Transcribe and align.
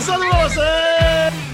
começando 0.00 0.30
com 0.30 0.36
você! 0.38 0.60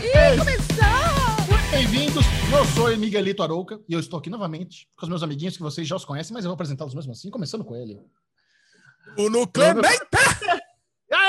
Ih, 0.07 0.39
começou! 0.39 1.69
Bem-vindos, 1.69 2.25
eu 2.57 2.65
sou 2.67 2.95
o 2.95 2.97
Miguelito 2.97 3.43
Arouca 3.43 3.81
e 3.89 3.93
eu 3.93 3.99
estou 3.99 4.21
aqui 4.21 4.31
novamente 4.31 4.89
com 4.97 5.05
os 5.05 5.09
meus 5.09 5.23
amiguinhos 5.25 5.57
que 5.57 5.63
vocês 5.65 5.87
já 5.87 5.97
os 5.97 6.05
conhecem, 6.05 6.33
mas 6.33 6.45
eu 6.45 6.51
vou 6.51 6.55
apresentá-los 6.55 6.95
mesmo 6.95 7.11
assim, 7.11 7.29
começando 7.29 7.65
com 7.65 7.75
ele. 7.75 8.01
Bruno 9.17 9.49
Clemente! 9.49 9.99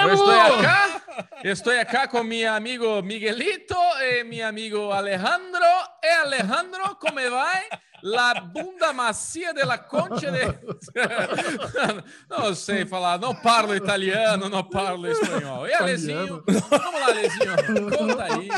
Eu 0.01 0.13
estou 0.13 0.29
acá, 0.29 1.01
estou 1.43 1.73
acá 1.73 2.07
con 2.07 2.23
mi 2.23 2.45
amigo 2.45 3.01
Miguelito 3.01 3.75
y 3.99 4.23
mi 4.23 4.41
amigo 4.41 4.91
Alejandro. 4.91 5.65
E 6.03 6.09
Alejandro, 6.21 6.99
¿cómo 6.99 7.19
va? 7.31 7.51
La 8.03 8.33
bunda 8.35 8.93
macia 8.93 9.53
de 9.53 9.65
la 9.65 9.77
concha 9.77 10.31
de... 10.31 10.45
Não 12.29 12.53
sei 12.53 12.85
falar, 12.85 13.19
não 13.19 13.33
parlo 13.33 13.75
italiano, 13.75 14.49
não 14.49 14.63
parlo 14.63 15.07
espanhol. 15.07 15.67
E 15.67 15.73
Alezinho, 15.73 16.43
vamos 16.45 16.99
lá, 16.99 17.05
Alezinho, 17.07 17.97
conta 17.97 18.23
aí. 18.23 18.49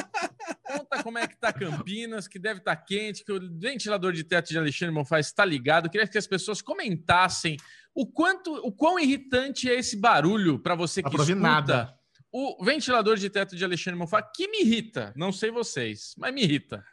Conta 0.64 1.04
como 1.04 1.18
é 1.18 1.28
que 1.28 1.38
tá 1.38 1.54
Campinas, 1.54 2.28
que 2.28 2.38
deve 2.38 2.60
estar 2.60 2.76
quente, 2.76 3.24
que 3.24 3.32
o 3.32 3.40
ventilador 3.58 4.12
de 4.12 4.24
teto 4.24 4.50
de 4.50 4.58
Alexandre 4.58 4.94
Monfaz 4.94 5.28
está 5.28 5.46
ligado. 5.46 5.90
Queria 5.90 6.08
que 6.08 6.18
as 6.18 6.28
pessoas 6.28 6.62
comentassem 6.62 7.58
o 7.96 8.06
quanto, 8.06 8.54
o 8.56 8.72
quão 8.72 9.00
irritante 9.00 9.70
é 9.70 9.76
esse 9.76 9.98
barulho 9.98 10.60
para 10.60 10.76
você 10.76 11.02
que 11.02 11.10
escuta 11.10 11.36
nada. 11.36 11.94
o 12.32 12.64
ventilador 12.64 13.18
de 13.18 13.30
teto 13.30 13.56
de 13.56 13.64
Alexandre 13.64 13.98
Monfá, 14.00 14.22
que 14.22 14.48
me 14.48 14.62
irrita. 14.62 15.14
Não 15.16 15.32
sei 15.32 15.50
vocês, 15.50 16.14
mas 16.18 16.34
me 16.34 16.44
irrita. 16.44 16.84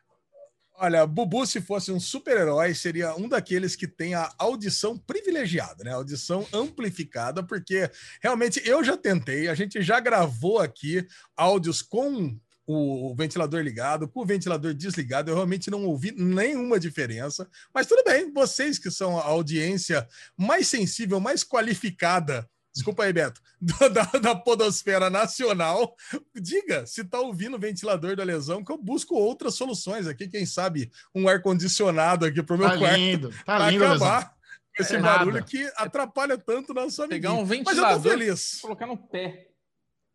Olha, 0.78 1.06
Bubu, 1.06 1.46
se 1.46 1.60
fosse 1.60 1.90
um 1.90 1.98
super-herói, 1.98 2.74
seria 2.74 3.14
um 3.16 3.26
daqueles 3.26 3.74
que 3.74 3.88
tem 3.88 4.14
a 4.14 4.30
audição 4.36 4.98
privilegiada, 4.98 5.82
né? 5.82 5.92
Audição 5.92 6.46
amplificada, 6.52 7.42
porque 7.42 7.90
realmente 8.22 8.60
eu 8.64 8.84
já 8.84 8.94
tentei, 8.94 9.48
a 9.48 9.54
gente 9.54 9.80
já 9.80 9.98
gravou 10.00 10.58
aqui 10.58 11.06
áudios 11.34 11.80
com 11.80 12.38
o 12.66 13.14
ventilador 13.14 13.62
ligado, 13.62 14.08
com 14.08 14.20
o 14.20 14.26
ventilador 14.26 14.74
desligado, 14.74 15.30
eu 15.30 15.34
realmente 15.36 15.70
não 15.70 15.84
ouvi 15.84 16.12
nenhuma 16.12 16.80
diferença. 16.80 17.48
Mas 17.72 17.86
tudo 17.86 18.02
bem, 18.04 18.32
vocês 18.32 18.78
que 18.78 18.90
são 18.90 19.16
a 19.18 19.24
audiência 19.24 20.06
mais 20.36 20.66
sensível, 20.66 21.20
mais 21.20 21.44
qualificada. 21.44 22.46
Desculpa 22.76 23.04
aí, 23.04 23.12
Beto, 23.12 23.40
da, 23.60 24.04
da 24.20 24.34
Podosfera 24.34 25.08
Nacional. 25.08 25.96
Diga 26.34 26.86
se 26.86 27.02
tá 27.04 27.18
ouvindo 27.18 27.56
o 27.56 27.58
ventilador 27.58 28.14
da 28.14 28.22
lesão, 28.22 28.62
que 28.62 28.70
eu 28.70 28.76
busco 28.76 29.14
outras 29.14 29.54
soluções 29.54 30.06
aqui. 30.06 30.28
Quem 30.28 30.44
sabe 30.44 30.90
um 31.14 31.26
ar-condicionado 31.26 32.26
aqui 32.26 32.42
pro 32.42 32.58
meu 32.58 32.68
Tá 32.68 32.76
quarto 32.78 32.96
lindo, 32.96 33.30
tá 33.44 33.56
pra 33.56 33.70
lindo, 33.70 33.84
acabar 33.86 34.16
Lesão. 34.18 34.30
com 34.76 34.82
esse 34.82 34.96
É 34.96 35.00
barulho 35.00 35.32
nada. 35.36 35.46
que 35.46 35.72
atrapalha 35.76 36.36
tanto 36.36 36.74
na 36.74 36.90
sua 36.90 37.08
Pegar 37.08 37.30
amiguinha. 37.30 37.44
um 37.58 37.64
Mas 37.64 37.78
eu 37.78 37.82
tô 37.82 37.88
ventilador 37.94 38.12
feliz. 38.12 38.58
colocar 38.60 38.86
no 38.86 38.96
pé. 38.98 39.48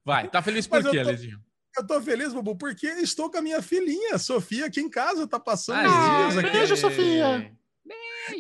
Vai, 0.06 0.30
tá 0.30 0.42
feliz 0.42 0.68
por 0.68 0.88
quê, 0.90 1.00
Alezinho? 1.00 1.40
Eu 1.78 1.88
tô 1.88 2.00
feliz, 2.02 2.32
Bubu, 2.34 2.56
porque 2.56 2.86
estou 2.86 3.32
com 3.32 3.38
a 3.38 3.42
minha 3.42 3.62
filhinha, 3.62 4.18
Sofia, 4.20 4.66
aqui 4.68 4.82
em 4.82 4.90
casa, 4.90 5.26
tá 5.28 5.40
passando 5.40 5.80
Aê. 5.80 5.88
uns 5.88 6.34
dias 6.34 6.38
aqui. 6.46 6.52
Beijo, 6.58 6.78
Sofia. 6.78 7.52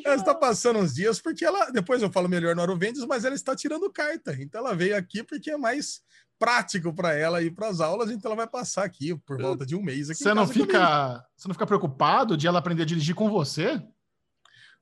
Ela 0.05 0.15
está 0.15 0.33
passando 0.35 0.79
uns 0.79 0.93
dias 0.93 1.19
porque 1.19 1.43
ela, 1.45 1.69
depois 1.71 2.01
eu 2.01 2.11
falo 2.11 2.29
melhor 2.29 2.55
no 2.55 2.61
Aruvendes, 2.61 3.05
mas 3.05 3.25
ela 3.25 3.35
está 3.35 3.55
tirando 3.55 3.91
carta. 3.91 4.35
Então 4.39 4.61
ela 4.61 4.75
veio 4.75 4.95
aqui 4.95 5.23
porque 5.23 5.51
é 5.51 5.57
mais 5.57 6.01
prático 6.39 6.93
para 6.93 7.13
ela 7.13 7.41
ir 7.41 7.51
para 7.51 7.67
as 7.67 7.79
aulas, 7.79 8.09
então 8.09 8.29
ela 8.31 8.35
vai 8.35 8.47
passar 8.47 8.83
aqui 8.83 9.15
por 9.27 9.39
volta 9.39 9.63
de 9.63 9.75
um 9.75 9.81
mês 9.83 10.07
Você 10.07 10.33
não, 10.33 10.47
comigo. 10.47 10.65
fica, 10.65 11.23
você 11.37 11.47
não 11.47 11.53
fica 11.53 11.67
preocupado 11.67 12.35
de 12.35 12.47
ela 12.47 12.57
aprender 12.57 12.81
a 12.81 12.85
dirigir 12.85 13.13
com 13.13 13.29
você? 13.29 13.79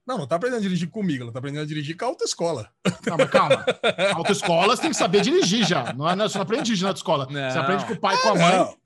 Não, 0.08 0.18
não 0.18 0.26
tá 0.26 0.38
aprendendo 0.38 0.60
a 0.60 0.64
dirigir 0.64 0.90
comigo, 0.90 1.24
ela 1.24 1.32
tá 1.34 1.40
aprendendo 1.40 1.64
a 1.64 1.68
dirigir 1.68 1.96
com 1.98 2.06
a 2.06 2.08
autoescola. 2.08 2.70
Mas 2.84 3.30
calma. 3.30 3.64
Autoescolas 4.16 4.80
tem 4.80 4.90
que 4.90 4.96
saber 4.96 5.22
dirigir 5.22 5.68
já. 5.68 5.94
Não, 5.94 6.10
é, 6.10 6.16
não, 6.16 6.28
você 6.28 6.38
não 6.38 6.44
aprende 6.44 6.62
a 6.62 6.64
dirigir 6.64 6.84
na 6.84 6.90
autoescola. 6.90 7.26
Você 7.26 7.34
Não. 7.34 7.62
aprende 7.62 7.86
com 7.86 7.94
o 7.94 8.00
pai 8.00 8.16
e 8.16 8.18
com 8.20 8.30
a 8.30 8.36
mãe. 8.36 8.58
Não. 8.58 8.79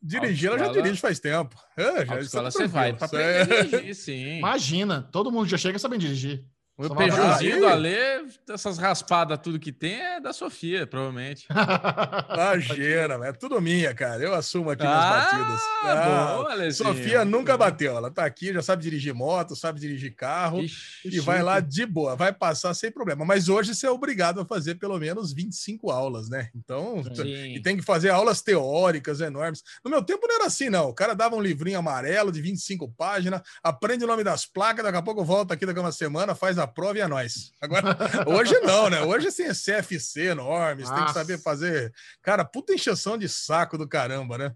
Dirigir, 0.00 0.48
ela 0.48 0.58
já 0.58 0.68
dirige 0.68 1.00
faz 1.00 1.18
tempo. 1.18 1.56
É, 1.76 2.06
já 2.06 2.12
Autoescola 2.12 2.48
está 2.48 2.60
você 2.60 2.66
vai 2.68 2.92
pra. 2.92 3.08
É. 3.18 3.42
aprender 3.42 3.58
a 3.58 3.62
dirigir, 3.64 3.94
sim. 3.94 4.38
Imagina, 4.38 5.08
todo 5.10 5.30
mundo 5.32 5.48
já 5.48 5.58
chega 5.58 5.78
sabendo 5.78 6.00
dirigir. 6.00 6.44
O 6.78 6.86
Só 6.86 6.94
vai 6.94 7.08
Peugeotzinho 7.08 7.58
do 7.58 7.66
Alê, 7.66 8.24
essas 8.48 8.78
raspadas, 8.78 9.40
tudo 9.42 9.58
que 9.58 9.72
tem 9.72 9.94
é 10.00 10.20
da 10.20 10.32
Sofia, 10.32 10.86
provavelmente. 10.86 11.44
Imagina, 12.32 13.26
é 13.26 13.32
tudo 13.32 13.60
minha, 13.60 13.92
cara. 13.92 14.22
Eu 14.22 14.32
assumo 14.32 14.70
aqui 14.70 14.84
minhas 14.84 14.96
Ah, 14.96 15.10
batidas. 15.10 15.60
Ah, 15.82 16.52
Alezinho. 16.52 16.88
Sofia 16.88 17.24
nunca 17.24 17.56
bateu. 17.56 17.96
Ela 17.96 18.12
tá 18.12 18.24
aqui, 18.24 18.52
já 18.52 18.62
sabe 18.62 18.80
dirigir 18.84 19.12
moto, 19.12 19.56
sabe 19.56 19.80
dirigir 19.80 20.14
carro. 20.14 20.60
Ixi, 20.60 21.08
E 21.16 21.18
vai 21.18 21.42
lá 21.42 21.58
de 21.58 21.84
boa, 21.84 22.14
vai 22.14 22.32
passar 22.32 22.72
sem 22.74 22.92
problema. 22.92 23.24
Mas 23.24 23.48
hoje 23.48 23.74
você 23.74 23.88
é 23.88 23.90
obrigado 23.90 24.40
a 24.40 24.44
fazer 24.44 24.76
pelo 24.76 24.96
menos 25.00 25.32
25 25.32 25.90
aulas, 25.90 26.28
né? 26.28 26.48
Então, 26.54 27.02
Sim. 27.12 27.54
e 27.56 27.60
tem 27.60 27.76
que 27.76 27.82
fazer 27.82 28.10
aulas 28.10 28.40
teóricas 28.40 29.20
enormes. 29.20 29.64
No 29.84 29.90
meu 29.90 30.00
tempo 30.00 30.28
não 30.28 30.36
era 30.36 30.46
assim, 30.46 30.70
não. 30.70 30.90
O 30.90 30.94
cara 30.94 31.12
dava 31.14 31.34
um 31.34 31.40
livrinho 31.40 31.80
amarelo 31.80 32.30
de 32.30 32.40
25 32.40 32.88
páginas, 32.96 33.42
aprende 33.64 34.04
o 34.04 34.06
nome 34.06 34.22
das 34.22 34.46
placas, 34.46 34.84
daqui 34.84 34.98
a 34.98 35.02
pouco 35.02 35.24
volta 35.24 35.54
aqui 35.54 35.66
daqui 35.66 35.80
a 35.80 35.82
uma 35.82 35.90
semana, 35.90 36.36
faz 36.36 36.56
a 36.56 36.67
prova 36.68 36.98
e 36.98 37.00
é 37.00 37.08
nóis. 37.08 37.52
Agora, 37.60 37.96
hoje 38.28 38.58
não, 38.60 38.88
né? 38.88 39.02
Hoje 39.02 39.32
tem 39.32 39.48
CFC 39.48 40.34
normes, 40.34 40.88
tem 40.88 41.04
que 41.04 41.12
saber 41.12 41.38
fazer. 41.38 41.92
Cara, 42.22 42.44
puta 42.44 42.74
encheção 42.74 43.18
de 43.18 43.28
saco 43.28 43.76
do 43.76 43.88
caramba, 43.88 44.38
né? 44.38 44.54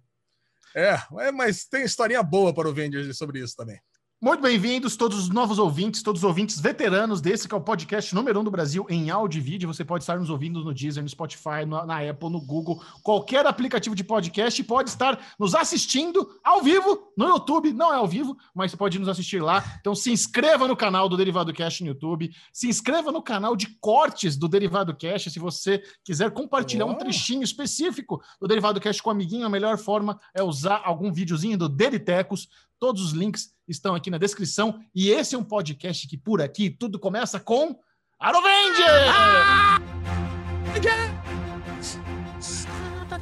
É, 0.75 0.99
é, 1.21 1.33
mas 1.33 1.65
tem 1.65 1.85
historinha 1.85 2.23
boa 2.23 2.55
para 2.55 2.69
o 2.69 2.73
Vendors 2.73 3.17
sobre 3.17 3.41
isso 3.41 3.57
também. 3.57 3.79
Muito 4.25 4.41
bem-vindos, 4.41 4.95
todos 4.95 5.19
os 5.19 5.29
novos 5.29 5.59
ouvintes, 5.59 6.01
todos 6.01 6.21
os 6.23 6.25
ouvintes 6.25 6.61
veteranos 6.61 7.21
desse 7.21 7.49
que 7.49 7.55
é 7.57 7.59
o 7.59 7.61
podcast 7.61 8.15
número 8.15 8.39
um 8.39 8.45
do 8.45 8.53
Brasil 8.53 8.87
em 8.89 9.11
áudio 9.11 9.39
e 9.39 9.43
vídeo. 9.43 9.67
Você 9.67 9.85
pode 9.85 10.05
estar 10.05 10.17
nos 10.17 10.31
ouvindo 10.31 10.63
no 10.63 10.73
Deezer, 10.73 11.03
no 11.03 11.09
Spotify, 11.09 11.67
no- 11.67 11.85
na 11.85 12.09
Apple, 12.09 12.31
no 12.31 12.41
Google, 12.41 12.81
qualquer 13.03 13.45
aplicativo 13.45 13.97
de 13.97 14.05
podcast 14.05 14.61
e 14.61 14.65
pode 14.65 14.91
estar 14.91 15.35
nos 15.37 15.57
assistindo 15.57 16.39
ao 16.45 16.63
vivo 16.63 17.13
no 17.19 17.27
YouTube. 17.31 17.73
Não 17.73 17.93
é 17.93 17.97
ao 17.97 18.07
vivo, 18.07 18.37
mas 18.55 18.71
você 18.71 18.77
pode 18.77 18.97
nos 18.97 19.09
assistir 19.09 19.43
lá. 19.43 19.61
Então 19.81 19.93
se 19.93 20.13
inscreva 20.13 20.69
no 20.69 20.77
canal 20.77 21.09
do 21.09 21.17
Derivado 21.17 21.53
Cast 21.53 21.83
no 21.83 21.89
YouTube, 21.89 22.31
se 22.53 22.69
inscreva 22.69 23.11
no 23.11 23.23
canal 23.23 23.57
de 23.57 23.77
cortes 23.81 24.37
do 24.37 24.47
Derivado 24.47 24.95
Cast. 24.95 25.33
Se 25.33 25.41
você 25.41 25.83
quiser 26.05 26.31
compartilhar 26.31 26.87
um 26.87 26.95
trechinho 26.95 27.43
específico 27.43 28.23
do 28.41 28.47
Derivado 28.47 28.81
Cast 28.81 29.03
com 29.03 29.09
o 29.09 29.13
amiguinho, 29.13 29.47
a 29.47 29.51
melhor 29.51 29.79
forma 29.79 30.17
é 30.33 30.45
usar 30.45 30.81
algum 30.85 31.13
videozinho 31.13 31.59
do 31.59 31.69
Deritecos. 31.69 32.47
Todos 32.79 33.01
os 33.01 33.13
links 33.13 33.53
estão 33.73 33.95
aqui 33.95 34.11
na 34.11 34.19
descrição. 34.19 34.79
E 34.95 35.11
esse 35.11 35.35
é 35.35 35.39
um 35.39 35.45
podcast 35.45 36.07
que 36.07 36.17
por 36.17 36.41
aqui 36.41 36.71
tudo 36.71 36.99
começa 36.99 37.41
com 37.41 37.77
Arovenge! 38.23 38.83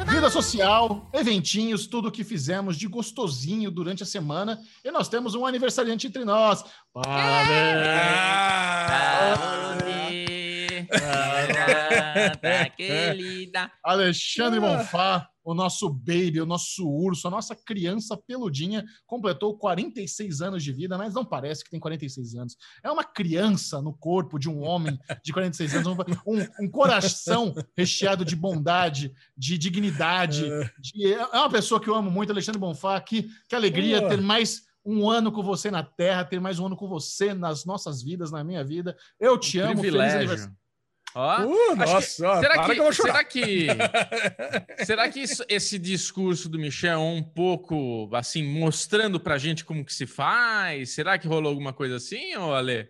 Vida 0.06 0.28
social, 0.28 1.08
eventinhos, 1.14 1.86
tudo 1.86 2.08
o 2.08 2.12
que 2.12 2.22
fizemos 2.22 2.76
de 2.76 2.86
gostosinho 2.86 3.70
durante 3.70 4.02
a 4.02 4.06
semana. 4.06 4.60
E 4.84 4.90
nós 4.90 5.08
temos 5.08 5.34
um 5.34 5.46
aniversariante 5.46 6.06
entre 6.06 6.24
nós. 6.24 6.62
Parabéns! 6.92 7.80
Querida. 12.76 13.70
Alexandre 13.82 14.60
Monfá, 14.60 15.29
o 15.42 15.54
nosso 15.54 15.88
baby, 15.88 16.40
o 16.40 16.46
nosso 16.46 16.88
urso, 16.88 17.26
a 17.26 17.30
nossa 17.30 17.56
criança 17.56 18.16
peludinha, 18.16 18.84
completou 19.06 19.56
46 19.56 20.40
anos 20.42 20.62
de 20.62 20.72
vida, 20.72 20.98
mas 20.98 21.14
não 21.14 21.24
parece 21.24 21.64
que 21.64 21.70
tem 21.70 21.80
46 21.80 22.34
anos. 22.34 22.56
É 22.82 22.90
uma 22.90 23.04
criança 23.04 23.80
no 23.80 23.92
corpo 23.92 24.38
de 24.38 24.48
um 24.48 24.62
homem 24.62 24.98
de 25.24 25.32
46 25.32 25.74
anos, 25.74 25.86
um, 26.26 26.64
um 26.64 26.68
coração 26.70 27.54
recheado 27.76 28.24
de 28.24 28.36
bondade, 28.36 29.12
de 29.36 29.56
dignidade. 29.58 30.44
de- 30.78 31.12
é 31.14 31.24
uma 31.26 31.50
pessoa 31.50 31.80
que 31.80 31.88
eu 31.88 31.94
amo 31.94 32.10
muito, 32.10 32.30
Alexandre 32.32 32.60
Bonfá. 32.60 33.00
Que, 33.00 33.28
que 33.48 33.54
alegria 33.54 33.98
ter 34.08 34.20
mais 34.20 34.62
um 34.84 35.08
ano 35.10 35.30
com 35.30 35.42
você 35.42 35.70
na 35.70 35.82
Terra, 35.82 36.24
ter 36.24 36.40
mais 36.40 36.58
um 36.58 36.66
ano 36.66 36.76
com 36.76 36.88
você 36.88 37.34
nas 37.34 37.64
nossas 37.64 38.02
vidas, 38.02 38.30
na 38.30 38.42
minha 38.42 38.64
vida. 38.64 38.96
Eu 39.18 39.38
te 39.38 39.58
amo. 39.58 39.82
Feliz 39.82 39.94
aniversário. 39.94 40.28
Privilégio. 40.28 40.59
Ó, 41.14 41.42
Uh, 41.42 41.76
nossa, 41.76 42.28
ó, 42.28 42.40
será 42.40 42.58
que, 42.64 42.74
que 42.74 42.78
eu 42.80 42.84
vou 42.84 42.92
chorar. 42.92 43.12
será 43.14 43.24
que, 43.24 43.66
será 44.86 45.08
que 45.08 45.20
isso- 45.20 45.44
esse 45.48 45.78
discurso 45.78 46.48
do 46.48 46.58
Michel 46.58 46.92
é 46.94 46.98
um 46.98 47.22
pouco 47.22 48.08
assim 48.14 48.42
mostrando 48.44 49.18
pra 49.18 49.36
gente 49.38 49.64
como 49.64 49.84
que 49.84 49.92
se 49.92 50.06
faz? 50.06 50.90
Será 50.90 51.18
que 51.18 51.26
rolou 51.26 51.50
alguma 51.50 51.72
coisa 51.72 51.96
assim, 51.96 52.36
ô 52.36 52.54
Ale? 52.54 52.88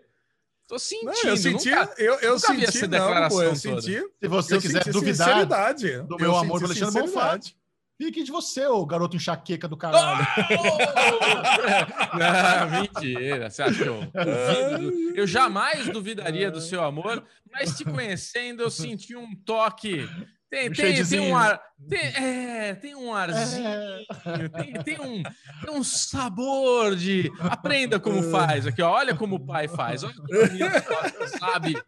Tô 0.69 0.79
sentindo, 0.79 1.11
Não, 1.11 1.31
eu 1.31 1.37
senti, 1.37 1.71
nunca- 1.71 1.95
eu, 1.99 2.15
eu 2.21 2.39
senti, 2.39 2.65
essa 2.65 2.81
não, 2.87 2.89
declaração 2.91 3.39
pô, 3.39 3.43
eu 3.43 3.61
toda. 3.61 3.83
senti, 3.83 4.05
Se 4.21 4.29
você 4.29 4.55
eu 4.55 4.61
quiser 4.61 4.85
senti 4.85 4.93
duvidar 4.93 5.45
do 5.75 5.87
Eu 5.87 6.19
meu 6.19 6.37
amor 6.37 6.61
senti 6.61 6.75
pelo 6.79 6.87
Alexandre 6.89 7.03
Bonfá. 7.13 7.41
Fique 8.03 8.23
de 8.23 8.31
você, 8.33 8.67
ô 8.67 8.87
garoto 8.87 9.15
enxaqueca 9.15 9.69
do 9.69 9.77
caralho. 9.77 10.27
Não, 12.19 12.81
mentira. 12.81 13.51
Você 13.51 13.63
duvido? 13.63 14.07
do- 14.79 15.17
Eu 15.17 15.27
jamais 15.27 15.87
duvidaria 15.89 16.51
do 16.51 16.61
seu 16.61 16.83
amor, 16.83 17.23
mas 17.53 17.77
te 17.77 17.85
conhecendo, 17.85 18.63
eu 18.63 18.71
senti 18.71 19.15
um 19.15 19.35
toque 19.45 20.09
Tem, 20.51 20.69
Um 20.69 20.73
tem, 20.73 21.05
tem 21.07 21.21
um 21.21 21.37
ar. 21.37 21.63
Tem, 21.89 21.99
é, 22.01 22.75
tem 22.75 22.95
um 22.97 23.15
arzinho. 23.15 23.67
É. 23.69 24.05
Tem, 24.49 24.73
tem 24.83 25.01
um, 25.01 25.23
tem 25.23 25.71
um 25.75 25.85
sabor 25.85 26.97
de. 26.97 27.31
Aprenda 27.41 28.01
como 28.01 28.21
faz 28.31 28.67
aqui, 28.67 28.83
ó. 28.83 28.91
Olha 28.91 29.15
como 29.15 29.37
o 29.37 29.47
pai 29.47 29.69
faz. 29.69 30.03
Olha 30.03 30.13
como 30.15 30.29
sabe, 31.39 31.81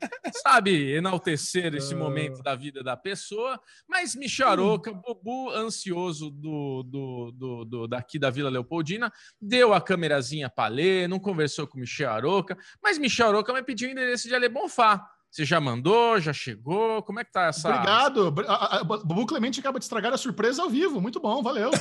sabe 0.43 0.93
enaltecer 0.95 1.75
esse 1.75 1.93
momento 1.95 2.41
da 2.43 2.55
vida 2.55 2.83
da 2.85 2.97
pessoa. 2.97 3.61
Mas 3.89 4.15
Micharoca, 4.15 4.93
Bubu, 4.93 5.51
ansioso 5.51 6.31
do, 6.31 6.83
do, 6.85 7.33
do, 7.33 7.65
do- 7.65 7.89
daqui 7.89 8.19
da 8.19 8.31
Vila 8.31 8.49
Leopoldina, 8.49 9.13
deu 9.41 9.75
a 9.75 9.81
câmerazinha 9.81 10.49
para 10.49 10.69
ler, 10.69 11.09
não 11.09 11.19
conversou 11.19 11.67
com 11.67 11.79
Michel 11.79 12.11
Aroca, 12.11 12.57
mas 12.83 12.97
Michel 12.97 13.29
Aroca 13.29 13.53
me 13.53 13.63
pediu 13.63 13.89
o 13.89 13.93
endereço 13.93 14.29
de 14.29 14.35
Ale 14.35 14.49
Bonfá. 14.49 15.05
Você 15.33 15.47
já 15.47 15.59
mandou? 15.59 16.21
Já 16.21 16.31
chegou? 16.35 17.03
Como 17.03 17.19
é 17.19 17.25
que 17.25 17.33
tá 17.33 17.47
essa. 17.47 17.67
Obrigado. 17.71 18.31
Br- 18.31 18.45
a- 18.47 18.53
a- 18.53 18.81
a- 18.81 18.85
Bubu 18.85 19.25
Clemente 19.25 19.61
acaba 19.61 19.79
de 19.79 19.85
estragar 19.87 20.13
a 20.13 20.19
surpresa 20.19 20.61
ao 20.63 20.69
vivo. 20.69 21.01
Muito 21.01 21.19
bom, 21.21 21.43
valeu. 21.43 21.71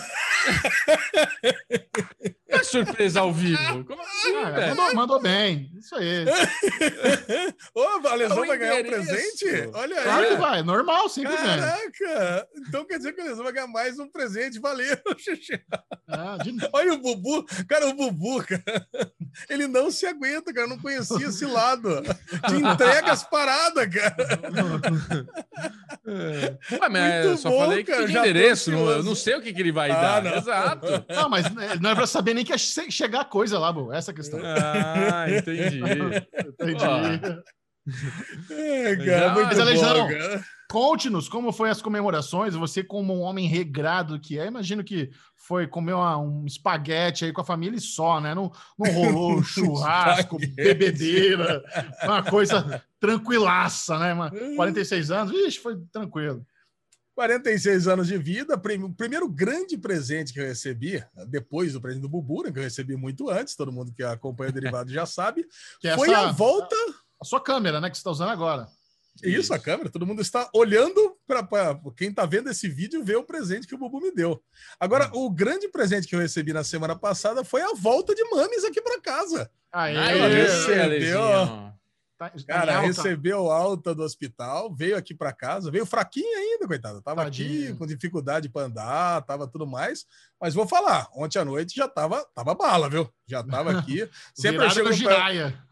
É 2.48 2.64
surpresa 2.64 3.22
ao 3.22 3.32
vivo. 3.32 3.86
Como 3.86 4.02
assim, 4.02 4.36
Ah, 4.36 4.76
mandou, 4.76 4.96
mandou 4.96 5.22
bem. 5.22 5.72
Isso 5.80 5.96
aí. 5.96 6.26
Ô, 7.74 8.08
a 8.08 8.14
Lesão 8.16 8.40
É 8.40 8.42
o 8.42 8.48
vai 8.48 8.58
ganhar 8.58 8.76
um 8.82 8.84
presente? 8.90 9.46
Olha 9.74 9.98
aí. 9.98 10.04
Claro 10.04 10.28
que 10.28 10.36
vai. 10.36 10.62
Normal, 10.64 11.08
sempre 11.10 11.32
vem. 11.38 11.46
Caraca! 11.46 12.48
Então 12.68 12.86
quer 12.86 12.98
dizer 12.98 13.14
que 13.14 13.22
o 13.22 13.24
Lesão 13.24 13.44
vai 13.46 13.54
ganhar 13.54 13.68
mais 13.68 13.98
um 14.00 14.10
presente. 14.10 14.60
Valeu, 14.60 14.98
Xixi. 15.18 15.62
Ah, 16.10 16.38
de- 16.44 16.58
Olha 16.74 16.94
o 16.94 16.98
Bubu. 16.98 17.46
Cara, 17.70 17.88
o 17.88 17.94
Bubu, 17.94 18.44
cara, 18.46 18.88
ele 19.50 19.68
não 19.68 19.90
se 19.90 20.06
aguenta, 20.06 20.54
cara. 20.54 20.66
Eu 20.66 20.72
não 20.72 20.80
conhecia 20.80 21.28
esse 21.28 21.46
lado. 21.46 22.02
Te 22.50 22.56
entrega 22.56 23.14
as 23.14 23.24
paradas, 23.46 23.88
cara. 23.88 24.16
Ué, 26.08 26.90
mas 26.90 27.14
eu 27.24 27.28
Muito 27.30 27.42
só 27.42 27.50
bom, 27.50 27.60
falei 27.60 27.84
que 27.84 27.92
cara, 27.92 28.04
tô 28.04 28.10
endereço. 28.10 28.72
não- 28.72 28.90
Eu 28.90 29.04
não 29.04 29.16
sei 29.16 29.36
o 29.36 29.42
que, 29.42 29.54
que 29.54 29.62
ele 29.62 29.72
vai 29.72 29.92
Ah, 29.92 30.02
dar. 30.20 30.24
não. 30.24 30.36
Exato. 30.38 30.88
Não, 31.14 31.30
mas 31.30 31.50
né, 31.54 31.78
não 31.80 31.90
é 31.92 31.96
pra 31.96 32.08
saber 32.08 32.34
nem 32.34 32.44
que 32.46 32.54
é 32.54 32.58
che- 32.58 32.90
chegar 32.92 33.26
coisa 33.26 33.60
lá, 33.60 33.72
Bu. 33.72 33.92
Essa 33.94 34.12
é 34.12 34.14
a 34.14 34.16
questão. 34.16 34.40
Ah, 34.44 35.26
entendi. 35.30 35.80
Entendi. 36.60 37.44
É, 38.50 38.96
cara, 38.96 39.34
muito 39.34 39.48
Mas, 39.48 39.60
Alejandro. 39.60 40.44
Conte-nos 40.70 41.28
como 41.28 41.52
foi 41.52 41.70
as 41.70 41.82
comemorações. 41.82 42.54
Você, 42.56 42.82
como 42.84 43.14
um 43.14 43.22
homem 43.22 43.46
regrado 43.48 44.20
que 44.20 44.40
é, 44.40 44.46
imagino 44.48 44.84
que 44.84 45.12
foi 45.36 45.68
comer 45.68 45.94
uma- 45.94 46.18
um 46.18 46.46
espaguete 46.46 47.26
aí 47.26 47.34
com 47.34 47.42
a 47.42 47.46
família 47.46 47.76
e 47.78 47.82
só, 47.82 48.22
né? 48.22 48.34
Não, 48.34 48.52
não 48.80 48.92
rolou 48.92 49.44
churrasco, 49.44 50.38
bebedeira, 50.56 51.62
uma 52.04 52.24
coisa 52.24 52.82
tranquilaça, 53.02 54.00
né? 54.00 54.14
Uma, 54.14 54.32
46 54.56 55.12
anos, 55.12 55.34
ixi, 55.34 55.60
foi 55.60 55.78
tranquilo. 55.92 56.46
46 57.16 57.88
anos 57.88 58.08
de 58.08 58.18
vida, 58.18 58.56
o 58.56 58.94
primeiro 58.94 59.28
grande 59.28 59.78
presente 59.78 60.32
que 60.32 60.40
eu 60.40 60.46
recebi, 60.46 61.04
depois 61.28 61.74
do 61.74 61.82
presente 61.82 62.02
do 62.02 62.10
Bubu, 62.10 62.44
né, 62.44 62.52
que 62.52 62.58
eu 62.60 62.64
recebi 62.64 62.96
muito 62.96 63.30
antes, 63.30 63.56
todo 63.56 63.72
mundo 63.72 63.92
que 63.94 64.02
acompanha 64.02 64.50
o 64.50 64.54
Derivado 64.54 64.90
já 64.92 65.06
sabe, 65.06 65.46
é 65.84 65.96
foi 65.96 66.10
essa- 66.10 66.30
a 66.30 66.32
volta. 66.32 66.76
A 67.22 67.26
sua 67.26 67.40
câmera, 67.42 67.80
né? 67.80 67.90
Que 67.90 67.96
você 67.96 68.00
está 68.02 68.12
usando 68.12 68.30
agora. 68.30 68.68
Isso, 69.22 69.54
a 69.54 69.60
câmera, 69.60 69.90
todo 69.90 70.06
mundo 70.08 70.22
está 70.22 70.50
olhando 70.54 71.16
para 71.28 71.46
quem 71.96 72.10
está 72.10 72.26
vendo 72.26 72.50
esse 72.50 72.68
vídeo 72.68 73.04
ver 73.04 73.18
o 73.18 73.24
presente 73.24 73.68
que 73.68 73.76
o 73.76 73.78
Bubu 73.78 74.00
me 74.00 74.12
deu. 74.12 74.42
Agora, 74.80 75.12
o 75.14 75.30
grande 75.30 75.68
presente 75.68 76.08
que 76.08 76.16
eu 76.16 76.20
recebi 76.20 76.54
na 76.54 76.64
semana 76.64 76.96
passada 76.96 77.44
foi 77.44 77.62
a 77.62 77.74
volta 77.76 78.16
de 78.16 78.24
Mames 78.24 78.64
aqui 78.64 78.82
para 78.82 79.00
casa. 79.02 79.52
Aí, 79.72 79.96
recebeu. 80.30 81.20
Tá, 82.18 82.30
tá 82.30 82.32
Cara, 82.48 82.76
alta. 82.76 82.88
recebeu 82.88 83.52
alta 83.52 83.94
do 83.94 84.04
hospital, 84.04 84.74
veio 84.74 84.96
aqui 84.96 85.14
para 85.14 85.34
casa, 85.34 85.70
veio 85.70 85.86
fraquinho 85.86 86.38
ainda, 86.38 86.68
coitado. 86.68 87.02
Tava 87.02 87.24
aqui 87.24 87.44
Tadinho. 87.44 87.78
com 87.78 87.86
dificuldade 87.86 88.48
para 88.50 88.68
andar, 88.68 89.22
tava 89.24 89.48
tudo 89.48 89.68
mais. 89.68 90.06
Mas 90.40 90.54
vou 90.54 90.68
falar, 90.68 91.08
ontem 91.16 91.38
à 91.40 91.46
noite 91.46 91.76
já 91.76 91.88
tava, 91.88 92.26
tava 92.34 92.54
bala, 92.56 92.90
viu? 92.90 93.12
Já 93.28 93.44
tava 93.44 93.72
aqui. 93.78 94.08
Sempre 94.34 94.66
eu 94.66 94.70
Virada 94.70 94.94
chego 94.94 95.04
pra. 95.04 95.71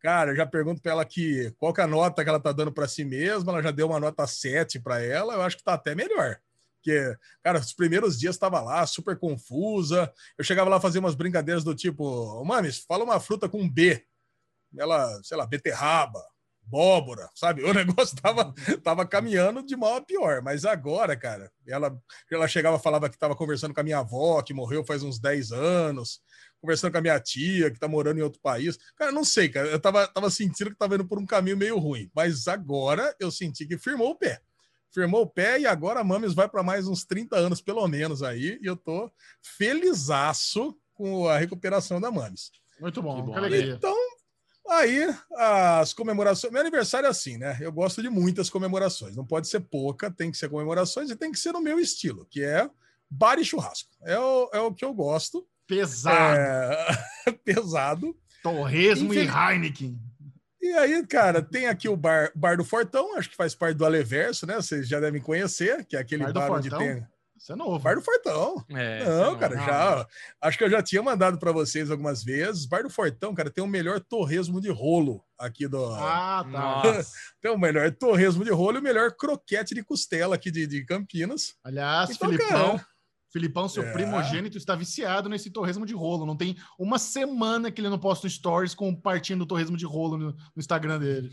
Cara, 0.00 0.32
eu 0.32 0.36
já 0.36 0.46
pergunto 0.46 0.80
para 0.80 0.92
ela 0.92 1.04
que 1.04 1.52
qual 1.58 1.72
que 1.72 1.80
é 1.80 1.84
a 1.84 1.86
nota 1.86 2.22
que 2.22 2.28
ela 2.28 2.40
tá 2.40 2.52
dando 2.52 2.72
para 2.72 2.88
si 2.88 3.04
mesma. 3.04 3.52
Ela 3.52 3.62
já 3.62 3.70
deu 3.70 3.86
uma 3.86 4.00
nota 4.00 4.26
7 4.26 4.80
para 4.80 5.02
ela. 5.02 5.34
Eu 5.34 5.42
acho 5.42 5.56
que 5.56 5.64
tá 5.64 5.74
até 5.74 5.94
melhor. 5.94 6.38
Porque, 6.76 7.16
cara, 7.42 7.58
os 7.58 7.72
primeiros 7.72 8.18
dias 8.18 8.34
estava 8.36 8.60
lá, 8.60 8.86
super 8.86 9.18
confusa. 9.18 10.12
Eu 10.36 10.44
chegava 10.44 10.70
lá 10.70 10.80
fazer 10.80 11.00
umas 11.00 11.14
brincadeiras 11.14 11.64
do 11.64 11.74
tipo, 11.74 12.04
"Ô, 12.04 12.44
Mames, 12.44 12.78
fala 12.78 13.04
uma 13.04 13.20
fruta 13.20 13.48
com 13.48 13.68
B. 13.68 14.04
Ela, 14.76 15.20
sei 15.22 15.36
lá, 15.36 15.46
beterraba, 15.46 16.22
abóbora, 16.66 17.28
sabe? 17.34 17.62
O 17.68 17.74
negócio 17.74 18.16
tava, 18.20 18.54
tava 18.82 19.06
caminhando 19.06 19.62
de 19.64 19.76
mal 19.76 19.96
a 19.96 20.00
pior. 20.00 20.42
Mas 20.42 20.64
agora, 20.64 21.16
cara, 21.16 21.50
ela, 21.66 21.98
ela 22.30 22.46
chegava 22.46 22.78
falava 22.78 23.08
que 23.08 23.16
estava 23.16 23.34
conversando 23.34 23.74
com 23.74 23.80
a 23.80 23.84
minha 23.84 23.98
avó, 23.98 24.42
que 24.42 24.54
morreu 24.54 24.84
faz 24.84 25.02
uns 25.02 25.18
10 25.18 25.52
anos 25.52 26.20
conversando 26.60 26.92
com 26.92 26.98
a 26.98 27.02
minha 27.02 27.20
tia, 27.20 27.70
que 27.70 27.78
tá 27.78 27.88
morando 27.88 28.18
em 28.18 28.22
outro 28.22 28.40
país. 28.40 28.78
Cara, 28.96 29.12
não 29.12 29.24
sei, 29.24 29.48
cara. 29.48 29.68
Eu 29.68 29.80
tava, 29.80 30.06
tava 30.08 30.30
sentindo 30.30 30.70
que 30.70 30.76
tava 30.76 30.94
indo 30.94 31.06
por 31.06 31.18
um 31.18 31.26
caminho 31.26 31.56
meio 31.56 31.78
ruim. 31.78 32.10
Mas 32.14 32.48
agora 32.48 33.14
eu 33.18 33.30
senti 33.30 33.66
que 33.66 33.78
firmou 33.78 34.10
o 34.10 34.16
pé. 34.16 34.40
Firmou 34.92 35.22
o 35.22 35.26
pé 35.26 35.60
e 35.60 35.66
agora 35.66 36.00
a 36.00 36.04
Mames 36.04 36.34
vai 36.34 36.48
para 36.48 36.62
mais 36.62 36.88
uns 36.88 37.04
30 37.04 37.36
anos, 37.36 37.60
pelo 37.60 37.86
menos, 37.86 38.22
aí. 38.22 38.58
E 38.62 38.66
eu 38.66 38.76
tô 38.76 39.10
felizaço 39.42 40.76
com 40.94 41.28
a 41.28 41.38
recuperação 41.38 42.00
da 42.00 42.10
Mames. 42.10 42.50
Muito 42.80 43.02
bom, 43.02 43.22
bom. 43.22 43.34
Então, 43.46 43.94
aí, 44.68 45.14
as 45.36 45.92
comemorações. 45.92 46.52
Meu 46.52 46.60
aniversário 46.60 47.06
é 47.06 47.10
assim, 47.10 47.36
né? 47.36 47.58
Eu 47.60 47.72
gosto 47.72 48.02
de 48.02 48.08
muitas 48.08 48.48
comemorações. 48.48 49.16
Não 49.16 49.26
pode 49.26 49.48
ser 49.48 49.60
pouca, 49.60 50.10
tem 50.10 50.30
que 50.30 50.36
ser 50.36 50.48
comemorações 50.48 51.10
e 51.10 51.16
tem 51.16 51.30
que 51.30 51.38
ser 51.38 51.52
no 51.52 51.60
meu 51.60 51.78
estilo, 51.78 52.26
que 52.26 52.42
é 52.42 52.68
bar 53.10 53.38
e 53.38 53.44
churrasco. 53.44 53.90
É 54.02 54.18
o, 54.18 54.50
é 54.52 54.60
o 54.60 54.72
que 54.72 54.84
eu 54.84 54.92
gosto. 54.92 55.46
Pesado. 55.68 56.36
É, 56.38 57.32
pesado. 57.44 58.16
Torresmo 58.42 59.12
e 59.12 59.18
Infeliz- 59.24 59.34
Heineken. 59.34 59.98
E 60.60 60.72
aí, 60.72 61.06
cara, 61.06 61.40
tem 61.40 61.68
aqui 61.68 61.88
o 61.88 61.96
bar, 61.96 62.32
bar 62.34 62.56
do 62.56 62.64
Fortão, 62.64 63.16
acho 63.16 63.30
que 63.30 63.36
faz 63.36 63.54
parte 63.54 63.76
do 63.76 63.84
Aleverso, 63.86 64.44
né? 64.44 64.56
Vocês 64.56 64.88
já 64.88 64.98
devem 64.98 65.20
conhecer, 65.22 65.84
que 65.84 65.96
é 65.96 66.00
aquele 66.00 66.24
Bar 66.24 66.32
bar, 66.32 66.46
do 66.48 66.52
onde 66.54 66.70
Fortão? 66.70 66.86
tem. 66.86 67.06
Isso 67.36 67.52
é 67.52 67.54
novo. 67.56 67.78
Bar 67.78 67.94
do 67.94 68.02
Fortão. 68.02 68.64
É, 68.70 69.04
não, 69.04 69.34
você 69.34 69.38
cara, 69.38 69.54
não. 69.54 69.64
já. 69.64 70.06
Acho 70.40 70.58
que 70.58 70.64
eu 70.64 70.70
já 70.70 70.82
tinha 70.82 71.00
mandado 71.00 71.38
para 71.38 71.52
vocês 71.52 71.88
algumas 71.92 72.24
vezes. 72.24 72.66
Bar 72.66 72.82
do 72.82 72.90
Fortão, 72.90 73.32
cara, 73.32 73.48
tem 73.48 73.62
o 73.62 73.68
melhor 73.68 74.00
torresmo 74.00 74.60
de 74.60 74.68
rolo 74.68 75.24
aqui 75.38 75.68
do. 75.68 75.84
Ah, 75.94 76.44
tá. 76.50 76.82
Tem 77.40 77.52
o 77.52 77.56
melhor 77.56 77.88
torresmo 77.92 78.44
de 78.44 78.50
rolo 78.50 78.78
e 78.78 78.80
o 78.80 78.82
melhor 78.82 79.12
croquete 79.12 79.72
de 79.76 79.84
costela 79.84 80.34
aqui 80.34 80.50
de, 80.50 80.66
de 80.66 80.84
Campinas. 80.84 81.54
Aliás, 81.62 82.10
Então, 82.10 82.28
Filipão, 82.30 82.76
cara, 82.78 82.86
Filipão, 83.30 83.68
seu 83.68 83.82
É. 83.82 83.92
primogênito, 83.92 84.56
está 84.56 84.74
viciado 84.74 85.28
nesse 85.28 85.50
torresmo 85.50 85.84
de 85.84 85.94
rolo. 85.94 86.24
Não 86.24 86.36
tem 86.36 86.56
uma 86.78 86.98
semana 86.98 87.70
que 87.70 87.80
ele 87.80 87.88
não 87.90 87.98
posta 87.98 88.26
um 88.26 88.30
stories 88.30 88.74
compartilhando 88.74 89.42
o 89.42 89.46
torresmo 89.46 89.76
de 89.76 89.84
rolo 89.84 90.16
no, 90.16 90.26
no 90.32 90.36
Instagram 90.56 90.98
dele. 90.98 91.30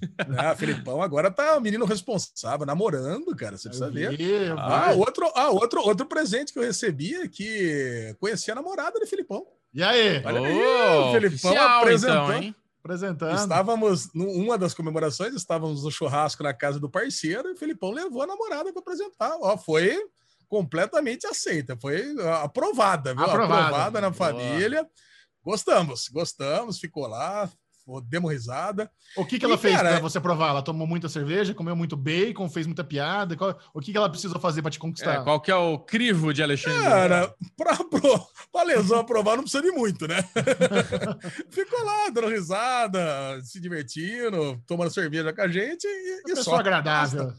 Ah, 0.38 0.54
Felipão 0.54 1.02
agora 1.02 1.28
tá 1.28 1.56
o 1.56 1.60
menino 1.60 1.84
responsável, 1.84 2.64
namorando, 2.64 3.34
cara. 3.34 3.56
Você 3.58 3.68
precisa 3.68 3.90
ver. 3.90 4.16
vi. 4.16 4.30
Ah, 4.56 4.92
outro, 4.96 5.28
ah 5.34 5.50
outro, 5.50 5.80
outro 5.80 6.06
presente 6.06 6.52
que 6.52 6.58
eu 6.60 6.62
recebi 6.62 7.16
é 7.16 7.26
que 7.26 8.14
conheci 8.20 8.48
a 8.48 8.54
namorada 8.54 9.00
de 9.00 9.06
Filipão. 9.06 9.44
E 9.74 9.82
aí? 9.82 10.22
Olha 10.24 10.40
aí, 10.40 10.54
Ô, 10.56 11.08
o 11.08 11.12
Felipão 11.12 11.50
oficial, 11.50 11.80
apresentando. 11.80 12.32
então? 12.44 12.54
Apresentando. 12.84 13.36
Estávamos, 13.38 14.08
numa 14.14 14.56
das 14.56 14.72
comemorações, 14.72 15.34
estávamos 15.34 15.82
no 15.82 15.90
churrasco 15.90 16.44
na 16.44 16.54
casa 16.54 16.78
do 16.78 16.88
parceiro 16.88 17.48
e 17.48 17.52
o 17.54 17.56
Felipão 17.56 17.90
levou 17.90 18.22
a 18.22 18.26
namorada 18.28 18.72
para 18.72 18.80
apresentar. 18.80 19.36
Ó, 19.40 19.58
foi 19.58 20.00
completamente 20.48 21.26
aceita, 21.26 21.76
foi 21.80 22.02
ah, 22.20 22.42
aprovada, 22.44 23.14
viu? 23.14 23.24
Aprovada. 23.24 23.66
Aprovada, 23.66 24.00
na 24.00 24.10
Boa. 24.10 24.14
família. 24.14 24.86
Gostamos, 25.44 26.08
gostamos, 26.08 26.78
ficou 26.78 27.06
lá, 27.06 27.48
demos 28.04 28.30
risada. 28.30 28.90
O 29.16 29.24
que, 29.24 29.38
que 29.38 29.44
ela 29.44 29.54
E, 29.54 29.58
fez 29.58 29.78
para 29.78 29.98
você 30.00 30.20
provar? 30.20 30.50
Ela 30.50 30.62
tomou 30.62 30.86
muita 30.86 31.08
cerveja, 31.08 31.54
comeu 31.54 31.74
muito 31.74 31.96
bacon, 31.96 32.48
fez 32.50 32.66
muita 32.66 32.84
piada? 32.84 33.34
Qual- 33.36 33.58
o 33.72 33.80
que, 33.80 33.92
que 33.92 33.96
ela 33.96 34.10
precisou 34.10 34.38
fazer 34.38 34.60
para 34.60 34.70
te 34.70 34.78
conquistar? 34.78 35.14
É, 35.20 35.24
qual 35.24 35.40
que 35.40 35.50
é 35.50 35.54
o 35.56 35.78
crivo 35.78 36.34
de 36.34 36.42
Alexandre? 36.42 36.82
Cara, 36.82 37.34
para 37.56 37.78
a 38.60 38.62
lesão 38.64 39.00
aprovar 39.00 39.36
não 39.36 39.42
precisa 39.42 39.62
de 39.62 39.70
muito, 39.70 40.06
né? 40.06 40.16
ficou 41.48 41.82
lá, 41.84 42.10
dando 42.10 42.28
risada, 42.28 43.40
se 43.42 43.58
divertindo, 43.58 44.62
tomando 44.66 44.90
cerveja 44.90 45.32
com 45.32 45.40
a 45.40 45.48
gente 45.48 45.86
e, 45.86 46.22
Uma 46.26 46.40
e 46.40 46.44
só. 46.44 46.56
agradável. 46.56 47.32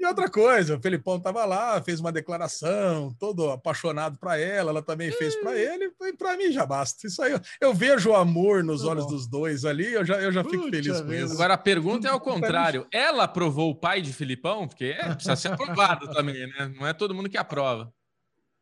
E 0.00 0.06
outra 0.06 0.30
coisa, 0.30 0.76
o 0.76 0.80
Felipão 0.80 1.18
tava 1.18 1.44
lá, 1.44 1.82
fez 1.82 1.98
uma 1.98 2.12
declaração, 2.12 3.12
todo 3.18 3.50
apaixonado 3.50 4.16
para 4.16 4.38
ela, 4.38 4.70
ela 4.70 4.82
também 4.82 5.10
fez 5.10 5.34
para 5.36 5.58
ele, 5.58 5.92
e 6.00 6.12
para 6.12 6.36
mim 6.36 6.52
já 6.52 6.64
basta. 6.64 7.04
Isso 7.06 7.20
aí, 7.20 7.32
eu, 7.32 7.40
eu 7.60 7.74
vejo 7.74 8.10
o 8.10 8.14
amor 8.14 8.62
nos 8.62 8.84
olhos 8.84 9.06
dos 9.08 9.26
dois 9.26 9.64
ali, 9.64 9.92
eu 9.92 10.04
já, 10.04 10.20
eu 10.20 10.30
já 10.30 10.44
fico 10.44 10.62
Puta 10.62 10.76
feliz 10.76 11.00
com 11.00 11.12
isso. 11.12 11.32
Agora 11.32 11.54
a 11.54 11.58
pergunta 11.58 12.06
é 12.06 12.10
ao 12.12 12.20
contrário. 12.20 12.86
Ela 12.92 13.24
aprovou 13.24 13.70
o 13.70 13.74
pai 13.74 14.00
de 14.00 14.12
Filipão? 14.12 14.68
Porque 14.68 14.96
é, 14.96 15.14
precisa 15.14 15.34
ser 15.34 15.52
aprovado 15.52 16.08
também, 16.12 16.46
né? 16.46 16.72
Não 16.78 16.86
é 16.86 16.92
todo 16.92 17.14
mundo 17.14 17.28
que 17.28 17.36
aprova. 17.36 17.92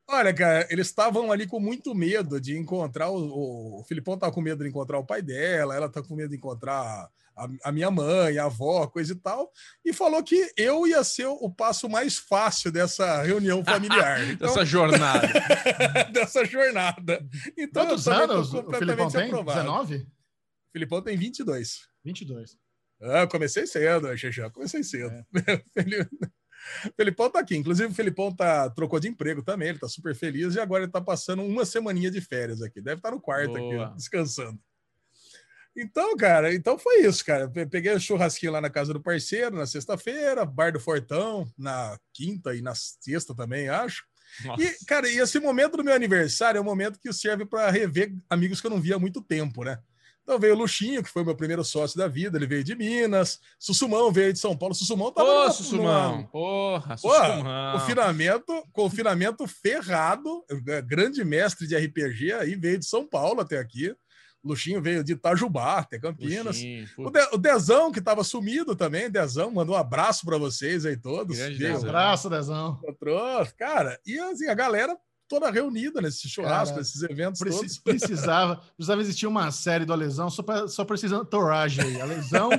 Olha, 0.09 0.33
cara, 0.33 0.67
eles 0.71 0.87
estavam 0.87 1.33
ali 1.33 1.47
com 1.47 1.59
muito 1.59 1.95
medo 1.95 2.41
de 2.41 2.57
encontrar 2.57 3.11
o, 3.11 3.81
o 3.81 3.85
Filipão 3.85 4.17
tá 4.17 4.31
com 4.31 4.41
medo 4.41 4.63
de 4.63 4.71
encontrar 4.71 4.99
o 4.99 5.05
pai 5.05 5.21
dela, 5.21 5.75
ela 5.75 5.89
tá 5.89 6.01
com 6.01 6.15
medo 6.15 6.31
de 6.31 6.37
encontrar 6.37 7.11
a, 7.37 7.49
a, 7.65 7.73
minha 7.73 7.91
mãe, 7.91 8.39
a 8.39 8.47
avó, 8.47 8.87
coisa 8.87 9.13
e 9.13 9.17
tal, 9.17 9.53
e 9.85 9.93
falou 9.93 10.23
que 10.23 10.51
eu 10.57 10.87
ia 10.87 11.05
ser 11.05 11.27
o 11.27 11.51
passo 11.51 11.89
mais 11.89 12.17
fácil 12.17 12.73
dessa 12.73 13.23
reunião 13.23 13.65
familiar. 13.65 14.17
Então... 14.27 14.49
dessa 14.49 14.65
jornada. 14.65 15.29
dessa 16.13 16.45
jornada. 16.45 17.29
Então, 17.57 17.87
Quantos 17.87 18.09
anos 18.09 18.53
o 18.53 18.73
Filipão 18.73 19.11
tem? 19.11 19.27
Aprovado. 19.27 19.61
19? 19.61 19.97
O 19.97 20.73
Filipão 20.73 21.03
tem 21.03 21.17
22. 21.17 21.89
22. 22.05 22.57
Ah, 23.01 23.21
eu 23.21 23.29
comecei 23.29 23.67
cedo, 23.67 24.17
Xexé, 24.17 24.49
comecei 24.51 24.83
cedo. 24.83 25.15
É. 25.15 25.27
Felipão 26.97 27.31
tá 27.31 27.41
aqui. 27.41 27.57
Inclusive, 27.57 27.93
o 27.93 27.95
Felipão 27.95 28.35
tá, 28.35 28.71
trocou 28.71 28.99
de 28.99 29.09
emprego 29.09 29.43
também, 29.43 29.69
ele 29.69 29.79
tá 29.79 29.89
super 29.89 30.15
feliz 30.15 30.55
e 30.55 30.61
agora 30.61 30.85
ele 30.85 30.93
tá 30.93 31.01
passando 31.01 31.43
uma 31.43 31.65
semaninha 31.65 32.11
de 32.11 32.21
férias 32.21 32.63
aqui. 32.63 32.81
Deve 32.81 32.99
estar 32.99 33.11
tá 33.11 33.15
no 33.15 33.21
quarto 33.21 33.53
Boa. 33.53 33.87
aqui, 33.87 33.97
descansando. 33.97 34.59
Então, 35.77 36.17
cara, 36.17 36.55
então 36.55 36.79
foi 36.79 37.03
isso, 37.03 37.25
cara. 37.25 37.51
Peguei 37.71 37.93
o 37.93 38.01
churrasquinho 38.01 38.53
lá 38.53 38.61
na 38.61 38.71
casa 38.71 38.95
do 38.95 39.03
parceiro 39.03 39.57
na 39.57 39.67
sexta-feira, 39.67 40.45
bar 40.45 40.73
do 40.73 40.81
Fortão 40.81 41.47
na 41.57 41.99
quinta 42.15 42.55
e 42.55 42.63
na 42.63 42.75
sexta 42.75 43.35
também, 43.35 43.69
acho. 43.69 44.05
Nossa. 44.45 44.63
E, 44.63 44.85
cara, 44.87 45.09
e 45.09 45.19
esse 45.19 45.39
momento 45.39 45.77
do 45.77 45.85
meu 45.85 45.95
aniversário 45.95 46.59
é 46.59 46.61
um 46.61 46.65
momento 46.65 46.99
que 46.99 47.13
serve 47.13 47.45
para 47.45 47.71
rever 47.71 48.15
amigos 48.29 48.61
que 48.61 48.67
eu 48.67 48.71
não 48.71 48.81
via 48.81 48.97
há 48.97 48.99
muito 48.99 49.23
tempo, 49.23 49.65
né? 49.65 49.79
Então 50.27 50.41
veio 50.41 50.55
o 50.55 50.59
Luxinho, 50.59 51.05
que 51.05 51.09
foi 51.09 51.23
meu 51.23 51.37
primeiro 51.37 51.63
sócio 51.63 51.97
da 51.97 52.09
vida, 52.09 52.37
ele 52.37 52.49
veio 52.49 52.65
de 52.65 52.75
Minas. 52.75 53.39
Sussumão 53.61 54.11
veio 54.11 54.33
de 54.33 54.41
São 54.41 54.57
Paulo. 54.57 54.75
Sussumão 54.75 55.13
tava. 55.13 55.47
Ô, 55.47 55.51
Sussumão! 55.53 56.17
Numa... 56.17 56.29
Porra, 56.29 56.97
Sussumão! 56.97 57.79
Confinamento, 57.79 58.65
confinamento 58.73 59.47
ferrado, 59.47 60.45
é, 60.67 60.83
grande 60.83 61.25
mestre 61.25 61.65
de 61.69 61.77
RPG 61.77 62.33
aí, 62.33 62.57
veio 62.57 62.77
de 62.77 62.87
São 62.87 63.07
Paulo 63.07 63.41
até 63.41 63.59
aqui. 63.59 63.95
Luxinho 64.47 64.81
veio 64.81 65.03
de 65.05 65.13
Itajubá, 65.13 65.79
até 65.79 65.99
Campinas. 65.99 66.63
o, 66.97 67.11
de, 67.11 67.29
o 67.33 67.39
Dezão, 67.39 67.91
que 67.91 67.99
estava 67.99 68.23
sumido 68.25 68.75
também, 68.77 69.11
Dezão, 69.11 69.51
mandou 69.51 69.75
um 69.75 69.79
abraço 69.79 70.25
para 70.25 70.39
vocês 70.39 70.87
aí 70.87 70.97
todos. 70.97 71.39
Um 71.39 71.89
abraço, 71.89 72.31
Dezão. 72.31 72.81
Cara, 73.59 73.99
e 74.07 74.19
assim, 74.19 74.49
a 74.49 74.55
galera 74.55 74.97
toda 75.29 75.51
reunida 75.51 76.01
nesse 76.01 76.29
churrasco, 76.29 76.75
Cara, 76.75 76.79
nesses 76.79 77.03
eventos 77.03 77.41
precis, 77.41 77.61
todos. 77.61 77.79
Precisava, 77.79 78.57
precisava 78.77 79.01
existir 79.01 79.27
uma 79.27 79.51
série 79.51 79.85
do 79.85 79.93
Alesão 79.93 80.31
só, 80.31 80.43
pra, 80.43 80.69
só 80.69 80.85
precisando 80.85 81.25
toragem 81.25 81.85
aí. 81.85 82.01
Alesão, 82.01 82.51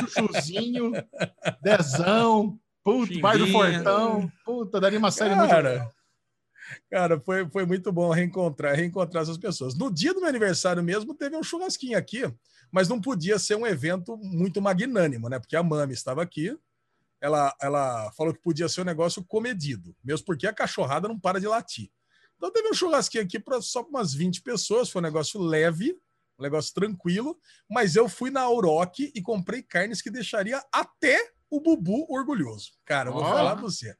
Chuchuzinho, 0.00 0.92
Dezão, 1.62 2.58
puto, 2.84 3.20
pai 3.20 3.38
do 3.38 3.46
Fortão. 3.48 4.30
Puta, 4.44 4.80
daria 4.80 4.98
uma 4.98 5.10
série 5.10 5.34
Cara, 5.34 5.78
muito 5.78 5.95
Cara, 6.90 7.20
foi, 7.20 7.48
foi 7.50 7.64
muito 7.64 7.92
bom 7.92 8.10
reencontrar, 8.10 8.74
reencontrar 8.74 9.22
essas 9.22 9.38
pessoas. 9.38 9.74
No 9.74 9.92
dia 9.92 10.12
do 10.12 10.20
meu 10.20 10.28
aniversário 10.28 10.82
mesmo, 10.82 11.14
teve 11.14 11.36
um 11.36 11.42
churrasquinho 11.42 11.96
aqui, 11.96 12.22
mas 12.70 12.88
não 12.88 13.00
podia 13.00 13.38
ser 13.38 13.56
um 13.56 13.66
evento 13.66 14.16
muito 14.16 14.60
magnânimo, 14.60 15.28
né? 15.28 15.38
Porque 15.38 15.56
a 15.56 15.62
Mami 15.62 15.94
estava 15.94 16.22
aqui, 16.22 16.56
ela, 17.20 17.54
ela 17.60 18.12
falou 18.12 18.34
que 18.34 18.40
podia 18.40 18.68
ser 18.68 18.82
um 18.82 18.84
negócio 18.84 19.24
comedido, 19.24 19.96
mesmo 20.04 20.26
porque 20.26 20.46
a 20.46 20.52
cachorrada 20.52 21.08
não 21.08 21.18
para 21.18 21.40
de 21.40 21.46
latir. 21.46 21.90
Então 22.36 22.52
teve 22.52 22.68
um 22.68 22.74
churrasquinho 22.74 23.24
aqui 23.24 23.38
para 23.38 23.60
só 23.62 23.82
umas 23.82 24.12
20 24.12 24.42
pessoas, 24.42 24.90
foi 24.90 25.00
um 25.00 25.04
negócio 25.04 25.40
leve, 25.40 25.98
um 26.38 26.42
negócio 26.42 26.74
tranquilo, 26.74 27.38
mas 27.70 27.96
eu 27.96 28.08
fui 28.08 28.30
na 28.30 28.42
Auroc 28.42 28.98
e 29.00 29.22
comprei 29.22 29.62
carnes 29.62 30.02
que 30.02 30.10
deixaria 30.10 30.62
até 30.72 31.32
o 31.50 31.60
Bubu 31.60 32.06
orgulhoso. 32.10 32.72
Cara, 32.84 33.08
eu 33.08 33.14
vou 33.14 33.22
oh. 33.22 33.26
falar 33.26 33.54
pra 33.54 33.62
você. 33.62 33.96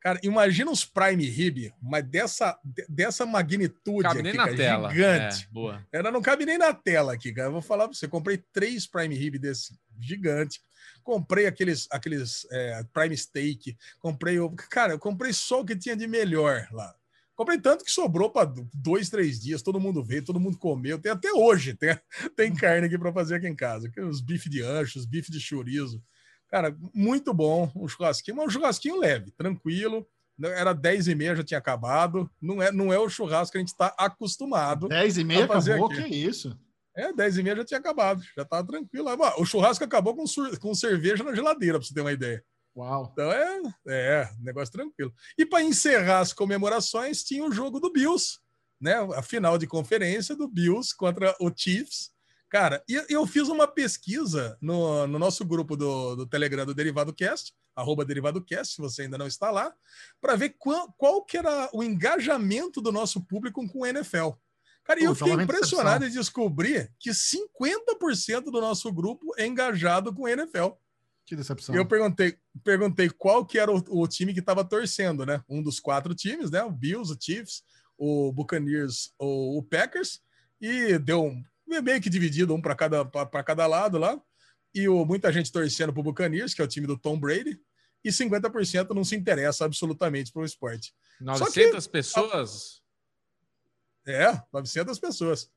Cara, 0.00 0.20
imagina 0.22 0.70
uns 0.70 0.84
Prime 0.84 1.24
Rib, 1.24 1.72
mas 1.82 2.04
dessa, 2.04 2.58
dessa 2.88 3.26
magnitude 3.26 4.02
cabe 4.02 4.20
aqui, 4.20 4.22
nem 4.22 4.34
na 4.34 4.44
cara, 4.44 4.56
tela. 4.56 4.90
gigante. 4.90 5.44
É, 5.44 5.52
boa. 5.52 5.86
Ela 5.92 6.12
não 6.12 6.22
cabe 6.22 6.46
nem 6.46 6.56
na 6.56 6.72
tela 6.72 7.14
aqui, 7.14 7.32
cara. 7.32 7.48
Eu 7.48 7.52
vou 7.52 7.62
falar 7.62 7.88
pra 7.88 7.96
você, 7.96 8.06
comprei 8.06 8.38
três 8.52 8.86
Prime 8.86 9.14
Rib 9.14 9.38
desse 9.38 9.76
gigante. 9.98 10.60
Comprei 11.02 11.46
aqueles, 11.46 11.88
aqueles 11.90 12.46
é, 12.52 12.84
Prime 12.92 13.16
Steak. 13.16 13.76
Comprei. 13.98 14.36
Cara, 14.70 14.92
eu 14.92 14.98
comprei 14.98 15.32
só 15.32 15.60
o 15.60 15.64
que 15.64 15.74
tinha 15.74 15.96
de 15.96 16.06
melhor 16.06 16.68
lá. 16.70 16.94
Comprei 17.34 17.58
tanto 17.58 17.84
que 17.84 17.90
sobrou 17.90 18.30
para 18.30 18.52
dois, 18.74 19.08
três 19.08 19.40
dias. 19.40 19.62
Todo 19.62 19.80
mundo 19.80 20.04
veio, 20.04 20.24
todo 20.24 20.40
mundo 20.40 20.58
comeu. 20.58 20.98
Tem 20.98 21.12
até 21.12 21.32
hoje, 21.32 21.72
tem, 21.72 21.96
tem 22.36 22.54
carne 22.54 22.86
aqui 22.86 22.98
para 22.98 23.12
fazer 23.12 23.36
aqui 23.36 23.46
em 23.46 23.54
casa. 23.54 23.90
Os 23.98 24.20
bife 24.20 24.48
de 24.48 24.60
ancho, 24.60 24.98
os 24.98 25.06
bife 25.06 25.30
de 25.30 25.40
chorizo. 25.40 26.02
Cara, 26.48 26.76
muito 26.94 27.32
bom 27.34 27.70
um 27.76 27.86
churrasquinho, 27.86 28.36
mas 28.36 28.46
um 28.46 28.50
churrasquinho 28.50 28.98
leve, 28.98 29.30
tranquilo. 29.32 30.06
Era 30.40 30.72
10 30.72 31.08
e 31.08 31.14
meia, 31.14 31.36
já 31.36 31.42
tinha 31.42 31.58
acabado. 31.58 32.30
Não 32.40 32.62
é, 32.62 32.70
não 32.70 32.92
é 32.92 32.98
o 32.98 33.08
churrasco 33.08 33.52
que 33.52 33.58
a 33.58 33.60
gente 33.60 33.68
está 33.68 33.94
acostumado. 33.98 34.88
10 34.88 35.18
e 35.18 35.24
meia 35.24 35.44
acabou? 35.44 35.86
Aqui. 35.86 36.04
Que 36.04 36.14
isso? 36.14 36.58
É, 36.96 37.12
10 37.12 37.38
e 37.38 37.42
meia 37.42 37.56
já 37.56 37.64
tinha 37.64 37.80
acabado, 37.80 38.22
já 38.36 38.44
tava 38.44 38.66
tranquilo. 38.66 39.08
O 39.38 39.44
churrasco 39.44 39.84
acabou 39.84 40.16
com, 40.16 40.24
com 40.60 40.74
cerveja 40.74 41.22
na 41.22 41.34
geladeira, 41.34 41.78
para 41.78 41.86
você 41.86 41.94
ter 41.94 42.00
uma 42.00 42.12
ideia. 42.12 42.42
Uau. 42.76 43.10
Então 43.12 43.30
é, 43.32 43.60
é 43.88 44.30
negócio 44.40 44.72
tranquilo. 44.72 45.12
E 45.36 45.44
para 45.44 45.62
encerrar 45.62 46.20
as 46.20 46.32
comemorações, 46.32 47.24
tinha 47.24 47.44
o 47.44 47.52
jogo 47.52 47.80
do 47.80 47.92
Bills, 47.92 48.38
né? 48.80 48.94
A 49.14 49.22
final 49.22 49.58
de 49.58 49.66
conferência 49.66 50.36
do 50.36 50.48
Bills 50.48 50.94
contra 50.96 51.34
o 51.40 51.50
Chiefs. 51.54 52.10
Cara, 52.50 52.82
e 52.88 53.04
eu 53.10 53.26
fiz 53.26 53.48
uma 53.48 53.68
pesquisa 53.68 54.56
no, 54.60 55.06
no 55.06 55.18
nosso 55.18 55.44
grupo 55.44 55.76
do, 55.76 56.16
do 56.16 56.26
Telegram 56.26 56.64
do 56.64 56.74
Derivado 56.74 57.12
Cast, 57.12 57.52
arroba 57.76 58.04
Derivado 58.04 58.42
Cast, 58.42 58.74
se 58.74 58.80
você 58.80 59.02
ainda 59.02 59.18
não 59.18 59.26
está 59.26 59.50
lá, 59.50 59.74
para 60.20 60.34
ver 60.34 60.54
qual, 60.58 60.90
qual 60.94 61.22
que 61.24 61.36
era 61.36 61.68
o 61.74 61.82
engajamento 61.82 62.80
do 62.80 62.90
nosso 62.90 63.20
público 63.20 63.66
com 63.68 63.80
o 63.80 63.86
NFL. 63.86 64.30
Cara, 64.82 65.00
e 65.00 65.04
eu 65.04 65.14
fiquei 65.14 65.34
impressionado 65.34 66.06
em 66.06 66.10
descobrir 66.10 66.90
que 66.98 67.10
50% 67.10 68.44
do 68.44 68.60
nosso 68.60 68.90
grupo 68.90 69.34
é 69.36 69.46
engajado 69.46 70.14
com 70.14 70.22
o 70.22 70.28
NFL. 70.28 70.68
Que 71.26 71.36
decepção. 71.36 71.74
Eu 71.74 71.86
perguntei, 71.86 72.38
perguntei 72.64 73.10
qual 73.10 73.44
que 73.44 73.58
era 73.58 73.70
o, 73.70 73.84
o 73.90 74.08
time 74.08 74.32
que 74.32 74.40
estava 74.40 74.64
torcendo, 74.64 75.26
né? 75.26 75.44
Um 75.46 75.62
dos 75.62 75.78
quatro 75.78 76.14
times, 76.14 76.50
né? 76.50 76.62
O 76.62 76.70
Bills, 76.70 77.12
o 77.12 77.18
Chiefs, 77.20 77.62
o 77.98 78.32
Buccaneers, 78.32 79.12
o, 79.18 79.58
o 79.58 79.62
Packers, 79.62 80.22
e 80.58 80.98
deu 80.98 81.26
um, 81.26 81.44
meio 81.68 82.00
que 82.00 82.10
dividido, 82.10 82.54
um 82.54 82.60
para 82.60 82.74
cada, 82.74 83.04
cada 83.44 83.66
lado 83.66 83.98
lá. 83.98 84.20
E 84.74 84.88
o, 84.88 85.04
muita 85.04 85.32
gente 85.32 85.50
torcendo 85.50 85.92
para 85.92 86.00
o 86.00 86.04
Buccaneers, 86.04 86.54
que 86.54 86.60
é 86.60 86.64
o 86.64 86.68
time 86.68 86.86
do 86.86 86.98
Tom 86.98 87.18
Brady, 87.18 87.60
e 88.04 88.10
50% 88.10 88.94
não 88.94 89.04
se 89.04 89.16
interessa 89.16 89.64
absolutamente 89.64 90.32
para 90.32 90.42
o 90.42 90.44
esporte. 90.44 90.94
900 91.20 91.86
que, 91.86 91.92
pessoas? 91.92 92.82
É, 94.06 94.40
900 94.52 94.98
pessoas. 94.98 95.50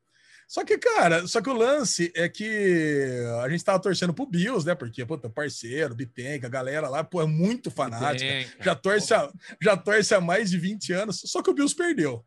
Só 0.48 0.65
que, 0.65 0.77
cara, 0.77 1.25
só 1.27 1.41
que 1.41 1.50
o 1.50 1.53
lance 1.53 2.12
é 2.13 2.27
que 2.27 3.24
a 3.41 3.48
gente 3.48 3.63
tava 3.63 3.80
torcendo 3.80 4.13
pro 4.13 4.25
Bills, 4.25 4.65
né? 4.65 4.75
Porque, 4.75 5.06
puta, 5.06 5.30
parceiro, 5.30 5.96
Bitenca, 5.96 6.48
a 6.48 6.50
galera 6.50 6.89
lá, 6.89 7.06
pô, 7.06 7.22
é 7.22 7.25
muito 7.25 7.72
fanática. 7.72 8.25
Já 8.60 8.75
torce, 8.75 9.13
a, 9.13 9.32
já 9.62 9.77
torce 9.77 10.13
há 10.13 10.20
mais 10.20 10.50
de 10.50 10.58
20 10.58 10.91
anos. 10.91 11.22
Só 11.24 11.41
que 11.41 11.50
o 11.50 11.53
Bills 11.53 11.74
perdeu. 11.74 12.25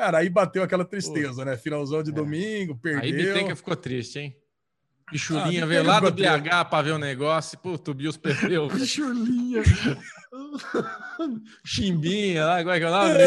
Cara, 0.00 0.16
aí 0.16 0.30
bateu 0.30 0.62
aquela 0.62 0.82
tristeza, 0.82 1.44
né? 1.44 1.58
Finalzão 1.58 2.02
de 2.02 2.08
é. 2.08 2.12
domingo, 2.14 2.74
perdeu. 2.74 3.02
Aí 3.02 3.12
Bitenca 3.12 3.54
ficou 3.54 3.76
triste, 3.76 4.18
hein? 4.18 4.34
Pichulinha 5.10 5.64
ah, 5.64 5.66
veio 5.66 5.84
lá 5.84 6.00
do 6.00 6.10
BH 6.10 6.70
para 6.70 6.82
ver 6.82 6.92
o 6.92 6.98
negócio. 6.98 7.58
Puta, 7.58 7.90
o 7.90 7.94
Bills 7.94 8.18
perdeu. 8.18 8.68
Pichulinha. 8.72 9.62
Chimbinha 11.62 12.46
lá, 12.46 12.62
igual 12.62 12.76
é 12.76 12.78
que 12.78 12.84
é 12.86 12.88
o 12.88 12.90
nome 12.90 13.12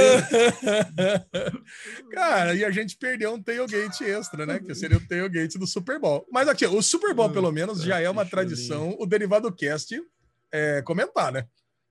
Cara, 2.12 2.56
e 2.56 2.66
a 2.66 2.72
gente 2.72 2.98
perdeu 2.98 3.36
um 3.36 3.44
tailgate 3.44 4.04
extra, 4.06 4.48
né? 4.48 4.58
Que 4.58 4.74
seria 4.74 4.98
o 4.98 5.08
tailgate 5.08 5.60
do 5.60 5.68
Super 5.68 6.00
Bowl. 6.00 6.26
Mas 6.32 6.48
aqui, 6.48 6.66
o 6.66 6.82
Super 6.82 7.14
Bowl, 7.14 7.30
pelo 7.30 7.52
menos, 7.52 7.84
já 7.84 8.00
é 8.00 8.10
uma 8.10 8.26
tradição 8.26 8.96
o 8.98 9.06
Derivado 9.06 9.54
Cast 9.54 9.96
é, 10.52 10.82
comentar, 10.82 11.32
né? 11.32 11.46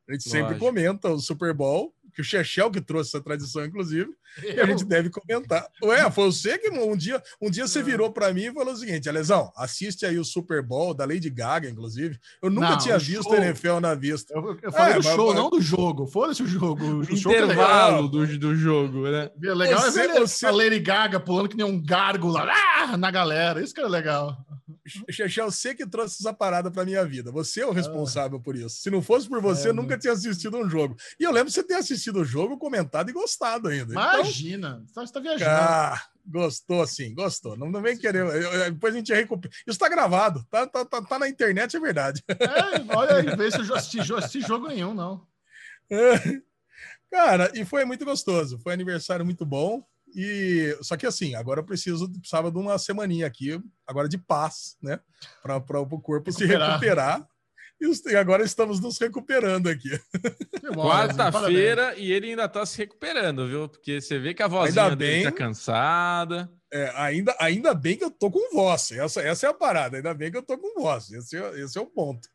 A 0.09 0.12
gente 0.12 0.29
Lógico. 0.29 0.49
sempre 0.49 0.59
comenta 0.59 1.09
o 1.09 1.21
Super 1.21 1.55
Bowl 1.55 1.95
que 2.14 2.21
o 2.21 2.25
Chechel 2.25 2.71
que 2.71 2.81
trouxe 2.81 3.11
essa 3.11 3.25
tradição, 3.25 3.64
inclusive, 3.64 4.11
e 4.42 4.61
a 4.61 4.66
gente 4.66 4.85
deve 4.85 5.11
comentar. 5.11 5.66
Ué, 5.83 6.11
foi 6.11 6.26
você 6.26 6.59
que 6.59 6.71
um 6.71 6.97
dia, 6.97 7.23
um 7.40 7.50
dia 7.50 7.66
você 7.66 7.83
virou 7.83 8.12
para 8.12 8.33
mim 8.33 8.45
e 8.45 8.52
falou 8.52 8.73
o 8.73 8.76
seguinte: 8.76 9.09
Alesão, 9.09 9.52
assiste 9.57 10.07
aí 10.07 10.19
o 10.19 10.25
Super 10.25 10.62
Bowl 10.62 10.95
da 10.95 11.04
Lady 11.04 11.28
Gaga, 11.28 11.69
inclusive. 11.69 12.19
Eu 12.42 12.50
nunca 12.50 12.71
não, 12.71 12.78
tinha 12.78 12.99
visto 12.99 13.25
show. 13.25 13.35
NFL 13.35 13.81
na 13.81 13.95
vista. 13.95 14.33
Eu, 14.35 14.59
eu 14.62 14.73
falei 14.73 14.95
é, 14.95 14.97
do 14.97 15.02
show, 15.02 15.28
mas... 15.28 15.37
não 15.37 15.50
do 15.50 15.61
jogo. 15.61 16.07
Foda-se 16.07 16.42
o 16.42 16.47
jogo. 16.47 16.85
O, 16.85 16.99
o 17.00 17.02
intervalo 17.02 18.09
do, 18.09 18.26
do 18.38 18.54
jogo, 18.54 19.09
né? 19.09 19.31
Legal 19.38 19.81
você, 19.81 20.00
é 20.00 20.09
ver 20.09 20.21
você... 20.21 20.47
a 20.47 20.50
Lady 20.50 20.81
Gaga 20.81 21.21
pulando 21.21 21.49
que 21.49 21.57
nem 21.57 21.66
um 21.66 21.83
gárgula 21.83 22.49
ah, 22.49 22.97
na 22.97 23.11
galera. 23.11 23.62
Isso 23.62 23.75
que 23.75 23.81
era 23.81 23.88
legal. 23.88 24.37
Chechel, 25.09 25.51
você 25.51 25.75
que 25.75 25.87
trouxe 25.87 26.17
essa 26.21 26.33
parada 26.33 26.71
para 26.71 26.85
minha 26.85 27.05
vida. 27.05 27.31
Você 27.31 27.61
é 27.61 27.67
o 27.67 27.73
responsável 27.73 28.39
ah. 28.39 28.43
por 28.43 28.57
isso. 28.57 28.81
Se 28.81 28.91
não 28.91 29.01
fosse 29.01 29.29
por 29.29 29.41
você, 29.41 29.69
é, 29.69 29.71
eu 29.71 29.75
nunca 29.75 29.97
tinha 29.97 30.12
assistido 30.12 30.57
um 30.57 30.69
jogo. 30.69 30.97
E 31.21 31.25
eu 31.25 31.31
lembro 31.31 31.49
de 31.49 31.55
você 31.55 31.62
ter 31.62 31.75
assistido 31.75 32.21
o 32.21 32.25
jogo, 32.25 32.59
comentado 32.59 33.09
e 33.09 33.12
gostado 33.12 33.69
ainda. 33.69 33.93
Então, 33.93 34.21
Imagina, 34.21 34.85
então, 34.91 35.07
você 35.07 35.12
tá 35.12 35.21
viajando. 35.21 35.51
Ah, 35.51 36.03
gostou 36.27 36.87
sim, 36.87 37.15
gostou. 37.15 37.57
Não, 37.57 37.71
não 37.71 37.81
vem 37.81 37.97
querer. 37.97 38.27
Depois 38.73 38.95
a 38.95 38.99
gente 38.99 39.12
recupera. 39.12 39.55
Isso 39.67 39.79
tá 39.79 39.89
gravado, 39.89 40.45
tá, 40.51 40.67
tá, 40.67 40.85
tá, 40.85 41.01
tá, 41.01 41.19
na 41.19 41.29
internet, 41.29 41.77
é 41.77 41.81
verdade. 41.81 42.25
É, 42.29 42.97
olha 42.97 43.17
aí, 43.17 43.37
vê 43.37 43.51
se 43.51 43.59
eu 43.59 43.75
assisti, 43.75 44.01
assisti 44.15 44.41
jogo 44.41 44.67
nenhum, 44.67 44.95
não. 44.95 45.27
Cara, 47.11 47.53
e 47.55 47.65
foi 47.65 47.85
muito 47.85 48.05
gostoso. 48.05 48.59
Foi 48.59 48.73
aniversário 48.73 49.25
muito 49.25 49.45
bom. 49.45 49.85
E 50.14 50.76
só 50.83 50.97
que 50.97 51.07
assim, 51.07 51.35
agora 51.35 51.61
eu 51.61 51.64
preciso 51.64 52.11
precisava 52.11 52.50
de 52.50 52.59
uma 52.59 52.78
semaninha 52.78 53.26
aqui, 53.26 53.61
agora 53.87 54.09
de 54.09 54.19
paz, 54.19 54.76
né? 54.83 55.00
Para 55.42 55.57
o 55.57 56.00
corpo 56.00 56.31
recuperar. 56.31 56.38
se 56.38 56.47
recuperar. 56.47 57.28
E 58.07 58.14
agora 58.14 58.45
estamos 58.45 58.78
nos 58.78 58.97
recuperando 58.99 59.69
aqui. 59.69 59.90
Quarta-feira 60.73 61.97
e 61.99 62.12
ele 62.12 62.31
ainda 62.31 62.45
está 62.45 62.64
se 62.64 62.78
recuperando, 62.78 63.49
viu? 63.49 63.69
Porque 63.69 64.00
você 64.00 64.21
vê 64.21 64.33
que 64.33 64.42
a 64.42 64.47
vozinha 64.47 64.85
ainda 64.85 64.97
dele 64.97 65.25
tá 65.25 65.33
cansada. 65.33 66.49
É, 66.73 66.92
ainda, 66.95 67.35
ainda 67.40 67.75
bem 67.75 67.97
que 67.97 68.04
eu 68.04 68.11
tô 68.11 68.31
com 68.31 68.54
voz. 68.54 68.92
Essa, 68.92 69.21
essa 69.23 69.47
é 69.47 69.50
a 69.50 69.54
parada. 69.54 69.97
Ainda 69.97 70.14
bem 70.14 70.31
que 70.31 70.37
eu 70.37 70.42
tô 70.45 70.57
com 70.57 70.81
voz. 70.81 71.11
Esse, 71.11 71.37
é, 71.37 71.61
esse 71.61 71.76
é 71.76 71.81
o 71.81 71.87
ponto. 71.87 72.28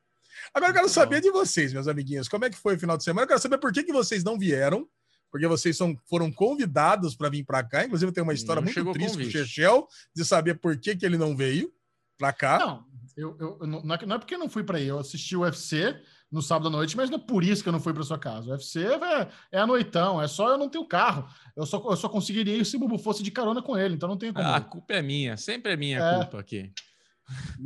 Agora 0.53 0.71
eu 0.71 0.75
quero 0.75 0.89
saber 0.89 1.21
de 1.21 1.31
vocês, 1.31 1.71
meus 1.71 1.87
amiguinhos. 1.87 2.27
Como 2.27 2.43
é 2.43 2.49
que 2.49 2.57
foi 2.57 2.75
o 2.75 2.79
final 2.79 2.97
de 2.97 3.05
semana? 3.05 3.23
Eu 3.23 3.27
quero 3.29 3.39
saber 3.39 3.57
por 3.57 3.71
que, 3.71 3.83
que 3.83 3.93
vocês 3.93 4.25
não 4.25 4.37
vieram 4.37 4.87
porque 5.31 5.47
vocês 5.47 5.75
são, 5.75 5.97
foram 6.05 6.31
convidados 6.31 7.15
para 7.15 7.29
vir 7.29 7.43
para 7.43 7.63
cá. 7.63 7.85
Inclusive, 7.85 8.11
tem 8.11 8.23
uma 8.23 8.33
história 8.33 8.61
não 8.61 8.71
muito 8.71 8.93
triste 8.93 9.17
com 9.17 9.23
o 9.23 9.31
Chechel, 9.31 9.87
de 10.15 10.25
saber 10.25 10.55
por 10.55 10.77
que, 10.77 10.95
que 10.95 11.05
ele 11.05 11.17
não 11.17 11.35
veio 11.35 11.71
para 12.17 12.33
cá. 12.33 12.59
Não, 12.59 12.85
eu, 13.15 13.35
eu, 13.39 13.67
não, 13.67 13.79
é, 13.79 14.05
não 14.05 14.15
é 14.15 14.19
porque 14.19 14.35
eu 14.35 14.39
não 14.39 14.49
fui 14.49 14.63
para 14.63 14.77
aí. 14.77 14.87
Eu 14.87 14.99
assisti 14.99 15.35
o 15.35 15.41
UFC 15.41 15.99
no 16.31 16.41
sábado 16.41 16.67
à 16.67 16.71
noite, 16.71 16.95
mas 16.95 17.09
não 17.09 17.17
é 17.17 17.21
por 17.21 17.43
isso 17.43 17.63
que 17.63 17.69
eu 17.69 17.73
não 17.73 17.79
fui 17.79 17.93
para 17.93 18.03
sua 18.03 18.19
casa. 18.19 18.47
O 18.47 18.51
UFC 18.51 18.85
é, 18.85 19.27
é 19.53 19.59
a 19.59 19.67
noitão, 19.67 20.21
é 20.21 20.27
só 20.27 20.49
eu 20.49 20.57
não 20.57 20.69
tenho 20.69 20.85
carro. 20.85 21.27
Eu 21.55 21.65
só, 21.65 21.83
eu 21.89 21.95
só 21.95 22.09
conseguiria 22.09 22.55
ir 22.55 22.65
se 22.65 22.75
o 22.75 22.79
Bubu 22.79 22.97
fosse 22.97 23.23
de 23.23 23.31
carona 23.31 23.61
com 23.61 23.77
ele, 23.77 23.95
então 23.95 24.09
não 24.09 24.17
tem 24.17 24.33
como. 24.33 24.45
Ah, 24.45 24.57
a 24.57 24.61
culpa 24.61 24.93
é 24.93 25.01
minha, 25.01 25.37
sempre 25.37 25.73
é 25.73 25.77
minha 25.77 25.99
é. 25.99 26.15
culpa 26.15 26.39
aqui. 26.39 26.71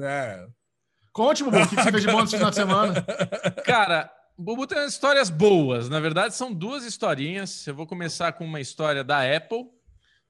É. 0.01 0.47
Conte, 1.11 1.43
Bubu, 1.43 1.57
o 1.57 1.67
que 1.67 1.75
você 1.75 1.91
fez 1.91 2.03
de 2.03 2.11
bom 2.11 2.21
nesse 2.21 2.37
final 2.37 2.49
de 2.49 2.55
semana? 2.55 3.05
Cara, 3.65 4.11
Bubu 4.38 4.65
tem 4.65 4.85
histórias 4.85 5.29
boas. 5.29 5.89
Na 5.89 6.00
verdade, 6.00 6.35
são 6.35 6.53
duas 6.53 6.83
historinhas. 6.83 7.65
Eu 7.67 7.75
vou 7.75 7.85
começar 7.85 8.31
com 8.33 8.45
uma 8.45 8.59
história 8.59 9.03
da 9.03 9.19
Apple. 9.35 9.65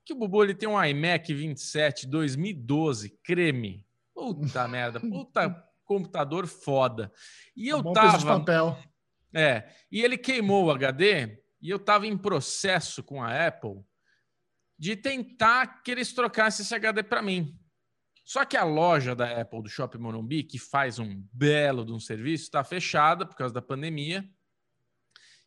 Que 0.04 0.14
o 0.14 0.16
Bubu 0.16 0.44
ele 0.44 0.56
tem 0.56 0.68
um 0.68 0.84
iMac 0.84 1.34
27 1.34 2.08
2012, 2.08 3.18
creme. 3.24 3.86
Puta 4.14 4.68
merda, 4.68 5.00
puta 5.00 5.64
computador 5.86 6.48
foda. 6.48 7.12
E 7.56 7.68
eu 7.68 7.80
um 7.80 7.94
tava. 7.94 8.40
papel. 8.40 8.78
É, 9.34 9.70
e 9.92 10.02
ele 10.02 10.18
queimou 10.18 10.66
o 10.66 10.72
HD 10.72 11.42
e 11.62 11.70
eu 11.70 11.80
tava 11.80 12.06
em 12.08 12.18
processo 12.18 13.04
com 13.04 13.24
a 13.24 13.48
Apple 13.48 13.82
de 14.78 14.96
tentar 14.96 15.84
que 15.84 15.92
eles 15.92 16.12
trocassem 16.12 16.64
esse 16.64 16.74
HD 16.74 17.04
para 17.04 17.22
mim. 17.22 17.56
Só 18.24 18.46
que 18.46 18.56
a 18.56 18.64
loja 18.64 19.16
da 19.16 19.42
Apple 19.42 19.64
do 19.64 19.70
Shopping 19.70 19.98
Morumbi, 19.98 20.44
que 20.44 20.60
faz 20.60 21.00
um 21.00 21.24
belo 21.34 21.86
de 21.86 21.92
um 21.92 22.00
serviço, 22.00 22.46
está 22.46 22.64
fechada 22.64 23.26
por 23.26 23.36
causa 23.36 23.54
da 23.54 23.62
pandemia. 23.62 24.24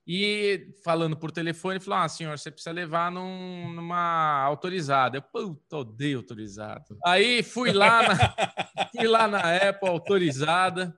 E 0.06 0.70
falando 0.84 1.16
por 1.16 1.30
telefone, 1.30 1.80
falou: 1.80 2.00
Ah, 2.00 2.08
senhor, 2.08 2.38
você 2.38 2.50
precisa 2.50 2.72
levar 2.72 3.10
num, 3.10 3.72
numa 3.72 4.42
autorizada. 4.42 5.16
Eu, 5.16 5.22
puta, 5.22 5.78
odeio 5.78 6.18
autorizado. 6.18 6.98
Aí 7.04 7.42
fui 7.42 7.72
lá 7.72 8.02
na, 8.02 8.14
fui 8.94 9.06
lá 9.06 9.26
na 9.26 9.56
Apple 9.56 9.88
autorizada. 9.88 10.94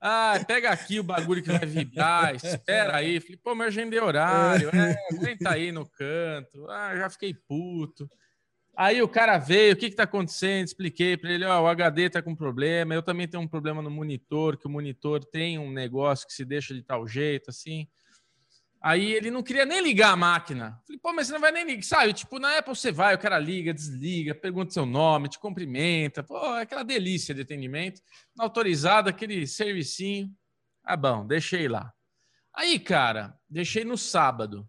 Ah, 0.00 0.34
pega 0.46 0.70
aqui 0.70 1.00
o 1.00 1.02
bagulho 1.02 1.42
que 1.42 1.50
vai 1.50 1.66
vibrar, 1.66 2.34
espera 2.34 2.96
aí. 2.96 3.18
Falei, 3.18 3.36
pô, 3.36 3.54
meu 3.54 3.66
agendei 3.66 3.98
horário, 3.98 4.70
é, 4.72 4.96
aguenta 5.10 5.50
aí 5.50 5.72
no 5.72 5.88
canto. 5.88 6.68
Ah, 6.70 6.96
já 6.96 7.10
fiquei 7.10 7.34
puto. 7.34 8.08
Aí 8.80 9.02
o 9.02 9.08
cara 9.08 9.38
veio, 9.38 9.74
o 9.74 9.76
que 9.76 9.86
está 9.86 10.04
acontecendo? 10.04 10.66
Expliquei 10.66 11.16
para 11.16 11.32
ele: 11.32 11.44
ó, 11.44 11.60
o 11.60 11.66
HD 11.66 12.02
está 12.02 12.22
com 12.22 12.32
problema, 12.32 12.94
eu 12.94 13.02
também 13.02 13.26
tenho 13.26 13.42
um 13.42 13.48
problema 13.48 13.82
no 13.82 13.90
monitor, 13.90 14.56
que 14.56 14.68
o 14.68 14.70
monitor 14.70 15.24
tem 15.24 15.58
um 15.58 15.72
negócio 15.72 16.24
que 16.24 16.32
se 16.32 16.44
deixa 16.44 16.72
de 16.72 16.84
tal 16.84 17.04
jeito, 17.04 17.50
assim. 17.50 17.88
Aí 18.80 19.12
ele 19.14 19.32
não 19.32 19.42
queria 19.42 19.66
nem 19.66 19.82
ligar 19.82 20.12
a 20.12 20.16
máquina. 20.16 20.80
Falei, 20.86 21.00
pô, 21.02 21.12
mas 21.12 21.26
você 21.26 21.32
não 21.32 21.40
vai 21.40 21.50
nem 21.50 21.64
ligar. 21.64 21.82
Sabe, 21.82 22.12
tipo, 22.12 22.38
na 22.38 22.56
Apple 22.56 22.76
você 22.76 22.92
vai, 22.92 23.16
o 23.16 23.18
cara 23.18 23.36
liga, 23.36 23.74
desliga, 23.74 24.32
pergunta 24.32 24.72
seu 24.72 24.86
nome, 24.86 25.28
te 25.28 25.40
cumprimenta. 25.40 26.22
Pô, 26.22 26.38
é 26.54 26.62
aquela 26.62 26.84
delícia 26.84 27.34
de 27.34 27.40
atendimento. 27.40 28.00
Na 28.36 28.44
autorizada, 28.44 29.10
aquele 29.10 29.44
servicinho. 29.44 30.32
Ah, 30.84 30.96
bom, 30.96 31.26
deixei 31.26 31.66
lá. 31.66 31.92
Aí, 32.54 32.78
cara, 32.78 33.36
deixei 33.50 33.84
no 33.84 33.98
sábado. 33.98 34.68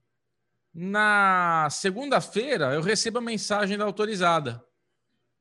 Na 0.73 1.67
segunda-feira, 1.71 2.73
eu 2.73 2.81
recebo 2.81 3.17
a 3.17 3.21
mensagem 3.21 3.77
da 3.77 3.85
autorizada. 3.85 4.63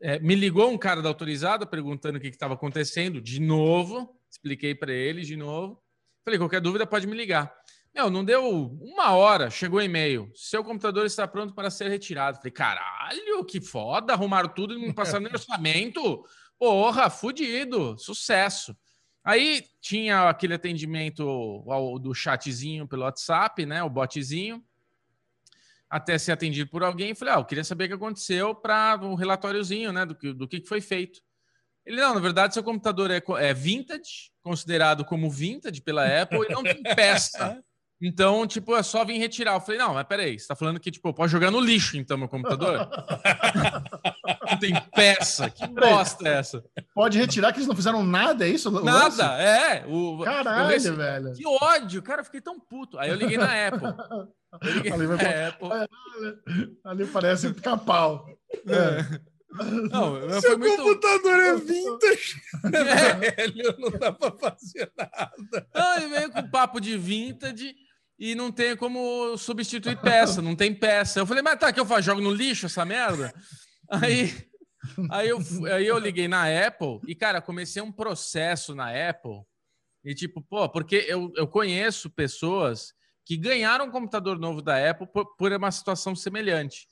É, 0.00 0.18
me 0.20 0.34
ligou 0.34 0.70
um 0.70 0.78
cara 0.78 1.02
da 1.02 1.08
autorizada 1.08 1.66
perguntando 1.66 2.18
o 2.18 2.20
que 2.20 2.28
estava 2.28 2.54
acontecendo. 2.54 3.20
De 3.20 3.40
novo, 3.40 4.16
expliquei 4.30 4.74
para 4.74 4.92
ele 4.92 5.22
de 5.22 5.36
novo. 5.36 5.82
Falei, 6.24 6.38
qualquer 6.38 6.60
dúvida 6.60 6.86
pode 6.86 7.06
me 7.06 7.16
ligar. 7.16 7.52
Meu, 7.94 8.10
não 8.10 8.24
deu 8.24 8.48
uma 8.80 9.12
hora, 9.12 9.50
chegou 9.50 9.82
e-mail. 9.82 10.30
Seu 10.34 10.62
computador 10.62 11.04
está 11.04 11.26
pronto 11.26 11.54
para 11.54 11.70
ser 11.70 11.88
retirado. 11.88 12.36
Falei, 12.38 12.52
caralho, 12.52 13.44
que 13.44 13.60
foda, 13.60 14.12
arrumaram 14.12 14.48
tudo 14.48 14.74
e 14.74 14.86
não 14.86 14.94
passaram 14.94 15.24
nem 15.24 15.32
orçamento. 15.34 16.24
Porra, 16.58 17.10
fudido, 17.10 17.98
sucesso. 17.98 18.76
Aí 19.24 19.64
tinha 19.80 20.28
aquele 20.28 20.54
atendimento 20.54 21.64
do 22.00 22.14
chatzinho 22.14 22.86
pelo 22.86 23.02
WhatsApp, 23.02 23.66
né? 23.66 23.82
O 23.82 23.90
botzinho 23.90 24.62
até 25.90 26.18
ser 26.18 26.32
atendido 26.32 26.70
por 26.70 26.82
alguém. 26.82 27.14
Falei, 27.14 27.34
ah, 27.34 27.38
eu 27.38 27.44
queria 27.44 27.64
saber 27.64 27.84
o 27.84 27.88
que 27.88 27.94
aconteceu 27.94 28.54
para 28.54 28.98
um 29.02 29.14
relatóriozinho, 29.14 29.92
né, 29.92 30.04
do 30.04 30.14
que, 30.14 30.32
do 30.32 30.46
que 30.46 30.64
foi 30.66 30.80
feito. 30.80 31.20
Ele, 31.86 32.00
não, 32.00 32.14
na 32.14 32.20
verdade, 32.20 32.52
seu 32.52 32.62
computador 32.62 33.10
é, 33.10 33.22
é 33.38 33.54
vintage, 33.54 34.30
considerado 34.42 35.04
como 35.04 35.30
vintage 35.30 35.80
pela 35.80 36.04
Apple, 36.22 36.46
e 36.46 36.52
não 36.52 36.62
tem 36.62 36.82
peça. 36.94 37.62
Então, 38.00 38.46
tipo, 38.46 38.76
é 38.76 38.82
só 38.82 39.04
vir 39.04 39.18
retirar. 39.18 39.54
Eu 39.54 39.60
falei, 39.60 39.80
não, 39.80 39.94
mas 39.94 40.06
peraí, 40.06 40.38
você 40.38 40.46
tá 40.46 40.54
falando 40.54 40.78
que, 40.78 40.90
tipo, 40.90 41.12
pode 41.12 41.32
jogar 41.32 41.50
no 41.50 41.58
lixo, 41.58 41.96
então, 41.96 42.16
meu 42.16 42.28
computador? 42.28 42.88
não 44.48 44.58
tem 44.58 44.72
peça. 44.94 45.50
Que 45.50 45.66
bosta 45.66 46.28
é 46.28 46.34
essa? 46.34 46.64
Pode 46.94 47.18
retirar 47.18 47.52
que 47.52 47.58
eles 47.58 47.66
não 47.66 47.74
fizeram 47.74 48.04
nada, 48.04 48.46
é 48.46 48.50
isso? 48.50 48.70
Nada, 48.70 49.40
é. 49.42 49.84
O, 49.86 50.22
Caralho, 50.22 50.68
rece... 50.68 50.90
velho. 50.92 51.32
Que 51.32 51.46
ódio, 51.46 52.02
cara, 52.02 52.20
eu 52.20 52.24
fiquei 52.24 52.40
tão 52.40 52.60
puto. 52.60 52.98
Aí 52.98 53.10
eu 53.10 53.16
liguei 53.16 53.36
na 53.36 53.66
Apple. 53.66 53.88
Ali, 54.52 55.06
na 55.06 55.14
Apple. 55.48 55.68
ali 56.84 57.06
parece 57.06 57.52
pica-pau. 57.52 58.26
É. 58.66 59.28
Não, 59.90 60.18
Seu 60.40 60.58
muito... 60.58 60.76
computador 60.76 61.40
é 61.40 61.56
vintage. 61.56 62.40
É. 62.74 63.32
Velho, 63.32 63.76
não 63.78 63.90
dá 63.90 64.12
pra 64.12 64.32
fazer 64.32 64.90
nada. 64.96 65.68
Não, 65.74 65.96
ele 65.96 66.08
veio 66.08 66.30
com 66.32 66.50
papo 66.50 66.80
de 66.80 66.96
vintage 66.98 67.74
e 68.18 68.34
não 68.34 68.50
tem 68.50 68.76
como 68.76 69.36
substituir 69.36 69.96
peça, 70.00 70.42
não 70.42 70.56
tem 70.56 70.74
peça. 70.74 71.20
Eu 71.20 71.26
falei, 71.26 71.42
mas 71.42 71.58
tá, 71.58 71.72
que 71.72 71.80
eu 71.80 71.86
faço? 71.86 72.02
Jogo 72.02 72.20
no 72.20 72.32
lixo 72.32 72.66
essa 72.66 72.84
merda? 72.84 73.32
Aí, 73.90 74.34
aí, 75.10 75.28
eu, 75.28 75.38
aí 75.72 75.86
eu 75.86 75.98
liguei 75.98 76.28
na 76.28 76.44
Apple 76.66 77.00
e, 77.06 77.14
cara, 77.14 77.40
comecei 77.40 77.80
um 77.80 77.92
processo 77.92 78.74
na 78.74 78.90
Apple. 79.08 79.42
E 80.04 80.14
tipo, 80.14 80.42
pô, 80.42 80.68
porque 80.68 81.04
eu, 81.08 81.32
eu 81.36 81.46
conheço 81.46 82.10
pessoas 82.10 82.92
que 83.28 83.36
ganharam 83.36 83.84
um 83.84 83.90
computador 83.90 84.38
novo 84.38 84.62
da 84.62 84.90
Apple 84.90 85.06
por, 85.06 85.36
por 85.36 85.52
uma 85.52 85.70
situação 85.70 86.16
semelhante. 86.16 86.88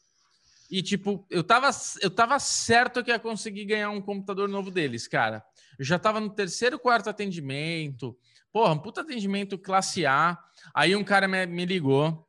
E, 0.71 0.83
tipo, 0.83 1.27
eu 1.31 1.43
tava, 1.43 1.71
eu 2.03 2.11
tava 2.11 2.39
certo 2.39 3.03
que 3.03 3.11
ia 3.11 3.19
conseguir 3.19 3.65
ganhar 3.65 3.89
um 3.89 4.03
computador 4.03 4.47
novo 4.47 4.71
deles, 4.71 5.09
cara. 5.09 5.43
Eu 5.79 5.85
já 5.87 5.99
tava 5.99 6.21
no 6.21 6.29
terceiro, 6.29 6.79
quarto 6.79 7.09
atendimento. 7.09 8.15
Porra, 8.53 8.75
um 8.75 8.79
puta 8.79 9.01
atendimento 9.01 9.57
classe 9.57 10.05
A. 10.05 10.39
Aí 10.75 10.95
um 10.95 11.03
cara 11.03 11.27
me, 11.27 11.47
me 11.47 11.65
ligou. 11.65 12.29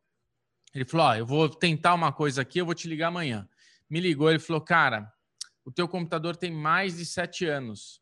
Ele 0.73 0.85
falou: 0.85 1.07
Ó, 1.07 1.15
eu 1.15 1.25
vou 1.25 1.49
tentar 1.49 1.93
uma 1.93 2.13
coisa 2.13 2.43
aqui, 2.43 2.59
eu 2.59 2.65
vou 2.65 2.75
te 2.75 2.87
ligar 2.87 3.09
amanhã. 3.09 3.45
Me 3.89 3.99
ligou, 3.99 4.29
ele 4.29 4.39
falou: 4.39 4.61
Cara, 4.61 5.11
o 5.65 5.71
teu 5.71 5.85
computador 5.85 6.37
tem 6.37 6.49
mais 6.49 6.95
de 6.95 7.05
sete 7.05 7.45
anos. 7.45 8.01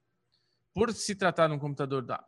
Por 0.72 0.94
se 0.94 1.16
tratar 1.16 1.48
de 1.48 1.56
um 1.56 1.60
computador 1.60 2.04
da, 2.04 2.24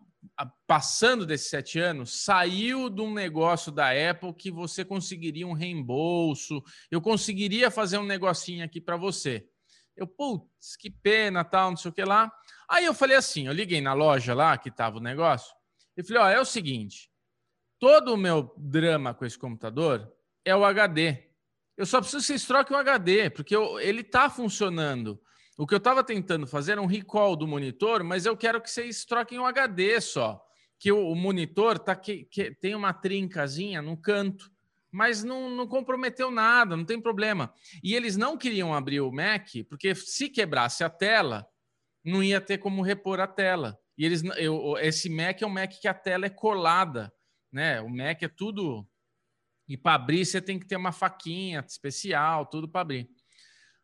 passando 0.66 1.26
desses 1.26 1.50
sete 1.50 1.80
anos, 1.80 2.24
saiu 2.24 2.90
de 2.90 3.02
um 3.02 3.14
negócio 3.14 3.72
da 3.72 3.90
Apple 4.10 4.34
que 4.34 4.52
você 4.52 4.84
conseguiria 4.84 5.48
um 5.48 5.54
reembolso, 5.54 6.64
eu 6.92 7.02
conseguiria 7.02 7.72
fazer 7.72 7.98
um 7.98 8.06
negocinho 8.06 8.64
aqui 8.64 8.82
para 8.82 8.98
você. 8.98 9.48
Eu, 9.96 10.08
putz, 10.08 10.76
que 10.78 10.92
pena, 10.92 11.44
tal, 11.44 11.72
não 11.72 11.78
sei 11.78 11.90
o 11.90 11.94
que 11.94 12.04
lá. 12.04 12.32
Aí 12.70 12.86
eu 12.86 12.94
falei 12.94 13.18
assim, 13.18 13.48
eu 13.48 13.54
liguei 13.54 13.82
na 13.82 13.94
loja 13.94 14.34
lá 14.34 14.58
que 14.58 14.70
estava 14.70 14.98
o 14.98 15.02
negócio, 15.02 15.56
e 15.96 16.04
falei, 16.04 16.22
ó, 16.22 16.30
é 16.30 16.40
o 16.40 16.46
seguinte, 16.46 17.10
todo 17.80 18.14
o 18.14 18.18
meu 18.18 18.54
drama 18.58 19.14
com 19.14 19.26
esse 19.26 19.38
computador 19.38 20.12
é 20.46 20.56
o 20.56 20.64
HD. 20.64 21.28
Eu 21.76 21.86
só 21.86 22.00
preciso 22.00 22.22
que 22.22 22.28
vocês 22.28 22.46
troquem 22.46 22.76
o 22.76 22.80
HD, 22.80 23.30
porque 23.30 23.56
eu, 23.56 23.80
ele 23.80 24.02
está 24.02 24.30
funcionando. 24.30 25.20
O 25.58 25.66
que 25.66 25.74
eu 25.74 25.80
estava 25.80 26.04
tentando 26.04 26.46
fazer 26.46 26.74
era 26.74 26.82
um 26.82 26.86
recall 26.86 27.36
do 27.36 27.48
monitor, 27.48 28.04
mas 28.04 28.28
eu 28.28 28.38
quero 28.38 28.62
que 28.62 28.70
vocês 28.70 29.04
troquem 29.04 29.40
o 29.40 29.46
HD 29.46 30.00
só. 30.00 30.40
Que 30.78 30.92
o, 30.92 31.16
monitor 31.16 31.80
tá 31.80 31.96
que, 31.96 32.26
que, 32.26 32.54
tem 32.54 32.76
uma 32.76 32.94
trincazinha 32.94 33.82
no 33.82 33.98
canto, 33.98 34.52
mas 34.92 35.24
não, 35.24 35.50
não 35.50 35.66
comprometeu 35.66 36.30
nada, 36.30 36.78
não 36.78 36.86
tem 36.86 37.02
problema. 37.02 37.52
E 37.84 37.96
eles 37.96 38.16
não 38.16 38.38
queriam 38.38 38.72
abrir 38.72 39.02
o 39.02 39.12
Mac, 39.12 39.48
porque 39.68 39.96
se 39.96 40.30
quebrasse 40.30 40.84
a 40.84 40.90
tela, 40.92 41.48
não 42.06 42.24
ia 42.24 42.40
ter 42.40 42.60
como 42.60 42.84
repor 42.84 43.20
a 43.20 43.26
tela. 43.26 43.80
E 43.98 44.06
eles, 44.06 44.24
eu, 44.38 44.78
esse 44.78 45.10
Mac 45.10 45.42
é 45.42 45.48
um 45.48 45.50
Mac 45.50 45.72
que 45.82 45.88
a 45.88 45.94
tela 45.94 46.28
é 46.28 46.30
colada, 46.30 47.12
né? 47.52 47.82
O 47.82 47.90
Mac 47.90 48.22
é 48.22 48.28
tudo 48.28 48.88
E 49.68 49.76
para 49.76 49.96
abrir, 49.96 50.24
você 50.24 50.40
tem 50.40 50.60
que 50.60 50.68
ter 50.68 50.76
uma 50.76 50.92
faquinha 50.92 51.66
especial, 51.68 52.46
tudo 52.46 52.70
para 52.70 52.82
abrir. 52.82 53.10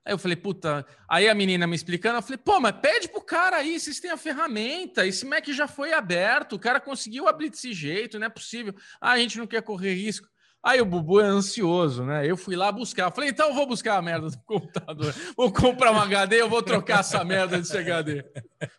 Aí 0.05 0.13
eu 0.13 0.17
falei, 0.17 0.35
puta. 0.35 0.85
Aí 1.07 1.29
a 1.29 1.35
menina 1.35 1.65
me 1.65 1.75
explicando, 1.75 2.17
eu 2.17 2.21
falei, 2.21 2.37
pô, 2.37 2.59
mas 2.59 2.75
pede 2.81 3.07
pro 3.07 3.21
cara 3.21 3.57
aí, 3.57 3.79
vocês 3.79 3.99
têm 3.99 4.11
a 4.11 4.17
ferramenta. 4.17 5.07
Esse 5.07 5.25
Mac 5.25 5.47
já 5.47 5.67
foi 5.67 5.93
aberto, 5.93 6.53
o 6.53 6.59
cara 6.59 6.79
conseguiu 6.79 7.27
abrir 7.27 7.49
desse 7.49 7.73
jeito, 7.73 8.19
não 8.19 8.27
é 8.27 8.29
possível. 8.29 8.73
Ah, 8.99 9.11
a 9.11 9.17
gente 9.17 9.37
não 9.37 9.47
quer 9.47 9.61
correr 9.61 9.93
risco. 9.93 10.27
Aí 10.61 10.79
o 10.79 10.85
Bubu 10.85 11.19
é 11.19 11.25
ansioso, 11.25 12.05
né? 12.05 12.29
Eu 12.29 12.37
fui 12.37 12.55
lá 12.55 12.71
buscar. 12.71 13.07
Eu 13.07 13.11
falei, 13.11 13.29
então 13.29 13.49
eu 13.49 13.53
vou 13.53 13.67
buscar 13.67 13.97
a 13.97 14.01
merda 14.01 14.29
do 14.29 14.39
computador. 14.47 15.13
Vou 15.35 15.51
comprar 15.51 15.91
um 15.91 15.99
HD, 15.99 16.41
eu 16.41 16.49
vou 16.49 16.63
trocar 16.63 17.01
essa 17.01 17.23
merda 17.23 17.57
desse 17.57 17.77
HD. 17.77 18.23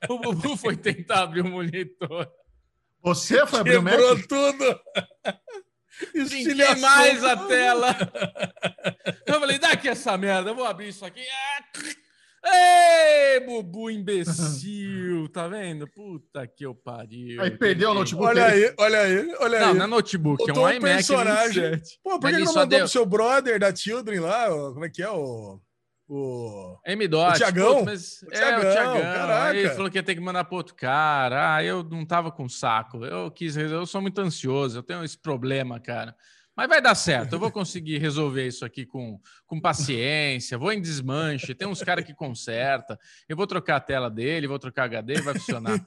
O 0.08 0.18
Bubu 0.18 0.56
foi 0.56 0.76
tentar 0.76 1.22
abrir 1.22 1.42
o 1.42 1.50
monitor. 1.50 2.26
Você 3.02 3.46
foi 3.46 3.60
abrir 3.60 3.76
o 3.76 3.82
Mac? 3.82 3.94
Quebrou 3.94 4.26
tudo. 4.26 4.80
Pinguei 6.12 6.74
mais 6.76 7.22
a 7.24 7.36
tela. 7.46 7.96
Eu 9.26 9.40
falei, 9.40 9.58
dá 9.58 9.70
aqui 9.70 9.88
essa 9.88 10.16
merda, 10.18 10.50
eu 10.50 10.54
vou 10.54 10.64
abrir 10.66 10.88
isso 10.88 11.04
aqui. 11.04 11.20
Ei, 12.46 13.40
Bubu 13.40 13.90
imbecil, 13.90 15.28
tá 15.30 15.48
vendo? 15.48 15.86
Puta 15.88 16.46
que 16.46 16.66
eu 16.66 16.74
pariu. 16.74 17.40
Aí 17.40 17.50
perdeu 17.50 17.90
o 17.90 17.94
notebook. 17.94 18.26
Olha 18.28 18.44
aí, 18.46 18.74
olha 18.78 19.00
aí, 19.00 19.34
olha 19.40 19.60
Não, 19.60 19.68
aí. 19.68 19.74
não 19.74 19.84
é 19.84 19.88
notebook, 19.88 20.50
é 20.50 20.52
um 20.52 20.68
iMac 20.68 20.80
personagem. 20.80 21.70
27. 21.70 21.98
Pô, 22.04 22.10
por 22.10 22.22
Mas 22.24 22.30
que 22.32 22.36
ele 22.36 22.44
não 22.44 22.52
mandou 22.52 22.66
deu- 22.68 22.78
pro 22.80 22.88
seu 22.88 23.06
brother 23.06 23.58
da 23.58 23.74
Children 23.74 24.20
lá? 24.20 24.54
o- 24.54 24.74
Como 24.74 24.84
é 24.84 24.90
que 24.90 25.02
é? 25.02 25.08
O. 25.08 25.58
O. 26.08 26.78
M-Dot. 26.84 27.30
O 27.34 27.38
Thiagão? 27.38 27.84
putz, 27.84 27.84
mas- 27.86 28.22
O 28.22 28.26
é, 28.44 28.58
o 28.58 28.60
Thiagão. 28.60 29.00
caraca. 29.00 29.50
Aí 29.50 29.68
falou 29.70 29.90
que 29.90 29.98
ia 29.98 30.02
ter 30.02 30.14
que 30.14 30.20
mandar 30.20 30.44
para 30.44 30.56
outro 30.56 30.74
cara. 30.74 31.54
Ah, 31.56 31.64
eu 31.64 31.82
não 31.82 32.04
tava 32.04 32.30
com 32.30 32.48
saco. 32.48 33.04
Eu 33.04 33.30
quis 33.30 33.56
resolver. 33.56 33.82
Eu 33.82 33.86
sou 33.86 34.02
muito 34.02 34.20
ansioso. 34.20 34.78
Eu 34.78 34.82
tenho 34.82 35.02
esse 35.02 35.16
problema, 35.18 35.80
cara. 35.80 36.14
Mas 36.56 36.68
vai 36.68 36.80
dar 36.80 36.94
certo. 36.94 37.32
Eu 37.32 37.40
vou 37.40 37.50
conseguir 37.50 37.98
resolver 37.98 38.46
isso 38.46 38.64
aqui 38.64 38.86
com, 38.86 39.18
com 39.44 39.60
paciência. 39.60 40.56
Vou 40.56 40.70
em 40.72 40.80
desmanche. 40.80 41.52
Tem 41.52 41.66
uns 41.66 41.82
caras 41.82 42.04
que 42.04 42.14
conserta. 42.14 42.96
Eu 43.28 43.36
vou 43.36 43.44
trocar 43.44 43.76
a 43.76 43.80
tela 43.80 44.08
dele, 44.08 44.46
vou 44.46 44.58
trocar 44.58 44.84
HD 44.84 45.14
e 45.14 45.20
vai 45.20 45.34
funcionar. 45.34 45.84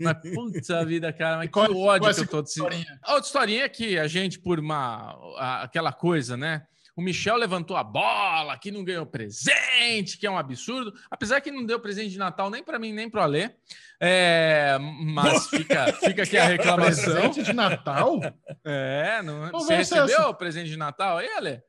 Mas 0.00 0.16
puta 0.34 0.84
vida, 0.84 1.12
cara. 1.12 1.36
Mas 1.36 1.46
que 1.46 1.52
Qual- 1.52 1.66
ódio 1.76 2.00
qual 2.00 2.10
é 2.10 2.14
que 2.14 2.20
eu 2.20 2.26
tô 2.26 2.40
historinha? 2.42 2.98
Outra 3.06 3.26
historinha 3.26 3.62
é 3.64 3.68
que 3.68 3.96
a 3.96 4.08
gente, 4.08 4.40
por 4.40 4.58
uma. 4.58 5.16
aquela 5.62 5.92
coisa, 5.92 6.36
né? 6.36 6.62
O 6.98 7.00
Michel 7.00 7.36
levantou 7.36 7.76
a 7.76 7.84
bola, 7.84 8.58
que 8.58 8.72
não 8.72 8.82
ganhou 8.82 9.06
presente, 9.06 10.18
que 10.18 10.26
é 10.26 10.30
um 10.30 10.36
absurdo. 10.36 10.92
Apesar 11.08 11.40
que 11.40 11.48
não 11.48 11.64
deu 11.64 11.78
presente 11.78 12.10
de 12.10 12.18
Natal 12.18 12.50
nem 12.50 12.60
para 12.60 12.76
mim, 12.76 12.92
nem 12.92 13.08
para 13.08 13.20
o 13.20 13.22
Alê. 13.22 13.52
É, 14.00 14.76
mas 14.80 15.46
fica, 15.46 15.92
fica 15.92 16.24
aqui 16.24 16.36
a 16.36 16.46
reclamação. 16.46 17.14
Presente 17.14 17.44
de 17.44 17.52
Natal? 17.52 18.18
É, 18.64 19.22
não, 19.22 19.48
você 19.52 19.76
recebeu 19.76 20.30
o 20.30 20.34
presente 20.34 20.70
de 20.70 20.76
Natal 20.76 21.18
aí, 21.18 21.28
Alê? 21.34 21.62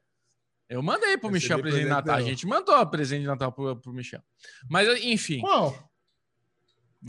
Eu 0.67 0.81
mandei 0.81 1.15
pro 1.15 1.29
Recebi 1.29 1.33
Michel 1.33 1.61
presente 1.61 1.83
de 1.83 1.89
Natal. 1.89 2.15
A 2.15 2.21
gente 2.23 2.47
mandou 2.47 2.87
presente 2.87 3.21
de 3.21 3.27
Natal 3.27 3.51
pro, 3.51 3.75
pro 3.75 3.93
Michel. 3.93 4.23
Mas, 4.67 4.87
enfim. 5.03 5.41
Qual? 5.41 5.77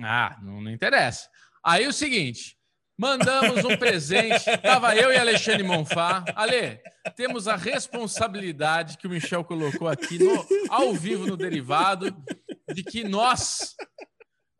Ah, 0.02 0.36
não, 0.42 0.60
não 0.60 0.70
interessa. 0.70 1.26
Aí 1.64 1.86
o 1.86 1.92
seguinte, 1.92 2.59
mandamos 3.00 3.64
um 3.64 3.76
presente. 3.78 4.44
Tava 4.62 4.94
eu 4.94 5.10
e 5.10 5.16
Alexandre 5.16 5.62
Monfá. 5.62 6.22
Ale, 6.36 6.78
temos 7.16 7.48
a 7.48 7.56
responsabilidade 7.56 8.98
que 8.98 9.06
o 9.06 9.10
Michel 9.10 9.42
colocou 9.42 9.88
aqui 9.88 10.18
no- 10.22 10.46
ao 10.68 10.92
vivo 10.92 11.26
no 11.26 11.36
derivado 11.36 12.14
de 12.74 12.84
que 12.84 13.02
nós, 13.02 13.74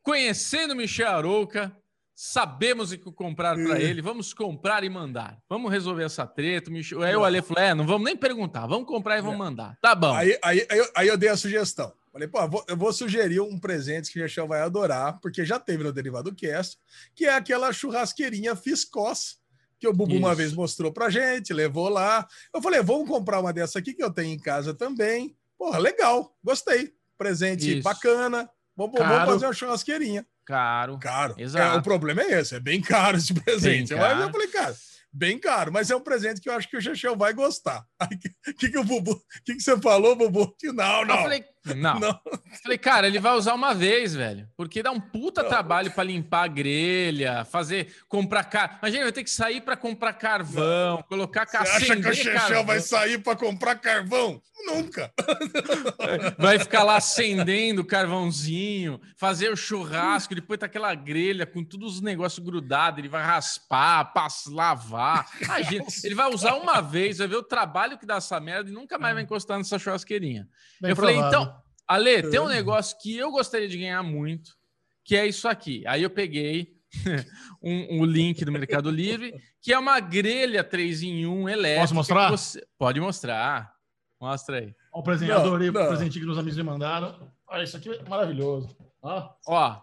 conhecendo 0.03 0.73
o 0.73 0.77
Michel 0.77 1.09
Arouca, 1.11 1.77
sabemos 2.15 2.93
o 2.93 2.99
que 2.99 3.13
comprar 3.13 3.55
para 3.57 3.81
ele. 3.81 4.01
Vamos 4.03 4.33
comprar 4.33 4.85
e 4.85 4.89
mandar. 4.89 5.39
Vamos 5.49 5.71
resolver 5.71 6.05
essa 6.05 6.27
treta. 6.27 6.71
Michel, 6.71 7.03
aí 7.03 7.15
o 7.15 7.25
Ale 7.25 7.43
falou: 7.43 7.63
é, 7.63 7.75
não 7.75 7.87
vamos 7.87 8.05
nem 8.07 8.17
perguntar, 8.17 8.67
vamos 8.67 8.87
comprar 8.87 9.19
e 9.19 9.23
vamos 9.23 9.39
mandar. 9.39 9.77
Tá 9.81 9.95
bom. 9.95 10.15
Aí, 10.15 10.39
aí, 10.43 10.67
aí 10.97 11.09
eu 11.09 11.17
dei 11.19 11.29
a 11.29 11.37
sugestão. 11.37 11.93
Falei, 12.13 12.27
pô, 12.27 12.41
eu 12.41 12.51
vou- 12.51 12.65
eu 12.69 12.77
vou 12.77 12.93
sugerir 12.93 13.41
um 13.41 13.59
presente 13.59 14.11
que 14.13 14.19
o 14.19 14.23
Michel 14.23 14.49
vai 14.49 14.61
adorar, 14.63 15.21
porque 15.21 15.45
já 15.45 15.59
teve 15.61 15.85
no 15.85 15.93
Derivado 15.93 16.35
Cast, 16.35 16.77
que 17.15 17.25
é 17.27 17.35
aquela 17.35 17.73
churrasqueirinha 17.73 18.57
Fiscós, 18.57 19.39
que 19.79 19.87
o 19.87 19.93
Bubu 19.93 20.17
uma 20.17 20.29
Isso. 20.31 20.37
vez 20.37 20.53
mostrou 20.53 20.93
pra 20.93 21.09
gente, 21.09 21.53
levou 21.53 21.89
lá. 21.89 22.27
Eu 22.55 22.61
falei, 22.61 22.83
vamos 22.83 23.09
comprar 23.09 23.41
uma 23.41 23.53
dessa 23.53 23.79
aqui 23.79 23.95
que 23.95 24.03
eu 24.03 24.11
tenho 24.13 24.35
em 24.35 24.39
casa 24.39 24.75
também. 24.75 25.37
Porra, 25.57 25.79
legal, 25.79 26.37
gostei. 26.43 26.93
Presente 27.17 27.75
Isso. 27.75 27.83
bacana. 27.83 28.51
Vamos, 28.77 28.99
vamos 28.99 29.17
Caro. 29.17 29.31
fazer 29.33 29.47
uma 29.47 29.53
churrasqueirinha. 29.53 30.27
Caro. 30.45 30.99
Caro. 30.99 31.35
Exato. 31.39 31.77
É, 31.77 31.79
o 31.79 31.83
problema 31.83 32.23
é 32.23 32.41
esse, 32.41 32.55
é 32.57 32.61
bem 32.61 32.81
caro 32.81 33.17
esse 33.19 33.33
presente. 33.45 33.91
Bem 33.91 33.99
Mas 33.99 34.13
caro. 34.15 34.23
eu 34.23 34.31
falei, 34.33 34.49
cara, 34.49 34.77
bem 35.13 35.39
caro, 35.39 35.73
mas 35.73 35.91
é 35.91 35.97
um 35.97 36.01
presente 36.01 36.41
que 36.41 36.49
eu 36.49 36.55
acho 36.55 36.69
que 36.69 36.77
o 36.77 36.81
Chechel 36.83 37.17
vai 37.17 37.33
gostar. 37.33 37.85
O 38.51 38.55
que, 38.55 38.69
que 38.71 38.79
o 38.79 38.85
Bubu, 38.85 39.13
o 39.13 39.23
que, 39.45 39.55
que 39.55 39.61
você 39.63 39.79
falou, 39.81 40.17
Bubu? 40.17 40.55
Que 40.59 40.69
não, 40.73 41.05
não. 41.05 41.15
Eu 41.17 41.23
falei, 41.23 41.45
não. 41.77 41.99
Não. 42.01 42.21
Falei, 42.63 42.79
cara, 42.79 43.07
ele 43.07 43.19
vai 43.19 43.33
usar 43.35 43.55
uma 43.55 43.75
vez, 43.75 44.15
velho. 44.15 44.49
Porque 44.57 44.83
dá 44.83 44.91
um 44.91 45.01
puta 45.01 45.45
trabalho 45.45 45.91
pra 45.91 46.05
limpar 46.05 46.45
a 46.45 46.49
grelha, 46.49 47.45
fazer, 47.45 47.95
comprar 48.09 48.45
car... 48.45 48.79
Imagina, 48.83 49.05
vai 49.05 49.13
ter 49.13 49.25
que 49.25 49.31
sair 49.31 49.61
pra 49.61 49.77
comprar 49.77 50.13
carvão, 50.15 51.03
colocar 51.09 51.47
Você 51.47 51.57
acha 51.57 51.79
que 51.79 51.85
o 51.85 51.93
acender 51.93 52.15
Chechel 52.15 52.35
carvão. 52.35 52.67
vai 52.67 52.81
sair 52.81 53.19
para 53.19 53.37
comprar 53.37 53.77
carvão? 53.77 54.41
Nunca. 54.67 55.13
Vai 56.39 56.59
ficar 56.59 56.83
lá 56.83 56.97
acendendo 56.97 57.83
o 57.83 57.85
carvãozinho, 57.85 59.01
fazer 59.17 59.51
o 59.51 59.57
churrasco, 59.57 60.35
depois 60.35 60.59
tá 60.59 60.67
aquela 60.67 60.95
grelha 60.95 61.47
com 61.47 61.65
todos 61.65 61.95
os 61.97 62.01
negócios 62.01 62.45
grudados, 62.45 62.99
ele 62.99 63.09
vai 63.09 63.23
raspar, 63.23 64.13
passa, 64.13 64.51
lavar. 64.51 65.27
Imagina, 65.41 65.85
ele 66.05 66.15
vai 66.15 66.29
usar 66.31 66.55
uma 66.55 66.81
vez, 66.81 67.19
vai 67.19 67.29
ver 67.29 67.37
o 67.37 67.43
trabalho 67.43 67.99
que 67.99 68.07
dá 68.07 68.17
essa 68.17 68.39
merda 68.39 68.71
e 68.71 68.73
nunca 68.73 68.99
mais 68.99 69.15
vai 69.15 69.23
encostar 69.23 69.59
nessa 69.59 69.79
churrasqueirinha. 69.79 70.49
Bem 70.81 70.91
eu 70.91 70.97
falei, 70.97 71.17
então, 71.17 71.60
Ale, 71.95 72.23
tem 72.31 72.41
um 72.41 72.49
negócio 72.49 72.97
que 73.01 73.17
eu 73.17 73.31
gostaria 73.31 73.69
de 73.69 73.77
ganhar 73.79 74.03
muito, 74.03 74.57
que 75.05 75.17
é 75.17 75.27
isso 75.27 75.49
aqui. 75.49 75.83
Aí 75.87 76.03
eu 76.03 76.11
peguei 76.11 76.75
um, 77.63 78.01
um 78.01 78.05
link 78.05 78.45
do 78.45 78.53
Mercado 78.53 78.91
Livre, 78.91 79.35
que 79.61 79.73
é 79.73 79.79
uma 79.79 79.99
grelha 80.01 80.63
3 80.65 81.03
em 81.03 81.27
1 81.27 81.49
elétrica. 81.49 81.81
Posso 81.83 81.95
mostrar? 81.95 82.31
você- 82.31 82.67
Pode 82.79 83.01
mostrar. 83.01 83.73
Mostra 84.21 84.59
aí. 84.59 84.75
Ó, 84.93 85.01
o 85.01 85.03
presente, 85.03 85.29
Não, 85.31 85.37
adorei 85.39 85.71
não. 85.71 85.83
o 85.85 85.89
presente 85.89 86.19
que 86.21 86.27
os 86.27 86.37
amigos 86.39 86.57
me 86.57 86.63
mandaram. 86.63 87.33
Olha, 87.49 87.63
isso 87.65 87.77
aqui 87.77 87.89
é 87.91 88.03
maravilhoso. 88.09 88.77
Ó, 89.03 89.31
Ó, 89.47 89.81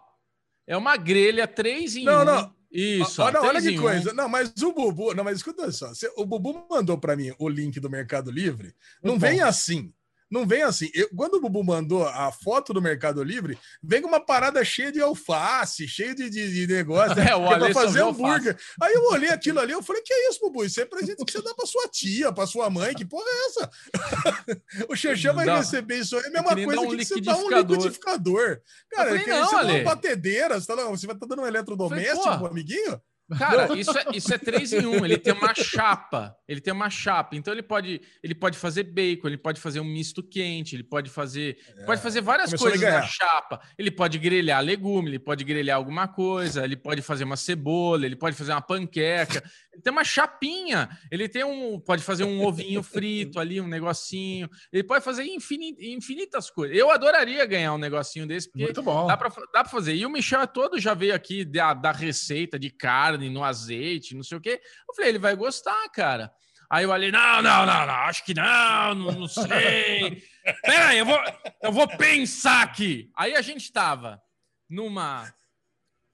é 0.66 0.76
uma 0.76 0.96
grelha 0.96 1.46
3 1.46 1.96
em 1.96 2.04
Não, 2.04 2.22
1. 2.22 2.24
não. 2.24 2.54
Isso, 2.70 3.22
ó, 3.22 3.26
olha, 3.26 3.40
olha 3.40 3.50
3 3.50 3.64
que 3.64 3.70
em 3.72 3.78
1. 3.78 3.82
coisa. 3.82 4.12
Não, 4.12 4.28
mas 4.28 4.52
o 4.62 4.72
Bubu, 4.72 5.14
não, 5.14 5.24
mas 5.24 5.38
escuta 5.38 5.70
só. 5.72 5.90
O 6.16 6.24
Bubu 6.26 6.66
mandou 6.70 6.98
para 6.98 7.16
mim 7.16 7.32
o 7.38 7.48
link 7.48 7.80
do 7.80 7.88
Mercado 7.90 8.30
Livre. 8.30 8.74
Não 9.02 9.12
Muito 9.12 9.22
vem 9.22 9.38
bom. 9.40 9.44
assim. 9.46 9.92
Não 10.30 10.46
vem 10.46 10.62
assim. 10.62 10.90
Eu- 10.94 11.08
quando 11.16 11.34
o 11.34 11.40
Bubu 11.40 11.64
mandou 11.64 12.06
a 12.06 12.30
foto 12.30 12.72
do 12.72 12.82
Mercado 12.82 13.22
Livre, 13.22 13.58
vem 13.82 14.02
com 14.02 14.08
uma 14.08 14.20
parada 14.20 14.62
cheia 14.64 14.92
de 14.92 15.00
alface, 15.00 15.88
cheio 15.88 16.14
de, 16.14 16.28
de, 16.28 16.66
de 16.66 16.72
negócio. 16.72 17.16
É, 17.28 17.34
o 17.34 17.46
pra 17.46 17.72
fazer 17.74 18.02
hambúrguer. 18.02 18.56
Aí 18.80 18.94
eu 18.94 19.04
olhei 19.10 19.30
aquilo 19.30 19.60
ali, 19.60 19.72
eu 19.72 19.82
falei, 19.82 20.02
que 20.02 20.12
é 20.12 20.30
isso, 20.30 20.40
Bubu? 20.40 20.64
Isso 20.64 20.80
é 20.80 20.84
presente 20.84 21.24
que 21.24 21.32
você 21.32 21.42
dá 21.42 21.54
pra 21.54 21.66
sua 21.66 21.88
tia, 21.88 22.32
pra 22.32 22.46
sua 22.46 22.70
mãe. 22.70 22.94
Que 22.94 23.04
porra 23.04 23.24
é 23.26 23.46
essa? 23.46 23.70
o 24.88 24.96
Xexé 24.96 25.32
vai 25.32 25.46
receber 25.48 25.98
isso 25.98 26.16
aí. 26.16 26.22
É 26.22 26.26
a 26.28 26.30
mesma 26.30 26.54
coisa 26.54 26.80
um 26.80 26.96
que 26.96 27.04
você 27.04 27.20
dá 27.20 27.36
um 27.36 27.50
liquidificador. 27.50 28.60
Cara, 28.90 29.10
Eu 29.10 29.18
falei, 29.18 29.20
é 29.20 29.24
que 29.24 29.30
não, 29.30 29.48
você 29.48 29.56
Ale. 29.56 29.72
uma 29.72 29.84
batedeira, 29.84 30.60
você 30.60 30.66
tá, 30.66 30.74
você 30.84 31.06
vai 31.06 31.16
estar 31.16 31.26
dando 31.26 31.42
um 31.42 31.46
eletrodoméstico 31.46 32.22
Falei, 32.22 32.46
amiguinho? 32.46 33.00
Cara, 33.36 33.76
isso 33.76 33.96
é, 33.98 34.04
isso 34.14 34.32
é 34.32 34.38
3 34.38 34.72
em 34.72 34.86
1. 34.86 35.04
Ele 35.04 35.18
tem 35.18 35.34
uma 35.34 35.54
chapa. 35.54 36.34
Ele 36.48 36.60
tem 36.60 36.72
uma 36.72 36.88
chapa. 36.88 37.36
Então 37.36 37.52
ele 37.52 37.62
pode, 37.62 38.00
ele 38.22 38.34
pode 38.34 38.56
fazer 38.56 38.84
bacon, 38.84 39.28
ele 39.28 39.36
pode 39.36 39.60
fazer 39.60 39.80
um 39.80 39.84
misto 39.84 40.22
quente, 40.22 40.74
ele 40.74 40.84
pode 40.84 41.10
fazer, 41.10 41.58
pode 41.84 42.00
fazer 42.00 42.22
várias 42.22 42.52
É, 42.52 42.56
começou 42.56 42.70
coisas 42.70 42.94
na 42.94 43.02
chapa. 43.02 43.60
Ele 43.76 43.90
pode 43.90 44.18
grelhar 44.18 44.62
legume, 44.62 45.10
ele 45.10 45.18
pode 45.18 45.44
grelhar 45.44 45.76
alguma 45.76 46.08
coisa, 46.08 46.64
ele 46.64 46.76
pode 46.76 47.02
fazer 47.02 47.24
uma 47.24 47.36
cebola, 47.36 48.06
ele 48.06 48.16
pode 48.16 48.34
fazer 48.34 48.52
uma 48.52 48.62
panqueca. 48.62 49.42
Ele 49.78 49.82
tem 49.84 49.92
uma 49.92 50.02
chapinha. 50.02 50.88
Ele 51.08 51.28
tem 51.28 51.44
um, 51.44 51.78
pode 51.78 52.02
fazer 52.02 52.24
um 52.24 52.44
ovinho 52.44 52.82
frito 52.82 53.38
ali, 53.38 53.60
um 53.60 53.68
negocinho. 53.68 54.50
Ele 54.72 54.82
pode 54.82 55.04
fazer 55.04 55.22
infini- 55.24 55.76
infinitas 55.94 56.50
coisas. 56.50 56.76
Eu 56.76 56.90
adoraria 56.90 57.46
ganhar 57.46 57.74
um 57.74 57.78
negocinho 57.78 58.26
desse 58.26 58.50
porque 58.50 58.64
muito 58.64 58.82
bom. 58.82 59.06
Dá 59.52 59.62
pra 59.62 59.70
fazer. 59.70 59.94
E 59.94 60.04
o 60.04 60.10
Michel 60.10 60.46
todo 60.48 60.80
já 60.80 60.94
veio 60.94 61.14
aqui 61.14 61.44
da, 61.44 61.74
da 61.74 61.92
receita 61.92 62.58
de 62.58 62.70
carne 62.70 63.30
no 63.30 63.44
azeite, 63.44 64.16
não 64.16 64.24
sei 64.24 64.38
o 64.38 64.40
quê. 64.40 64.60
Eu 64.88 64.94
falei, 64.96 65.10
ele 65.12 65.18
vai 65.20 65.36
gostar, 65.36 65.88
cara. 65.90 66.32
Aí 66.70 66.84
eu 66.84 66.90
falei, 66.90 67.12
não, 67.12 67.40
não, 67.40 67.64
não, 67.64 67.86
não, 67.86 67.94
acho 67.94 68.24
que 68.24 68.34
não, 68.34 68.94
não, 68.96 69.12
não 69.12 69.28
sei. 69.28 70.22
Pera 70.62 70.88
aí, 70.88 70.98
eu 70.98 71.06
vou, 71.06 71.18
eu 71.62 71.72
vou 71.72 71.86
pensar 71.86 72.62
aqui. 72.62 73.10
Aí 73.16 73.34
a 73.36 73.40
gente 73.40 73.72
tava 73.72 74.20
numa 74.68 75.32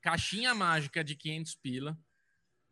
caixinha 0.02 0.54
mágica 0.54 1.02
de 1.02 1.16
500 1.16 1.54
pila, 1.56 1.98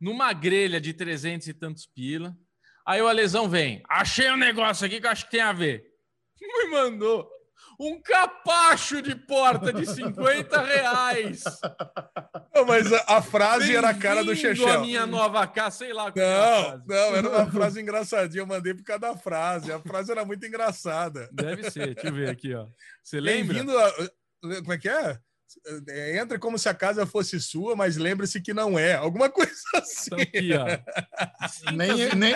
numa 0.02 0.32
grelha 0.32 0.80
de 0.80 0.92
300 0.92 1.46
e 1.46 1.54
tantos 1.54 1.86
pila. 1.86 2.36
Aí 2.84 3.00
o 3.00 3.06
Alesão 3.06 3.48
vem, 3.48 3.80
achei 3.88 4.28
um 4.32 4.36
negócio 4.36 4.84
aqui 4.84 5.00
que 5.00 5.06
eu 5.06 5.10
acho 5.10 5.26
que 5.26 5.30
tem 5.30 5.40
a 5.40 5.52
ver. 5.52 5.84
Me 6.42 6.70
mandou 6.70 7.30
um 7.78 8.00
capacho 8.02 9.00
de 9.00 9.14
porta 9.14 9.72
de 9.72 9.86
50 9.86 10.60
reais. 10.60 11.44
Não, 12.54 12.66
mas 12.66 12.92
a, 12.92 13.16
a 13.16 13.22
frase 13.22 13.74
era 13.74 13.90
a 13.90 13.94
cara 13.94 14.22
do 14.22 14.34
Chechel. 14.36 14.68
à 14.68 14.78
minha 14.80 15.06
nova 15.06 15.46
casa, 15.46 15.78
sei 15.78 15.92
lá. 15.92 16.12
é 16.14 16.34
a 16.34 16.76
Não, 16.76 16.84
não, 16.86 17.16
era 17.16 17.28
uma 17.28 17.46
frase 17.50 17.80
engraçadinha. 17.80 18.42
Eu 18.42 18.46
mandei 18.46 18.74
por 18.74 18.84
causa 18.84 19.00
da 19.00 19.16
frase. 19.16 19.72
A 19.72 19.80
frase 19.80 20.12
era 20.12 20.24
muito 20.24 20.44
engraçada. 20.44 21.30
Deve 21.32 21.70
ser, 21.70 21.94
deixa 21.94 22.08
eu 22.08 22.12
ver 22.12 22.28
aqui, 22.28 22.54
ó. 22.54 22.66
Você 23.02 23.18
lembra? 23.20 23.58
A. 23.62 24.58
Como 24.60 24.72
é 24.72 24.78
que 24.78 24.88
é? 24.88 25.18
É, 25.88 26.18
Entre 26.18 26.38
como 26.38 26.58
se 26.58 26.68
a 26.68 26.74
casa 26.74 27.06
fosse 27.06 27.40
sua, 27.40 27.74
mas 27.76 27.96
lembre-se 27.96 28.40
que 28.40 28.52
não 28.54 28.78
é. 28.78 28.94
Alguma 28.94 29.28
coisa 29.30 29.52
assim. 29.74 30.10
Então 30.12 30.18
aqui, 30.20 30.50
ó. 30.54 31.48
Sinta-se 31.48 31.76
Nem- 31.76 32.00
em, 32.02 32.14
nem- 32.16 32.34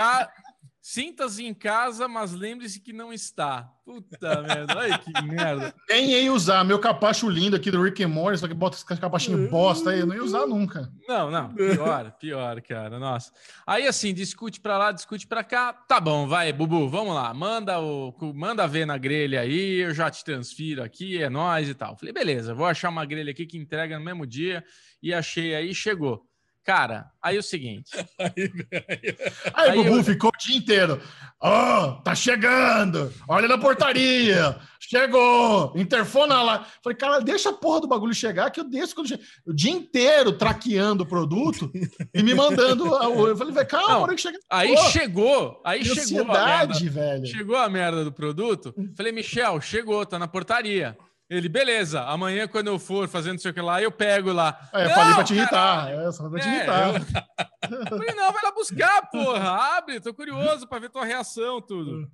Sinta-se 0.89 1.45
em 1.45 1.53
casa, 1.53 2.07
mas 2.07 2.31
lembre-se 2.31 2.79
que 2.79 2.93
não 2.93 3.13
está. 3.13 3.69
Puta 3.85 4.41
merda, 4.47 4.79
olha 4.79 4.97
que 4.97 5.23
merda. 5.23 5.75
Nem 5.89 6.13
ia 6.13 6.33
usar 6.33 6.63
meu 6.63 6.79
capacho 6.79 7.29
lindo 7.29 7.57
aqui 7.57 7.73
do 7.73 7.83
Rick 7.83 8.05
and 8.05 8.09
Morty, 8.09 8.39
só 8.39 8.47
que 8.47 8.55
bota 8.55 8.77
esse 8.77 9.01
capachinho 9.01 9.51
bosta 9.51 9.91
aí, 9.91 9.99
eu 9.99 10.07
não 10.07 10.15
ia 10.15 10.23
usar 10.23 10.47
nunca. 10.47 10.89
Não, 11.09 11.29
não, 11.29 11.53
pior, 11.53 12.13
pior, 12.13 12.63
cara, 12.63 13.01
nossa. 13.01 13.33
Aí 13.67 13.85
assim, 13.89 14.15
discute 14.15 14.61
pra 14.61 14.79
lá, 14.79 14.93
discute 14.93 15.27
pra 15.27 15.43
cá. 15.43 15.73
Tá 15.73 15.99
bom, 15.99 16.29
vai, 16.29 16.53
Bubu, 16.53 16.89
vamos 16.89 17.17
lá. 17.17 17.35
Manda 17.35 17.81
o 17.81 18.15
manda 18.33 18.65
ver 18.69 18.87
na 18.87 18.97
grelha 18.97 19.41
aí, 19.41 19.79
eu 19.81 19.93
já 19.93 20.09
te 20.09 20.25
transfiro 20.25 20.85
aqui, 20.85 21.21
é 21.21 21.29
nóis 21.29 21.69
e 21.69 21.75
tal. 21.75 21.97
Falei, 21.97 22.15
beleza, 22.15 22.55
vou 22.55 22.65
achar 22.65 22.91
uma 22.91 23.05
grelha 23.05 23.33
aqui 23.33 23.45
que 23.45 23.59
entrega 23.59 23.99
no 23.99 24.05
mesmo 24.05 24.25
dia 24.25 24.65
e 25.03 25.13
achei 25.13 25.53
aí, 25.53 25.75
chegou. 25.75 26.26
Cara, 26.67 27.07
aí 27.23 27.37
é 27.37 27.39
o 27.39 27.43
seguinte, 27.45 27.93
Aí, 28.19 29.71
Aí 29.71 29.79
o 29.79 29.85
Bubu 29.85 29.97
eu- 29.99 30.05
ficou 30.05 30.31
o 30.35 30.39
dia 30.39 30.57
inteiro. 30.57 31.01
Ó, 31.41 31.93
tá 32.03 32.13
chegando! 32.13 33.13
Olha 33.29 33.47
na 33.47 33.57
portaria! 33.57 34.57
Chegou! 34.81 35.73
Interfona 35.77 36.43
lá. 36.43 36.67
Falei, 36.83 36.97
cara, 36.97 37.21
deixa 37.21 37.51
a 37.51 37.53
porra 37.53 37.83
do 37.83 37.87
bagulho 37.89 38.13
chegar 38.15 38.51
que 38.51 38.59
eu 38.59 38.65
desço 38.65 38.95
quando 38.97 39.09
chega. 39.09 39.23
O 39.47 39.53
dia 39.53 39.71
inteiro 39.71 40.33
traqueando 40.33 41.05
o 41.05 41.07
produto 41.07 41.71
e 42.13 42.23
me 42.23 42.35
mandando. 42.35 42.87
Eu 42.87 43.37
falei, 43.37 43.53
velho, 43.55 43.67
calma, 43.69 43.89
Não, 43.89 44.03
hora 44.03 44.15
que 44.15 44.21
chega. 44.21 44.39
aí 44.51 44.75
Pô, 44.75 44.83
chegou, 44.91 45.61
aí 45.65 45.81
que 45.81 45.95
chegou 45.95 46.33
a 46.35 46.45
merda. 46.67 46.91
velho. 46.91 47.27
Chegou 47.27 47.57
a 47.57 47.69
merda 47.69 48.05
do 48.05 48.11
produto. 48.13 48.75
Falei, 48.97 49.13
Michel, 49.13 49.61
chegou, 49.61 50.05
tá 50.05 50.19
na 50.19 50.27
portaria. 50.27 50.97
Ele, 51.29 51.49
beleza, 51.49 52.03
amanhã 52.03 52.47
quando 52.47 52.69
eu 52.69 52.79
for 52.79 53.09
fazendo 53.09 53.33
não 53.33 53.39
sei 53.41 53.51
o 53.51 53.55
que 53.55 53.61
lá, 53.61 53.83
eu 53.83 53.91
pego 53.91 54.33
lá. 54.33 54.57
É, 54.73 54.85
eu 54.85 54.89
Não, 54.89 54.95
falei 54.95 55.15
pra 55.15 55.25
te 55.25 55.35
irritar. 55.35 55.91
É, 55.91 56.13
só 56.13 56.29
pra 56.29 56.41
te 56.41 56.49
É, 56.49 56.57
irritar. 56.57 56.89
eu- 56.95 56.95
Falei, 57.99 58.15
não, 58.15 58.33
vai 58.33 58.43
lá 58.45 58.53
buscar, 58.53 59.11
porra. 59.11 59.77
Abre, 59.77 59.99
tô 60.01 60.15
curioso 60.15 60.69
pra 60.69 60.79
ver 60.79 60.89
tua 60.89 61.05
reação, 61.05 61.61
tudo. 61.61 62.09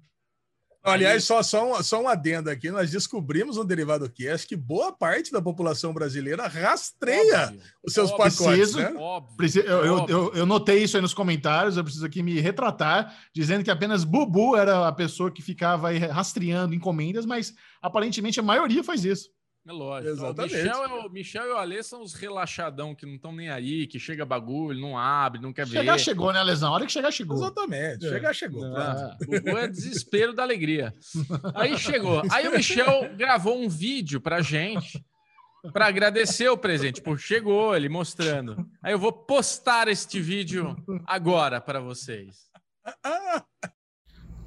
Aliás, 0.84 1.24
só, 1.24 1.42
só, 1.42 1.78
um, 1.78 1.82
só 1.82 2.02
um 2.02 2.08
adendo 2.08 2.50
aqui. 2.50 2.70
Nós 2.70 2.90
descobrimos 2.90 3.56
no 3.56 3.64
Derivado 3.64 4.10
Cast 4.10 4.46
que 4.48 4.56
boa 4.56 4.92
parte 4.92 5.30
da 5.30 5.40
população 5.40 5.92
brasileira 5.94 6.48
rastreia 6.48 7.44
Óbvio, 7.44 7.60
os 7.84 7.92
seus 7.94 8.10
óbvio, 8.10 8.24
pacotes, 8.24 8.72
Preciso- 8.72 8.78
né? 8.78 8.92
Óbvio. 8.96 9.36
Preci- 9.36 9.64
Eu, 9.64 10.06
eu, 10.08 10.34
eu 10.34 10.46
notei 10.46 10.82
isso 10.82 10.96
aí 10.96 11.02
nos 11.02 11.14
comentários, 11.14 11.76
eu 11.76 11.84
preciso 11.84 12.04
aqui 12.04 12.22
me 12.22 12.40
retratar, 12.40 13.16
dizendo 13.34 13.62
que 13.62 13.70
apenas 13.70 14.02
Bubu 14.02 14.56
era 14.56 14.88
a 14.88 14.92
pessoa 14.92 15.30
que 15.30 15.40
ficava 15.40 15.88
aí 15.88 15.98
rastreando 15.98 16.74
encomendas, 16.74 17.24
mas 17.24 17.54
aparentemente 17.80 18.40
a 18.40 18.42
maioria 18.42 18.82
faz 18.82 19.04
isso. 19.04 19.28
É 19.66 19.70
lógico. 19.70 20.12
Exatamente. 20.12 20.54
O 20.54 20.58
Michel, 20.58 20.84
é 20.84 20.88
o 20.88 21.10
Michel 21.10 21.46
e 21.46 21.52
o 21.52 21.56
Alê 21.56 21.82
são 21.82 22.02
os 22.02 22.14
relaxadão 22.14 22.94
que 22.94 23.06
não 23.06 23.14
estão 23.14 23.32
nem 23.32 23.48
aí, 23.48 23.86
que 23.86 23.98
chega 23.98 24.24
bagulho, 24.24 24.80
não 24.80 24.98
abre, 24.98 25.40
não 25.40 25.52
quer 25.52 25.68
Chegar 25.68 25.92
ver. 25.92 25.98
chegou, 26.00 26.32
né, 26.32 26.42
Lesão? 26.42 26.70
A 26.70 26.74
hora 26.74 26.86
que 26.86 26.92
chegar, 26.92 27.12
chegou. 27.12 27.36
Exatamente. 27.36 28.06
É. 28.06 28.08
Chegar, 28.08 28.34
chegou. 28.34 28.60
Pronto. 28.60 29.54
o 29.54 29.58
é 29.58 29.68
desespero 29.68 30.32
da 30.32 30.42
alegria. 30.42 30.92
Aí 31.54 31.78
chegou. 31.78 32.22
Aí 32.30 32.48
o 32.48 32.52
Michel 32.52 33.14
gravou 33.16 33.56
um 33.56 33.68
vídeo 33.68 34.20
pra 34.20 34.40
gente 34.42 35.00
para 35.72 35.86
agradecer 35.86 36.48
o 36.48 36.58
presente. 36.58 36.96
Tipo, 36.96 37.16
chegou 37.16 37.76
ele 37.76 37.88
mostrando. 37.88 38.68
Aí 38.82 38.92
eu 38.92 38.98
vou 38.98 39.12
postar 39.12 39.86
este 39.86 40.20
vídeo 40.20 40.76
agora 41.06 41.60
para 41.60 41.78
vocês. 41.78 42.50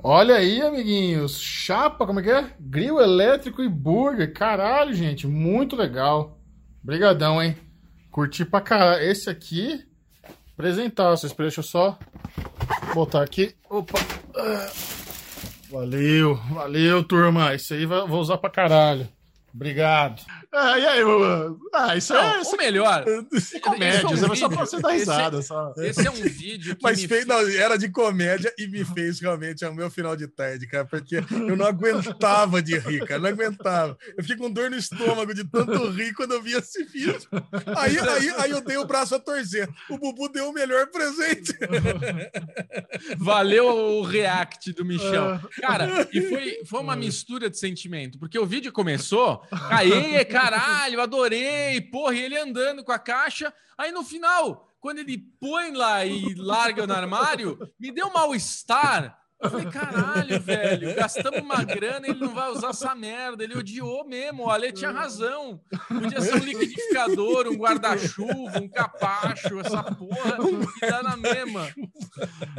Olha 0.07 0.35
aí, 0.35 0.61
amiguinhos. 0.61 1.41
Chapa, 1.41 2.05
como 2.05 2.19
é 2.19 2.23
que 2.23 2.29
é? 2.29 2.51
Grill 2.59 2.99
elétrico 2.99 3.63
e 3.63 3.67
burger. 3.67 4.31
Caralho, 4.31 4.93
gente. 4.93 5.25
Muito 5.25 5.75
legal. 5.75 6.37
Obrigadão, 6.83 7.41
hein? 7.41 7.57
Curti 8.11 8.45
pra 8.45 8.61
caralho. 8.61 9.01
Esse 9.01 9.31
aqui, 9.31 9.83
apresentar. 10.53 11.09
Vocês 11.09 11.33
deixa 11.33 11.61
eu 11.61 11.63
só 11.63 11.97
botar 12.93 13.23
aqui. 13.23 13.55
Opa. 13.67 13.97
Valeu, 15.71 16.35
valeu, 16.51 17.03
turma. 17.03 17.55
Isso 17.55 17.73
aí 17.73 17.87
vou 17.87 18.19
usar 18.19 18.37
pra 18.37 18.51
caralho. 18.51 19.09
Obrigado. 19.51 20.21
Ah, 20.51 20.79
e 20.79 20.85
aí, 20.85 20.99
eu- 20.99 21.59
ah, 21.73 21.95
isso 21.97 22.13
Não, 22.13 22.21
é, 22.21 22.37
o 22.37 22.41
isso 22.41 22.57
melhor. 22.57 23.03
é 23.07 23.59
comédia. 23.59 23.95
esse 23.97 24.05
é 24.05 24.07
um 24.07 24.13
é 24.13 24.17
só 24.17 24.47
vídeo- 24.47 24.49
você 24.65 24.79
dar 24.79 24.89
esse- 24.95 24.99
risada. 24.99 25.41
Só. 25.41 25.73
Esse 25.77 26.07
é 26.07 26.11
um 26.11 26.13
vídeo 26.15 26.75
que 26.75 26.83
Mas 26.83 27.01
me 27.01 27.07
fez, 27.07 27.25
não, 27.25 27.39
era 27.49 27.77
de 27.77 27.89
comédia 27.89 28.53
e 28.57 28.67
me 28.67 28.83
fez 28.85 29.19
realmente 29.19 29.65
o 29.65 29.73
meu 29.73 29.89
final 29.89 30.15
de 30.15 30.27
tarde, 30.27 30.65
cara, 30.67 30.85
porque 30.85 31.17
eu 31.17 31.55
não 31.57 31.65
aguentava 31.65 32.61
de 32.61 32.77
rir, 32.77 33.05
cara, 33.05 33.19
não 33.19 33.29
aguentava. 33.29 33.97
Eu 34.17 34.23
fiquei 34.23 34.37
com 34.37 34.49
dor 34.51 34.69
no 34.69 34.77
estômago 34.77 35.33
de 35.33 35.43
tanto 35.43 35.89
rir 35.89 36.13
quando 36.13 36.33
eu 36.33 36.41
vi 36.41 36.53
esse 36.53 36.83
vídeo. 36.85 37.19
Aí, 37.77 37.97
aí, 37.99 38.29
aí 38.37 38.51
eu 38.51 38.61
dei 38.61 38.77
o 38.77 38.85
braço 38.85 39.15
a 39.15 39.19
torcer. 39.19 39.69
O 39.89 39.97
Bubu 39.97 40.29
deu 40.29 40.49
o 40.49 40.53
melhor 40.53 40.87
presente. 40.87 41.53
Valeu 43.17 43.67
o 43.67 44.01
react 44.03 44.71
do 44.73 44.85
Michel. 44.85 45.39
Cara, 45.61 46.07
e 46.11 46.21
foi, 46.21 46.59
foi 46.65 46.79
uma 46.79 46.95
mistura 46.95 47.49
de 47.49 47.57
sentimento, 47.57 48.17
porque 48.19 48.37
o 48.37 48.45
vídeo 48.45 48.71
começou, 48.71 49.41
aê, 49.69 50.23
caralho, 50.35 51.01
adorei, 51.01 51.81
porra, 51.81 52.15
e 52.15 52.21
ele 52.21 52.37
andando 52.37 52.83
com 52.83 52.91
a 52.91 52.99
caixa, 52.99 53.53
aí 53.77 53.91
no 53.91 54.03
final, 54.03 54.69
quando 54.79 54.99
ele 54.99 55.17
põe 55.39 55.71
lá 55.71 56.05
e 56.05 56.33
larga 56.35 56.85
no 56.85 56.93
armário, 56.93 57.57
me 57.79 57.91
deu 57.91 58.07
um 58.07 58.13
mal-estar. 58.13 59.19
Falei, 59.41 59.65
caralho, 59.65 60.39
velho, 60.39 60.95
gastamos 60.95 61.41
uma 61.41 61.63
grana 61.63 62.07
ele 62.07 62.19
não 62.19 62.33
vai 62.33 62.49
usar 62.49 62.69
essa 62.69 62.95
merda. 62.95 63.43
Ele 63.43 63.57
odiou 63.57 64.07
mesmo, 64.07 64.45
o 64.45 64.49
Ale 64.49 64.71
tinha 64.71 64.91
razão. 64.91 65.61
Podia 65.87 66.21
ser 66.21 66.35
um 66.35 66.45
liquidificador, 66.45 67.47
um 67.47 67.55
guarda-chuva, 67.55 68.59
um 68.59 68.69
capacho, 68.69 69.59
essa 69.59 69.83
porra, 69.83 70.37
e 70.81 70.89
dá 70.89 71.03
na 71.03 71.17
mesma. 71.17 71.67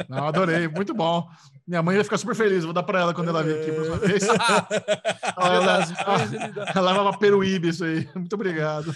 Não, 0.09 0.29
adorei. 0.29 0.69
Muito 0.69 0.95
bom. 0.95 1.29
Minha 1.67 1.83
mãe 1.83 1.97
vai 1.97 2.05
ficar 2.05 2.17
super 2.19 2.35
feliz. 2.37 2.63
Vou 2.65 2.73
dar 2.73 2.83
pra 2.85 3.01
ela 3.01 3.13
quando 3.13 3.29
ela 3.29 3.43
vir 3.43 3.57
aqui. 3.61 3.73
próxima 3.73 3.97
vez. 3.97 4.23
Ela, 5.39 5.61
dá- 5.61 6.73
ela 6.75 6.91
leva 6.93 7.03
uma 7.03 7.19
peruíbe 7.19 7.69
isso 7.69 7.85
aí. 7.85 8.09
Muito 8.15 8.33
obrigado. 8.35 8.95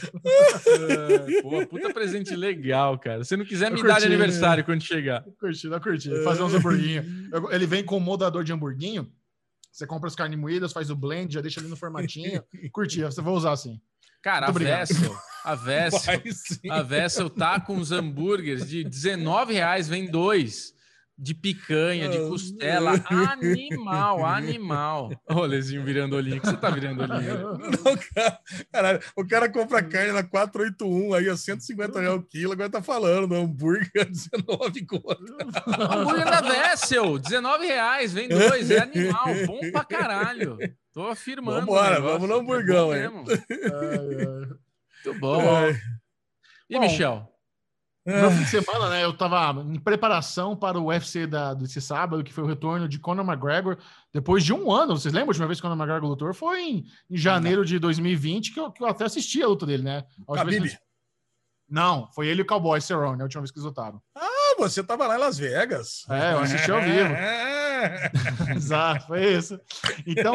É, 0.66 1.42
pô, 1.42 1.66
puta 1.66 1.92
presente 1.92 2.34
legal, 2.34 2.98
cara. 2.98 3.24
Se 3.24 3.36
não 3.36 3.44
quiser 3.44 3.70
me 3.70 3.76
dar 3.76 3.82
de 3.82 3.88
curti, 3.92 4.06
aniversário 4.06 4.64
quando 4.64 4.82
chegar. 4.82 5.22
Curti, 5.38 5.68
não 5.68 5.80
curti. 5.80 6.10
Fazer 6.24 6.42
uns 6.42 6.54
hamburguinhos. 6.54 7.04
Ele 7.50 7.66
vem 7.66 7.84
com 7.84 7.96
um 7.96 8.00
moldador 8.00 8.42
de 8.44 8.52
hamburguinho. 8.52 9.10
Você 9.70 9.86
compra 9.86 10.08
as 10.08 10.14
carnes 10.16 10.38
moídas, 10.38 10.72
faz 10.72 10.90
o 10.90 10.96
blend, 10.96 11.34
já 11.34 11.40
deixa 11.40 11.60
ali 11.60 11.68
no 11.68 11.76
formatinho. 11.76 12.42
Curti, 12.72 13.02
você 13.02 13.20
vai 13.20 13.32
usar 13.32 13.52
assim. 13.52 13.80
Cara, 14.22 14.46
a 14.46 14.52
Muito 14.52 14.56
obrigado. 14.56 14.88
Vessel, 14.88 15.16
a 15.44 15.54
Vessel, 15.54 16.00
Vai 16.64 16.78
a 16.78 16.82
Vessel 16.82 17.30
tá 17.30 17.60
com 17.60 17.76
os 17.78 17.90
hambúrgueres 17.92 18.68
de 18.68 18.84
19 18.84 19.52
reais, 19.54 19.88
vem 19.88 20.10
dois. 20.10 20.72
De 21.22 21.34
picanha, 21.34 22.08
de 22.08 22.16
costela, 22.16 22.94
animal, 23.28 24.24
animal. 24.24 25.10
Ô, 25.28 25.44
Lezinho 25.44 25.84
virando 25.84 26.16
olhinho, 26.16 26.38
o 26.38 26.40
que 26.40 26.46
você 26.46 26.56
tá 26.56 26.70
virando 26.70 27.02
olhinho? 27.02 27.58
Não, 27.84 27.96
cara, 28.14 28.40
caralho, 28.72 29.00
o 29.14 29.26
cara 29.26 29.52
compra 29.52 29.82
carne 29.82 30.12
na 30.12 30.22
481 30.22 31.12
aí 31.12 31.28
a 31.28 31.36
150 31.36 32.00
reais 32.00 32.16
o 32.16 32.22
quilo, 32.22 32.54
agora 32.54 32.70
tá 32.70 32.80
falando 32.80 33.26
do 33.26 33.34
hambúrguer 33.34 33.90
a 34.00 34.04
19 34.04 34.86
conto. 34.86 35.36
Hambúrguer 35.66 36.24
da 36.24 36.40
Vessel, 36.40 37.18
19 37.18 37.66
reais, 37.66 38.14
vem 38.14 38.26
dois, 38.26 38.70
é 38.70 38.78
animal, 38.80 39.26
bom 39.46 39.60
pra 39.70 39.84
caralho. 39.84 40.56
Tô 40.94 41.06
afirmando. 41.06 41.60
Vambora, 41.60 42.00
vamos 42.00 42.26
no 42.30 42.36
hamburgão, 42.36 42.94
É. 42.94 43.04
Ai, 43.04 43.10
ai. 43.10 44.48
Muito 45.04 45.20
bom. 45.20 45.54
Ai. 45.54 45.78
E 46.70 46.74
Bom, 46.76 46.80
Michel? 46.80 47.28
No 48.06 48.30
fim 48.30 48.42
de 48.44 48.48
semana, 48.48 48.88
né? 48.88 49.04
Eu 49.04 49.12
tava 49.16 49.60
em 49.60 49.78
preparação 49.78 50.56
para 50.56 50.78
o 50.80 50.86
UFC 50.86 51.26
da, 51.26 51.52
desse 51.54 51.80
sábado, 51.80 52.24
que 52.24 52.32
foi 52.32 52.42
o 52.44 52.46
retorno 52.46 52.88
de 52.88 52.98
Conor 52.98 53.24
McGregor, 53.24 53.76
depois 54.12 54.42
de 54.42 54.52
um 54.54 54.72
ano. 54.72 54.98
Vocês 54.98 55.12
lembram 55.12 55.28
a 55.28 55.32
última 55.32 55.46
vez 55.46 55.58
que 55.58 55.62
Conor 55.62 55.76
McGregor 55.76 56.08
lutou? 56.08 56.32
Foi 56.32 56.60
em, 56.62 56.84
em 57.10 57.16
janeiro 57.16 57.64
de 57.64 57.78
2020, 57.78 58.52
que 58.54 58.60
eu, 58.60 58.70
que 58.72 58.82
eu 58.82 58.86
até 58.88 59.04
assisti 59.04 59.42
a 59.42 59.46
luta 59.48 59.66
dele, 59.66 59.82
né? 59.82 60.04
Vez 60.28 60.40
Khabib. 60.40 60.68
que- 60.70 60.78
Não, 61.68 62.10
foi 62.12 62.26
ele 62.28 62.40
e 62.40 62.42
o 62.42 62.46
Cowboy 62.46 62.80
Cerrone, 62.80 63.20
a 63.20 63.24
última 63.24 63.42
vez 63.42 63.50
que 63.50 63.58
eles 63.58 63.66
lutaram. 63.66 64.00
Ah, 64.16 64.54
você 64.58 64.82
tava 64.82 65.06
lá 65.06 65.16
em 65.16 65.20
Las 65.20 65.38
Vegas. 65.38 66.04
É, 66.08 66.32
eu 66.32 66.40
assisti 66.40 66.70
ao 66.70 66.80
vivo. 66.80 67.12
É. 67.14 67.59
Exato, 68.56 69.06
foi 69.06 69.36
isso. 69.36 69.60
Então, 70.06 70.34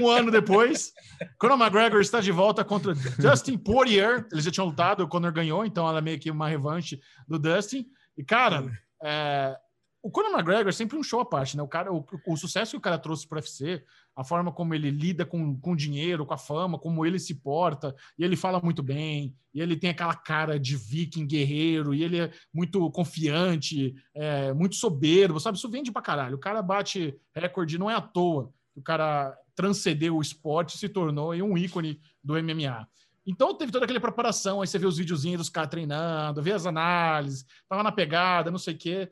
um 0.00 0.08
ano 0.08 0.30
depois, 0.30 0.92
Conor 1.38 1.60
McGregor 1.60 2.00
está 2.00 2.20
de 2.20 2.32
volta 2.32 2.64
contra 2.64 2.94
Dustin 2.94 3.58
Poirier. 3.58 4.26
Eles 4.32 4.44
já 4.44 4.50
tinham 4.50 4.66
lutado, 4.66 5.02
o 5.02 5.08
Conor 5.08 5.32
ganhou, 5.32 5.64
então 5.64 5.88
ela 5.88 5.98
é 5.98 6.02
meio 6.02 6.18
que 6.18 6.30
uma 6.30 6.48
revanche 6.48 7.00
do 7.26 7.38
Dustin. 7.38 7.86
E, 8.16 8.24
cara, 8.24 8.70
é, 9.02 9.56
o 10.02 10.10
Conor 10.10 10.32
McGregor 10.32 10.68
é 10.68 10.72
sempre 10.72 10.98
um 10.98 11.02
show 11.02 11.20
à 11.20 11.24
parte, 11.24 11.56
né? 11.56 11.62
O, 11.62 11.68
cara, 11.68 11.92
o, 11.92 12.04
o 12.26 12.36
sucesso 12.36 12.72
que 12.72 12.76
o 12.76 12.80
cara 12.80 12.98
trouxe 12.98 13.26
para 13.26 13.36
o 13.36 13.40
UFC, 13.40 13.82
a 14.16 14.22
forma 14.22 14.52
como 14.52 14.74
ele 14.74 14.90
lida 14.90 15.24
com, 15.24 15.58
com 15.58 15.74
dinheiro, 15.74 16.24
com 16.24 16.34
a 16.34 16.38
fama, 16.38 16.78
como 16.78 17.04
ele 17.04 17.18
se 17.18 17.34
porta, 17.34 17.94
e 18.18 18.24
ele 18.24 18.36
fala 18.36 18.60
muito 18.60 18.82
bem, 18.82 19.34
e 19.52 19.60
ele 19.60 19.76
tem 19.76 19.90
aquela 19.90 20.14
cara 20.14 20.58
de 20.58 20.76
viking 20.76 21.26
guerreiro, 21.26 21.92
e 21.94 22.02
ele 22.02 22.20
é 22.20 22.30
muito 22.52 22.90
confiante, 22.90 23.94
é, 24.14 24.52
muito 24.52 24.76
soberbo, 24.76 25.40
sabe? 25.40 25.58
Isso 25.58 25.68
vende 25.68 25.90
pra 25.90 26.02
caralho. 26.02 26.36
O 26.36 26.40
cara 26.40 26.62
bate 26.62 27.16
recorde, 27.34 27.78
não 27.78 27.90
é 27.90 27.94
à 27.94 28.00
toa. 28.00 28.52
O 28.74 28.82
cara 28.82 29.36
transcendeu 29.54 30.16
o 30.16 30.22
esporte 30.22 30.74
e 30.74 30.78
se 30.78 30.88
tornou 30.88 31.32
um 31.32 31.56
ícone 31.56 32.00
do 32.22 32.34
MMA. 32.34 32.88
Então 33.26 33.54
teve 33.54 33.72
toda 33.72 33.84
aquela 33.84 34.00
preparação, 34.00 34.60
aí 34.60 34.66
você 34.66 34.78
vê 34.78 34.86
os 34.86 34.98
videozinhos 34.98 35.38
dos 35.38 35.48
caras 35.48 35.70
treinando, 35.70 36.42
vê 36.42 36.52
as 36.52 36.66
análises, 36.66 37.46
tava 37.68 37.82
na 37.82 37.90
pegada, 37.90 38.50
não 38.50 38.58
sei 38.58 38.74
o 38.74 38.78
quê. 38.78 39.10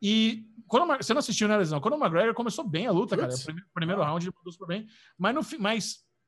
E 0.00 0.46
quando 0.66 0.96
você 0.96 1.12
não 1.12 1.20
assistiu, 1.20 1.48
né, 1.48 1.56
Lesão? 1.56 1.80
Quando 1.80 1.94
o 1.94 1.98
McGregor 1.98 2.34
começou 2.34 2.66
bem 2.66 2.86
a 2.86 2.92
luta, 2.92 3.16
Putz. 3.16 3.28
cara. 3.28 3.34
O 3.34 3.44
primeiro, 3.44 3.68
primeiro 3.74 4.02
round 4.02 4.26
ele 4.26 4.34
mandou 4.36 4.52
super 4.52 4.66
bem. 4.66 4.86
Mas 5.16 5.34
no 5.34 5.42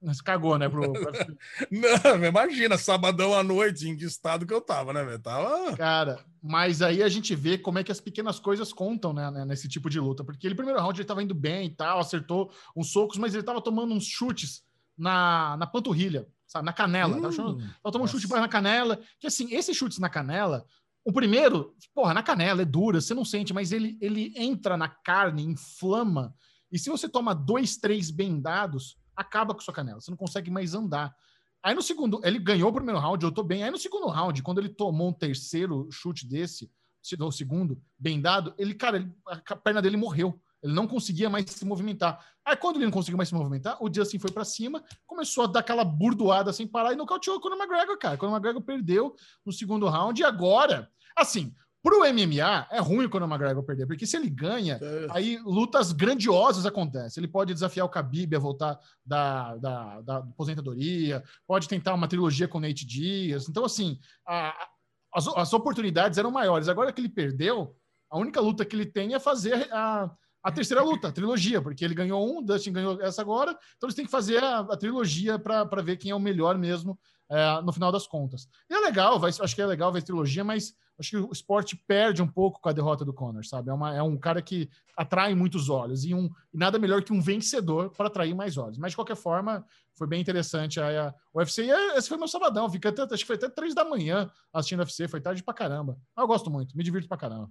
mas 0.03 0.21
cagou, 0.23 0.59
né? 0.59 0.67
Pro, 0.69 0.91
pro... 0.93 1.03
não, 1.71 2.25
imagina, 2.25 2.79
sabadão 2.79 3.35
à 3.35 3.43
noite, 3.43 3.87
em 3.87 3.95
que 3.95 4.05
estado 4.05 4.47
que 4.47 4.55
eu 4.55 4.61
tava, 4.61 4.95
né, 4.95 5.05
velho? 5.05 5.19
Tava. 5.19 5.77
Cara, 5.77 6.19
mas 6.43 6.81
aí 6.81 7.03
a 7.03 7.09
gente 7.09 7.35
vê 7.35 7.59
como 7.59 7.79
é 7.79 7.85
que 7.85 7.93
as 7.93 8.01
pequenas 8.01 8.41
coisas 8.41 8.73
contam, 8.73 9.13
né, 9.13 9.31
né, 9.31 9.45
nesse 9.45 9.69
tipo 9.69 9.91
de 9.91 10.01
luta. 10.01 10.25
Porque 10.25 10.47
ele, 10.47 10.55
primeiro 10.55 10.81
round, 10.81 10.99
ele 10.99 11.07
tava 11.07 11.23
indo 11.23 11.35
bem 11.35 11.67
e 11.67 11.71
tal, 11.71 12.01
acertou 12.01 12.51
uns 12.75 12.91
socos, 12.91 13.19
mas 13.19 13.35
ele 13.35 13.43
tava 13.43 13.61
tomando 13.61 13.93
uns 13.93 14.07
chutes 14.07 14.65
na, 14.97 15.57
na 15.59 15.67
panturrilha, 15.67 16.27
sabe? 16.47 16.65
Na 16.65 16.73
canela. 16.73 17.17
Hum, 17.17 17.21
tava, 17.21 17.37
tava 17.37 17.93
tomando 17.93 18.05
um 18.05 18.07
chute 18.09 18.27
na 18.27 18.49
canela. 18.49 19.01
Que 19.19 19.27
assim, 19.27 19.55
esses 19.55 19.77
chutes 19.77 19.99
na 19.99 20.09
canela 20.09 20.65
o 21.05 21.13
primeiro, 21.13 21.75
porra, 21.95 22.13
na 22.13 22.23
canela, 22.23 22.63
é 22.63 22.65
dura, 22.65 23.01
você 23.01 23.15
não 23.15 23.25
sente, 23.25 23.53
mas 23.53 23.73
ele, 23.73 23.97
ele 24.01 24.33
entra 24.37 24.77
na 24.77 24.89
carne, 24.89 25.43
inflama. 25.43 26.35
E 26.71 26.79
se 26.79 26.91
você 26.91 27.09
toma 27.09 27.35
dois, 27.35 27.77
três 27.77 28.11
bem 28.11 28.41
dados, 28.41 28.99
acaba 29.17 29.55
com 29.55 29.61
sua 29.61 29.75
canela. 29.75 30.01
Você 30.01 30.11
não 30.11 30.19
consegue 30.19 30.51
mais 30.51 30.75
andar. 30.75 31.15
Aí 31.63 31.75
no 31.75 31.83
segundo, 31.83 32.21
ele 32.25 32.39
ganhou 32.39 32.71
o 32.71 32.73
primeiro 32.73 33.01
round, 33.01 33.23
eu 33.25 33.33
tô 33.33 33.43
bem. 33.43 33.63
Aí 33.63 33.71
no 33.71 33.79
segundo 33.79 34.09
round, 34.09 34.43
quando 34.43 34.59
ele 34.59 34.69
tomou 34.69 35.09
um 35.09 35.13
terceiro 35.13 35.89
chute 35.91 36.27
desse, 36.27 36.71
o 37.19 37.33
segundo, 37.33 37.83
bem 37.99 38.21
dado, 38.21 38.55
ele, 38.59 38.75
cara, 38.75 38.99
ele, 38.99 39.11
a 39.27 39.57
perna 39.57 39.81
dele 39.81 39.97
morreu. 39.97 40.41
Ele 40.63 40.75
não 40.75 40.87
conseguia 40.87 41.31
mais 41.31 41.45
se 41.51 41.65
movimentar. 41.65 42.25
Aí, 42.45 42.57
quando 42.57 42.77
ele 42.77 42.85
não 42.85 42.93
conseguiu 42.93 43.17
mais 43.17 43.29
se 43.29 43.35
movimentar, 43.35 43.83
o 43.83 43.93
Justin 43.93 44.19
foi 44.19 44.31
para 44.31 44.45
cima, 44.45 44.83
começou 45.07 45.45
a 45.45 45.47
dar 45.47 45.61
aquela 45.61 45.85
burdoada 45.85 46.53
sem 46.53 46.67
parar 46.67 46.93
e 46.93 46.97
nocauteou 46.97 47.37
o 47.37 47.41
Conor 47.41 47.59
McGregor, 47.59 47.99
cara. 47.99 48.17
Conor 48.17 48.35
McGregor 48.35 48.63
perdeu 48.63 49.15
no 49.45 49.53
segundo 49.53 49.89
round 49.89 50.21
e 50.21 50.25
agora, 50.25 50.91
assim, 51.17 51.55
pro 51.83 52.01
MMA 52.01 52.67
é 52.71 52.79
ruim 52.79 53.07
o 53.07 53.11
Conor 53.11 53.29
McGregor 53.29 53.63
perder, 53.63 53.87
porque 53.87 54.07
se 54.07 54.17
ele 54.17 54.29
ganha, 54.29 54.79
é. 54.83 55.07
aí 55.11 55.39
lutas 55.45 55.93
grandiosas 55.93 56.67
acontecem. 56.67 57.23
Ele 57.23 57.33
pode 57.33 57.55
desafiar 57.55 57.87
o 57.87 57.91
Khabib 57.91 58.37
a 58.37 58.39
voltar 58.39 58.79
da, 59.05 59.57
da, 59.57 60.01
da 60.03 60.17
aposentadoria, 60.19 61.23
pode 61.47 61.69
tentar 61.69 61.95
uma 61.95 62.09
trilogia 62.09 62.47
com 62.47 62.59
o 62.59 62.61
Nate 62.61 62.87
Diaz. 62.87 63.49
Então, 63.49 63.65
assim, 63.65 63.99
a, 64.27 64.69
as, 65.15 65.27
as 65.29 65.53
oportunidades 65.55 66.19
eram 66.19 66.31
maiores. 66.31 66.69
Agora 66.69 66.93
que 66.93 67.01
ele 67.01 67.09
perdeu, 67.09 67.75
a 68.11 68.19
única 68.19 68.41
luta 68.41 68.65
que 68.65 68.77
ele 68.77 68.87
tem 68.87 69.15
é 69.15 69.19
fazer 69.19 69.73
a 69.73 70.11
a 70.11 70.11
terceira 70.49 70.83
luta, 70.83 71.09
a 71.09 71.13
trilogia, 71.13 71.61
porque 71.61 71.85
ele 71.85 71.95
ganhou 71.95 72.39
um, 72.39 72.43
Dustin 72.43 72.73
ganhou 72.73 73.01
essa 73.03 73.21
agora, 73.21 73.51
então 73.77 73.87
eles 73.87 73.95
têm 73.95 74.05
que 74.05 74.11
fazer 74.11 74.43
a, 74.43 74.61
a 74.61 74.77
trilogia 74.77 75.39
para 75.39 75.83
ver 75.83 75.97
quem 75.97 76.13
é 76.13 76.15
o 76.15 76.21
melhor 76.21 76.57
mesmo 76.57 76.99
é, 77.29 77.61
no 77.63 77.73
final 77.73 77.93
das 77.93 78.07
contas. 78.07 78.49
E 78.69 78.75
é 78.75 78.79
legal, 78.81 79.19
vai, 79.19 79.31
acho 79.31 79.55
que 79.55 79.63
é 79.63 79.67
legal 79.67 79.93
ver 79.93 80.01
a 80.01 80.03
trilogia, 80.03 80.43
mas 80.43 80.75
acho 80.99 81.11
que 81.11 81.17
o 81.17 81.31
esporte 81.33 81.77
perde 81.77 82.23
um 82.23 82.27
pouco 82.27 82.61
com 82.61 82.69
a 82.69 82.73
derrota 82.73 83.05
do 83.05 83.13
Conor, 83.13 83.45
sabe? 83.45 83.71
É, 83.71 83.73
uma, 83.73 83.95
é 83.95 84.03
um 84.03 84.17
cara 84.17 84.43
que 84.43 84.69
atrai 84.97 85.35
muitos 85.35 85.69
olhos 85.69 86.05
e, 86.05 86.15
um, 86.15 86.31
e 86.53 86.59
nada 86.59 86.79
melhor 86.79 87.03
que 87.03 87.13
um 87.13 87.21
vencedor 87.21 87.91
para 87.91 88.09
atrair 88.09 88.35
mais 88.35 88.57
olhos. 88.57 88.79
Mas 88.79 88.93
de 88.93 88.97
qualquer 88.97 89.17
forma, 89.17 89.65
foi 89.95 90.07
bem 90.07 90.21
interessante 90.21 90.81
a, 90.81 91.09
a 91.09 91.39
UFC. 91.39 91.65
E 91.65 91.71
é, 91.71 91.97
esse 91.97 92.09
foi 92.09 92.19
meu 92.19 92.29
sabadão, 92.29 92.69
fiquei 92.69 92.91
até, 92.91 93.03
acho 93.03 93.17
que 93.17 93.27
foi 93.27 93.37
até 93.37 93.49
três 93.49 93.75
da 93.75 93.85
manhã 93.85 94.31
assistindo 94.53 94.81
a 94.81 94.83
UFC, 94.83 95.07
foi 95.07 95.21
tarde 95.21 95.43
pra 95.43 95.55
caramba. 95.55 95.97
Mas 96.15 96.23
eu 96.23 96.27
gosto 96.27 96.51
muito, 96.51 96.77
me 96.77 96.83
divirto 96.83 97.09
pra 97.09 97.17
caramba. 97.17 97.51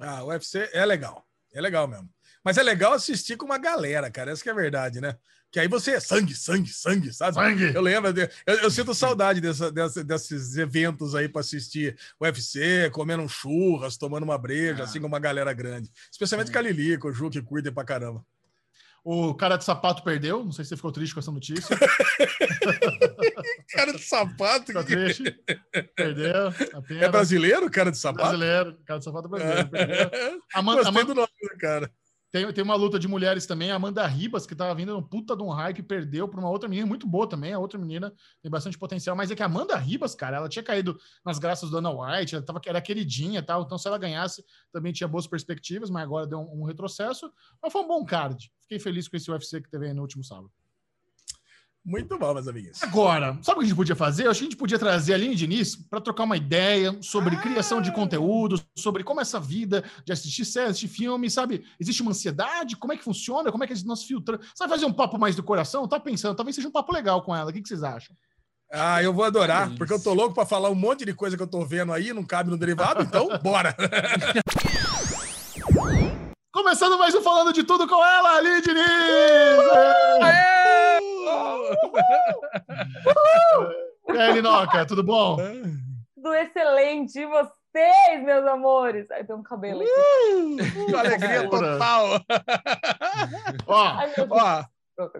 Ah, 0.00 0.24
o 0.24 0.28
UFC 0.28 0.70
é 0.72 0.86
legal. 0.86 1.26
É 1.54 1.60
legal 1.60 1.86
mesmo. 1.86 2.08
Mas 2.44 2.58
é 2.58 2.62
legal 2.62 2.92
assistir 2.92 3.36
com 3.36 3.44
uma 3.44 3.58
galera, 3.58 4.10
cara. 4.10 4.32
Essa 4.32 4.42
que 4.42 4.48
é 4.48 4.52
a 4.52 4.56
verdade, 4.56 5.00
né? 5.00 5.16
Que 5.50 5.60
aí 5.60 5.68
você 5.68 5.92
é 5.92 6.00
sangue, 6.00 6.34
sangue, 6.34 6.72
sangue, 6.72 7.12
sabe? 7.12 7.34
Sangue. 7.34 7.74
Eu 7.74 7.82
lembro, 7.82 8.10
eu, 8.46 8.54
eu 8.54 8.70
sinto 8.70 8.94
saudade 8.94 9.38
dessa, 9.40 9.70
dessa, 9.70 10.02
desses 10.02 10.56
eventos 10.56 11.14
aí 11.14 11.28
para 11.28 11.42
assistir 11.42 11.96
UFC, 12.18 12.88
comendo 12.90 13.22
um 13.22 13.28
churras, 13.28 13.98
tomando 13.98 14.22
uma 14.22 14.38
breja, 14.38 14.82
ah. 14.82 14.84
assim 14.84 14.98
com 14.98 15.06
uma 15.06 15.18
galera 15.18 15.52
grande. 15.52 15.90
Especialmente 16.10 16.50
com 16.50 16.58
a 16.58 16.62
Lili, 16.62 16.96
com 16.96 17.08
o 17.08 17.12
Ju, 17.12 17.28
que 17.28 17.42
curtem 17.42 17.70
pra 17.70 17.84
caramba. 17.84 18.24
O 19.04 19.34
cara 19.34 19.56
de 19.56 19.64
sapato 19.64 20.04
perdeu. 20.04 20.44
Não 20.44 20.52
sei 20.52 20.64
se 20.64 20.68
você 20.70 20.76
ficou 20.76 20.92
triste 20.92 21.12
com 21.12 21.18
essa 21.18 21.32
notícia. 21.32 21.76
cara 23.74 23.92
de 23.92 24.02
sapato? 24.02 24.66
Ficou 24.66 24.84
triste. 24.84 25.24
Perdeu. 25.96 26.54
É 27.00 27.08
brasileiro, 27.08 27.68
cara 27.68 27.90
de 27.90 27.98
sapato? 27.98 28.28
Brasileiro. 28.28 28.78
Cara 28.86 28.98
de 29.00 29.04
sapato 29.04 29.28
brasileiro. 29.28 29.68
Perdeu. 29.68 30.10
Amanda, 30.54 30.84
Gostei 30.84 31.02
Amanda... 31.02 31.14
do 31.14 31.14
nome 31.14 31.28
do 31.40 31.58
cara. 31.58 31.90
Tem, 32.32 32.50
tem 32.50 32.64
uma 32.64 32.74
luta 32.74 32.98
de 32.98 33.06
mulheres 33.06 33.44
também, 33.44 33.70
a 33.70 33.74
Amanda 33.74 34.06
Ribas, 34.06 34.46
que 34.46 34.54
tava 34.54 34.74
vindo 34.74 34.94
no 34.94 35.02
puta 35.06 35.36
de 35.36 35.42
um 35.42 35.50
raio 35.50 35.74
que 35.74 35.82
perdeu 35.82 36.26
para 36.26 36.40
uma 36.40 36.48
outra 36.48 36.66
menina 36.66 36.86
muito 36.88 37.06
boa 37.06 37.28
também. 37.28 37.52
A 37.52 37.58
outra 37.58 37.78
menina 37.78 38.10
tem 38.40 38.50
bastante 38.50 38.78
potencial, 38.78 39.14
mas 39.14 39.30
é 39.30 39.36
que 39.36 39.42
a 39.42 39.46
Amanda 39.46 39.76
Ribas, 39.76 40.14
cara, 40.14 40.38
ela 40.38 40.48
tinha 40.48 40.62
caído 40.62 40.98
nas 41.22 41.38
graças 41.38 41.68
do 41.68 41.76
Ana 41.76 41.90
White, 41.90 42.34
ela 42.34 42.42
tava, 42.42 42.58
era 42.64 42.80
queridinha 42.80 43.40
e 43.40 43.42
tal, 43.42 43.62
então 43.64 43.76
se 43.76 43.86
ela 43.86 43.98
ganhasse 43.98 44.42
também 44.72 44.94
tinha 44.94 45.06
boas 45.06 45.26
perspectivas, 45.26 45.90
mas 45.90 46.04
agora 46.04 46.26
deu 46.26 46.38
um, 46.38 46.62
um 46.62 46.64
retrocesso. 46.64 47.30
Mas 47.62 47.70
foi 47.70 47.82
um 47.82 47.88
bom 47.88 48.02
card. 48.02 48.50
Fiquei 48.62 48.78
feliz 48.78 49.08
com 49.08 49.16
esse 49.18 49.30
UFC 49.30 49.60
que 49.60 49.68
teve 49.68 49.88
aí 49.88 49.92
no 49.92 50.00
último 50.00 50.24
sábado. 50.24 50.50
Muito 51.84 52.16
bom, 52.16 52.32
meus 52.32 52.46
amigos. 52.46 52.80
Agora, 52.80 53.36
sabe 53.42 53.56
o 53.56 53.58
que 53.58 53.64
a 53.64 53.68
gente 53.68 53.76
podia 53.76 53.96
fazer? 53.96 54.26
Eu 54.26 54.30
acho 54.30 54.38
que 54.38 54.46
a 54.46 54.50
gente 54.50 54.58
podia 54.58 54.78
trazer 54.78 55.14
a 55.14 55.16
Aline 55.16 55.34
Diniz 55.34 55.74
para 55.74 56.00
trocar 56.00 56.22
uma 56.22 56.36
ideia 56.36 56.96
sobre 57.02 57.34
ah. 57.34 57.40
criação 57.40 57.82
de 57.82 57.92
conteúdo, 57.92 58.62
sobre 58.78 59.02
como 59.02 59.20
essa 59.20 59.40
vida 59.40 59.82
de 60.04 60.12
assistir 60.12 60.44
séries, 60.44 60.70
assistir 60.70 60.86
filmes, 60.86 61.32
sabe? 61.32 61.64
Existe 61.80 62.00
uma 62.00 62.12
ansiedade? 62.12 62.76
Como 62.76 62.92
é 62.92 62.96
que 62.96 63.02
funciona? 63.02 63.50
Como 63.50 63.64
é 63.64 63.66
que 63.66 63.72
a 63.72 63.76
gente 63.76 63.88
nos 63.88 64.04
filtra? 64.04 64.38
Sabe 64.54 64.70
fazer 64.70 64.86
um 64.86 64.92
papo 64.92 65.18
mais 65.18 65.34
do 65.34 65.42
coração? 65.42 65.88
Tá 65.88 65.98
pensando, 65.98 66.36
talvez 66.36 66.54
seja 66.54 66.68
um 66.68 66.72
papo 66.72 66.92
legal 66.92 67.20
com 67.22 67.34
ela. 67.34 67.50
O 67.50 67.52
que, 67.52 67.60
que 67.60 67.68
vocês 67.68 67.82
acham? 67.82 68.14
Ah, 68.72 69.02
eu 69.02 69.12
vou 69.12 69.24
adorar, 69.24 69.70
é 69.70 69.76
porque 69.76 69.92
eu 69.92 70.02
tô 70.02 70.14
louco 70.14 70.34
para 70.34 70.46
falar 70.46 70.70
um 70.70 70.74
monte 70.74 71.04
de 71.04 71.12
coisa 71.12 71.36
que 71.36 71.42
eu 71.42 71.46
tô 71.46 71.62
vendo 71.62 71.92
aí, 71.92 72.10
não 72.14 72.24
cabe 72.24 72.48
no 72.48 72.56
derivado, 72.56 73.02
então 73.02 73.28
bora! 73.42 73.76
Começando 76.50 76.98
mais 76.98 77.14
um 77.14 77.20
Falando 77.20 77.52
de 77.52 77.64
Tudo 77.64 77.86
com 77.86 78.02
ela, 78.02 78.36
Aline 78.38 78.62
Diniz! 78.62 78.82
Aê! 80.22 80.61
E 84.08 84.18
aí, 84.18 84.32
Linoca, 84.32 84.86
tudo 84.86 85.02
bom? 85.02 85.36
Tudo 86.14 86.34
excelente. 86.34 87.18
E 87.18 87.26
vocês, 87.26 88.24
meus 88.24 88.46
amores? 88.46 89.10
Aí 89.10 89.24
tem 89.24 89.34
um 89.34 89.42
cabelo 89.42 89.82
aqui. 89.82 89.90
Uh, 90.92 90.96
alegria 90.96 91.48
total. 91.48 92.20
ó, 93.66 93.84
Ai, 93.84 94.12
ó, 94.30 94.64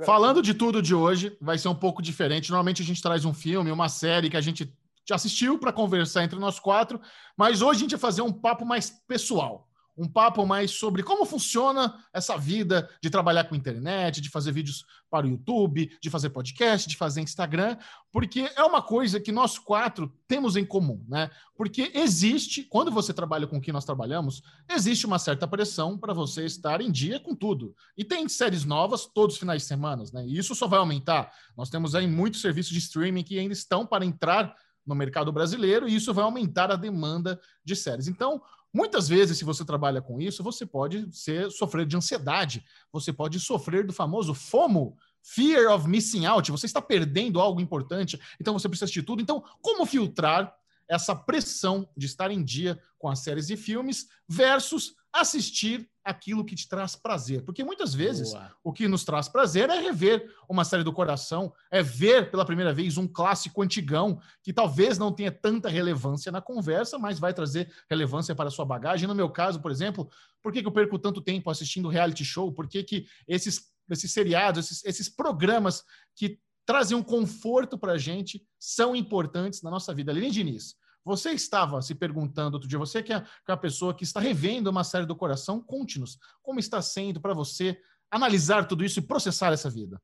falando 0.05 0.43
de 0.43 0.55
tudo 0.55 0.83
de 0.83 0.95
hoje, 0.95 1.37
vai 1.41 1.59
ser 1.59 1.69
um 1.69 1.75
pouco 1.75 2.03
diferente. 2.03 2.51
Normalmente 2.51 2.83
a 2.83 2.85
gente 2.85 3.03
traz 3.03 3.25
um 3.25 3.35
filme, 3.35 3.71
uma 3.71 3.89
série 3.89 4.31
que 4.31 4.37
a 4.37 4.41
gente 4.41 4.73
assistiu 5.11 5.59
para 5.59 5.73
conversar 5.73 6.23
entre 6.25 6.39
nós 6.39 6.61
quatro, 6.61 7.01
mas 7.37 7.61
hoje 7.63 7.79
a 7.79 7.81
gente 7.81 7.91
vai 7.93 8.01
fazer 8.01 8.23
um 8.23 8.33
papo 8.33 8.65
mais 8.65 8.91
pessoal 9.07 9.69
um 9.97 10.09
papo 10.09 10.47
mais 10.47 10.71
sobre 10.71 11.03
como 11.03 11.27
funciona 11.27 11.95
essa 12.13 12.37
vida 12.37 12.89
de 13.03 13.11
trabalhar 13.11 13.45
com 13.45 13.55
internet, 13.55 14.21
de 14.21 14.31
fazer 14.31 14.53
vídeos 14.53 14.85
para 15.11 15.27
o 15.27 15.31
YouTube, 15.31 15.97
de 16.01 16.11
fazer 16.11 16.31
podcast, 16.31 16.89
de 16.89 16.97
fazer 16.97 17.21
Instagram, 17.21 17.77
porque 18.11 18.51
é 18.57 18.63
uma 18.63 18.81
coisa 18.81 19.21
que 19.21 19.31
nós 19.31 19.59
quatro 19.59 20.11
temos 20.27 20.57
em 20.57 20.65
comum, 20.65 21.05
né? 21.07 21.31
Porque 21.55 21.93
existe, 21.95 22.65
quando 22.65 22.91
você 22.91 23.13
trabalha 23.13 23.47
com 23.47 23.59
o 23.59 23.61
que 23.61 23.73
nós 23.73 23.85
trabalhamos, 23.85 24.43
existe 24.71 25.07
uma 25.07 25.19
certa 25.19 25.47
pressão 25.47 25.99
para 25.99 26.15
você 26.15 26.45
estar 26.47 26.81
em 26.81 26.91
dia 26.91 27.21
com 27.21 27.35
tudo. 27.35 27.75
E 27.97 28.05
tem 28.05 28.27
séries 28.29 28.65
novas 28.65 29.07
todos 29.07 29.35
os 29.35 29.41
finais 29.41 29.63
de 29.63 29.69
semana, 29.69 30.03
né? 30.13 30.25
E 30.27 30.39
isso 30.39 30.55
só 30.55 30.67
vai 30.67 30.79
aumentar. 30.79 31.31
Nós 31.57 31.69
temos 31.69 31.95
aí 31.95 32.07
muitos 32.07 32.41
serviços 32.41 32.73
de 32.73 32.79
streaming 32.79 33.23
que 33.23 33.39
ainda 33.39 33.53
estão 33.53 33.87
para 33.87 34.05
entrar 34.05 34.55
no 34.87 34.95
mercado 34.95 35.31
brasileiro 35.33 35.89
e 35.89 35.95
isso 35.95 36.13
vai 36.13 36.25
aumentar 36.25 36.71
a 36.71 36.77
demanda 36.77 37.41
de 37.65 37.77
séries. 37.77 38.09
Então, 38.09 38.43
Muitas 38.73 39.07
vezes, 39.07 39.37
se 39.37 39.45
você 39.45 39.65
trabalha 39.65 40.01
com 40.01 40.21
isso, 40.21 40.43
você 40.43 40.65
pode 40.65 41.07
ser, 41.15 41.51
sofrer 41.51 41.85
de 41.85 41.97
ansiedade, 41.97 42.65
você 42.91 43.13
pode 43.13 43.39
sofrer 43.39 43.87
do 43.87 43.93
famoso 43.93 44.33
FOMO, 44.33 44.97
Fear 45.23 45.73
of 45.73 45.87
Missing 45.87 46.25
Out, 46.27 46.51
você 46.51 46.67
está 46.67 46.81
perdendo 46.81 47.41
algo 47.41 47.61
importante, 47.61 48.19
então 48.41 48.59
você 48.59 48.69
precisa 48.69 48.91
de 48.91 49.03
tudo. 49.03 49.21
Então, 49.23 49.45
como 49.61 49.85
filtrar 49.85 50.53
essa 50.89 51.15
pressão 51.15 51.89
de 51.97 52.07
estar 52.07 52.31
em 52.31 52.43
dia 52.43 52.81
com 52.99 53.09
as 53.09 53.21
séries 53.21 53.51
e 53.51 53.57
filmes 53.57 54.09
versus 54.29 54.95
assistir 55.13 55.89
aquilo 56.05 56.45
que 56.45 56.55
te 56.55 56.69
traz 56.69 56.97
prazer. 56.97 57.45
Porque 57.45 57.63
muitas 57.63 57.95
vezes 57.95 58.31
Boa. 58.31 58.57
o 58.65 58.73
que 58.73 58.89
nos 58.89 59.05
traz 59.05 59.29
prazer 59.29 59.69
é 59.71 59.79
rever 59.79 60.27
uma 60.49 60.65
série 60.65 60.83
do 60.83 60.93
coração, 60.93 61.53
é 61.71 61.83
ver 61.83 62.31
pela 62.31 62.45
primeira 62.45 62.73
vez 62.73 62.97
um 62.97 63.07
clássico 63.07 63.63
antigão 63.63 64.21
que 64.43 64.53
talvez 64.53 64.99
não 64.99 65.13
tenha 65.13 65.31
tanta 65.31 65.69
relevância 65.69 66.33
na 66.33 66.41
conversa, 66.41 66.99
mas 66.99 67.19
vai 67.19 67.35
trazer 67.35 67.73
relevância 67.89 68.35
para 68.35 68.49
a 68.49 68.51
sua 68.51 68.65
bagagem. 68.65 69.07
No 69.07 69.15
meu 69.15 69.31
caso, 69.31 69.61
por 69.61 69.71
exemplo, 69.71 70.09
por 70.43 70.53
que, 70.53 70.63
que 70.63 70.67
eu 70.67 70.73
perco 70.73 70.99
tanto 70.99 71.21
tempo 71.21 71.51
assistindo 71.51 71.89
reality 71.89 72.25
show? 72.25 72.51
Por 72.51 72.67
que, 72.67 72.83
que 72.83 73.07
esses 73.29 73.73
esses 73.91 74.13
seriados, 74.13 74.65
esses, 74.65 74.85
esses 74.85 75.09
programas 75.09 75.85
que 76.15 76.39
trazem 76.65 76.97
um 76.97 77.03
conforto 77.03 77.77
para 77.77 77.93
a 77.93 77.99
gente, 77.99 78.45
são 78.59 78.95
importantes 78.95 79.63
na 79.63 79.71
nossa 79.71 79.93
vida. 79.93 80.13
Aline 80.13 80.31
Diniz, 80.31 80.77
você 81.05 81.31
estava 81.31 81.83
se 81.83 81.95
perguntando 81.95 82.55
outro 82.55 82.69
dia, 82.69 82.79
você 82.79 83.03
que 83.03 83.13
é 83.13 83.25
uma 83.49 83.57
pessoa 83.57 83.95
que 83.95 84.05
está 84.05 84.21
revendo 84.21 84.71
uma 84.71 84.85
série 84.85 85.07
do 85.07 85.17
coração, 85.17 85.61
conte-nos 85.61 86.19
como 86.43 86.61
está 86.61 86.81
sendo 86.81 87.21
para 87.21 87.35
você 87.35 87.79
analisar 88.11 88.67
tudo 88.67 88.85
isso 88.85 88.99
e 88.99 89.03
processar 89.03 89.53
essa 89.53 89.71
vida. 89.71 90.01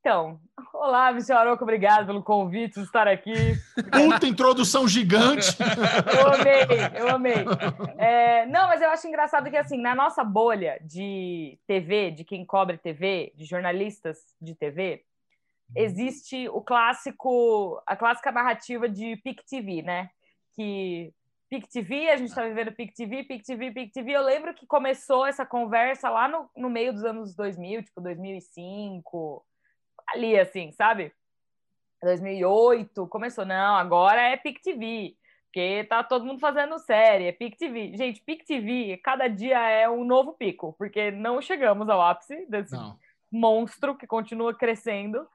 Então, 0.00 0.40
olá, 0.72 1.12
Michel 1.12 1.36
Aroco, 1.36 1.62
obrigado 1.62 2.06
pelo 2.06 2.22
convite 2.22 2.76
de 2.76 2.86
estar 2.86 3.06
aqui. 3.06 3.34
Puta 3.92 4.26
introdução 4.26 4.88
gigante! 4.88 5.54
eu 6.18 6.26
amei, 6.32 7.00
eu 7.00 7.08
amei. 7.08 7.44
É, 7.98 8.46
não, 8.46 8.66
mas 8.68 8.80
eu 8.80 8.88
acho 8.88 9.06
engraçado 9.06 9.50
que, 9.50 9.56
assim, 9.58 9.78
na 9.78 9.94
nossa 9.94 10.24
bolha 10.24 10.80
de 10.82 11.58
TV, 11.66 12.12
de 12.12 12.24
quem 12.24 12.46
cobre 12.46 12.78
TV, 12.78 13.30
de 13.36 13.44
jornalistas 13.44 14.18
de 14.40 14.54
TV, 14.54 15.04
existe 15.76 16.48
o 16.48 16.62
clássico, 16.62 17.80
a 17.86 17.94
clássica 17.94 18.32
narrativa 18.32 18.88
de 18.88 19.16
PIC 19.16 19.44
TV, 19.44 19.82
né? 19.82 20.08
Que 20.54 21.12
PIC 21.48 21.68
TV, 21.68 22.10
a 22.10 22.16
gente 22.16 22.28
está 22.28 22.42
vivendo 22.44 22.72
PIC 22.72 22.94
TV, 22.94 23.24
PIC 23.24 23.44
TV, 23.44 23.70
PIC 23.72 23.92
TV. 23.92 24.12
Eu 24.12 24.22
lembro 24.22 24.54
que 24.54 24.66
começou 24.66 25.26
essa 25.26 25.44
conversa 25.44 26.08
lá 26.08 26.28
no, 26.28 26.48
no 26.56 26.70
meio 26.70 26.92
dos 26.92 27.04
anos 27.04 27.34
2000, 27.34 27.82
tipo 27.82 28.00
2005 28.00 29.44
ali, 30.08 30.38
assim, 30.38 30.70
sabe? 30.72 31.12
2008, 32.02 33.06
começou, 33.08 33.44
não, 33.44 33.76
agora 33.76 34.22
é 34.22 34.36
PIC 34.36 34.62
TV, 34.62 35.16
porque 35.46 35.84
tá 35.84 36.02
todo 36.02 36.24
mundo 36.24 36.40
fazendo 36.40 36.78
série, 36.78 37.26
é 37.26 37.32
PIC 37.32 37.58
TV. 37.58 37.96
Gente, 37.96 38.22
PIC 38.22 38.44
TV, 38.44 38.96
cada 38.98 39.28
dia 39.28 39.58
é 39.68 39.88
um 39.88 40.04
novo 40.04 40.32
pico, 40.32 40.74
porque 40.78 41.10
não 41.10 41.42
chegamos 41.42 41.88
ao 41.88 42.00
ápice 42.00 42.46
desse 42.46 42.72
não. 42.72 42.96
monstro 43.30 43.96
que 43.96 44.06
continua 44.06 44.54
crescendo. 44.54 45.26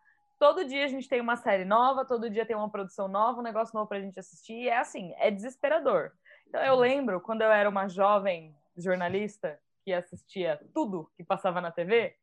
Todo 0.46 0.64
dia 0.64 0.86
a 0.86 0.88
gente 0.88 1.10
tem 1.10 1.20
uma 1.20 1.36
série 1.36 1.66
nova, 1.66 2.06
todo 2.06 2.30
dia 2.30 2.46
tem 2.46 2.56
uma 2.56 2.70
produção 2.70 3.08
nova, 3.08 3.40
um 3.40 3.44
negócio 3.44 3.74
novo 3.74 3.90
pra 3.90 4.00
gente 4.00 4.20
assistir, 4.20 4.54
e 4.54 4.70
é 4.70 4.78
assim, 4.78 5.12
é 5.18 5.32
desesperador. 5.32 6.12
Então 6.48 6.62
eu 6.62 6.76
lembro, 6.76 7.20
quando 7.20 7.42
eu 7.42 7.52
era 7.52 7.68
uma 7.68 7.88
jovem 7.88 8.56
jornalista 8.78 9.60
que 9.84 9.92
assistia 9.92 10.62
tudo 10.72 11.10
que 11.18 11.24
passava 11.24 11.60
na 11.60 11.72
TV, 11.72 12.16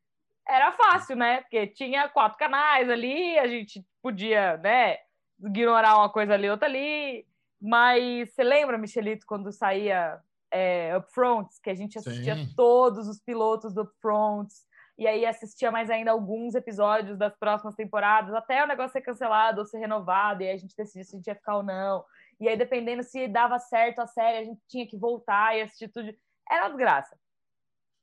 era 0.47 0.71
fácil, 0.71 1.17
né? 1.17 1.41
Porque 1.41 1.67
tinha 1.67 2.09
quatro 2.09 2.39
canais 2.39 2.89
ali, 2.89 3.37
a 3.41 3.49
gente 3.49 3.85
podia, 4.01 4.57
né, 4.59 4.99
ignorar 5.45 5.97
uma 5.97 6.09
coisa 6.09 6.35
ali, 6.35 6.49
outra 6.49 6.69
ali. 6.69 7.27
Mas 7.61 8.33
você 8.33 8.45
lembra, 8.45 8.79
Michelito, 8.79 9.27
quando 9.27 9.51
saía 9.51 10.21
é, 10.49 10.97
Upfronts, 10.97 11.59
que 11.59 11.71
a 11.71 11.75
gente 11.75 11.99
assistia 11.99 12.37
Sim. 12.37 12.53
todos 12.57 13.09
os 13.09 13.19
pilotos 13.19 13.75
do 13.75 13.83
Upfronts, 13.83 14.65
e 14.99 15.07
aí 15.07 15.25
assistia 15.25 15.71
mais 15.71 15.91
ainda 15.91 16.11
alguns 16.11 16.55
episódios 16.55 17.19
das 17.19 17.37
próximas 17.37 17.75
temporadas, 17.75 18.35
até 18.35 18.63
o 18.63 18.67
negócio 18.67 18.93
ser 18.93 19.01
cancelado 19.01 19.61
ou 19.61 19.67
ser 19.67 19.79
renovado, 19.79 20.43
e 20.43 20.49
aí 20.49 20.55
a 20.55 20.59
gente 20.59 20.77
decidia 20.77 21.05
se 21.05 21.15
a 21.15 21.19
gente 21.19 21.27
ia 21.27 21.35
ficar 21.35 21.57
ou 21.57 21.63
não. 21.63 22.05
E 22.39 22.49
aí, 22.49 22.57
dependendo 22.57 23.03
se 23.03 23.29
dava 23.29 23.59
certo 23.59 24.01
a 24.01 24.07
série, 24.07 24.39
a 24.39 24.45
gente 24.45 24.61
tinha 24.69 24.87
que 24.87 24.97
voltar 24.97 25.57
e 25.57 25.63
assistir 25.63 25.89
tudo. 25.89 26.13
Era 26.51 26.65
uma 26.65 26.71
desgraça. 26.71 27.17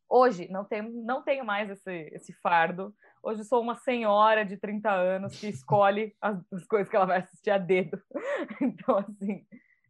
Hoje, 0.08 0.50
não 0.50 0.66
tenho, 0.66 0.90
não 1.04 1.22
tenho 1.22 1.46
mais 1.46 1.70
esse, 1.70 2.10
esse 2.14 2.34
fardo. 2.42 2.96
Hoje 3.22 3.44
sou 3.44 3.62
uma 3.62 3.76
senhora 3.76 4.44
de 4.44 4.58
30 4.58 4.90
anos 4.90 5.40
que 5.40 5.48
escolhe 5.48 6.16
as, 6.20 6.40
as 6.52 6.66
coisas 6.66 6.90
que 6.90 6.96
ela 6.96 7.06
vai 7.06 7.20
assistir 7.20 7.52
a 7.52 7.58
dedo. 7.58 8.02
Então, 8.62 8.98
assim, 8.98 9.46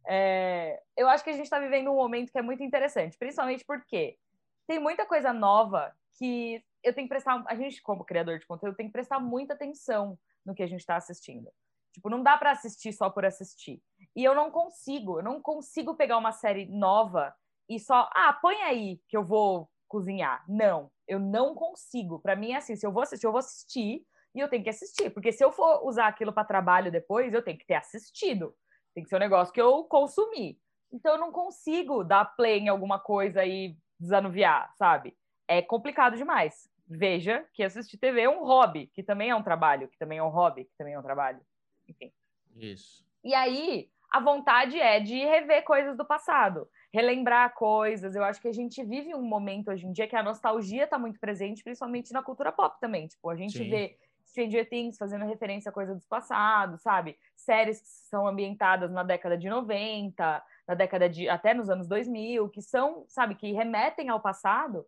é, 0.06 0.80
eu 0.96 1.08
acho 1.08 1.24
que 1.24 1.30
a 1.30 1.32
gente 1.32 1.44
está 1.44 1.58
vivendo 1.58 1.90
um 1.90 1.96
momento 1.96 2.32
que 2.32 2.38
é 2.38 2.42
muito 2.42 2.62
interessante, 2.62 3.16
principalmente 3.16 3.64
porque 3.64 4.18
tem 4.66 4.78
muita 4.78 5.06
coisa 5.06 5.32
nova 5.32 5.92
que 6.18 6.62
eu 6.82 6.94
tenho 6.94 7.06
que 7.06 7.14
prestar. 7.14 7.42
A 7.46 7.54
gente, 7.54 7.82
como 7.82 8.04
criador 8.04 8.38
de 8.38 8.46
conteúdo, 8.46 8.76
tem 8.76 8.86
que 8.86 8.92
prestar 8.92 9.20
muita 9.20 9.54
atenção 9.54 10.18
no 10.44 10.54
que 10.54 10.62
a 10.62 10.66
gente 10.66 10.80
está 10.80 10.96
assistindo. 10.96 11.50
Tipo, 11.92 12.08
não 12.08 12.22
dá 12.22 12.36
para 12.36 12.52
assistir 12.52 12.92
só 12.92 13.10
por 13.10 13.24
assistir. 13.24 13.82
E 14.14 14.24
eu 14.24 14.34
não 14.34 14.50
consigo, 14.50 15.18
eu 15.18 15.24
não 15.24 15.40
consigo 15.40 15.96
pegar 15.96 16.18
uma 16.18 16.32
série 16.32 16.66
nova 16.66 17.34
e 17.68 17.78
só, 17.78 18.08
ah, 18.14 18.32
põe 18.32 18.56
aí 18.62 19.00
que 19.08 19.16
eu 19.16 19.24
vou 19.24 19.68
cozinhar. 19.88 20.44
Não, 20.48 20.90
eu 21.06 21.18
não 21.18 21.54
consigo. 21.54 22.20
Para 22.20 22.36
mim 22.36 22.52
é 22.52 22.56
assim, 22.56 22.76
se 22.76 22.86
eu 22.86 22.92
vou 22.92 23.02
assistir, 23.02 23.26
eu 23.26 23.32
vou 23.32 23.40
assistir 23.40 24.06
e 24.34 24.40
eu 24.40 24.48
tenho 24.48 24.62
que 24.62 24.70
assistir, 24.70 25.10
porque 25.10 25.32
se 25.32 25.44
eu 25.44 25.50
for 25.50 25.84
usar 25.84 26.06
aquilo 26.06 26.32
para 26.32 26.44
trabalho 26.44 26.92
depois, 26.92 27.34
eu 27.34 27.42
tenho 27.42 27.58
que 27.58 27.66
ter 27.66 27.74
assistido. 27.74 28.54
Tem 28.94 29.02
que 29.02 29.10
ser 29.10 29.16
um 29.16 29.20
negócio 29.20 29.52
que 29.52 29.60
eu 29.60 29.84
consumi. 29.84 30.58
Então 30.92 31.14
eu 31.14 31.18
não 31.18 31.32
consigo 31.32 32.04
dar 32.04 32.24
play 32.36 32.60
em 32.60 32.68
alguma 32.68 33.00
coisa 33.00 33.44
e 33.44 33.76
desanuviar, 33.98 34.72
sabe? 34.76 35.16
É 35.48 35.60
complicado 35.60 36.16
demais. 36.16 36.68
Veja 36.90 37.46
que 37.54 37.62
assistir 37.62 37.96
TV 37.98 38.22
é 38.22 38.28
um 38.28 38.44
hobby, 38.44 38.88
que 38.88 39.02
também 39.02 39.30
é 39.30 39.36
um 39.36 39.42
trabalho, 39.42 39.88
que 39.88 39.96
também 39.96 40.18
é 40.18 40.22
um 40.22 40.28
hobby, 40.28 40.64
que 40.64 40.76
também 40.76 40.94
é 40.94 40.98
um 40.98 41.02
trabalho. 41.02 41.40
Enfim. 41.88 42.12
Isso. 42.56 43.06
E 43.22 43.32
aí, 43.32 43.88
a 44.10 44.18
vontade 44.18 44.78
é 44.78 44.98
de 44.98 45.18
rever 45.24 45.62
coisas 45.64 45.96
do 45.96 46.04
passado 46.04 46.68
relembrar 46.92 47.54
coisas. 47.54 48.14
Eu 48.14 48.24
acho 48.24 48.40
que 48.40 48.48
a 48.48 48.52
gente 48.52 48.84
vive 48.84 49.14
um 49.14 49.22
momento 49.22 49.70
hoje 49.70 49.86
em 49.86 49.92
dia 49.92 50.08
que 50.08 50.16
a 50.16 50.22
nostalgia 50.22 50.84
está 50.84 50.98
muito 50.98 51.18
presente, 51.18 51.62
principalmente 51.62 52.12
na 52.12 52.22
cultura 52.22 52.52
pop 52.52 52.78
também. 52.80 53.06
Tipo, 53.06 53.30
a 53.30 53.36
gente 53.36 53.56
Sim. 53.56 53.70
vê 53.70 53.96
Stranger 54.26 54.68
Things 54.68 54.98
fazendo 54.98 55.24
referência 55.24 55.70
a 55.70 55.72
coisa 55.72 55.94
dos 55.94 56.06
passados, 56.06 56.82
sabe? 56.82 57.16
Séries 57.36 57.80
que 57.80 57.88
são 58.08 58.26
ambientadas 58.26 58.90
na 58.90 59.02
década 59.02 59.36
de 59.36 59.48
90, 59.48 60.42
na 60.66 60.74
década 60.74 61.08
de 61.08 61.28
até 61.28 61.54
nos 61.54 61.70
anos 61.70 61.86
2000, 61.86 62.48
que 62.48 62.62
são, 62.62 63.04
sabe, 63.08 63.34
que 63.34 63.52
remetem 63.52 64.08
ao 64.08 64.20
passado. 64.20 64.84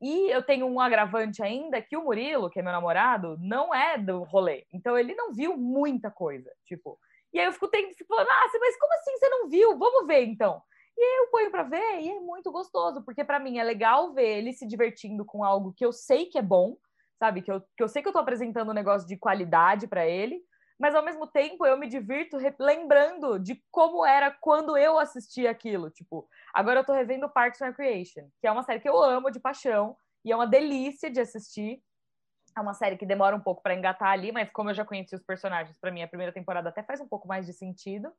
E 0.00 0.30
eu 0.30 0.42
tenho 0.42 0.66
um 0.66 0.80
agravante 0.80 1.42
ainda 1.42 1.82
que 1.82 1.96
o 1.96 2.04
Murilo, 2.04 2.48
que 2.48 2.60
é 2.60 2.62
meu 2.62 2.72
namorado, 2.72 3.36
não 3.40 3.74
é 3.74 3.98
do 3.98 4.22
rolê. 4.22 4.64
Então 4.72 4.96
ele 4.96 5.14
não 5.14 5.32
viu 5.32 5.56
muita 5.56 6.10
coisa, 6.10 6.50
tipo. 6.64 6.98
E 7.32 7.38
aí 7.38 7.46
eu 7.46 7.52
fico, 7.52 7.68
tendo, 7.68 7.92
fico 7.94 8.08
falando, 8.08 8.30
ah, 8.30 8.50
mas 8.60 8.78
como 8.78 8.94
assim 8.94 9.16
você 9.18 9.28
não 9.28 9.48
viu? 9.48 9.76
Vamos 9.76 10.06
ver 10.06 10.24
então. 10.24 10.62
E 10.96 11.22
eu 11.22 11.30
ponho 11.30 11.50
para 11.50 11.62
ver 11.62 12.00
e 12.00 12.10
é 12.10 12.20
muito 12.20 12.50
gostoso, 12.50 13.02
porque 13.04 13.24
para 13.24 13.38
mim 13.38 13.58
é 13.58 13.64
legal 13.64 14.12
ver 14.12 14.38
ele 14.38 14.52
se 14.52 14.66
divertindo 14.66 15.24
com 15.24 15.44
algo 15.44 15.72
que 15.76 15.84
eu 15.84 15.92
sei 15.92 16.26
que 16.26 16.38
é 16.38 16.42
bom, 16.42 16.76
sabe? 17.18 17.42
Que 17.42 17.52
eu, 17.52 17.60
que 17.60 17.82
eu 17.82 17.88
sei 17.88 18.02
que 18.02 18.08
eu 18.08 18.12
tô 18.12 18.18
apresentando 18.18 18.70
um 18.70 18.74
negócio 18.74 19.06
de 19.06 19.16
qualidade 19.16 19.86
para 19.86 20.06
ele, 20.06 20.40
mas 20.78 20.94
ao 20.94 21.02
mesmo 21.02 21.26
tempo 21.26 21.66
eu 21.66 21.76
me 21.76 21.88
divirto 21.88 22.38
lembrando 22.58 23.38
de 23.38 23.62
como 23.70 24.06
era 24.06 24.30
quando 24.30 24.76
eu 24.76 24.98
assistia 24.98 25.50
aquilo. 25.50 25.90
Tipo, 25.90 26.28
agora 26.54 26.80
eu 26.80 26.84
tô 26.84 26.92
revendo 26.92 27.28
Parks 27.28 27.60
and 27.60 27.66
Recreation, 27.66 28.28
que 28.40 28.46
é 28.46 28.52
uma 28.52 28.62
série 28.62 28.80
que 28.80 28.88
eu 28.88 29.02
amo 29.02 29.30
de 29.30 29.40
paixão 29.40 29.96
e 30.24 30.30
é 30.30 30.36
uma 30.36 30.46
delícia 30.46 31.10
de 31.10 31.20
assistir. 31.20 31.82
É 32.56 32.60
uma 32.60 32.74
série 32.74 32.96
que 32.96 33.06
demora 33.06 33.36
um 33.36 33.40
pouco 33.40 33.62
para 33.62 33.74
engatar 33.74 34.10
ali, 34.10 34.32
mas 34.32 34.50
como 34.50 34.70
eu 34.70 34.74
já 34.74 34.84
conheci 34.84 35.14
os 35.14 35.22
personagens, 35.22 35.76
para 35.78 35.90
mim 35.90 36.02
a 36.02 36.08
primeira 36.08 36.32
temporada 36.32 36.68
até 36.68 36.82
faz 36.82 37.00
um 37.00 37.08
pouco 37.08 37.26
mais 37.26 37.46
de 37.46 37.52
sentido. 37.52 38.12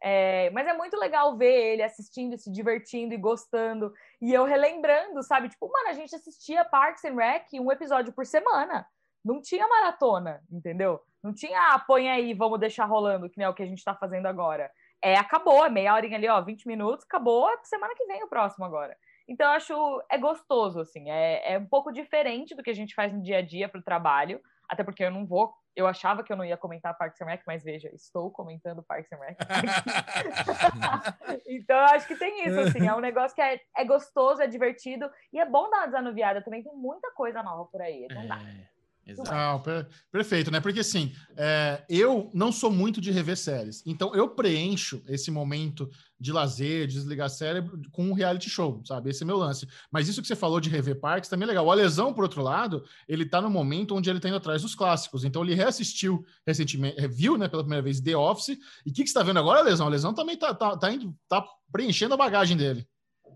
É, 0.00 0.48
mas 0.50 0.66
é 0.66 0.72
muito 0.72 0.96
legal 0.96 1.36
ver 1.36 1.72
ele 1.72 1.82
assistindo, 1.82 2.38
se 2.38 2.50
divertindo 2.50 3.14
e 3.14 3.18
gostando. 3.18 3.92
E 4.20 4.32
eu 4.32 4.44
relembrando, 4.44 5.22
sabe? 5.22 5.48
Tipo, 5.48 5.70
mano, 5.70 5.88
a 5.88 5.92
gente 5.92 6.14
assistia 6.14 6.64
Parks 6.64 7.04
and 7.04 7.16
Rec 7.16 7.46
um 7.54 7.72
episódio 7.72 8.12
por 8.12 8.24
semana. 8.24 8.86
Não 9.24 9.42
tinha 9.42 9.66
maratona, 9.66 10.42
entendeu? 10.50 11.02
Não 11.22 11.34
tinha, 11.34 11.74
ah, 11.74 11.78
põe 11.78 12.08
aí, 12.08 12.34
vamos 12.34 12.60
deixar 12.60 12.84
rolando, 12.84 13.28
que 13.28 13.42
é 13.42 13.48
o 13.48 13.54
que 13.54 13.62
a 13.62 13.66
gente 13.66 13.84
tá 13.84 13.94
fazendo 13.94 14.26
agora. 14.26 14.70
É, 15.02 15.16
acabou, 15.16 15.64
é 15.64 15.68
meia 15.68 15.94
horinha 15.94 16.16
ali, 16.16 16.28
ó, 16.28 16.40
20 16.40 16.66
minutos, 16.66 17.04
acabou, 17.04 17.48
semana 17.62 17.94
que 17.96 18.06
vem 18.06 18.22
o 18.22 18.28
próximo 18.28 18.64
agora. 18.64 18.96
Então, 19.28 19.46
eu 19.46 19.52
acho, 19.52 20.02
é 20.10 20.18
gostoso, 20.18 20.80
assim, 20.80 21.10
é, 21.10 21.54
é 21.54 21.58
um 21.58 21.66
pouco 21.66 21.92
diferente 21.92 22.54
do 22.54 22.62
que 22.62 22.70
a 22.70 22.74
gente 22.74 22.94
faz 22.94 23.12
no 23.12 23.22
dia 23.22 23.38
a 23.38 23.42
dia 23.42 23.68
pro 23.68 23.82
trabalho, 23.82 24.40
até 24.68 24.82
porque 24.82 25.04
eu 25.04 25.10
não 25.10 25.26
vou 25.26 25.52
eu 25.78 25.86
achava 25.86 26.24
que 26.24 26.32
eu 26.32 26.36
não 26.36 26.44
ia 26.44 26.56
comentar 26.56 26.98
Parks 26.98 27.20
and 27.20 27.26
Rec, 27.26 27.42
mas 27.46 27.62
veja, 27.62 27.88
estou 27.94 28.32
comentando 28.32 28.82
Parks 28.82 29.12
and 29.12 29.18
Rec. 29.18 29.38
então, 31.46 31.76
eu 31.76 31.84
acho 31.84 32.08
que 32.08 32.16
tem 32.16 32.48
isso, 32.48 32.58
assim, 32.58 32.84
é 32.84 32.92
um 32.92 33.00
negócio 33.00 33.32
que 33.32 33.40
é, 33.40 33.60
é 33.76 33.84
gostoso, 33.84 34.42
é 34.42 34.48
divertido, 34.48 35.08
e 35.32 35.38
é 35.38 35.46
bom 35.46 35.70
dar 35.70 35.78
uma 35.78 35.86
desanuviada 35.86 36.42
também, 36.42 36.64
tem 36.64 36.74
muita 36.74 37.12
coisa 37.12 37.44
nova 37.44 37.64
por 37.66 37.80
aí, 37.80 38.08
não 38.10 38.26
dá. 38.26 38.40
É. 38.42 38.77
Exato. 39.08 39.30
Ah, 39.32 39.86
perfeito, 40.12 40.50
né? 40.50 40.60
Porque 40.60 40.80
assim, 40.80 41.14
é, 41.34 41.82
eu 41.88 42.30
não 42.34 42.52
sou 42.52 42.70
muito 42.70 43.00
de 43.00 43.10
rever 43.10 43.38
séries, 43.38 43.82
então 43.86 44.14
eu 44.14 44.28
preencho 44.28 45.02
esse 45.08 45.30
momento 45.30 45.90
de 46.20 46.30
lazer, 46.30 46.86
de 46.86 46.94
desligar 46.94 47.30
cérebro 47.30 47.80
com 47.90 48.10
um 48.10 48.12
reality 48.12 48.50
show, 48.50 48.82
sabe? 48.84 49.08
Esse 49.08 49.22
é 49.22 49.26
meu 49.26 49.38
lance. 49.38 49.66
Mas 49.90 50.08
isso 50.08 50.20
que 50.20 50.28
você 50.28 50.36
falou 50.36 50.60
de 50.60 50.68
rever 50.68 51.00
parques 51.00 51.30
também 51.30 51.44
é 51.44 51.48
legal. 51.48 51.64
O 51.64 51.70
Alesão, 51.70 52.12
por 52.12 52.22
outro 52.22 52.42
lado, 52.42 52.84
ele 53.08 53.24
tá 53.24 53.40
no 53.40 53.48
momento 53.48 53.94
onde 53.94 54.10
ele 54.10 54.20
tá 54.20 54.28
indo 54.28 54.36
atrás 54.36 54.60
dos 54.60 54.74
clássicos. 54.74 55.24
Então 55.24 55.42
ele 55.42 55.54
reassistiu 55.54 56.22
recentemente, 56.46 57.06
viu, 57.08 57.38
né, 57.38 57.48
pela 57.48 57.62
primeira 57.62 57.82
vez 57.82 58.00
The 58.00 58.14
Office. 58.14 58.58
E 58.84 58.90
o 58.90 58.92
que, 58.92 59.04
que 59.04 59.08
você 59.08 59.14
tá 59.14 59.22
vendo 59.22 59.38
agora, 59.38 59.60
Alesão? 59.60 59.86
O 59.86 59.88
Alesão 59.88 60.12
também 60.12 60.36
tá, 60.36 60.52
tá, 60.52 60.76
tá, 60.76 60.92
indo, 60.92 61.16
tá 61.26 61.42
preenchendo 61.72 62.12
a 62.12 62.18
bagagem 62.18 62.58
dele. 62.58 62.86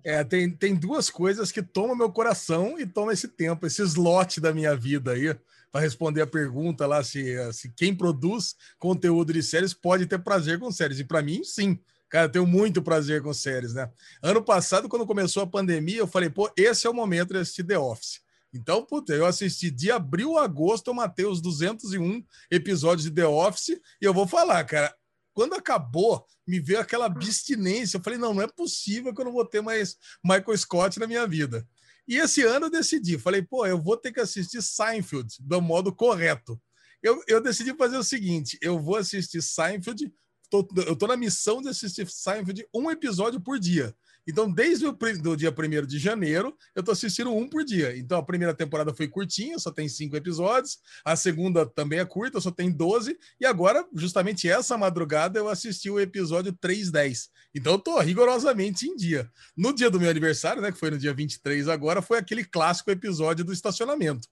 É, 0.04 0.22
tem, 0.22 0.50
tem 0.50 0.74
duas 0.74 1.08
coisas 1.08 1.50
que 1.50 1.62
tomam 1.62 1.96
meu 1.96 2.10
coração 2.10 2.78
e 2.78 2.84
tomam 2.84 3.12
esse 3.12 3.28
tempo, 3.28 3.64
esse 3.64 3.80
slot 3.82 4.40
da 4.40 4.52
minha 4.52 4.76
vida 4.76 5.12
aí 5.12 5.34
para 5.72 5.80
responder 5.80 6.20
a 6.20 6.26
pergunta 6.26 6.86
lá 6.86 7.02
se, 7.02 7.52
se 7.54 7.70
quem 7.70 7.96
produz 7.96 8.54
conteúdo 8.78 9.32
de 9.32 9.42
séries 9.42 9.72
pode 9.72 10.04
ter 10.06 10.18
prazer 10.18 10.58
com 10.58 10.70
séries. 10.70 11.00
E 11.00 11.04
para 11.04 11.22
mim, 11.22 11.42
sim. 11.42 11.80
Cara, 12.10 12.26
eu 12.26 12.30
tenho 12.30 12.46
muito 12.46 12.82
prazer 12.82 13.22
com 13.22 13.32
séries, 13.32 13.72
né? 13.72 13.90
Ano 14.22 14.44
passado, 14.44 14.86
quando 14.86 15.06
começou 15.06 15.42
a 15.42 15.46
pandemia, 15.46 15.96
eu 15.96 16.06
falei, 16.06 16.28
pô, 16.28 16.52
esse 16.54 16.86
é 16.86 16.90
o 16.90 16.94
momento 16.94 17.32
de 17.32 17.38
assistir 17.38 17.64
The 17.64 17.78
Office. 17.78 18.20
Então, 18.52 18.84
puta, 18.84 19.14
eu 19.14 19.24
assisti 19.24 19.70
de 19.70 19.90
abril 19.90 20.36
a 20.36 20.44
agosto, 20.44 20.88
eu 20.88 20.94
matei 20.94 21.24
os 21.24 21.40
201 21.40 22.22
episódios 22.50 23.04
de 23.04 23.10
The 23.10 23.26
Office, 23.26 23.80
e 23.98 24.04
eu 24.04 24.12
vou 24.12 24.28
falar, 24.28 24.62
cara, 24.64 24.94
quando 25.32 25.54
acabou, 25.54 26.22
me 26.46 26.60
veio 26.60 26.80
aquela 26.80 27.06
abstinência. 27.06 27.96
Eu 27.96 28.02
falei, 28.02 28.18
não, 28.18 28.34
não 28.34 28.42
é 28.42 28.46
possível 28.46 29.14
que 29.14 29.20
eu 29.22 29.24
não 29.24 29.32
vou 29.32 29.46
ter 29.46 29.62
mais 29.62 29.96
Michael 30.22 30.58
Scott 30.58 31.00
na 31.00 31.06
minha 31.06 31.26
vida. 31.26 31.66
E 32.06 32.16
esse 32.16 32.42
ano 32.42 32.66
eu 32.66 32.70
decidi, 32.70 33.18
falei, 33.18 33.42
pô, 33.42 33.66
eu 33.66 33.80
vou 33.80 33.96
ter 33.96 34.12
que 34.12 34.20
assistir 34.20 34.62
Seinfeld 34.62 35.36
do 35.40 35.60
modo 35.60 35.94
correto. 35.94 36.60
Eu, 37.02 37.22
eu 37.26 37.40
decidi 37.40 37.74
fazer 37.74 37.96
o 37.96 38.04
seguinte: 38.04 38.58
eu 38.60 38.80
vou 38.80 38.96
assistir 38.96 39.42
Seinfeld, 39.42 40.12
tô, 40.48 40.66
eu 40.86 40.96
tô 40.96 41.06
na 41.06 41.16
missão 41.16 41.60
de 41.60 41.68
assistir 41.68 42.08
Seinfeld 42.08 42.66
um 42.74 42.90
episódio 42.90 43.40
por 43.40 43.58
dia. 43.58 43.94
Então, 44.26 44.50
desde 44.50 44.86
o 44.86 44.92
do 44.92 45.36
dia 45.36 45.50
1 45.50 45.86
de 45.86 45.98
janeiro, 45.98 46.56
eu 46.74 46.82
tô 46.82 46.92
assistindo 46.92 47.34
um 47.34 47.48
por 47.48 47.64
dia. 47.64 47.96
Então, 47.96 48.18
a 48.18 48.22
primeira 48.22 48.54
temporada 48.54 48.94
foi 48.94 49.08
curtinha, 49.08 49.58
só 49.58 49.70
tem 49.70 49.88
cinco 49.88 50.16
episódios. 50.16 50.78
A 51.04 51.16
segunda 51.16 51.66
também 51.66 51.98
é 51.98 52.04
curta, 52.04 52.40
só 52.40 52.50
tem 52.50 52.70
12. 52.70 53.18
E 53.40 53.46
agora, 53.46 53.86
justamente 53.94 54.48
essa 54.48 54.78
madrugada, 54.78 55.38
eu 55.38 55.48
assisti 55.48 55.90
o 55.90 55.98
episódio 55.98 56.52
310. 56.52 57.30
Então, 57.54 57.72
eu 57.72 57.78
tô 57.78 57.98
rigorosamente 57.98 58.86
em 58.86 58.96
dia. 58.96 59.30
No 59.56 59.74
dia 59.74 59.90
do 59.90 60.00
meu 60.00 60.10
aniversário, 60.10 60.62
né, 60.62 60.70
que 60.70 60.78
foi 60.78 60.90
no 60.90 60.98
dia 60.98 61.12
23 61.12 61.68
agora, 61.68 62.00
foi 62.00 62.18
aquele 62.18 62.44
clássico 62.44 62.90
episódio 62.90 63.44
do 63.44 63.52
estacionamento 63.52 64.28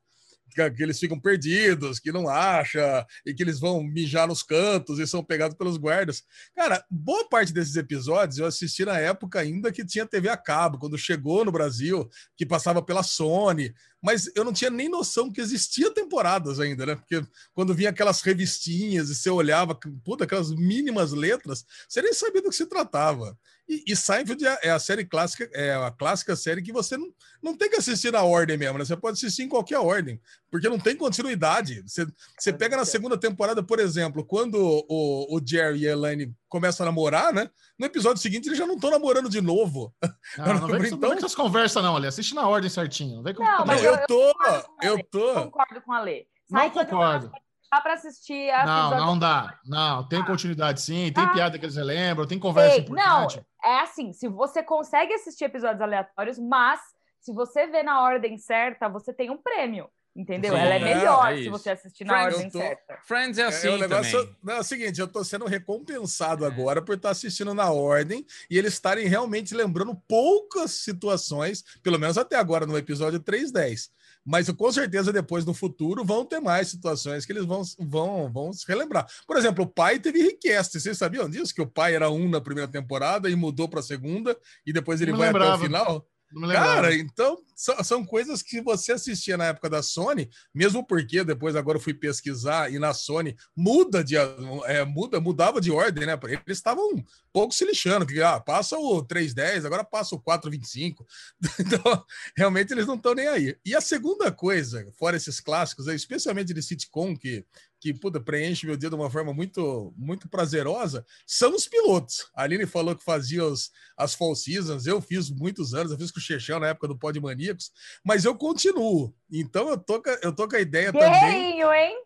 que 0.50 0.82
eles 0.82 0.98
ficam 0.98 1.18
perdidos, 1.18 1.98
que 1.98 2.12
não 2.12 2.28
acha, 2.28 3.06
e 3.24 3.32
que 3.32 3.42
eles 3.42 3.58
vão 3.58 3.82
mijar 3.82 4.28
nos 4.28 4.42
cantos 4.42 4.98
e 4.98 5.06
são 5.06 5.24
pegados 5.24 5.56
pelos 5.56 5.76
guardas. 5.76 6.22
Cara, 6.54 6.84
boa 6.90 7.28
parte 7.28 7.52
desses 7.52 7.76
episódios 7.76 8.38
eu 8.38 8.46
assisti 8.46 8.84
na 8.84 8.98
época 8.98 9.40
ainda 9.40 9.72
que 9.72 9.84
tinha 9.84 10.06
TV 10.06 10.28
a 10.28 10.36
cabo, 10.36 10.78
quando 10.78 10.98
chegou 10.98 11.44
no 11.44 11.52
Brasil, 11.52 12.08
que 12.36 12.44
passava 12.44 12.82
pela 12.82 13.02
Sony, 13.02 13.72
mas 14.02 14.30
eu 14.34 14.44
não 14.44 14.52
tinha 14.52 14.70
nem 14.70 14.88
noção 14.88 15.30
que 15.30 15.40
existia 15.40 15.92
temporadas 15.92 16.58
ainda, 16.58 16.86
né? 16.86 16.94
Porque 16.96 17.22
quando 17.52 17.74
vinha 17.74 17.90
aquelas 17.90 18.22
revistinhas 18.22 19.10
e 19.10 19.14
você 19.14 19.28
olhava, 19.28 19.78
puta, 20.04 20.24
aquelas 20.24 20.50
mínimas 20.50 21.12
letras, 21.12 21.64
você 21.88 22.00
nem 22.00 22.14
sabia 22.14 22.40
do 22.40 22.48
que 22.48 22.56
se 22.56 22.66
tratava. 22.66 23.36
E, 23.68 23.84
e 23.86 23.94
Seinfeld 23.94 24.44
é, 24.44 24.58
é 24.64 24.70
a 24.70 24.78
série 24.78 25.04
clássica, 25.04 25.48
é 25.52 25.74
a 25.74 25.90
clássica 25.90 26.34
série 26.34 26.62
que 26.62 26.72
você 26.72 26.96
não, 26.96 27.12
não 27.42 27.56
tem 27.56 27.70
que 27.70 27.76
assistir 27.76 28.10
na 28.10 28.22
ordem 28.22 28.56
mesmo, 28.56 28.78
né? 28.78 28.84
Você 28.84 28.96
pode 28.96 29.16
assistir 29.16 29.42
em 29.42 29.48
qualquer 29.48 29.78
ordem, 29.78 30.20
porque 30.50 30.68
não 30.68 30.78
tem 30.78 30.96
continuidade. 30.96 31.82
Você, 31.82 32.06
você 32.38 32.52
pega 32.52 32.76
na 32.76 32.84
segunda 32.84 33.16
temporada, 33.16 33.62
por 33.62 33.78
exemplo, 33.78 34.24
quando 34.24 34.56
o, 34.88 35.36
o 35.36 35.40
Jerry 35.44 35.80
e 35.80 35.88
a 35.88 35.92
Elaine 35.92 36.34
começam 36.48 36.84
a 36.84 36.90
namorar, 36.90 37.32
né? 37.32 37.48
No 37.78 37.86
episódio 37.86 38.20
seguinte 38.20 38.48
eles 38.48 38.58
já 38.58 38.66
não 38.66 38.74
estão 38.74 38.90
namorando 38.90 39.28
de 39.28 39.40
novo. 39.40 39.94
Não, 40.38 40.46
não, 40.46 40.68
vem, 40.68 40.86
então... 40.86 40.98
não 40.98 41.08
vem 41.08 41.10
com 41.10 41.16
essas 41.16 41.34
conversas, 41.34 41.82
não, 41.82 41.96
ali. 41.96 42.06
Assiste 42.06 42.36
na 42.36 42.46
ordem 42.46 42.70
certinho. 42.70 43.16
Não, 43.16 43.22
vem 43.22 43.34
com... 43.34 43.42
não 43.42 43.66
mas 43.66 43.82
eu, 43.82 43.94
eu 43.94 44.06
tô, 44.06 44.32
eu, 44.80 45.04
tô. 45.04 45.34
Concordo 45.34 45.80
com 45.82 45.92
a 45.92 46.00
Lê. 46.00 46.26
Não 46.48 46.70
concordo 46.70 47.32
dá 47.70 47.80
para 47.80 47.94
assistir 47.94 48.50
a 48.50 48.66
Não, 48.66 48.90
não 48.90 49.18
dá. 49.18 49.58
Não, 49.64 50.08
tem 50.08 50.20
ah. 50.20 50.26
continuidade 50.26 50.80
sim, 50.80 51.12
tem 51.12 51.24
ah. 51.24 51.32
piada 51.32 51.58
que 51.58 51.64
eles 51.64 51.76
relembram, 51.76 52.26
tem 52.26 52.38
conversa 52.38 52.76
Ei, 52.76 52.80
importante. 52.82 53.36
Não, 53.36 53.70
é 53.70 53.80
assim, 53.80 54.12
se 54.12 54.28
você 54.28 54.62
consegue 54.62 55.14
assistir 55.14 55.44
episódios 55.44 55.80
aleatórios, 55.80 56.38
mas 56.38 56.80
se 57.20 57.32
você 57.32 57.66
vê 57.68 57.82
na 57.82 58.02
ordem 58.02 58.36
certa, 58.38 58.88
você 58.88 59.12
tem 59.12 59.30
um 59.30 59.36
prêmio. 59.36 59.88
Entendeu? 60.20 60.52
Sim, 60.52 60.60
Ela 60.60 60.74
é 60.74 60.78
melhor 60.78 61.32
é, 61.32 61.40
é 61.40 61.42
se 61.42 61.48
você 61.48 61.70
assistir 61.70 62.04
na 62.04 62.12
Friends, 62.12 62.34
ordem 62.34 62.50
tô... 62.50 62.58
certa. 62.58 62.98
Friends 63.06 63.38
é 63.38 63.44
assim. 63.44 63.68
É, 63.68 63.70
o 63.70 63.78
negócio, 63.78 64.36
não, 64.42 64.54
é 64.54 64.60
o 64.60 64.62
seguinte, 64.62 65.00
eu 65.00 65.08
tô 65.08 65.24
sendo 65.24 65.46
recompensado 65.46 66.44
é. 66.44 66.46
agora 66.46 66.82
por 66.82 66.94
estar 66.94 67.08
assistindo 67.08 67.54
na 67.54 67.70
ordem 67.70 68.26
e 68.50 68.58
eles 68.58 68.74
estarem 68.74 69.08
realmente 69.08 69.54
lembrando 69.54 69.94
poucas 70.06 70.72
situações, 70.72 71.64
pelo 71.82 71.98
menos 71.98 72.18
até 72.18 72.36
agora 72.36 72.66
no 72.66 72.76
episódio 72.76 73.18
310 73.18 73.90
mas 74.22 74.50
com 74.50 74.70
certeza 74.70 75.10
depois 75.10 75.46
no 75.46 75.54
futuro 75.54 76.04
vão 76.04 76.26
ter 76.26 76.40
mais 76.40 76.68
situações 76.68 77.24
que 77.24 77.32
eles 77.32 77.46
vão, 77.46 77.62
vão, 77.78 78.30
vão 78.30 78.52
se 78.52 78.68
relembrar. 78.68 79.06
Por 79.26 79.38
exemplo, 79.38 79.64
o 79.64 79.66
pai 79.66 79.98
teve 79.98 80.22
Request. 80.22 80.78
Vocês 80.78 80.98
sabiam 80.98 81.28
disso? 81.28 81.54
Que 81.54 81.62
o 81.62 81.66
pai 81.66 81.94
era 81.94 82.10
um 82.10 82.28
na 82.28 82.40
primeira 82.40 82.70
temporada 82.70 83.30
e 83.30 83.34
mudou 83.34 83.66
para 83.66 83.80
a 83.80 83.82
segunda, 83.82 84.36
e 84.66 84.74
depois 84.74 85.00
ele 85.00 85.12
vai 85.12 85.28
lembrava. 85.28 85.54
até 85.54 85.62
o 85.62 85.64
final? 85.64 86.06
Cara, 86.52 86.94
então 86.94 87.38
são 87.84 88.04
coisas 88.04 88.42
que 88.42 88.60
você 88.60 88.92
assistia 88.92 89.36
na 89.36 89.46
época 89.46 89.68
da 89.68 89.82
Sony, 89.82 90.30
mesmo 90.54 90.86
porque 90.86 91.22
depois 91.22 91.54
agora 91.54 91.76
eu 91.76 91.82
fui 91.82 91.92
pesquisar 91.92 92.72
e 92.72 92.78
na 92.78 92.94
Sony 92.94 93.36
muda 93.54 94.02
de 94.02 94.16
é, 94.16 94.84
muda 94.84 95.20
mudava 95.20 95.60
de 95.60 95.70
ordem, 95.70 96.06
né? 96.06 96.18
Eles 96.24 96.58
estavam 96.58 96.94
um 96.94 97.04
pouco 97.32 97.54
se 97.54 97.64
lixando, 97.64 98.06
que 98.06 98.22
ah, 98.22 98.40
passa 98.40 98.78
o 98.78 99.02
310, 99.02 99.64
agora 99.64 99.84
passa 99.84 100.14
o 100.14 100.20
425. 100.20 101.06
Então, 101.60 102.04
realmente 102.36 102.72
eles 102.72 102.86
não 102.86 102.96
estão 102.96 103.14
nem 103.14 103.28
aí. 103.28 103.56
E 103.64 103.76
a 103.76 103.80
segunda 103.80 104.32
coisa, 104.32 104.90
fora 104.98 105.16
esses 105.16 105.40
clássicos, 105.40 105.86
especialmente 105.86 106.54
de 106.54 106.62
sitcom 106.62 107.16
que 107.16 107.44
que 107.80 107.94
puta, 107.94 108.20
preenche 108.20 108.66
meu 108.66 108.76
dia 108.76 108.90
de 108.90 108.94
uma 108.94 109.10
forma 109.10 109.32
muito 109.32 109.92
muito 109.96 110.28
prazerosa, 110.28 111.04
são 111.26 111.54
os 111.54 111.66
pilotos. 111.66 112.28
A 112.34 112.42
Aline 112.42 112.66
falou 112.66 112.94
que 112.94 113.02
fazia 113.02 113.44
os, 113.44 113.70
as 113.96 114.14
fall 114.14 114.36
seasons, 114.36 114.86
eu 114.86 115.00
fiz 115.00 115.30
muitos 115.30 115.72
anos, 115.72 115.90
eu 115.90 115.98
fiz 115.98 116.10
com 116.10 116.20
o 116.20 116.22
Chechão 116.22 116.60
na 116.60 116.68
época 116.68 116.86
do 116.86 116.98
Pod 116.98 117.18
Maníacos, 117.50 117.72
mas 118.04 118.24
eu 118.24 118.34
continuo. 118.34 119.14
Então 119.30 119.68
eu 119.68 119.78
tô, 119.78 120.02
eu 120.22 120.34
tô 120.34 120.48
com 120.48 120.56
a 120.56 120.60
ideia 120.60 120.92
Guerreirinho, 120.92 121.66
também. 121.66 121.90
hein? 121.90 122.04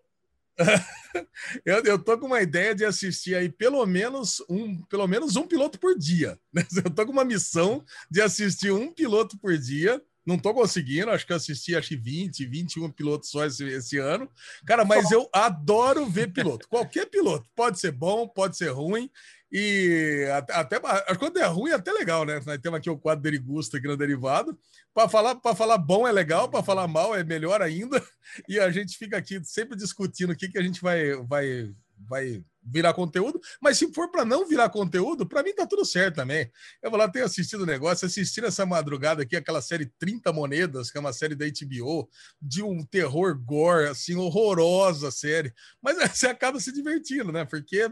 eu, 1.65 1.83
eu 1.85 1.99
tô 1.99 2.17
com 2.17 2.27
uma 2.27 2.41
ideia 2.41 2.75
de 2.75 2.85
assistir 2.85 3.35
aí 3.35 3.51
pelo 3.51 3.85
menos 3.87 4.43
um, 4.49 4.81
pelo 4.85 5.07
menos 5.07 5.37
um 5.37 5.47
piloto 5.47 5.79
por 5.79 5.99
dia. 5.99 6.39
Né? 6.53 6.65
Eu 6.85 6.91
tô 6.95 7.05
com 7.05 7.11
uma 7.11 7.25
missão 7.25 7.85
de 8.09 8.23
assistir 8.23 8.71
um 8.71 8.93
piloto 8.93 9.37
por 9.37 9.59
dia 9.59 10.01
não 10.27 10.39
tô 10.39 10.55
conseguindo, 10.55 11.11
acho 11.11 11.27
que 11.27 11.33
eu 11.33 11.37
assisti 11.37 11.77
acho 11.77 11.89
que 11.89 11.97
20, 11.97 12.47
21 12.47 12.91
pilotos 12.91 13.29
só 13.29 13.45
esse, 13.45 13.63
esse 13.65 13.99
ano. 13.99 14.29
Cara, 14.65 14.85
mas 14.85 15.11
eu 15.11 15.29
adoro 15.33 16.07
ver 16.07 16.33
piloto. 16.33 16.67
Qualquer 16.69 17.07
piloto. 17.07 17.49
Pode 17.55 17.79
ser 17.79 17.93
bom, 17.93 18.27
pode 18.27 18.57
ser 18.57 18.71
ruim. 18.71 19.11
E 19.57 20.27
até, 20.37 20.53
até 20.53 20.81
quando 21.17 21.39
é 21.39 21.47
ruim, 21.47 21.71
é 21.71 21.75
até 21.75 21.93
legal, 21.93 22.25
né? 22.25 22.43
Nós 22.45 22.59
temos 22.59 22.77
aqui 22.77 22.91
o 22.91 22.99
quadro 22.99 23.23
Derigusta 23.23 23.77
aqui 23.77 23.87
no 23.87 23.97
Derivado. 23.97 24.59
Para 24.93 25.09
falar, 25.09 25.41
falar 25.55 25.79
bom 25.79 26.09
é 26.09 26.11
legal, 26.11 26.49
para 26.49 26.61
falar 26.61 26.89
mal 26.89 27.15
é 27.15 27.23
melhor 27.23 27.63
ainda. 27.63 28.03
E 28.49 28.59
a 28.59 28.69
gente 28.71 28.97
fica 28.97 29.19
aqui 29.19 29.39
sempre 29.45 29.77
discutindo 29.77 30.33
o 30.33 30.37
que, 30.37 30.49
que 30.49 30.59
a 30.59 30.63
gente 30.63 30.81
vai, 30.81 31.15
vai, 31.25 31.73
vai 32.09 32.43
virar 32.65 32.95
conteúdo, 32.95 33.39
mas 33.61 33.77
se 33.77 33.93
for 33.93 34.11
para 34.11 34.25
não 34.25 34.49
virar 34.49 34.71
conteúdo, 34.71 35.27
para 35.27 35.43
mim 35.43 35.55
tá 35.55 35.67
tudo 35.67 35.85
certo 35.85 36.17
também. 36.17 36.51
Eu 36.83 36.91
vou 36.91 36.99
lá, 36.99 37.09
tenho 37.09 37.27
assistido 37.27 37.61
o 37.63 37.67
negócio, 37.67 38.07
assistindo 38.07 38.47
essa 38.47 38.65
madrugada 38.65 39.23
aqui, 39.23 39.37
aquela 39.37 39.61
série 39.61 39.87
30 39.99 40.33
Monedas, 40.33 40.91
que 40.91 40.97
é 40.97 41.01
uma 41.01 41.13
série 41.13 41.35
da 41.35 41.45
HBO, 41.45 42.09
de 42.41 42.63
um 42.63 42.85
terror 42.85 43.39
gore, 43.39 43.89
assim, 43.89 44.17
horrorosa 44.17 45.11
série. 45.11 45.53
Mas 45.83 45.97
você 46.17 46.27
acaba 46.27 46.59
se 46.59 46.73
divertindo, 46.73 47.31
né? 47.31 47.45
Porque 47.45 47.91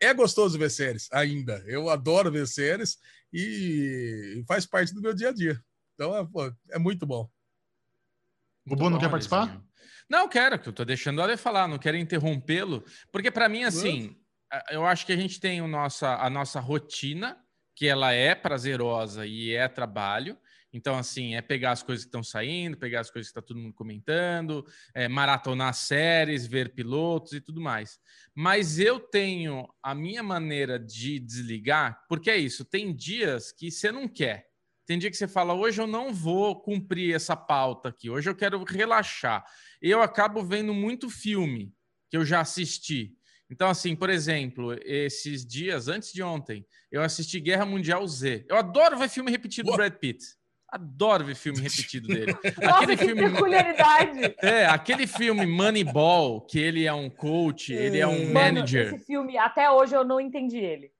é 0.00 0.14
gostoso 0.14 0.58
ver 0.58 0.70
séries 0.70 1.08
ainda. 1.12 1.62
Eu 1.66 1.88
adoro 1.88 2.30
ver 2.30 2.46
séries 2.46 2.98
e 3.32 4.42
faz 4.46 4.66
parte 4.66 4.94
do 4.94 5.00
meu 5.00 5.14
dia 5.14 5.30
a 5.30 5.32
dia. 5.32 5.62
Então, 5.94 6.16
é, 6.16 6.24
pô, 6.24 6.52
é 6.70 6.78
muito 6.78 7.06
bom. 7.06 7.28
O 8.64 8.70
Bubu 8.70 8.90
não 8.90 8.98
quer 8.98 9.10
participar? 9.10 9.60
Não, 10.08 10.28
quero, 10.28 10.58
que 10.58 10.68
eu 10.68 10.72
tô 10.72 10.84
deixando 10.84 11.20
ele 11.22 11.36
falar, 11.36 11.68
não 11.68 11.78
quero 11.78 11.96
interrompê-lo, 11.96 12.84
porque 13.12 13.30
para 13.30 13.48
mim, 13.48 13.64
assim, 13.64 14.16
eu 14.70 14.86
acho 14.86 15.04
que 15.04 15.12
a 15.12 15.16
gente 15.16 15.38
tem 15.38 15.60
o 15.60 15.68
nossa, 15.68 16.16
a 16.16 16.30
nossa 16.30 16.60
rotina, 16.60 17.36
que 17.74 17.86
ela 17.86 18.12
é 18.12 18.34
prazerosa 18.34 19.26
e 19.26 19.52
é 19.52 19.68
trabalho. 19.68 20.36
Então, 20.72 20.98
assim, 20.98 21.34
é 21.34 21.40
pegar 21.40 21.72
as 21.72 21.82
coisas 21.82 22.04
que 22.04 22.08
estão 22.08 22.22
saindo, 22.22 22.76
pegar 22.76 23.00
as 23.00 23.10
coisas 23.10 23.32
que 23.32 23.38
está 23.38 23.46
todo 23.46 23.58
mundo 23.58 23.72
comentando, 23.72 24.66
é, 24.94 25.08
maratonar 25.08 25.72
séries, 25.72 26.46
ver 26.46 26.74
pilotos 26.74 27.32
e 27.32 27.40
tudo 27.40 27.60
mais. 27.60 27.98
Mas 28.34 28.78
eu 28.78 29.00
tenho 29.00 29.66
a 29.82 29.94
minha 29.94 30.22
maneira 30.22 30.78
de 30.78 31.18
desligar, 31.18 32.04
porque 32.08 32.30
é 32.30 32.36
isso, 32.36 32.64
tem 32.64 32.94
dias 32.94 33.50
que 33.50 33.70
você 33.70 33.90
não 33.90 34.06
quer. 34.06 34.48
Tem 34.86 34.98
dia 34.98 35.10
que 35.10 35.16
você 35.16 35.28
fala, 35.28 35.52
hoje 35.52 35.80
eu 35.80 35.86
não 35.86 36.14
vou 36.14 36.62
cumprir 36.62 37.14
essa 37.14 37.36
pauta 37.36 37.90
aqui, 37.90 38.08
hoje 38.08 38.28
eu 38.28 38.34
quero 38.34 38.62
relaxar. 38.64 39.44
Eu 39.80 40.02
acabo 40.02 40.42
vendo 40.42 40.72
muito 40.72 41.10
filme 41.10 41.74
que 42.10 42.16
eu 42.16 42.24
já 42.24 42.40
assisti. 42.40 43.14
Então, 43.50 43.68
assim, 43.68 43.96
por 43.96 44.10
exemplo, 44.10 44.74
esses 44.82 45.46
dias, 45.46 45.88
antes 45.88 46.12
de 46.12 46.22
ontem, 46.22 46.66
eu 46.90 47.02
assisti 47.02 47.40
Guerra 47.40 47.64
Mundial 47.64 48.06
Z. 48.06 48.44
Eu 48.48 48.56
adoro 48.56 48.98
ver 48.98 49.08
filme 49.08 49.30
repetido 49.30 49.70
do 49.70 49.76
Brad 49.76 49.94
Pitt. 49.94 50.37
Adoro 50.70 51.24
ver 51.24 51.34
filme 51.34 51.60
repetido 51.60 52.08
dele. 52.08 52.32
Nossa, 52.62 52.82
aquele 52.82 52.96
que 52.96 53.04
filme 53.06 53.30
peculiaridade. 53.30 54.36
É, 54.42 54.66
aquele 54.66 55.06
filme 55.06 55.46
Moneyball, 55.46 56.42
que 56.42 56.58
ele 56.58 56.86
é 56.86 56.92
um 56.92 57.08
coach, 57.08 57.72
ele 57.72 57.98
é 57.98 58.06
um 58.06 58.32
Mano, 58.32 58.34
manager. 58.34 58.94
Esse 58.94 59.06
filme, 59.06 59.38
até 59.38 59.70
hoje 59.70 59.94
eu 59.94 60.04
não 60.04 60.20
entendi 60.20 60.58
ele. 60.58 60.92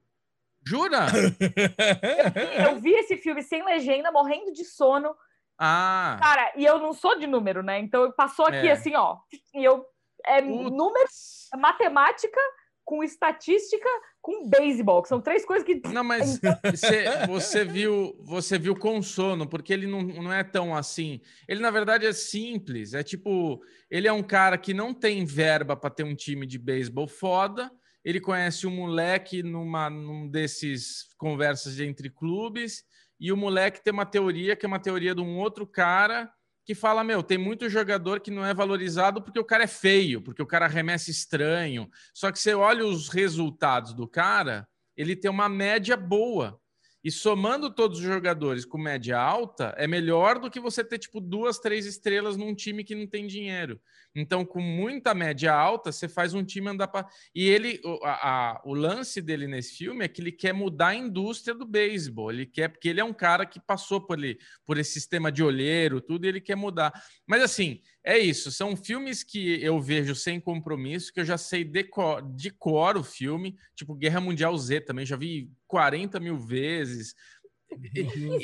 Jura? 0.67 1.07
eu, 2.59 2.73
eu, 2.73 2.81
vi 2.81 2.93
esse 2.93 3.17
filme 3.17 3.43
sem 3.43 3.63
legenda, 3.65 4.11
morrendo 4.11 4.53
de 4.53 4.65
sono. 4.65 5.15
Ah. 5.59 6.17
Cara, 6.21 6.53
e 6.57 6.65
eu 6.65 6.79
não 6.79 6.93
sou 6.93 7.19
de 7.19 7.27
número, 7.27 7.63
né? 7.63 7.79
Então 7.79 8.11
passou 8.13 8.47
aqui 8.47 8.69
é. 8.69 8.73
assim, 8.73 8.95
ó. 8.95 9.19
E 9.55 9.65
eu. 9.65 9.85
É 10.27 10.43
Putz. 10.43 10.71
número, 10.71 11.09
matemática 11.57 12.41
com 12.85 13.05
estatística, 13.05 13.89
com 14.21 14.49
beisebol, 14.49 15.03
que 15.03 15.09
são 15.09 15.21
três 15.21 15.45
coisas 15.45 15.67
que. 15.67 15.81
Não, 15.89 16.05
mas 16.05 16.41
você, 16.71 17.27
você 17.27 17.65
viu 17.65 18.17
você 18.21 18.59
viu 18.59 18.77
com 18.77 19.01
sono, 19.03 19.49
porque 19.49 19.73
ele 19.73 19.87
não, 19.87 20.03
não 20.03 20.33
é 20.33 20.45
tão 20.45 20.75
assim. 20.75 21.21
Ele, 21.49 21.61
na 21.61 21.71
verdade, 21.71 22.07
é 22.07 22.13
simples. 22.13 22.95
É 22.95 23.03
tipo, 23.03 23.61
ele 23.91 24.09
é 24.09 24.13
um 24.13 24.23
cara 24.23 24.59
que 24.59 24.75
não 24.75 24.93
tem 24.93 25.25
verba 25.25 25.77
para 25.77 25.91
ter 25.91 26.05
um 26.05 26.15
time 26.15 26.47
de 26.47 26.59
beisebol 26.59 27.09
foda. 27.09 27.71
Ele 28.05 28.21
conhece 28.21 28.67
um 28.67 28.71
moleque 28.71 29.43
numa 29.43 29.91
num 29.91 30.29
desses 30.29 31.09
conversas 31.19 31.79
entre 31.81 32.09
clubes, 32.09 32.85
e 33.21 33.33
o 33.33 33.37
moleque 33.37 33.83
tem 33.83 33.93
uma 33.93 34.07
teoria 34.07 34.55
que 34.55 34.65
é 34.65 34.69
uma 34.69 34.79
teoria 34.79 35.15
de 35.15 35.21
um 35.21 35.39
outro 35.39 35.67
cara 35.67 36.31
que 36.69 36.75
fala: 36.75 37.03
meu, 37.03 37.23
tem 37.23 37.39
muito 37.39 37.67
jogador 37.71 38.21
que 38.21 38.31
não 38.31 38.45
é 38.45 38.53
valorizado 38.53 39.23
porque 39.23 39.41
o 39.41 39.45
cara 39.45 39.65
é 39.65 39.67
feio, 39.67 40.21
porque 40.21 40.43
o 40.43 40.47
cara 40.47 40.67
arremessa 40.67 41.11
estranho. 41.11 41.89
Só 42.13 42.31
que 42.31 42.39
você 42.39 42.53
olha 42.53 42.85
os 42.85 43.09
resultados 43.09 43.95
do 43.95 44.07
cara, 44.07 44.69
ele 44.95 45.17
tem 45.17 45.31
uma 45.31 45.49
média 45.49 45.97
boa. 45.97 46.61
E 47.03 47.11
somando 47.11 47.75
todos 47.75 48.01
os 48.01 48.05
jogadores 48.05 48.67
com 48.67 48.77
média 48.77 49.19
alta, 49.19 49.75
é 49.79 49.87
melhor 49.87 50.39
do 50.39 50.51
que 50.51 50.61
você 50.61 50.85
ter, 50.85 50.99
tipo, 50.99 51.23
duas, 51.23 51.59
três 51.59 51.87
estrelas 51.87 52.37
num 52.37 52.55
time 52.55 52.85
que 52.85 52.95
não 52.95 53.07
tem 53.07 53.27
dinheiro. 53.27 53.81
Então, 54.21 54.45
com 54.45 54.61
muita 54.61 55.15
média 55.15 55.53
alta, 55.53 55.93
você 55.93 56.09
faz 56.09 56.35
um 56.35 56.45
time 56.45 56.69
andar 56.69 56.89
para. 56.89 57.09
E 57.35 57.49
ele, 57.49 57.81
o, 57.85 58.05
a, 58.05 58.61
o 58.65 58.75
lance 58.75 59.23
dele 59.23 59.47
nesse 59.47 59.77
filme 59.77 60.05
é 60.05 60.09
que 60.09 60.21
ele 60.21 60.33
quer 60.33 60.53
mudar 60.53 60.89
a 60.89 60.95
indústria 60.95 61.55
do 61.55 61.65
beisebol. 61.65 62.33
Ele 62.33 62.45
quer, 62.45 62.69
porque 62.69 62.89
ele 62.89 63.01
é 63.01 63.05
um 63.05 63.13
cara 63.13 63.47
que 63.47 63.61
passou 63.61 64.01
por, 64.01 64.19
ali, 64.19 64.39
por 64.67 64.77
esse 64.77 64.93
sistema 64.93 65.31
de 65.31 65.43
olheiro, 65.43 66.01
tudo, 66.01 66.25
e 66.25 66.29
ele 66.29 66.41
quer 66.41 66.57
mudar. 66.57 66.93
Mas 67.27 67.43
assim, 67.43 67.81
é 68.05 68.19
isso. 68.19 68.51
São 68.51 68.77
filmes 68.77 69.23
que 69.23 69.63
eu 69.63 69.81
vejo 69.81 70.15
sem 70.15 70.41
compromisso, 70.41 71.13
que 71.13 71.21
eu 71.21 71.25
já 71.25 71.39
sei 71.39 71.63
de 71.63 71.85
cor, 71.85 72.23
de 72.35 72.51
cor 72.51 72.97
o 72.97 73.05
filme, 73.05 73.57
tipo 73.77 73.95
Guerra 73.95 74.21
Mundial 74.21 74.57
Z 74.59 74.81
também, 74.81 75.07
já 75.07 75.17
vi 75.17 75.51
40 75.67 76.19
mil 76.19 76.39
vezes. 76.39 77.15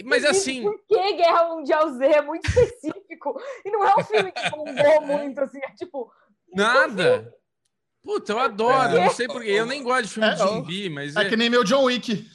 Mas 0.04 0.24
assim. 0.24 0.62
Por 0.62 0.78
que 0.86 1.12
Guerra 1.14 1.54
Mundial 1.54 1.90
Z 1.94 2.04
é 2.04 2.22
muito 2.22 2.46
específico? 2.46 2.93
E 3.64 3.70
não 3.70 3.84
é 3.86 3.94
um 3.96 4.04
filme 4.04 4.32
que 4.32 4.50
bombou 4.50 5.00
muito, 5.06 5.40
assim, 5.40 5.58
é 5.62 5.70
tipo. 5.74 6.10
Nada! 6.52 7.32
Puta, 8.02 8.32
eu 8.32 8.38
adoro, 8.38 9.00
não 9.00 9.10
sei 9.10 9.26
porquê. 9.26 9.50
Eu 9.50 9.64
nem 9.66 9.82
gosto 9.82 10.02
de 10.04 10.08
filme 10.12 10.28
É, 10.28 10.32
de 10.32 10.38
zumbi, 10.38 10.90
mas. 10.90 11.16
É, 11.16 11.22
É, 11.22 11.28
que 11.28 11.36
nem 11.36 11.48
meu 11.48 11.64
John 11.64 11.84
Wick. 11.84 12.26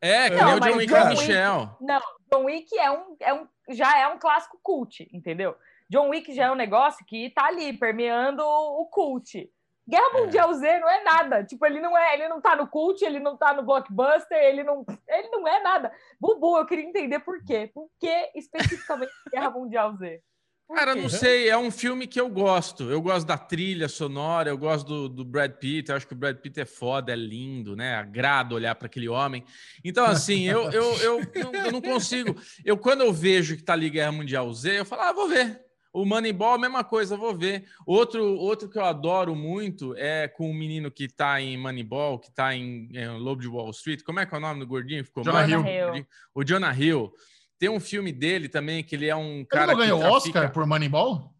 é 0.00 0.30
que 0.30 0.36
Não, 0.36 0.44
nem 0.46 0.54
o 0.56 0.60
John 0.60 0.76
Wick 0.78 0.92
Wick- 0.94 1.08
Michel. 1.10 1.76
Não, 1.80 2.00
John 2.32 2.44
Wick 2.44 2.78
é 2.78 2.90
um, 2.90 3.16
é 3.20 3.34
um, 3.34 3.46
já 3.70 3.98
é 3.98 4.08
um 4.08 4.18
clássico 4.18 4.58
cult, 4.62 5.06
entendeu? 5.12 5.54
John 5.90 6.08
Wick 6.08 6.34
já 6.34 6.44
é 6.46 6.50
um 6.50 6.54
negócio 6.56 7.04
que 7.06 7.28
tá 7.30 7.44
ali, 7.46 7.74
permeando 7.74 8.42
o 8.42 8.86
cult. 8.86 9.50
Guerra 9.88 10.10
É. 10.14 10.20
Mundial 10.20 10.54
Z 10.54 10.78
não 10.78 10.88
é 10.88 11.02
nada. 11.02 11.44
Tipo, 11.44 11.66
ele 11.66 11.80
não 11.80 11.96
é, 11.96 12.14
ele 12.14 12.28
não 12.28 12.40
tá 12.40 12.54
no 12.54 12.68
cult, 12.68 13.04
ele 13.04 13.18
não 13.18 13.36
tá 13.36 13.52
no 13.52 13.62
blockbuster, 13.62 14.38
ele 14.38 14.62
não, 14.62 14.84
ele 15.08 15.28
não 15.28 15.46
é 15.46 15.62
nada. 15.62 15.92
Bubu, 16.20 16.56
eu 16.56 16.66
queria 16.66 16.84
entender 16.84 17.18
por 17.20 17.42
quê. 17.44 17.70
Por 17.72 17.88
que 18.00 18.30
especificamente 18.34 19.12
Guerra 19.32 19.50
Mundial 19.50 19.94
Z? 19.96 20.20
Por 20.68 20.76
Cara, 20.76 20.94
quê? 20.94 21.02
não 21.02 21.08
sei, 21.08 21.48
é 21.48 21.58
um 21.58 21.70
filme 21.70 22.06
que 22.06 22.20
eu 22.20 22.28
gosto. 22.30 22.84
Eu 22.84 23.02
gosto 23.02 23.26
da 23.26 23.36
trilha 23.36 23.88
sonora, 23.88 24.48
eu 24.48 24.56
gosto 24.56 24.86
do, 24.86 25.08
do 25.08 25.24
Brad 25.24 25.52
Pitt. 25.52 25.90
Eu 25.90 25.96
acho 25.96 26.06
que 26.06 26.14
o 26.14 26.16
Brad 26.16 26.36
Pitt 26.36 26.60
é 26.60 26.64
foda, 26.64 27.12
é 27.12 27.16
lindo, 27.16 27.74
né? 27.76 27.96
Agrada 27.96 28.54
olhar 28.54 28.74
para 28.76 28.86
aquele 28.86 29.08
homem. 29.08 29.44
Então, 29.84 30.06
assim, 30.06 30.44
eu, 30.44 30.70
eu, 30.70 30.94
eu, 30.98 31.20
não, 31.42 31.54
eu 31.66 31.72
não 31.72 31.82
consigo. 31.82 32.40
Eu, 32.64 32.78
quando 32.78 33.02
eu 33.02 33.12
vejo 33.12 33.56
que 33.56 33.62
tá 33.62 33.72
ali 33.72 33.90
Guerra 33.90 34.12
Mundial 34.12 34.50
Z, 34.52 34.78
eu 34.78 34.84
falo, 34.84 35.02
ah, 35.02 35.12
vou 35.12 35.28
ver. 35.28 35.61
O 35.92 36.06
Moneyball, 36.06 36.54
a 36.54 36.58
mesma 36.58 36.82
coisa, 36.82 37.16
vou 37.16 37.36
ver. 37.36 37.66
Outro, 37.84 38.24
outro 38.36 38.68
que 38.68 38.78
eu 38.78 38.84
adoro 38.84 39.36
muito 39.36 39.94
é 39.96 40.26
com 40.26 40.50
o 40.50 40.54
menino 40.54 40.90
que 40.90 41.06
tá 41.06 41.38
em 41.40 41.56
Moneyball, 41.58 42.18
que 42.18 42.30
tá 42.32 42.54
em, 42.54 42.88
em 42.92 43.08
Lobo 43.18 43.42
de 43.42 43.48
Wall 43.48 43.70
Street. 43.70 44.02
Como 44.02 44.18
é 44.18 44.24
que 44.24 44.34
é 44.34 44.38
o 44.38 44.40
nome 44.40 44.60
do 44.60 44.66
gordinho? 44.66 45.04
Ficou 45.04 45.22
Jonah? 45.22 45.46
Hill. 45.46 46.06
O 46.34 46.42
Jonah 46.42 46.74
Hill. 46.74 47.12
Tem 47.58 47.68
um 47.68 47.78
filme 47.78 48.10
dele 48.10 48.48
também, 48.48 48.82
que 48.82 48.94
ele 48.96 49.06
é 49.06 49.14
um 49.14 49.40
Ele 49.40 49.44
cara 49.44 49.72
não 49.72 49.78
ganhou 49.78 50.00
que 50.00 50.06
Oscar 50.06 50.32
trafica- 50.32 50.52
por 50.54 50.66
Moneyball? 50.66 51.30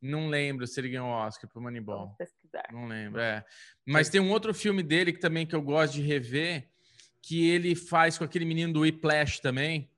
não 0.00 0.28
lembro 0.28 0.66
se 0.66 0.78
ele 0.78 0.90
ganhou 0.90 1.08
Oscar 1.08 1.50
pro 1.50 1.60
Moneyball. 1.62 2.00
Vamos 2.02 2.16
pesquisar. 2.18 2.68
Não 2.70 2.86
lembro, 2.86 3.20
é. 3.20 3.42
Mas 3.86 4.08
tem 4.10 4.20
um 4.20 4.30
outro 4.30 4.52
filme 4.54 4.82
dele 4.82 5.12
que 5.14 5.18
também 5.18 5.46
que 5.46 5.56
eu 5.56 5.62
gosto 5.62 5.94
de 5.94 6.02
rever, 6.02 6.68
que 7.22 7.48
ele 7.48 7.74
faz 7.74 8.18
com 8.18 8.22
aquele 8.24 8.44
menino 8.44 8.72
do 8.72 8.80
Whiplash 8.80 9.40
também, 9.40 9.90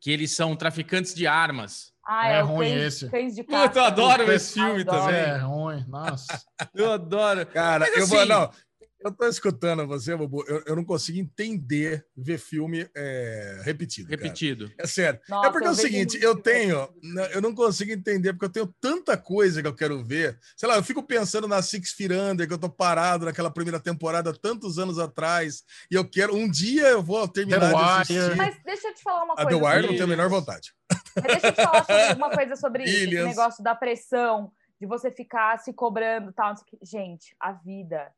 que 0.00 0.10
eles 0.10 0.32
são 0.32 0.54
traficantes 0.56 1.14
de 1.14 1.26
armas. 1.28 1.93
Ah, 2.06 2.28
É 2.28 2.36
é, 2.38 2.40
ruim 2.42 2.68
Cães, 2.70 2.82
esse. 2.82 3.08
Cães 3.08 3.34
de 3.34 3.42
Puta, 3.44 3.78
eu 3.78 3.84
adoro 3.84 4.32
esse 4.32 4.52
filme 4.54 4.80
adoro. 4.82 5.00
também. 5.00 5.20
É 5.20 5.36
ruim, 5.38 5.84
nossa. 5.88 6.42
Eu 6.74 6.92
adoro. 6.92 7.46
Cara, 7.46 7.86
Mas 7.88 7.96
eu 7.98 8.06
vou. 8.06 8.18
assim- 8.20 8.28
Não, 8.28 8.50
eu 9.00 9.12
tô 9.12 9.26
escutando 9.28 9.86
você, 9.86 10.16
Bobo. 10.16 10.42
Eu, 10.48 10.62
eu 10.66 10.74
não 10.76 10.82
consigo 10.84 11.18
entender 11.18 12.06
ver 12.16 12.38
filme 12.38 12.88
é, 12.96 13.60
repetido. 13.62 14.08
cara. 14.08 14.22
Repetido. 14.22 14.72
É 14.78 14.86
sério. 14.86 15.20
Nossa, 15.28 15.48
é 15.48 15.52
porque 15.52 15.66
é 15.66 15.70
o 15.70 15.74
seguinte, 15.74 16.18
eu 16.22 16.34
tenho. 16.36 16.88
né, 17.02 17.28
Eu 17.34 17.42
não 17.42 17.54
consigo 17.54 17.90
entender, 17.92 18.32
porque 18.32 18.46
eu 18.46 18.50
tenho 18.66 18.74
tanta 18.80 19.14
coisa 19.16 19.60
que 19.60 19.68
eu 19.68 19.74
quero 19.74 20.02
ver. 20.02 20.38
Sei 20.56 20.66
lá, 20.68 20.76
eu 20.76 20.82
fico 20.82 21.02
pensando 21.02 21.46
na 21.46 21.60
Six 21.60 21.90
Feet 21.92 22.12
Under, 22.12 22.46
que 22.48 22.54
eu 22.54 22.58
tô 22.58 22.68
parado 22.70 23.26
naquela 23.26 23.50
primeira 23.50 23.78
temporada 23.78 24.32
tantos 24.32 24.78
anos 24.78 24.98
atrás. 24.98 25.62
E 25.90 25.94
eu 25.94 26.04
quero. 26.08 26.34
Um 26.34 26.50
dia 26.50 26.88
eu 26.88 27.02
vou 27.02 27.28
terminar 27.28 27.60
The 27.60 27.66
de 27.68 27.74
Wire. 27.74 27.90
assistir. 28.22 28.36
Mas 28.36 28.56
deixa 28.64 28.88
eu 28.88 28.94
te 28.94 29.02
falar 29.02 29.24
uma 29.24 29.34
A 29.34 29.42
coisa. 29.44 29.50
The 29.50 29.66
Wire 29.66 29.82
não 29.86 29.92
tenho 29.92 30.04
a 30.04 30.08
menor 30.08 30.28
vontade. 30.30 30.72
Mas 31.14 31.24
deixa 31.24 31.46
eu 31.48 31.52
te 31.52 31.62
falar 31.62 31.84
sobre 31.84 32.14
uma 32.14 32.30
coisa 32.30 32.56
sobre 32.56 32.84
isso, 32.84 33.14
esse 33.14 33.24
negócio 33.24 33.62
da 33.62 33.74
pressão, 33.74 34.52
de 34.80 34.86
você 34.86 35.10
ficar 35.10 35.58
se 35.58 35.72
cobrando 35.72 36.30
e 36.30 36.32
tal. 36.32 36.54
Gente, 36.82 37.34
a 37.38 37.52
vida, 37.52 38.12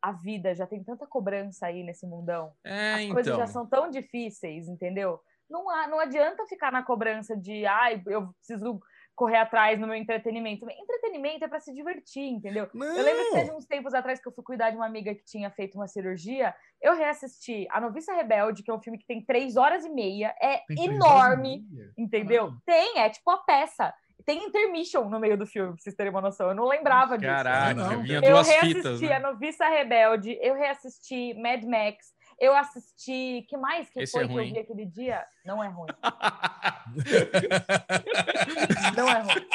a 0.00 0.12
vida 0.12 0.54
já 0.54 0.66
tem 0.66 0.82
tanta 0.82 1.06
cobrança 1.06 1.66
aí 1.66 1.82
nesse 1.82 2.06
mundão. 2.06 2.52
É, 2.64 2.94
As 2.94 3.06
coisas 3.06 3.26
então. 3.34 3.38
já 3.38 3.46
são 3.46 3.66
tão 3.66 3.90
difíceis, 3.90 4.68
entendeu? 4.68 5.20
Não, 5.48 5.68
há, 5.68 5.86
não 5.86 6.00
adianta 6.00 6.46
ficar 6.46 6.72
na 6.72 6.82
cobrança 6.82 7.36
de, 7.36 7.66
ai, 7.66 8.02
eu 8.06 8.28
preciso 8.34 8.80
correr 9.14 9.36
atrás 9.36 9.78
no 9.78 9.86
meu 9.86 9.96
entretenimento. 9.96 10.66
Entretenimento 10.70 11.44
é 11.44 11.48
para 11.48 11.60
se 11.60 11.72
divertir, 11.72 12.22
entendeu? 12.28 12.68
Eu 12.74 13.02
lembro 13.04 13.24
que 13.24 13.30
Não. 13.30 13.38
teve 13.38 13.52
uns 13.52 13.66
tempos 13.66 13.94
atrás 13.94 14.20
que 14.20 14.26
eu 14.28 14.32
fui 14.32 14.42
cuidar 14.44 14.70
de 14.70 14.76
uma 14.76 14.86
amiga 14.86 15.14
que 15.14 15.24
tinha 15.24 15.50
feito 15.50 15.74
uma 15.76 15.86
cirurgia. 15.86 16.54
Eu 16.80 16.96
reassisti 16.96 17.66
A 17.70 17.80
Noviça 17.80 18.12
Rebelde, 18.14 18.62
que 18.62 18.70
é 18.70 18.74
um 18.74 18.80
filme 18.82 18.98
que 18.98 19.06
tem 19.06 19.22
três 19.24 19.56
horas 19.56 19.84
e 19.84 19.90
meia. 19.90 20.34
É 20.42 20.62
enorme, 20.76 21.64
meia. 21.70 21.90
entendeu? 21.96 22.44
Caralho. 22.44 22.62
Tem, 22.66 22.98
é 22.98 23.10
tipo 23.10 23.30
a 23.30 23.38
peça. 23.38 23.92
Tem 24.24 24.44
intermission 24.44 25.08
no 25.08 25.18
meio 25.18 25.36
do 25.36 25.44
filme, 25.46 25.72
pra 25.72 25.82
vocês 25.82 25.96
terem 25.96 26.12
uma 26.12 26.20
noção. 26.20 26.48
Eu 26.48 26.54
não 26.54 26.66
lembrava 26.68 27.18
disso. 27.18 27.28
Caraca, 27.30 27.70
Ah, 27.70 27.74
não. 27.74 28.02
vinha 28.02 28.18
Eu 28.18 28.32
duas 28.34 28.48
reassisti 28.48 28.74
fitas, 28.76 29.00
né? 29.00 29.12
A 29.14 29.20
Noviça 29.20 29.68
Rebelde, 29.68 30.38
eu 30.40 30.54
reassisti 30.54 31.34
Mad 31.34 31.64
Max, 31.64 32.12
eu 32.42 32.54
assisti. 32.56 33.46
que 33.48 33.56
mais 33.56 33.88
que 33.88 34.00
Esse 34.02 34.12
foi 34.12 34.24
é 34.24 34.28
que 34.28 34.32
eu 34.34 34.44
vi 34.44 34.58
aquele 34.58 34.86
dia? 34.86 35.24
Não 35.44 35.62
é 35.62 35.68
ruim. 35.68 35.86
Não 38.96 39.08
é 39.08 39.20
ruim. 39.20 39.46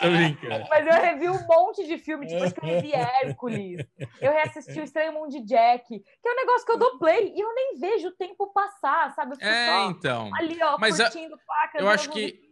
Tô 0.00 0.10
brincando. 0.10 0.66
Mas 0.70 0.86
eu 0.86 0.92
revi 1.02 1.28
um 1.28 1.46
monte 1.46 1.86
de 1.86 1.98
filme, 1.98 2.26
tipo, 2.26 2.42
eu 2.42 2.74
revi 2.74 2.92
Hércules, 2.94 3.86
eu 4.20 4.32
reassisti 4.32 4.80
o 4.80 4.84
Estranho 4.84 5.12
Mundo 5.12 5.30
de 5.30 5.40
Jack, 5.42 5.86
que 5.88 6.28
é 6.28 6.32
um 6.32 6.36
negócio 6.36 6.66
que 6.66 6.72
eu 6.72 6.78
dou 6.78 6.98
play 6.98 7.32
e 7.34 7.40
eu 7.40 7.54
nem 7.54 7.78
vejo 7.78 8.08
o 8.08 8.16
tempo 8.16 8.52
passar, 8.52 9.14
sabe? 9.14 9.36
Eu 9.40 9.46
É, 9.48 9.66
só 9.66 9.90
então. 9.90 10.30
ali, 10.34 10.62
ó, 10.62 10.78
Mas 10.78 11.00
a- 11.00 11.10
curtindo 11.10 11.36
facas. 11.46 11.80
eu 11.80 11.88
acho 11.88 12.10
que- 12.10 12.46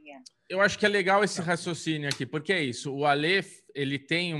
Eu 0.49 0.61
acho 0.61 0.79
que 0.79 0.87
é 0.87 0.89
legal 0.89 1.25
esse 1.25 1.41
raciocínio 1.41 2.09
aqui, 2.09 2.25
porque 2.25 2.53
é 2.53 2.63
isso. 2.63 2.95
O 2.95 3.05
Aleph, 3.05 3.51
ele 3.75 3.99
tem 3.99 4.33
um, 4.33 4.39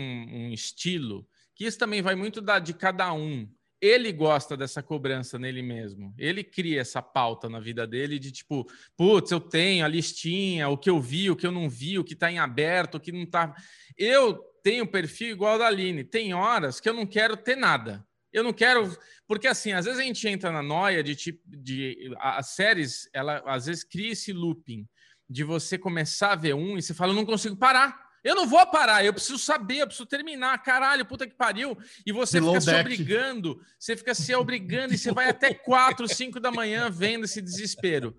um 0.49 0.53
estilo 0.53 1.27
que 1.53 1.65
isso 1.67 1.77
também 1.77 2.01
vai 2.01 2.15
muito 2.15 2.41
da, 2.41 2.61
de 2.61 2.73
cada 2.73 3.13
um. 3.13 3.49
Ele 3.81 4.11
gosta 4.11 4.57
dessa 4.57 4.83
cobrança 4.83 5.39
nele 5.39 5.63
mesmo. 5.63 6.15
Ele 6.17 6.43
cria 6.43 6.81
essa 6.81 7.03
pauta 7.03 7.49
na 7.49 7.61
vida 7.61 7.87
dele 7.87 8.19
de 8.19 8.33
tipo, 8.33 8.67
putz, 8.97 9.31
eu 9.31 9.41
tenho 9.41 9.85
a 9.85 9.89
listinha, 9.89 10.69
o 10.69 10.79
que 10.79 10.89
eu 10.89 11.01
vi, 11.01 11.31
o 11.31 11.37
que 11.37 11.47
eu 11.47 11.53
não 11.53 11.69
vi, 11.69 11.99
o 11.99 12.05
que 12.05 12.17
tá 12.17 12.31
em 12.31 12.39
aberto, 12.39 12.95
o 12.95 13.01
que 13.01 13.13
não 13.13 13.27
tá. 13.27 13.55
Eu 13.97 14.39
tenho 14.63 14.87
perfil 14.87 15.31
igual 15.31 15.59
da 15.59 15.67
Aline. 15.67 16.05
Tem 16.05 16.33
horas 16.33 16.81
que 16.81 16.89
eu 16.89 16.95
não 16.95 17.07
quero 17.07 17.37
ter 17.37 17.57
nada. 17.57 18.05
Eu 18.33 18.43
não 18.43 18.53
quero. 18.53 18.97
Porque 19.27 19.47
assim, 19.47 19.73
às 19.73 19.85
vezes 19.85 20.01
a 20.01 20.05
gente 20.05 20.27
entra 20.27 20.51
na 20.51 20.63
noia 20.63 21.03
de 21.03 21.15
tipo. 21.15 21.41
De, 21.47 22.13
as 22.19 22.55
séries, 22.55 23.09
ela 23.13 23.43
às 23.47 23.67
vezes 23.67 23.85
cria 23.85 24.13
esse 24.13 24.33
looping 24.33 24.87
de 25.29 25.45
você 25.45 25.77
começar 25.77 26.33
a 26.33 26.37
ver 26.37 26.55
um 26.55 26.79
e 26.79 26.83
você 26.83 26.95
fala, 26.95 27.13
eu 27.13 27.17
não 27.17 27.27
consigo 27.27 27.57
parar. 27.57 28.06
Eu 28.27 28.35
não 28.35 28.45
vou 28.45 28.67
parar, 28.67 29.05
eu 29.05 29.13
preciso 29.13 29.39
saber, 29.39 29.83
eu 29.83 29.87
preciso 29.87 30.05
terminar. 30.05 30.61
Caralho, 30.61 31.07
puta 31.07 31.29
que 31.29 31.35
pariu. 31.35 31.79
E 32.05 32.11
você 32.11 32.41
Below 32.41 32.55
fica 32.55 32.61
se 32.61 32.71
deck. 32.73 32.81
obrigando, 32.81 33.61
você 33.79 33.97
fica 33.97 34.15
se 34.17 34.35
obrigando 34.37 34.93
e 34.93 34.99
você 34.99 35.13
vai 35.13 35.29
até 35.29 35.55
4, 35.55 36.09
5 36.09 36.41
da 36.41 36.51
manhã 36.51 36.91
vendo 36.91 37.25
esse 37.25 37.41
desespero. 37.41 38.17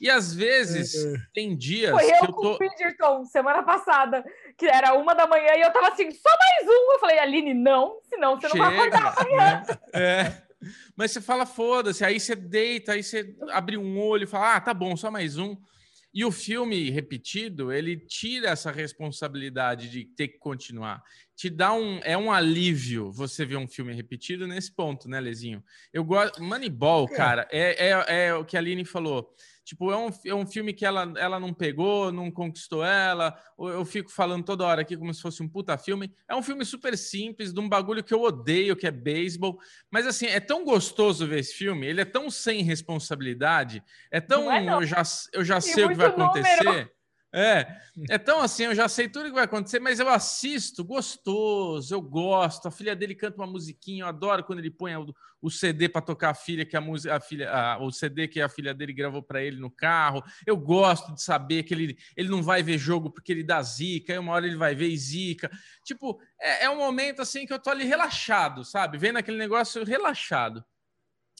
E 0.00 0.08
às 0.08 0.32
vezes 0.32 0.94
tem 1.34 1.56
dias 1.56 1.90
Foi 1.90 2.04
que 2.04 2.12
eu 2.12 2.16
eu 2.28 2.32
com 2.32 2.56
tô. 2.56 3.20
o 3.20 3.24
semana 3.24 3.64
passada, 3.64 4.24
que 4.56 4.66
era 4.66 4.94
uma 4.94 5.12
da 5.12 5.26
manhã, 5.26 5.56
e 5.56 5.60
eu 5.60 5.72
tava 5.72 5.88
assim, 5.88 6.08
só 6.12 6.30
mais 6.38 6.68
um. 6.68 6.92
Eu 6.92 6.98
falei, 7.00 7.18
Aline, 7.18 7.52
não, 7.52 7.98
senão 8.08 8.40
você 8.40 8.46
não 8.46 8.56
vai 8.56 8.76
acordar 8.76 9.14
amanhã. 9.18 9.62
É. 9.92 10.42
Mas 10.96 11.10
você 11.10 11.20
fala, 11.20 11.44
foda-se, 11.44 12.04
aí 12.04 12.20
você 12.20 12.36
deita, 12.36 12.92
aí 12.92 13.02
você 13.02 13.34
abre 13.50 13.76
um 13.76 14.00
olho 14.00 14.22
e 14.22 14.26
fala, 14.28 14.54
ah, 14.54 14.60
tá 14.60 14.72
bom, 14.72 14.96
só 14.96 15.10
mais 15.10 15.36
um. 15.36 15.56
E 16.18 16.24
o 16.24 16.32
filme 16.32 16.90
repetido, 16.90 17.70
ele 17.72 17.96
tira 17.96 18.48
essa 18.48 18.72
responsabilidade 18.72 19.88
de 19.88 20.04
ter 20.04 20.26
que 20.26 20.38
continuar. 20.38 21.00
te 21.36 21.48
dá 21.48 21.72
um. 21.72 22.00
É 22.02 22.18
um 22.18 22.32
alívio 22.32 23.12
você 23.12 23.46
ver 23.46 23.56
um 23.56 23.68
filme 23.68 23.94
repetido 23.94 24.44
nesse 24.44 24.74
ponto, 24.74 25.08
né, 25.08 25.20
Lezinho? 25.20 25.62
Eu 25.92 26.02
gosto. 26.02 26.42
Moneyball, 26.42 27.08
É. 27.12 27.14
cara, 27.14 27.48
é, 27.52 27.90
é, 27.90 28.26
é 28.26 28.34
o 28.34 28.44
que 28.44 28.56
a 28.56 28.60
Aline 28.60 28.84
falou. 28.84 29.32
Tipo, 29.68 29.92
é 29.92 29.98
um, 29.98 30.08
é 30.24 30.34
um 30.34 30.46
filme 30.46 30.72
que 30.72 30.86
ela, 30.86 31.12
ela 31.18 31.38
não 31.38 31.52
pegou, 31.52 32.10
não 32.10 32.30
conquistou 32.30 32.82
ela. 32.82 33.38
Eu 33.58 33.84
fico 33.84 34.10
falando 34.10 34.42
toda 34.42 34.64
hora 34.64 34.80
aqui 34.80 34.96
como 34.96 35.12
se 35.12 35.20
fosse 35.20 35.42
um 35.42 35.48
puta 35.48 35.76
filme. 35.76 36.10
É 36.26 36.34
um 36.34 36.42
filme 36.42 36.64
super 36.64 36.96
simples, 36.96 37.52
de 37.52 37.60
um 37.60 37.68
bagulho 37.68 38.02
que 38.02 38.14
eu 38.14 38.22
odeio, 38.22 38.74
que 38.74 38.86
é 38.86 38.90
beisebol. 38.90 39.58
Mas 39.90 40.06
assim, 40.06 40.24
é 40.24 40.40
tão 40.40 40.64
gostoso 40.64 41.26
ver 41.26 41.40
esse 41.40 41.52
filme, 41.52 41.86
ele 41.86 42.00
é 42.00 42.06
tão 42.06 42.30
sem 42.30 42.62
responsabilidade, 42.62 43.84
é 44.10 44.22
tão. 44.22 44.46
Não 44.46 44.52
é, 44.52 44.64
não. 44.64 44.80
Eu 44.80 44.86
já, 44.86 45.02
eu 45.34 45.44
já 45.44 45.60
sei 45.60 45.84
o 45.84 45.90
que 45.90 45.96
vai 45.96 46.08
número. 46.12 46.30
acontecer. 46.30 46.90
É, 47.30 47.76
é 48.08 48.16
tão 48.16 48.40
assim, 48.40 48.64
eu 48.64 48.74
já 48.74 48.88
sei 48.88 49.06
tudo 49.06 49.26
que 49.26 49.34
vai 49.34 49.44
acontecer, 49.44 49.78
mas 49.78 50.00
eu 50.00 50.08
assisto, 50.08 50.82
gostoso, 50.82 51.94
eu 51.94 52.00
gosto. 52.00 52.66
A 52.68 52.70
filha 52.70 52.96
dele 52.96 53.14
canta 53.14 53.36
uma 53.36 53.46
musiquinha, 53.46 54.04
eu 54.04 54.06
adoro 54.08 54.42
quando 54.44 54.60
ele 54.60 54.70
põe 54.70 54.96
o, 54.96 55.14
o 55.42 55.50
CD 55.50 55.90
para 55.90 56.00
tocar 56.00 56.30
a 56.30 56.34
filha 56.34 56.64
que 56.64 56.74
a 56.74 56.80
música, 56.80 57.14
a 57.16 57.20
filha, 57.20 57.50
a- 57.52 57.78
o 57.82 57.90
CD 57.90 58.28
que 58.28 58.40
a 58.40 58.48
filha 58.48 58.72
dele 58.72 58.94
gravou 58.94 59.22
para 59.22 59.42
ele 59.42 59.60
no 59.60 59.70
carro. 59.70 60.22
Eu 60.46 60.56
gosto 60.56 61.14
de 61.14 61.22
saber 61.22 61.64
que 61.64 61.74
ele, 61.74 61.98
ele 62.16 62.30
não 62.30 62.42
vai 62.42 62.62
ver 62.62 62.78
jogo 62.78 63.10
porque 63.10 63.30
ele 63.32 63.44
dá 63.44 63.62
zica, 63.62 64.14
aí 64.14 64.18
uma 64.18 64.32
hora 64.32 64.46
ele 64.46 64.56
vai 64.56 64.74
ver 64.74 64.96
zica. 64.96 65.50
Tipo, 65.84 66.18
é, 66.40 66.64
é 66.64 66.70
um 66.70 66.78
momento 66.78 67.20
assim 67.20 67.44
que 67.44 67.52
eu 67.52 67.58
tô 67.58 67.68
ali 67.68 67.84
relaxado, 67.84 68.64
sabe? 68.64 68.96
Vendo 68.96 69.18
aquele 69.18 69.36
negócio 69.36 69.84
relaxado. 69.84 70.64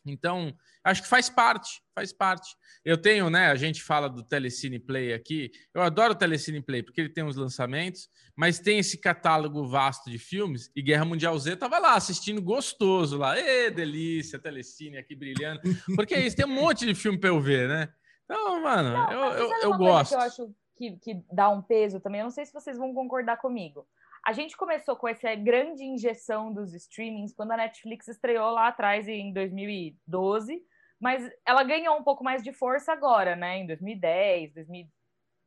Então, 0.07 0.55
acho 0.89 1.03
que 1.03 1.09
faz 1.09 1.29
parte, 1.29 1.83
faz 1.95 2.13
parte. 2.13 2.57
Eu 2.85 2.97
tenho, 2.97 3.29
né? 3.29 3.47
A 3.47 3.55
gente 3.55 3.83
fala 3.83 4.09
do 4.09 4.23
Telecine 4.23 4.79
Play 4.79 5.13
aqui. 5.13 5.51
Eu 5.75 5.83
adoro 5.83 6.13
o 6.13 6.17
Telecine 6.17 6.63
Play 6.63 6.83
porque 6.83 7.01
ele 7.01 7.09
tem 7.09 7.25
os 7.25 7.37
lançamentos, 7.37 8.09
mas 8.35 8.59
tem 8.59 8.79
esse 8.79 8.99
catálogo 8.99 9.67
vasto 9.67 10.11
de 10.11 10.19
filmes. 10.19 10.71
E 10.75 10.83
Guerra 10.83 11.05
Mundial 11.05 11.39
Z 11.39 11.57
tava 11.57 11.79
lá 11.79 11.95
assistindo 11.95 12.41
gostoso 12.41 13.19
lá. 13.19 13.39
Ê, 13.39 13.71
delícia, 13.71 14.39
Telecine 14.39 14.99
aqui 14.99 15.15
brilhando. 15.15 15.61
Porque 15.95 16.15
é 16.15 16.27
isso, 16.27 16.37
tem 16.37 16.47
um 16.47 16.55
monte 16.55 16.87
de 16.87 16.95
filme 16.95 17.19
para 17.19 17.31
eu 17.31 17.41
ver, 17.41 17.69
né? 17.69 17.93
Então, 18.25 18.63
mano, 18.63 18.93
Não, 18.93 19.13
eu, 19.13 19.33
eu, 19.33 19.53
eu 19.63 19.77
gosto. 19.77 20.11
Que 20.11 20.17
eu 20.17 20.21
acho 20.21 20.55
que, 20.77 20.97
que 20.99 21.23
dá 21.33 21.49
um 21.49 21.61
peso 21.61 22.01
também. 22.01 22.21
Eu 22.21 22.25
não 22.25 22.31
sei 22.31 22.47
se 22.47 22.53
vocês 22.53 22.79
vão 22.79 22.95
concordar 22.95 23.39
comigo. 23.39 23.87
A 24.25 24.33
gente 24.33 24.57
começou 24.57 24.97
com 24.97 25.09
essa 25.09 25.35
grande 25.35 25.83
injeção 25.85 26.53
dos 26.53 26.75
streamings 26.75 27.33
quando 27.33 27.53
a 27.53 27.57
Netflix 27.57 28.09
estreou 28.09 28.51
lá 28.51 28.69
atrás 28.69 29.09
em 29.09 29.33
2012, 29.33 30.63
mas 31.01 31.31
ela 31.47 31.63
ganhou 31.63 31.97
um 31.97 32.03
pouco 32.03 32.25
mais 32.25 32.43
de 32.43 32.53
força 32.53 32.93
agora, 32.93 33.37
né? 33.37 33.59
Em 33.59 33.67
2010, 33.67 34.55
2000, 34.55 34.87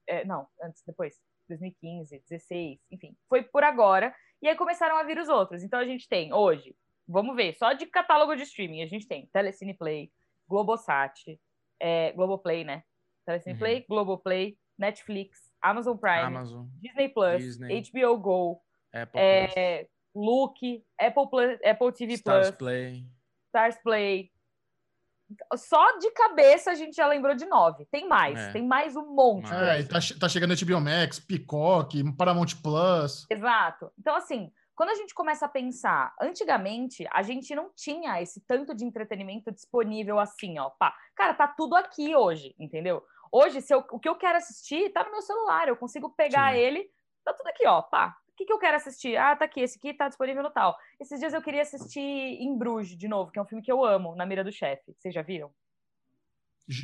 é, 0.08 0.26
não, 0.26 0.48
antes, 0.64 0.82
depois, 0.86 1.16
2015, 1.50 2.24
16, 2.30 2.80
enfim, 2.92 3.16
foi 3.28 3.44
por 3.44 3.64
agora. 3.64 4.16
E 4.42 4.48
aí 4.48 4.56
começaram 4.56 4.96
a 4.96 5.04
vir 5.04 5.18
os 5.20 5.30
outros. 5.30 5.64
Então 5.64 5.80
a 5.80 5.86
gente 5.86 6.08
tem 6.08 6.34
hoje, 6.34 6.76
vamos 7.08 7.36
ver, 7.36 7.54
só 7.56 7.74
de 7.74 7.86
catálogo 7.86 8.36
de 8.36 8.44
streaming, 8.44 8.82
a 8.82 8.88
gente 8.88 9.08
tem 9.08 9.28
Telecine 9.28 9.74
Play, 9.74 10.12
Globosat, 10.48 11.40
é, 11.80 12.12
Globoplay, 12.14 12.64
né? 12.64 12.84
Telecine 13.26 13.54
Uhum. 13.54 13.60
Play, 13.60 13.86
Globoplay, 13.88 14.58
Netflix, 14.78 15.38
Amazon 15.62 15.96
Prime, 15.98 16.22
Amazon, 16.22 16.66
Disney 16.82 17.10
Plus, 17.10 17.44
Disney. 17.44 17.82
HBO 17.84 18.18
Go, 18.18 18.62
Apple 18.94 19.12
Plus, 19.12 19.54
é, 19.58 19.88
Look, 20.16 20.84
Apple, 21.00 21.30
Plus, 21.30 21.60
Apple 21.64 21.92
TV 21.94 22.14
Stars 22.14 22.48
Plus, 22.48 22.58
Play. 22.58 23.06
Stars 23.50 23.78
Play. 23.84 24.32
Só 25.56 25.98
de 25.98 26.12
cabeça 26.12 26.72
a 26.72 26.76
gente 26.76 26.96
já 26.96 27.08
lembrou 27.08 27.36
de 27.36 27.46
nove. 27.46 27.86
Tem 27.92 28.08
mais, 28.08 28.38
É. 28.40 28.52
tem 28.52 28.66
mais 28.66 28.96
um 28.96 29.14
monte. 29.14 29.54
É, 29.54 29.80
e 29.80 29.88
tá, 29.88 30.00
tá 30.20 30.30
chegando 30.30 30.54
HBO 30.56 30.80
Max, 30.82 31.20
Peacock, 31.20 32.04
Paramount 32.16 32.56
Plus. 32.62 33.26
Exato. 33.30 33.92
Então, 34.00 34.16
assim, 34.16 34.52
quando 34.76 34.90
a 34.90 34.96
gente 34.96 35.14
começa 35.14 35.46
a 35.46 35.50
pensar, 35.50 36.14
antigamente 36.22 37.06
a 37.12 37.22
gente 37.22 37.54
não 37.54 37.70
tinha 37.76 38.22
esse 38.22 38.42
tanto 38.48 38.74
de 38.76 38.84
entretenimento 38.86 39.52
disponível 39.52 40.20
assim, 40.20 40.58
ó. 40.60 40.70
Pá. 40.72 40.94
Cara, 41.16 41.34
tá 41.34 41.48
tudo 41.48 41.76
aqui 41.76 42.16
hoje, 42.16 42.56
entendeu? 42.60 43.04
Hoje, 43.32 43.62
se 43.62 43.74
eu- 43.74 43.86
o 43.92 44.00
que 44.00 44.10
eu 44.10 44.16
quero 44.16 44.38
assistir 44.38 44.92
tá 44.92 45.04
no 45.04 45.12
meu 45.12 45.22
celular, 45.22 45.68
eu 45.68 45.78
consigo 45.78 46.10
pegar 46.10 46.54
Sim. 46.54 46.60
ele, 46.60 46.90
tá 47.24 47.34
tudo 47.34 47.48
aqui, 47.48 47.66
ó. 47.68 47.82
Pá. 47.82 48.16
O 48.42 48.44
que, 48.44 48.48
que 48.48 48.54
eu 48.54 48.58
quero 48.60 48.76
assistir? 48.78 49.16
Ah, 49.18 49.36
tá 49.36 49.46
aqui, 49.46 49.62
esse 49.62 49.78
aqui 49.78 49.94
tá 49.94 50.08
disponível 50.08 50.42
no 50.42 50.50
tal. 50.50 50.76
Esses 51.00 51.20
dias 51.20 51.32
eu 51.32 51.44
queria 51.44 51.62
assistir 51.62 52.00
Em 52.02 52.58
Bruges, 52.58 52.98
de 52.98 53.08
novo, 53.08 53.30
que 53.32 53.38
é 53.38 53.42
um 53.42 53.46
filme 53.46 53.64
que 53.64 53.72
eu 53.72 53.86
amo, 53.86 54.16
Na 54.16 54.26
Mira 54.26 54.44
do 54.44 54.52
Chefe. 54.52 54.96
Vocês 54.98 55.14
já 55.14 55.22
viram? 55.22 55.52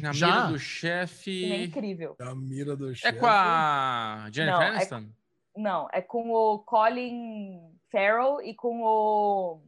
Na 0.01 0.11
Já? 0.13 0.27
mira 0.27 0.41
do 0.51 0.59
Filme 0.59 0.59
é 0.59 0.59
chefe. 0.59 1.63
incrível. 1.63 2.15
Da 2.19 2.35
mira 2.35 2.75
do 2.75 2.91
É 2.91 2.95
chefe. 2.95 3.17
com 3.19 3.25
a 3.25 4.29
Jennifer 4.31 4.55
Não, 4.59 4.61
é- 4.61 4.67
Aniston? 4.69 5.05
Não, 5.55 5.87
é 5.91 5.99
com 6.01 6.29
o 6.29 6.59
Colin 6.59 7.59
Farrell 7.91 8.39
e 8.43 8.53
com 8.53 8.83
o 8.83 9.63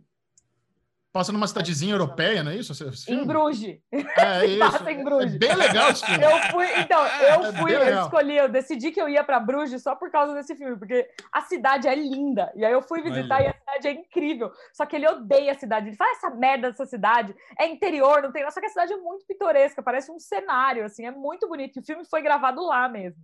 Passa 1.19 1.33
numa 1.33 1.47
cidadezinha 1.47 1.95
europeia, 1.95 2.41
não 2.41 2.49
é 2.53 2.55
isso? 2.55 2.71
Em? 3.09 3.25
Bruges. 3.25 3.77
É 3.91 4.45
isso. 4.47 4.59
Passa 4.59 4.89
em 4.89 5.03
Bruges. 5.03 5.35
É 5.35 5.37
bem 5.37 5.53
legal 5.53 5.89
esse 5.89 6.05
filme. 6.05 6.23
Eu 6.23 6.37
fui, 6.49 6.65
então, 6.79 7.01
eu 7.01 7.45
É 7.45 7.53
fui, 7.59 7.75
eu 7.75 8.01
escolhi, 8.03 8.37
eu 8.37 8.47
decidi 8.47 8.89
que 8.89 9.01
eu 9.01 9.09
ia 9.09 9.21
pra 9.21 9.37
Bruges 9.37 9.83
só 9.83 9.97
por 9.97 10.09
causa 10.09 10.33
desse 10.33 10.55
filme, 10.55 10.79
porque 10.79 11.09
a 11.33 11.41
cidade 11.41 11.89
é 11.89 11.93
linda. 11.93 12.53
E 12.55 12.63
aí 12.63 12.71
eu 12.71 12.81
fui 12.81 13.01
visitar 13.01 13.35
Olha. 13.35 13.43
e 13.43 13.47
a 13.49 13.53
cidade 13.53 13.87
é 13.89 13.91
incrível. 13.99 14.49
Só 14.71 14.85
que 14.85 14.95
ele 14.95 15.09
odeia 15.09 15.51
a 15.51 15.59
cidade. 15.59 15.89
Ele 15.89 15.97
fala, 15.97 16.11
essa 16.11 16.29
merda 16.29 16.69
dessa 16.69 16.85
cidade 16.85 17.35
é 17.59 17.67
interior, 17.67 18.23
não 18.23 18.31
tem 18.31 18.41
nada. 18.41 18.53
Só 18.53 18.61
que 18.61 18.67
a 18.67 18.69
cidade 18.69 18.93
é 18.93 18.97
muito 18.97 19.25
pitoresca, 19.25 19.83
parece 19.83 20.09
um 20.09 20.19
cenário, 20.21 20.85
assim, 20.85 21.05
é 21.05 21.11
muito 21.11 21.49
bonito. 21.49 21.75
E 21.75 21.79
o 21.81 21.85
filme 21.85 22.05
foi 22.05 22.21
gravado 22.21 22.65
lá 22.65 22.87
mesmo. 22.87 23.21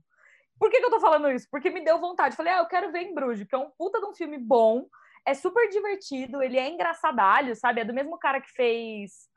Por 0.59 0.69
que, 0.69 0.79
que 0.79 0.85
eu 0.85 0.91
tô 0.91 0.99
falando 0.99 1.31
isso? 1.31 1.47
Porque 1.49 1.69
me 1.69 1.81
deu 1.81 1.97
vontade. 1.97 2.35
Falei, 2.35 2.51
ah, 2.51 2.57
eu 2.57 2.65
quero 2.65 2.91
ver 2.91 3.03
em 3.03 3.13
Bruges, 3.15 3.47
que 3.47 3.55
é 3.55 3.57
um 3.57 3.69
puta 3.77 4.01
de 4.01 4.05
um 4.05 4.13
filme 4.13 4.37
bom, 4.37 4.85
é 5.25 5.33
super 5.33 5.67
divertido, 5.69 6.41
ele 6.41 6.57
é 6.57 6.69
engraçadalho, 6.69 7.55
sabe? 7.55 7.81
É 7.81 7.85
do 7.85 7.93
mesmo 7.93 8.17
cara 8.17 8.39
que 8.39 8.51
fez 8.51 9.27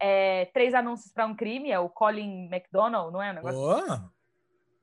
é, 0.00 0.46
Três 0.46 0.74
Anúncios 0.74 1.12
para 1.12 1.26
um 1.26 1.34
Crime, 1.34 1.70
é 1.70 1.78
o 1.78 1.88
Colin 1.88 2.48
McDonald, 2.52 3.12
não 3.12 3.22
é? 3.22 3.30
Um 3.30 3.34
negócio 3.34 4.10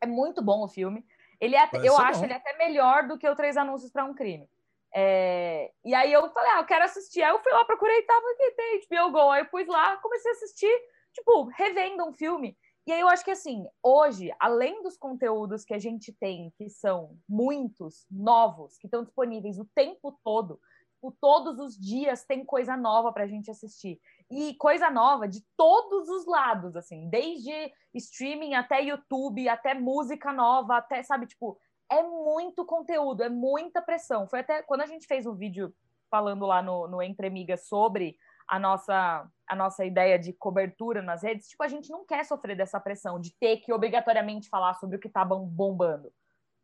é 0.01 0.07
muito 0.07 0.41
bom 0.41 0.63
o 0.63 0.67
filme. 0.67 1.05
Ele 1.39 1.55
é, 1.55 1.69
eu 1.83 1.97
acho 1.97 2.19
bom. 2.19 2.25
ele 2.25 2.33
até 2.33 2.55
melhor 2.57 3.07
do 3.07 3.17
que 3.17 3.27
o 3.27 3.35
Três 3.35 3.57
Anúncios 3.57 3.91
para 3.91 4.05
um 4.05 4.13
Crime. 4.13 4.49
É, 4.93 5.71
e 5.83 5.93
aí 5.93 6.13
eu 6.13 6.29
falei, 6.29 6.51
ah, 6.51 6.59
eu 6.59 6.65
quero 6.65 6.85
assistir. 6.85 7.21
Aí 7.21 7.31
eu 7.31 7.43
fui 7.43 7.51
lá, 7.51 7.65
procurei, 7.65 8.01
tava 8.03 8.25
aqui, 8.31 8.51
tem 8.51 8.81
HBO 8.87 9.11
Go. 9.11 9.31
Aí 9.31 9.41
eu 9.41 9.47
pus 9.47 9.67
lá, 9.67 9.97
comecei 9.97 10.31
a 10.31 10.33
assistir, 10.35 10.73
tipo, 11.13 11.49
revendo 11.57 12.05
um 12.05 12.13
filme. 12.13 12.57
E 12.87 12.91
aí 12.91 12.99
eu 12.99 13.07
acho 13.07 13.25
que 13.25 13.31
assim, 13.31 13.65
hoje, 13.81 14.31
além 14.39 14.83
dos 14.83 14.95
conteúdos 14.95 15.65
que 15.65 15.73
a 15.73 15.79
gente 15.79 16.13
tem, 16.13 16.51
que 16.57 16.69
são 16.69 17.17
muitos, 17.27 18.05
novos, 18.09 18.77
que 18.77 18.87
estão 18.87 19.03
disponíveis 19.03 19.57
o 19.57 19.67
tempo 19.73 20.17
todo, 20.23 20.59
tipo, 21.05 21.11
todos 21.21 21.59
os 21.59 21.77
dias 21.77 22.25
tem 22.25 22.43
coisa 22.43 22.75
nova 22.75 23.11
pra 23.11 23.27
gente 23.27 23.51
assistir. 23.51 23.99
E 24.29 24.55
coisa 24.55 24.89
nova 24.89 25.27
de 25.27 25.43
todos 25.55 26.09
os 26.09 26.25
lados, 26.25 26.75
assim, 26.75 27.09
desde 27.09 27.51
streaming 27.93 28.55
até 28.55 28.81
YouTube, 28.81 29.47
até 29.47 29.73
música 29.73 30.33
nova, 30.33 30.77
até, 30.77 31.03
sabe, 31.03 31.27
tipo, 31.27 31.57
é 31.91 32.01
muito 32.01 32.65
conteúdo, 32.65 33.21
é 33.21 33.29
muita 33.29 33.81
pressão. 33.81 34.27
Foi 34.27 34.39
até 34.39 34.63
quando 34.63 34.81
a 34.81 34.87
gente 34.87 35.05
fez 35.05 35.25
o 35.25 35.35
vídeo 35.35 35.73
falando 36.09 36.45
lá 36.45 36.61
no, 36.61 36.87
no 36.87 37.01
Entre 37.01 37.27
Amigas 37.27 37.67
sobre 37.67 38.17
a 38.47 38.59
nossa, 38.59 39.29
a 39.47 39.55
nossa 39.55 39.85
ideia 39.85 40.19
de 40.19 40.33
cobertura 40.33 41.01
nas 41.01 41.23
redes, 41.23 41.47
tipo, 41.49 41.63
a 41.63 41.67
gente 41.67 41.89
não 41.89 42.05
quer 42.05 42.23
sofrer 42.25 42.55
dessa 42.55 42.79
pressão 42.79 43.19
de 43.19 43.35
ter 43.39 43.57
que 43.57 43.73
obrigatoriamente 43.73 44.49
falar 44.49 44.73
sobre 44.75 44.97
o 44.97 44.99
que 44.99 45.09
tá 45.09 45.25
bom- 45.25 45.45
bombando. 45.45 46.11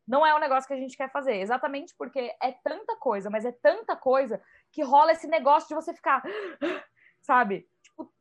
Não 0.07 0.25
é 0.25 0.36
um 0.36 0.39
negócio 0.39 0.67
que 0.67 0.73
a 0.73 0.77
gente 0.77 0.97
quer 0.97 1.11
fazer, 1.11 1.36
exatamente 1.38 1.95
porque 1.97 2.36
é 2.41 2.51
tanta 2.63 2.95
coisa, 2.97 3.29
mas 3.29 3.45
é 3.45 3.51
tanta 3.51 3.95
coisa 3.95 4.41
que 4.71 4.84
rola 4.84 5.11
esse 5.11 5.27
negócio 5.27 5.69
de 5.69 5.75
você 5.75 5.93
ficar, 5.93 6.21
sabe? 7.21 7.67
Tipo, 7.84 8.11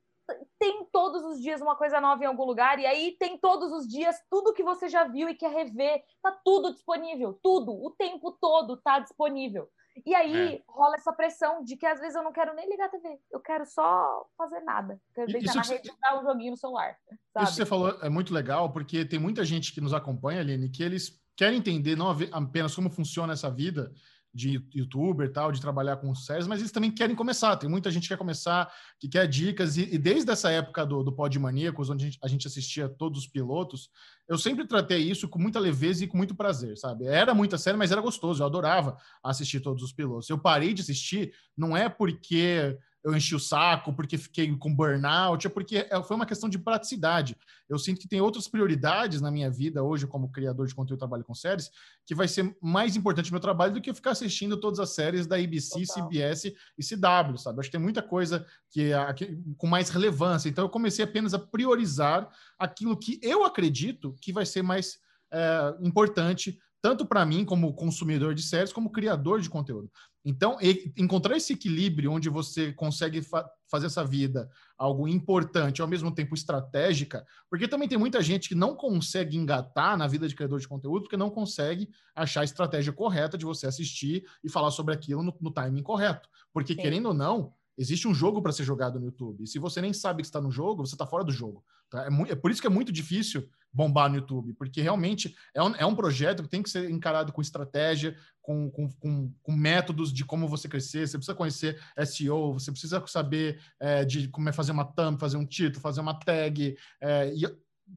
tem 0.59 0.85
todos 0.93 1.25
os 1.25 1.41
dias 1.41 1.61
uma 1.61 1.77
coisa 1.77 2.01
nova 2.01 2.23
em 2.23 2.27
algum 2.27 2.45
lugar, 2.45 2.79
e 2.79 2.87
aí 2.87 3.17
tem 3.19 3.39
todos 3.39 3.73
os 3.73 3.89
dias 3.89 4.17
tudo 4.31 4.53
que 4.53 4.63
você 4.63 4.89
já 4.89 5.05
viu 5.05 5.29
e 5.29 5.35
quer 5.35 5.51
rever, 5.51 6.05
tá 6.23 6.31
tudo 6.45 6.73
disponível, 6.73 7.39
tudo, 7.43 7.73
o 7.73 7.91
tempo 7.91 8.33
todo 8.33 8.77
tá 8.77 8.99
disponível. 9.01 9.69
E 10.07 10.15
aí 10.15 10.63
rola 10.69 10.97
essa 10.97 11.13
pressão 11.13 11.63
de 11.65 11.77
que 11.77 11.87
às 11.87 11.99
vezes 12.01 12.15
eu 12.15 12.23
não 12.23 12.33
quero 12.33 12.55
nem 12.55 12.69
ligar 12.69 12.87
a 12.87 12.89
TV, 12.91 13.19
eu 13.31 13.41
quero 13.41 13.65
só 13.67 14.27
fazer 14.37 14.61
nada. 14.61 15.01
Quero 15.15 15.27
deitar 15.27 15.47
Isso 15.47 15.57
na 15.57 15.65
você- 15.65 15.75
rede 15.75 15.89
jogar 15.89 16.19
um 16.21 16.23
joguinho 16.23 16.51
no 16.53 16.57
celular. 16.57 16.97
Sabe? 17.33 17.45
Isso 17.45 17.53
que 17.53 17.57
você 17.59 17.67
falou 17.67 17.99
é 18.03 18.09
muito 18.09 18.33
legal, 18.35 18.73
porque 18.73 19.05
tem 19.05 19.19
muita 19.19 19.45
gente 19.45 19.73
que 19.73 19.81
nos 19.81 19.93
acompanha, 19.95 20.41
Aline, 20.41 20.69
que 20.71 20.83
eles 20.83 21.21
querem 21.37 21.59
entender 21.59 21.97
não 21.97 22.11
apenas 22.33 22.75
como 22.75 22.91
funciona 22.91 23.33
essa 23.33 23.51
vida 23.51 23.93
de 24.33 24.65
youtuber 24.75 25.33
tal, 25.33 25.51
de 25.51 25.61
trabalhar 25.61 25.97
com 25.97 26.15
séries, 26.15 26.47
mas 26.47 26.61
eles 26.61 26.71
também 26.71 26.91
querem 26.91 27.17
começar. 27.17 27.57
Tem 27.57 27.69
muita 27.69 27.91
gente 27.91 28.05
que 28.05 28.09
quer 28.09 28.17
começar, 28.19 28.73
que 28.99 29.09
quer 29.09 29.27
dicas, 29.27 29.77
e, 29.77 29.95
e 29.95 29.99
desde 29.99 30.31
essa 30.31 30.51
época 30.51 30.87
do, 30.87 31.03
do 31.03 31.13
Pod 31.13 31.37
Maníacos, 31.39 31.91
onde 31.91 32.05
a 32.05 32.09
gente, 32.09 32.19
a 32.23 32.29
gente 32.29 32.47
assistia 32.47 32.89
todos 32.89 33.21
os 33.21 33.27
pilotos, 33.27 33.91
eu 34.29 34.39
sempre 34.39 34.67
tratei 34.67 34.99
isso 34.99 35.29
com 35.29 35.39
muita 35.39 35.59
leveza 35.59 36.05
e 36.05 36.07
com 36.07 36.17
muito 36.17 36.35
prazer, 36.35 36.79
sabe? 36.79 37.07
Era 37.07 37.35
muita 37.35 37.59
série, 37.59 37.77
mas 37.77 37.91
era 37.91 38.01
gostoso, 38.01 38.43
eu 38.43 38.47
adorava 38.47 38.97
assistir 39.23 39.61
todos 39.61 39.83
os 39.83 39.93
pilotos. 39.93 40.31
Eu 40.31 40.39
parei 40.39 40.73
de 40.73 40.83
assistir, 40.83 41.33
não 41.57 41.77
é 41.77 41.89
porque 41.89 42.79
eu 43.03 43.17
enchi 43.17 43.35
o 43.35 43.41
saco, 43.41 43.93
porque 43.93 44.19
fiquei 44.19 44.55
com 44.57 44.75
burnout, 44.75 45.47
é 45.47 45.51
porque 45.51 45.87
é, 45.91 46.03
foi 46.03 46.17
uma 46.17 46.27
questão 46.27 46.49
de 46.49 46.59
praticidade. 46.59 47.37
Eu 47.69 47.79
sinto 47.79 48.01
que 48.01 48.09
tem 48.09 48.21
outras 48.21 48.47
prioridades 48.47 49.21
na 49.21 49.31
minha 49.31 49.51
vida 49.51 49.83
hoje, 49.83 50.07
como 50.07 50.31
criador 50.31 50.67
de 50.67 50.75
conteúdo 50.75 50.99
trabalho 50.99 51.25
com 51.25 51.35
séries, 51.35 51.71
que 52.07 52.15
vai 52.15 52.29
ser 52.29 52.55
mais 52.61 52.97
importante 52.97 53.31
meu 53.31 53.41
trabalho 53.41 53.73
do 53.73 53.81
que 53.81 53.91
eu 53.91 53.95
ficar 53.95 54.11
assistindo 54.11 54.59
todas 54.59 54.79
as 54.79 54.91
séries 54.91 55.27
da 55.27 55.37
ABC, 55.37 55.87
Total. 55.87 56.09
CBS 56.09 56.45
e 56.45 56.85
CW, 56.85 57.39
sabe? 57.39 57.61
Acho 57.61 57.69
que 57.69 57.77
tem 57.77 57.81
muita 57.81 58.03
coisa 58.03 58.45
que, 58.71 58.91
que, 59.17 59.39
com 59.57 59.67
mais 59.67 59.89
relevância. 59.89 60.49
Então, 60.49 60.65
eu 60.65 60.71
comecei 60.71 61.05
apenas 61.05 61.33
a 61.33 61.39
priorizar 61.39 62.29
aquilo 62.59 62.99
que 62.99 63.19
eu 63.23 63.45
acredito 63.45 64.15
que 64.21 64.33
vai 64.33 64.45
ser 64.45 64.63
mais 64.63 64.99
é, 65.33 65.75
importante 65.81 66.59
tanto 66.83 67.05
para 67.05 67.27
mim 67.27 67.45
como 67.45 67.75
consumidor 67.75 68.35
de 68.35 68.43
séries, 68.43 68.73
como 68.73 68.91
criador 68.91 69.41
de 69.41 69.51
conteúdo. 69.51 69.91
Então, 70.25 70.59
encontrar 70.97 71.37
esse 71.37 71.55
equilíbrio 71.55 72.13
onde 72.13 72.29
você 72.29 72.73
consegue 72.73 73.23
fa 73.23 73.49
fazer 73.71 73.87
essa 73.87 74.05
vida 74.05 74.51
algo 74.77 75.07
importante, 75.07 75.81
ao 75.81 75.87
mesmo 75.87 76.13
tempo 76.13 76.35
estratégica, 76.35 77.25
porque 77.49 77.69
também 77.69 77.87
tem 77.87 77.97
muita 77.97 78.21
gente 78.21 78.49
que 78.49 78.55
não 78.55 78.75
consegue 78.75 79.37
engatar 79.37 79.97
na 79.97 80.09
vida 80.09 80.27
de 80.27 80.35
criador 80.35 80.59
de 80.59 80.67
conteúdo, 80.67 81.03
porque 81.03 81.17
não 81.17 81.31
consegue 81.31 81.89
achar 82.13 82.41
a 82.41 82.45
estratégia 82.45 82.93
correta 82.93 83.39
de 83.39 83.45
você 83.45 83.69
assistir 83.69 84.25
e 84.43 84.51
falar 84.51 84.73
sobre 84.73 84.93
aquilo 84.93 85.23
no, 85.23 85.33
no 85.41 85.53
timing 85.53 85.85
correto. 85.85 86.29
Porque, 86.53 86.75
Sim. 86.75 86.81
querendo 86.81 87.07
ou 87.07 87.15
não, 87.15 87.55
existe 87.77 88.07
um 88.07 88.15
jogo 88.15 88.43
para 88.43 88.53
ser 88.53 88.65
jogado 88.65 88.99
no 88.99 89.07
YouTube. 89.07 89.45
E 89.45 89.47
se 89.47 89.59
você 89.59 89.81
nem 89.81 89.93
sabe 89.93 90.23
que 90.23 90.27
está 90.27 90.41
no 90.41 90.51
jogo, 90.51 90.87
você 90.87 90.95
está 90.95 91.07
fora 91.07 91.25
do 91.25 91.33
jogo. 91.33 91.65
Tá? 91.89 92.05
É, 92.07 92.33
é, 92.33 92.35
por 92.35 92.51
isso 92.51 92.61
que 92.61 92.67
é 92.67 92.71
muito 92.71 92.93
difícil 92.93 93.49
bombar 93.73 94.11
no 94.11 94.17
YouTube, 94.17 94.53
porque 94.55 94.81
realmente 94.81 95.35
é 95.55 95.63
um, 95.63 95.75
é 95.77 95.87
um 95.87 95.95
projeto 95.95 96.43
que 96.43 96.49
tem 96.49 96.63
que 96.63 96.71
ser 96.71 96.91
encarado 96.91 97.33
com 97.33 97.41
estratégia, 97.41 98.17
com, 98.43 98.69
com, 98.71 98.91
com, 98.93 99.33
com 99.43 99.53
métodos 99.53 100.13
de 100.13 100.25
como 100.25 100.49
você 100.49 100.69
crescer. 100.69 101.07
Você 101.07 101.17
precisa 101.17 101.37
conhecer 101.37 101.81
SEO, 102.05 102.55
você 102.55 102.73
precisa 102.73 103.05
saber 103.07 103.61
é, 103.79 104.05
de 104.05 104.29
como 104.29 104.49
é 104.49 104.53
fazer 104.53 104.73
uma 104.73 104.85
thumb, 104.85 105.19
fazer 105.19 105.37
um 105.37 105.47
título, 105.47 105.81
fazer 105.81 106.01
uma 106.01 106.15
tag, 106.15 106.77
é, 107.01 107.33
e 107.35 107.47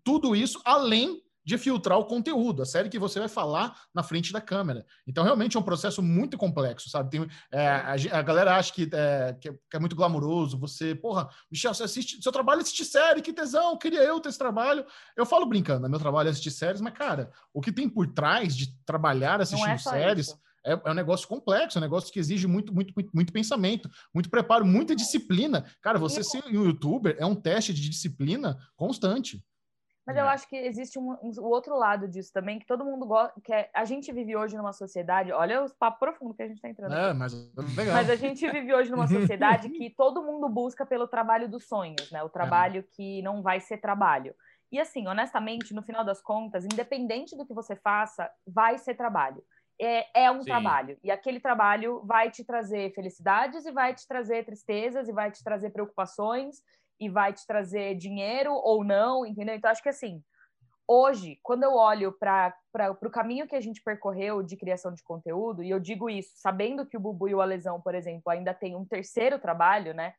tudo 0.04 0.36
isso 0.36 0.62
além 0.66 1.23
de 1.44 1.58
filtrar 1.58 1.98
o 1.98 2.06
conteúdo, 2.06 2.62
a 2.62 2.66
série 2.66 2.90
que 2.90 3.00
você 3.00 3.20
vai 3.20 3.28
falar 3.28 3.78
na 3.94 4.02
frente 4.02 4.32
da 4.32 4.40
câmera. 4.40 4.86
Então, 5.06 5.24
realmente 5.24 5.58
é 5.58 5.60
um 5.60 5.64
processo 5.64 6.02
muito 6.02 6.38
complexo, 6.38 6.90
sabe? 6.90 7.10
Tem, 7.10 7.28
é, 7.52 7.68
a, 7.68 7.94
a, 8.20 8.22
galera 8.22 8.56
acha 8.56 8.72
que 8.72 8.84
é, 8.84 9.34
que 9.40 9.50
é, 9.50 9.54
que, 9.54 9.78
é, 9.78 9.80
muito 9.80 9.96
glamouroso. 9.96 10.58
Você, 10.60 10.96
porra, 10.96 11.30
Michel, 11.52 11.74
você 11.74 11.84
assiste, 11.84 12.22
seu 12.22 12.32
trabalho 12.32 12.60
é 12.60 12.62
assistir 12.62 12.86
série, 12.86 13.22
que 13.22 13.34
tesão, 13.34 13.78
queria 13.78 14.04
eu 14.04 14.20
ter 14.20 14.30
esse 14.30 14.38
trabalho. 14.38 14.86
Eu 15.18 15.26
falo 15.26 15.46
brincando, 15.46 15.90
meu 15.90 16.00
trabalho 16.00 16.28
é 16.28 16.32
assistir 16.32 16.52
séries, 16.52 16.82
mas, 16.82 16.94
cara, 16.94 17.32
o 17.54 17.62
que 17.62 17.72
tem 17.72 17.90
por 17.90 18.08
trás 18.08 18.56
de 18.56 18.76
trabalhar 18.86 19.42
assistindo 19.42 19.70
é 19.70 19.78
séries. 19.78 20.36
É, 20.66 20.74
é, 20.74 20.92
um 20.92 20.94
negócio 20.94 21.28
complexo, 21.28 21.78
é 21.78 21.80
um 21.80 21.84
negócio 21.84 22.12
que 22.12 22.20
exige 22.20 22.48
muito, 22.48 22.74
muito, 22.74 22.94
muito, 22.96 23.10
muito 23.14 23.34
pensamento, 23.34 23.90
muito 24.14 24.30
preparo, 24.30 24.66
muita 24.66 24.96
disciplina. 24.96 25.66
Cara, 25.82 26.00
você 26.00 26.24
ser 26.24 26.42
um 26.46 26.50
youtuber 26.50 27.18
é 27.20 27.26
um 27.26 27.36
teste 27.36 27.74
de 27.74 27.90
disciplina 27.90 28.58
constante. 28.78 29.44
Mas 30.06 30.18
eu 30.18 30.26
é. 30.26 30.30
acho 30.30 30.48
que 30.50 30.56
existe 30.56 31.00
um, 31.00 31.12
um, 31.22 31.32
o 31.40 31.50
outro 31.50 31.78
lado 31.78 32.08
disso 32.08 32.32
também, 32.34 32.60
que 32.60 32.66
todo 32.66 32.84
mundo 32.84 33.06
gosta, 33.06 33.34
que 33.42 33.54
é, 33.54 33.70
a 33.74 33.86
gente 33.86 34.12
vive 34.12 34.36
hoje 34.36 34.58
numa 34.58 34.74
sociedade, 34.74 35.32
olha 35.32 35.64
os 35.64 35.74
papos 35.74 36.00
profundos 36.00 36.36
que 36.36 36.44
a 36.44 36.48
gente 36.48 36.58
está 36.58 36.70
entrando. 36.70 36.94
É, 36.94 37.14
mas, 37.14 37.34
legal. 37.78 37.96
mas 37.96 38.10
a 38.10 38.16
gente 38.16 38.50
vive 38.52 38.74
hoje 38.74 38.92
numa 38.92 39.08
sociedade 39.08 39.70
que 39.72 39.90
todo 39.90 40.24
mundo 40.24 40.50
busca 40.50 40.86
pelo 40.86 41.08
trabalho 41.08 41.50
dos 41.50 41.68
sonhos, 41.68 42.12
né? 42.12 42.22
O 42.22 42.30
trabalho 42.30 42.80
é. 42.80 42.96
que 42.96 43.22
não 43.22 43.42
vai 43.42 43.62
ser 43.62 43.78
trabalho. 43.78 44.36
E 44.70 44.80
assim, 44.80 45.08
honestamente, 45.08 45.74
no 45.74 45.84
final 45.84 46.04
das 46.04 46.22
contas, 46.22 46.66
independente 46.66 47.38
do 47.38 47.46
que 47.46 47.54
você 47.54 47.76
faça, 47.76 48.30
vai 48.46 48.78
ser 48.78 48.96
trabalho. 48.96 49.42
É, 49.80 50.26
é 50.26 50.32
um 50.32 50.42
Sim. 50.42 50.46
trabalho. 50.46 50.98
E 51.04 51.12
aquele 51.12 51.40
trabalho 51.40 52.02
vai 52.04 52.30
te 52.30 52.44
trazer 52.44 52.94
felicidades 52.94 53.66
e 53.66 53.72
vai 53.72 53.94
te 53.94 54.06
trazer 54.08 54.44
tristezas 54.44 55.08
e 55.08 55.14
vai 55.14 55.32
te 55.32 55.44
trazer 55.44 55.70
preocupações 55.70 56.62
e 57.06 57.10
vai 57.10 57.34
te 57.34 57.46
trazer 57.46 57.96
dinheiro 57.96 58.54
ou 58.54 58.84
não, 58.84 59.26
entendeu? 59.26 59.56
Então, 59.56 59.70
acho 59.70 59.82
que 59.82 59.90
assim, 59.90 60.24
hoje, 60.88 61.40
quando 61.42 61.64
eu 61.64 61.74
olho 61.74 62.12
para 62.14 62.56
o 63.02 63.10
caminho 63.10 63.48
que 63.48 63.56
a 63.56 63.62
gente 63.62 63.82
percorreu 63.82 64.44
de 64.44 64.58
criação 64.58 64.94
de 64.94 65.04
conteúdo, 65.04 65.64
e 65.64 65.70
eu 65.70 65.80
digo 65.80 66.10
isso 66.10 66.32
sabendo 66.36 66.86
que 66.86 66.98
o 66.98 67.00
Bubu 67.00 67.28
e 67.28 67.36
o 67.36 67.42
Alesão, 67.42 67.82
por 67.82 67.96
exemplo, 67.96 68.32
ainda 68.32 68.54
tem 68.54 68.76
um 68.76 68.86
terceiro 68.86 69.40
trabalho, 69.40 69.94
né? 69.94 70.14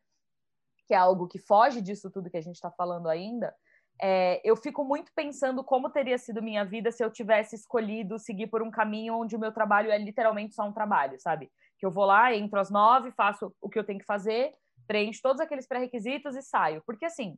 Que 0.86 0.94
é 0.94 0.96
algo 0.96 1.28
que 1.28 1.38
foge 1.38 1.80
disso 1.80 2.10
tudo 2.10 2.30
que 2.30 2.36
a 2.36 2.42
gente 2.42 2.56
está 2.56 2.70
falando 2.70 3.08
ainda. 3.08 3.54
É, 4.02 4.40
eu 4.44 4.56
fico 4.56 4.84
muito 4.84 5.12
pensando 5.14 5.62
como 5.62 5.88
teria 5.88 6.18
sido 6.18 6.42
minha 6.42 6.64
vida 6.64 6.90
se 6.90 7.04
eu 7.04 7.10
tivesse 7.10 7.54
escolhido 7.54 8.18
seguir 8.18 8.48
por 8.48 8.60
um 8.60 8.70
caminho 8.70 9.14
onde 9.14 9.36
o 9.36 9.38
meu 9.38 9.52
trabalho 9.52 9.90
é 9.90 9.98
literalmente 9.98 10.54
só 10.54 10.64
um 10.64 10.72
trabalho, 10.72 11.18
sabe? 11.20 11.50
Que 11.78 11.86
eu 11.86 11.90
vou 11.90 12.04
lá, 12.04 12.34
entro 12.34 12.58
às 12.58 12.70
nove, 12.70 13.12
faço 13.12 13.54
o 13.60 13.68
que 13.68 13.78
eu 13.78 13.84
tenho 13.84 14.00
que 14.00 14.04
fazer, 14.04 14.52
preencho 14.86 15.20
todos 15.22 15.40
aqueles 15.40 15.66
pré-requisitos 15.66 16.36
e 16.36 16.42
saio. 16.42 16.82
Porque, 16.86 17.04
assim, 17.04 17.36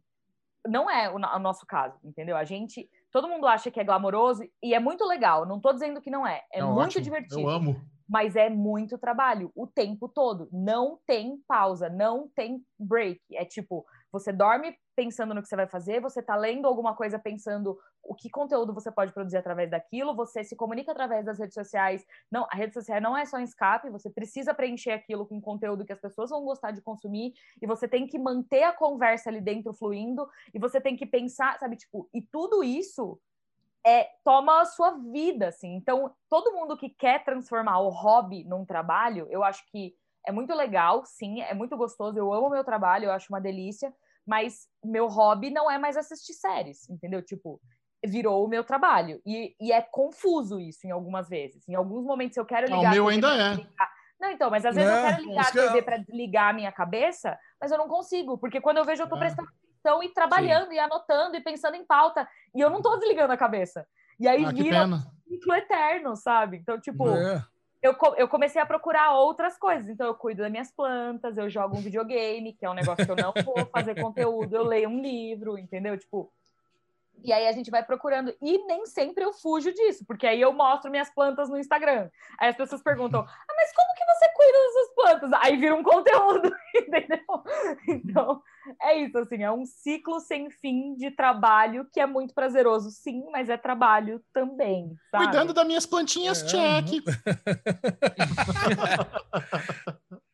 não 0.66 0.90
é 0.90 1.10
o, 1.10 1.16
o, 1.16 1.38
nosso 1.38 1.66
caso, 1.66 1.98
entendeu? 2.04 2.36
A 2.36 2.44
gente, 2.44 2.88
todo 3.10 3.28
mundo 3.28 3.46
acha 3.46 3.70
que 3.70 3.80
é 3.80 3.84
glamouroso 3.84 4.42
e 4.62 4.74
é 4.74 4.80
muito 4.80 5.04
legal. 5.04 5.46
Não 5.46 5.60
tô 5.60 5.72
dizendo 5.72 6.00
que 6.00 6.10
não 6.10 6.26
é. 6.26 6.42
É 6.52 6.60
não, 6.60 6.74
muito 6.74 6.86
ótimo. 6.88 7.04
divertido. 7.04 7.40
Eu 7.40 7.48
amo. 7.48 7.80
Mas 8.08 8.36
é 8.36 8.48
muito 8.48 8.98
trabalho 8.98 9.50
o 9.54 9.66
tempo 9.66 10.08
todo. 10.08 10.48
Não 10.52 10.98
tem 11.06 11.38
pausa, 11.48 11.88
não 11.88 12.28
tem 12.34 12.64
break. 12.78 13.20
É 13.32 13.44
tipo, 13.44 13.84
você 14.12 14.32
dorme 14.32 14.76
pensando 14.96 15.34
no 15.34 15.42
que 15.42 15.48
você 15.48 15.54
vai 15.54 15.66
fazer, 15.66 16.00
você 16.00 16.20
está 16.20 16.34
lendo 16.34 16.66
alguma 16.66 16.96
coisa 16.96 17.18
pensando 17.18 17.78
o 18.02 18.14
que 18.14 18.30
conteúdo 18.30 18.72
você 18.72 18.90
pode 18.90 19.12
produzir 19.12 19.36
através 19.36 19.70
daquilo, 19.70 20.16
você 20.16 20.42
se 20.42 20.56
comunica 20.56 20.90
através 20.90 21.26
das 21.26 21.38
redes 21.38 21.54
sociais. 21.54 22.04
Não, 22.30 22.46
a 22.50 22.56
rede 22.56 22.72
social 22.72 23.00
não 23.00 23.16
é 23.16 23.26
só 23.26 23.36
um 23.36 23.40
escape, 23.40 23.90
você 23.90 24.08
precisa 24.08 24.54
preencher 24.54 24.92
aquilo 24.92 25.26
com 25.26 25.40
conteúdo 25.40 25.84
que 25.84 25.92
as 25.92 26.00
pessoas 26.00 26.30
vão 26.30 26.42
gostar 26.42 26.70
de 26.70 26.80
consumir 26.80 27.34
e 27.60 27.66
você 27.66 27.86
tem 27.86 28.06
que 28.06 28.18
manter 28.18 28.62
a 28.62 28.72
conversa 28.72 29.28
ali 29.28 29.40
dentro 29.40 29.74
fluindo 29.74 30.26
e 30.54 30.58
você 30.58 30.80
tem 30.80 30.96
que 30.96 31.04
pensar, 31.04 31.58
sabe, 31.58 31.76
tipo, 31.76 32.08
e 32.14 32.22
tudo 32.22 32.64
isso 32.64 33.20
é, 33.84 34.10
toma 34.24 34.62
a 34.62 34.64
sua 34.64 34.92
vida, 34.92 35.48
assim. 35.48 35.74
Então, 35.74 36.12
todo 36.28 36.52
mundo 36.52 36.76
que 36.76 36.88
quer 36.88 37.22
transformar 37.22 37.78
o 37.80 37.90
hobby 37.90 38.42
num 38.44 38.64
trabalho, 38.64 39.28
eu 39.30 39.44
acho 39.44 39.64
que 39.70 39.94
é 40.26 40.32
muito 40.32 40.52
legal, 40.54 41.04
sim, 41.06 41.40
é 41.40 41.54
muito 41.54 41.76
gostoso. 41.76 42.18
Eu 42.18 42.32
amo 42.32 42.50
meu 42.50 42.64
trabalho, 42.64 43.04
eu 43.04 43.12
acho 43.12 43.32
uma 43.32 43.40
delícia, 43.40 43.94
mas 44.26 44.66
meu 44.84 45.06
hobby 45.06 45.50
não 45.50 45.70
é 45.70 45.78
mais 45.78 45.96
assistir 45.96 46.34
séries, 46.34 46.88
entendeu? 46.90 47.22
Tipo, 47.22 47.60
virou 48.04 48.44
o 48.44 48.48
meu 48.48 48.64
trabalho. 48.64 49.20
E, 49.24 49.54
e 49.60 49.72
é 49.72 49.80
confuso 49.80 50.58
isso 50.58 50.86
em 50.86 50.90
algumas 50.90 51.28
vezes. 51.28 51.66
Em 51.68 51.74
alguns 51.74 52.04
momentos 52.04 52.36
eu 52.36 52.44
quero 52.44 52.66
ligar. 52.66 52.86
Ah, 52.86 52.90
o 52.90 52.94
meu 52.94 53.08
ainda 53.08 53.34
é. 53.34 53.66
Não, 54.18 54.30
então, 54.30 54.50
mas 54.50 54.64
às 54.64 54.74
vezes 54.74 54.90
eu 54.90 55.02
quero 55.02 55.22
ligar 55.24 55.46
a 55.46 55.52
TV 55.52 55.82
para 55.82 55.98
desligar 55.98 56.50
a 56.50 56.52
minha 56.52 56.72
cabeça, 56.72 57.38
mas 57.60 57.70
eu 57.70 57.78
não 57.78 57.86
consigo, 57.86 58.38
porque 58.38 58.60
quando 58.60 58.78
eu 58.78 58.84
vejo 58.84 59.02
eu 59.02 59.08
tô 59.08 59.16
é. 59.16 59.20
prestando 59.20 59.48
atenção 59.48 60.02
e 60.02 60.08
trabalhando 60.08 60.70
Sim. 60.70 60.74
e 60.74 60.78
anotando 60.78 61.36
e 61.36 61.40
pensando 61.42 61.74
em 61.76 61.84
pauta, 61.84 62.26
e 62.54 62.60
eu 62.60 62.70
não 62.70 62.80
tô 62.80 62.96
desligando 62.96 63.32
a 63.32 63.36
cabeça. 63.36 63.86
E 64.18 64.26
aí 64.26 64.42
ah, 64.44 64.50
vira 64.50 64.86
um 64.86 64.98
ciclo 65.28 65.54
eterno, 65.54 66.16
sabe? 66.16 66.56
Então, 66.56 66.80
tipo, 66.80 67.06
é 67.10 67.44
eu, 67.86 67.96
eu 68.16 68.28
comecei 68.28 68.60
a 68.60 68.66
procurar 68.66 69.12
outras 69.12 69.56
coisas. 69.58 69.88
Então, 69.88 70.06
eu 70.06 70.14
cuido 70.14 70.42
das 70.42 70.50
minhas 70.50 70.70
plantas, 70.70 71.36
eu 71.36 71.48
jogo 71.48 71.76
um 71.76 71.80
videogame, 71.80 72.52
que 72.52 72.64
é 72.64 72.70
um 72.70 72.74
negócio 72.74 73.04
que 73.04 73.10
eu 73.10 73.16
não 73.16 73.32
vou 73.44 73.66
fazer 73.66 73.94
conteúdo, 74.00 74.54
eu 74.54 74.64
leio 74.64 74.88
um 74.88 75.00
livro, 75.00 75.58
entendeu? 75.58 75.96
Tipo, 75.98 76.30
e 77.24 77.32
aí 77.32 77.48
a 77.48 77.52
gente 77.52 77.70
vai 77.70 77.82
procurando. 77.84 78.34
E 78.40 78.58
nem 78.66 78.86
sempre 78.86 79.24
eu 79.24 79.32
fujo 79.32 79.72
disso, 79.72 80.04
porque 80.06 80.26
aí 80.26 80.40
eu 80.40 80.52
mostro 80.52 80.90
minhas 80.90 81.08
plantas 81.10 81.48
no 81.48 81.58
Instagram. 81.58 82.08
Aí 82.38 82.50
as 82.50 82.56
pessoas 82.56 82.82
perguntam: 82.82 83.20
ah, 83.26 83.54
mas 83.56 83.72
como 83.74 83.94
que 83.94 84.04
você 84.04 84.28
cuida 84.34 84.58
das 84.58 84.72
suas 84.72 84.94
plantas? 84.94 85.32
Aí 85.42 85.56
vira 85.56 85.74
um 85.74 85.82
conteúdo, 85.82 86.54
entendeu? 86.74 87.18
Então, 87.88 88.42
é 88.82 88.96
isso, 88.96 89.16
assim, 89.18 89.42
é 89.42 89.50
um 89.50 89.64
ciclo 89.64 90.20
sem 90.20 90.50
fim 90.50 90.94
de 90.94 91.10
trabalho 91.10 91.88
que 91.92 92.00
é 92.00 92.06
muito 92.06 92.34
prazeroso, 92.34 92.90
sim, 92.90 93.24
mas 93.30 93.48
é 93.48 93.56
trabalho 93.56 94.22
também. 94.32 94.94
Sabe? 95.10 95.24
Cuidando 95.24 95.52
das 95.52 95.66
minhas 95.66 95.86
plantinhas, 95.86 96.42
é, 96.42 96.82
check. 96.82 97.04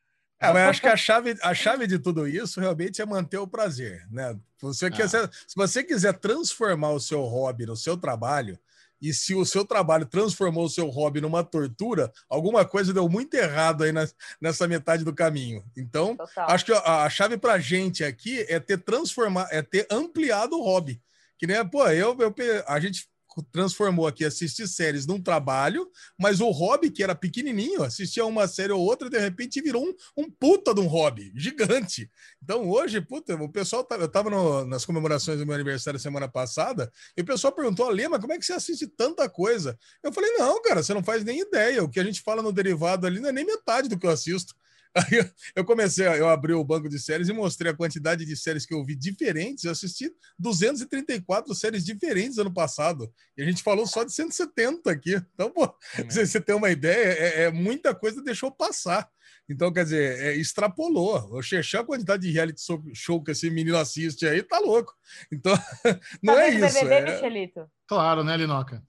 É, 0.42 0.52
mas 0.52 0.68
acho 0.68 0.80
que 0.80 0.88
a 0.88 0.96
chave, 0.96 1.36
a 1.42 1.54
chave 1.54 1.86
de 1.86 1.98
tudo 1.98 2.26
isso 2.26 2.60
realmente 2.60 3.00
é 3.00 3.06
manter 3.06 3.38
o 3.38 3.46
prazer, 3.46 4.06
né? 4.10 4.36
Se 4.58 4.66
você, 4.66 4.86
ah. 4.86 4.90
quiser, 4.90 5.30
se 5.32 5.54
você 5.54 5.84
quiser 5.84 6.14
transformar 6.14 6.90
o 6.90 7.00
seu 7.00 7.22
hobby 7.22 7.66
no 7.66 7.76
seu 7.76 7.96
trabalho, 7.96 8.58
e 9.02 9.12
se 9.12 9.34
o 9.34 9.44
seu 9.44 9.64
trabalho 9.64 10.06
transformou 10.06 10.64
o 10.64 10.70
seu 10.70 10.88
hobby 10.88 11.20
numa 11.20 11.42
tortura, 11.42 12.12
alguma 12.28 12.64
coisa 12.64 12.94
deu 12.94 13.08
muito 13.08 13.34
errado 13.34 13.82
aí 13.82 13.92
nessa 14.40 14.68
metade 14.68 15.04
do 15.04 15.12
caminho. 15.12 15.64
Então, 15.76 16.16
Total. 16.16 16.48
acho 16.48 16.64
que 16.64 16.72
a, 16.72 17.02
a 17.02 17.10
chave 17.10 17.36
para 17.36 17.58
gente 17.58 18.04
aqui 18.04 18.46
é 18.48 18.60
ter 18.60 18.78
transformar, 18.78 19.48
é 19.50 19.60
ter 19.60 19.88
ampliado 19.90 20.56
o 20.56 20.62
hobby. 20.62 21.02
Que 21.36 21.48
nem, 21.48 21.66
pô, 21.68 21.88
eu, 21.88 22.16
eu 22.20 22.32
a 22.68 22.78
gente 22.78 23.08
transformou 23.52 24.06
aqui 24.06 24.24
assistir 24.24 24.66
séries 24.66 25.06
num 25.06 25.22
trabalho, 25.22 25.88
mas 26.18 26.40
o 26.40 26.50
hobby, 26.50 26.90
que 26.90 27.02
era 27.02 27.14
pequenininho, 27.14 27.82
assistia 27.82 28.26
uma 28.26 28.48
série 28.48 28.72
ou 28.72 28.80
outra, 28.80 29.08
de 29.08 29.18
repente 29.18 29.62
virou 29.62 29.84
um, 29.84 29.94
um 30.16 30.30
puta 30.30 30.74
de 30.74 30.80
um 30.80 30.86
hobby 30.86 31.32
gigante. 31.36 32.10
Então 32.42 32.68
hoje, 32.68 33.00
puta, 33.00 33.34
o 33.36 33.48
pessoal, 33.48 33.84
tá, 33.84 33.96
eu 33.96 34.08
tava 34.08 34.28
no, 34.28 34.64
nas 34.64 34.84
comemorações 34.84 35.38
do 35.38 35.46
meu 35.46 35.54
aniversário 35.54 36.00
semana 36.00 36.28
passada, 36.28 36.90
e 37.16 37.22
o 37.22 37.24
pessoal 37.24 37.52
perguntou, 37.52 37.86
Alê, 37.86 38.08
mas 38.08 38.20
como 38.20 38.32
é 38.32 38.38
que 38.38 38.44
você 38.44 38.52
assiste 38.52 38.86
tanta 38.88 39.28
coisa? 39.28 39.78
Eu 40.02 40.12
falei, 40.12 40.30
não, 40.36 40.60
cara, 40.60 40.82
você 40.82 40.92
não 40.92 41.04
faz 41.04 41.24
nem 41.24 41.40
ideia, 41.40 41.84
o 41.84 41.88
que 41.88 42.00
a 42.00 42.04
gente 42.04 42.20
fala 42.20 42.42
no 42.42 42.52
derivado 42.52 43.06
ali 43.06 43.20
não 43.20 43.28
é 43.28 43.32
nem 43.32 43.46
metade 43.46 43.88
do 43.88 43.98
que 43.98 44.06
eu 44.06 44.10
assisto. 44.10 44.54
Aí 44.94 45.30
eu- 45.56 45.64
comecei, 45.64 46.06
a- 46.06 46.16
eu 46.16 46.28
abri 46.28 46.52
o 46.52 46.62
banco 46.64 46.88
de 46.88 46.98
séries 46.98 47.28
e 47.28 47.32
mostrei 47.32 47.72
a 47.72 47.76
quantidade 47.76 48.24
de 48.26 48.36
séries 48.36 48.66
que 48.66 48.74
eu 48.74 48.84
vi 48.84 48.94
diferentes. 48.94 49.64
Eu 49.64 49.72
assisti 49.72 50.12
234 50.38 51.54
séries 51.54 51.84
diferentes 51.84 52.38
ano 52.38 52.52
passado. 52.52 53.12
E 53.36 53.42
a 53.42 53.44
gente 53.46 53.62
falou 53.62 53.86
só 53.86 54.04
de 54.04 54.12
170 54.12 54.90
aqui. 54.90 55.14
Então, 55.34 55.50
pô, 55.50 55.72
você, 56.08 56.26
você 56.26 56.40
tem 56.40 56.54
uma 56.54 56.70
ideia, 56.70 57.12
é, 57.12 57.42
é 57.44 57.50
muita 57.50 57.94
coisa 57.94 58.22
deixou 58.22 58.50
passar. 58.50 59.08
Então, 59.48 59.72
quer 59.72 59.84
dizer, 59.84 60.20
é, 60.20 60.36
extrapolou. 60.36 61.26
O 61.34 61.42
Xexé, 61.42 61.78
a 61.78 61.84
quantidade 61.84 62.22
de 62.22 62.30
reality 62.32 62.60
show, 62.94 63.22
que 63.22 63.32
esse 63.32 63.50
menino 63.50 63.76
assiste 63.76 64.26
aí, 64.26 64.42
tá 64.42 64.58
louco. 64.58 64.94
Então, 65.32 65.52
não 66.22 66.34
Tá 66.34 66.44
é 66.44 66.48
isso. 66.50 66.74
BBB, 66.80 66.94
é- 66.94 67.14
Michelito? 67.14 67.70
Claro, 67.86 68.22
né, 68.24 68.36
Linoca? 68.36 68.82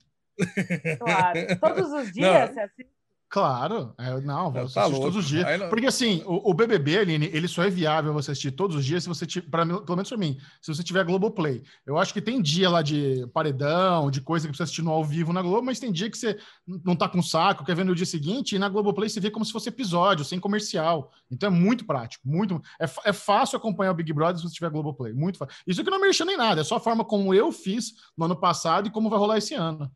Claro. 0.98 1.38
Todos 1.60 1.92
os 1.92 2.12
dias 2.12 2.26
Não. 2.48 2.54
você 2.54 2.60
assiste? 2.60 2.90
Claro, 3.34 3.92
é, 3.98 4.20
não, 4.20 4.52
Tá 4.52 4.62
você 4.62 4.78
assiste 4.78 4.92
louco. 4.92 5.06
todos 5.08 5.16
os 5.16 5.28
dias. 5.28 5.58
Não- 5.58 5.68
Porque 5.68 5.86
assim, 5.88 6.22
o, 6.24 6.50
o 6.52 6.54
BBB, 6.54 6.98
Aline, 6.98 7.28
ele 7.32 7.48
só 7.48 7.64
é 7.64 7.68
viável 7.68 8.12
você 8.12 8.30
assistir 8.30 8.52
todos 8.52 8.76
os 8.76 8.84
dias 8.84 9.02
se 9.02 9.08
você 9.08 9.26
tiver, 9.26 9.50
para 9.50 9.66
pelo 9.66 9.96
menos 9.96 10.08
para 10.08 10.16
mim, 10.16 10.38
se 10.62 10.72
você 10.72 10.84
tiver 10.84 11.04
Globoplay. 11.04 11.60
Eu 11.84 11.98
acho 11.98 12.12
que 12.14 12.20
tem 12.22 12.40
dia 12.40 12.70
lá 12.70 12.80
de 12.80 13.26
paredão, 13.34 14.08
de 14.08 14.20
coisa 14.20 14.46
que 14.46 14.52
precisa 14.52 14.62
assistir 14.62 14.82
no 14.82 14.92
ao 14.92 15.02
vivo 15.04 15.32
na 15.32 15.42
Globo, 15.42 15.66
mas 15.66 15.80
tem 15.80 15.90
dia 15.90 16.08
que 16.08 16.16
você 16.16 16.38
não 16.84 16.94
tá 16.94 17.08
com 17.08 17.20
saco, 17.20 17.64
quer 17.64 17.74
ver 17.74 17.84
no 17.84 17.92
dia 17.92 18.06
seguinte, 18.06 18.54
e 18.54 18.58
na 18.60 18.68
Globoplay 18.68 19.08
você 19.08 19.18
vê 19.18 19.32
como 19.32 19.44
se 19.44 19.50
fosse 19.50 19.68
episódio, 19.68 20.24
sem 20.24 20.38
comercial. 20.38 21.10
Então 21.28 21.48
é 21.48 21.50
muito 21.52 21.84
prático, 21.84 22.28
muito. 22.28 22.62
É, 22.80 22.84
é 23.06 23.12
fácil 23.12 23.56
acompanhar 23.56 23.90
o 23.90 23.94
Big 23.94 24.12
Brother 24.12 24.36
se 24.40 24.44
você 24.48 24.54
tiver 24.54 24.70
Globoplay, 24.70 25.12
muito 25.12 25.38
fácil. 25.38 25.56
Isso 25.66 25.80
aqui 25.80 25.90
não 25.90 25.98
é 25.98 26.02
mexendo 26.06 26.30
em 26.30 26.36
nada, 26.36 26.60
é 26.60 26.64
só 26.64 26.76
a 26.76 26.80
forma 26.80 27.04
como 27.04 27.34
eu 27.34 27.50
fiz 27.50 27.94
no 28.16 28.26
ano 28.26 28.36
passado 28.36 28.86
e 28.86 28.92
como 28.92 29.10
vai 29.10 29.18
rolar 29.18 29.38
esse 29.38 29.54
ano. 29.54 29.90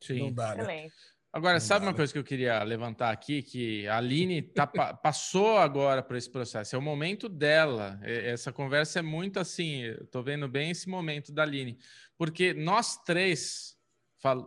Sim. 0.00 0.20
Não 0.20 0.32
dá, 0.32 0.54
né? 0.54 0.62
Excelente. 0.62 0.94
Agora, 1.32 1.60
sabe 1.60 1.84
uma 1.84 1.92
né? 1.92 1.96
coisa 1.96 2.12
que 2.12 2.18
eu 2.18 2.24
queria 2.24 2.62
levantar 2.62 3.10
aqui? 3.10 3.42
Que 3.42 3.86
a 3.86 3.98
Aline 3.98 4.40
tá, 4.54 4.66
pa- 4.66 4.94
passou 4.94 5.58
agora 5.58 6.02
por 6.02 6.16
esse 6.16 6.30
processo. 6.30 6.74
É 6.74 6.78
o 6.78 6.82
momento 6.82 7.28
dela. 7.28 8.00
Essa 8.02 8.52
conversa 8.52 9.00
é 9.00 9.02
muito 9.02 9.38
assim. 9.38 9.82
Tô 10.10 10.22
vendo 10.22 10.48
bem 10.48 10.70
esse 10.70 10.88
momento 10.88 11.30
da 11.32 11.42
Aline. 11.42 11.78
Porque 12.16 12.54
nós 12.54 12.96
três 13.04 13.76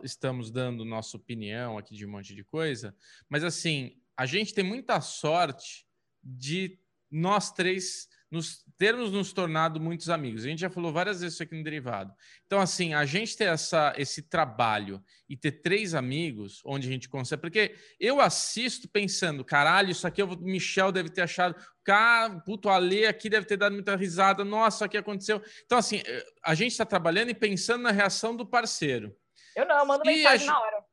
estamos 0.02 0.50
dando 0.50 0.84
nossa 0.84 1.16
opinião 1.16 1.78
aqui 1.78 1.94
de 1.94 2.04
um 2.04 2.10
monte 2.10 2.34
de 2.34 2.44
coisa, 2.44 2.94
mas 3.26 3.42
assim, 3.42 3.96
a 4.14 4.26
gente 4.26 4.52
tem 4.52 4.62
muita 4.62 5.00
sorte 5.00 5.86
de 6.22 6.78
nós 7.10 7.50
três 7.52 8.06
nos 8.30 8.64
termos 8.82 9.12
nos 9.12 9.32
tornado 9.32 9.78
muitos 9.78 10.10
amigos. 10.10 10.44
A 10.44 10.48
gente 10.48 10.58
já 10.58 10.68
falou 10.68 10.92
várias 10.92 11.20
vezes 11.20 11.34
isso 11.34 11.42
aqui 11.44 11.54
no 11.54 11.62
derivado. 11.62 12.12
Então, 12.44 12.58
assim, 12.58 12.94
a 12.94 13.04
gente 13.06 13.36
ter 13.36 13.44
essa, 13.44 13.94
esse 13.96 14.22
trabalho 14.22 15.00
e 15.28 15.36
ter 15.36 15.52
três 15.62 15.94
amigos 15.94 16.60
onde 16.64 16.88
a 16.88 16.90
gente 16.90 17.08
consegue. 17.08 17.40
Porque 17.40 17.76
eu 18.00 18.20
assisto 18.20 18.88
pensando, 18.88 19.44
caralho, 19.44 19.92
isso 19.92 20.04
aqui 20.04 20.20
o 20.20 20.36
Michel 20.36 20.90
deve 20.90 21.10
ter 21.10 21.20
achado, 21.20 21.54
cara, 21.84 22.40
puto, 22.40 22.68
a 22.68 22.76
Lê 22.76 23.06
aqui 23.06 23.30
deve 23.30 23.46
ter 23.46 23.56
dado 23.56 23.72
muita 23.72 23.94
risada, 23.94 24.44
nossa, 24.44 24.78
isso 24.78 24.84
aqui 24.84 24.96
aconteceu. 24.96 25.40
Então, 25.64 25.78
assim, 25.78 26.02
eh, 26.04 26.26
a 26.44 26.52
gente 26.52 26.72
está 26.72 26.84
trabalhando 26.84 27.30
e 27.30 27.34
pensando 27.34 27.82
na 27.82 27.92
reação 27.92 28.34
do 28.34 28.44
parceiro. 28.44 29.16
Eu 29.54 29.64
não, 29.64 29.78
eu 29.78 29.86
mando 29.86 30.02
E 30.10 30.12
mensagem 30.12 30.48
a 30.48 30.52
na 30.54 30.60
hora. 30.60 30.84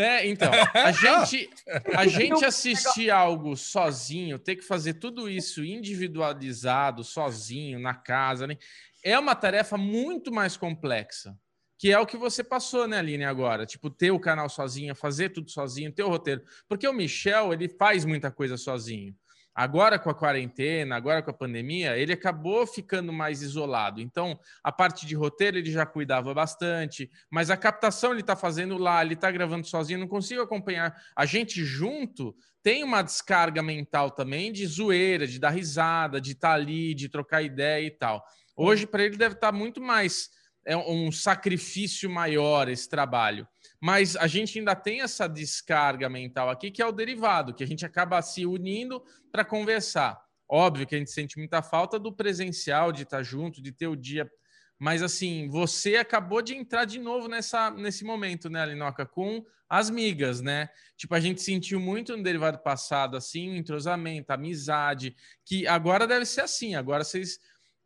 É, 0.00 0.28
então, 0.28 0.48
a 0.52 0.92
gente, 0.92 1.50
a 1.96 2.06
gente 2.06 2.44
assistir 2.44 3.10
algo 3.10 3.56
sozinho, 3.56 4.38
ter 4.38 4.54
que 4.54 4.62
fazer 4.62 4.94
tudo 4.94 5.28
isso 5.28 5.64
individualizado, 5.64 7.02
sozinho, 7.02 7.80
na 7.80 7.94
casa, 7.94 8.46
né? 8.46 8.56
é 9.02 9.18
uma 9.18 9.34
tarefa 9.34 9.76
muito 9.76 10.32
mais 10.32 10.56
complexa. 10.56 11.36
Que 11.80 11.92
é 11.92 11.98
o 11.98 12.06
que 12.06 12.16
você 12.16 12.42
passou, 12.42 12.88
né, 12.88 12.98
Aline, 12.98 13.24
agora? 13.24 13.64
Tipo, 13.64 13.88
ter 13.88 14.10
o 14.10 14.18
canal 14.18 14.48
sozinho, 14.48 14.94
fazer 14.96 15.28
tudo 15.28 15.50
sozinho, 15.50 15.92
ter 15.92 16.02
o 16.02 16.08
roteiro. 16.08 16.42
Porque 16.68 16.88
o 16.88 16.92
Michel, 16.92 17.52
ele 17.52 17.68
faz 17.68 18.04
muita 18.04 18.32
coisa 18.32 18.56
sozinho. 18.56 19.14
Agora, 19.58 19.98
com 19.98 20.08
a 20.08 20.14
quarentena, 20.14 20.94
agora 20.94 21.20
com 21.20 21.32
a 21.32 21.34
pandemia, 21.34 21.98
ele 21.98 22.12
acabou 22.12 22.64
ficando 22.64 23.12
mais 23.12 23.42
isolado. 23.42 24.00
Então, 24.00 24.38
a 24.62 24.70
parte 24.70 25.04
de 25.04 25.16
roteiro 25.16 25.58
ele 25.58 25.68
já 25.68 25.84
cuidava 25.84 26.32
bastante, 26.32 27.10
mas 27.28 27.50
a 27.50 27.56
captação 27.56 28.12
ele 28.12 28.20
está 28.20 28.36
fazendo 28.36 28.78
lá, 28.78 29.04
ele 29.04 29.14
está 29.14 29.28
gravando 29.32 29.66
sozinho, 29.66 29.98
não 29.98 30.06
consigo 30.06 30.40
acompanhar. 30.40 30.96
A 31.16 31.26
gente 31.26 31.64
junto 31.64 32.36
tem 32.62 32.84
uma 32.84 33.02
descarga 33.02 33.60
mental 33.60 34.12
também 34.12 34.52
de 34.52 34.64
zoeira, 34.64 35.26
de 35.26 35.40
dar 35.40 35.50
risada, 35.50 36.20
de 36.20 36.34
estar 36.34 36.52
ali, 36.52 36.94
de 36.94 37.08
trocar 37.08 37.42
ideia 37.42 37.84
e 37.84 37.90
tal. 37.90 38.24
Hoje, 38.56 38.86
para 38.86 39.02
ele, 39.02 39.16
deve 39.16 39.34
estar 39.34 39.50
muito 39.50 39.80
mais. 39.80 40.30
É 40.64 40.76
um 40.76 41.10
sacrifício 41.10 42.08
maior 42.08 42.68
esse 42.68 42.88
trabalho. 42.88 43.44
Mas 43.80 44.16
a 44.16 44.26
gente 44.26 44.58
ainda 44.58 44.74
tem 44.74 45.02
essa 45.02 45.28
descarga 45.28 46.08
mental 46.08 46.50
aqui, 46.50 46.70
que 46.70 46.82
é 46.82 46.86
o 46.86 46.92
derivado, 46.92 47.54
que 47.54 47.62
a 47.62 47.66
gente 47.66 47.86
acaba 47.86 48.20
se 48.20 48.44
unindo 48.44 49.02
para 49.30 49.44
conversar. 49.44 50.20
Óbvio 50.48 50.86
que 50.86 50.94
a 50.94 50.98
gente 50.98 51.10
sente 51.10 51.38
muita 51.38 51.62
falta 51.62 51.98
do 51.98 52.12
presencial, 52.12 52.90
de 52.90 53.02
estar 53.02 53.22
junto, 53.22 53.62
de 53.62 53.70
ter 53.70 53.86
o 53.86 53.94
dia. 53.94 54.28
Mas 54.78 55.02
assim, 55.02 55.48
você 55.48 55.96
acabou 55.96 56.40
de 56.40 56.54
entrar 56.54 56.84
de 56.84 56.98
novo 56.98 57.28
nessa, 57.28 57.70
nesse 57.70 58.04
momento, 58.04 58.48
né, 58.48 58.64
Linoca, 58.64 59.04
com 59.04 59.44
as 59.68 59.90
migas, 59.90 60.40
né? 60.40 60.68
Tipo, 60.96 61.14
a 61.14 61.20
gente 61.20 61.42
sentiu 61.42 61.78
muito 61.78 62.16
no 62.16 62.22
derivado 62.22 62.58
passado, 62.60 63.16
assim, 63.16 63.50
o 63.50 63.56
entrosamento, 63.56 64.30
a 64.30 64.34
amizade, 64.34 65.14
que 65.44 65.66
agora 65.66 66.06
deve 66.06 66.24
ser 66.24 66.40
assim, 66.40 66.74
agora 66.74 67.04
vocês 67.04 67.38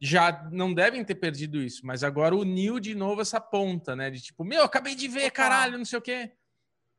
já 0.05 0.49
não 0.51 0.75
devem 0.75 1.05
ter 1.05 1.15
perdido 1.15 1.63
isso, 1.63 1.87
mas 1.87 2.03
agora 2.03 2.35
uniu 2.35 2.81
de 2.81 2.93
novo 2.93 3.21
essa 3.21 3.41
ponta, 3.41 3.95
né? 3.95 4.11
De 4.11 4.21
tipo, 4.21 4.43
meu, 4.43 4.65
acabei 4.65 4.97
de 4.97 5.07
ver, 5.07 5.31
caralho, 5.31 5.79
não 5.79 5.85
sei 5.85 5.99
o 6.01 6.03
quê. 6.03 6.33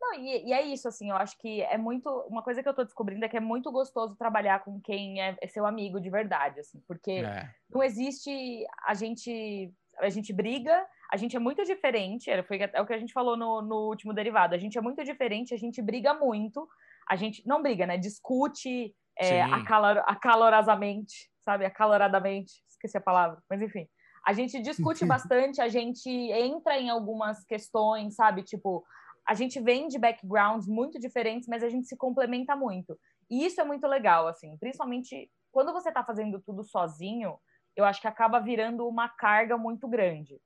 Não, 0.02 0.14
e, 0.16 0.48
e 0.48 0.54
é 0.54 0.62
isso, 0.62 0.88
assim, 0.88 1.10
eu 1.10 1.18
acho 1.18 1.38
que 1.38 1.62
é 1.64 1.78
muito. 1.78 2.10
Uma 2.30 2.42
coisa 2.42 2.64
que 2.64 2.70
eu 2.70 2.74
tô 2.74 2.82
descobrindo 2.84 3.26
é 3.26 3.28
que 3.30 3.36
é 3.36 3.42
muito 3.42 3.70
gostoso 3.74 4.16
trabalhar 4.16 4.64
com 4.64 4.80
quem 4.80 5.22
é, 5.22 5.36
é 5.42 5.48
seu 5.50 5.66
amigo 5.66 6.00
de 6.00 6.10
verdade, 6.10 6.62
assim, 6.62 6.82
porque 6.88 7.12
É. 7.12 7.50
não 7.70 7.84
existe. 7.84 8.66
A 8.86 8.94
gente. 8.94 9.70
A 10.00 10.10
gente 10.10 10.34
briga, 10.34 10.84
a 11.12 11.18
gente 11.18 11.36
é 11.36 11.40
muito 11.40 11.64
diferente, 11.64 12.28
era- 12.28 12.44
foi, 12.44 12.58
é 12.60 12.82
o 12.82 12.86
que 12.86 12.94
a 12.94 12.98
gente 12.98 13.14
falou 13.14 13.38
no, 13.38 13.62
no 13.62 13.90
último 13.90 14.12
derivado. 14.12 14.56
A 14.56 14.58
gente 14.58 14.76
é 14.78 14.82
muito 14.82 15.04
diferente, 15.04 15.54
a 15.54 15.58
gente 15.58 15.82
briga 15.84 16.16
muito, 16.16 16.68
a 17.08 17.16
gente 17.16 17.46
não 17.46 17.62
briga, 17.62 17.86
né? 17.86 17.96
Discute 17.96 18.96
é, 19.20 19.44
acalor, 19.44 20.02
acalorosamente, 20.08 21.30
sabe? 21.46 21.64
Acaloradamente, 21.66 22.54
esqueci 22.88 22.98
a 22.98 23.02
palavra, 23.02 23.42
mas 23.50 23.62
enfim. 23.62 23.88
A 24.26 24.32
gente 24.32 24.62
discute 24.62 25.06
bastante, 25.06 25.60
a 25.60 25.68
gente 25.68 26.10
entra 26.10 26.80
em 26.80 26.90
algumas 26.90 27.44
questões, 27.44 28.16
sabe? 28.16 28.44
Tipo, 28.44 28.84
a 29.28 29.34
gente 29.34 29.60
vem 29.60 29.88
de 29.88 30.00
backgrounds 30.00 30.68
muito 30.68 31.00
diferentes, 31.00 31.48
mas 31.48 31.64
a 31.64 31.70
gente 31.70 31.88
se 31.88 31.98
complementa 31.98 32.56
muito. 32.56 32.98
E 33.30 33.46
isso 33.46 33.60
é 33.60 33.64
muito 33.64 33.86
legal, 33.86 34.28
assim, 34.28 34.58
principalmente 34.58 35.30
quando 35.52 35.72
você 35.72 35.92
tá 35.92 36.04
fazendo 36.04 36.42
tudo 36.42 36.64
sozinho, 36.64 37.38
eu 37.76 37.86
acho 37.86 38.02
que 38.02 38.08
acaba 38.08 38.40
virando 38.40 38.88
uma 38.88 39.08
carga 39.08 39.58
muito 39.58 39.88
grande. 39.88 40.40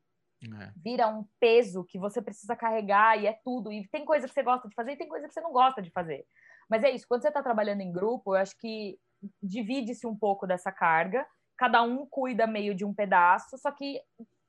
É. 0.43 0.71
Vira 0.75 1.07
um 1.07 1.25
peso 1.39 1.83
que 1.85 1.97
você 1.97 2.21
precisa 2.21 2.55
carregar 2.55 3.19
e 3.19 3.25
é 3.25 3.39
tudo. 3.43 3.71
E 3.71 3.87
tem 3.87 4.05
coisa 4.05 4.27
que 4.27 4.33
você 4.33 4.43
gosta 4.43 4.67
de 4.67 4.75
fazer 4.75 4.91
e 4.91 4.97
tem 4.97 5.07
coisa 5.07 5.27
que 5.27 5.33
você 5.33 5.41
não 5.41 5.51
gosta 5.51 5.81
de 5.81 5.89
fazer. 5.91 6.25
Mas 6.69 6.83
é 6.83 6.91
isso, 6.91 7.07
quando 7.07 7.21
você 7.21 7.31
tá 7.31 7.41
trabalhando 7.41 7.81
em 7.81 7.91
grupo, 7.91 8.35
eu 8.35 8.41
acho 8.41 8.55
que 8.57 8.99
divide-se 9.41 10.05
um 10.05 10.15
pouco 10.15 10.45
dessa 10.45 10.71
carga, 10.71 11.25
cada 11.57 11.81
um 11.81 12.05
cuida 12.05 12.45
meio 12.47 12.75
de 12.75 12.85
um 12.85 12.93
pedaço, 12.93 13.57
só 13.57 13.71
que 13.71 14.01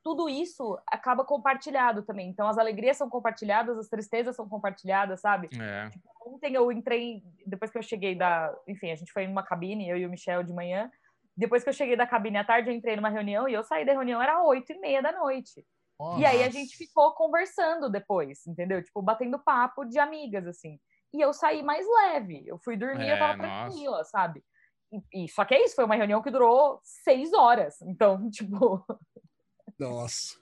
tudo 0.03 0.29
isso 0.29 0.79
acaba 0.87 1.25
compartilhado 1.25 2.03
também. 2.03 2.29
Então 2.29 2.47
as 2.47 2.57
alegrias 2.57 2.97
são 2.97 3.09
compartilhadas, 3.09 3.77
as 3.77 3.89
tristezas 3.89 4.35
são 4.35 4.47
compartilhadas, 4.47 5.19
sabe? 5.21 5.49
É. 5.59 5.89
Ontem 6.25 6.53
eu 6.53 6.71
entrei, 6.71 7.21
depois 7.45 7.71
que 7.71 7.77
eu 7.77 7.83
cheguei 7.83 8.15
da. 8.15 8.53
Enfim, 8.67 8.91
a 8.91 8.95
gente 8.95 9.11
foi 9.11 9.27
numa 9.27 9.43
cabine, 9.43 9.89
eu 9.89 9.97
e 9.97 10.05
o 10.05 10.09
Michel 10.09 10.43
de 10.43 10.53
manhã. 10.53 10.89
Depois 11.35 11.63
que 11.63 11.69
eu 11.69 11.73
cheguei 11.73 11.95
da 11.95 12.05
cabine 12.07 12.37
à 12.37 12.43
tarde, 12.43 12.69
eu 12.69 12.75
entrei 12.75 12.95
numa 12.95 13.09
reunião 13.09 13.47
e 13.47 13.53
eu 13.53 13.63
saí 13.63 13.85
da 13.85 13.93
reunião, 13.93 14.21
era 14.21 14.43
oito 14.43 14.71
e 14.73 14.79
meia 14.79 15.01
da 15.01 15.11
noite. 15.11 15.65
E 16.17 16.25
aí 16.25 16.41
a 16.41 16.45
Nossa. 16.45 16.51
gente 16.51 16.77
ficou 16.77 17.13
conversando 17.13 17.89
depois, 17.89 18.45
entendeu? 18.47 18.81
Tipo, 18.81 19.01
batendo 19.01 19.37
papo 19.39 19.83
de 19.85 19.99
amigas, 19.99 20.47
assim. 20.47 20.79
E 21.13 21.19
eu 21.19 21.33
saí 21.33 21.61
mais 21.61 21.85
leve. 21.85 22.43
Eu 22.45 22.57
fui 22.57 22.77
dormir, 22.77 23.09
eu 23.09 23.15
É, 23.15 23.19
tava 23.19 23.37
nossa. 23.37 23.65
tranquila, 23.65 24.03
sabe? 24.05 24.43
E, 24.91 25.25
e- 25.25 25.29
só 25.29 25.45
que 25.45 25.53
é 25.53 25.63
isso, 25.63 25.75
foi 25.75 25.85
uma 25.85 25.95
reunião 25.95 26.21
que 26.21 26.31
durou 26.31 26.79
seis 26.83 27.33
horas. 27.33 27.81
Então, 27.83 28.29
tipo, 28.31 28.83
Nossa. 29.79 30.39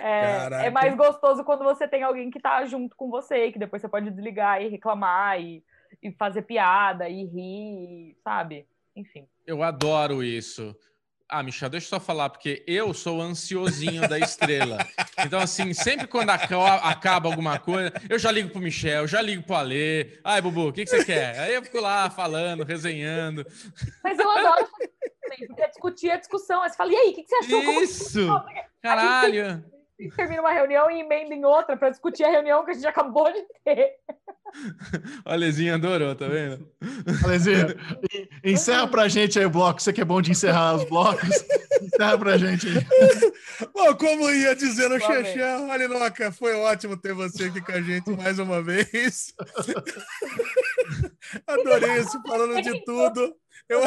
é, 0.00 0.66
é 0.66 0.70
mais 0.70 0.94
gostoso 0.96 1.44
quando 1.44 1.64
você 1.64 1.86
tem 1.88 2.02
alguém 2.02 2.30
que 2.30 2.40
tá 2.40 2.64
junto 2.66 2.94
com 2.96 3.10
você, 3.10 3.50
que 3.52 3.58
depois 3.58 3.80
você 3.80 3.88
pode 3.88 4.10
desligar 4.10 4.60
e 4.60 4.68
reclamar 4.68 5.40
e, 5.40 5.64
e 6.02 6.12
fazer 6.12 6.42
piada 6.42 7.08
e 7.08 7.24
rir, 7.24 8.16
sabe? 8.22 8.66
Enfim. 8.94 9.26
Eu 9.46 9.62
adoro 9.62 10.22
isso. 10.22 10.76
Ah, 11.34 11.42
Michel, 11.42 11.70
deixa 11.70 11.86
eu 11.86 11.88
só 11.88 11.98
falar, 11.98 12.28
porque 12.28 12.62
eu 12.66 12.92
sou 12.92 13.18
ansiosinho 13.22 14.06
da 14.06 14.18
estrela. 14.18 14.76
Então, 15.24 15.40
assim, 15.40 15.72
sempre 15.72 16.06
quando 16.06 16.28
aca- 16.28 16.74
acaba 16.76 17.26
alguma 17.26 17.58
coisa, 17.58 17.90
eu 18.10 18.18
já 18.18 18.30
ligo 18.30 18.50
pro 18.50 18.60
Michel, 18.60 19.08
já 19.08 19.22
ligo 19.22 19.42
pro 19.42 19.56
Alê. 19.56 20.18
Ai, 20.22 20.42
Bubu, 20.42 20.68
o 20.68 20.72
que, 20.74 20.84
que 20.84 20.90
você 20.90 21.02
quer? 21.02 21.38
Aí 21.38 21.54
eu 21.54 21.62
fico 21.62 21.80
lá 21.80 22.10
falando, 22.10 22.64
resenhando. 22.64 23.46
Mas 24.04 24.18
eu 24.18 24.30
adoro 24.30 24.68
porque 24.76 25.62
é 25.62 25.68
discutir 25.68 26.10
a 26.10 26.18
discussão. 26.18 26.62
Aí 26.62 26.68
você 26.68 26.76
fala, 26.76 26.92
e 26.92 26.96
aí, 26.96 27.10
o 27.10 27.14
que, 27.14 27.22
que 27.22 27.28
você 27.30 27.36
achou? 27.36 27.82
Isso! 27.82 28.26
Caralho! 28.82 29.64
A 30.10 30.16
termina 30.16 30.40
uma 30.42 30.52
reunião 30.52 30.90
e 30.90 31.00
emenda 31.00 31.34
em 31.34 31.44
outra 31.44 31.76
para 31.76 31.90
discutir 31.90 32.24
a 32.24 32.30
reunião 32.30 32.64
que 32.64 32.70
a 32.70 32.74
gente 32.74 32.86
acabou 32.86 33.30
de 33.32 33.42
ter? 33.64 33.92
O 35.24 35.30
Alezinho 35.30 35.74
adorou, 35.74 36.14
tá 36.14 36.28
vendo? 36.28 36.68
Alezinho, 37.24 37.68
en- 38.12 38.28
encerra 38.52 38.86
pra 38.86 39.08
gente 39.08 39.38
aí 39.38 39.46
o 39.46 39.50
bloco. 39.50 39.80
Você 39.80 39.94
que 39.94 40.02
é 40.02 40.04
bom 40.04 40.20
de 40.20 40.30
encerrar 40.30 40.74
os 40.74 40.84
blocos. 40.84 41.30
Encerra 41.80 42.18
pra 42.18 42.36
gente 42.36 42.66
aí. 42.68 42.74
Bom, 43.72 43.94
como 43.96 44.28
ia 44.30 44.54
dizendo 44.54 44.96
o 44.96 44.98
ver. 44.98 45.24
Xexé, 45.24 45.70
Alinoca, 45.72 46.30
foi 46.32 46.54
ótimo 46.54 46.98
ter 46.98 47.14
você 47.14 47.44
aqui 47.44 47.62
com 47.62 47.72
a 47.72 47.80
gente 47.80 48.10
mais 48.10 48.38
uma 48.38 48.62
vez. 48.62 49.32
Adorei 51.46 51.92
esse 51.96 52.20
falando 52.22 52.60
de 52.60 52.84
tudo. 52.84 53.34
Eu, 53.70 53.80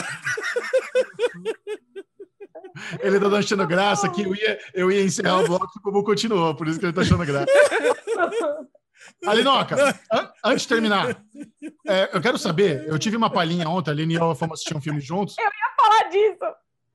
Ele 3.00 3.20
tá 3.20 3.28
achando 3.38 3.66
graça 3.68 4.10
que 4.10 4.24
eu 4.24 4.36
ia, 4.36 4.60
eu 4.74 4.92
ia 4.92 5.04
encerrar 5.04 5.42
o 5.42 5.46
bloco 5.48 5.66
e 5.76 5.80
o 5.80 5.82
Bubu 5.82 6.04
continuou, 6.04 6.54
por 6.56 6.68
isso 6.68 6.80
que 6.80 6.86
ele 6.86 6.94
tá 6.94 7.02
achando 7.02 7.26
graça. 7.26 7.48
Alinoca, 9.26 9.76
an- 10.12 10.32
antes 10.44 10.64
de 10.64 10.68
terminar, 10.68 11.16
é, 11.88 12.10
eu 12.14 12.22
quero 12.22 12.38
saber, 12.38 12.86
eu 12.88 12.98
tive 12.98 13.16
uma 13.16 13.30
palhinha 13.30 13.68
ontem, 13.70 13.90
a 13.92 13.94
Aline 13.94 14.14
e 14.16 14.18
eu 14.18 14.36
fomos 14.36 14.56
assistir 14.60 14.76
um 14.76 14.82
filme 14.82 15.00
juntos, 15.00 15.36
Falar 15.80 16.10
disso. 16.10 16.40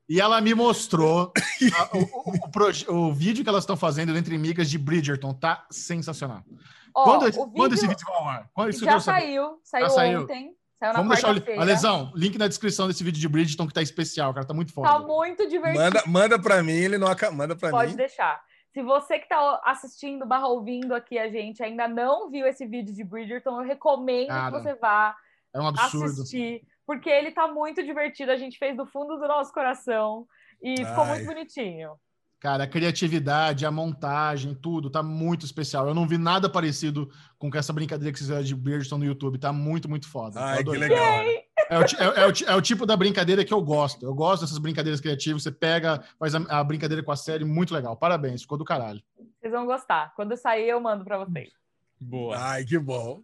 e 0.09 0.21
ela 0.21 0.41
me 0.41 0.55
mostrou 0.55 1.33
a- 1.77 1.97
o, 1.97 2.91
o- 2.91 2.95
o 2.95 3.09
o 3.09 3.15
vídeo 3.15 3.43
que 3.45 3.49
elas 3.49 3.63
estão 3.63 3.77
fazendo 3.77 4.17
entre 4.17 4.37
migas 4.39 4.69
de 4.69 4.79
Bridgerton, 4.79 5.33
tá 5.35 5.67
sensacional. 5.71 6.43
Ó, 6.95 7.05
quando, 7.05 7.29
esse, 7.29 7.39
o 7.39 7.47
quando 7.51 7.73
esse 7.75 7.87
vídeo 7.87 7.99
vídeo 7.99 8.13
vai 8.13 8.17
ao 8.23 8.29
ar? 8.29 8.51
Quando 8.53 8.67
eu 8.69 8.73
já 8.81 9.01
saiu, 9.01 9.61
saiu 9.63 9.85
Já 9.87 9.91
saiu. 9.91 10.23
ontem. 10.23 10.51
Saiu 10.81 10.95
na 10.95 10.99
Vamos 11.01 11.15
deixar 11.15 11.37
o. 11.37 11.61
Alesão, 11.61 12.11
link 12.15 12.39
na 12.39 12.49
descrição 12.49 12.89
desse 12.89 13.05
vídeo 13.05 13.21
de 13.21 13.29
Bridgerton 13.29 13.67
que 13.67 13.75
tá 13.75 13.83
especial, 13.83 14.33
cara, 14.33 14.47
tá 14.47 14.55
muito 14.55 14.73
foda. 14.73 14.89
Tá 14.89 14.99
muito 14.99 15.47
divertido. 15.47 15.79
manda, 15.85 16.03
manda 16.07 16.39
pra 16.41 16.63
mim, 16.63 16.83
Alinoca, 16.87 17.31
manda 17.31 17.55
pra 17.55 17.69
Pode 17.71 17.91
mim. 17.91 17.97
deixar. 17.97 18.41
Se 18.73 18.83
você 18.83 19.19
que 19.19 19.29
tá 19.29 19.61
assistindo 19.65 20.25
barra 20.25 20.47
ouvindo 20.47 20.95
aqui 20.95 21.19
a 21.19 21.29
gente 21.29 21.63
ainda 21.63 21.87
não 21.87 22.31
viu 22.31 22.47
esse 22.47 22.65
vídeo 22.67 22.95
de 22.95 23.05
Bridgerton, 23.05 23.61
eu 23.61 23.67
recomendo 23.67 24.29
Cara, 24.29 24.47
que 24.57 24.63
você 24.63 24.75
vá 24.75 25.15
É 25.53 25.61
um 25.61 25.67
absurdo. 25.67 26.07
assistir, 26.07 26.63
porque 26.87 27.11
ele 27.11 27.33
tá 27.33 27.47
muito 27.47 27.83
divertido. 27.83 28.31
A 28.33 28.37
gente 28.37 28.57
fez 28.59 28.75
do 28.77 28.87
fundo 28.87 29.19
do 29.19 29.29
nosso 29.29 29.53
coração 29.53 30.27
e 30.63 30.79
ficou 30.79 31.05
Ai. 31.05 31.09
muito 31.11 31.27
bonitinho. 31.27 31.91
Cara, 32.41 32.65
a 32.65 32.67
criatividade, 32.67 33.67
a 33.67 33.71
montagem, 33.71 34.55
tudo 34.55 34.89
tá 34.89 35.03
muito 35.03 35.45
especial. 35.45 35.87
Eu 35.87 35.95
não 35.95 36.09
vi 36.09 36.17
nada 36.17 36.49
parecido 36.49 37.11
com 37.39 37.51
essa 37.55 37.71
brincadeira 37.71 38.11
que 38.11 38.19
vocês 38.19 38.29
fizeram 38.29 38.45
de 38.45 38.57
Bridgerton 38.57 38.97
no 38.97 39.05
YouTube. 39.05 39.39
Tá 39.39 39.53
muito, 39.53 39.91
muito 39.91 40.09
foda. 40.09 40.41
Eu 40.41 40.45
Ai, 40.45 40.65
que 40.65 40.71
legal. 40.71 41.23
É 41.69 41.79
o, 41.79 41.83
é- 41.83 42.23
é 42.23 42.27
o 42.27 42.53
é 42.53 42.57
o 42.57 42.63
tipo 42.63 42.87
da 42.87 42.97
brincadeira 42.97 43.45
que 43.45 43.53
eu 43.53 43.61
gosto. 43.61 44.07
Eu 44.07 44.15
gosto 44.15 44.41
dessas 44.41 44.57
brincadeiras 44.57 45.03
criativas. 45.03 45.43
Você 45.43 45.53
pega, 45.53 46.03
faz 46.19 46.35
a, 46.35 46.39
a 46.49 46.65
brincadeira 46.65 47.03
com 47.03 47.13
a 47.13 47.17
série, 47.17 47.45
muito 47.45 47.75
legal. 47.75 47.95
Parabéns, 47.95 48.41
ficou 48.41 48.57
do 48.57 48.65
caralho. 48.65 49.03
Vocês 49.39 49.53
vão 49.53 49.67
gostar. 49.67 50.15
Quando 50.17 50.35
sair, 50.35 50.71
eu 50.71 50.81
mando 50.81 51.05
pra 51.05 51.19
vocês. 51.19 51.51
Boa. 52.01 52.39
Ai, 52.39 52.65
que 52.65 52.79
bom. 52.79 53.21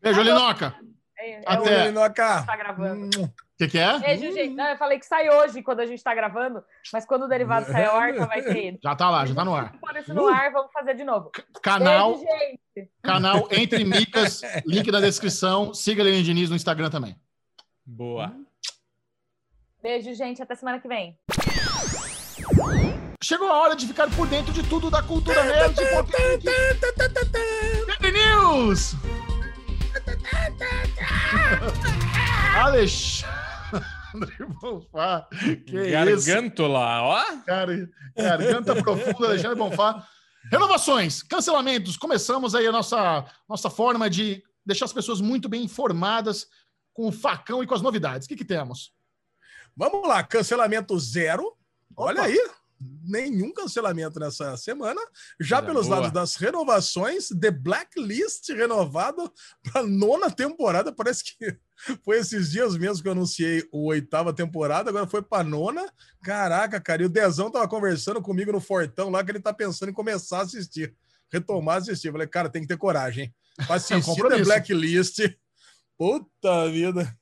Beijo, 0.00 0.20
Alinoca. 0.20 0.74
É, 1.18 1.32
é 1.32 1.42
Até. 1.46 1.92
que 1.92 2.46
tá 2.46 2.56
gravando. 2.56 3.32
O 3.62 3.64
que, 3.64 3.68
que 3.68 3.78
é? 3.78 3.96
Beijo, 4.00 4.32
gente. 4.32 4.54
Não, 4.54 4.70
eu 4.70 4.76
falei 4.76 4.98
que 4.98 5.06
sai 5.06 5.30
hoje, 5.30 5.62
quando 5.62 5.78
a 5.78 5.86
gente 5.86 6.02
tá 6.02 6.12
gravando, 6.12 6.64
mas 6.92 7.06
quando 7.06 7.26
o 7.26 7.28
derivado 7.28 7.70
sair 7.70 7.84
ao 7.84 7.96
ar, 7.96 8.12
já 8.12 8.26
vai 8.26 8.42
ter. 8.42 8.76
Já 8.82 8.96
tá 8.96 9.08
lá, 9.08 9.24
já 9.24 9.36
tá 9.36 9.44
no 9.44 9.54
ar. 9.54 9.78
Pôr 9.78 9.96
isso 9.96 10.12
no 10.12 10.26
ar, 10.26 10.50
vamos 10.50 10.72
fazer 10.72 10.96
de 10.96 11.04
novo. 11.04 11.30
Canal, 11.62 12.18
Beijo, 12.18 12.26
gente. 12.28 12.90
canal 13.00 13.48
Entre 13.52 13.84
Micas, 13.84 14.42
link 14.66 14.90
na 14.90 14.98
descrição. 14.98 15.72
Siga 15.72 16.02
a 16.02 16.06
Helene 16.06 16.24
Diniz 16.24 16.50
no 16.50 16.56
Instagram 16.56 16.90
também. 16.90 17.14
Boa. 17.86 18.34
Beijo, 19.80 20.12
gente. 20.12 20.42
Até 20.42 20.56
semana 20.56 20.80
que 20.80 20.88
vem. 20.88 21.16
Chegou 23.22 23.48
a 23.48 23.60
hora 23.60 23.76
de 23.76 23.86
ficar 23.86 24.10
por 24.10 24.26
dentro 24.26 24.52
de 24.52 24.64
tudo 24.64 24.90
da 24.90 25.04
cultura 25.04 25.44
nerd. 25.44 25.76
Nerd 27.86 28.12
News! 28.12 28.96
Alexandre 34.14 34.46
Bonfá. 34.60 35.28
Que 35.66 35.80
isso? 35.80 35.90
Gargântola, 35.90 37.02
ó. 37.02 37.22
Cara, 37.44 37.90
garganta 38.16 38.76
profunda, 38.76 39.28
Alexandre 39.28 39.56
Bonfá. 39.56 40.06
Renovações, 40.50 41.22
cancelamentos. 41.22 41.96
Começamos 41.96 42.54
aí 42.54 42.66
a 42.66 42.72
nossa, 42.72 43.24
nossa 43.48 43.70
forma 43.70 44.10
de 44.10 44.42
deixar 44.64 44.86
as 44.86 44.92
pessoas 44.92 45.20
muito 45.20 45.48
bem 45.48 45.64
informadas 45.64 46.46
com 46.92 47.08
o 47.08 47.12
facão 47.12 47.62
e 47.62 47.66
com 47.66 47.74
as 47.74 47.82
novidades. 47.82 48.26
O 48.26 48.28
que, 48.28 48.36
que 48.36 48.44
temos? 48.44 48.92
Vamos 49.76 50.06
lá, 50.06 50.22
cancelamento 50.22 50.98
zero. 50.98 51.56
Olha 51.96 52.20
Opa. 52.20 52.28
aí, 52.28 52.50
nenhum 53.04 53.52
cancelamento 53.52 54.18
nessa 54.18 54.56
semana. 54.56 55.00
Já 55.40 55.56
Coisa 55.56 55.72
pelos 55.72 55.86
boa. 55.86 55.96
lados 56.00 56.12
das 56.12 56.36
renovações, 56.36 57.28
The 57.28 57.50
Blacklist 57.50 58.48
renovado 58.50 59.32
para 59.62 59.82
nona 59.82 60.30
temporada. 60.30 60.92
Parece 60.92 61.24
que 61.24 61.58
foi 62.04 62.18
esses 62.18 62.50
dias 62.50 62.76
mesmo 62.76 63.02
que 63.02 63.08
eu 63.08 63.12
anunciei 63.12 63.66
o 63.72 63.86
oitava 63.86 64.32
temporada, 64.32 64.90
agora 64.90 65.06
foi 65.06 65.22
para 65.22 65.42
nona. 65.44 65.84
Caraca, 66.22 66.80
cara, 66.80 67.02
e 67.02 67.06
o 67.06 67.08
Dezão 67.08 67.50
tava 67.50 67.66
conversando 67.68 68.20
comigo 68.22 68.52
no 68.52 68.60
Fortão 68.60 69.10
lá 69.10 69.24
que 69.24 69.30
ele 69.30 69.40
tá 69.40 69.52
pensando 69.52 69.88
em 69.90 69.94
começar 69.94 70.38
a 70.38 70.42
assistir, 70.42 70.94
retomar 71.30 71.76
a 71.76 71.78
assistir. 71.78 72.08
Eu 72.08 72.12
falei, 72.12 72.26
cara, 72.28 72.48
tem 72.48 72.62
que 72.62 72.68
ter 72.68 72.76
coragem 72.76 73.34
para 73.66 73.74
assistir 73.76 74.00
The 74.00 74.06
compromisso. 74.06 74.44
Blacklist. 74.44 75.18
Puta 75.98 76.68
vida. 76.70 77.16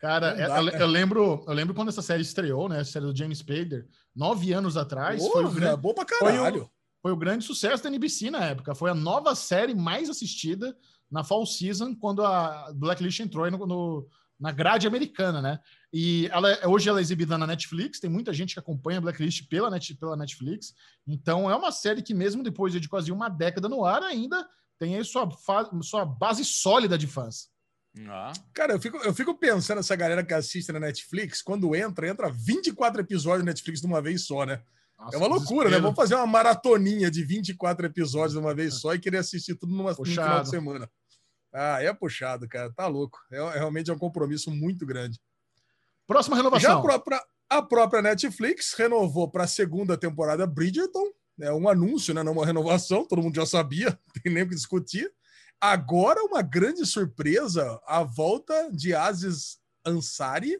Cara, 0.00 0.34
Não 0.34 0.48
dá, 0.64 0.72
eu, 0.72 0.80
eu 0.80 0.86
lembro, 0.86 1.44
eu 1.46 1.52
lembro 1.52 1.74
quando 1.74 1.88
essa 1.90 2.00
série 2.02 2.22
estreou, 2.22 2.68
né? 2.68 2.80
A 2.80 2.84
série 2.84 3.04
do 3.04 3.14
James 3.16 3.38
Spader, 3.38 3.86
nove 4.16 4.52
anos 4.52 4.76
atrás. 4.76 5.20
foi, 5.20 5.28
o 5.44 5.46
Porra, 5.48 5.54
grande, 5.60 5.80
bom 5.80 5.92
pra 5.92 6.06
foi 6.18 6.32
o- 6.32 6.36
caralho. 6.36 6.70
foi 7.02 7.12
o 7.12 7.16
grande 7.16 7.44
sucesso 7.44 7.82
da 7.82 7.90
NBC 7.90 8.30
na 8.30 8.44
época. 8.46 8.74
Foi 8.74 8.90
a 8.90 8.94
nova 8.94 9.34
série 9.34 9.74
mais 9.74 10.08
assistida 10.08 10.74
na 11.10 11.24
Fall 11.24 11.44
Season, 11.46 11.94
quando 11.94 12.24
a 12.24 12.72
Blacklist 12.74 13.20
entrou 13.20 13.44
aí 13.44 13.50
no, 13.50 13.66
no- 13.66 14.06
na 14.38 14.52
grade 14.52 14.86
americana, 14.86 15.42
né? 15.42 15.58
E 15.92 16.26
ela, 16.32 16.48
hoje 16.68 16.88
ela 16.88 16.98
é 16.98 17.02
exibida 17.02 17.36
na 17.36 17.46
Netflix, 17.46 18.00
tem 18.00 18.08
muita 18.08 18.32
gente 18.32 18.54
que 18.54 18.60
acompanha 18.60 18.98
a 18.98 19.00
Blacklist 19.02 19.46
pela, 19.48 19.68
Net, 19.68 19.94
pela 19.96 20.16
Netflix. 20.16 20.72
Então 21.06 21.50
é 21.50 21.54
uma 21.54 21.70
série 21.72 22.00
que, 22.00 22.14
mesmo 22.14 22.42
depois 22.42 22.72
de 22.72 22.88
quase 22.88 23.12
uma 23.12 23.28
década 23.28 23.68
no 23.68 23.84
ar, 23.84 24.02
ainda 24.02 24.46
tem 24.78 24.96
aí 24.96 25.04
sua, 25.04 25.28
sua 25.82 26.04
base 26.06 26.42
sólida 26.44 26.96
de 26.96 27.06
fãs. 27.06 27.48
Ó. 28.08 28.32
Cara, 28.54 28.72
eu 28.74 28.80
fico, 28.80 28.96
eu 28.98 29.12
fico 29.12 29.34
pensando 29.36 29.78
nessa 29.78 29.96
galera 29.96 30.24
que 30.24 30.32
assiste 30.32 30.70
na 30.72 30.78
Netflix, 30.80 31.42
quando 31.42 31.74
entra, 31.74 32.08
entra 32.08 32.30
24 32.30 33.00
episódios 33.02 33.44
na 33.44 33.50
Netflix 33.50 33.80
de 33.80 33.86
uma 33.86 34.00
vez 34.00 34.24
só, 34.26 34.46
né? 34.46 34.62
Nossa, 34.98 35.16
é 35.16 35.18
uma 35.18 35.26
loucura, 35.26 35.64
né? 35.64 35.76
desespero. 35.76 35.82
Vamos 35.82 35.96
fazer 35.96 36.14
uma 36.14 36.26
maratoninha 36.26 37.10
de 37.10 37.24
24 37.24 37.84
episódios 37.86 38.32
de 38.32 38.38
uma 38.38 38.54
vez 38.54 38.74
só 38.74 38.94
e 38.94 38.98
querer 38.98 39.18
assistir 39.18 39.54
tudo 39.54 39.74
numa, 39.74 39.90
num 39.90 40.04
final 40.04 40.42
de 40.42 40.50
semana. 40.50 40.90
Ah, 41.52 41.82
é 41.82 41.92
puxado, 41.92 42.48
cara. 42.48 42.72
Tá 42.72 42.86
louco. 42.86 43.18
É, 43.30 43.36
realmente 43.58 43.90
é 43.90 43.94
um 43.94 43.98
compromisso 43.98 44.50
muito 44.50 44.86
grande. 44.86 45.20
Próxima 46.06 46.36
Já 46.36 46.40
a 46.40 46.44
renovação. 46.44 46.82
própria, 46.82 47.22
a 47.48 47.62
própria 47.62 48.02
Netflix 48.02 48.72
renovou 48.74 49.30
para 49.30 49.44
a 49.44 49.48
segunda 49.48 49.96
temporada 49.96 50.46
Bridgerton. 50.46 51.06
É 51.40 51.52
um 51.52 51.68
anúncio, 51.68 52.12
né? 52.12 52.22
Não 52.22 52.32
uma 52.32 52.46
renovação, 52.46 53.06
todo 53.06 53.22
mundo 53.22 53.34
já 53.34 53.46
sabia, 53.46 53.98
tem 54.22 54.32
nem 54.32 54.42
o 54.42 54.48
que 54.48 54.54
discutir. 54.54 55.10
Agora, 55.60 56.22
uma 56.24 56.42
grande 56.42 56.86
surpresa, 56.86 57.80
a 57.86 58.02
volta 58.02 58.70
de 58.72 58.94
Aziz 58.94 59.58
Ansari. 59.84 60.58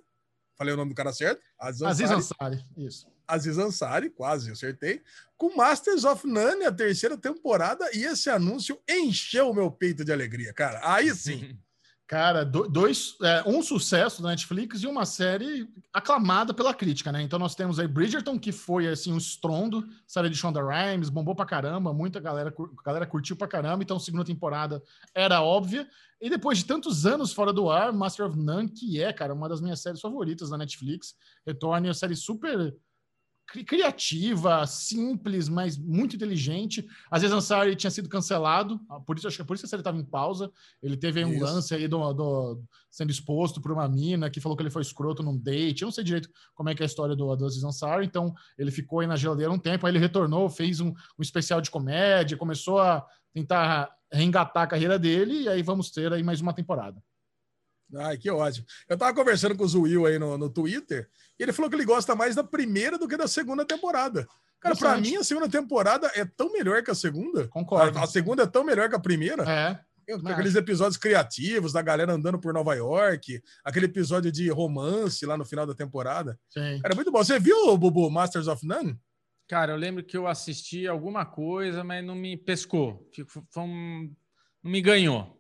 Falei 0.57 0.75
o 0.75 0.77
nome 0.77 0.91
do 0.91 0.97
cara 0.97 1.13
certo? 1.13 1.41
Aziz 1.59 1.83
Aziz 1.83 2.11
Ansari. 2.11 2.57
Ansari, 2.57 2.67
isso. 2.77 3.07
Aziz 3.31 3.59
Ansari, 3.59 4.11
quase 4.11 4.51
acertei. 4.51 5.03
Com 5.37 5.57
Masters 5.57 6.05
of 6.05 6.27
None, 6.27 6.65
a 6.65 6.73
terceira 6.73 7.17
temporada, 7.17 7.89
e 7.95 8.05
esse 8.05 8.29
anúncio 8.29 8.79
encheu 8.89 9.51
o 9.51 9.55
meu 9.55 9.71
peito 9.71 10.05
de 10.05 10.13
alegria, 10.13 10.53
cara. 10.53 10.81
Aí 10.83 11.15
sim. 11.15 11.57
Cara, 12.07 12.45
do- 12.45 12.69
dois, 12.69 13.15
é, 13.23 13.45
um 13.47 13.63
sucesso 13.63 14.21
da 14.21 14.31
Netflix 14.31 14.83
e 14.83 14.87
uma 14.89 15.07
série 15.07 15.69
aclamada 15.93 16.53
pela 16.53 16.75
crítica, 16.75 17.13
né? 17.13 17.23
Então 17.23 17.39
nós 17.39 17.55
temos 17.55 17.79
aí 17.79 17.87
Bridgerton, 17.87 18.37
que 18.37 18.51
foi 18.51 18.89
assim 18.89 19.13
um 19.13 19.17
estrondo, 19.17 19.87
série 20.09 20.29
de 20.29 20.35
Shonda 20.35 20.61
Rhimes, 20.61 21.09
bombou 21.09 21.37
pra 21.37 21.47
caramba, 21.47 21.93
muita 21.95 22.19
galera, 22.19 22.53
galera 22.85 23.07
curtiu 23.07 23.37
pra 23.37 23.47
caramba, 23.47 23.85
então 23.85 23.97
segunda 24.01 24.25
temporada 24.25 24.83
era 25.15 25.41
óbvia. 25.41 25.89
E 26.21 26.29
depois 26.29 26.59
de 26.59 26.65
tantos 26.65 27.07
anos 27.07 27.33
fora 27.33 27.53
do 27.53 27.71
ar, 27.71 27.93
Master 27.93 28.27
of 28.27 28.37
None, 28.37 28.69
que 28.69 29.01
é, 29.01 29.13
cara, 29.13 29.33
uma 29.33 29.49
das 29.49 29.61
minhas 29.61 29.79
séries 29.81 30.01
favoritas 30.01 30.51
da 30.51 30.59
Netflix, 30.59 31.15
retorna 31.47 31.87
uma 31.87 31.95
série 31.95 32.17
super 32.17 32.75
criativa, 33.67 34.67
simples, 34.67 35.49
mas 35.49 35.77
muito 35.77 36.17
inteligente. 36.17 36.87
Às 37.11 37.23
vezes 37.23 37.37
Ansari 37.37 37.75
tinha 37.77 37.91
sido 37.91 38.09
cancelado, 38.09 38.81
ah, 38.89 39.01
por 39.01 39.17
isso 39.17 39.27
acho 39.27 39.37
que 39.37 39.43
é 39.43 39.45
por 39.45 39.55
isso 39.55 39.63
que 39.63 39.67
a 39.67 39.69
série 39.71 39.81
estava 39.81 39.99
em 39.99 40.05
pausa. 40.05 40.51
Ele 40.83 40.97
teve 40.97 41.25
um 41.25 41.33
Isso. 41.33 41.45
lance 41.45 41.75
aí 41.75 41.89
do, 41.89 42.13
do- 42.13 42.63
sendo 42.91 43.11
exposto 43.11 43.61
por 43.61 43.73
uma 43.73 43.89
mina 43.89 44.31
que 44.31 44.41
falou 44.41 44.57
que 44.57 44.63
ele 44.63 44.71
foi 44.71 44.83
escroto 44.83 45.23
num 45.23 45.37
date. 45.37 45.83
Eu 45.83 45.87
não 45.87 45.93
sei 45.93 46.05
direito 46.05 46.29
como 46.55 46.69
é 46.69 46.75
que 46.75 46.83
é 46.83 46.85
a 46.85 46.87
história 46.87 47.17
do, 47.17 47.35
do 47.37 47.45
Aziz 47.47 47.63
Ansari, 47.65 48.07
então 48.07 48.33
ele 48.59 48.71
ficou 48.71 49.01
aí 49.01 49.07
na 49.07 49.17
geladeira 49.17 49.53
um 49.53 49.59
tempo, 49.59 49.87
aí 49.87 49.93
ele 49.93 49.99
retornou, 49.99 50.49
fez 50.49 50.81
um, 50.81 50.89
um 50.89 51.23
especial 51.23 51.61
de 51.61 51.71
comédia, 51.71 52.37
começou 52.37 52.81
a 52.81 53.05
tentar 53.33 53.91
reengatar 54.13 54.65
a 54.65 54.67
carreira 54.67 54.99
dele, 54.99 55.43
e 55.43 55.49
aí 55.49 55.63
vamos 55.63 55.91
ter 55.91 56.13
aí 56.13 56.23
mais 56.23 56.41
uma 56.41 56.53
temporada. 56.53 57.01
Ai, 57.97 58.17
que 58.17 58.31
ótimo. 58.31 58.67
Eu 58.89 58.97
tava 58.97 59.15
conversando 59.15 59.57
com 59.57 59.65
o 59.65 59.69
Zuil 59.69 60.07
aí 60.07 60.19
no, 60.19 60.39
no 60.39 60.49
Twitter, 60.49 61.09
e 61.39 61.43
ele 61.43 61.53
falou 61.53 61.69
que 61.71 61.77
ele 61.77 61.85
gosta 61.85 62.15
mais 62.15 62.35
da 62.35 62.45
primeira 62.45 62.97
do 62.99 63.09
que 63.09 63.17
da 63.17 63.27
segunda 63.29 63.65
temporada. 63.65 64.27
Cara, 64.61 64.77
pra 64.77 64.91
Interessante. 64.91 65.11
mim, 65.11 65.17
a 65.17 65.25
segunda 65.25 65.49
temporada 65.49 66.11
é 66.15 66.25
tão 66.25 66.53
melhor 66.53 66.83
que 66.83 66.91
a 66.91 66.95
segunda. 66.95 67.49
Concordo. 67.49 67.99
A, 67.99 68.05
a 68.05 68.07
segunda 68.07 68.43
é 68.43 68.47
tão 68.47 68.63
melhor 68.63 68.89
que 68.89 68.95
a 68.97 69.01
primeira. 69.01 69.43
É, 69.51 69.81
Aqueles 70.27 70.57
episódios 70.57 70.97
criativos 70.97 71.73
da 71.73 71.81
galera 71.81 72.13
andando 72.13 72.39
por 72.39 72.53
Nova 72.53 72.75
York, 72.75 73.41
aquele 73.65 73.87
episódio 73.87 74.33
de 74.33 74.51
romance 74.51 75.25
lá 75.25 75.37
no 75.39 75.45
final 75.45 75.65
da 75.65 75.75
temporada. 75.75 76.37
Sim. 76.49 76.81
Era 76.85 76.97
muito 76.97 77.13
bom. 77.13 77.19
Você 77.23 77.39
viu, 77.39 77.79
Bubu, 77.79 78.11
Masters 78.11 78.49
of 78.49 78.67
None? 78.67 78.99
Cara, 79.49 79.73
eu 79.73 79.77
lembro 79.77 80.03
que 80.05 80.17
eu 80.17 80.27
assisti 80.27 80.87
alguma 80.87 81.25
coisa, 81.25 81.83
mas 81.85 82.05
não 82.05 82.15
me 82.17 82.37
pescou. 82.37 83.09
Fico- 83.15 83.47
Foi 83.51 83.63
um- 83.63 84.13
Não 84.63 84.71
me 84.71 84.81
ganhou. 84.83 85.40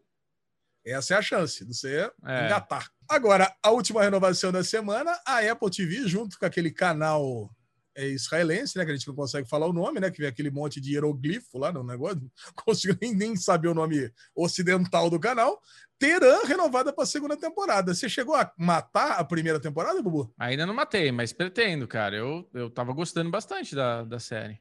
Essa 0.85 1.15
é 1.15 1.17
a 1.19 1.23
chance 1.23 1.65
de 1.65 1.75
você 1.75 2.11
É. 2.27 2.47
engatar. 2.47 2.91
Agora, 3.09 3.53
a 3.63 3.71
última 3.71 4.03
renovação 4.03 4.51
da 4.53 4.63
semana, 4.65 5.19
a 5.27 5.39
Apple 5.41 5.71
TV, 5.71 6.07
junto 6.09 6.39
com 6.39 6.47
aquele 6.47 6.71
canal 6.71 7.51
é, 7.95 8.07
israelense, 8.07 8.79
né? 8.79 8.85
Que 8.85 8.93
a 8.93 8.95
gente 8.95 9.09
não 9.09 9.15
consegue 9.15 9.49
falar 9.49 9.67
o 9.67 9.73
nome, 9.73 9.99
né? 10.01 10.11
Que 10.11 10.19
vem 10.19 10.29
aquele 10.29 10.51
monte 10.51 10.81
de 10.81 10.93
hieroglifo 10.93 11.59
lá 11.59 11.73
no 11.73 11.83
negócio, 11.83 12.21
não 12.21 12.31
consigo 12.65 12.97
nem, 13.01 13.15
nem 13.15 13.37
saber 13.37 13.69
o 13.69 13.75
nome 13.75 14.11
ocidental 14.35 15.11
do 15.11 15.19
canal. 15.19 15.61
Terã 15.99 16.39
renovada 16.47 16.93
para 16.93 17.05
a 17.05 17.07
segunda 17.07 17.37
temporada. 17.37 17.93
Você 17.93 18.09
chegou 18.09 18.35
a 18.35 18.51
matar 18.57 19.19
a 19.19 19.25
primeira 19.25 19.61
temporada, 19.61 20.01
Bubu? 20.01 20.33
Ainda 20.39 20.65
não 20.65 20.73
matei, 20.73 21.13
mas 21.13 21.33
pretendo, 21.33 21.87
cara. 21.87 22.17
Eu, 22.17 22.49
eu 22.55 22.71
tava 22.71 22.93
gostando 22.95 23.31
bastante 23.31 23.75
da, 23.75 24.03
da 24.05 24.19
série. 24.19 24.59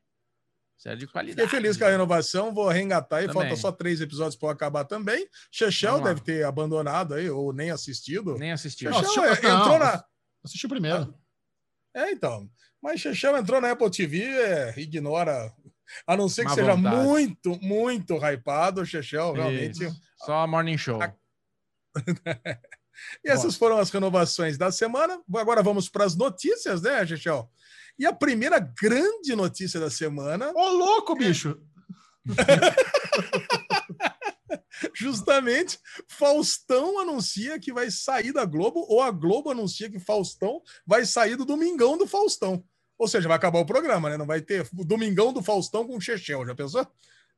Série 0.79 0.97
de 0.97 1.07
qualidade. 1.07 1.45
Fiquei 1.47 1.59
feliz 1.59 1.75
com 1.77 1.83
a 1.83 1.89
renovação, 1.89 2.53
vou 2.53 2.69
reengatar 2.69 3.21
e 3.21 3.27
falta 3.33 3.55
só 3.57 3.69
três 3.71 3.99
episódios 3.99 4.37
para 4.37 4.51
acabar 4.53 4.85
também. 4.85 5.27
Chechel 5.51 5.99
deve 6.01 6.21
ter 6.21 6.45
abandonado 6.45 7.13
aí, 7.15 7.29
ou 7.29 7.51
nem 7.51 7.69
assistido. 7.69 8.37
Nem 8.37 8.53
assisti. 8.53 8.85
Não, 8.85 8.93
Chechel 8.93 9.23
assistiu- 9.25 9.49
é- 9.49 9.51
não, 9.51 9.59
entrou 9.61 9.77
na. 9.79 10.03
Assisti 10.43 10.65
o 10.65 10.69
primeiro. 10.69 11.13
É, 11.93 12.11
então. 12.11 12.49
Mas 12.81 13.01
Chechel 13.01 13.35
entrou 13.35 13.59
na 13.59 13.71
Apple 13.71 13.91
TV, 13.91 14.23
é, 14.23 14.73
ignora. 14.79 15.53
A 16.07 16.15
não 16.15 16.29
ser 16.29 16.43
que 16.43 16.49
Má 16.49 16.55
seja 16.55 16.75
vontade. 16.75 16.95
muito, 17.03 17.59
muito 17.61 18.15
hypado, 18.17 18.79
o 18.81 18.85
Chechel 18.85 19.33
realmente. 19.33 19.83
Isso. 19.83 20.01
Só 20.25 20.33
a 20.43 20.47
Morning 20.47 20.77
Show. 20.77 21.01
A- 21.01 21.13
E 23.23 23.29
essas 23.29 23.55
foram 23.55 23.77
as 23.77 23.89
renovações 23.89 24.57
da 24.57 24.71
semana. 24.73 25.21
Agora 25.35 25.63
vamos 25.63 25.87
para 25.87 26.03
as 26.03 26.15
notícias, 26.17 26.81
né, 26.81 27.05
Chechel? 27.07 27.49
E 27.99 28.05
a 28.05 28.13
primeira 28.13 28.59
grande 28.59 29.35
notícia 29.35 29.79
da 29.79 29.89
semana, 29.89 30.51
Ô, 30.55 30.69
louco, 30.69 31.15
bicho! 31.15 31.59
justamente, 34.95 35.77
Faustão 36.07 36.99
anuncia 36.99 37.59
que 37.59 37.73
vai 37.73 37.91
sair 37.91 38.31
da 38.31 38.45
Globo, 38.45 38.85
ou 38.87 39.01
a 39.01 39.11
Globo 39.11 39.51
anuncia 39.51 39.89
que 39.89 39.99
Faustão 39.99 40.61
vai 40.85 41.05
sair 41.05 41.35
do 41.35 41.45
Domingão 41.45 41.97
do 41.97 42.07
Faustão. 42.07 42.63
Ou 42.97 43.07
seja, 43.07 43.27
vai 43.27 43.37
acabar 43.37 43.59
o 43.59 43.65
programa, 43.65 44.09
né? 44.09 44.17
Não 44.17 44.25
vai 44.25 44.41
ter 44.41 44.67
o 44.77 44.85
Domingão 44.85 45.31
do 45.31 45.41
Faustão 45.41 45.85
com 45.85 45.97
o 45.97 46.01
Chechel, 46.01 46.45
já 46.45 46.55
pensou? 46.55 46.85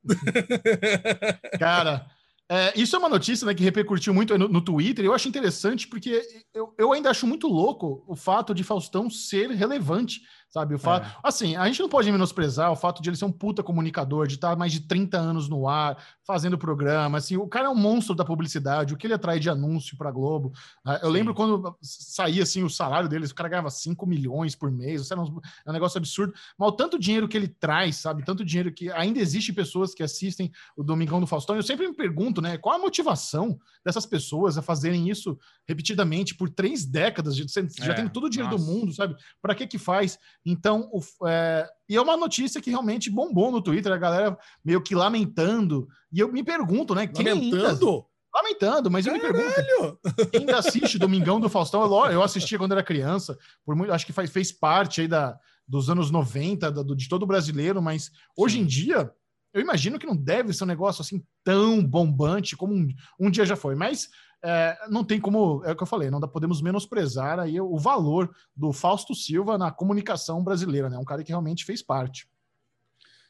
Cara, 1.58 2.06
é, 2.50 2.72
isso 2.76 2.96
é 2.96 2.98
uma 2.98 3.08
notícia 3.08 3.46
né, 3.46 3.54
que 3.54 3.62
repercutiu 3.62 4.12
muito 4.12 4.36
no, 4.36 4.48
no 4.48 4.60
Twitter. 4.60 5.04
Eu 5.04 5.14
acho 5.14 5.28
interessante 5.28 5.86
porque 5.86 6.22
eu, 6.52 6.74
eu 6.76 6.92
ainda 6.92 7.10
acho 7.10 7.26
muito 7.26 7.46
louco 7.46 8.04
o 8.06 8.16
fato 8.16 8.52
de 8.52 8.64
Faustão 8.64 9.08
ser 9.08 9.50
relevante, 9.50 10.20
sabe? 10.52 10.74
O 10.74 10.78
fato, 10.78 11.06
É. 11.06 11.16
Assim, 11.24 11.56
a 11.56 11.66
gente 11.66 11.80
não 11.80 11.88
pode 11.88 12.12
menosprezar 12.12 12.70
o 12.70 12.76
fato 12.76 13.02
de 13.02 13.08
ele 13.08 13.16
ser 13.16 13.24
um 13.24 13.32
puta 13.32 13.62
comunicador, 13.62 14.26
de 14.26 14.34
estar 14.34 14.54
mais 14.56 14.70
de 14.70 14.80
30 14.80 15.16
anos 15.18 15.48
no 15.48 15.66
ar, 15.66 15.96
fazendo 16.26 16.58
programa. 16.58 17.18
Assim, 17.18 17.36
o 17.36 17.48
cara 17.48 17.66
é 17.66 17.68
um 17.70 17.74
monstro 17.74 18.14
da 18.14 18.24
publicidade, 18.24 18.92
o 18.92 18.96
que 18.96 19.06
ele 19.06 19.14
atrai 19.14 19.40
de 19.40 19.48
anúncio 19.48 19.96
para 19.96 20.10
Globo. 20.10 20.52
Ah, 20.84 21.00
Eu 21.02 21.06
Sim. 21.08 21.12
lembro 21.12 21.34
quando 21.34 21.76
saía 21.80 22.42
assim, 22.42 22.62
o 22.62 22.70
salário 22.70 23.08
deles, 23.08 23.30
o 23.30 23.34
cara 23.34 23.48
ganhava 23.48 23.70
5 23.70 24.06
milhões 24.06 24.54
por 24.54 24.70
mês, 24.70 25.00
isso 25.00 25.12
era 25.12 25.22
um, 25.22 25.40
é 25.66 25.70
um 25.70 25.72
negócio 25.72 25.96
absurdo. 25.98 26.34
Mas 26.58 26.68
o 26.68 26.72
tanto 26.72 26.98
dinheiro 26.98 27.26
que 27.26 27.36
ele 27.36 27.48
traz, 27.48 27.96
sabe? 27.96 28.22
Tanto 28.24 28.44
dinheiro 28.44 28.70
que 28.72 28.90
ainda 28.92 29.18
existe 29.18 29.52
pessoas 29.52 29.94
que 29.94 30.02
assistem 30.02 30.52
o 30.76 30.82
Domingão 30.84 31.18
do 31.20 31.26
Faustão. 31.26 31.56
Eu 31.56 31.62
sempre 31.62 31.88
me 31.88 31.94
pergunto, 31.94 32.42
né? 32.42 32.58
Qual 32.58 32.74
a 32.74 32.78
motivação 32.78 33.58
dessas 33.84 34.04
pessoas 34.04 34.58
a 34.58 34.62
fazerem 34.62 35.08
isso 35.08 35.38
repetidamente 35.66 36.34
por 36.34 36.50
três 36.50 36.84
décadas? 36.84 37.38
Você 37.38 37.66
já 37.80 37.92
É, 37.92 37.94
tem 37.94 38.08
todo 38.08 38.24
o 38.24 38.30
dinheiro 38.30 38.54
do 38.54 38.60
nossa. 38.60 38.70
mundo, 38.70 38.92
sabe? 38.92 39.16
Para 39.40 39.54
que 39.54 39.66
que 39.66 39.78
faz? 39.78 40.18
Então, 40.44 40.88
o- 40.92 41.28
é, 41.28 41.68
e 41.88 41.96
é 41.96 42.00
uma 42.00 42.16
notícia 42.16 42.60
que 42.60 42.70
realmente 42.70 43.08
bombou 43.10 43.50
no 43.52 43.62
Twitter, 43.62 43.92
a 43.92 43.96
galera 43.98 44.36
meio 44.64 44.82
que 44.82 44.94
lamentando. 44.94 45.86
E 46.12 46.18
eu 46.20 46.32
me 46.32 46.42
pergunto, 46.42 46.94
né? 46.94 47.06
Quem 47.06 47.28
ainda- 47.28 47.56
Lamentando? 47.56 48.04
lamentando, 48.34 48.90
mas 48.90 49.06
eu 49.06 49.12
me 49.12 49.20
pergunto, 49.20 49.54
Caralho! 49.54 49.98
quem 50.30 50.40
ainda 50.40 50.56
assiste 50.58 50.98
Domingão 50.98 51.38
do 51.38 51.50
Faustão? 51.50 51.82
Eu, 51.82 52.12
eu 52.12 52.22
assistia 52.22 52.56
quando 52.58 52.72
era 52.72 52.82
criança, 52.82 53.36
por 53.64 53.76
muito, 53.76 53.92
acho 53.92 54.06
que 54.06 54.12
faz, 54.12 54.30
fez 54.30 54.50
parte 54.50 55.02
aí 55.02 55.06
da, 55.08 55.38
dos 55.68 55.90
anos 55.90 56.10
90, 56.10 56.72
da- 56.72 56.82
do- 56.82 56.96
de 56.96 57.08
todo 57.10 57.26
brasileiro, 57.26 57.82
mas 57.82 58.10
hoje 58.36 58.58
em 58.58 58.64
dia, 58.64 59.12
eu 59.52 59.60
imagino 59.60 59.98
que 59.98 60.06
não 60.06 60.16
deve 60.16 60.52
ser 60.52 60.64
um 60.64 60.66
negócio 60.68 61.02
assim 61.02 61.22
tão 61.44 61.84
bombante 61.84 62.56
como 62.56 62.74
um, 62.74 62.88
um 63.20 63.30
dia 63.30 63.44
já 63.44 63.56
foi. 63.56 63.74
Mas 63.74 64.08
é, 64.44 64.76
não 64.88 65.04
tem 65.04 65.20
como, 65.20 65.62
é 65.64 65.72
o 65.72 65.76
que 65.76 65.82
eu 65.82 65.86
falei, 65.86 66.10
não 66.10 66.18
dá, 66.20 66.26
podemos 66.26 66.60
menosprezar 66.62 67.38
aí 67.38 67.60
o 67.60 67.78
valor 67.78 68.34
do 68.56 68.72
Fausto 68.72 69.14
Silva 69.14 69.56
na 69.58 69.70
comunicação 69.70 70.42
brasileira, 70.42 70.88
né? 70.90 70.98
Um 70.98 71.04
cara 71.04 71.22
que 71.22 71.28
realmente 71.30 71.64
fez 71.64 71.82
parte. 71.82 72.28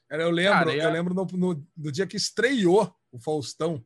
Cara, 0.09 0.23
eu 0.23 0.31
lembro, 0.31 0.53
Cara, 0.59 0.74
e 0.74 0.81
a- 0.81 0.85
eu 0.85 0.90
lembro 0.93 1.15
no, 1.15 1.24
no- 1.36 1.66
no 1.77 1.93
dia 1.93 2.07
que 2.07 2.16
estreou 2.16 2.94
o 3.11 3.19
Faustão. 3.19 3.82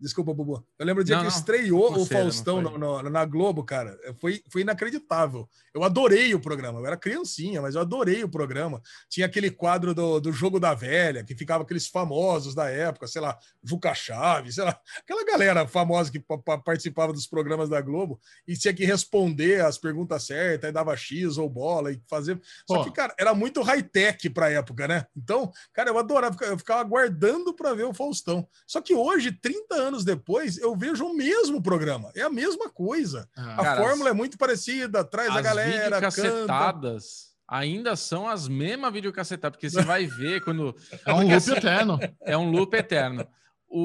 Desculpa, 0.00 0.32
Bubu. 0.32 0.64
Eu 0.78 0.86
lembro 0.86 1.02
do 1.02 1.06
dia 1.06 1.16
Não, 1.16 1.24
que 1.24 1.30
não. 1.30 1.36
estreou 1.36 1.90
Não 1.90 2.02
o 2.02 2.06
Faustão 2.06 2.62
no- 2.62 2.78
no- 2.78 3.02
na 3.10 3.24
Globo, 3.24 3.64
cara. 3.64 3.98
Foi, 4.20 4.42
foi 4.48 4.60
inacreditável. 4.60 5.48
Eu 5.74 5.82
adorei 5.82 6.34
o 6.34 6.40
programa. 6.40 6.78
Eu 6.78 6.86
era 6.86 6.96
criancinha, 6.96 7.60
mas 7.60 7.74
eu 7.74 7.80
adorei 7.80 8.22
o 8.22 8.28
programa. 8.28 8.80
Tinha 9.08 9.26
aquele 9.26 9.50
quadro 9.50 9.94
do, 9.94 10.20
do 10.20 10.32
Jogo 10.32 10.60
da 10.60 10.72
Velha, 10.74 11.24
que 11.24 11.34
ficava 11.34 11.62
aqueles 11.64 11.86
famosos 11.88 12.54
da 12.54 12.68
época, 12.70 13.06
sei 13.06 13.20
lá, 13.20 13.36
Juca 13.62 13.94
Chaves, 13.94 14.54
sei 14.54 14.64
lá, 14.64 14.78
aquela 14.98 15.24
galera 15.24 15.66
famosa 15.66 16.10
que 16.12 16.20
pa- 16.20 16.38
pa- 16.38 16.58
participava 16.58 17.12
dos 17.12 17.26
programas 17.26 17.68
da 17.68 17.80
Globo 17.80 18.20
e 18.46 18.56
tinha 18.56 18.72
que 18.74 18.84
responder 18.84 19.64
as 19.64 19.78
perguntas 19.78 20.24
certas, 20.24 20.68
aí 20.68 20.72
dava 20.72 20.96
X 20.96 21.38
ou 21.38 21.48
bola 21.48 21.92
e 21.92 22.00
fazer. 22.08 22.40
Só 22.68 22.84
que, 22.84 22.90
cara, 22.92 23.14
era 23.18 23.34
muito 23.34 23.62
high-tech 23.62 24.30
pra 24.30 24.50
época, 24.50 24.86
né? 24.86 25.06
Então, 25.16 25.50
cara, 25.72 25.90
eu 25.90 25.98
adorava, 25.98 26.36
eu 26.44 26.56
ficava 26.58 26.80
aguardando 26.80 27.52
para 27.54 27.74
ver 27.74 27.84
o 27.84 27.94
Faustão. 27.94 28.46
Só 28.66 28.80
que 28.80 28.94
hoje, 28.94 29.32
30 29.32 29.74
anos 29.74 29.87
depois, 30.04 30.58
eu 30.58 30.74
vejo 30.76 31.04
o 31.06 31.14
mesmo 31.16 31.62
programa. 31.62 32.10
É 32.14 32.22
a 32.22 32.30
mesma 32.30 32.68
coisa. 32.68 33.28
A 33.36 33.56
Cara, 33.62 33.76
fórmula 33.82 34.10
as- 34.10 34.14
é 34.14 34.16
muito 34.16 34.36
parecida, 34.38 35.02
traz 35.04 35.30
a 35.30 35.36
As 35.36 35.42
galera, 35.42 36.00
canta. 36.00 36.10
videocassetadas 36.10 37.28
ainda 37.50 37.96
são 37.96 38.28
as 38.28 38.46
mesmas 38.46 38.92
videocassetadas, 38.92 39.56
porque 39.56 39.70
você 39.70 39.80
vai 39.82 40.06
ver 40.06 40.42
quando 40.42 40.74
É 41.06 41.12
um 41.14 41.22
loop 41.22 41.32
assim- 41.32 41.52
eterno. 41.52 41.98
é 42.20 42.36
um 42.36 42.50
loop 42.50 42.74
eterno. 42.76 43.26
O, 43.70 43.80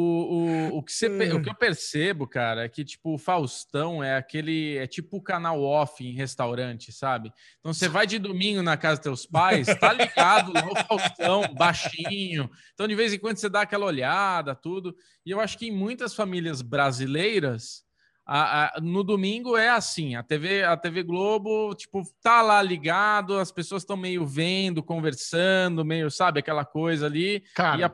o, 0.72 0.78
o, 0.78 0.84
que 0.84 0.94
você, 0.94 1.08
o 1.34 1.42
que 1.42 1.50
eu 1.50 1.56
percebo, 1.56 2.26
cara, 2.26 2.64
é 2.64 2.70
que 2.70 2.86
tipo 2.86 3.16
o 3.16 3.18
Faustão 3.18 4.02
é 4.02 4.16
aquele, 4.16 4.78
é 4.78 4.88
tipo 4.88 5.18
o 5.18 5.22
canal 5.22 5.62
off 5.62 6.02
em 6.08 6.14
restaurante, 6.14 6.90
sabe? 6.94 7.34
Então 7.60 7.74
você 7.74 7.90
vai 7.90 8.08
de 8.08 8.18
domingo 8.18 8.62
na 8.64 8.78
casa 8.78 8.96
dos 9.02 9.04
teus 9.04 9.26
pais, 9.26 9.68
tá 9.80 9.92
ligado 9.92 10.54
lá 10.54 10.66
o 10.72 10.76
Faustão, 10.88 11.54
baixinho. 11.54 12.50
Então 12.74 12.88
de 12.88 12.96
vez 12.96 13.12
em 13.12 13.20
quando 13.20 13.36
você 13.36 13.50
dá 13.50 13.62
aquela 13.64 13.86
olhada, 13.86 14.56
tudo. 14.56 14.96
E 15.26 15.32
eu 15.32 15.42
acho 15.42 15.58
que 15.58 15.68
em 15.68 15.72
muitas 15.72 16.16
famílias 16.16 16.62
brasileiras, 16.62 17.84
a- 18.26 18.78
a- 18.78 18.82
no 18.82 19.04
domingo 19.04 19.58
é 19.58 19.70
assim, 19.70 20.16
a 20.16 20.24
TV, 20.24 20.64
a 20.64 20.78
TV 20.78 21.04
Globo, 21.04 21.76
tipo, 21.76 22.02
tá 22.22 22.42
lá 22.42 22.62
ligado, 22.62 23.38
as 23.38 23.52
pessoas 23.52 23.82
estão 23.84 23.98
meio 23.98 24.26
vendo, 24.26 24.82
conversando, 24.82 25.84
meio, 25.84 26.10
sabe, 26.10 26.40
aquela 26.40 26.64
coisa 26.64 27.06
ali. 27.06 27.44
Cara, 27.54 27.86
a 27.88 27.92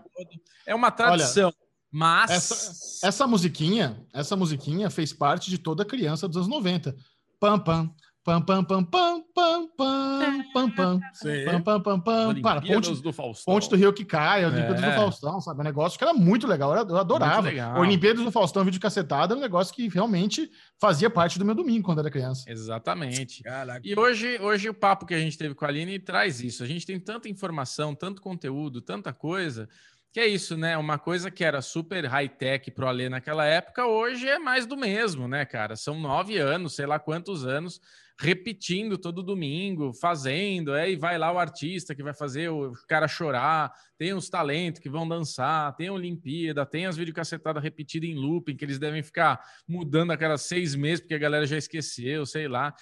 é 0.68 0.76
uma 0.76 0.92
tradição. 0.92 1.52
Mas 1.92 2.30
Essa, 2.32 3.08
essa 3.08 3.28
musiquinha, 3.28 3.98
essa 4.14 4.36
musiquinha 4.36 4.90
fez 4.90 5.12
parte 5.14 5.50
de 5.50 5.58
toda 5.58 5.84
criança 5.86 6.28
dos 6.28 6.38
anos 6.38 6.48
90. 6.50 6.96
Pam 7.40 7.58
pam 7.60 7.94
pam 8.24 8.42
pam 8.44 8.64
pam 8.64 8.84
pam 8.86 9.24
pam 9.34 9.68
pam 9.76 10.48
pam 10.54 10.70
pam 10.76 11.00
pam 11.46 11.62
pam 11.64 11.82
pam 11.82 12.00
pam 12.02 12.42
para 12.42 12.62
ponte, 12.62 13.02
do 13.02 13.12
Faustão. 13.14 13.54
ponte 13.54 13.70
do 13.70 13.76
Rio 13.76 13.92
que 13.94 14.06
cai, 14.06 14.46
Olimpíadas 14.46 14.84
É. 14.84 14.90
do 14.92 14.96
Faustão, 14.98 15.42
sabe? 15.42 15.62
Um 15.62 15.64
negócio 15.64 15.98
que 15.98 16.04
era 16.04 16.14
muito 16.14 16.46
legal, 16.46 16.76
eu 16.76 16.98
adorava. 16.98 17.48
Legal. 17.48 17.80
Olimpíadas 17.80 18.24
do 18.24 18.32
Faustão, 18.32 18.64
vídeo 18.64 18.80
cacetada, 18.80 19.34
era 19.34 19.38
um 19.40 19.42
negócio 19.42 19.74
que 19.74 19.88
realmente 19.88 20.52
fazia 20.80 21.10
parte 21.10 21.40
do 21.40 21.46
meu 21.46 21.56
domingo 21.56 21.86
quando 21.86 22.00
era 22.00 22.12
criança. 22.12 22.44
Exatamente. 22.52 23.42
Caraca. 23.42 23.82
E 23.84 23.98
hoje, 23.98 24.38
hoje 24.42 24.70
o 24.70 24.74
papo 24.74 25.06
que 25.06 25.14
a 25.14 25.20
gente 25.20 25.38
teve 25.38 25.56
com 25.56 25.66
a 25.66 25.70
Aline 25.70 25.98
traz 25.98 26.40
isso. 26.42 26.62
A 26.62 26.68
gente 26.68 26.86
tem 26.86 27.00
tanta 27.00 27.28
informação, 27.30 27.96
tanto 27.96 28.22
conteúdo, 28.22 28.82
tanta 28.82 29.12
coisa, 29.14 29.68
que 30.12 30.20
é 30.20 30.28
isso, 30.28 30.58
né? 30.58 30.76
Uma 30.78 30.98
coisa 30.98 31.30
que 31.30 31.44
era 31.44 31.62
super 31.62 32.06
high-tech 32.06 32.72
pro 32.72 32.88
Alê 32.88 33.10
naquela 33.10 33.46
época, 33.46 33.86
hoje 33.86 34.28
é 34.28 34.40
mais 34.40 34.66
do 34.66 34.76
mesmo, 34.76 35.28
né, 35.28 35.46
cara? 35.46 35.76
São 35.76 36.00
nove 36.00 36.38
anos, 36.38 36.76
sei 36.76 36.88
lá 36.88 36.98
quantos 36.98 37.46
anos, 37.46 37.80
repetindo 38.20 38.98
todo 38.98 39.24
domingo, 39.24 39.94
fazendo, 39.94 40.74
aí 40.74 40.96
vai 40.96 41.18
lá 41.18 41.32
o 41.32 41.38
artista 41.38 41.96
que 41.96 42.04
vai 42.04 42.14
fazer 42.14 42.50
o 42.50 42.74
cara 42.88 43.08
chorar, 43.08 43.72
tem 43.98 44.14
os 44.14 44.30
talentos 44.30 44.82
que 44.82 44.90
vão 44.90 45.08
dançar, 45.08 45.76
tem 45.76 45.88
a 45.88 45.94
Olimpíada, 45.94 46.66
tem 46.66 46.88
as 46.88 46.98
videocassetadas 46.98 47.62
repetidas 47.62 48.10
em 48.10 48.16
looping, 48.16 48.58
que 48.58 48.66
eles 48.66 48.80
devem 48.80 49.04
ficar 49.04 49.40
mudando 49.68 50.12
a 50.12 50.18
cada 50.18 50.38
seis 50.38 50.76
meses, 50.76 51.02
porque 51.02 51.16
a 51.16 51.20
galera 51.20 51.46
já 51.46 51.58
esqueceu, 51.58 52.26
sei 52.26 52.48
lá. 52.48 52.74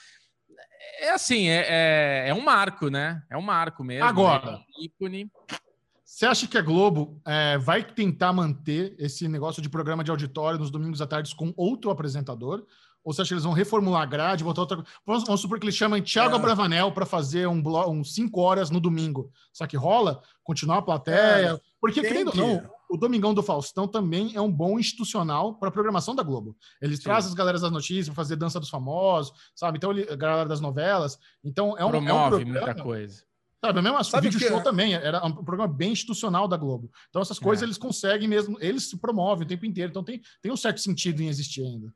É 1.01 1.11
assim, 1.11 1.49
é, 1.49 1.65
é, 1.67 2.29
é 2.29 2.33
um 2.33 2.41
marco, 2.41 2.89
né? 2.89 3.21
É 3.29 3.37
um 3.37 3.41
marco 3.41 3.83
mesmo. 3.83 4.05
Agora. 4.05 4.49
é 4.49 4.55
um 4.55 4.85
ícone. 4.85 5.29
Você 6.18 6.26
acha 6.26 6.48
que 6.48 6.57
a 6.57 6.64
Globo 6.64 7.22
é, 7.23 7.60
vai 7.60 7.84
tentar 7.84 8.34
manter 8.34 8.95
esse 8.98 9.27
negócio 9.27 9.61
de 9.61 9.69
programa 9.69 10.03
de 10.03 10.10
auditório 10.10 10.57
nos 10.57 10.72
domingos 10.72 10.99
à 10.99 11.06
tarde 11.06 11.35
com 11.35 11.53
outro 11.56 11.91
apresentador? 11.91 12.65
Ou 13.03 13.14
você 13.14 13.22
acha 13.22 13.27
que 13.27 13.34
eles 13.35 13.44
vão 13.44 13.53
reformular 13.53 14.02
a 14.02 14.06
grade, 14.07 14.44
botar 14.44 14.61
outra 14.61 14.84
Vamos, 15.06 15.26
vamos 15.26 15.41
supor 15.41 15.60
que 15.60 15.65
eles 15.65 15.76
chamam 15.76 16.02
Thiago 16.02 16.38
é. 16.38 16.39
Bravanel 16.39 16.91
para 16.91 17.06
fazer 17.06 17.48
um, 17.48 17.61
blo... 17.61 17.88
um 17.91 18.03
cinco 18.03 18.41
horas 18.41 18.72
no 18.72 18.80
domingo. 18.80 19.31
Só 19.53 19.68
que 19.68 19.77
rola? 19.77 20.19
Continuar 20.44 20.80
a 20.80 20.81
plateia? 20.81 21.52
É, 21.52 21.60
Porque, 21.80 22.02
querendo 22.02 22.30
ou 22.30 22.35
não, 22.35 22.68
o 22.89 22.98
Domingão 22.98 23.31
do 23.31 23.44
Faustão 23.44 23.88
também 23.88 24.35
é 24.35 24.41
um 24.41 24.52
bom 24.52 24.80
institucional 24.80 25.53
para 25.53 25.69
a 25.69 25.72
programação 25.72 26.15
da 26.15 26.23
Globo. 26.23 26.57
Eles 26.81 26.98
Sim. 26.98 27.03
trazem 27.03 27.30
as 27.30 27.35
galeras 27.35 27.61
das 27.61 27.72
notícias 27.72 28.07
para 28.07 28.15
fazer 28.15 28.38
dança 28.38 28.60
dos 28.60 28.72
famosos, 28.72 29.31
sabe? 29.53 29.77
Então, 29.77 29.91
ele, 29.91 30.11
a 30.11 30.15
galera 30.15 30.49
das 30.49 30.61
novelas. 30.61 31.19
Então, 31.44 31.77
é 31.77 31.85
um, 31.85 31.91
Promove 31.91 32.10
é 32.10 32.14
um 32.14 32.30
programa, 32.30 32.65
muita 32.65 32.84
coisa. 32.84 33.27
Sabe, 33.63 33.81
mesmo 33.81 33.97
assim, 33.97 34.15
o 34.15 34.21
vídeo 34.21 34.39
show 34.39 34.59
é? 34.59 34.63
também 34.63 34.93
era 34.93 35.25
um 35.25 35.34
programa 35.34 35.67
bem 35.67 35.91
institucional 35.91 36.47
da 36.47 36.57
Globo. 36.57 36.91
Então, 37.09 37.21
essas 37.21 37.39
coisas 37.39 37.63
é. 37.63 37.65
eles 37.65 37.77
conseguem 37.77 38.27
mesmo, 38.27 38.57
eles 38.61 38.89
se 38.89 38.97
promovem 38.97 39.45
o 39.45 39.47
tempo 39.47 39.65
inteiro. 39.65 39.89
Então, 39.89 40.03
tem, 40.03 40.21
tem 40.41 40.51
um 40.51 40.57
certo 40.57 40.79
sentido 40.79 41.21
em 41.21 41.27
existir 41.27 41.63
ainda. 41.63 41.91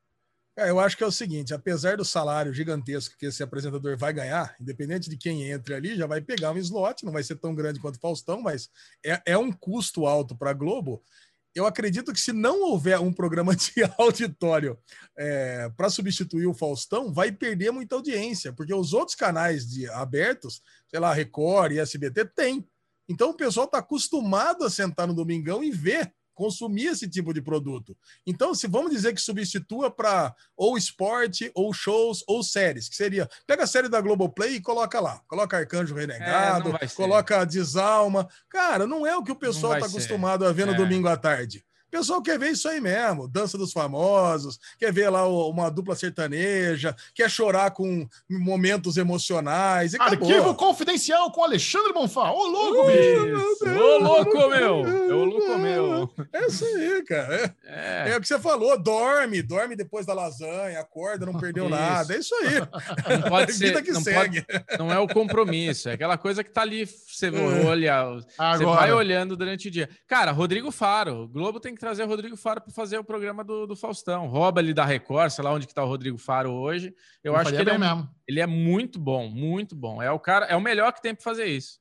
É, 0.57 0.69
eu 0.69 0.79
acho 0.79 0.97
que 0.97 1.03
é 1.03 1.07
o 1.07 1.11
seguinte: 1.11 1.53
apesar 1.53 1.97
do 1.97 2.03
salário 2.03 2.53
gigantesco 2.53 3.15
que 3.17 3.27
esse 3.27 3.41
apresentador 3.41 3.95
vai 3.97 4.11
ganhar, 4.11 4.55
independente 4.59 5.09
de 5.09 5.17
quem 5.17 5.49
entre 5.49 5.73
ali, 5.73 5.95
já 5.95 6.05
vai 6.05 6.19
pegar 6.19 6.51
um 6.51 6.57
slot, 6.57 7.05
não 7.05 7.13
vai 7.13 7.23
ser 7.23 7.35
tão 7.35 7.55
grande 7.55 7.79
quanto 7.79 7.95
o 7.95 7.99
Faustão, 7.99 8.41
mas 8.41 8.69
é, 9.05 9.21
é 9.25 9.37
um 9.37 9.51
custo 9.51 10.05
alto 10.05 10.35
para 10.35 10.49
a 10.49 10.53
Globo. 10.53 11.01
Eu 11.53 11.65
acredito 11.65 12.13
que 12.13 12.19
se 12.19 12.31
não 12.31 12.63
houver 12.63 12.99
um 12.99 13.11
programa 13.11 13.55
de 13.55 13.71
auditório 13.97 14.77
é, 15.17 15.69
para 15.75 15.89
substituir 15.89 16.47
o 16.47 16.53
Faustão, 16.53 17.13
vai 17.13 17.31
perder 17.31 17.71
muita 17.71 17.95
audiência, 17.95 18.53
porque 18.53 18.73
os 18.73 18.93
outros 18.93 19.15
canais 19.15 19.67
de 19.69 19.89
abertos, 19.89 20.61
sei 20.87 20.99
lá, 20.99 21.13
Record 21.13 21.73
e 21.73 21.79
SBT, 21.79 22.25
tem. 22.25 22.65
Então 23.09 23.31
o 23.31 23.35
pessoal 23.35 23.65
está 23.65 23.79
acostumado 23.79 24.63
a 24.63 24.69
sentar 24.69 25.07
no 25.07 25.13
domingão 25.13 25.63
e 25.63 25.71
ver 25.71 26.13
consumir 26.41 26.87
esse 26.87 27.07
tipo 27.07 27.31
de 27.31 27.39
produto. 27.39 27.95
Então, 28.25 28.55
se 28.55 28.65
vamos 28.65 28.89
dizer 28.89 29.13
que 29.13 29.21
substitua 29.21 29.91
para 29.91 30.33
ou 30.57 30.75
esporte, 30.75 31.51
ou 31.53 31.71
shows, 31.71 32.23
ou 32.27 32.41
séries, 32.41 32.89
que 32.89 32.95
seria, 32.95 33.29
pega 33.45 33.63
a 33.63 33.67
série 33.67 33.87
da 33.87 34.01
Globoplay 34.01 34.55
e 34.55 34.61
coloca 34.61 34.99
lá, 34.99 35.21
coloca 35.27 35.55
Arcanjo 35.55 35.93
Renegado, 35.93 36.75
é, 36.81 36.87
coloca 36.87 37.45
Desalma. 37.45 38.27
Cara, 38.49 38.87
não 38.87 39.05
é 39.05 39.15
o 39.15 39.23
que 39.23 39.31
o 39.31 39.35
pessoal 39.35 39.75
está 39.75 39.85
acostumado 39.85 40.43
a 40.43 40.51
ver 40.51 40.65
no 40.65 40.73
é. 40.73 40.77
domingo 40.77 41.07
à 41.07 41.15
tarde. 41.15 41.63
O 41.91 41.97
pessoal 41.97 42.21
quer 42.21 42.39
ver 42.39 42.51
isso 42.51 42.69
aí 42.69 42.79
mesmo, 42.79 43.27
dança 43.27 43.57
dos 43.57 43.73
famosos, 43.73 44.57
quer 44.79 44.93
ver 44.93 45.09
lá 45.09 45.27
uma 45.27 45.69
dupla 45.69 45.93
sertaneja, 45.93 46.95
quer 47.13 47.29
chorar 47.29 47.71
com 47.71 48.07
momentos 48.29 48.95
emocionais. 48.95 49.93
Arquivo 49.95 50.55
confidencial 50.55 51.29
com 51.33 51.43
Alexandre 51.43 51.91
Bonfá. 51.91 52.31
Ô, 52.31 52.47
louco, 52.47 52.87
bicho! 52.87 53.77
Ô, 53.77 53.97
louco, 53.97 54.49
meu! 54.49 54.77
Ô, 54.79 55.25
louco, 55.25 55.57
meu! 55.57 56.09
É 56.31 56.47
isso 56.47 56.63
aí, 56.63 57.03
cara. 57.03 57.53
É, 57.65 58.07
é. 58.07 58.11
é, 58.11 58.17
o 58.17 58.21
que 58.21 58.27
você 58.27 58.39
falou, 58.39 58.81
dorme, 58.81 59.41
dorme 59.41 59.75
depois 59.75 60.05
da 60.05 60.13
lasanha, 60.13 60.79
acorda, 60.79 61.25
não 61.25 61.37
perdeu 61.37 61.65
isso. 61.65 61.75
nada. 61.75 62.15
É 62.15 62.17
isso 62.19 62.33
aí. 62.35 63.19
Não 63.19 63.29
pode 63.29 63.51
ser, 63.53 63.83
que 63.83 63.91
não, 63.91 64.01
segue. 64.01 64.43
Pode, 64.43 64.65
não 64.79 64.93
é 64.93 64.99
o 64.99 65.09
compromisso, 65.09 65.89
é 65.89 65.93
aquela 65.93 66.17
coisa 66.17 66.41
que 66.41 66.51
tá 66.51 66.61
ali, 66.61 66.85
você 66.85 67.27
é. 67.27 67.65
olha, 67.65 67.95
Agora. 68.37 68.57
você 68.57 68.63
vai 68.65 68.93
olhando 68.93 69.35
durante 69.35 69.67
o 69.67 69.71
dia. 69.71 69.89
Cara, 70.07 70.31
Rodrigo 70.31 70.71
Faro, 70.71 71.27
Globo 71.27 71.59
tem 71.59 71.75
que 71.75 71.80
trazer 71.81 72.03
o 72.03 72.07
Rodrigo 72.07 72.37
Faro 72.37 72.61
para 72.61 72.71
fazer 72.71 72.99
o 72.99 73.03
programa 73.03 73.43
do, 73.43 73.65
do, 73.65 73.75
Faustão. 73.75 74.27
Rouba 74.27 74.61
ele 74.61 74.71
da 74.71 74.85
Record, 74.85 75.31
sei 75.31 75.43
lá 75.43 75.51
onde 75.51 75.65
que 75.65 75.73
tá 75.73 75.83
o 75.83 75.87
Rodrigo 75.87 76.17
Faro 76.17 76.51
hoje. 76.51 76.95
Eu, 77.23 77.35
acho 77.35 77.49
que 77.49 77.59
ele 77.59 77.71
é, 77.71 77.77
mesmo. 77.77 78.07
ele 78.27 78.39
é 78.39 78.45
muito 78.45 78.99
bom, 78.99 79.27
muito 79.27 79.75
bom. 79.75 79.99
É 79.99 80.11
o 80.11 80.19
cara, 80.19 80.45
é 80.45 80.55
o 80.55 80.61
melhor 80.61 80.93
que 80.93 81.01
tem 81.01 81.15
para 81.15 81.23
fazer 81.23 81.45
isso. 81.45 81.79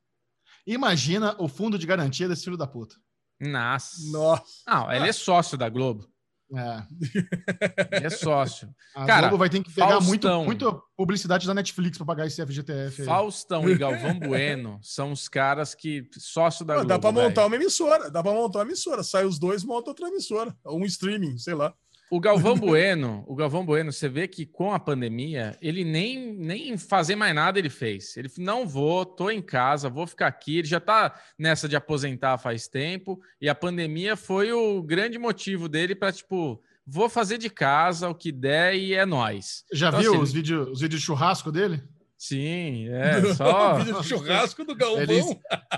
Imagina 0.67 1.37
o 1.39 1.49
fundo 1.49 1.79
de 1.79 1.87
garantia 1.87 2.27
desse 2.27 2.45
filho 2.45 2.57
da 2.57 2.67
puta. 2.67 2.97
Nossa. 3.39 4.11
Nossa. 4.11 4.63
Não, 4.67 4.91
ele 4.91 5.07
é 5.07 5.13
sócio 5.13 5.59
da 5.59 5.69
Globo. 5.69 6.11
É. 6.53 8.07
É 8.07 8.11
sócio. 8.11 8.69
A 8.95 9.07
Cara, 9.07 9.29
Globo 9.29 9.39
vai 9.39 9.49
ter 9.49 9.63
que 9.63 9.73
pegar 9.73 10.01
Faustão, 10.01 10.45
muito, 10.45 10.65
muita 10.65 10.83
publicidade 10.97 11.47
da 11.47 11.55
Netflix 11.55 11.97
para 11.97 12.07
pagar 12.07 12.27
esse 12.27 12.45
FGTF. 12.45 13.03
Aí. 13.03 13.07
Faustão 13.07 13.69
e 13.69 13.77
Galvão 13.77 14.19
Bueno 14.19 14.79
são 14.83 15.13
os 15.13 15.29
caras 15.29 15.75
que 15.75 16.09
sócio 16.19 16.65
da 16.65 16.75
Globo. 16.75 16.89
Dá 16.89 16.99
para 16.99 17.13
montar 17.13 17.47
uma 17.47 17.57
emissora, 17.57 18.11
dá 18.11 18.23
para 18.23 18.33
montar 18.33 18.61
uma 18.61 18.65
emissora. 18.65 19.03
Sai 19.03 19.25
os 19.25 19.39
dois, 19.39 19.65
monta 19.65 19.91
outra 19.91 20.09
emissora, 20.09 20.55
um 20.67 20.85
streaming, 20.85 21.39
sei 21.39 21.55
lá. 21.55 21.73
O 22.11 22.19
Galvão 22.19 22.57
Bueno, 22.57 23.25
o 23.29 23.37
Galvão 23.37 23.65
Bueno, 23.65 23.93
você 23.93 24.09
vê 24.09 24.27
que 24.27 24.45
com 24.45 24.75
a 24.75 24.81
pandemia, 24.81 25.57
ele 25.63 25.85
nem, 25.85 26.35
nem 26.35 26.77
fazer 26.77 27.15
mais 27.15 27.33
nada 27.33 27.57
ele 27.57 27.71
fez. 27.71 28.17
Ele 28.17 28.29
não 28.37 28.67
vou, 28.67 29.07
tô 29.07 29.31
em 29.31 29.41
casa, 29.41 29.89
vou 29.89 30.09
ficar 30.09 30.27
aqui. 30.27 30.59
Ele 30.59 30.67
já 30.67 30.81
tá 30.81 31.15
nessa 31.39 31.69
de 31.69 31.77
aposentar 31.77 32.37
faz 32.37 32.67
tempo 32.67 33.21
e 33.41 33.49
a 33.49 33.55
pandemia 33.55 34.17
foi 34.17 34.53
o 34.53 34.83
grande 34.83 35.19
motivo 35.19 35.69
dele 35.69 35.95
para 35.95 36.11
tipo, 36.11 36.61
vou 36.85 37.09
fazer 37.09 37.39
de 37.39 37.49
casa 37.49 38.09
o 38.09 38.15
que 38.15 38.33
der 38.33 38.75
e 38.75 38.93
é 38.93 39.07
nós. 39.07 39.65
Já 39.73 39.89
então, 39.91 40.01
viu 40.01 40.13
assim, 40.15 40.23
os 40.23 40.33
vídeos 40.33 40.69
os 40.69 40.81
vídeos 40.81 41.01
de 41.01 41.07
churrasco 41.07 41.53
dele? 41.53 41.81
Sim, 42.19 42.89
é 42.89 43.23
só 43.35 43.75
vídeo 43.79 44.01
de 44.01 44.09
churrasco 44.09 44.65
do 44.65 44.75
Galvão. 44.75 45.01
Ele, 45.01 45.23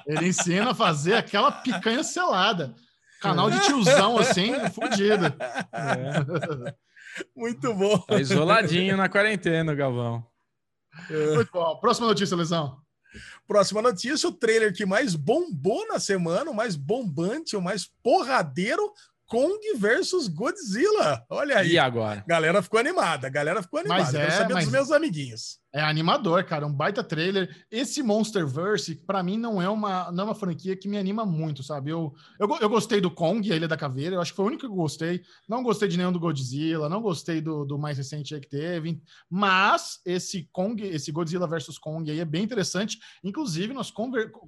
ele 0.07 0.29
ensina 0.29 0.71
a 0.71 0.75
fazer 0.75 1.15
aquela 1.15 1.53
picanha 1.53 2.03
selada. 2.03 2.75
Canal 3.23 3.51
de 3.51 3.61
tiozão, 3.61 4.19
assim, 4.19 4.53
fodido. 4.71 5.27
É. 5.73 6.75
Muito 7.37 7.73
bom. 7.73 7.99
Tá 7.99 8.21
isoladinho 8.21 8.97
na 8.97 9.09
quarentena, 9.09 9.75
Galvão. 9.75 10.27
É. 11.11 11.35
Muito 11.35 11.51
bom. 11.53 11.77
Próxima 11.77 12.09
notícia, 12.09 12.37
Lesão. 12.37 12.79
Próxima 13.47 13.83
notícia: 13.83 14.29
o 14.29 14.33
trailer 14.33 14.75
que 14.75 14.87
mais 14.87 15.15
bombou 15.15 15.87
na 15.89 16.01
semana, 16.01 16.51
o 16.51 16.55
mais 16.55 16.77
bombante, 16.77 17.57
o 17.57 17.63
mais 17.63 17.87
porradeiro, 18.03 18.93
Kong 19.27 19.59
versus 19.77 20.29
Godzilla. 20.29 21.25
Olha 21.29 21.59
aí. 21.59 21.73
E 21.73 21.79
agora? 21.79 22.25
Galera 22.27 22.63
ficou 22.63 22.81
animada, 22.81 23.29
galera 23.29 23.63
ficou 23.63 23.81
animada. 23.81 24.03
Mas 24.05 24.15
é, 24.15 24.19
Quero 24.19 24.33
saber 24.33 24.55
mas... 24.55 24.65
dos 24.65 24.73
meus 24.73 24.91
amiguinhos. 24.91 25.62
É 25.75 25.81
animador, 25.81 26.45
cara, 26.45 26.67
um 26.67 26.73
baita 26.73 27.03
trailer. 27.03 27.65
Esse 27.71 28.03
Monsterverse, 28.03 28.95
para 28.95 29.23
mim, 29.23 29.39
não 29.39 29.61
é 29.61 29.71
uma 29.71 30.13
não 30.13 30.25
é 30.25 30.27
uma 30.27 30.35
franquia 30.35 30.77
que 30.77 30.87
me 30.87 30.99
anima 30.99 31.25
muito, 31.25 31.63
sabe? 31.63 31.91
Eu, 31.91 32.15
eu, 32.39 32.47
eu 32.61 32.69
gostei 32.69 33.01
do 33.01 33.11
Kong, 33.11 33.51
a 33.51 33.57
Ilha 33.57 33.67
da 33.67 33.77
Caveira, 33.77 34.17
eu 34.17 34.21
acho 34.21 34.33
que 34.33 34.37
foi 34.37 34.45
o 34.45 34.49
único 34.49 34.61
que 34.61 34.67
eu 34.67 34.75
gostei. 34.75 35.23
Não 35.49 35.63
gostei 35.63 35.89
de 35.89 35.97
nenhum 35.97 36.13
do 36.13 36.21
Godzilla, 36.21 36.91
não 36.91 37.01
gostei 37.01 37.41
do, 37.41 37.65
do 37.65 37.79
mais 37.79 37.97
recente 37.97 38.35
aí 38.35 38.41
que 38.41 38.51
teve. 38.51 39.01
Mas 39.31 39.99
esse 40.05 40.47
Kong, 40.53 40.83
esse 40.83 41.11
Godzilla 41.11 41.47
versus 41.47 41.79
Kong 41.79 42.11
aí 42.11 42.21
é 42.21 42.25
bem 42.25 42.45
interessante. 42.45 42.99
Inclusive, 43.25 43.73
nós 43.73 43.91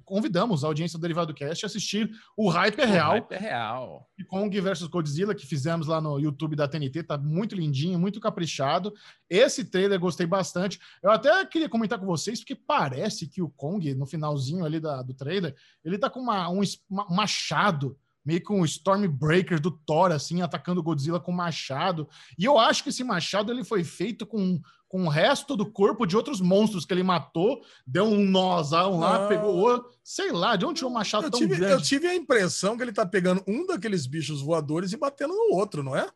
convidamos 0.05 0.63
a 0.63 0.67
audiência 0.67 0.99
do 0.99 1.01
Derivado 1.01 1.33
Cast 1.33 1.65
a 1.65 1.67
assistir 1.67 2.11
o 2.37 2.49
Hype 2.49 2.79
é 2.79 2.85
Real. 2.85 3.09
O 3.09 3.13
Hype 3.13 3.31
é 3.31 3.37
Real. 3.37 4.07
Kong 4.27 4.61
versus 4.61 4.87
Godzilla, 4.87 5.33
que 5.33 5.47
fizemos 5.47 5.87
lá 5.87 5.99
no 5.99 6.19
YouTube 6.19 6.55
da 6.55 6.67
TNT, 6.67 7.01
tá 7.01 7.17
muito 7.17 7.55
lindinho, 7.55 7.97
muito 7.97 8.19
caprichado. 8.19 8.93
Esse 9.29 9.65
trailer 9.65 9.99
gostei 9.99 10.25
bastante. 10.25 10.79
Eu 11.01 11.11
até 11.11 11.45
queria 11.45 11.69
comentar 11.69 11.99
com 11.99 12.05
vocês, 12.05 12.39
porque 12.39 12.55
parece 12.55 13.27
que 13.27 13.41
o 13.41 13.49
Kong, 13.49 13.93
no 13.95 14.05
finalzinho 14.05 14.65
ali 14.65 14.79
da, 14.79 15.01
do 15.01 15.13
trailer, 15.13 15.55
ele 15.83 15.97
tá 15.97 16.09
com 16.09 16.19
uma, 16.19 16.49
um, 16.49 16.61
um 16.61 17.15
machado, 17.15 17.97
meio 18.23 18.43
com 18.43 18.61
um 18.61 18.65
Stormbreaker 18.65 19.59
do 19.59 19.71
Thor, 19.71 20.11
assim, 20.11 20.41
atacando 20.41 20.79
o 20.79 20.83
Godzilla 20.83 21.19
com 21.19 21.31
machado. 21.31 22.07
E 22.37 22.45
eu 22.45 22.57
acho 22.59 22.83
que 22.83 22.89
esse 22.89 23.03
machado 23.03 23.51
ele 23.51 23.63
foi 23.63 23.83
feito 23.83 24.25
com, 24.25 24.59
com 24.87 25.05
o 25.05 25.09
resto 25.09 25.55
do 25.55 25.65
corpo 25.65 26.05
de 26.05 26.15
outros 26.15 26.39
monstros 26.39 26.85
que 26.85 26.93
ele 26.93 27.03
matou, 27.03 27.61
deu 27.85 28.05
um 28.05 28.23
nozão 28.23 28.99
lá, 28.99 29.25
ah. 29.25 29.27
pegou 29.27 29.55
outro. 29.55 29.91
Sei 30.03 30.31
lá, 30.31 30.55
de 30.55 30.65
onde 30.65 30.79
tinha 30.79 30.87
um 30.87 30.93
machado 30.93 31.25
eu 31.25 31.31
tão 31.31 31.39
tive, 31.39 31.55
grande? 31.55 31.73
Eu 31.73 31.81
tive 31.81 32.07
a 32.07 32.15
impressão 32.15 32.77
que 32.77 32.83
ele 32.83 32.93
tá 32.93 33.05
pegando 33.05 33.43
um 33.47 33.65
daqueles 33.65 34.05
bichos 34.05 34.41
voadores 34.41 34.93
e 34.93 34.97
batendo 34.97 35.33
no 35.33 35.55
outro, 35.55 35.83
não 35.83 35.95
é? 35.95 36.07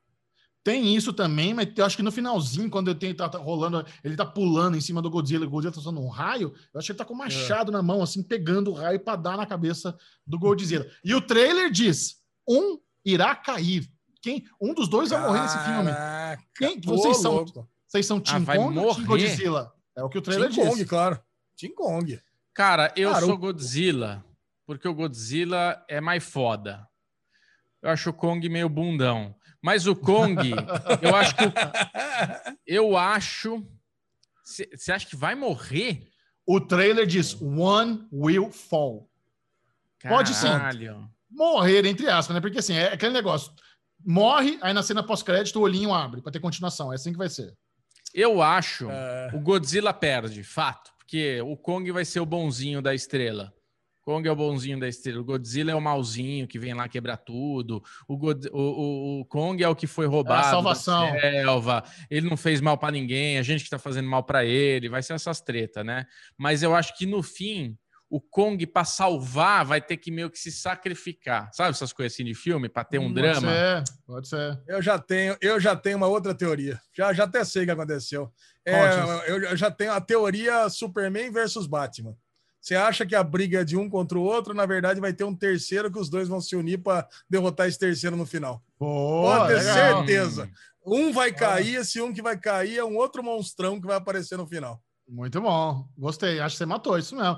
Tem 0.64 0.94
isso 0.96 1.14
também, 1.14 1.54
mas 1.54 1.70
eu 1.76 1.86
acho 1.86 1.96
que 1.96 2.04
no 2.04 2.12
finalzinho, 2.12 2.70
quando 2.70 2.94
tenho, 2.94 3.16
tá, 3.16 3.30
tá, 3.30 3.38
rolando, 3.38 3.86
ele 4.04 4.16
tá 4.16 4.26
pulando 4.26 4.76
em 4.76 4.82
cima 4.82 5.02
do 5.02 5.10
Godzilla, 5.10 5.46
o 5.46 5.50
Godzilla 5.50 5.74
tá 5.74 5.80
usando 5.80 6.02
um 6.02 6.10
raio, 6.10 6.54
eu 6.74 6.80
acho 6.80 6.88
que 6.88 6.92
ele 6.92 7.00
tá 7.00 7.06
com 7.06 7.14
um 7.14 7.18
machado 7.18 7.72
é. 7.72 7.74
na 7.74 7.82
mão, 7.82 8.04
assim, 8.04 8.22
pegando 8.22 8.72
o 8.72 8.74
raio 8.74 9.00
para 9.00 9.16
dar 9.16 9.38
na 9.38 9.46
cabeça 9.46 9.98
do 10.28 10.38
Godzilla. 10.38 10.86
E 11.04 11.16
o 11.16 11.22
trailer 11.22 11.72
diz: 11.72 12.18
um 12.48 12.78
irá 13.06 13.36
cair. 13.36 13.90
Quem, 14.22 14.46
um 14.60 14.74
dos 14.74 14.90
dois 14.90 15.10
vai 15.12 15.22
morrer 15.22 15.42
nesse 15.42 15.60
filme. 15.60 15.92
Quem, 16.58 16.82
vocês, 16.82 17.18
são, 17.18 17.46
vocês 17.88 18.06
são 18.06 18.20
Team 18.20 18.44
ah, 18.46 18.56
Kong 18.58 18.80
ou 18.80 18.96
Team 18.96 19.08
Godzilla? 19.08 19.74
É 19.96 20.04
o 20.04 20.10
que 20.10 20.18
o 20.18 20.22
trailer 20.22 20.52
Team 20.52 20.66
diz. 20.66 20.74
Kong, 20.74 20.86
claro. 20.86 21.22
Team 21.58 21.74
Kong. 21.74 22.20
Cara, 22.54 22.94
eu 22.98 23.12
Cara, 23.12 23.26
sou 23.26 23.36
o... 23.36 23.38
Godzilla, 23.38 24.26
porque 24.66 24.88
o 24.88 24.94
Godzilla 24.94 25.82
é 25.88 26.02
mais 26.02 26.24
foda. 26.24 26.86
Eu 27.82 27.92
acho 27.92 28.10
o 28.10 28.14
Kong 28.14 28.48
meio 28.50 28.68
bundão. 28.68 29.34
Mas 29.62 29.88
o 29.88 29.96
Kong, 29.96 30.38
eu 31.02 31.16
acho 31.16 31.36
que. 31.36 31.44
Eu 32.66 32.96
acho. 32.96 33.66
Você 34.44 34.92
acha 34.92 35.08
que 35.08 35.16
vai 35.16 35.36
morrer? 35.36 36.08
O 36.46 36.62
trailer 36.62 37.06
diz: 37.06 37.40
One 37.42 38.08
will 38.12 38.52
fall. 38.52 39.10
Caralho. 40.00 40.18
Pode 40.18 40.34
sim. 40.36 40.48
Morrer, 41.30 41.86
entre 41.86 42.10
aspas, 42.10 42.34
né? 42.34 42.42
Porque 42.42 42.60
assim, 42.60 42.74
é 42.74 42.94
aquele 42.94 43.14
negócio. 43.14 43.52
Morre, 44.04 44.58
aí 44.62 44.74
na 44.74 44.82
cena 44.82 45.04
pós-crédito 45.04 45.60
o 45.60 45.64
olhinho 45.64 45.94
abre 45.94 46.22
para 46.22 46.32
ter 46.32 46.40
continuação. 46.40 46.92
É 46.92 46.96
assim 46.96 47.12
que 47.12 47.18
vai 47.18 47.30
ser. 47.30 47.54
Eu 48.14 48.42
acho 48.42 48.90
é... 48.90 49.30
o 49.34 49.40
Godzilla 49.40 49.94
perde, 49.94 50.44
fato. 50.44 50.92
Porque 50.98 51.42
o 51.42 51.58
Kong 51.58 51.92
vai 51.92 52.06
ser 52.06 52.20
o 52.20 52.26
bonzinho 52.26 52.82
da 52.82 52.96
estrela. 52.96 53.54
Kong 54.10 54.28
é 54.28 54.32
o 54.32 54.36
bonzinho 54.36 54.80
da 54.80 54.88
estrela. 54.88 55.22
O 55.22 55.24
Godzilla 55.24 55.72
é 55.72 55.76
o 55.76 55.80
malzinho 55.80 56.48
que 56.48 56.58
vem 56.58 56.74
lá 56.74 56.90
quebrar 56.90 57.18
tudo. 57.18 57.84
O, 58.08 58.18
God... 58.18 58.48
o, 58.52 58.58
o, 58.58 59.20
o 59.22 59.26
Kong 59.26 59.64
é 59.64 59.70
o 59.70 59.76
que 59.76 59.86
foi 59.86 60.08
roubado. 60.08 60.46
É 60.46 60.48
a 60.48 60.50
salvação. 60.50 61.12
Selva. 61.12 61.84
Ele 62.10 62.28
não 62.28 62.36
fez 62.36 62.60
mal 62.60 62.76
para 62.76 62.92
ninguém. 62.92 63.38
A 63.38 63.44
gente 63.44 63.64
que 63.64 63.70
tá 63.70 63.78
fazendo 63.78 64.10
mal 64.10 64.24
para 64.24 64.44
ele. 64.44 64.90
Vai 64.90 65.04
ser 65.04 65.14
essas 65.14 65.42
tretas, 65.42 65.86
né? 65.86 66.08
Mas 66.36 66.64
eu 66.64 66.74
acho 66.74 66.98
que 66.98 67.06
no 67.06 67.22
fim 67.22 67.78
o 68.10 68.20
Kong, 68.20 68.66
para 68.66 68.84
salvar, 68.84 69.64
vai 69.64 69.80
ter 69.80 69.96
que 69.98 70.10
meio 70.10 70.32
que 70.32 70.40
se 70.40 70.52
sacrificar. 70.52 71.48
Sabe 71.54 71.70
essas 71.70 71.94
coisas 71.94 72.14
assim 72.14 72.26
de 72.26 72.34
filme, 72.34 72.68
para 72.68 72.84
ter 72.84 72.98
um 72.98 73.14
pode 73.14 73.22
drama? 73.22 73.42
Pode 73.42 73.48
ser, 73.48 74.04
pode 74.08 74.28
ser. 74.28 74.60
Eu 74.68 74.82
já 74.82 74.98
tenho, 74.98 75.38
eu 75.40 75.60
já 75.60 75.76
tenho 75.76 75.98
uma 75.98 76.08
outra 76.08 76.34
teoria. 76.34 76.82
Já, 76.98 77.14
já 77.14 77.26
até 77.26 77.46
sei 77.46 77.62
o 77.62 77.66
que 77.66 77.72
aconteceu. 77.72 78.34
É, 78.66 78.80
eu 79.28 79.56
já 79.56 79.70
tenho 79.70 79.92
a 79.92 80.02
teoria 80.02 80.68
Superman 80.68 81.30
versus 81.32 81.68
Batman. 81.68 82.16
Você 82.62 82.76
acha 82.76 83.06
que 83.06 83.16
a 83.16 83.24
briga 83.24 83.62
é 83.62 83.64
de 83.64 83.78
um 83.78 83.90
contra 83.90 84.18
o 84.18 84.22
outro, 84.22 84.54
na 84.54 84.66
verdade 84.66 85.00
vai 85.00 85.14
ter 85.14 85.24
um 85.24 85.34
terceiro 85.36 85.92
que 85.92 85.98
os 86.00 86.10
dois 86.10 86.28
vão 86.28 86.42
se 86.42 86.56
unir 86.56 86.78
para 86.80 87.08
derrotar 87.30 87.68
esse 87.68 87.80
terceiro 87.80 88.16
no 88.16 88.26
final. 88.26 88.62
Boa, 88.80 89.40
Pode 89.48 89.48
ter 89.54 89.60
legal. 89.60 89.76
certeza. 89.98 90.50
Um 90.86 91.12
vai 91.14 91.32
cair, 91.32 91.76
esse 91.76 92.02
um 92.02 92.12
que 92.14 92.22
vai 92.22 92.38
cair 92.38 92.78
é 92.78 92.84
um 92.84 92.98
outro 92.98 93.24
monstrão 93.24 93.80
que 93.80 93.88
vai 93.88 93.96
aparecer 93.98 94.38
no 94.38 94.48
final. 94.48 94.82
Muito 95.08 95.42
bom. 95.42 95.88
Gostei. 95.98 96.40
Acho 96.40 96.54
que 96.54 96.58
você 96.60 96.66
matou 96.66 96.98
isso 96.98 97.16
mesmo. 97.16 97.38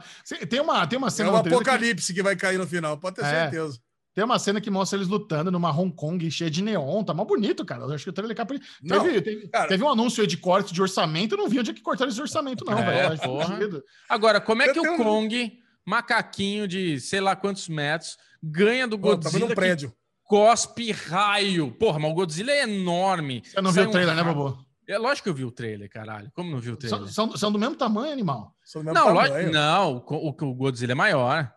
Tem 0.50 0.60
uma, 0.60 0.86
tem 0.86 0.98
uma 0.98 1.08
É 1.08 1.12
cena 1.12 1.30
o 1.30 1.34
no 1.38 1.42
trailer 1.42 1.64
que- 1.64 1.70
apocalipse 1.70 2.14
que... 2.14 2.22
vai 2.22 2.36
cair 2.36 2.58
no 2.58 2.68
final, 2.68 2.98
pode 2.98 3.16
ter 3.16 3.24
É. 3.26 3.30
certeza. 3.50 3.80
Tem 4.14 4.24
uma 4.26 4.38
cena 4.38 4.60
que 4.60 4.70
mostra 4.70 4.98
eles 4.98 5.08
lutando 5.08 5.50
numa 5.52 5.72
Hong 5.72 5.96
Kong 5.96 6.30
cheia 6.30 6.50
de 6.52 6.62
neon. 6.62 7.04
Tá 7.04 7.14
mó 7.14 7.24
bonito, 7.24 7.64
cara. 7.66 7.84
Eu 7.84 7.94
acho 7.94 8.04
que 8.04 8.10
o 8.10 8.14
trailer 8.14 8.36
capri... 8.36 8.60
Não, 8.84 9.02
teve, 9.04 9.22
teve, 9.22 9.48
cara. 9.48 9.68
teve 9.70 9.84
um 9.84 9.90
anúncio 9.90 10.22
aí 10.22 10.28
de 10.28 10.36
corte 10.38 10.74
de 10.74 10.82
orçamento. 10.82 11.34
Eu 11.36 11.38
não 11.38 11.48
vi 11.48 11.60
onde 11.60 11.72
é 11.72 11.74
que 11.74 11.82
cortaram 11.82 12.12
esse 12.12 12.20
orçamento, 12.22 12.66
não, 12.66 12.78
É, 12.78 13.10
velho. 13.16 13.84
Agora, 14.10 14.42
como 14.42 14.62
é 14.62 14.70
Eu 14.70 14.74
que 14.74 14.80
o 14.80 14.84
tenho- 14.84 14.96
um- 14.96 14.98
Kong, 14.98 15.54
macaquinho 15.86 16.68
de 16.68 17.00
sei 17.00 17.22
lá 17.22 17.36
quantos 17.36 17.70
metros, 17.70 18.18
ganha 18.44 18.88
do 18.88 19.00
Pô, 19.00 19.10
Godzilla 19.16 19.40
num 19.40 19.48
que 19.48 19.56
prédio. 19.56 19.94
cospe 20.26 20.92
raio? 20.92 21.72
Porra, 21.72 22.00
mas 22.00 22.12
o 22.12 22.14
Godzilla 22.14 22.52
é 22.52 22.64
enorme. 22.64 23.42
Você 23.46 23.62
não 23.62 23.72
Sai 23.72 23.84
viu 23.84 23.86
o 23.86 23.90
um 23.90 23.92
trailer, 23.94 24.16
né, 24.16 24.22
raio. 24.22 24.36
Bobo? 24.36 24.66
É 24.88 24.98
lógico 24.98 25.24
que 25.24 25.30
eu 25.30 25.34
vi 25.34 25.46
o 25.46 25.52
trailer, 25.52 25.90
caralho. 25.90 26.30
Como 26.36 26.52
não 26.52 26.60
viu 26.60 26.74
o 26.74 26.78
trailer? 26.78 27.08
São, 27.08 27.28
são, 27.30 27.38
são 27.38 27.52
do 27.52 27.58
mesmo 27.58 27.76
tamanho, 27.76 28.12
animal. 28.12 28.54
São 28.66 28.82
do 28.82 28.86
mesmo 28.86 29.00
Não, 29.00 29.08
tamanho. 29.08 29.34
lógico, 29.34 29.52
não, 29.54 30.04
o, 30.06 30.28
o 30.30 30.54
Godzilla 30.54 30.92
é 30.92 30.96
maior. 30.96 31.50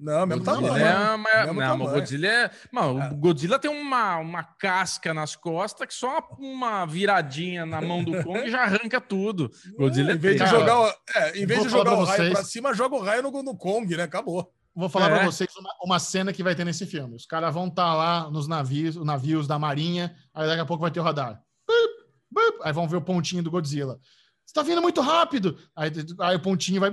Não, 0.00 0.26
mesmo 0.26 0.42
O 0.42 0.44
tamanho. 0.44 0.66
Godzilla 0.68 0.88
é 0.88 1.16
maior. 1.16 1.44
Mesmo 1.46 1.46
Não, 1.46 1.54
mas 1.54 1.66
o 1.66 1.70
tamanho. 1.78 1.90
Godzilla 2.00 2.26
é. 2.28 2.50
Mano, 2.72 3.12
o 3.12 3.16
Godzilla 3.16 3.58
tem 3.58 3.70
uma, 3.70 4.16
uma 4.18 4.42
casca 4.44 5.12
nas 5.12 5.34
costas 5.34 5.86
que 5.88 5.94
só 5.94 6.20
uma 6.38 6.86
viradinha 6.86 7.66
na 7.66 7.80
mão 7.80 8.04
do 8.04 8.22
Kong 8.22 8.48
já 8.50 8.62
arranca 8.62 9.00
tudo. 9.00 9.50
Godzilla 9.76 10.12
é 10.12 10.14
Em 10.14 10.18
vez 10.18 10.36
de 10.40 10.46
jogar, 10.46 10.80
o- 10.80 10.92
é, 11.16 11.38
em 11.38 11.46
vez 11.46 11.62
de 11.62 11.68
jogar 11.68 11.90
pra 11.92 12.00
o 12.00 12.04
raio 12.04 12.16
vocês- 12.22 12.32
pra 12.32 12.44
cima, 12.44 12.74
joga 12.74 12.94
o 12.96 13.00
raio 13.02 13.22
no, 13.22 13.42
no 13.42 13.56
Kong, 13.56 13.96
né? 13.96 14.04
Acabou. 14.04 14.52
Vou 14.74 14.88
falar 14.88 15.10
É. 15.10 15.16
pra 15.16 15.24
vocês 15.26 15.48
uma, 15.56 15.70
uma 15.82 15.98
cena 15.98 16.32
que 16.32 16.42
vai 16.42 16.54
ter 16.54 16.64
nesse 16.64 16.86
filme. 16.86 17.16
Os 17.16 17.26
caras 17.26 17.52
vão 17.52 17.66
estar 17.66 17.94
lá 17.94 18.30
nos 18.30 18.46
navios, 18.46 18.96
os 18.96 19.04
navios 19.04 19.48
da 19.48 19.58
Marinha, 19.58 20.14
aí 20.32 20.46
daqui 20.46 20.60
a 20.60 20.64
pouco 20.66 20.82
vai 20.82 20.90
ter 20.92 21.00
o 21.00 21.02
radar. 21.02 21.40
Bup, 21.66 22.06
bup, 22.30 22.60
aí 22.62 22.72
vão 22.72 22.86
ver 22.86 22.96
o 22.96 23.02
pontinho 23.02 23.42
do 23.42 23.50
Godzilla. 23.50 23.98
Você 24.46 24.54
tá 24.54 24.62
vindo 24.62 24.80
muito 24.80 25.00
rápido. 25.00 25.58
Aí, 25.74 25.90
aí 26.20 26.36
o 26.36 26.40
pontinho 26.40 26.80
vai. 26.80 26.90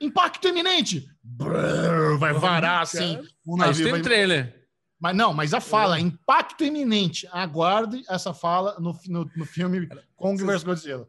Impacto 0.00 0.48
iminente. 0.48 1.06
Brrr, 1.22 2.18
vai 2.18 2.32
varar 2.32 2.82
assim. 2.82 3.16
O 3.44 3.54
Ah, 3.60 3.70
isso 3.70 3.82
navio 3.82 3.84
tem 3.84 3.92
vai... 3.92 4.02
trailer. 4.02 4.66
Mas 4.98 5.14
não, 5.14 5.34
mas 5.34 5.52
a 5.52 5.60
fala, 5.60 6.00
impacto 6.00 6.64
iminente. 6.64 7.28
Aguarde 7.30 8.02
essa 8.08 8.32
fala 8.32 8.78
no, 8.80 8.98
no, 9.08 9.30
no 9.36 9.44
filme 9.44 9.86
Kong 10.14 10.42
vs 10.42 10.62
Godzilla. 10.62 11.06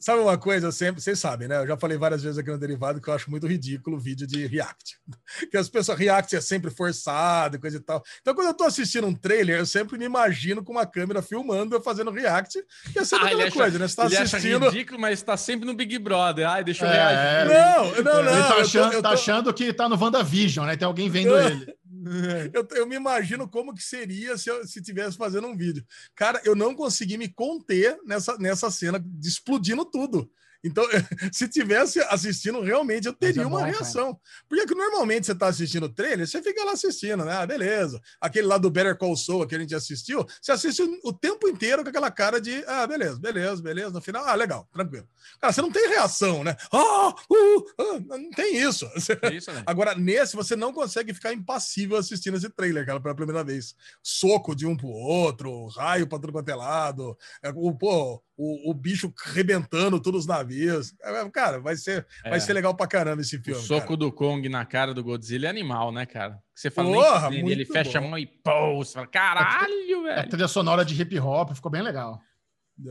Sabe 0.00 0.22
uma 0.22 0.38
coisa, 0.38 0.66
eu 0.68 0.72
sempre, 0.72 1.02
vocês 1.02 1.18
sabem, 1.18 1.46
né? 1.46 1.58
Eu 1.58 1.66
já 1.66 1.76
falei 1.76 1.98
várias 1.98 2.22
vezes 2.22 2.38
aqui 2.38 2.50
no 2.50 2.58
Derivado 2.58 3.00
que 3.02 3.08
eu 3.08 3.12
acho 3.14 3.30
muito 3.30 3.46
ridículo 3.46 3.98
o 3.98 4.00
vídeo 4.00 4.26
de 4.26 4.46
React. 4.46 4.96
Que 5.50 5.56
as 5.56 5.68
pessoas, 5.68 5.98
React 5.98 6.36
é 6.36 6.40
sempre 6.40 6.70
forçado 6.70 7.56
e 7.56 7.58
coisa 7.60 7.76
e 7.76 7.80
tal. 7.80 8.02
Então, 8.20 8.34
quando 8.34 8.48
eu 8.48 8.54
tô 8.54 8.64
assistindo 8.64 9.06
um 9.06 9.14
trailer, 9.14 9.58
eu 9.58 9.66
sempre 9.66 9.98
me 9.98 10.04
imagino 10.04 10.62
com 10.64 10.72
uma 10.72 10.86
câmera 10.86 11.20
filmando 11.22 11.74
eu 11.76 11.80
fazendo 11.82 12.10
React, 12.10 12.58
que 12.92 12.98
é 12.98 13.04
sempre 13.04 13.24
Ah, 13.24 13.28
aquela 13.28 13.44
acha- 13.44 13.52
coisa, 13.54 13.78
né? 13.78 13.88
Você 13.88 13.96
tá 13.96 14.06
Ele 14.06 14.16
acha 14.16 14.36
assistindo. 14.38 14.68
ridículo, 14.70 14.98
mas 15.00 15.22
tá 15.22 15.36
sempre 15.36 15.66
no 15.66 15.74
Big 15.74 15.98
Brother. 15.98 16.48
Ai, 16.48 16.64
deixa 16.64 16.84
eu 16.84 16.90
É, 16.90 17.44
reagir. 17.44 17.54
Não, 17.54 17.84
não, 18.04 18.22
não. 18.24 18.32
ele 18.32 18.42
tá 18.42 18.48
eu 18.48 18.54
tô- 18.54 18.60
achando, 18.60 18.92
eu 18.94 19.02
tá 19.02 19.08
tô- 19.08 19.14
achando 19.14 19.54
que 19.54 19.72
tá 19.72 19.88
no 19.88 19.96
WandaVision, 20.02 20.66
né? 20.66 20.76
Tem 20.76 20.86
alguém 20.86 21.08
vendo 21.10 21.36
ele. 21.38 21.74
Eu, 22.54 22.66
eu 22.72 22.86
me 22.86 22.96
imagino 22.96 23.48
como 23.48 23.74
que 23.74 23.82
seria 23.82 24.36
se 24.38 24.50
eu 24.50 24.66
se 24.66 24.80
tivesse 24.82 25.16
fazendo 25.16 25.46
um 25.46 25.56
vídeo. 25.56 25.84
Cara, 26.14 26.40
eu 26.44 26.54
não 26.54 26.74
consegui 26.74 27.18
me 27.18 27.28
conter 27.28 27.98
nessa, 28.04 28.36
nessa 28.38 28.70
cena 28.70 29.04
explodindo 29.22 29.84
tudo. 29.84 30.30
Então, 30.62 30.84
se 31.32 31.48
tivesse 31.48 32.00
assistindo, 32.00 32.60
realmente 32.60 33.06
eu 33.06 33.12
teria 33.12 33.42
é 33.42 33.46
uma 33.46 33.58
bom, 33.58 33.64
cara. 33.64 33.78
reação. 33.78 34.18
Porque 34.48 34.66
que 34.66 34.74
normalmente 34.74 35.26
você 35.26 35.34
tá 35.34 35.48
assistindo 35.48 35.84
o 35.84 35.88
trailer, 35.88 36.26
você 36.26 36.42
fica 36.42 36.64
lá 36.64 36.72
assistindo, 36.72 37.24
né? 37.24 37.32
Ah, 37.32 37.46
beleza. 37.46 38.00
Aquele 38.20 38.46
lá 38.46 38.58
do 38.58 38.70
Better 38.70 38.96
Call 38.96 39.16
Saul 39.16 39.46
que 39.46 39.54
a 39.54 39.58
gente 39.58 39.74
assistiu, 39.74 40.26
você 40.40 40.52
assiste 40.52 40.82
o 41.02 41.12
tempo 41.12 41.48
inteiro 41.48 41.82
com 41.82 41.88
aquela 41.88 42.10
cara 42.10 42.40
de, 42.40 42.62
ah, 42.66 42.86
beleza, 42.86 43.18
beleza, 43.18 43.62
beleza. 43.62 43.90
No 43.90 44.00
final, 44.00 44.24
ah, 44.26 44.34
legal, 44.34 44.68
tranquilo. 44.72 45.08
Cara, 45.40 45.52
você 45.52 45.62
não 45.62 45.72
tem 45.72 45.88
reação, 45.88 46.44
né? 46.44 46.56
Ah, 46.72 47.08
uh, 47.08 47.64
ah, 47.78 48.18
não 48.18 48.30
tem 48.30 48.56
isso. 48.56 48.88
É 49.22 49.32
isso, 49.32 49.50
né? 49.52 49.62
Agora, 49.66 49.94
nesse, 49.94 50.36
você 50.36 50.54
não 50.54 50.72
consegue 50.72 51.14
ficar 51.14 51.32
impassível 51.32 51.96
assistindo 51.96 52.36
esse 52.36 52.50
trailer, 52.50 52.84
cara, 52.84 53.00
pela 53.00 53.14
primeira 53.14 53.42
vez. 53.42 53.74
Soco 54.02 54.54
de 54.54 54.66
um 54.66 54.76
pro 54.76 54.88
outro, 54.88 55.66
raio 55.68 56.06
pra 56.06 56.18
tudo 56.18 56.32
quanto 56.32 56.48
é 56.48 56.54
lado, 56.54 57.16
é, 57.42 57.50
o, 57.54 57.74
pô, 57.74 58.22
o, 58.42 58.70
o 58.70 58.74
bicho 58.74 59.12
rebentando 59.32 60.00
todos 60.00 60.20
os 60.22 60.26
navios. 60.26 60.94
Cara, 61.32 61.60
vai 61.60 61.76
ser, 61.76 62.06
É. 62.24 62.30
vai 62.30 62.40
ser 62.40 62.52
legal 62.54 62.74
pra 62.74 62.86
caramba 62.86 63.20
esse 63.20 63.36
O 63.36 63.42
filme. 63.42 63.60
soco 63.60 63.80
cara. 63.88 63.96
do 63.98 64.10
Kong 64.12 64.48
na 64.48 64.64
cara 64.64 64.94
do 64.94 65.04
Godzilla 65.04 65.46
é 65.46 65.50
animal, 65.50 65.92
né, 65.92 66.06
cara? 66.06 66.42
Você 66.54 66.70
fala, 66.70 66.90
Porra, 66.92 67.30
nem 67.30 67.48
ele 67.50 67.64
fecha 67.66 68.00
bom. 68.00 68.06
a 68.06 68.10
mão 68.10 68.18
e 68.18 68.26
pô, 68.26 68.76
você 68.78 68.94
fala, 68.94 69.06
caralho, 69.06 70.00
A 70.08 70.14
velho. 70.14 70.28
trilha 70.30 70.48
sonora 70.48 70.84
de 70.84 71.00
hip 71.00 71.18
hop 71.20 71.52
ficou 71.54 71.70
bem 71.70 71.82
legal. 71.82 72.20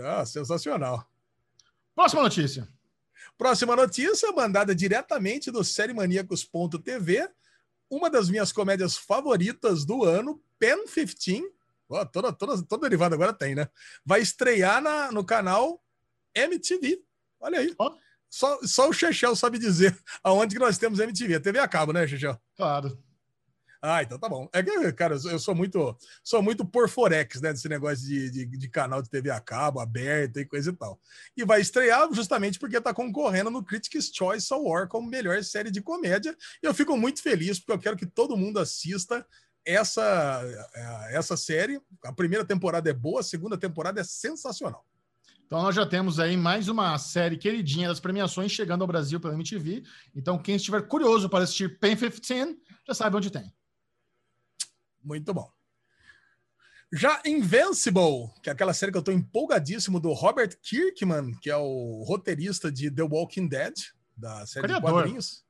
Ah, 0.01 0.23
sensacional. 0.25 1.03
Próxima 1.95 2.21
notícia. 2.21 2.67
Próxima 3.37 3.75
notícia, 3.75 4.31
mandada 4.31 4.75
diretamente 4.75 5.49
do 5.49 5.63
SérieManíacos.tv, 5.63 7.29
uma 7.89 8.09
das 8.09 8.29
minhas 8.29 8.51
comédias 8.51 8.97
favoritas 8.97 9.83
do 9.85 10.03
ano, 10.03 10.39
Pen 10.59 10.85
15, 10.85 11.41
ó, 11.41 11.49
toda, 12.11 12.31
toda, 12.31 12.63
toda 12.63 12.83
derivada 12.83 13.15
agora 13.15 13.33
tem, 13.33 13.55
né? 13.55 13.67
Vai 14.05 14.21
estrear 14.21 14.81
na, 14.81 15.11
no 15.11 15.23
canal 15.25 15.81
MTV. 16.35 17.01
Olha 17.39 17.59
aí. 17.59 17.73
Ó. 17.77 17.95
Só, 18.29 18.59
só 18.63 18.87
o 18.87 18.93
Chechel 18.93 19.35
sabe 19.35 19.57
dizer 19.57 19.97
aonde 20.23 20.55
que 20.55 20.59
nós 20.59 20.77
temos 20.77 20.99
MTV. 20.99 21.35
A 21.35 21.39
TV 21.39 21.59
a 21.59 21.67
cabo, 21.67 21.91
né, 21.91 22.07
Chechel? 22.07 22.39
Claro. 22.55 22.97
Ah, 23.81 24.03
então 24.03 24.19
tá 24.19 24.27
bom. 24.27 24.49
É 24.51 24.61
que, 24.61 24.91
cara, 24.91 25.15
eu 25.15 25.39
sou 25.39 25.55
muito, 25.55 25.97
sou 26.21 26.43
muito 26.43 26.65
por 26.65 26.89
Forex, 26.89 27.39
né? 27.39 27.53
Desse 27.53 27.69
negócio 27.69 28.05
de, 28.05 28.29
de, 28.29 28.45
de 28.45 28.69
canal 28.69 29.01
de 29.01 29.09
TV 29.09 29.31
a 29.31 29.39
cabo, 29.39 29.79
aberta 29.79 30.41
e 30.41 30.45
coisa 30.45 30.69
e 30.69 30.73
tal. 30.73 30.99
E 31.35 31.45
vai 31.45 31.61
estrear 31.61 32.13
justamente 32.13 32.59
porque 32.59 32.79
tá 32.81 32.93
concorrendo 32.93 33.49
no 33.49 33.63
Critics' 33.63 34.11
Choice 34.13 34.53
Award 34.53 34.89
como 34.89 35.09
melhor 35.09 35.41
série 35.45 35.71
de 35.71 35.81
comédia. 35.81 36.35
E 36.61 36.67
eu 36.67 36.73
fico 36.73 36.97
muito 36.97 37.21
feliz 37.21 37.57
porque 37.57 37.71
eu 37.71 37.79
quero 37.79 37.97
que 37.97 38.05
todo 38.05 38.35
mundo 38.35 38.59
assista 38.59 39.25
essa, 39.73 40.41
eh, 40.73 41.17
essa 41.17 41.37
série. 41.37 41.81
A 42.03 42.13
primeira 42.13 42.45
temporada 42.45 42.89
é 42.89 42.93
boa, 42.93 43.21
a 43.21 43.23
segunda 43.23 43.57
temporada 43.57 44.01
é 44.01 44.03
sensacional. 44.03 44.85
Então 45.45 45.63
nós 45.63 45.75
já 45.75 45.85
temos 45.85 46.19
aí 46.19 46.37
mais 46.37 46.67
uma 46.67 46.97
série 46.99 47.35
queridinha 47.35 47.87
das 47.87 47.99
premiações 47.99 48.51
chegando 48.51 48.81
ao 48.81 48.87
Brasil 48.87 49.19
pela 49.19 49.33
MTV. 49.33 49.83
Então 50.15 50.37
quem 50.37 50.55
estiver 50.55 50.87
curioso 50.87 51.27
para 51.27 51.43
assistir 51.43 51.79
Pen 51.79 51.95
15, 51.95 52.57
já 52.87 52.93
sabe 52.93 53.17
onde 53.17 53.31
tem. 53.31 53.51
Muito 55.03 55.33
bom. 55.33 55.51
Já 56.91 57.21
Invincible, 57.25 58.29
que 58.41 58.49
é 58.49 58.53
aquela 58.53 58.73
série 58.73 58.91
que 58.91 58.97
eu 58.97 59.03
tô 59.03 59.11
empolgadíssimo 59.11 59.99
do 59.99 60.11
Robert 60.13 60.55
Kirkman, 60.61 61.35
que 61.39 61.49
é 61.49 61.57
o 61.57 62.03
roteirista 62.03 62.71
de 62.71 62.89
The 62.89 63.03
Walking 63.03 63.47
Dead, 63.47 63.73
da 64.17 64.45
série 64.45 64.67
de 64.67 64.73
Criador. 64.73 64.91
quadrinhos. 64.91 65.43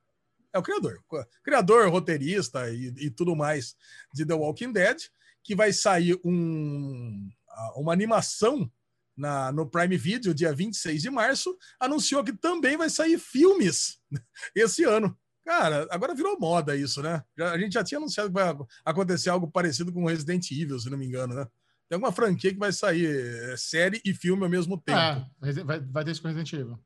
É 0.52 0.58
o 0.58 0.62
criador. 0.62 0.98
Criador, 1.44 1.88
roteirista 1.90 2.70
e, 2.70 2.92
e 2.98 3.10
tudo 3.10 3.36
mais 3.36 3.74
de 4.12 4.26
The 4.26 4.34
Walking 4.34 4.72
Dead, 4.72 4.98
que 5.42 5.54
vai 5.54 5.72
sair 5.72 6.18
um, 6.24 7.28
uma 7.76 7.92
animação 7.92 8.70
na, 9.16 9.52
no 9.52 9.68
Prime 9.68 9.96
Video, 9.96 10.34
dia 10.34 10.52
26 10.52 11.02
de 11.02 11.10
março, 11.10 11.56
anunciou 11.78 12.24
que 12.24 12.32
também 12.32 12.76
vai 12.76 12.88
sair 12.90 13.18
filmes 13.18 13.98
esse 14.54 14.84
ano. 14.84 15.16
Cara, 15.44 15.86
agora 15.90 16.14
virou 16.14 16.38
moda 16.38 16.76
isso, 16.76 17.02
né? 17.02 17.22
Já- 17.36 17.52
a 17.52 17.58
gente 17.58 17.72
já 17.72 17.82
tinha 17.84 17.98
anunciado 17.98 18.28
que 18.28 18.34
vai 18.34 18.54
acontecer 18.84 19.30
algo 19.30 19.50
parecido 19.50 19.92
com 19.92 20.06
Resident 20.06 20.50
Evil, 20.50 20.78
se 20.78 20.90
não 20.90 20.98
me 20.98 21.06
engano, 21.06 21.34
né? 21.34 21.46
Tem 21.88 21.96
alguma 21.96 22.12
franquia 22.12 22.52
que 22.52 22.58
vai 22.58 22.72
sair 22.72 23.06
é, 23.06 23.56
série 23.56 24.00
e 24.04 24.14
filme 24.14 24.44
ao 24.44 24.48
mesmo 24.48 24.80
tempo. 24.80 24.98
É, 25.42 25.52
vai, 25.64 25.80
vai 25.80 26.04
ter 26.04 26.12
isso 26.12 26.22
com 26.22 26.28
Resident 26.28 26.52
Evil. 26.52 26.78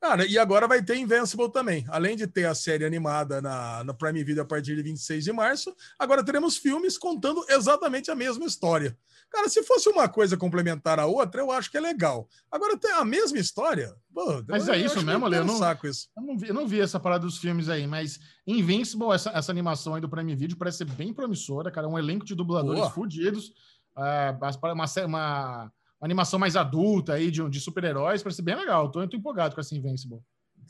Cara, 0.00 0.26
e 0.26 0.38
agora 0.38 0.66
vai 0.66 0.82
ter 0.82 0.96
Invincible 0.96 1.52
também. 1.52 1.84
Além 1.88 2.16
de 2.16 2.26
ter 2.26 2.46
a 2.46 2.54
série 2.54 2.84
animada 2.84 3.40
na, 3.40 3.84
no 3.84 3.94
Prime 3.94 4.24
Video 4.24 4.42
a 4.42 4.46
partir 4.46 4.74
de 4.74 4.82
26 4.82 5.24
de 5.24 5.32
março, 5.32 5.74
agora 5.98 6.24
teremos 6.24 6.56
filmes 6.56 6.96
contando 6.96 7.44
exatamente 7.48 8.10
a 8.10 8.14
mesma 8.14 8.46
história. 8.46 8.96
Cara, 9.30 9.48
se 9.48 9.62
fosse 9.62 9.88
uma 9.88 10.08
coisa 10.08 10.36
complementar 10.36 10.98
à 10.98 11.06
outra, 11.06 11.40
eu 11.40 11.52
acho 11.52 11.70
que 11.70 11.76
é 11.76 11.80
legal. 11.80 12.28
Agora, 12.50 12.76
tem 12.76 12.90
a 12.92 13.04
mesma 13.04 13.38
história. 13.38 13.94
Pô, 14.12 14.42
mas 14.48 14.66
eu, 14.66 14.74
é 14.74 14.78
isso 14.78 15.00
mesmo, 15.04 15.26
Leo? 15.28 15.42
Eu 15.42 15.44
não, 15.44 15.58
saco 15.58 15.86
isso. 15.86 16.08
Eu, 16.16 16.22
não 16.24 16.36
vi, 16.36 16.48
eu 16.48 16.54
não 16.54 16.66
vi 16.66 16.80
essa 16.80 16.98
parada 16.98 17.24
dos 17.24 17.38
filmes 17.38 17.68
aí, 17.68 17.86
mas 17.86 18.18
Invincible, 18.44 19.12
essa, 19.12 19.30
essa 19.30 19.52
animação 19.52 19.94
aí 19.94 20.00
do 20.00 20.08
Prime 20.08 20.34
Video, 20.34 20.56
parece 20.56 20.78
ser 20.78 20.86
bem 20.86 21.14
promissora, 21.14 21.70
cara. 21.70 21.88
Um 21.88 21.98
elenco 21.98 22.24
de 22.24 22.34
dubladores 22.34 22.80
Boa. 22.80 22.90
fudidos. 22.90 23.52
É, 23.96 24.36
uma, 24.64 24.86
uma, 25.06 25.72
uma 26.00 26.06
animação 26.06 26.38
mais 26.38 26.56
adulta 26.56 27.12
aí 27.12 27.30
de, 27.30 27.46
de 27.48 27.60
super-heróis, 27.60 28.22
parece 28.22 28.40
bem 28.40 28.56
legal. 28.56 28.90
Tô, 28.90 29.06
tô 29.06 29.16
empolgado 29.16 29.54
com 29.54 29.60
essa 29.60 29.74
Invincible. 29.74 30.20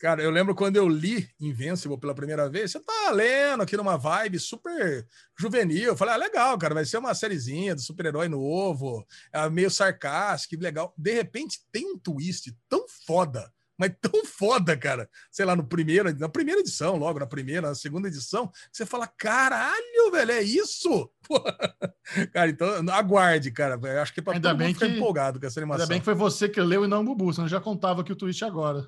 Cara, 0.01 0.23
eu 0.23 0.31
lembro 0.31 0.55
quando 0.55 0.77
eu 0.77 0.89
li 0.89 1.29
Invincible 1.39 1.99
pela 1.99 2.15
primeira 2.15 2.49
vez, 2.49 2.73
você 2.73 2.81
tá 2.81 3.11
lendo 3.13 3.63
aqui 3.63 3.77
numa 3.77 3.97
vibe 3.97 4.39
super 4.39 5.07
juvenil. 5.39 5.89
Eu 5.89 5.97
falei, 5.97 6.15
ah, 6.15 6.17
legal, 6.17 6.59
cara, 6.59 6.75
vai 6.75 6.85
ser 6.85 6.99
uma 6.99 7.15
sériezinha 7.15 7.75
do 7.75 7.81
super-herói 7.83 8.27
novo, 8.27 9.07
é 9.33 9.49
meio 9.51 9.71
sarcástico, 9.71 10.61
legal. 10.61 10.93
De 10.97 11.13
repente 11.13 11.61
tem 11.71 11.87
um 11.87 11.99
twist 11.99 12.53
tão 12.69 12.87
foda, 13.07 13.53
mas 13.81 13.95
tão 13.99 14.23
foda, 14.27 14.77
cara. 14.77 15.09
Sei 15.31 15.47
lá, 15.47 15.57
no 15.57 15.65
primeiro, 15.65 16.15
na 16.19 16.29
primeira 16.29 16.61
edição, 16.61 16.97
logo 16.97 17.19
na 17.19 17.27
primeira, 17.27 17.69
na 17.69 17.75
segunda 17.75 18.09
edição, 18.09 18.49
que 18.49 18.75
você 18.75 18.85
fala, 18.85 19.07
caralho, 19.07 20.11
velho, 20.13 20.33
é 20.33 20.43
isso? 20.43 21.11
Cara, 22.35 22.51
então 22.51 22.69
aguarde, 22.91 23.53
cara. 23.53 23.79
Eu 23.81 24.03
acho 24.03 24.13
que 24.13 24.19
é 24.19 24.23
pra 24.23 24.35
ainda 24.35 24.53
bem 24.53 24.75
que, 24.75 24.85
empolgado 24.85 25.39
com 25.39 25.47
essa 25.47 25.61
animação. 25.61 25.83
Ainda 25.83 25.89
bem 25.89 26.01
que 26.01 26.05
foi 26.05 26.15
você 26.15 26.49
que 26.49 26.61
leu 26.61 26.85
e 26.85 26.89
não 26.89 27.03
o 27.03 27.05
Bubu, 27.05 27.33
você 27.33 27.47
já 27.47 27.61
contava 27.61 28.01
aqui 28.01 28.13
o 28.13 28.17
twist 28.17 28.45
agora. 28.45 28.85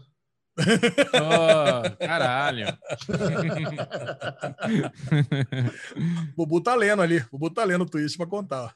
Oh, 0.58 2.04
caralho. 2.04 2.66
Bubu 6.36 6.60
tá 6.60 6.74
lendo 6.74 7.00
ali. 7.00 7.24
Bubu 7.30 7.48
tá 7.50 7.64
lendo 7.64 7.82
o 7.82 7.88
twist 7.88 8.18
para 8.18 8.26
contar. 8.26 8.74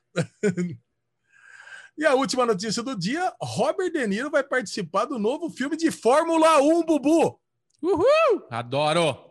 E 1.97 2.05
a 2.05 2.15
última 2.15 2.45
notícia 2.45 2.83
do 2.83 2.97
dia: 2.97 3.33
Robert 3.41 3.91
De 3.91 4.07
Niro 4.07 4.31
vai 4.31 4.45
participar 4.45 5.07
do 5.07 5.19
novo 5.19 5.51
filme 5.51 5.77
de 5.77 5.91
Fórmula 5.91 6.61
1, 6.61 6.85
Bubu. 6.85 7.41
Uhul! 7.83 8.47
Adoro! 8.51 9.27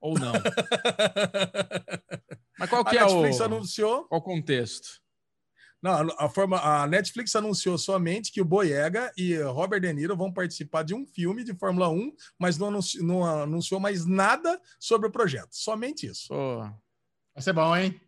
Ou 0.00 0.18
não? 0.18 0.32
Mas 2.58 2.68
qual 2.68 2.84
que 2.84 2.98
a 2.98 3.02
é 3.02 3.04
Netflix 3.04 3.40
o... 3.40 3.44
anunciou. 3.44 4.04
Qual 4.04 4.20
o 4.20 4.24
contexto? 4.24 5.02
Não, 5.82 6.08
a, 6.16 6.28
forma, 6.28 6.60
a 6.60 6.86
Netflix 6.86 7.34
anunciou 7.34 7.76
somente 7.76 8.30
que 8.30 8.40
o 8.40 8.44
Boyega 8.44 9.10
e 9.16 9.36
Robert 9.38 9.80
De 9.80 9.92
Niro 9.92 10.16
vão 10.16 10.32
participar 10.32 10.84
de 10.84 10.94
um 10.94 11.04
filme 11.04 11.42
de 11.42 11.52
Fórmula 11.54 11.88
1, 11.88 12.12
mas 12.38 12.56
não 12.56 12.68
anunciou, 12.68 13.04
não 13.04 13.24
anunciou 13.24 13.80
mais 13.80 14.06
nada 14.06 14.60
sobre 14.78 15.08
o 15.08 15.10
projeto. 15.10 15.50
Somente 15.50 16.06
isso. 16.06 16.28
Pô. 16.28 16.60
Vai 17.34 17.42
ser 17.42 17.52
bom, 17.52 17.76
hein? 17.76 18.00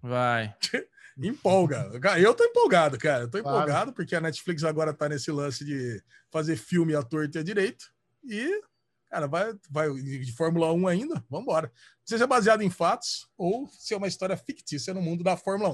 Vai. 0.00 0.56
Empolga. 1.16 1.90
Eu 2.18 2.34
tô 2.34 2.44
empolgado, 2.44 2.98
cara. 2.98 3.24
Eu 3.24 3.30
tô 3.30 3.40
claro. 3.40 3.58
empolgado 3.58 3.92
porque 3.92 4.16
a 4.16 4.20
Netflix 4.20 4.64
agora 4.64 4.92
tá 4.92 5.08
nesse 5.08 5.30
lance 5.30 5.64
de 5.64 6.02
fazer 6.30 6.56
filme 6.56 6.94
à 6.94 7.02
torta 7.02 7.38
e 7.38 7.40
à 7.40 7.44
direito. 7.44 7.92
E, 8.24 8.62
cara, 9.08 9.26
vai, 9.26 9.54
vai 9.70 9.92
de 9.92 10.32
Fórmula 10.32 10.72
1 10.72 10.88
ainda? 10.88 11.24
Vambora. 11.30 11.68
Não 11.68 12.06
sei 12.06 12.18
se 12.18 12.24
é 12.24 12.26
baseado 12.26 12.62
em 12.62 12.70
fatos 12.70 13.28
ou 13.36 13.68
se 13.68 13.94
é 13.94 13.96
uma 13.96 14.08
história 14.08 14.36
fictícia 14.36 14.92
no 14.92 15.00
mundo 15.00 15.22
da 15.22 15.36
Fórmula 15.36 15.70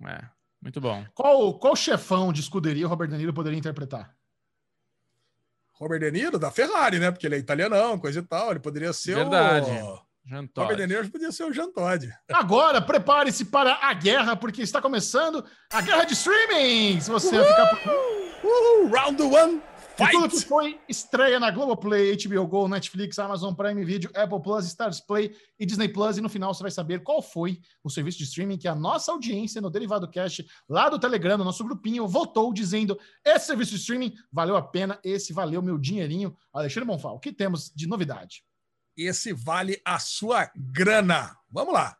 1. 0.00 0.08
É, 0.08 0.28
muito 0.60 0.80
bom. 0.80 1.04
Qual, 1.14 1.58
qual 1.58 1.76
chefão 1.76 2.32
de 2.32 2.40
escuderia 2.40 2.86
o 2.86 2.88
Robert 2.88 3.08
De 3.08 3.16
Niro 3.16 3.34
poderia 3.34 3.58
interpretar? 3.58 4.16
Robert 5.72 6.00
De 6.00 6.10
Niro 6.10 6.38
da 6.38 6.50
Ferrari, 6.50 6.98
né? 6.98 7.10
Porque 7.10 7.26
ele 7.26 7.34
é 7.34 7.38
italianão, 7.38 7.98
coisa 7.98 8.20
e 8.20 8.22
tal. 8.22 8.52
Ele 8.52 8.60
poderia 8.60 8.92
ser 8.92 9.16
Verdade. 9.16 9.70
o. 9.70 10.11
Jean 10.24 10.48
Robert 10.56 10.76
De 10.76 10.86
Niro 10.86 11.10
podia 11.10 11.32
ser 11.32 11.44
o 11.44 11.52
Jean 11.52 11.70
Todt. 11.72 12.08
Agora, 12.32 12.80
prepare-se 12.80 13.44
para 13.46 13.74
a 13.82 13.92
guerra, 13.92 14.36
porque 14.36 14.62
está 14.62 14.80
começando 14.80 15.44
a 15.72 15.80
guerra 15.80 16.04
de 16.04 16.12
streaming! 16.12 17.00
Se 17.00 17.10
você 17.10 17.36
Uhul! 17.36 17.44
ficar. 17.44 17.80
Uhul! 18.44 18.90
Round 18.90 19.22
one! 19.22 19.62
Fight! 19.96 20.12
tudo 20.12 20.30
que 20.30 20.44
foi 20.46 20.80
estreia 20.88 21.38
na 21.38 21.50
Globoplay, 21.50 22.16
HBO 22.16 22.46
Go, 22.46 22.68
Netflix, 22.68 23.18
Amazon 23.18 23.52
Prime 23.52 23.84
Video, 23.84 24.10
Apple 24.14 24.40
Plus, 24.40 24.64
Stars 24.66 25.00
Play 25.00 25.34
e 25.58 25.66
Disney 25.66 25.88
Plus. 25.88 26.16
E 26.16 26.20
no 26.20 26.30
final 26.30 26.54
você 26.54 26.62
vai 26.62 26.70
saber 26.70 27.02
qual 27.02 27.20
foi 27.20 27.60
o 27.84 27.90
serviço 27.90 28.18
de 28.18 28.24
streaming 28.24 28.56
que 28.56 28.68
a 28.68 28.74
nossa 28.74 29.12
audiência 29.12 29.60
no 29.60 29.70
Derivado 29.70 30.10
Cash, 30.10 30.42
lá 30.68 30.88
do 30.88 30.98
Telegram, 30.98 31.36
no 31.36 31.44
nosso 31.44 31.64
grupinho, 31.64 32.06
votou 32.08 32.52
dizendo: 32.52 32.98
esse 33.24 33.46
serviço 33.46 33.72
de 33.72 33.78
streaming 33.78 34.14
valeu 34.32 34.56
a 34.56 34.62
pena, 34.62 34.98
esse 35.04 35.32
valeu 35.32 35.60
meu 35.60 35.76
dinheirinho. 35.76 36.34
Alexandre 36.54 36.86
Bonfal, 36.86 37.16
o 37.16 37.20
que 37.20 37.32
temos 37.32 37.70
de 37.74 37.86
novidade? 37.86 38.42
Esse 38.96 39.32
vale 39.32 39.80
a 39.84 39.98
sua 39.98 40.50
grana. 40.56 41.36
Vamos 41.50 41.74
lá. 41.74 41.96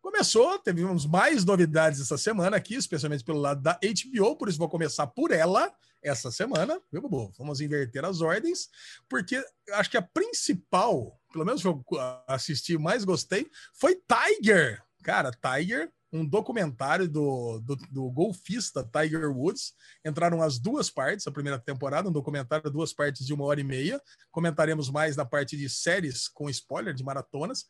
Começou, 0.00 0.58
tivemos 0.58 1.06
mais 1.06 1.44
novidades 1.44 2.00
essa 2.00 2.18
semana 2.18 2.56
aqui, 2.56 2.74
especialmente 2.74 3.22
pelo 3.22 3.38
lado 3.38 3.62
da 3.62 3.78
HBO, 3.82 4.36
por 4.36 4.48
isso 4.48 4.58
vou 4.58 4.68
começar 4.68 5.06
por 5.06 5.30
ela 5.30 5.72
essa 6.02 6.32
semana, 6.32 6.80
viu, 6.90 7.00
Bubu? 7.00 7.32
Vamos 7.38 7.60
inverter 7.60 8.04
as 8.04 8.20
ordens, 8.20 8.68
porque 9.08 9.40
acho 9.74 9.88
que 9.88 9.96
a 9.96 10.02
principal, 10.02 11.16
pelo 11.32 11.44
menos 11.44 11.62
que 11.62 11.68
eu 11.68 11.84
assisti 12.26 12.76
mais 12.76 13.04
gostei, 13.04 13.48
foi 13.72 13.94
Tiger. 13.94 14.82
Cara, 15.04 15.30
Tiger, 15.30 15.92
um 16.12 16.26
documentário 16.26 17.08
do, 17.08 17.58
do, 17.60 17.76
do, 17.90 18.10
golfista 18.10 18.84
Tiger 18.84 19.30
Woods. 19.30 19.72
Entraram 20.04 20.42
as 20.42 20.58
duas 20.58 20.90
partes, 20.90 21.26
a 21.26 21.32
primeira 21.32 21.58
temporada, 21.58 22.08
um 22.08 22.12
documentário, 22.12 22.70
duas 22.70 22.92
partes 22.92 23.26
de 23.26 23.32
uma 23.32 23.44
hora 23.44 23.60
e 23.60 23.64
meia. 23.64 24.00
Comentaremos 24.30 24.90
mais 24.90 25.16
na 25.16 25.24
parte 25.24 25.56
de 25.56 25.68
séries 25.68 26.28
com 26.28 26.50
spoiler, 26.50 26.92
de 26.92 27.02
maratonas. 27.02 27.64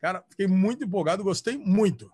Cara, 0.00 0.22
fiquei 0.28 0.46
muito 0.46 0.84
empolgado, 0.84 1.24
gostei 1.24 1.56
muito. 1.56 2.12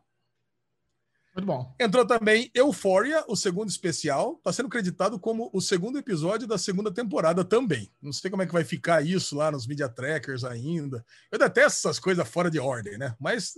Muito 1.35 1.47
bom. 1.47 1.75
Entrou 1.81 2.07
também 2.07 2.49
Euphoria, 2.55 3.25
o 3.27 3.35
segundo 3.35 3.69
especial. 3.69 4.37
Está 4.39 4.53
sendo 4.53 4.69
creditado 4.69 5.19
como 5.19 5.51
o 5.53 5.61
segundo 5.61 5.99
episódio 5.99 6.47
da 6.47 6.57
segunda 6.57 6.93
temporada 6.93 7.45
também. 7.45 7.91
Não 8.01 8.13
sei 8.13 8.31
como 8.31 8.43
é 8.43 8.47
que 8.47 8.53
vai 8.53 8.63
ficar 8.63 9.05
isso 9.05 9.37
lá 9.37 9.51
nos 9.51 9.67
media 9.67 9.89
trackers 9.89 10.45
ainda. 10.45 11.05
Eu 11.33 11.39
detesto 11.39 11.89
essas 11.89 11.99
coisas 11.99 12.29
fora 12.29 12.49
de 12.49 12.61
ordem, 12.61 12.97
né? 12.97 13.17
Mas, 13.19 13.53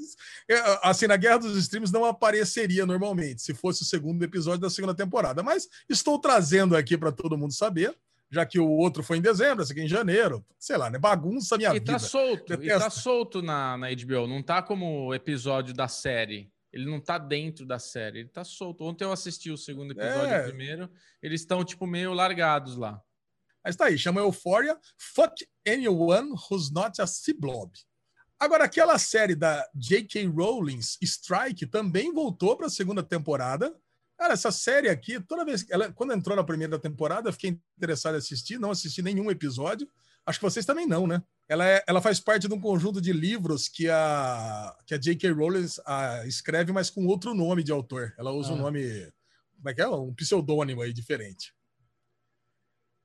é, 0.49 0.55
assim, 0.83 1.07
na 1.07 1.19
Guerra 1.19 1.39
dos 1.39 1.57
Streams 1.59 1.93
não 1.93 2.07
apareceria 2.07 2.87
normalmente 2.87 3.43
se 3.43 3.53
fosse 3.53 3.83
o 3.83 3.87
segundo 3.87 4.23
episódio 4.23 4.61
da 4.61 4.71
segunda 4.71 4.95
temporada. 4.95 5.43
Mas 5.43 5.69
estou 5.87 6.19
trazendo 6.19 6.75
aqui 6.75 6.97
para 6.97 7.13
todo 7.13 7.37
mundo 7.37 7.53
saber 7.53 7.95
já 8.29 8.45
que 8.45 8.59
o 8.59 8.69
outro 8.69 9.05
foi 9.05 9.19
em 9.19 9.23
dezembro, 9.23 9.63
esse 9.63 9.71
aqui 9.71 9.83
em 9.83 9.89
janeiro. 9.89 10.45
Sei 10.59 10.77
lá, 10.77 10.91
né? 10.91 10.99
Bagunça 10.99 11.57
minha 11.57 11.71
e 11.71 11.75
vida. 11.75 11.93
Tá 11.93 11.99
solto, 12.01 12.55
e 12.55 12.67
tá 12.67 12.91
solto 12.91 13.41
na, 13.41 13.77
na 13.77 13.87
HBO, 13.91 14.27
não 14.27 14.43
tá 14.43 14.61
como 14.63 15.15
episódio 15.15 15.73
da 15.73 15.87
série. 15.87 16.51
Ele 16.77 16.85
não 16.85 17.01
tá 17.01 17.17
dentro 17.17 17.65
da 17.65 17.79
série, 17.79 18.21
ele 18.21 18.29
tá 18.29 18.45
solto. 18.45 18.85
Ontem 18.85 19.03
eu 19.03 19.11
assisti 19.11 19.51
o 19.51 19.57
segundo 19.57 19.93
episódio 19.93 20.35
é. 20.35 20.43
primeiro, 20.43 20.91
eles 21.23 21.41
estão, 21.41 21.65
tipo, 21.65 21.87
meio 21.87 22.13
largados 22.13 22.77
lá. 22.77 23.01
Mas 23.65 23.77
tá 23.77 23.87
aí, 23.87 23.99
chama 23.99 24.21
Euphoria 24.21 24.79
Fuck 24.99 25.49
Anyone 25.67 26.33
Who's 26.33 26.71
Not 26.71 27.01
a 27.01 27.07
Blob. 27.39 27.73
Agora, 28.39 28.65
aquela 28.65 28.99
série 28.99 29.35
da 29.35 29.67
J.K. 29.75 30.27
Rowling's 30.27 30.99
Strike 31.03 31.65
também 31.65 32.13
voltou 32.13 32.55
para 32.59 32.67
a 32.67 32.71
segunda 32.71 33.03
temporada. 33.03 33.75
Cara, 34.19 34.35
essa 34.35 34.53
série 34.53 34.91
aqui, 34.91 35.19
toda 35.19 35.47
vez 35.47 35.63
que 35.63 35.73
ela, 35.73 35.91
quando 35.91 36.13
entrou 36.13 36.37
na 36.37 36.45
primeira 36.45 36.79
temporada, 36.79 37.31
eu 37.31 37.33
fiquei 37.33 37.59
interessado 37.79 38.17
em 38.17 38.19
assistir, 38.19 38.59
não 38.59 38.71
assisti 38.71 39.01
nenhum 39.01 39.31
episódio. 39.31 39.89
Acho 40.27 40.41
que 40.41 40.45
vocês 40.45 40.67
também 40.67 40.87
não, 40.87 41.07
né? 41.07 41.23
Ela, 41.49 41.65
é, 41.69 41.85
ela 41.87 42.03
faz 42.03 42.19
parte 42.19 42.49
de 42.49 42.55
um 42.55 42.61
conjunto 42.61 43.01
de 43.01 43.13
livros 43.13 43.69
que 43.69 43.89
a, 43.89 44.77
que 44.85 44.93
a 44.93 44.99
J.K. 44.99 45.31
Rowling 45.31 45.67
a, 45.87 46.27
escreve, 46.27 46.73
mas 46.73 46.91
com 46.91 47.07
outro 47.07 47.33
nome 47.33 47.63
de 47.63 47.71
autor. 47.71 48.13
Ela 48.19 48.33
usa 48.33 48.51
ah. 48.51 48.55
um 48.55 48.59
nome. 48.59 49.13
Como 49.57 49.69
é 49.69 49.75
que 49.75 49.81
é? 49.81 49.89
Um 49.89 50.13
pseudônimo 50.13 50.83
aí 50.83 50.93
diferente. 50.93 51.55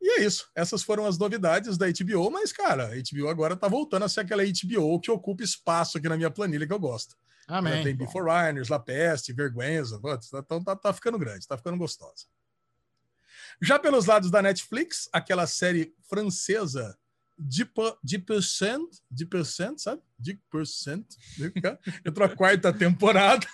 E 0.02 0.20
é 0.20 0.24
isso. 0.24 0.50
Essas 0.56 0.82
foram 0.82 1.06
as 1.06 1.20
novidades 1.20 1.78
da 1.78 1.86
HBO, 1.86 2.32
mas, 2.32 2.52
cara, 2.52 2.88
a 2.88 2.96
HBO 2.96 3.30
agora 3.30 3.56
tá 3.56 3.68
voltando 3.68 4.04
a 4.04 4.10
ser 4.10 4.22
aquela 4.22 4.44
HBO 4.44 5.00
que 5.00 5.12
ocupa 5.12 5.44
espaço 5.44 6.00
aqui 6.00 6.10
na 6.10 6.18
minha 6.18 6.32
planilha 6.32 6.66
que 6.66 6.74
eu 6.74 6.80
gosto. 6.80 7.16
Amém. 7.48 7.84
Tem 7.84 7.96
Before 7.96 8.26
Runners, 8.26 8.70
La 8.70 8.80
Peste, 8.80 9.32
Vergüenza. 9.32 10.02
Então 10.34 10.64
tá, 10.64 10.76
tá 10.76 10.92
ficando 10.92 11.20
grande, 11.20 11.48
tá 11.48 11.56
ficando 11.56 11.78
gostosa. 11.78 12.26
Já 13.62 13.78
pelos 13.78 14.08
lados 14.08 14.32
da 14.32 14.42
Netflix, 14.42 15.08
aquela 15.14 15.46
série 15.46 15.94
francesa 16.10 16.98
de 18.04 18.20
percent, 18.20 18.88
de 19.10 19.26
percent, 19.26 19.78
sabe? 19.80 20.02
De 20.18 20.40
percent. 20.50 21.06
Entrou 22.06 22.28
a 22.28 22.36
quarta 22.36 22.72
temporada. 22.72 23.48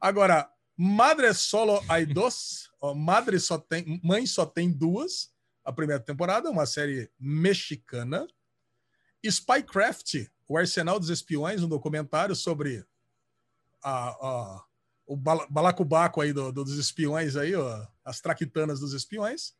Agora, 0.00 0.50
Madre 0.76 1.32
Solo 1.34 1.82
hay 1.88 2.06
dos, 2.06 2.70
Madre 2.94 3.40
só 3.40 3.58
tem, 3.58 4.00
mãe 4.02 4.26
só 4.26 4.46
tem 4.46 4.70
duas. 4.70 5.32
A 5.64 5.72
primeira 5.72 6.02
temporada, 6.02 6.50
uma 6.50 6.66
série 6.66 7.10
mexicana. 7.18 8.26
Spycraft, 9.24 10.28
o 10.46 10.56
Arsenal 10.56 10.98
dos 10.98 11.10
Espiões, 11.10 11.62
um 11.62 11.68
documentário 11.68 12.34
sobre 12.34 12.86
a, 13.82 14.08
a 14.08 14.64
o 15.08 15.16
balacobaco 15.16 16.20
aí 16.20 16.34
do, 16.34 16.52
do, 16.52 16.62
dos 16.62 16.76
espiões 16.76 17.34
aí, 17.34 17.54
ó, 17.54 17.86
as 18.04 18.20
traquitanas 18.20 18.78
dos 18.78 18.92
espiões. 18.92 19.54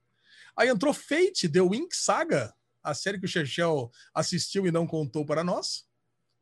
Aí 0.55 0.69
entrou 0.69 0.93
Fate, 0.93 1.49
The 1.49 1.63
Wink 1.63 1.97
Saga, 1.97 2.55
a 2.89 2.95
série 2.95 3.19
que 3.19 3.27
o 3.27 3.29
Chechel 3.29 3.91
assistiu 4.15 4.67
e 4.67 4.71
não 4.73 4.87
contou 4.87 5.25
para 5.25 5.45
nós. 5.45 5.85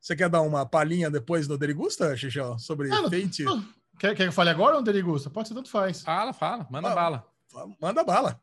Você 0.00 0.14
quer 0.14 0.28
dar 0.28 0.42
uma 0.42 0.64
palhinha 0.64 1.10
depois 1.10 1.48
no 1.48 1.58
Derigusta, 1.58 2.16
Chechel, 2.16 2.58
sobre 2.58 2.90
Ah, 2.92 3.02
não- 3.02 3.10
Fate? 3.10 3.42
não. 3.44 3.60
Quer, 3.98 4.14
quer 4.14 4.24
que 4.24 4.28
eu 4.28 4.32
fale 4.32 4.50
agora 4.50 4.76
ou 4.76 4.82
Derigusta? 4.82 5.30
Pode 5.30 5.48
ser, 5.48 5.54
tanto 5.54 5.70
faz. 5.70 6.02
Fala, 6.02 6.32
fala, 6.32 6.66
manda 6.70 6.90
Ah, 6.90 6.94
bala. 6.94 7.26
Manda 7.80 8.04
bala. 8.04 8.40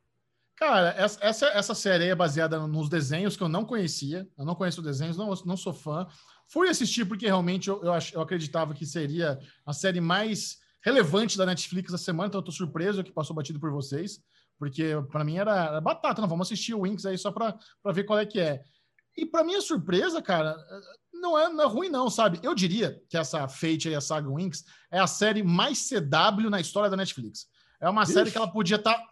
Cara, 0.55 0.89
essa, 0.97 1.19
essa, 1.23 1.45
essa 1.47 1.75
série 1.75 2.03
aí 2.05 2.09
é 2.09 2.15
baseada 2.15 2.59
nos 2.67 2.89
desenhos 2.89 3.35
que 3.37 3.43
eu 3.43 3.49
não 3.49 3.63
conhecia. 3.65 4.27
Eu 4.37 4.45
não 4.45 4.55
conheço 4.55 4.81
desenhos, 4.81 5.17
não, 5.17 5.33
não 5.45 5.57
sou 5.57 5.73
fã. 5.73 6.07
Fui 6.47 6.69
assistir 6.69 7.05
porque 7.05 7.25
realmente 7.25 7.69
eu, 7.69 7.83
eu, 7.83 7.93
ach- 7.93 8.13
eu 8.13 8.21
acreditava 8.21 8.73
que 8.73 8.85
seria 8.85 9.39
a 9.65 9.73
série 9.73 9.99
mais 10.01 10.57
relevante 10.83 11.37
da 11.37 11.45
Netflix 11.45 11.91
da 11.91 11.97
semana, 11.97 12.27
então 12.27 12.39
eu 12.39 12.45
tô 12.45 12.51
surpreso 12.51 13.03
que 13.03 13.11
passou 13.11 13.35
batido 13.35 13.59
por 13.59 13.71
vocês, 13.71 14.19
porque 14.63 14.93
para 15.11 15.25
mim 15.25 15.37
era, 15.37 15.65
era 15.65 15.81
batata, 15.81 16.21
não, 16.21 16.27
vamos 16.29 16.47
assistir 16.47 16.73
o 16.73 16.83
Winx 16.83 17.05
aí 17.05 17.17
só 17.17 17.33
para 17.33 17.57
ver 17.91 18.05
qual 18.05 18.17
é 18.17 18.25
que 18.25 18.39
é. 18.39 18.63
E 19.17 19.25
para 19.25 19.43
minha 19.43 19.59
surpresa, 19.59 20.21
cara, 20.21 20.55
não 21.13 21.37
é, 21.37 21.49
não 21.49 21.65
é 21.65 21.67
ruim 21.67 21.89
não, 21.89 22.09
sabe? 22.09 22.39
Eu 22.41 22.55
diria 22.55 22.97
que 23.09 23.17
essa 23.17 23.45
Fate 23.49 23.89
aí, 23.89 23.95
a 23.95 23.99
saga 23.99 24.33
Winx, 24.33 24.63
é 24.89 24.99
a 24.99 25.05
série 25.05 25.43
mais 25.43 25.89
CW 25.89 26.49
na 26.49 26.61
história 26.61 26.89
da 26.89 26.95
Netflix. 26.95 27.45
É 27.81 27.89
uma 27.89 28.05
série 28.05 28.31
que 28.31 28.37
ela 28.37 28.49
podia 28.49 28.77
estar 28.77 29.05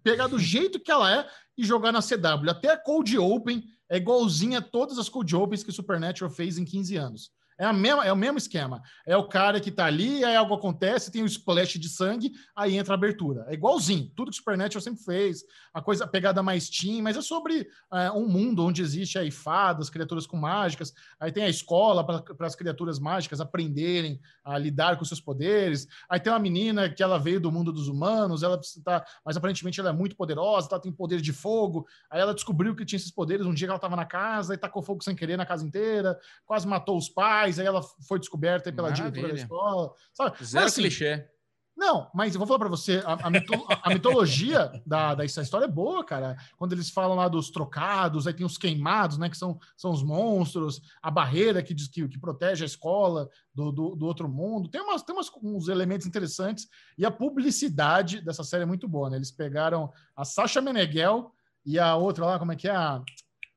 pegar 0.00 0.28
do 0.28 0.38
jeito 0.38 0.78
que 0.78 0.92
ela 0.92 1.12
é 1.12 1.28
e 1.58 1.64
jogar 1.64 1.90
na 1.90 2.00
CW. 2.00 2.48
Até 2.48 2.70
a 2.70 2.78
Cold 2.78 3.18
Open 3.18 3.64
é 3.90 3.96
igualzinha 3.96 4.58
a 4.58 4.62
todas 4.62 4.96
as 4.96 5.08
Cold 5.08 5.34
Opens 5.34 5.64
que 5.64 5.72
Supernatural 5.72 6.30
fez 6.30 6.56
em 6.56 6.64
15 6.64 6.94
anos. 6.94 7.32
É, 7.58 7.64
a 7.64 7.72
mesma, 7.72 8.04
é 8.04 8.12
o 8.12 8.16
mesmo 8.16 8.38
esquema. 8.38 8.82
É 9.06 9.16
o 9.16 9.28
cara 9.28 9.60
que 9.60 9.70
tá 9.70 9.86
ali, 9.86 10.24
aí 10.24 10.34
algo 10.34 10.54
acontece, 10.54 11.10
tem 11.10 11.22
um 11.22 11.26
splash 11.26 11.78
de 11.78 11.88
sangue, 11.88 12.32
aí 12.54 12.76
entra 12.76 12.94
a 12.94 12.96
abertura. 12.96 13.44
É 13.48 13.54
igualzinho, 13.54 14.10
tudo 14.14 14.30
que 14.30 14.36
Supernatural 14.36 14.82
sempre 14.82 15.02
fez, 15.02 15.44
a 15.72 15.80
coisa, 15.80 16.04
a 16.04 16.08
pegada 16.08 16.42
mais 16.42 16.68
teen, 16.68 17.00
mas 17.02 17.16
é 17.16 17.22
sobre 17.22 17.68
é, 17.92 18.10
um 18.10 18.28
mundo 18.28 18.64
onde 18.64 18.82
existe 18.82 19.18
aí 19.18 19.30
fadas, 19.30 19.90
criaturas 19.90 20.26
com 20.26 20.36
mágicas, 20.36 20.92
aí 21.18 21.30
tem 21.30 21.44
a 21.44 21.48
escola 21.48 22.04
para 22.04 22.46
as 22.46 22.54
criaturas 22.54 22.98
mágicas 22.98 23.40
aprenderem 23.40 24.20
a 24.44 24.58
lidar 24.58 24.98
com 24.98 25.04
seus 25.04 25.20
poderes, 25.20 25.86
aí 26.08 26.20
tem 26.20 26.32
uma 26.32 26.38
menina 26.38 26.88
que 26.88 27.02
ela 27.02 27.18
veio 27.18 27.40
do 27.40 27.52
mundo 27.52 27.72
dos 27.72 27.88
humanos, 27.88 28.42
ela 28.42 28.60
tá, 28.84 29.04
mas 29.24 29.36
aparentemente 29.36 29.80
ela 29.80 29.90
é 29.90 29.92
muito 29.92 30.16
poderosa, 30.16 30.68
ela 30.70 30.80
tem 30.80 30.92
poder 30.92 31.20
de 31.20 31.32
fogo, 31.32 31.86
aí 32.10 32.20
ela 32.20 32.34
descobriu 32.34 32.74
que 32.74 32.84
tinha 32.84 32.96
esses 32.96 33.10
poderes 33.10 33.46
um 33.46 33.54
dia 33.54 33.66
que 33.66 33.70
ela 33.70 33.76
estava 33.76 33.96
na 33.96 34.04
casa 34.04 34.54
e 34.54 34.58
tacou 34.58 34.82
fogo 34.82 35.02
sem 35.02 35.14
querer 35.14 35.36
na 35.36 35.46
casa 35.46 35.64
inteira, 35.64 36.18
quase 36.46 36.66
matou 36.66 36.96
os 36.96 37.08
pais, 37.08 37.43
aí 37.58 37.66
ela 37.66 37.82
foi 38.08 38.18
descoberta 38.18 38.72
pela 38.72 38.88
Maravilha. 38.90 39.10
diretora 39.10 39.34
da 39.34 39.40
escola, 39.42 39.92
sabe? 40.12 40.44
Zero 40.44 40.64
Mas, 40.64 40.72
assim, 40.72 40.82
clichê. 40.82 41.28
não, 41.76 42.08
mas 42.14 42.34
eu 42.34 42.38
vou 42.38 42.46
falar 42.46 42.60
pra 42.60 42.68
você, 42.68 43.02
a, 43.04 43.26
a 43.26 43.30
mito- 43.30 43.66
a 43.68 43.88
mitologia 43.92 44.70
da, 44.86 45.14
dessa 45.14 45.42
história 45.42 45.64
é 45.64 45.68
boa, 45.68 46.04
cara. 46.04 46.36
Quando 46.56 46.72
eles 46.72 46.88
falam 46.90 47.16
lá 47.16 47.26
dos 47.28 47.50
trocados, 47.50 48.26
aí 48.26 48.32
tem 48.34 48.46
os 48.46 48.56
queimados, 48.56 49.18
né? 49.18 49.28
Que 49.28 49.36
são, 49.36 49.58
são 49.76 49.90
os 49.90 50.02
monstros, 50.02 50.80
a 51.02 51.10
barreira 51.10 51.62
que, 51.62 51.74
diz, 51.74 51.88
que, 51.88 52.06
que 52.08 52.18
protege 52.18 52.62
a 52.64 52.66
escola 52.66 53.28
do, 53.52 53.72
do, 53.72 53.96
do 53.96 54.06
outro 54.06 54.28
mundo. 54.28 54.68
Tem, 54.68 54.80
umas, 54.80 55.02
tem 55.02 55.14
umas, 55.14 55.30
uns 55.42 55.68
elementos 55.68 56.06
interessantes. 56.06 56.68
E 56.96 57.04
a 57.04 57.10
publicidade 57.10 58.20
dessa 58.20 58.44
série 58.44 58.62
é 58.62 58.66
muito 58.66 58.88
boa, 58.88 59.10
né? 59.10 59.16
Eles 59.16 59.30
pegaram 59.32 59.92
a 60.16 60.24
Sasha 60.24 60.60
Meneghel 60.60 61.32
e 61.66 61.78
a 61.78 61.96
outra 61.96 62.24
lá, 62.26 62.38
como 62.38 62.52
é 62.52 62.56
que 62.56 62.68
é? 62.68 62.74
A, 62.76 63.02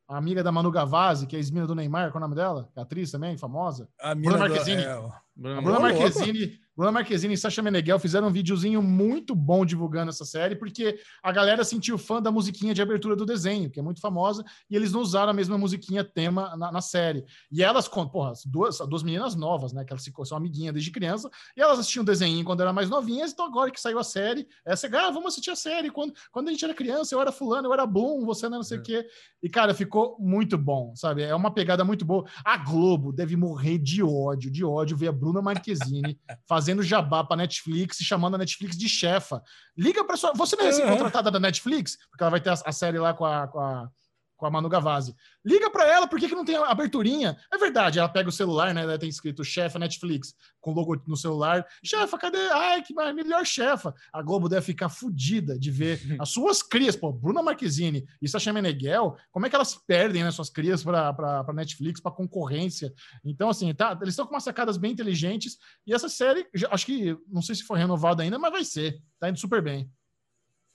a 0.08 0.18
amiga 0.18 0.42
da 0.44 0.52
Manu 0.52 0.72
Gavazzi, 0.72 1.28
que 1.28 1.36
é 1.36 1.38
a 1.38 1.40
ex-mina 1.40 1.68
do 1.68 1.76
Neymar, 1.76 2.12
qual 2.12 2.22
é 2.22 2.26
o 2.26 2.30
nome 2.30 2.36
dela? 2.36 2.70
É 2.76 2.82
atriz 2.82 3.12
também, 3.12 3.38
famosa. 3.38 3.90
A 4.00 4.16
Bruna 4.16 4.16
mina 4.16 4.34
do- 4.34 4.40
Marquezine. 4.40 4.82
é, 4.84 4.96
Bruna 5.36 5.62
louco. 5.62 5.82
Marquezine, 5.82 6.60
Bruna 6.78 6.92
Marquezine 6.92 7.34
e 7.34 7.38
Sasha 7.38 7.64
Meneghel 7.64 7.98
fizeram 7.98 8.28
um 8.28 8.32
videozinho 8.32 8.84
muito 8.84 9.34
bom 9.34 9.66
divulgando 9.66 10.10
essa 10.10 10.24
série, 10.24 10.56
porque 10.56 11.00
a 11.24 11.32
galera 11.32 11.64
sentiu 11.64 11.98
fã 11.98 12.22
da 12.22 12.32
musiquinha 12.32 12.72
de 12.72 12.84
abertura 12.84 13.16
do 13.16 13.26
desenho, 13.26 13.72
que 13.72 13.80
é 13.80 13.84
muito 13.84 14.00
famosa, 14.00 14.46
e 14.70 14.76
eles 14.76 14.92
não 14.92 15.02
usaram 15.02 15.32
a 15.32 15.34
mesma 15.34 15.58
musiquinha 15.58 16.04
tema 16.04 16.56
na, 16.56 16.72
na 16.72 16.82
série. 16.82 17.26
E 17.52 17.64
elas, 17.64 17.88
porra, 17.88 18.32
as 18.32 18.46
duas, 18.46 18.80
as 18.80 18.88
duas 18.88 19.02
meninas 19.02 19.34
novas, 19.36 19.74
né, 19.74 19.84
que 19.84 19.92
elas 19.92 20.06
são 20.28 20.38
amiguinhas 20.38 20.74
desde 20.74 20.92
criança, 20.92 21.32
e 21.56 21.62
elas 21.62 21.80
assistiam 21.80 22.06
desenho 22.06 22.46
quando 22.46 22.62
eram 22.62 22.74
mais 22.74 22.90
novinhas, 22.90 23.32
então 23.32 23.48
agora 23.48 23.72
que 23.72 23.82
saiu 23.82 23.98
a 23.98 24.04
série, 24.04 24.48
essa, 24.64 24.88
ah, 24.88 25.10
vamos 25.10 25.34
assistir 25.34 25.50
a 25.50 25.56
série. 25.56 25.90
Quando, 25.90 26.14
quando 26.32 26.50
a 26.50 26.52
gente 26.52 26.64
era 26.64 26.74
criança, 26.76 27.16
eu 27.16 27.22
era 27.22 27.32
fulano, 27.32 27.68
eu 27.68 27.74
era 27.74 27.88
Bloom, 27.88 28.24
você 28.24 28.48
não, 28.48 28.58
não 28.58 28.64
sei 28.64 28.78
o 28.78 28.84
quê. 28.84 29.08
E, 29.42 29.50
cara, 29.50 29.74
ficou 29.74 30.16
muito 30.20 30.58
bom, 30.58 30.94
sabe? 30.96 31.24
É 31.24 31.34
uma 31.34 31.52
pegada 31.52 31.84
muito 31.84 32.06
boa. 32.06 32.26
A 32.44 32.58
Globo 32.58 33.12
deve 33.12 33.36
morrer 33.36 33.78
de 33.78 34.04
ódio, 34.04 34.52
de 34.52 34.64
ódio, 34.64 34.98
ver 34.98 35.08
a 35.08 35.12
Bruna 35.12 35.42
Marquezine 35.42 36.20
fazendo 36.68 36.84
jabá 36.84 37.24
pra 37.24 37.38
Netflix 37.38 38.00
e 38.02 38.04
chamando 38.04 38.36
a 38.36 38.38
Netflix 38.38 38.78
de 38.78 38.90
chefa. 38.90 39.42
Liga 39.78 40.04
pra 40.04 40.18
sua. 40.18 40.34
Você 40.34 40.56
não 40.56 40.64
é 40.64 40.68
recém-contratada 40.68 41.32
da 41.32 41.40
Netflix? 41.40 41.98
Porque 42.10 42.24
ela 42.24 42.32
vai 42.32 42.42
ter 42.42 42.50
a, 42.50 42.54
a 42.66 42.72
série 42.72 43.00
lá 43.00 43.14
com 43.14 43.26
a. 43.26 43.48
Com 43.48 43.60
a 43.60 43.90
com 44.38 44.46
a 44.46 44.50
Manu 44.52 44.70
Gavazzi. 44.70 45.16
Liga 45.44 45.70
pra 45.70 45.86
ela, 45.86 46.08
por 46.08 46.20
que, 46.20 46.30
que 46.30 46.36
não 46.36 46.46
tem 46.46 46.56
aberturinha? 46.56 47.36
É 47.52 47.58
verdade, 47.58 48.00
ela 48.00 48.08
pega 48.08 48.30
o 48.30 48.32
celular, 48.32 48.74
né? 48.74 48.84
Ela 48.84 48.98
tem 49.00 49.10
escrito 49.10 49.44
chefa 49.44 49.80
Netflix, 49.80 50.34
com 50.62 50.72
logo 50.72 51.02
no 51.08 51.18
celular. 51.18 51.66
Chefa, 51.84 52.18
cadê? 52.18 52.38
Ai, 52.52 52.82
que 52.84 52.94
mar- 52.94 53.14
melhor 53.14 53.46
chefa. 53.46 53.94
A 54.14 54.22
Globo 54.22 54.48
deve 54.48 54.66
ficar 54.66 54.90
fodida 54.90 55.58
de 55.58 55.72
ver 55.72 56.00
as 56.22 56.30
suas 56.30 56.62
crias, 56.62 56.96
pô, 56.96 57.12
Bruna 57.12 57.42
Marquezine 57.42 58.08
e 58.22 58.30
Sasha 58.30 58.54
Meneghel, 58.54 59.18
como 59.32 59.46
é 59.46 59.50
que 59.50 59.56
elas 59.56 59.74
perdem, 59.76 60.24
né, 60.24 60.32
suas 60.32 60.50
crias 60.50 60.84
pra 60.84 61.44
Netflix, 61.54 62.00
pra 62.00 62.12
concorrência. 62.12 62.94
Então, 63.26 63.50
assim, 63.50 63.74
tá, 63.74 63.98
eles 64.00 64.10
estão 64.14 64.26
com 64.28 64.34
umas 64.36 64.44
sacadas 64.44 64.78
bem 64.78 64.92
inteligentes 64.92 65.58
e 65.86 65.94
essa 65.94 66.08
série, 66.08 66.48
acho 66.70 66.86
que, 66.86 67.18
não 67.28 67.42
sei 67.42 67.56
se 67.56 67.64
foi 67.64 67.80
renovada 67.80 68.22
ainda, 68.22 68.38
mas 68.38 68.52
vai 68.52 68.64
ser. 68.64 69.02
Tá 69.20 69.30
indo 69.30 69.40
super 69.40 69.62
bem. 69.62 69.90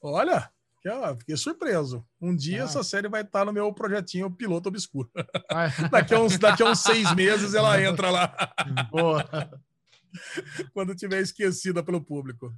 Olha, 0.00 0.50
que, 0.82 0.88
ó, 0.88 1.16
fiquei 1.16 1.36
surpreso. 1.36 2.04
Um 2.20 2.34
dia 2.34 2.62
Ah. 2.62 2.64
essa 2.64 2.82
série 2.82 3.08
vai 3.08 3.22
estar 3.22 3.44
no 3.44 3.52
meu 3.52 3.72
projetinho 3.72 4.30
Piloto 4.30 4.68
Obscuro. 4.68 5.08
Ai, 5.50 5.68
Daqui 5.90 6.14
a 6.14 6.20
uns, 6.20 6.36
daqui 6.38 6.62
a 6.62 6.66
uns 6.66 6.80
seis 6.80 7.14
meses 7.14 7.54
ela 7.54 7.80
entra 7.80 8.10
lá, 8.10 8.34
boa. 8.90 9.24
quando 10.72 10.94
tiver 10.94 11.20
esquecida 11.20 11.82
pelo 11.82 12.00
público. 12.02 12.52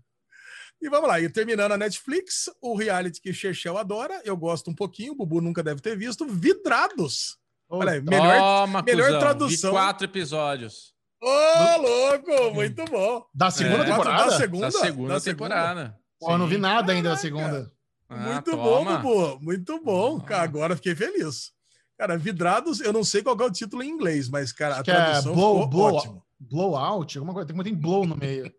E 0.83 0.89
vamos 0.89 1.09
lá, 1.09 1.21
e 1.21 1.29
terminando 1.31 1.73
a 1.73 1.79
Netflix, 1.79 2.51
o 2.61 2.77
reality 2.77 3.21
que 3.21 3.33
Chechel 3.33 3.79
adora, 3.79 4.21
eu 4.25 4.37
gosto 4.37 4.71
um 4.71 4.75
pouquinho, 4.75 5.13
o 5.13 5.17
Bubu 5.17 5.41
nunca 5.41 5.63
deve 5.63 5.81
ter 5.81 5.97
visto, 5.97 6.27
Vidrados. 6.27 7.39
Olha 7.69 7.93
aí, 7.93 8.03
melhor. 8.03 8.39
Toma, 8.39 8.83
melhor 8.83 9.07
cuzão. 9.07 9.21
tradução. 9.21 9.71
Quatro 9.71 10.05
episódios. 10.07 10.93
Ô, 11.23 11.77
louco, 11.81 12.55
muito 12.55 12.85
bom. 12.87 13.25
Da 13.35 13.51
segunda 13.51 13.83
É. 13.85 13.87
temporada? 13.87 14.25
Da 14.31 14.37
segunda, 14.37 14.67
Da 14.67 14.71
segunda 14.73 15.15
da 15.15 15.21
temporada. 15.21 15.99
Pô, 16.21 16.33
eu 16.33 16.39
não 16.39 16.47
vi 16.47 16.59
nada 16.59 16.93
ainda 16.93 17.11
da 17.11 17.17
segunda. 17.17 17.73
Ah, 18.15 18.33
Muito 18.35 18.51
toma. 18.51 18.63
bom, 18.63 19.03
Bubu. 19.03 19.41
Muito 19.45 19.83
bom. 19.83 20.19
Ah. 20.19 20.25
Cara, 20.25 20.43
agora 20.43 20.77
fiquei 20.77 20.95
feliz. 20.95 21.53
Cara, 21.99 22.19
Vidrados, 22.19 22.81
eu 22.81 22.93
não 22.93 23.05
sei 23.05 23.23
qual 23.23 23.39
é 23.39 23.45
o 23.45 23.51
título 23.51 23.83
em 23.83 23.89
inglês, 23.89 24.29
mas, 24.29 24.53
cara, 24.53 24.77
a 24.77 24.81
é 24.81 24.83
tradução 24.83 25.35
blow, 25.35 25.55
ficou 25.55 25.69
blow, 25.69 25.95
ótimo. 25.95 26.25
blowout, 26.41 27.19
alguma 27.19 27.35
coisa. 27.35 27.47
Tem 27.47 27.63
tem 27.63 27.75
blow 27.75 28.07
no 28.07 28.17
meio. 28.17 28.53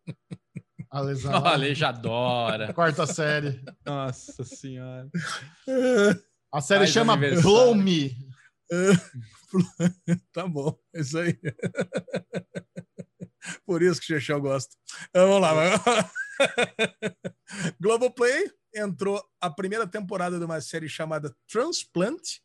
A 0.89 1.01
lesão. 1.01 1.41
O 1.41 1.45
Ale 1.45 1.75
já 1.75 1.89
adora. 1.89 2.73
Quarta 2.73 3.05
série. 3.05 3.61
Nossa 3.85 4.43
senhora. 4.43 5.09
A 6.53 6.61
série 6.61 6.81
Faz 6.81 6.91
chama. 6.91 7.17
Blow 7.17 7.75
Me. 7.75 8.15
Tá 10.33 10.47
bom, 10.47 10.77
é 10.93 11.01
isso 11.01 11.17
aí. 11.17 11.37
Por 13.65 13.81
isso 13.81 14.01
que 14.01 14.13
o 14.13 14.19
Chechel 14.19 14.41
gosta. 14.41 14.75
Vamos 15.13 15.41
lá. 15.41 15.53
Globoplay 17.79 18.51
entrou 18.75 19.23
a 19.39 19.49
primeira 19.49 19.87
temporada 19.87 20.37
de 20.37 20.45
uma 20.45 20.59
série 20.61 20.89
chamada 20.89 21.35
Transplant. 21.47 22.39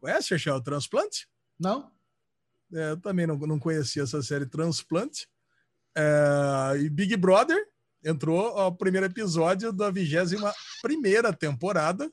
Conhece, 0.00 0.28
Chechel, 0.28 0.60
Transplant? 0.60 1.24
Não? 1.58 1.90
É, 2.72 2.90
eu 2.90 2.96
também 2.96 3.26
não, 3.26 3.36
não 3.38 3.58
conhecia 3.58 4.02
essa 4.02 4.20
série 4.22 4.46
Transplant. 4.46 5.24
É, 5.96 6.78
e 6.78 6.90
Big 6.90 7.16
Brother 7.16 7.64
entrou 8.04 8.58
ao 8.58 8.74
primeiro 8.74 9.06
episódio 9.06 9.72
da 9.72 9.90
vigésima 9.90 10.52
primeira 10.82 11.32
temporada. 11.32 12.10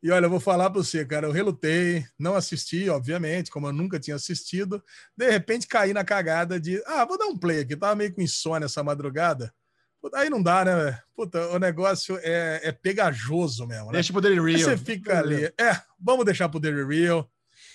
E 0.00 0.10
olha, 0.10 0.26
eu 0.26 0.30
vou 0.30 0.38
falar 0.38 0.70
para 0.70 0.80
você, 0.80 1.04
cara, 1.04 1.26
eu 1.26 1.32
relutei, 1.32 2.06
não 2.16 2.36
assisti, 2.36 2.88
obviamente, 2.88 3.50
como 3.50 3.66
eu 3.66 3.72
nunca 3.72 3.98
tinha 3.98 4.14
assistido. 4.14 4.82
De 5.16 5.28
repente 5.28 5.66
caí 5.66 5.92
na 5.92 6.04
cagada 6.04 6.60
de, 6.60 6.80
ah, 6.86 7.04
vou 7.04 7.18
dar 7.18 7.26
um 7.26 7.36
play 7.36 7.60
aqui, 7.60 7.76
tava 7.76 7.96
meio 7.96 8.14
com 8.14 8.22
insônia 8.22 8.66
essa 8.66 8.82
madrugada. 8.84 9.52
Puta, 10.00 10.18
Aí 10.18 10.30
não 10.30 10.42
dá, 10.42 10.64
né? 10.64 10.98
Puta, 11.14 11.48
o 11.48 11.58
negócio 11.58 12.18
é, 12.22 12.60
é 12.62 12.72
pegajoso 12.72 13.66
mesmo, 13.66 13.86
né? 13.86 13.92
Deixa 13.94 14.12
pro 14.12 14.22
Daily 14.22 14.38
Aí 14.38 14.56
Real. 14.56 14.70
você 14.70 14.76
fica 14.76 15.18
ali. 15.18 15.44
É, 15.58 15.80
vamos 16.00 16.24
deixar 16.24 16.48
pro 16.48 16.60
Daily 16.60 16.84
Real. 16.84 17.28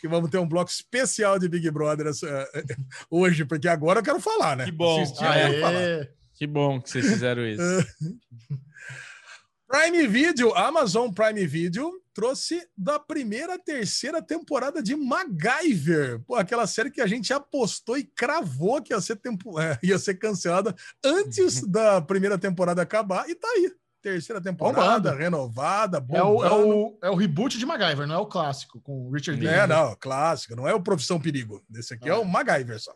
E 0.04 0.08
vamos 0.08 0.30
ter 0.30 0.38
um 0.38 0.48
bloco 0.48 0.70
especial 0.70 1.40
de 1.40 1.48
Big 1.48 1.70
Brother 1.72 2.08
essa- 2.08 2.48
hoje, 3.10 3.46
porque 3.46 3.68
agora 3.70 4.00
eu 4.00 4.04
quero 4.04 4.20
falar, 4.20 4.58
né? 4.58 4.66
Que 4.66 4.72
bom. 4.72 5.06
Falar. 5.16 5.34
Aê. 5.68 6.10
Que 6.36 6.48
bom 6.48 6.82
que 6.82 6.90
vocês 6.90 7.06
fizeram 7.08 7.46
isso. 7.48 7.62
Prime 9.74 10.06
Video, 10.08 10.54
Amazon 10.56 11.10
Prime 11.12 11.48
Video, 11.48 11.92
trouxe 12.14 12.64
da 12.78 13.00
primeira 13.00 13.58
terceira 13.58 14.22
temporada 14.22 14.84
de 14.84 14.96
MacGyver. 14.96 16.22
Pô, 16.28 16.36
aquela 16.36 16.68
série 16.68 16.92
que 16.92 17.02
a 17.02 17.08
gente 17.08 17.34
apostou 17.34 17.98
e 17.98 18.04
cravou 18.04 18.80
que 18.84 18.94
ia 18.94 19.02
ser, 19.02 19.16
tempo, 19.16 19.60
é, 19.60 19.80
ia 19.82 19.98
ser 19.98 20.14
cancelada 20.20 20.76
antes 21.04 21.68
da 21.68 22.00
primeira 22.00 22.38
temporada 22.38 22.84
acabar, 22.84 23.28
e 23.28 23.34
tá 23.34 23.48
aí. 23.48 23.72
terceira 24.00 24.40
temporada, 24.40 25.10
Bombando. 25.10 25.18
renovada, 25.18 26.06
É 26.12 26.22
o, 26.22 26.44
é, 26.46 26.52
o, 26.52 26.98
é 27.02 27.10
o 27.10 27.16
reboot 27.16 27.58
de 27.58 27.66
MacGyver, 27.66 28.06
não 28.06 28.14
é 28.14 28.20
o 28.20 28.28
clássico, 28.28 28.80
com 28.80 29.08
o 29.08 29.12
Richard 29.12 29.42
Dean. 29.42 29.52
É, 29.52 29.66
não, 29.66 29.96
clássico, 30.00 30.56
não 30.56 30.68
é 30.68 30.74
o 30.76 30.84
Profissão 30.84 31.20
Perigo. 31.20 31.64
Esse 31.76 31.96
aqui 31.96 32.08
é, 32.08 32.12
É. 32.12 32.16
o 32.16 32.24
MacGyver 32.24 32.80
só. 32.80 32.94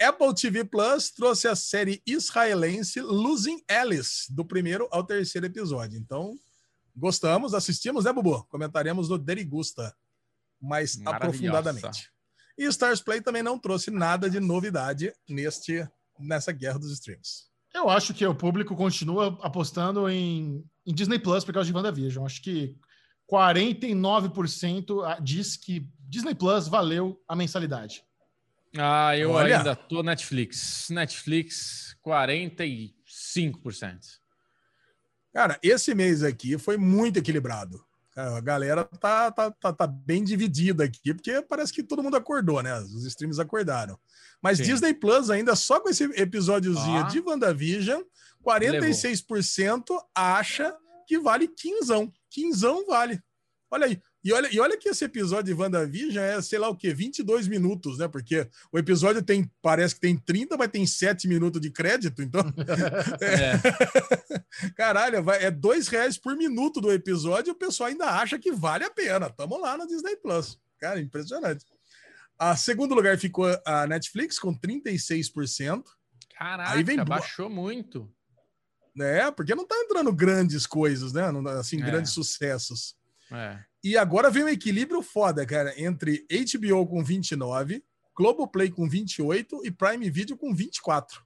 Apple 0.00 0.34
TV 0.34 0.64
Plus 0.64 1.10
trouxe 1.10 1.46
a 1.46 1.54
série 1.54 2.02
israelense 2.06 3.00
Losing 3.00 3.62
Alice, 3.68 4.32
do 4.32 4.44
primeiro 4.44 4.88
ao 4.90 5.04
terceiro 5.04 5.46
episódio. 5.46 5.98
Então, 5.98 6.34
gostamos, 6.96 7.54
assistimos, 7.54 8.04
né, 8.04 8.12
Bubu? 8.12 8.44
Comentaremos 8.44 9.08
no 9.08 9.18
Derigusta 9.18 9.94
mais 10.60 11.00
aprofundadamente. 11.04 12.10
E 12.56 12.64
Stars 12.66 13.00
Play 13.00 13.20
também 13.20 13.42
não 13.42 13.58
trouxe 13.58 13.90
nada 13.90 14.30
de 14.30 14.40
novidade 14.40 15.12
neste, 15.28 15.86
nessa 16.18 16.52
guerra 16.52 16.78
dos 16.78 16.92
streams. 16.92 17.48
Eu 17.74 17.90
acho 17.90 18.14
que 18.14 18.24
o 18.24 18.34
público 18.34 18.76
continua 18.76 19.36
apostando 19.42 20.08
em, 20.08 20.64
em 20.86 20.94
Disney 20.94 21.18
Plus 21.18 21.44
por 21.44 21.52
causa 21.52 21.68
de 21.68 21.76
WandaVision. 21.76 22.24
Acho 22.24 22.40
que 22.40 22.76
49% 23.30 25.20
diz 25.20 25.56
que 25.56 25.90
Disney 25.98 26.34
Plus 26.34 26.68
valeu 26.68 27.20
a 27.26 27.34
mensalidade. 27.34 28.04
Ah, 28.76 29.16
eu 29.16 29.30
Olha. 29.30 29.58
ainda 29.58 29.76
tô 29.76 30.02
Netflix. 30.02 30.88
Netflix, 30.90 31.96
45%. 32.04 32.92
Cara, 35.32 35.58
esse 35.62 35.94
mês 35.94 36.22
aqui 36.22 36.58
foi 36.58 36.76
muito 36.76 37.18
equilibrado. 37.18 37.84
A 38.16 38.40
galera 38.40 38.84
tá, 38.84 39.32
tá, 39.32 39.50
tá, 39.50 39.72
tá 39.72 39.86
bem 39.86 40.22
dividida 40.22 40.84
aqui, 40.84 41.12
porque 41.12 41.42
parece 41.42 41.72
que 41.72 41.82
todo 41.82 42.02
mundo 42.02 42.16
acordou, 42.16 42.62
né? 42.62 42.78
Os 42.78 43.04
streams 43.04 43.40
acordaram. 43.40 43.98
Mas 44.40 44.58
Sim. 44.58 44.64
Disney 44.64 44.94
Plus, 44.94 45.30
ainda 45.30 45.56
só 45.56 45.80
com 45.80 45.88
esse 45.88 46.04
episódiozinho 46.20 47.00
Ó. 47.00 47.08
de 47.08 47.18
WandaVision, 47.20 48.02
46% 48.46 49.86
acha 50.14 50.76
que 51.08 51.18
vale 51.18 51.48
quinzão. 51.48 52.12
Quinzão 52.30 52.86
vale. 52.86 53.20
Olha 53.68 53.86
aí. 53.86 54.00
E 54.24 54.32
olha, 54.32 54.48
e 54.50 54.58
olha 54.58 54.76
que 54.78 54.88
esse 54.88 55.04
episódio 55.04 55.54
de 55.54 55.60
WandaVision 55.60 56.24
é, 56.24 56.40
sei 56.40 56.58
lá 56.58 56.68
o 56.70 56.74
quê, 56.76 56.94
22 56.94 57.46
minutos, 57.46 57.98
né? 57.98 58.08
Porque 58.08 58.48
o 58.72 58.78
episódio 58.78 59.22
tem, 59.22 59.50
parece 59.60 59.94
que 59.96 60.00
tem 60.00 60.16
30, 60.16 60.56
mas 60.56 60.70
tem 60.70 60.86
7 60.86 61.28
minutos 61.28 61.60
de 61.60 61.70
crédito, 61.70 62.22
então 62.22 62.40
É. 63.20 63.52
Caralho, 64.76 65.22
vai- 65.22 65.44
é 65.44 65.50
dois 65.50 65.88
reais 65.88 66.16
por 66.16 66.34
minuto 66.36 66.80
do 66.80 66.90
episódio 66.92 67.50
e 67.50 67.52
o 67.52 67.56
pessoal 67.58 67.88
ainda 67.90 68.06
acha 68.06 68.38
que 68.38 68.50
vale 68.50 68.84
a 68.84 68.90
pena. 68.90 69.28
Tamo 69.30 69.58
lá 69.58 69.76
no 69.76 69.86
Disney 69.86 70.16
Plus. 70.16 70.58
Cara, 70.80 71.00
impressionante. 71.00 71.64
A 72.38 72.56
segundo 72.56 72.94
lugar 72.94 73.16
ficou 73.18 73.46
a 73.64 73.86
Netflix 73.86 74.38
com 74.38 74.52
36%, 74.58 75.84
Caraca, 76.36 76.72
Aí 76.72 76.82
vem 76.82 76.96
baixou 77.04 77.48
muito. 77.48 78.10
né? 78.94 79.30
Porque 79.30 79.54
não 79.54 79.66
tá 79.66 79.76
entrando 79.76 80.12
grandes 80.12 80.66
coisas, 80.66 81.12
né? 81.12 81.30
Não- 81.30 81.46
Assim, 81.46 81.80
É. 81.80 81.84
grandes 81.86 82.12
sucessos. 82.12 82.96
É. 83.30 83.58
E 83.84 83.98
agora 83.98 84.30
vem 84.30 84.44
um 84.44 84.48
equilíbrio 84.48 85.02
foda, 85.02 85.44
cara, 85.44 85.78
entre 85.78 86.26
HBO 86.30 86.86
com 86.86 87.04
29, 87.04 87.84
Globoplay 88.16 88.70
com 88.70 88.88
28 88.88 89.60
e 89.66 89.70
Prime 89.70 90.08
Video 90.08 90.36
com 90.38 90.54
24. 90.54 91.22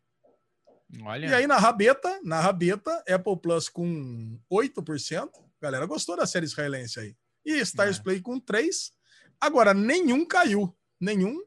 Olha. 1.03 1.27
E 1.27 1.35
aí 1.35 1.47
na 1.47 1.57
rabeta, 1.57 2.19
na 2.25 2.41
rabeta, 2.41 2.91
Apple 3.09 3.37
Plus 3.41 3.69
com 3.69 4.39
8%. 4.51 5.31
Galera 5.61 5.87
gostou 5.87 6.17
da 6.17 6.27
série 6.27 6.47
israelense 6.47 6.99
aí. 6.99 7.17
E 7.45 7.59
Stars 7.61 7.99
É. 7.99 8.03
Play 8.03 8.21
com 8.21 8.41
3. 8.41 8.93
Agora 9.41 9.73
nenhum 9.73 10.27
caiu, 10.27 10.75
nenhum 11.01 11.41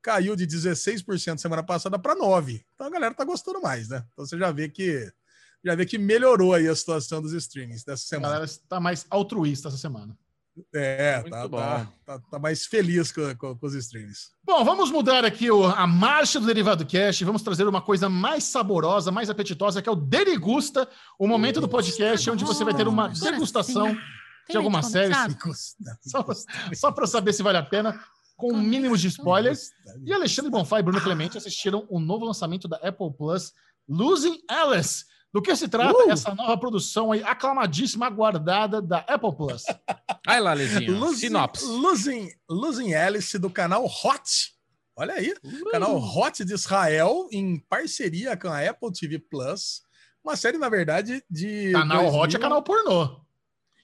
caiu 0.00 0.34
de 0.36 0.46
16% 0.46 1.38
semana 1.38 1.62
passada 1.62 1.98
para 1.98 2.14
9. 2.14 2.64
Então 2.74 2.86
a 2.86 2.90
galera 2.90 3.14
tá 3.14 3.24
gostando 3.24 3.60
mais, 3.60 3.88
né? 3.88 4.02
Então 4.12 4.24
você 4.24 4.38
já 4.38 4.50
vê 4.50 4.68
que 4.68 5.12
já 5.64 5.74
vê 5.74 5.84
que 5.86 5.98
melhorou 5.98 6.54
aí 6.54 6.68
a 6.68 6.76
situação 6.76 7.20
dos 7.20 7.32
streamings 7.32 7.84
dessa 7.84 8.04
A 8.04 8.06
semana. 8.06 8.28
galera 8.28 8.44
está 8.44 8.78
mais 8.78 9.06
altruísta 9.10 9.68
essa 9.68 9.78
semana. 9.78 10.16
É, 10.72 11.20
tá, 11.28 11.48
bom. 11.48 11.56
tá, 11.58 11.86
tá, 12.06 12.18
tá 12.30 12.38
mais 12.38 12.64
feliz 12.66 13.10
com, 13.10 13.34
com- 13.36 13.56
com 13.56 13.66
os 13.66 13.74
streams. 13.74 14.28
Bom, 14.44 14.64
vamos 14.64 14.90
mudar 14.90 15.24
aqui 15.24 15.50
o- 15.50 15.64
a 15.66 15.86
marcha 15.86 16.38
do 16.38 16.46
Derivado 16.46 16.86
Cast. 16.86 17.24
Vamos 17.24 17.42
trazer 17.42 17.66
uma 17.66 17.82
coisa 17.82 18.08
mais 18.08 18.44
saborosa, 18.44 19.10
mais 19.10 19.28
apetitosa, 19.28 19.82
que 19.82 19.88
é 19.88 19.92
o 19.92 19.96
Derigusta, 19.96 20.88
o 21.18 21.26
momento 21.26 21.60
do 21.60 21.68
podcast 21.68 22.30
onde 22.30 22.44
você 22.44 22.62
vai 22.64 22.74
ter 22.74 22.86
uma 22.88 23.08
degustação 23.32 23.94
de 24.48 24.56
alguma 24.56 24.82
série. 24.82 25.12
Só, 26.02 26.24
só 26.74 26.92
para 26.92 27.06
saber 27.06 27.32
se 27.32 27.42
vale 27.42 27.58
a 27.58 27.62
pena, 27.62 27.98
com 28.36 28.52
um 28.52 28.60
mínimo 28.60 28.96
de 28.96 29.08
spoilers. 29.08 29.70
E 30.04 30.12
Alexandre 30.12 30.50
Bonfá 30.50 30.78
e 30.78 30.82
Bruno 30.82 31.00
Clemente 31.00 31.36
assistiram 31.38 31.86
o 31.88 31.98
novo 31.98 32.24
lançamento 32.26 32.68
da 32.68 32.76
Apple 32.76 33.12
Plus, 33.16 33.52
Losing 33.88 34.38
Alice. 34.48 35.04
Do 35.34 35.42
que 35.42 35.54
se 35.56 35.66
trata 35.66 35.98
Uh! 36.04 36.10
essa 36.12 36.32
nova 36.32 36.56
produção 36.56 37.10
aí, 37.10 37.20
aclamadíssima, 37.24 38.06
aguardada 38.06 38.80
da 38.80 38.98
Apple 38.98 39.34
Plus? 39.36 39.64
Aí 40.26 40.38
lá, 40.40 40.52
Lezinho. 40.54 40.96
Losing, 40.96 41.16
Sinopse. 41.18 41.64
Losing, 41.66 42.28
Losing 42.48 42.94
Alice 42.94 43.36
do 43.38 43.50
canal 43.50 43.84
Hot. 43.84 44.54
Olha 44.96 45.14
aí, 45.14 45.34
Uh! 45.42 45.70
canal 45.72 45.96
Hot 45.98 46.44
de 46.44 46.54
Israel, 46.54 47.28
em 47.32 47.58
parceria 47.68 48.36
com 48.36 48.46
a 48.48 48.60
Apple 48.60 48.92
TV 48.92 49.18
Plus. 49.18 49.82
Uma 50.24 50.36
série, 50.36 50.56
na 50.56 50.68
verdade, 50.68 51.20
de. 51.28 51.72
Canal 51.72 52.02
2000. 52.04 52.20
Hot 52.22 52.36
é 52.36 52.38
canal 52.38 52.62
pornô. 52.62 53.23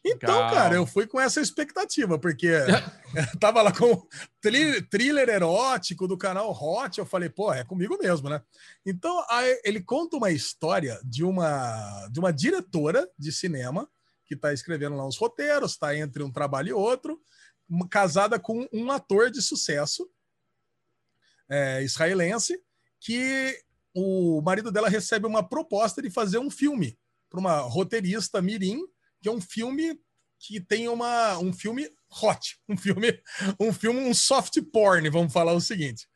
Então, 0.05 0.35
Calma. 0.35 0.51
cara, 0.51 0.75
eu 0.75 0.87
fui 0.87 1.07
com 1.07 1.21
essa 1.21 1.41
expectativa, 1.41 2.19
porque 2.19 2.49
tava 3.39 3.61
lá 3.61 3.71
com 3.71 4.07
tri- 4.41 4.81
thriller 4.83 5.29
erótico 5.29 6.09
do 6.09 6.17
canal 6.17 6.51
Hot. 6.51 6.99
Eu 6.99 7.05
falei, 7.05 7.29
pô, 7.29 7.53
é 7.53 7.65
comigo 7.65 7.99
mesmo, 7.99 8.31
né? 8.31 8.43
Então, 8.85 9.23
aí 9.29 9.61
ele 9.63 9.83
conta 9.83 10.17
uma 10.17 10.31
história 10.31 10.99
de 11.05 11.23
uma, 11.23 12.09
de 12.11 12.19
uma 12.19 12.33
diretora 12.33 13.07
de 13.19 13.31
cinema 13.31 13.89
que 14.25 14.35
está 14.35 14.53
escrevendo 14.53 14.97
lá 14.97 15.07
uns 15.07 15.19
roteiros, 15.19 15.73
está 15.73 15.95
entre 15.95 16.23
um 16.23 16.31
trabalho 16.31 16.69
e 16.69 16.73
outro, 16.73 17.21
casada 17.91 18.39
com 18.39 18.67
um 18.73 18.91
ator 18.91 19.31
de 19.31 19.43
sucesso 19.43 20.09
é, 21.49 21.83
israelense, 21.83 22.59
que 23.01 23.61
o 23.95 24.41
marido 24.41 24.71
dela 24.71 24.89
recebe 24.89 25.27
uma 25.27 25.47
proposta 25.47 26.01
de 26.01 26.11
fazer 26.11 26.39
um 26.39 26.51
filme 26.51 26.97
para 27.29 27.41
uma 27.41 27.59
roteirista 27.59 28.41
mirim, 28.41 28.81
que 29.21 29.29
é 29.29 29.33
um 29.33 29.41
filme 29.41 29.99
que 30.39 30.61
tem 30.61 30.89
uma 30.89 31.39
um 31.39 31.53
filme 31.53 31.89
hot, 32.23 32.59
um 32.69 32.77
filme 32.77 33.21
um 33.61 33.73
filme 33.73 34.01
um 34.01 34.15
soft 34.15 34.59
porn, 34.73 35.09
vamos 35.11 35.33
falar 35.33 35.53
o 35.53 35.61
seguinte. 35.61 36.09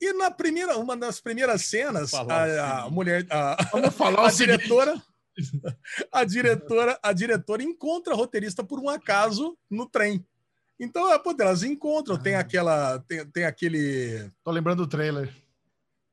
E 0.00 0.12
na 0.12 0.30
primeira 0.30 0.76
uma 0.76 0.96
das 0.96 1.20
primeiras 1.20 1.64
cenas, 1.66 2.12
a, 2.14 2.82
a 2.84 2.90
mulher 2.90 3.26
a, 3.30 3.56
Vamos 3.72 3.94
falar 3.94 4.20
a 4.24 4.26
o 4.26 4.30
seguinte. 4.30 4.58
diretora 4.64 5.02
a 6.10 6.24
diretora 6.24 6.98
a 7.02 7.12
diretora 7.12 7.62
encontra 7.62 8.14
a 8.14 8.16
roteirista 8.16 8.64
por 8.64 8.78
um 8.80 8.88
acaso 8.88 9.56
no 9.70 9.86
trem. 9.86 10.24
Então, 10.78 11.10
é, 11.12 11.18
pô, 11.18 11.34
elas 11.38 11.62
encontram, 11.62 12.18
tem 12.18 12.34
Ah. 12.34 12.40
aquela 12.40 12.98
tem, 13.00 13.24
tem 13.30 13.44
aquele 13.46 14.30
Tô 14.44 14.50
lembrando 14.50 14.84
do 14.84 14.88
trailer. 14.88 15.32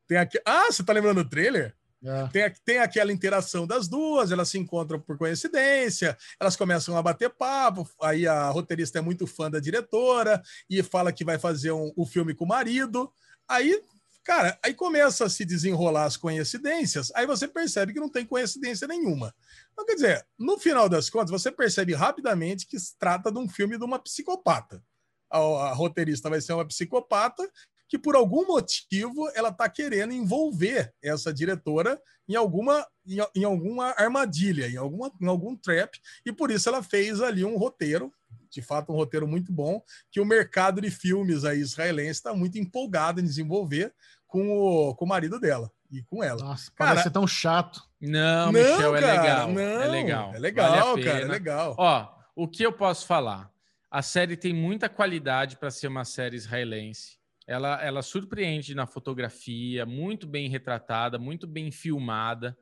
tem 0.08 0.18
aqui, 0.18 0.40
ah, 0.46 0.66
você 0.72 0.84
tá 0.84 0.94
lembrando 0.94 1.24
do 1.24 1.30
trailer? 1.30 1.76
É. 2.04 2.28
Tem, 2.28 2.54
tem 2.66 2.78
aquela 2.80 3.14
interação 3.14 3.66
das 3.66 3.88
duas, 3.88 4.32
elas 4.32 4.50
se 4.50 4.58
encontram 4.58 5.00
por 5.00 5.18
coincidência, 5.18 6.18
elas 6.38 6.56
começam 6.56 6.98
a 6.98 7.02
bater 7.02 7.30
papo, 7.30 7.90
aí 8.02 8.28
a 8.28 8.50
roteirista 8.50 9.00
é 9.00 9.02
muito 9.02 9.26
fã 9.26 9.50
da 9.50 9.60
diretora 9.60 10.42
e 10.70 10.84
fala 10.84 11.14
que 11.14 11.24
vai 11.24 11.40
fazer 11.40 11.72
um, 11.72 11.94
o 11.96 12.06
filme 12.06 12.36
com 12.36 12.44
o 12.44 12.48
marido. 12.48 13.10
Aí, 13.48 13.82
cara, 14.22 14.60
aí 14.62 14.74
começa 14.74 15.26
a 15.26 15.30
se 15.30 15.46
desenrolar 15.46 16.04
as 16.04 16.18
coincidências, 16.18 17.10
aí 17.16 17.26
você 17.26 17.48
percebe 17.48 17.94
que 17.94 18.00
não 18.02 18.10
tem 18.10 18.26
coincidência 18.26 18.86
nenhuma. 18.86 19.34
Então, 19.72 19.86
quer 19.86 19.96
dizer, 19.96 20.28
no 20.38 20.60
final 20.60 20.90
das 20.90 21.10
contas, 21.10 21.32
você 21.32 21.52
percebe 21.52 21.94
rapidamente 21.94 22.68
que 22.68 22.78
se 22.78 22.98
trata 22.98 23.32
de 23.32 23.40
um 23.40 23.48
filme 23.48 23.78
de 23.78 23.84
uma 23.86 23.98
psicopata. 23.98 24.84
A, 25.32 25.38
a 25.38 25.74
roteirista 25.74 26.30
vai 26.30 26.42
ser 26.42 26.52
uma 26.52 26.68
psicopata 26.68 27.50
que 27.94 28.00
por 28.00 28.16
algum 28.16 28.48
motivo 28.48 29.30
ela 29.36 29.50
está 29.50 29.70
querendo 29.70 30.14
envolver 30.14 30.92
essa 31.00 31.32
diretora 31.32 32.02
em 32.28 32.34
alguma, 32.34 32.84
em, 33.06 33.20
em 33.36 33.44
alguma 33.44 33.92
armadilha, 33.92 34.68
em, 34.68 34.78
alguma, 34.78 35.12
em 35.22 35.28
algum 35.28 35.56
trap, 35.56 35.92
e 36.26 36.34
por 36.34 36.50
isso 36.50 36.68
ela 36.68 36.82
fez 36.82 37.22
ali 37.22 37.46
um 37.46 37.56
roteiro, 37.56 38.12
de 38.50 38.64
fato 38.64 38.92
um 38.92 38.96
roteiro 38.96 39.28
muito 39.28 39.54
bom, 39.54 39.80
que 40.12 40.20
o 40.20 40.26
mercado 40.26 40.82
de 40.82 40.90
filmes 40.90 41.46
aí 41.46 41.60
israelense 41.60 42.14
está 42.14 42.34
muito 42.34 42.58
empolgado 42.58 43.22
em 43.22 43.24
desenvolver 43.24 43.94
com 44.26 44.50
o, 44.50 44.96
com 44.96 45.06
o 45.06 45.08
marido 45.08 45.40
dela 45.40 45.72
e 45.92 46.02
com 46.02 46.24
ela. 46.24 46.40
Nossa, 46.44 46.72
Cara- 46.72 46.90
parece 46.90 47.04
ser 47.04 47.12
tão 47.12 47.28
chato. 47.28 47.80
Não, 48.02 48.52
Michel, 48.52 48.96
é 48.96 49.02
cara, 49.02 49.22
legal. 49.22 49.52
Não, 49.52 49.62
é 49.62 49.88
legal. 49.88 50.34
É 50.34 50.40
legal, 50.40 50.72
Vale 50.96 51.02
a 51.02 51.06
cara, 51.06 51.26
é 51.26 51.28
legal. 51.28 51.76
Ó, 51.78 52.10
o 52.36 52.48
que 52.48 52.64
eu 52.64 52.74
posso 52.74 53.06
falar? 53.06 53.52
A 53.92 54.02
série 54.02 54.36
tem 54.36 54.52
muita 54.52 54.90
qualidade 54.90 55.58
para 55.58 55.70
ser 55.70 55.86
uma 55.86 56.04
série 56.04 56.36
israelense. 56.38 57.22
Ela, 57.48 57.82
ela 57.84 58.02
surpreende 58.02 58.74
na 58.74 58.88
fotografia, 58.88 59.86
muito 59.86 60.26
bem 60.26 60.50
retratada, 60.50 61.20
muito 61.20 61.46
bem 61.46 61.72
filmada. 61.72 62.58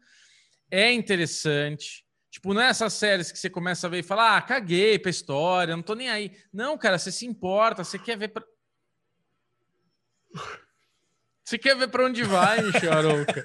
É 0.69 0.91
interessante. 0.91 2.05
Tipo, 2.29 2.53
não 2.53 2.61
é 2.61 2.69
essas 2.69 2.93
séries 2.93 3.31
que 3.31 3.37
você 3.37 3.49
começa 3.49 3.87
a 3.87 3.89
ver 3.89 3.99
e 3.99 4.03
fala, 4.03 4.37
ah, 4.37 4.41
caguei 4.41 4.97
pra 4.97 5.11
história, 5.11 5.75
não 5.75 5.83
tô 5.83 5.93
nem 5.93 6.09
aí. 6.09 6.31
Não, 6.51 6.77
cara, 6.77 6.97
você 6.97 7.11
se 7.11 7.25
importa, 7.25 7.83
você 7.83 7.99
quer 7.99 8.17
ver. 8.17 8.29
Pra... 8.29 8.43
Você 11.43 11.57
quer 11.57 11.75
ver 11.75 11.89
para 11.89 12.05
onde 12.05 12.23
vai, 12.23 12.61
Michel 12.61 12.93
Arouca? 12.93 13.43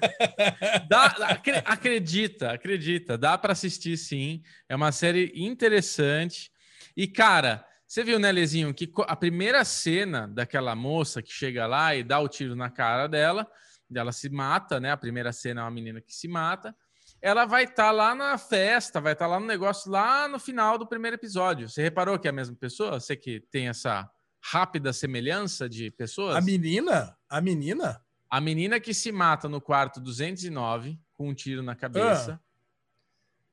Dá, 0.87 1.05
acre- 1.07 1.61
acredita, 1.65 2.51
acredita. 2.53 3.17
Dá 3.17 3.37
para 3.37 3.51
assistir, 3.51 3.97
sim. 3.97 4.41
É 4.69 4.75
uma 4.77 4.93
série 4.93 5.33
interessante. 5.35 6.49
E, 6.95 7.05
cara, 7.05 7.66
você 7.87 8.03
viu, 8.03 8.19
né, 8.19 8.31
Lezinho, 8.31 8.73
que 8.73 8.91
a 9.07 9.15
primeira 9.15 9.63
cena 9.63 10.27
daquela 10.27 10.75
moça 10.75 11.21
que 11.21 11.31
chega 11.31 11.65
lá 11.65 11.95
e 11.95 12.03
dá 12.03 12.19
o 12.19 12.27
tiro 12.27 12.53
na 12.53 12.69
cara 12.69 13.07
dela, 13.07 13.49
ela 13.95 14.11
se 14.11 14.29
mata, 14.29 14.77
né? 14.79 14.91
A 14.91 14.97
primeira 14.97 15.31
cena 15.31 15.61
é 15.61 15.63
uma 15.63 15.71
menina 15.71 16.01
que 16.01 16.13
se 16.13 16.27
mata. 16.27 16.75
Ela 17.21 17.45
vai 17.45 17.63
estar 17.63 17.91
lá 17.91 18.13
na 18.13 18.37
festa, 18.37 18.99
vai 18.99 19.13
estar 19.13 19.25
lá 19.25 19.39
no 19.39 19.45
negócio, 19.45 19.89
lá 19.89 20.27
no 20.27 20.37
final 20.37 20.77
do 20.77 20.85
primeiro 20.85 21.15
episódio. 21.15 21.69
Você 21.69 21.81
reparou 21.81 22.19
que 22.19 22.27
é 22.27 22.29
a 22.29 22.33
mesma 22.33 22.55
pessoa? 22.55 22.99
Você 22.99 23.15
que 23.15 23.39
tem 23.49 23.69
essa 23.69 24.09
rápida 24.41 24.91
semelhança 24.91 25.69
de 25.69 25.89
pessoas? 25.89 26.35
A 26.35 26.41
menina, 26.41 27.17
a 27.29 27.39
menina, 27.39 28.01
A 28.29 28.41
menina 28.41 28.81
que 28.81 28.93
se 28.93 29.13
mata 29.13 29.47
no 29.47 29.61
quarto 29.61 30.01
209 30.01 30.99
com 31.13 31.29
um 31.29 31.33
tiro 31.33 31.63
na 31.63 31.75
cabeça 31.75 32.39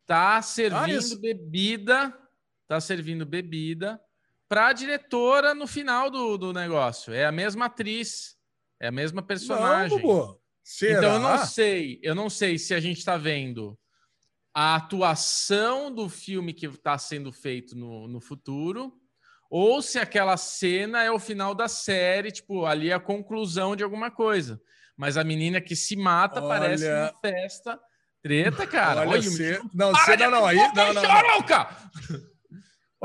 tá 0.07 0.43
servindo 0.43 0.99
isso. 0.99 1.19
bebida, 1.21 2.13
tá 2.67 2.81
servindo 2.81 3.25
bebida 3.25 3.99
para 4.49 4.69
a 4.69 4.73
diretora 4.73 5.55
no 5.55 5.67
final 5.67 6.11
do, 6.11 6.37
do 6.37 6.53
negócio. 6.53 7.13
É 7.13 7.25
a 7.25 7.33
mesma 7.33 7.67
atriz, 7.67 8.37
é 8.81 8.89
a 8.89 8.93
mesma 8.93 9.23
personagem. 9.23 10.03
Não, 10.03 10.39
então 10.81 11.15
eu 11.15 11.21
não 11.21 11.45
sei, 11.45 12.01
eu 12.03 12.15
não 12.15 12.31
sei 12.31 12.59
se 12.59 12.75
a 12.75 12.81
gente 12.81 12.99
está 12.99 13.17
vendo 13.17 13.79
a 14.55 14.77
atuação 14.77 15.93
do 15.93 16.09
filme 16.09 16.55
que 16.55 16.67
está 16.67 16.97
sendo 16.97 17.33
feito 17.33 17.77
no, 17.77 18.07
no 18.07 18.21
futuro 18.21 18.93
ou 19.51 19.83
se 19.83 19.99
aquela 19.99 20.37
cena 20.37 21.03
é 21.03 21.11
o 21.11 21.19
final 21.19 21.55
da 21.55 21.69
série, 21.69 22.33
tipo, 22.33 22.65
ali 22.65 22.91
é 22.91 22.95
a 22.95 23.01
conclusão 23.01 23.77
de 23.77 23.85
alguma 23.85 24.11
coisa. 24.11 24.61
Mas 24.97 25.17
a 25.17 25.25
menina 25.25 25.61
que 25.61 25.77
se 25.77 25.97
mata 25.97 26.41
Olha- 26.41 26.49
parece 26.49 26.89
uma 26.91 27.13
festa. 27.21 27.81
Treta, 28.23 28.67
cara. 28.67 29.03
Olha, 29.03 29.11
Olha, 29.11 29.23
você... 29.23 29.61
Não, 29.75 29.93
de 29.93 30.17
não, 30.17 30.31
não, 30.31 30.47
aí... 30.47 30.57
Não, 30.57 30.95
não, 30.95 31.03
não. 31.03 32.25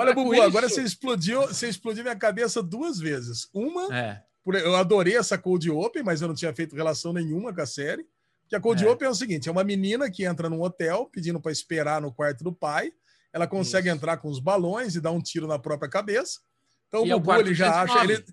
Olha, 0.02 0.14
com 0.16 0.24
Bubu, 0.24 0.42
agora 0.42 0.68
você 0.70 0.82
explodiu, 0.82 1.42
você 1.48 1.68
explodiu 1.70 2.04
minha 2.04 2.16
cabeça 2.16 2.62
duas 2.64 3.00
vezes. 3.00 3.48
Uma, 3.54 3.94
É, 3.96 4.24
por- 4.44 4.56
eu 4.56 4.76
adorei 4.76 5.16
essa 5.18 5.38
Cold 5.38 5.70
Open, 5.70 6.04
mas 6.04 6.22
eu 6.22 6.28
não 6.28 6.36
tinha 6.36 6.54
feito 6.54 6.76
relação 6.76 7.12
nenhuma 7.14 7.54
com 7.54 7.62
a 7.62 7.66
série. 7.66 8.06
Que 8.48 8.56
a 8.56 8.60
Cold 8.60 8.84
É. 8.84 8.90
Open 8.90 9.08
é 9.08 9.12
o 9.12 9.16
seguinte: 9.16 9.48
é 9.48 9.52
uma 9.52 9.64
menina 9.64 10.10
que 10.10 10.26
entra 10.26 10.50
num 10.50 10.62
hotel 10.62 11.06
pedindo 11.12 11.40
para 11.40 11.52
esperar 11.52 12.02
no 12.02 12.12
quarto 12.12 12.44
do 12.44 12.52
pai. 12.54 12.92
Ela 13.32 13.46
consegue 13.48 13.88
Isso. 13.88 13.96
entrar 13.96 14.18
com 14.18 14.28
os 14.30 14.40
balões 14.40 14.96
e 14.96 15.02
dar 15.02 15.12
um 15.12 15.22
tiro 15.22 15.46
na 15.46 15.60
própria 15.60 15.90
cabeça. 15.90 16.40
Então 16.88 17.06
E 17.06 17.12
é 17.12 17.14
o 17.14 17.18
o 17.18 17.20
Bubu 17.20 17.32
quarto 17.32 17.46
ele 17.46 17.54
já 17.54 17.84
209. 17.84 17.92
acha 18.00 18.12
ele 18.14 18.26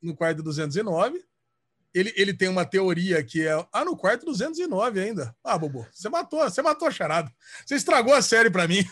no 0.00 0.14
quarto 0.14 0.42
209. 0.44 1.24
Ele, 1.98 2.12
ele 2.16 2.32
tem 2.34 2.48
uma 2.48 2.64
teoria 2.64 3.22
que 3.24 3.46
é 3.46 3.52
ah 3.72 3.84
no 3.84 3.96
quarto 3.96 4.24
209 4.26 5.00
ainda. 5.00 5.34
Ah, 5.42 5.58
Bubu, 5.58 5.86
você 5.92 6.08
matou, 6.08 6.40
você 6.40 6.62
matou 6.62 6.86
a 6.86 6.90
charada. 6.90 7.30
Você 7.66 7.74
estragou 7.74 8.14
a 8.14 8.22
série 8.22 8.50
para 8.50 8.68
mim. 8.68 8.84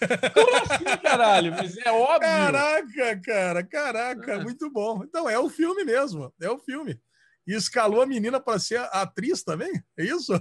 caralho, 1.03 1.53
mas 1.53 1.77
é 1.77 1.91
óbvio. 1.91 2.21
Caraca, 2.21 3.21
cara, 3.25 3.63
caraca, 3.65 4.35
Ah. 4.37 4.41
muito 4.41 4.71
bom. 4.71 5.03
Então 5.05 5.29
é 5.29 5.39
o 5.39 5.49
filme 5.49 5.85
mesmo, 5.85 6.33
é 6.41 6.51
o 6.51 6.59
filme. 6.59 7.01
E 7.47 7.55
escalou 7.55 8.03
a 8.03 8.07
menina 8.07 8.41
para 8.41 8.59
ser 8.59 8.79
a 8.81 9.03
atriz 9.03 9.43
também? 9.45 9.73
É 9.97 10.05
isso? 10.05 10.33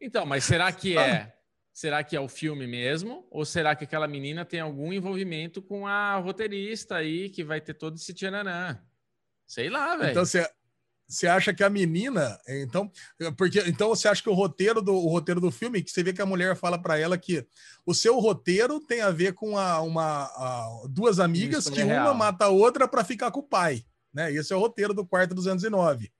Então, 0.00 0.26
mas 0.26 0.44
será 0.44 0.70
que 0.72 0.98
é? 0.98 1.32
Será 1.72 2.04
que 2.04 2.14
é 2.14 2.20
o 2.20 2.28
filme 2.28 2.66
mesmo? 2.66 3.26
Ou 3.30 3.44
será 3.46 3.74
que 3.74 3.84
aquela 3.84 4.06
menina 4.06 4.44
tem 4.44 4.60
algum 4.60 4.92
envolvimento 4.92 5.62
com 5.62 5.86
a 5.86 6.16
roteirista 6.16 6.96
aí 6.96 7.30
que 7.30 7.42
vai 7.42 7.60
ter 7.60 7.72
todo 7.74 7.96
esse 7.96 8.12
tchananã? 8.12 8.78
Sei 9.46 9.70
lá, 9.70 9.96
velho. 9.96 10.10
Então 10.10 10.24
você 10.24 10.46
você 11.08 11.26
acha 11.26 11.52
que 11.52 11.62
a 11.62 11.68
menina, 11.68 12.38
então, 12.48 12.90
porque 13.36 13.60
então 13.66 13.88
você 13.90 14.08
acha 14.08 14.22
que 14.22 14.30
o 14.30 14.34
roteiro 14.34 14.80
do 14.80 14.94
o 14.94 15.08
roteiro 15.08 15.40
do 15.40 15.50
filme, 15.50 15.82
que 15.82 15.90
você 15.90 16.02
vê 16.02 16.12
que 16.12 16.22
a 16.22 16.26
mulher 16.26 16.56
fala 16.56 16.80
para 16.80 16.98
ela 16.98 17.18
que 17.18 17.46
o 17.84 17.92
seu 17.94 18.18
roteiro 18.18 18.80
tem 18.80 19.02
a 19.02 19.10
ver 19.10 19.34
com 19.34 19.58
a, 19.58 19.80
uma 19.82 20.24
a- 20.24 20.82
duas 20.88 21.18
amigas 21.20 21.64
que 21.64 21.70
história 21.80 21.84
uma 21.94 22.02
real. 22.04 22.14
mata 22.14 22.46
a 22.46 22.48
outra 22.48 22.88
para 22.88 23.04
ficar 23.04 23.30
com 23.30 23.40
o 23.40 23.46
pai, 23.48 23.84
né? 24.12 24.32
Esse 24.32 24.52
é 24.52 24.56
o 24.56 24.60
roteiro 24.60 24.94
do 24.94 25.06
quarto 25.06 25.34
209. 25.34 26.10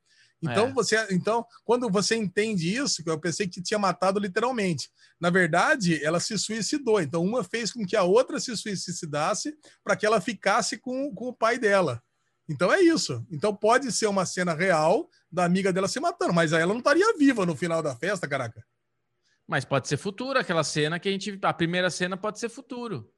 Então 0.44 0.66
É. 0.66 0.72
você, 0.72 1.06
então 1.12 1.46
quando 1.64 1.88
você 1.88 2.16
entende 2.16 2.74
isso, 2.76 3.00
eu 3.06 3.18
pensei 3.18 3.46
que 3.46 3.62
tinha 3.62 3.78
matado 3.78 4.18
literalmente. 4.18 4.90
Na 5.20 5.30
verdade, 5.30 6.04
ela 6.04 6.18
se 6.18 6.36
suicidou. 6.36 7.00
Então 7.00 7.22
uma 7.24 7.44
fez 7.44 7.72
com 7.72 7.86
que 7.86 7.94
a 7.96 8.02
outra 8.02 8.40
se 8.40 8.54
suicidasse 8.56 9.54
para 9.84 9.94
que 9.96 10.04
ela 10.04 10.20
ficasse 10.20 10.76
com, 10.78 11.14
com 11.14 11.28
o 11.28 11.32
pai 11.32 11.58
dela. 11.58 12.02
Então 12.48 12.72
é 12.72 12.80
isso. 12.80 13.24
Então 13.30 13.54
pode 13.54 13.90
ser 13.92 14.06
uma 14.06 14.26
cena 14.26 14.52
real 14.54 15.08
da 15.30 15.44
amiga 15.44 15.72
dela 15.72 15.88
se 15.88 16.00
matando, 16.00 16.32
mas 16.34 16.52
aí 16.52 16.62
ela 16.62 16.72
não 16.72 16.78
estaria 16.80 17.16
viva 17.16 17.46
no 17.46 17.56
final 17.56 17.82
da 17.82 17.94
festa, 17.96 18.28
caraca. 18.28 18.62
Mas 19.46 19.64
pode 19.64 19.88
ser 19.88 19.96
futuro, 19.96 20.38
aquela 20.38 20.64
cena 20.64 20.98
que 20.98 21.08
a 21.08 21.12
gente. 21.12 21.38
A 21.42 21.52
primeira 21.52 21.90
cena 21.90 22.16
pode 22.16 22.38
ser 22.38 22.48
futuro. 22.48 23.08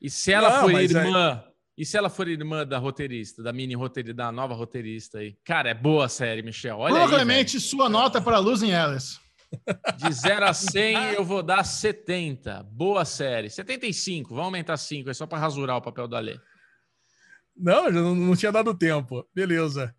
E 0.00 0.10
se 0.10 0.32
ela 0.32 0.50
Não, 0.50 0.60
for 0.68 0.74
aí- 0.76 0.84
irmã. 0.84 1.44
E 1.76 1.86
se 1.86 1.96
ela 1.96 2.10
for 2.10 2.28
irmã 2.28 2.66
da 2.66 2.76
roteirista, 2.78 3.42
da 3.42 3.50
mini 3.52 3.74
roteirista, 3.74 4.14
da 4.14 4.30
nova 4.30 4.52
roteirista 4.54 5.18
aí? 5.18 5.38
Cara, 5.42 5.70
é 5.70 5.74
boa 5.74 6.04
a 6.04 6.08
série, 6.08 6.42
Michel. 6.42 6.78
Olha 6.78 7.06
Bruno 7.06 7.32
aí, 7.32 7.48
sua 7.48 7.88
nota 7.88 8.20
para 8.20 8.38
Losing 8.38 8.72
Alice. 8.72 9.18
velho. 9.66 9.80
De 9.96 10.12
0 10.12 10.44
a 10.46 10.52
100, 10.52 10.96
eu 11.14 11.24
vou 11.24 11.42
dar 11.42 11.64
70. 11.64 12.62
Boa 12.64 13.04
série. 13.06 13.48
75. 13.48 14.30
Vamos 14.30 14.44
aumentar 14.46 14.76
5, 14.76 15.08
é 15.08 15.14
só 15.14 15.26
para 15.26 15.38
rasurar 15.38 15.76
o 15.78 15.82
papel 15.82 16.06
do 16.06 16.14
Alê. 16.14 16.38
Não, 17.56 17.84
já 17.92 18.00
não, 18.00 18.14
não 18.14 18.36
tinha 18.36 18.52
dado 18.52 18.74
tempo. 18.74 19.26
Beleza. 19.34 19.94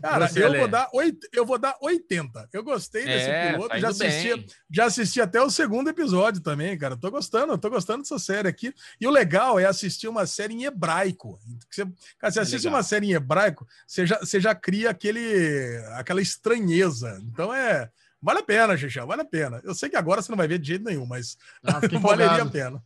Cara, 0.00 0.26
Você, 0.26 0.42
eu 0.42 0.56
vou, 0.56 0.68
dar 0.68 0.88
oit, 0.94 1.18
eu 1.34 1.44
vou 1.44 1.58
dar 1.58 1.76
80. 1.82 2.48
Eu 2.50 2.64
gostei 2.64 3.04
desse 3.04 3.28
É, 3.28 3.52
piloto. 3.52 3.68
tá 3.68 3.78
já 3.78 3.88
assisti, 3.90 4.34
bem. 4.36 4.46
já 4.70 4.84
assisti 4.86 5.20
até 5.20 5.42
o 5.42 5.50
segundo 5.50 5.90
episódio 5.90 6.40
também, 6.40 6.78
cara. 6.78 6.96
Tô 6.96 7.10
gostando, 7.10 7.58
tô 7.58 7.68
gostando 7.68 8.00
dessa 8.02 8.18
série 8.18 8.48
aqui. 8.48 8.72
E 8.98 9.06
o 9.06 9.10
legal 9.10 9.60
é 9.60 9.66
assistir 9.66 10.08
uma 10.08 10.24
série 10.24 10.54
em 10.54 10.64
hebraico. 10.64 11.38
Você, 11.70 11.84
cara, 12.18 12.32
você 12.32 12.38
É 12.38 12.42
assiste 12.42 12.64
legal. 12.64 12.78
uma 12.78 12.82
série 12.82 13.06
em 13.08 13.12
hebraico, 13.12 13.66
você 13.86 14.06
já, 14.06 14.18
você 14.18 14.40
já 14.40 14.54
cria 14.54 14.88
aquele, 14.88 15.76
aquela 15.96 16.22
estranheza. 16.22 17.20
Então 17.24 17.52
é. 17.52 17.90
Vale 18.24 18.38
a 18.38 18.42
pena, 18.44 18.76
Xixão, 18.78 19.04
vale 19.06 19.22
a 19.22 19.26
pena. 19.26 19.60
Eu 19.64 19.74
sei 19.74 19.90
que 19.90 19.96
agora 19.96 20.22
você 20.22 20.30
não 20.30 20.38
vai 20.38 20.46
ver 20.48 20.58
de 20.58 20.68
jeito 20.68 20.84
nenhum, 20.84 21.04
mas 21.04 21.36
Ah, 21.62 21.80
fiquei 21.80 21.98
valeria 22.00 22.44
a 22.44 22.48
pena. 22.48 22.82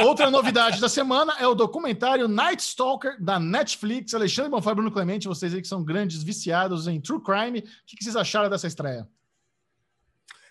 Outra 0.00 0.30
novidade 0.30 0.80
da 0.80 0.88
semana 0.88 1.34
é 1.38 1.46
o 1.46 1.54
documentário 1.54 2.26
Night 2.28 2.62
Stalker 2.62 3.16
da 3.22 3.38
Netflix. 3.38 4.12
Alexandre 4.14 4.50
Bonfá 4.50 4.72
e 4.72 4.74
Bruno 4.74 4.90
Clemente, 4.90 5.28
vocês 5.28 5.54
aí 5.54 5.62
que 5.62 5.68
são 5.68 5.84
grandes 5.84 6.22
viciados 6.22 6.86
em 6.88 7.00
true 7.00 7.22
crime. 7.22 7.60
O 7.60 7.62
que, 7.86 7.96
que 7.96 8.04
vocês 8.04 8.16
acharam 8.16 8.50
dessa 8.50 8.66
estreia? 8.66 9.08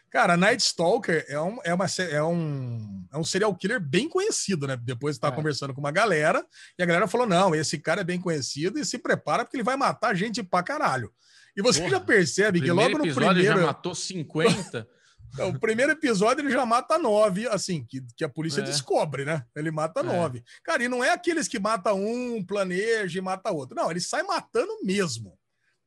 Cara, 0.10 0.38
Night 0.38 0.61
Stalker 0.61 1.26
é 1.27 1.40
um, 1.41 1.57
é, 1.64 1.73
uma, 1.73 1.85
é, 1.98 2.22
um, 2.23 3.03
é 3.11 3.18
um 3.18 3.23
serial 3.23 3.53
killer 3.56 3.80
bem 3.80 4.07
conhecido, 4.07 4.68
né? 4.68 4.77
Depois 4.77 5.15
estava 5.15 5.34
É. 5.34 5.35
conversando 5.35 5.73
com 5.73 5.80
uma 5.80 5.91
galera 5.91 6.45
e 6.77 6.84
a 6.84 6.85
galera 6.85 7.07
falou: 7.07 7.26
não, 7.26 7.56
esse 7.56 7.80
cara 7.80 8.02
é 8.02 8.03
bem 8.03 8.22
conhecido 8.22 8.77
e 8.77 8.85
se 8.85 8.99
prepara 8.99 9.44
porque 9.44 9.57
ele 9.57 9.64
vai 9.64 9.76
matar 9.76 10.15
gente 10.15 10.44
pra 10.44 10.61
caralho. 10.61 11.11
E 11.57 11.61
você 11.64 11.80
Porra, 11.80 11.91
já 11.91 11.99
percebe 11.99 12.60
que 12.61 12.68
Primeiro 12.68 12.91
logo 12.91 13.03
no 13.03 13.06
episódio 13.10 13.34
primeiro. 13.34 13.60
já 13.60 13.65
matou 13.65 13.95
50. 13.95 14.88
Não, 15.38 15.49
O 15.49 15.60
primeiro 15.60 15.91
episódio 15.91 16.43
ele 16.43 16.51
já 16.51 16.65
mata 16.65 16.97
nove, 16.97 17.47
assim, 17.47 17.84
que, 17.85 18.01
que 18.15 18.23
a 18.23 18.30
polícia 18.30 18.61
É. 18.61 18.64
descobre, 18.64 19.26
né? 19.26 19.45
Ele 19.55 19.72
mata 19.72 20.01
É. 20.01 20.03
nove. 20.03 20.43
Cara, 20.64 20.84
e 20.84 20.88
não 20.88 21.03
é 21.03 21.10
aqueles 21.11 21.47
que 21.47 21.60
mata 21.60 21.93
um, 21.93 22.43
planeja 22.43 23.18
e 23.18 23.22
mata 23.22 23.51
outro. 23.51 23.76
Não, 23.76 23.89
ele 23.89 24.01
sai 24.01 24.23
matando 24.23 24.72
mesmo. 24.84 25.38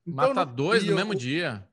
Então, 0.06 0.34
Mata 0.34 0.44
dois 0.44 0.84
no 0.84 0.94
mesmo 0.94 1.14
dia. 1.14 1.66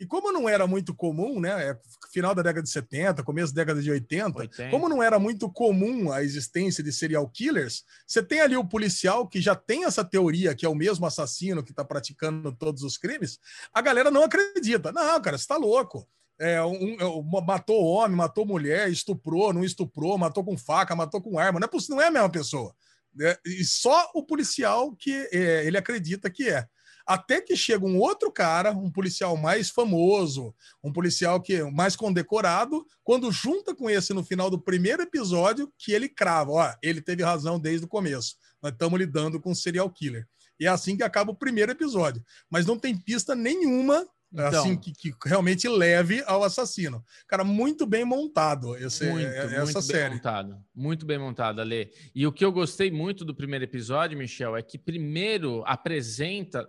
E 0.00 0.04
como 0.06 0.32
não 0.32 0.48
era 0.48 0.66
muito 0.66 0.92
comum, 0.94 1.40
né? 1.40 1.68
é 1.70 1.78
Final 2.12 2.34
da 2.34 2.42
década 2.42 2.62
de 2.62 2.68
70, 2.70 3.22
começo 3.22 3.54
da 3.54 3.62
década 3.62 3.80
de 3.80 3.90
80, 3.90 4.38
80. 4.38 4.70
como 4.70 4.88
não 4.88 5.02
era 5.02 5.18
muito 5.18 5.50
comum 5.50 6.10
a 6.12 6.22
existência 6.22 6.82
de 6.82 6.92
serial 6.92 7.28
killers, 7.28 7.84
você 8.06 8.22
tem 8.22 8.40
ali 8.40 8.56
o 8.56 8.64
policial 8.64 9.26
que 9.26 9.40
já 9.40 9.54
tem 9.54 9.84
essa 9.84 10.04
teoria 10.04 10.54
que 10.54 10.66
é 10.66 10.68
o 10.68 10.74
mesmo 10.74 11.06
assassino 11.06 11.62
que 11.62 11.70
está 11.70 11.84
praticando 11.84 12.52
todos 12.52 12.82
os 12.82 12.98
crimes, 12.98 13.38
a 13.72 13.80
galera 13.80 14.10
não 14.10 14.24
acredita. 14.24 14.90
Não, 14.92 15.20
cara, 15.22 15.38
você 15.38 15.44
está 15.44 15.56
louco. 15.56 16.06
É, 16.38 16.62
um, 16.64 16.96
é, 17.00 17.04
um- 17.06 17.22
matou 17.46 17.82
homem, 17.84 18.16
matou 18.16 18.44
mulher, 18.44 18.90
estuprou, 18.90 19.52
não 19.52 19.64
estuprou, 19.64 20.18
matou 20.18 20.44
com 20.44 20.56
faca, 20.58 20.96
matou 20.96 21.20
com 21.20 21.38
arma. 21.38 21.60
Não 21.60 21.66
é, 21.66 21.68
poss- 21.70 21.88
não 21.88 22.00
é 22.00 22.06
a 22.08 22.10
mesma 22.10 22.30
pessoa. 22.30 22.74
É, 23.20 23.38
e 23.46 23.64
só 23.64 24.10
o 24.14 24.22
policial 24.24 24.92
que 24.96 25.12
é, 25.32 25.64
ele 25.66 25.78
acredita 25.78 26.28
que 26.28 26.48
é. 26.48 26.66
Até 27.06 27.40
que 27.40 27.54
chega 27.54 27.84
um 27.84 27.98
outro 28.00 28.32
cara, 28.32 28.72
um 28.72 28.90
policial 28.90 29.36
mais 29.36 29.68
famoso, 29.68 30.54
um 30.82 30.90
policial 30.90 31.38
que 31.40 31.62
mais 31.64 31.94
condecorado, 31.94 32.84
quando 33.04 33.30
junta 33.30 33.74
com 33.74 33.90
esse 33.90 34.14
no 34.14 34.24
final 34.24 34.48
do 34.48 34.58
primeiro 34.58 35.02
episódio, 35.02 35.70
que 35.78 35.92
ele 35.92 36.08
crava, 36.08 36.50
ó, 36.50 36.74
ele 36.82 37.02
teve 37.02 37.22
razão 37.22 37.60
desde 37.60 37.84
o 37.84 37.88
começo. 37.88 38.36
Nós 38.62 38.72
estamos 38.72 38.98
lidando 38.98 39.38
com 39.38 39.50
um 39.50 39.54
serial 39.54 39.90
killer. 39.90 40.26
E 40.58 40.66
é 40.66 40.68
assim 40.70 40.96
que 40.96 41.02
acaba 41.02 41.30
o 41.30 41.36
primeiro 41.36 41.72
episódio. 41.72 42.24
Mas 42.48 42.64
não 42.64 42.78
tem 42.78 42.96
pista 42.96 43.34
nenhuma 43.34 44.06
então, 44.34 44.60
assim 44.60 44.76
que, 44.76 44.92
que, 44.92 45.14
realmente 45.24 45.68
leve 45.68 46.22
ao 46.26 46.42
assassino. 46.42 47.04
Cara, 47.28 47.44
muito 47.44 47.86
bem 47.86 48.04
montado 48.04 48.76
esse, 48.76 49.08
muito, 49.08 49.26
essa 49.26 49.62
muito 49.62 49.82
série. 49.82 50.08
Bem 50.08 50.16
montado, 50.16 50.64
muito 50.74 51.06
bem 51.06 51.18
montado, 51.18 51.60
Ale. 51.60 51.92
E 52.12 52.26
o 52.26 52.32
que 52.32 52.44
eu 52.44 52.50
gostei 52.50 52.90
muito 52.90 53.24
do 53.24 53.34
primeiro 53.34 53.64
episódio, 53.64 54.18
Michel, 54.18 54.56
é 54.56 54.62
que 54.62 54.76
primeiro 54.76 55.62
apresenta, 55.66 56.68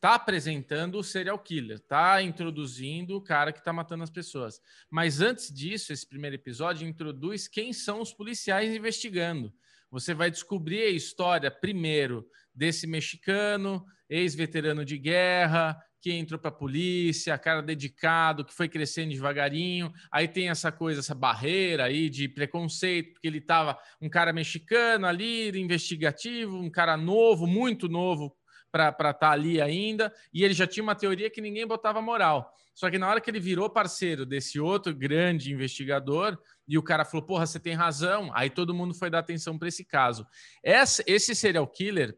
tá 0.00 0.14
apresentando 0.14 0.98
o 0.98 1.04
serial 1.04 1.38
killer, 1.38 1.78
tá 1.80 2.22
introduzindo 2.22 3.16
o 3.16 3.22
cara 3.22 3.52
que 3.52 3.62
tá 3.62 3.72
matando 3.72 4.02
as 4.02 4.10
pessoas. 4.10 4.58
Mas 4.90 5.20
antes 5.20 5.52
disso, 5.52 5.92
esse 5.92 6.08
primeiro 6.08 6.36
episódio 6.36 6.88
introduz 6.88 7.46
quem 7.46 7.72
são 7.74 8.00
os 8.00 8.14
policiais 8.14 8.74
investigando. 8.74 9.52
Você 9.90 10.14
vai 10.14 10.30
descobrir 10.30 10.82
a 10.82 10.90
história 10.90 11.50
primeiro 11.50 12.26
desse 12.54 12.86
mexicano, 12.86 13.84
ex-veterano 14.08 14.84
de 14.84 14.96
guerra, 14.98 15.76
que 16.04 16.12
entrou 16.12 16.38
para 16.38 16.50
a 16.50 16.52
polícia, 16.52 17.38
cara 17.38 17.62
dedicado, 17.62 18.44
que 18.44 18.52
foi 18.52 18.68
crescendo 18.68 19.08
devagarinho. 19.08 19.90
Aí 20.12 20.28
tem 20.28 20.50
essa 20.50 20.70
coisa, 20.70 21.00
essa 21.00 21.14
barreira 21.14 21.84
aí 21.84 22.10
de 22.10 22.28
preconceito, 22.28 23.14
porque 23.14 23.26
ele 23.26 23.38
estava 23.38 23.78
um 24.02 24.10
cara 24.10 24.30
mexicano 24.30 25.06
ali, 25.06 25.48
investigativo, 25.58 26.58
um 26.58 26.70
cara 26.70 26.94
novo, 26.98 27.46
muito 27.46 27.88
novo 27.88 28.36
para 28.70 28.90
estar 28.90 29.14
tá 29.14 29.30
ali 29.30 29.62
ainda, 29.62 30.12
e 30.30 30.44
ele 30.44 30.52
já 30.52 30.66
tinha 30.66 30.82
uma 30.82 30.94
teoria 30.94 31.30
que 31.30 31.40
ninguém 31.40 31.66
botava 31.66 32.02
moral. 32.02 32.52
Só 32.74 32.90
que 32.90 32.98
na 32.98 33.08
hora 33.08 33.20
que 33.20 33.30
ele 33.30 33.40
virou 33.40 33.70
parceiro 33.70 34.26
desse 34.26 34.60
outro 34.60 34.94
grande 34.94 35.54
investigador, 35.54 36.36
e 36.68 36.76
o 36.76 36.82
cara 36.82 37.06
falou: 37.06 37.24
Porra, 37.24 37.46
você 37.46 37.58
tem 37.58 37.72
razão, 37.72 38.30
aí 38.34 38.50
todo 38.50 38.74
mundo 38.74 38.92
foi 38.92 39.08
dar 39.08 39.20
atenção 39.20 39.56
para 39.56 39.68
esse 39.68 39.86
caso. 39.86 40.26
Esse 40.62 41.34
serial 41.34 41.66
killer 41.66 42.14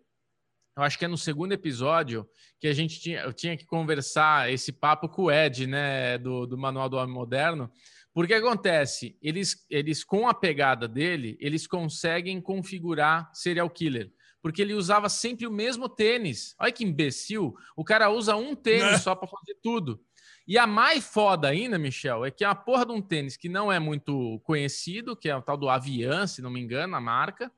eu 0.77 0.83
acho 0.83 0.99
que 0.99 1.05
é 1.07 1.09
no 1.09 1.17
segundo 1.17 1.53
episódio 1.53 2.29
que 2.61 2.69
a 2.69 2.73
gente 2.75 3.01
tinha, 3.01 3.21
eu 3.21 3.33
tinha 3.33 3.57
que 3.57 3.65
conversar 3.65 4.53
esse 4.53 4.71
papo 4.71 5.09
com 5.09 5.25
o 5.25 5.31
Ed, 5.31 5.67
né, 5.67 6.19
do, 6.19 6.47
do 6.47 6.59
Manual 6.59 6.89
do 6.89 6.97
Homem 6.99 7.15
Moderno, 7.15 7.71
porque 8.13 8.35
acontece, 8.35 9.17
eles, 9.23 9.67
eles 9.71 10.05
com 10.05 10.29
a 10.29 10.35
pegada 10.35 10.87
dele, 10.87 11.37
eles 11.41 11.67
conseguem 11.67 12.41
configurar 12.41 13.31
serial 13.33 13.69
killer, 13.71 14.13
porque 14.43 14.61
ele 14.61 14.75
usava 14.75 15.09
sempre 15.09 15.47
o 15.47 15.51
mesmo 15.51 15.89
tênis. 15.89 16.55
Olha 16.59 16.73
que 16.73 16.85
imbecil, 16.85 17.55
o 17.75 17.83
cara 17.83 18.11
usa 18.11 18.37
um 18.37 18.55
tênis 18.55 18.93
né? 18.93 18.99
só 18.99 19.15
para 19.15 19.29
fazer 19.29 19.59
tudo. 19.63 20.01
E 20.47 20.57
a 20.57 20.67
mais 20.67 21.05
foda 21.05 21.49
ainda, 21.49 21.79
Michel, 21.79 22.25
é 22.25 22.31
que 22.31 22.45
é 22.45 22.49
uma 22.49 22.55
porra 22.55 22.87
de 22.87 22.93
um 22.93 23.03
tênis 23.03 23.37
que 23.37 23.49
não 23.49 23.73
é 23.73 23.79
muito 23.79 24.41
conhecido, 24.45 25.17
que 25.17 25.29
é 25.29 25.37
o 25.37 25.43
tal 25.43 25.57
do 25.57 25.69
Avian, 25.69 26.27
se 26.27 26.41
não 26.41 26.51
me 26.51 26.61
engano, 26.61 26.95
a 26.95 27.01
marca. 27.01 27.51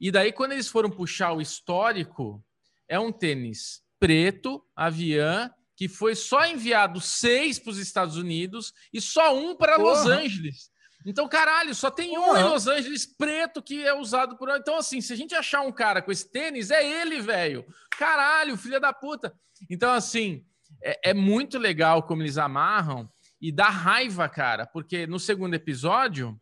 E 0.00 0.10
daí, 0.10 0.30
quando 0.30 0.52
eles 0.52 0.68
foram 0.68 0.90
puxar 0.90 1.32
o 1.32 1.40
histórico 1.40 2.44
é 2.88 2.98
um 2.98 3.12
tênis 3.12 3.82
preto, 3.98 4.64
Avian, 4.74 5.52
que 5.76 5.88
foi 5.88 6.14
só 6.14 6.46
enviado 6.46 7.00
seis 7.00 7.58
para 7.58 7.70
os 7.70 7.78
Estados 7.78 8.16
Unidos 8.16 8.72
e 8.92 9.00
só 9.00 9.36
um 9.36 9.54
para 9.54 9.76
Los 9.76 10.06
Angeles. 10.06 10.70
Então, 11.06 11.28
caralho, 11.28 11.74
só 11.74 11.90
tem 11.90 12.18
um 12.18 12.36
em 12.36 12.42
Los 12.42 12.66
Angeles 12.66 13.06
preto 13.06 13.62
que 13.62 13.84
é 13.86 13.94
usado 13.94 14.36
por. 14.36 14.50
Então, 14.50 14.76
assim, 14.76 15.00
se 15.00 15.12
a 15.12 15.16
gente 15.16 15.34
achar 15.34 15.60
um 15.60 15.72
cara 15.72 16.02
com 16.02 16.10
esse 16.10 16.28
tênis, 16.30 16.70
é 16.70 16.84
ele, 16.84 17.20
velho. 17.20 17.64
Caralho, 17.90 18.56
filha 18.56 18.80
da 18.80 18.92
puta. 18.92 19.32
Então, 19.70 19.92
assim, 19.92 20.44
é, 20.82 21.10
é, 21.10 21.14
muito 21.14 21.58
legal 21.58 22.02
como 22.02 22.22
eles 22.22 22.38
amarram 22.38 23.10
e 23.40 23.52
dá 23.52 23.68
raiva, 23.68 24.28
cara, 24.28 24.66
porque 24.66 25.06
no 25.06 25.18
segundo 25.18 25.54
episódio, 25.54 26.38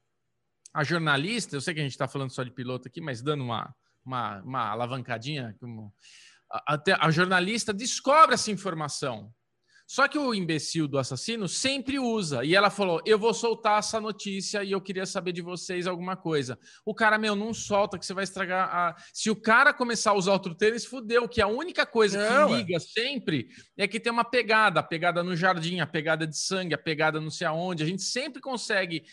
a 0.73 0.82
jornalista, 0.82 1.56
eu 1.56 1.60
sei 1.60 1.74
que 1.74 1.81
a 1.81 1.82
gente 1.82 1.93
está 1.93 2.09
falando 2.09 2.31
só 2.31 2.43
de 2.43 2.51
piloto 2.51 2.89
aqui, 2.89 3.01
mas 3.01 3.23
dando 3.23 3.44
uma, 3.44 3.74
uma, 4.05 4.40
uma 4.40 4.70
alavancadinha, 4.70 5.55
como 5.60 5.93
a, 6.51 6.81
a 7.01 7.10
jornalista 7.10 7.73
descobre 7.73 8.35
essa 8.35 8.51
informação. 8.51 9.32
Só 9.86 10.09
que 10.09 10.18
o 10.18 10.35
imbecil 10.35 10.89
do 10.89 10.98
assassino 10.98 11.47
sempre 11.47 11.97
usa. 11.97 12.44
E 12.44 12.56
ela 12.56 12.70
falou: 12.70 13.01
Eu 13.06 13.16
vou 13.18 13.32
soltar 13.32 13.78
essa 13.78 14.01
notícia 14.01 14.64
e 14.64 14.73
eu 14.73 14.81
queria 14.81 15.06
saber 15.06 15.31
de 15.31 15.40
vocês 15.40 15.86
alguma 15.86 16.16
coisa. 16.16 16.59
O 16.85 16.93
cara, 16.93 17.16
meu, 17.16 17.36
não 17.36 17.55
solta, 17.55 17.97
que 17.97 18.05
você 18.05 18.12
vai 18.12 18.24
estragar. 18.24 18.68
A... 18.68 18.97
Se 19.12 19.31
o 19.31 19.36
cara 19.36 19.73
começar 19.73 20.10
a 20.10 20.14
usar 20.14 20.32
outro 20.32 20.56
tênis, 20.56 20.85
fudeu. 20.85 21.28
Que 21.28 21.40
a 21.40 21.47
única 21.47 21.86
coisa 21.86 22.18
não, 22.18 22.48
que 22.48 22.56
liga 22.56 22.77
é. 22.77 22.81
sempre 22.81 23.48
é 23.77 23.86
que 23.86 24.01
tem 24.01 24.12
uma 24.12 24.24
pegada: 24.24 24.81
a 24.81 24.82
pegada 24.82 25.23
no 25.23 25.36
jardim, 25.36 25.78
a 25.78 25.86
pegada 25.86 26.27
de 26.27 26.36
sangue, 26.36 26.74
a 26.74 26.78
pegada 26.78 27.20
não 27.20 27.31
sei 27.31 27.47
aonde. 27.47 27.85
A 27.85 27.86
gente 27.86 28.02
sempre 28.02 28.40
consegue 28.43 29.05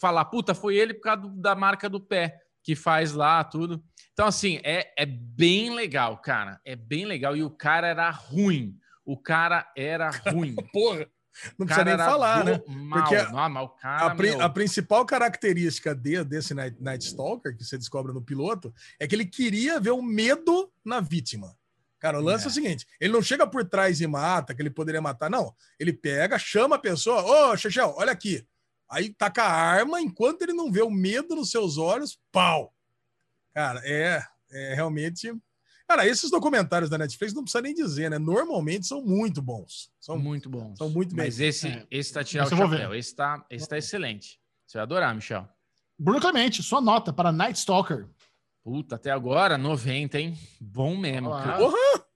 falar: 0.00 0.24
puta, 0.24 0.52
foi 0.52 0.74
ele 0.74 0.94
por 0.94 1.02
causa 1.02 1.22
do, 1.22 1.28
da 1.28 1.54
marca 1.54 1.88
do 1.88 2.00
pé 2.00 2.40
que 2.64 2.74
faz 2.74 3.12
lá 3.12 3.42
tudo. 3.44 3.82
Então, 4.18 4.26
assim, 4.26 4.58
é, 4.64 4.92
é 4.96 5.06
bem 5.06 5.72
legal, 5.72 6.18
cara. 6.18 6.60
É 6.64 6.74
bem 6.74 7.06
legal. 7.06 7.36
E 7.36 7.44
o 7.44 7.50
cara 7.50 7.86
era 7.86 8.10
ruim. 8.10 8.76
O 9.04 9.16
cara 9.16 9.70
era 9.76 10.10
ruim. 10.34 10.56
Porra. 10.72 11.08
Não 11.56 11.64
precisa 11.64 11.84
nem 11.84 11.96
falar, 11.96 12.44
né? 12.44 12.60
Mal. 12.66 12.98
Porque 12.98 13.14
a, 13.14 13.48
não, 13.48 13.68
cara, 13.80 14.06
a, 14.06 14.14
pri 14.16 14.30
a, 14.32 14.48
principal 14.48 15.06
característica 15.06 15.94
de, 15.94 16.24
desse 16.24 16.52
Night, 16.52 16.76
Night 16.82 17.04
Stalker, 17.04 17.56
que 17.56 17.62
você 17.62 17.78
descobre 17.78 18.12
no 18.12 18.20
piloto, 18.20 18.74
é 18.98 19.06
que 19.06 19.14
ele 19.14 19.24
queria 19.24 19.78
ver 19.78 19.92
o 19.92 20.02
medo 20.02 20.68
na 20.84 20.98
vítima. 20.98 21.56
Cara, 22.00 22.18
o 22.18 22.20
lance 22.20 22.42
é, 22.42 22.48
é 22.48 22.50
o 22.50 22.52
seguinte: 22.52 22.88
ele 23.00 23.12
não 23.12 23.22
chega 23.22 23.46
por 23.46 23.64
trás 23.64 24.00
e 24.00 24.06
mata, 24.08 24.52
que 24.52 24.60
ele 24.60 24.68
poderia 24.68 25.00
matar, 25.00 25.30
não. 25.30 25.54
Ele 25.78 25.92
pega, 25.92 26.36
chama 26.40 26.74
a 26.74 26.80
pessoa, 26.80 27.22
ô, 27.52 27.56
Chechel, 27.56 27.94
olha 27.96 28.10
aqui. 28.10 28.44
Aí 28.90 29.10
taca 29.10 29.44
a 29.44 29.52
arma, 29.52 30.00
enquanto 30.00 30.42
ele 30.42 30.54
não 30.54 30.72
vê 30.72 30.82
o 30.82 30.90
medo 30.90 31.36
nos 31.36 31.52
seus 31.52 31.78
olhos, 31.78 32.18
pau! 32.32 32.74
Cara, 33.58 33.82
é, 33.82 34.22
é 34.52 34.74
realmente. 34.74 35.34
Cara, 35.88 36.06
esses 36.06 36.30
documentários 36.30 36.88
da 36.88 36.96
Netflix 36.96 37.34
não 37.34 37.42
precisa 37.42 37.60
nem 37.60 37.74
dizer, 37.74 38.08
né? 38.08 38.16
Normalmente 38.16 38.86
são 38.86 39.02
muito 39.02 39.42
bons. 39.42 39.90
São 39.98 40.16
muito 40.16 40.48
bons. 40.48 40.78
São 40.78 40.88
muito 40.88 41.12
bem. 41.12 41.24
Mas 41.24 41.40
esse, 41.40 41.66
é. 41.66 41.84
esse 41.90 42.12
tá 42.12 42.22
tirando 42.22 42.52
o 42.52 42.56
chapéu. 42.56 42.94
Esse 42.94 43.16
tá, 43.16 43.44
esse 43.50 43.68
tá 43.68 43.76
excelente. 43.76 44.38
Você 44.64 44.78
vai 44.78 44.82
adorar, 44.84 45.12
Michel. 45.12 45.48
Bruno 45.98 46.20
Clemente, 46.20 46.62
sua 46.62 46.80
nota 46.80 47.12
para 47.12 47.32
Night 47.32 47.58
Stalker. 47.58 48.06
Puta, 48.62 48.94
até 48.94 49.10
agora, 49.10 49.58
90, 49.58 50.20
hein? 50.20 50.38
Bom 50.60 50.96
mesmo, 50.96 51.34
ah, 51.34 51.42
cara. 51.42 51.58
Porra! 51.58 52.06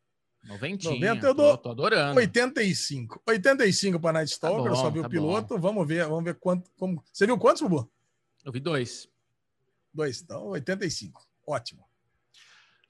90, 0.44 0.90
90 0.90 1.27
eu 1.27 1.35
dou 1.35 1.56
tô, 1.56 1.62
tô 1.64 1.70
adorando. 1.70 2.19
85. 2.19 3.20
85 3.27 3.98
para 3.98 4.12
Night 4.12 4.31
Stalker, 4.31 4.59
tá 4.59 4.62
bom, 4.62 4.77
eu 4.77 4.77
só 4.77 4.90
vi 4.90 5.01
tá 5.01 5.09
o 5.09 5.10
piloto. 5.10 5.55
Bom. 5.56 5.60
Vamos 5.60 5.89
ver, 5.89 6.06
vamos 6.06 6.23
ver 6.23 6.39
quanto. 6.39 6.70
Como... 6.78 7.02
Você 7.12 7.27
viu 7.27 7.36
quantos, 7.36 7.62
Bubu? 7.62 7.90
Eu 8.44 8.52
vi 8.52 8.60
dois. 8.60 9.09
Dois, 9.93 10.23
então 10.23 10.47
85. 10.47 11.31
Ótimo. 11.47 11.85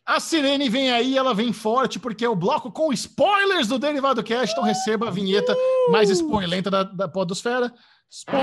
A 0.05 0.19
Sirene 0.19 0.69
vem 0.69 0.91
aí, 0.91 1.17
ela 1.17 1.33
vem 1.33 1.53
forte, 1.53 1.99
porque 1.99 2.25
é 2.25 2.29
o 2.29 2.35
bloco 2.35 2.73
com 2.73 2.93
spoilers 2.93 3.69
do 3.69 3.79
Derivado 3.79 4.23
Cast. 4.23 4.53
Então 4.53 4.65
receba 4.65 5.07
a 5.07 5.11
vinheta 5.11 5.57
mais 5.91 6.11
spoilenta 6.11 6.71
da, 6.71 6.83
da 6.83 7.09
Podosfera. 7.09 7.73
Spoilers! 8.11 8.43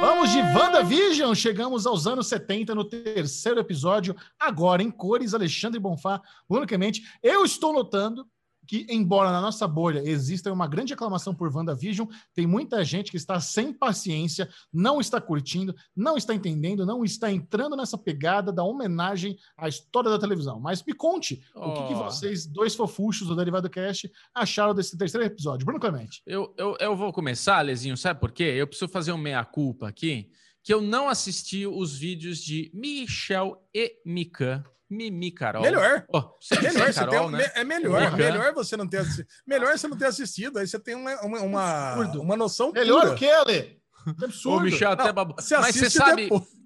Vamos 0.00 0.30
de 0.32 0.38
WandaVision, 0.38 1.32
chegamos 1.32 1.86
aos 1.86 2.08
anos 2.08 2.26
70 2.26 2.74
no 2.74 2.84
terceiro 2.84 3.60
episódio, 3.60 4.16
agora 4.36 4.82
em 4.82 4.90
cores, 4.90 5.32
Alexandre 5.32 5.78
Bonfá, 5.78 6.20
unicamente. 6.48 7.02
Eu 7.22 7.44
estou 7.44 7.72
notando 7.72 8.26
que, 8.72 8.86
embora 8.88 9.30
na 9.30 9.42
nossa 9.42 9.68
bolha 9.68 10.00
exista 10.02 10.50
uma 10.50 10.66
grande 10.66 10.94
aclamação 10.94 11.34
por 11.34 11.54
WandaVision, 11.54 12.08
tem 12.32 12.46
muita 12.46 12.82
gente 12.82 13.10
que 13.10 13.18
está 13.18 13.38
sem 13.38 13.70
paciência, 13.70 14.48
não 14.72 14.98
está 14.98 15.20
curtindo, 15.20 15.76
não 15.94 16.16
está 16.16 16.34
entendendo, 16.34 16.86
não 16.86 17.04
está 17.04 17.30
entrando 17.30 17.76
nessa 17.76 17.98
pegada 17.98 18.50
da 18.50 18.64
homenagem 18.64 19.36
à 19.58 19.68
história 19.68 20.08
da 20.08 20.18
televisão. 20.18 20.58
Mas 20.58 20.82
me 20.82 20.94
conte 20.94 21.44
oh. 21.54 21.66
o 21.66 21.74
que, 21.74 21.88
que, 21.88 21.94
vocês, 21.94 22.46
dois 22.46 22.74
fofuchos 22.74 23.28
do 23.28 23.36
Derivado 23.36 23.68
Cast, 23.68 24.10
acharam 24.34 24.74
desse 24.74 24.96
terceiro 24.96 25.26
episódio. 25.26 25.66
Bruno 25.66 25.78
Clemente. 25.78 26.22
Eu, 26.26 26.54
eu, 26.56 26.74
eu 26.80 26.96
vou 26.96 27.12
começar, 27.12 27.60
Lezinho, 27.60 27.94
sabe 27.94 28.20
por 28.20 28.32
quê? 28.32 28.54
Eu 28.56 28.66
preciso 28.66 28.90
fazer 28.90 29.12
um 29.12 29.18
meia-culpa 29.18 29.86
aqui, 29.86 30.30
que 30.64 30.72
eu 30.72 30.80
não 30.80 31.10
assisti 31.10 31.66
os 31.66 31.94
vídeos 31.94 32.38
de 32.38 32.70
Michel 32.72 33.62
e 33.74 34.00
Mika 34.06 34.64
Mimi 34.92 35.30
Carol. 35.32 35.62
Melhor. 35.62 36.04
Oh, 36.12 36.22
melhor 36.60 36.92
Carol, 36.92 37.26
um, 37.28 37.30
né? 37.30 37.50
É 37.54 37.64
melhor. 37.64 38.10
Uhum. 38.10 38.16
Melhor 38.16 38.52
você 38.52 38.76
não 38.76 38.86
ter 38.86 38.98
assistido. 38.98 39.26
Melhor 39.46 39.76
você 39.76 39.88
não 39.88 39.96
ter 39.96 40.06
assistido. 40.06 40.58
Aí 40.58 40.66
você 40.66 40.78
tem 40.78 40.94
uma, 40.94 41.20
uma, 41.22 41.40
uma, 41.40 41.94
uma 42.16 42.36
noção. 42.36 42.72
Melhor 42.72 43.02
pura. 43.02 43.12
o 43.12 43.16
que, 43.16 43.30
Ale? 43.30 43.80
absurdo. 44.22 44.58
O 44.58 44.60
Michel 44.60 44.92
até 44.92 45.12
babu... 45.12 45.34
Você 45.38 45.56
Mas 45.56 45.74
você 45.74 45.90
sabe. 45.90 46.24
Depois. 46.24 46.62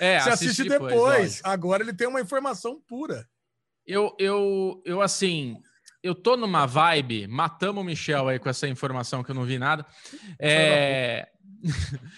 É, 0.00 0.18
você 0.20 0.30
assiste 0.30 0.64
depois. 0.64 0.92
depois. 0.92 1.40
Agora 1.44 1.82
ele 1.82 1.92
tem 1.92 2.08
uma 2.08 2.20
informação 2.20 2.80
pura. 2.88 3.28
Eu, 3.86 4.14
eu, 4.18 4.82
eu 4.84 5.02
assim. 5.02 5.56
Eu 6.02 6.14
tô 6.14 6.34
numa 6.34 6.64
vibe, 6.64 7.26
matamos 7.26 7.82
o 7.82 7.84
Michel 7.84 8.28
aí 8.28 8.38
com 8.38 8.48
essa 8.48 8.66
informação 8.66 9.22
que 9.22 9.30
eu 9.30 9.34
não 9.34 9.44
vi 9.44 9.58
nada. 9.58 9.84
É... 10.38 11.28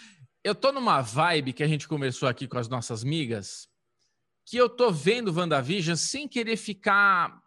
eu 0.44 0.55
tô 0.55 0.70
numa 0.70 1.01
vibe 1.01 1.52
que 1.52 1.64
a 1.64 1.66
gente 1.66 1.89
conversou 1.89 2.28
aqui 2.28 2.47
com 2.47 2.59
as 2.59 2.68
nossas 2.68 3.02
migas, 3.02 3.66
que 4.44 4.56
eu 4.56 4.69
tô 4.69 4.90
vendo 4.90 5.32
WandaVision 5.32 5.97
sem 5.97 6.28
querer 6.28 6.56
ficar 6.56 7.43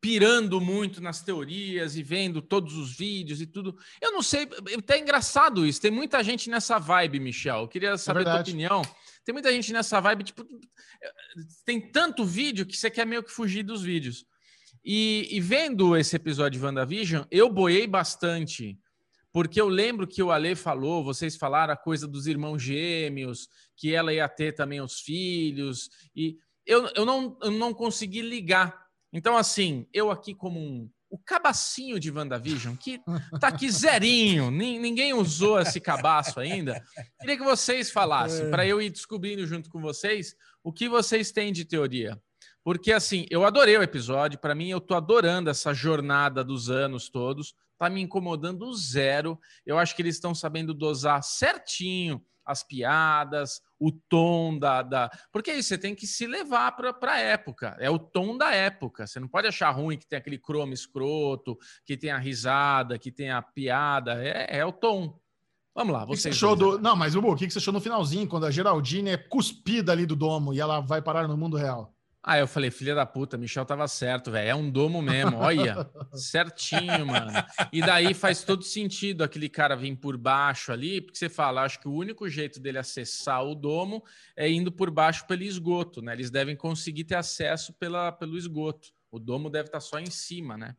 pirando 0.00 0.60
muito 0.60 1.00
nas 1.00 1.22
teorias 1.22 1.96
e 1.96 2.02
vendo 2.02 2.40
todos 2.40 2.76
os 2.76 2.96
vídeos 2.96 3.40
e 3.40 3.46
tudo. 3.46 3.76
Eu 4.00 4.12
não 4.12 4.22
sei, 4.22 4.48
é 4.88 4.98
engraçado 4.98 5.66
isso. 5.66 5.80
Tem 5.80 5.90
muita 5.90 6.22
gente 6.22 6.48
nessa 6.48 6.78
vibe, 6.78 7.20
Michel. 7.20 7.62
Eu 7.62 7.68
queria 7.68 7.90
é 7.90 7.96
saber 7.96 8.20
é 8.20 8.22
a 8.22 8.32
tua 8.32 8.40
opinião. 8.40 8.82
Tem 9.24 9.32
muita 9.32 9.52
gente 9.52 9.72
nessa 9.72 10.00
vibe, 10.00 10.24
tipo, 10.24 10.46
tem 11.64 11.80
tanto 11.80 12.24
vídeo 12.24 12.64
que 12.64 12.76
você 12.76 12.90
quer 12.90 13.06
meio 13.06 13.22
que 13.22 13.30
fugir 13.30 13.62
dos 13.62 13.82
vídeos. 13.82 14.24
E, 14.84 15.28
e 15.30 15.40
vendo 15.40 15.96
esse 15.96 16.16
episódio 16.16 16.58
de 16.58 16.64
WandaVision, 16.64 17.24
eu 17.30 17.50
boiei 17.50 17.86
bastante. 17.86 18.78
Porque 19.32 19.60
eu 19.60 19.68
lembro 19.68 20.06
que 20.06 20.22
o 20.22 20.30
Ale 20.30 20.54
falou, 20.54 21.04
vocês 21.04 21.36
falaram 21.36 21.72
a 21.72 21.76
coisa 21.76 22.08
dos 22.08 22.26
irmãos 22.26 22.62
gêmeos, 22.62 23.48
que 23.76 23.94
ela 23.94 24.12
ia 24.12 24.28
ter 24.28 24.52
também 24.52 24.80
os 24.80 25.00
filhos, 25.00 25.90
e 26.14 26.38
eu, 26.66 26.86
eu, 26.94 27.04
não, 27.04 27.36
eu 27.42 27.50
não 27.50 27.72
consegui 27.72 28.22
ligar. 28.22 28.86
Então, 29.12 29.36
assim, 29.36 29.86
eu 29.92 30.10
aqui 30.10 30.34
como 30.34 30.58
um, 30.60 30.90
o 31.10 31.18
cabacinho 31.18 31.98
de 31.98 32.10
WandaVision, 32.10 32.76
que 32.76 33.00
tá 33.40 33.48
aqui 33.48 33.70
zerinho, 33.72 34.50
ninguém 34.50 35.14
usou 35.14 35.60
esse 35.60 35.80
cabaço 35.80 36.38
ainda. 36.38 36.82
Queria 37.18 37.36
que 37.36 37.44
vocês 37.44 37.90
falassem, 37.90 38.50
para 38.50 38.66
eu 38.66 38.80
ir 38.80 38.90
descobrindo 38.90 39.46
junto 39.46 39.70
com 39.70 39.80
vocês, 39.80 40.34
o 40.62 40.72
que 40.72 40.88
vocês 40.88 41.32
têm 41.32 41.52
de 41.52 41.64
teoria. 41.64 42.20
Porque, 42.62 42.92
assim, 42.92 43.24
eu 43.30 43.44
adorei 43.46 43.78
o 43.78 43.82
episódio, 43.82 44.38
para 44.38 44.54
mim, 44.54 44.68
eu 44.68 44.80
tô 44.80 44.94
adorando 44.94 45.48
essa 45.48 45.72
jornada 45.72 46.44
dos 46.44 46.68
anos 46.68 47.08
todos, 47.08 47.54
tá 47.78 47.88
me 47.88 48.00
incomodando 48.00 48.72
zero. 48.74 49.38
Eu 49.64 49.78
acho 49.78 49.94
que 49.94 50.02
eles 50.02 50.16
estão 50.16 50.34
sabendo 50.34 50.74
dosar 50.74 51.22
certinho 51.22 52.22
as 52.48 52.62
piadas, 52.62 53.60
o 53.78 53.92
tom 53.92 54.58
da. 54.58 54.80
da... 54.80 55.10
Porque 55.30 55.50
aí 55.50 55.62
você 55.62 55.76
tem 55.76 55.94
que 55.94 56.06
se 56.06 56.26
levar 56.26 56.72
para 56.72 57.12
a 57.12 57.18
época. 57.18 57.76
É 57.78 57.90
o 57.90 57.98
tom 57.98 58.38
da 58.38 58.54
época. 58.54 59.06
Você 59.06 59.20
não 59.20 59.28
pode 59.28 59.46
achar 59.46 59.70
ruim 59.70 59.98
que 59.98 60.06
tem 60.06 60.18
aquele 60.18 60.38
cromo 60.38 60.72
escroto, 60.72 61.58
que 61.84 61.94
tem 61.94 62.10
a 62.10 62.16
risada, 62.16 62.98
que 62.98 63.12
tem 63.12 63.30
a 63.30 63.42
piada. 63.42 64.24
É, 64.24 64.58
é 64.60 64.64
o 64.64 64.72
tom. 64.72 65.20
Vamos 65.74 65.92
lá, 65.92 66.04
você 66.04 66.30
achou 66.30 66.56
do... 66.56 66.76
Não, 66.76 66.96
mas 66.96 67.14
o 67.14 67.36
que 67.36 67.48
você 67.48 67.58
achou 67.58 67.72
no 67.72 67.80
finalzinho, 67.80 68.26
quando 68.26 68.46
a 68.46 68.50
Geraldine 68.50 69.10
é 69.10 69.16
cuspida 69.16 69.92
ali 69.92 70.06
do 70.06 70.16
domo 70.16 70.52
e 70.52 70.58
ela 70.58 70.80
vai 70.80 71.00
parar 71.00 71.28
no 71.28 71.36
mundo 71.36 71.56
real? 71.56 71.94
Ah, 72.22 72.38
eu 72.38 72.48
falei, 72.48 72.70
filha 72.70 72.94
da 72.94 73.06
puta, 73.06 73.38
Michel 73.38 73.64
tava 73.64 73.86
certo, 73.86 74.30
velho. 74.30 74.48
É 74.48 74.54
um 74.54 74.70
domo 74.70 75.00
mesmo, 75.00 75.36
olha. 75.38 75.88
certinho, 76.12 77.06
mano. 77.06 77.30
E 77.72 77.80
daí 77.80 78.12
faz 78.12 78.42
todo 78.42 78.64
sentido 78.64 79.22
aquele 79.22 79.48
cara 79.48 79.76
vir 79.76 79.96
por 79.96 80.16
baixo 80.16 80.72
ali, 80.72 81.00
porque 81.00 81.16
você 81.16 81.28
fala, 81.28 81.62
acho 81.62 81.80
que 81.80 81.88
o 81.88 81.92
único 81.92 82.28
jeito 82.28 82.60
dele 82.60 82.78
acessar 82.78 83.44
o 83.44 83.54
domo 83.54 84.04
é 84.36 84.50
indo 84.50 84.72
por 84.72 84.90
baixo 84.90 85.26
pelo 85.26 85.42
esgoto, 85.42 86.02
né? 86.02 86.12
Eles 86.12 86.30
devem 86.30 86.56
conseguir 86.56 87.04
ter 87.04 87.14
acesso 87.14 87.72
pela, 87.74 88.10
pelo 88.10 88.36
esgoto. 88.36 88.88
O 89.10 89.18
domo 89.18 89.48
deve 89.48 89.68
estar 89.68 89.78
tá 89.78 89.84
só 89.84 89.98
em 89.98 90.10
cima, 90.10 90.56
né? 90.58 90.76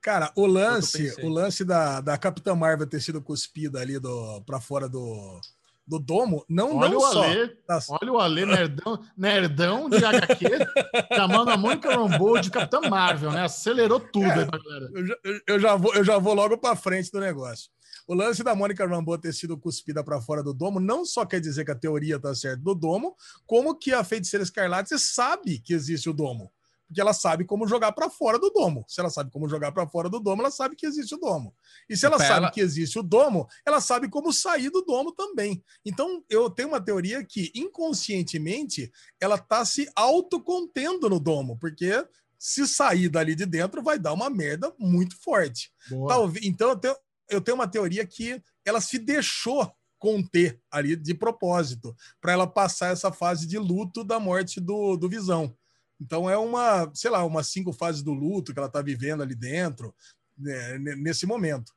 Cara, 0.00 0.32
o 0.36 0.46
lance, 0.46 1.16
o 1.22 1.28
lance 1.28 1.64
da, 1.64 2.00
da 2.00 2.16
Capitã 2.16 2.54
Marvel 2.54 2.86
ter 2.86 3.00
sido 3.00 3.22
cuspida 3.22 3.80
ali 3.80 3.98
do, 3.98 4.40
pra 4.42 4.60
fora 4.60 4.86
do, 4.86 5.40
do 5.86 5.98
domo, 5.98 6.44
não, 6.48 6.76
olha 6.76 6.90
não 6.90 6.98
o 6.98 7.12
só. 7.12 7.24
Alê, 7.24 7.48
tá... 7.48 7.78
Olha 7.88 8.12
o 8.12 8.18
Alê, 8.18 8.46
nerdão, 8.46 9.00
nerdão 9.16 9.90
de 9.90 10.02
HQ, 10.04 10.44
chamando 11.14 11.50
a 11.50 11.56
Mônica 11.56 11.94
Rambeau 11.94 12.40
de 12.40 12.50
Capitã 12.50 12.80
Marvel, 12.80 13.32
né? 13.32 13.42
Acelerou 13.42 14.00
tudo 14.00 14.26
é, 14.26 14.40
aí 14.40 14.46
pra 14.46 14.58
galera. 14.58 14.90
Eu 14.94 15.06
já, 15.06 15.16
eu, 15.46 15.60
já 15.60 15.76
vou, 15.76 15.94
eu 15.94 16.04
já 16.04 16.18
vou 16.18 16.34
logo 16.34 16.56
para 16.56 16.74
frente 16.74 17.10
do 17.10 17.20
negócio. 17.20 17.70
O 18.06 18.14
lance 18.14 18.42
da 18.42 18.54
Mônica 18.54 18.86
Rambeau 18.86 19.18
ter 19.18 19.32
sido 19.32 19.58
cuspida 19.58 20.02
para 20.02 20.20
fora 20.20 20.42
do 20.42 20.54
domo 20.54 20.80
não 20.80 21.04
só 21.04 21.24
quer 21.24 21.40
dizer 21.40 21.64
que 21.64 21.70
a 21.70 21.76
teoria 21.76 22.18
tá 22.18 22.34
certa 22.34 22.62
do 22.62 22.74
domo, 22.74 23.14
como 23.46 23.74
que 23.74 23.92
a 23.92 24.04
feiticeira 24.04 24.42
Escarlate 24.42 24.98
sabe 24.98 25.58
que 25.58 25.74
existe 25.74 26.08
o 26.08 26.12
domo 26.12 26.50
porque 26.86 27.00
ela 27.00 27.12
sabe 27.12 27.44
como 27.44 27.66
jogar 27.66 27.92
para 27.92 28.10
fora 28.10 28.38
do 28.38 28.50
domo. 28.50 28.84
Se 28.88 29.00
ela 29.00 29.10
sabe 29.10 29.30
como 29.30 29.48
jogar 29.48 29.72
para 29.72 29.86
fora 29.88 30.08
do 30.08 30.20
domo, 30.20 30.42
ela 30.42 30.50
sabe 30.50 30.76
que 30.76 30.86
existe 30.86 31.14
o 31.14 31.18
domo. 31.18 31.54
E 31.88 31.96
se 31.96 32.06
ela 32.06 32.18
sabe 32.18 32.44
ela... 32.44 32.50
que 32.50 32.60
existe 32.60 32.98
o 32.98 33.02
domo, 33.02 33.48
ela 33.66 33.80
sabe 33.80 34.08
como 34.08 34.32
sair 34.32 34.70
do 34.70 34.82
domo 34.82 35.12
também. 35.12 35.62
Então, 35.84 36.22
eu 36.28 36.50
tenho 36.50 36.68
uma 36.68 36.80
teoria 36.80 37.24
que 37.24 37.50
inconscientemente 37.54 38.92
ela 39.20 39.38
tá 39.38 39.64
se 39.64 39.90
autocontendo 39.96 41.08
no 41.08 41.18
domo, 41.18 41.58
porque 41.58 42.06
se 42.38 42.66
sair 42.66 43.08
dali 43.08 43.34
de 43.34 43.46
dentro 43.46 43.82
vai 43.82 43.98
dar 43.98 44.12
uma 44.12 44.28
merda 44.28 44.72
muito 44.78 45.16
forte. 45.22 45.72
Talvez, 46.06 46.44
então 46.44 46.70
eu 46.70 46.76
tenho, 46.76 46.96
eu 47.30 47.40
tenho 47.40 47.54
uma 47.54 47.68
teoria 47.68 48.06
que 48.06 48.42
ela 48.64 48.80
se 48.80 48.98
deixou 48.98 49.72
conter 49.98 50.60
ali 50.70 50.94
de 50.96 51.14
propósito, 51.14 51.96
para 52.20 52.32
ela 52.32 52.46
passar 52.46 52.92
essa 52.92 53.10
fase 53.10 53.46
de 53.46 53.56
luto 53.56 54.04
da 54.04 54.20
morte 54.20 54.60
do, 54.60 54.98
do 54.98 55.08
Visão. 55.08 55.56
Então 56.00 56.28
é 56.28 56.36
uma, 56.36 56.90
sei 56.94 57.10
lá, 57.10 57.24
umas 57.24 57.48
cinco 57.48 57.72
fases 57.72 58.02
do 58.02 58.12
luto 58.12 58.52
que 58.52 58.58
ela 58.58 58.68
está 58.68 58.82
vivendo 58.82 59.22
ali 59.22 59.34
dentro, 59.34 59.94
né, 60.36 60.78
nesse 60.78 61.26
momento. 61.26 61.72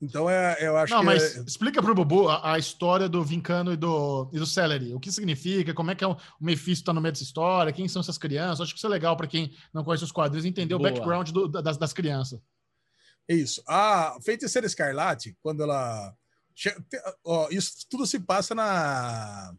Então 0.00 0.30
é, 0.30 0.56
eu 0.60 0.76
acho 0.76 0.92
Não, 0.92 1.00
que. 1.00 1.06
mas 1.06 1.36
é... 1.36 1.40
explica 1.40 1.82
para 1.82 1.90
o 1.90 1.94
Bubu 1.94 2.28
a, 2.28 2.52
a, 2.54 2.58
história 2.58 3.08
do 3.08 3.24
Vincano 3.24 3.72
e 3.72 3.76
do, 3.76 4.30
e 4.32 4.38
do 4.38 4.46
Celery. 4.46 4.94
O 4.94 5.00
que 5.00 5.10
significa, 5.10 5.74
como 5.74 5.90
é 5.90 5.94
que 5.94 6.04
é 6.04 6.06
o, 6.06 6.12
o 6.12 6.18
Mephisto 6.40 6.82
está 6.82 6.92
no 6.92 7.00
meio 7.00 7.12
dessa 7.12 7.24
história, 7.24 7.72
quem 7.72 7.88
são 7.88 8.00
essas 8.00 8.16
crianças. 8.16 8.60
Acho 8.60 8.72
que 8.72 8.78
isso 8.78 8.86
é 8.86 8.90
legal 8.90 9.16
para 9.16 9.26
quem 9.26 9.52
não 9.74 9.82
conhece 9.82 10.04
os 10.04 10.12
quadrinhos 10.12 10.46
entender 10.46 10.76
Boa. 10.76 10.88
o 10.88 10.92
background 10.92 11.30
do, 11.30 11.48
das, 11.48 11.76
das 11.76 11.92
crianças. 11.92 12.40
É 13.28 13.34
isso. 13.34 13.62
A 13.66 14.16
Feiticeira 14.24 14.66
Escarlate, 14.66 15.36
quando 15.42 15.62
ela. 15.62 16.14
Ó, 17.24 17.48
isso 17.50 17.86
tudo 17.90 18.06
se 18.06 18.20
passa 18.20 18.54
na, 18.54 19.52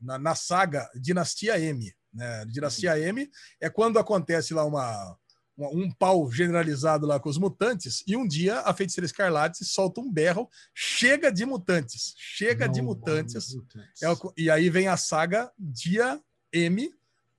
na, 0.00 0.18
na 0.18 0.34
saga 0.34 0.90
Dinastia 0.94 1.58
M. 1.58 1.94
Né? 2.12 2.44
Dinastia 2.46 2.98
M 2.98 3.30
é 3.60 3.70
quando 3.70 3.98
acontece 3.98 4.52
lá 4.52 4.64
uma, 4.64 5.16
uma, 5.56 5.68
um 5.70 5.90
pau 5.90 6.30
generalizado 6.30 7.06
lá 7.06 7.18
com 7.18 7.28
os 7.28 7.38
mutantes, 7.38 8.02
e 8.06 8.16
um 8.16 8.26
dia 8.26 8.60
a 8.60 8.74
feiticeira 8.74 9.06
Escarlate 9.06 9.64
solta 9.64 10.00
um 10.00 10.10
berro, 10.10 10.48
chega 10.74 11.32
de 11.32 11.44
mutantes, 11.44 12.14
chega 12.16 12.66
Não, 12.66 12.72
de 12.72 12.82
mutantes, 12.82 13.54
mutantes. 13.54 14.02
É, 14.02 14.08
e 14.36 14.50
aí 14.50 14.68
vem 14.68 14.88
a 14.88 14.96
saga 14.96 15.50
Dia 15.58 16.20
M, 16.52 16.92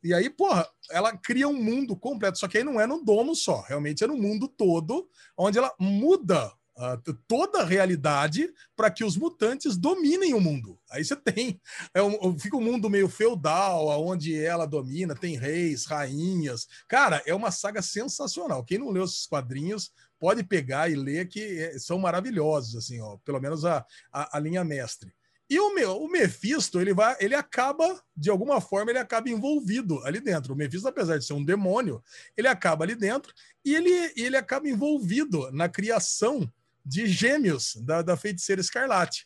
e 0.03 0.13
aí, 0.13 0.29
porra, 0.29 0.67
ela 0.91 1.15
cria 1.15 1.47
um 1.47 1.53
mundo 1.53 1.95
completo, 1.95 2.37
só 2.37 2.47
que 2.47 2.57
aí 2.57 2.63
não 2.63 2.79
é 2.79 2.85
no 2.85 3.03
domo 3.03 3.33
só, 3.33 3.61
realmente 3.61 4.03
é 4.03 4.07
no 4.07 4.17
mundo 4.17 4.49
todo, 4.49 5.09
onde 5.37 5.57
ela 5.57 5.73
muda 5.79 6.51
uh, 6.77 7.13
toda 7.27 7.61
a 7.61 7.65
realidade 7.65 8.51
para 8.75 8.89
que 8.89 9.03
os 9.03 9.17
mutantes 9.17 9.77
dominem 9.77 10.33
o 10.33 10.41
mundo. 10.41 10.79
Aí 10.89 11.03
você 11.03 11.15
tem, 11.15 11.59
é 11.93 12.01
um, 12.01 12.37
fica 12.37 12.57
um 12.57 12.61
mundo 12.61 12.89
meio 12.89 13.09
feudal, 13.09 13.87
onde 14.05 14.37
ela 14.39 14.65
domina, 14.65 15.15
tem 15.15 15.37
reis, 15.37 15.85
rainhas. 15.85 16.67
Cara, 16.87 17.21
é 17.25 17.33
uma 17.33 17.51
saga 17.51 17.81
sensacional. 17.81 18.63
Quem 18.63 18.77
não 18.77 18.89
leu 18.89 19.03
esses 19.03 19.25
quadrinhos 19.25 19.91
pode 20.19 20.43
pegar 20.43 20.89
e 20.89 20.95
ler, 20.95 21.27
que 21.27 21.59
é, 21.59 21.77
são 21.77 21.99
maravilhosos, 21.99 22.75
assim, 22.75 23.01
ó, 23.01 23.17
pelo 23.25 23.41
menos 23.41 23.65
a, 23.65 23.85
a, 24.11 24.37
a 24.37 24.39
linha 24.39 24.63
mestre. 24.63 25.13
E 25.49 25.59
o, 25.59 25.75
meu, 25.75 26.01
o 26.01 26.09
Mephisto, 26.09 26.79
ele 26.79 26.93
vai, 26.93 27.15
ele 27.19 27.35
acaba, 27.35 28.01
de 28.15 28.29
alguma 28.29 28.61
forma, 28.61 28.89
ele 28.89 28.99
acaba 28.99 29.29
envolvido 29.29 30.03
ali 30.05 30.19
dentro. 30.19 30.53
O 30.53 30.55
Mephisto, 30.55 30.87
apesar 30.87 31.17
de 31.17 31.25
ser 31.25 31.33
um 31.33 31.43
demônio, 31.43 32.01
ele 32.35 32.47
acaba 32.47 32.85
ali 32.85 32.95
dentro 32.95 33.33
e 33.63 33.75
ele, 33.75 34.13
ele 34.15 34.37
acaba 34.37 34.67
envolvido 34.67 35.51
na 35.51 35.67
criação 35.67 36.49
de 36.85 37.07
gêmeos 37.07 37.75
da, 37.83 38.01
da 38.01 38.17
feiticeira 38.17 38.61
escarlate. 38.61 39.25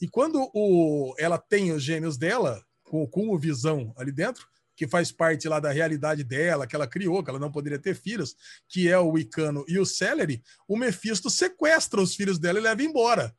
E 0.00 0.08
quando 0.08 0.50
o, 0.54 1.14
ela 1.18 1.38
tem 1.38 1.72
os 1.72 1.82
gêmeos 1.82 2.16
dela, 2.16 2.62
com, 2.84 3.06
com 3.06 3.30
o 3.30 3.38
Visão 3.38 3.92
ali 3.96 4.12
dentro, 4.12 4.46
que 4.76 4.86
faz 4.86 5.10
parte 5.10 5.48
lá 5.48 5.58
da 5.58 5.72
realidade 5.72 6.22
dela, 6.22 6.66
que 6.66 6.76
ela 6.76 6.86
criou, 6.86 7.22
que 7.22 7.30
ela 7.30 7.38
não 7.38 7.50
poderia 7.50 7.80
ter 7.80 7.96
filhos, 7.96 8.36
que 8.68 8.88
é 8.88 8.96
o 8.96 9.18
Icano 9.18 9.64
e 9.66 9.76
o 9.78 9.84
Celery, 9.84 10.40
o 10.68 10.76
Mephisto 10.76 11.28
sequestra 11.28 12.00
os 12.00 12.14
filhos 12.14 12.38
dela 12.38 12.60
e 12.60 12.62
leva 12.62 12.82
embora. 12.82 13.34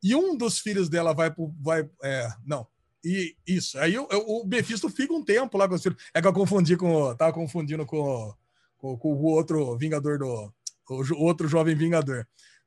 E 0.00 0.14
um 0.14 0.36
dos 0.36 0.60
filhos 0.60 0.88
dela 0.88 1.12
vai. 1.12 1.34
Vai, 1.60 1.90
é, 2.04 2.28
não. 2.44 2.66
E 3.04 3.34
isso. 3.44 3.76
Aí 3.78 3.98
o, 3.98 4.06
o 4.08 4.46
Mephisto 4.46 4.88
fica 4.88 5.12
um 5.12 5.24
tempo 5.24 5.58
lá 5.58 5.68
com 5.68 5.74
os 5.74 5.82
filhos. 5.82 6.00
É 6.14 6.22
que 6.22 6.28
eu 6.28 6.32
confundi 6.32 6.76
com. 6.76 7.14
Tava 7.16 7.32
confundindo 7.32 7.84
com, 7.84 8.32
com, 8.76 8.96
com 8.96 9.12
o 9.12 9.24
outro 9.24 9.76
Vingador 9.76 10.18
do. 10.18 10.52
O 10.88 11.24
outro 11.24 11.48
jovem 11.48 11.74
Vingador. 11.74 12.24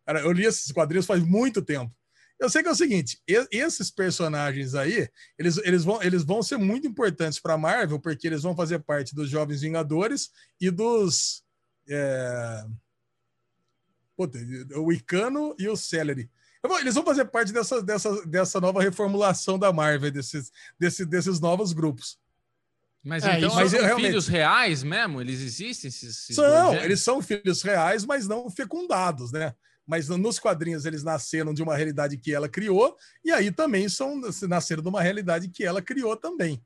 Cara, 0.10 0.22
eu 0.22 0.31
li 0.31 0.44
esses 0.44 0.72
quadrinhos 0.72 1.06
faz 1.06 1.22
muito 1.22 1.61
tempo. 1.61 1.95
Eu 2.40 2.49
sei 2.49 2.64
que 2.64 2.68
é 2.68 2.72
o 2.72 2.76
seguinte, 2.76 3.22
esses 3.52 3.91
personagens 3.91 4.73
aí, 4.73 5.07
eles, 5.38 5.57
eles, 5.57 5.84
vão, 5.84 6.02
eles 6.02 6.23
vão 6.23 6.41
ser 6.41 6.57
muito 6.57 6.88
importantes 6.88 7.40
para 7.40 7.53
a 7.53 7.57
Marvel, 7.60 7.99
porque 7.99 8.26
eles 8.26 8.41
vão 8.41 8.56
fazer 8.56 8.80
parte 8.80 9.14
dos 9.14 9.30
Jovens 9.30 9.61
Vingadores 9.61 10.31
e 10.60 10.72
dos. 10.72 11.44
É... 11.88 12.65
Puta, 14.18 14.40
o 14.77 14.91
Icano 14.91 15.56
e 15.60 15.69
o 15.69 15.77
Celery. 15.77 16.27
Eles 16.80 16.95
vão 16.95 17.06
fazer 17.06 17.26
parte 17.26 17.53
dessa, 17.53 17.80
dessa, 17.80 18.26
dessa 18.26 18.60
nova 18.60 18.81
reformulação 18.81 19.60
da 19.60 19.72
Marvel, 19.72 20.10
desses, 20.10 20.52
desses, 20.80 21.06
desses 21.06 21.40
novos 21.40 21.72
grupos. 21.72 22.18
Mas 23.03 23.23
é, 23.23 23.38
então 23.38 23.53
mas 23.53 23.69
são 23.69 23.80
realmente... 23.80 24.07
filhos 24.07 24.27
reais 24.27 24.81
mesmo? 24.81 25.22
Eles 25.22 25.40
existem? 25.40 25.88
Esses, 25.88 26.03
esses 26.03 26.36
são, 26.36 26.73
eles 26.77 27.03
são 27.03 27.22
filhos 27.22 27.61
reais, 27.61 28.03
mas 28.03 28.27
não 28.27 28.49
fecundados, 28.49 29.31
né? 29.31 29.53
Mas 29.90 30.07
nos 30.07 30.38
quadrinhos 30.38 30.86
eles 30.86 31.03
nasceram 31.03 31.52
de 31.52 31.64
uma 31.64 31.76
realidade 31.76 32.16
que 32.16 32.32
ela 32.32 32.48
criou, 32.48 32.95
e 33.26 33.32
aí 33.32 33.52
também 33.52 33.90
são 33.90 34.22
nasceram 34.48 34.84
de 34.84 34.88
uma 34.88 35.02
realidade 35.02 35.49
que 35.49 35.64
ela 35.64 35.82
criou 35.82 36.16
também. 36.16 36.64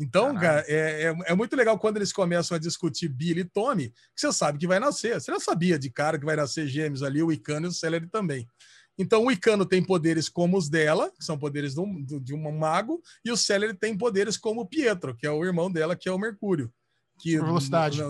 Então, 0.00 0.34
cara, 0.34 0.64
é, 0.66 1.04
é, 1.04 1.14
é, 1.26 1.34
muito 1.34 1.54
legal 1.54 1.78
quando 1.78 1.98
eles 1.98 2.12
começam 2.12 2.56
a 2.56 2.58
discutir 2.58 3.08
Billy 3.08 3.42
e 3.42 3.44
Tommy, 3.44 3.90
que 3.90 4.20
você 4.20 4.32
sabe 4.32 4.58
que 4.58 4.66
vai 4.66 4.80
nascer. 4.80 5.20
Você 5.20 5.30
já 5.30 5.38
sabia 5.38 5.78
de 5.78 5.90
cara 5.90 6.18
que 6.18 6.24
vai 6.24 6.34
nascer 6.34 6.66
gêmeos 6.66 7.02
ali, 7.02 7.22
o 7.22 7.30
Icano 7.30 7.66
e 7.66 7.68
o 7.68 7.72
Celery 7.72 8.08
também. 8.08 8.48
Então, 8.98 9.24
o 9.24 9.30
Icano 9.30 9.66
tem 9.66 9.84
poderes 9.84 10.28
como 10.28 10.56
os 10.56 10.68
dela, 10.68 11.12
que 11.16 11.24
são 11.24 11.38
poderes 11.38 11.74
do, 11.74 11.84
do, 11.84 12.18
de 12.18 12.34
um 12.34 12.50
mago, 12.58 13.02
e 13.22 13.30
o 13.30 13.36
Celery 13.36 13.74
tem 13.74 13.96
poderes 13.96 14.38
como 14.38 14.62
o 14.62 14.66
Pietro, 14.66 15.14
que 15.14 15.26
é 15.26 15.30
o 15.30 15.44
irmão 15.44 15.70
dela, 15.70 15.94
que 15.94 16.08
é 16.08 16.12
o 16.12 16.18
Mercúrio. 16.18 16.72
Que, 17.20 17.38
velocidade. 17.38 18.00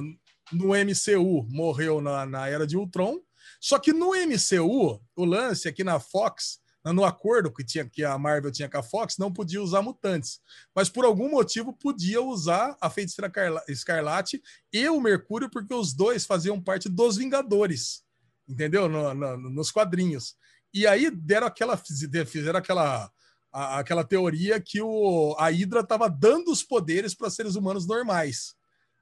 no 0.53 0.69
MCU 0.69 1.47
morreu 1.51 2.01
na, 2.01 2.25
na 2.25 2.49
Era 2.49 2.67
de 2.67 2.77
Ultron. 2.77 3.19
Só 3.63 3.79
que 3.79 3.93
no 3.93 4.09
MCU, 4.09 5.01
o 5.15 5.25
lance 5.25 5.69
aqui 5.69 5.85
na 5.85 6.01
Fox, 6.01 6.59
no 6.85 7.05
acordo 7.05 7.53
que, 7.53 7.63
tinha, 7.65 7.89
que 7.89 8.03
a 8.03 8.19
Marvel 8.19 8.51
tinha 8.51 8.69
com 8.69 8.77
a 8.77 8.83
Fox, 8.83 9.17
não 9.19 9.33
podia 9.33 9.63
usar 9.63 9.83
mutantes. 9.83 10.41
Mas 10.75 10.89
por 10.89 11.05
algum 11.05 11.31
motivo 11.31 11.73
podia 11.73 12.21
usar 12.21 12.77
a 12.81 12.91
Feiticeira 12.91 13.31
Escarlate 13.69 14.43
e 14.73 14.89
o 14.89 15.01
Mercúrio, 15.01 15.49
porque 15.49 15.73
os 15.73 15.95
dois 15.95 16.27
faziam 16.27 16.61
parte 16.61 16.89
dos 16.89 17.17
Vingadores. 17.17 18.03
Entendeu? 18.49 18.89
No, 18.89 19.15
no, 19.15 19.37
nos 19.37 19.71
quadrinhos. 19.71 20.35
E 20.75 20.85
aí 20.85 21.09
deram 21.09 21.47
aquela, 21.47 21.77
fizeram 21.77 22.59
aquela, 22.59 23.13
aquela 23.53 24.03
teoria 24.03 24.61
que 24.61 24.83
o, 24.83 25.37
a 25.39 25.51
Hydra 25.51 25.83
estava 25.83 26.11
dando 26.11 26.51
os 26.51 26.65
poderes 26.65 27.15
para 27.15 27.31
seres 27.31 27.55
humanos 27.55 27.87
normais. 27.87 28.57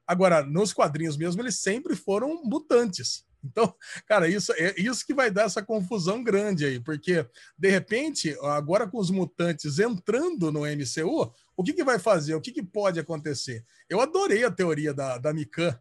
Agora, 0.07 0.45
nos 0.45 0.75
quadrinhos 0.75 1.17
mesmo, 1.17 1.41
eles 1.41 1.61
sempre 1.61 1.97
foram 1.97 2.43
mutantes. 2.45 3.25
Então, 3.43 3.75
cara, 4.07 4.29
isso 4.29 4.53
é 4.53 4.75
isso 4.79 5.05
que 5.05 5.15
vai 5.15 5.31
dar 5.31 5.45
essa 5.45 5.63
confusão 5.63 6.23
grande 6.23 6.67
aí, 6.67 6.81
porque 6.81 7.27
de 7.57 7.71
repente, 7.71 8.37
agora 8.43 8.87
com 8.87 8.99
os 8.99 9.11
mutantes 9.11 9.79
entrando 9.79 10.53
no 10.53 10.61
MCU, 10.61 11.33
o 11.57 11.65
que, 11.65 11.73
que 11.73 11.85
vai 11.85 11.99
fazer? 11.99 12.35
O 12.35 12.41
que, 12.41 12.53
que 12.53 12.63
pode 12.63 13.01
acontecer? 13.01 13.65
Eu 13.89 14.01
adorei 14.01 14.45
a 14.45 14.51
teoria 14.51 14.93
da, 14.93 15.19
da 15.19 15.33
Mikan. 15.33 15.79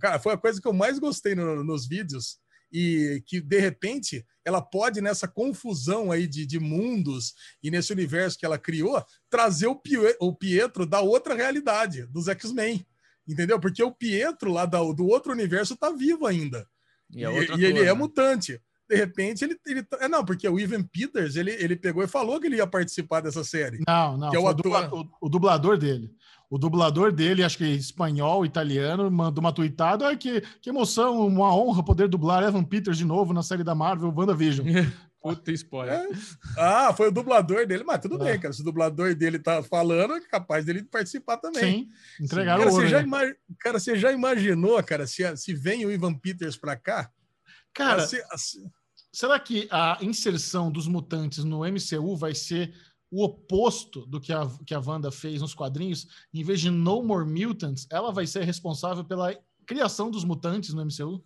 Cara, 0.00 0.18
foi 0.18 0.34
a 0.34 0.38
coisa 0.38 0.60
que 0.60 0.68
eu 0.68 0.72
mais 0.72 0.98
gostei 0.98 1.34
no, 1.34 1.64
nos 1.64 1.86
vídeos 1.86 2.38
e 2.72 3.22
que 3.26 3.40
de 3.40 3.58
repente 3.58 4.24
ela 4.44 4.62
pode 4.62 5.00
nessa 5.00 5.26
confusão 5.26 6.12
aí 6.12 6.26
de, 6.26 6.46
de 6.46 6.60
mundos 6.60 7.34
e 7.62 7.70
nesse 7.70 7.92
universo 7.92 8.38
que 8.38 8.46
ela 8.46 8.58
criou 8.58 9.04
trazer 9.28 9.66
o, 9.66 9.80
o 10.20 10.34
Pietro 10.34 10.86
da 10.86 11.00
outra 11.00 11.34
realidade 11.34 12.06
dos 12.06 12.28
X-Men 12.28 12.86
entendeu 13.26 13.58
porque 13.58 13.82
o 13.82 13.92
Pietro 13.92 14.52
lá 14.52 14.66
da, 14.66 14.78
do 14.78 15.06
outro 15.06 15.32
universo 15.32 15.76
tá 15.76 15.90
vivo 15.90 16.26
ainda 16.26 16.66
e, 17.14 17.24
é 17.24 17.30
e, 17.30 17.60
e 17.60 17.64
ele 17.64 17.80
é 17.80 17.84
né? 17.84 17.92
mutante 17.92 18.60
de 18.88 18.96
repente 18.96 19.44
ele, 19.44 19.56
ele 19.66 19.86
é 20.00 20.08
não 20.08 20.24
porque 20.24 20.48
o 20.48 20.58
Ivan 20.58 20.82
Peters 20.82 21.36
ele, 21.36 21.52
ele 21.52 21.76
pegou 21.76 22.02
e 22.02 22.08
falou 22.08 22.40
que 22.40 22.46
ele 22.46 22.56
ia 22.56 22.66
participar 22.66 23.20
dessa 23.20 23.44
série 23.44 23.80
não 23.86 24.16
não 24.16 24.30
que 24.30 24.36
é 24.36 24.40
o, 24.40 24.48
ator... 24.48 24.94
o, 24.94 25.26
o 25.26 25.28
dublador 25.28 25.78
dele 25.78 26.12
o 26.50 26.58
dublador 26.58 27.12
dele, 27.12 27.44
acho 27.44 27.56
que 27.56 27.64
espanhol, 27.64 28.44
italiano, 28.44 29.08
mandou 29.08 29.40
uma 29.40 29.52
tweetada. 29.52 30.08
Ai, 30.08 30.16
que, 30.16 30.40
que 30.60 30.68
emoção, 30.68 31.24
uma 31.24 31.54
honra 31.54 31.80
poder 31.80 32.08
dublar 32.08 32.42
Evan 32.42 32.64
Peters 32.64 32.98
de 32.98 33.04
novo 33.04 33.32
na 33.32 33.40
série 33.40 33.62
da 33.62 33.72
Marvel, 33.72 34.12
WandaVision. 34.12 34.66
Puta 35.20 35.52
spoiler. 35.52 36.00
É. 36.00 36.08
Ah, 36.56 36.94
foi 36.94 37.08
o 37.08 37.12
dublador 37.12 37.66
dele, 37.66 37.84
mas 37.84 38.00
tudo 38.00 38.20
é. 38.22 38.30
bem, 38.30 38.40
cara. 38.40 38.54
Se 38.54 38.62
o 38.62 38.64
dublador 38.64 39.14
dele 39.14 39.38
tá 39.38 39.62
falando, 39.62 40.14
é 40.14 40.20
capaz 40.20 40.64
dele 40.64 40.82
participar 40.82 41.36
também. 41.36 41.62
Sim, 41.62 41.88
entregaram 42.24 42.60
cara, 42.60 42.70
o 42.70 42.74
ouro, 42.74 42.86
você 42.86 42.90
já 42.90 43.02
né? 43.02 43.34
cara, 43.58 43.78
você 43.78 43.98
já 43.98 44.12
imaginou, 44.12 44.82
cara, 44.82 45.06
se, 45.06 45.36
se 45.36 45.54
vem 45.54 45.84
o 45.84 45.92
Ivan 45.92 46.14
Peters 46.14 46.56
pra 46.56 46.74
cá? 46.74 47.10
Cara, 47.74 48.02
assim, 48.02 48.18
assim... 48.32 48.70
será 49.12 49.38
que 49.38 49.68
a 49.70 49.98
inserção 50.00 50.70
dos 50.70 50.88
mutantes 50.88 51.44
no 51.44 51.60
MCU 51.60 52.16
vai 52.16 52.34
ser 52.34 52.74
o 53.10 53.24
oposto 53.24 54.06
do 54.06 54.20
que 54.20 54.32
a, 54.32 54.48
que 54.64 54.72
a 54.72 54.80
Wanda 54.80 55.10
fez 55.10 55.42
nos 55.42 55.52
quadrinhos, 55.52 56.06
em 56.32 56.44
vez 56.44 56.60
de 56.60 56.70
No 56.70 57.02
More 57.02 57.28
Mutants, 57.28 57.86
ela 57.90 58.12
vai 58.12 58.26
ser 58.26 58.44
responsável 58.44 59.04
pela 59.04 59.36
criação 59.66 60.10
dos 60.10 60.24
mutantes 60.24 60.72
no 60.72 60.84
MCU? 60.84 61.22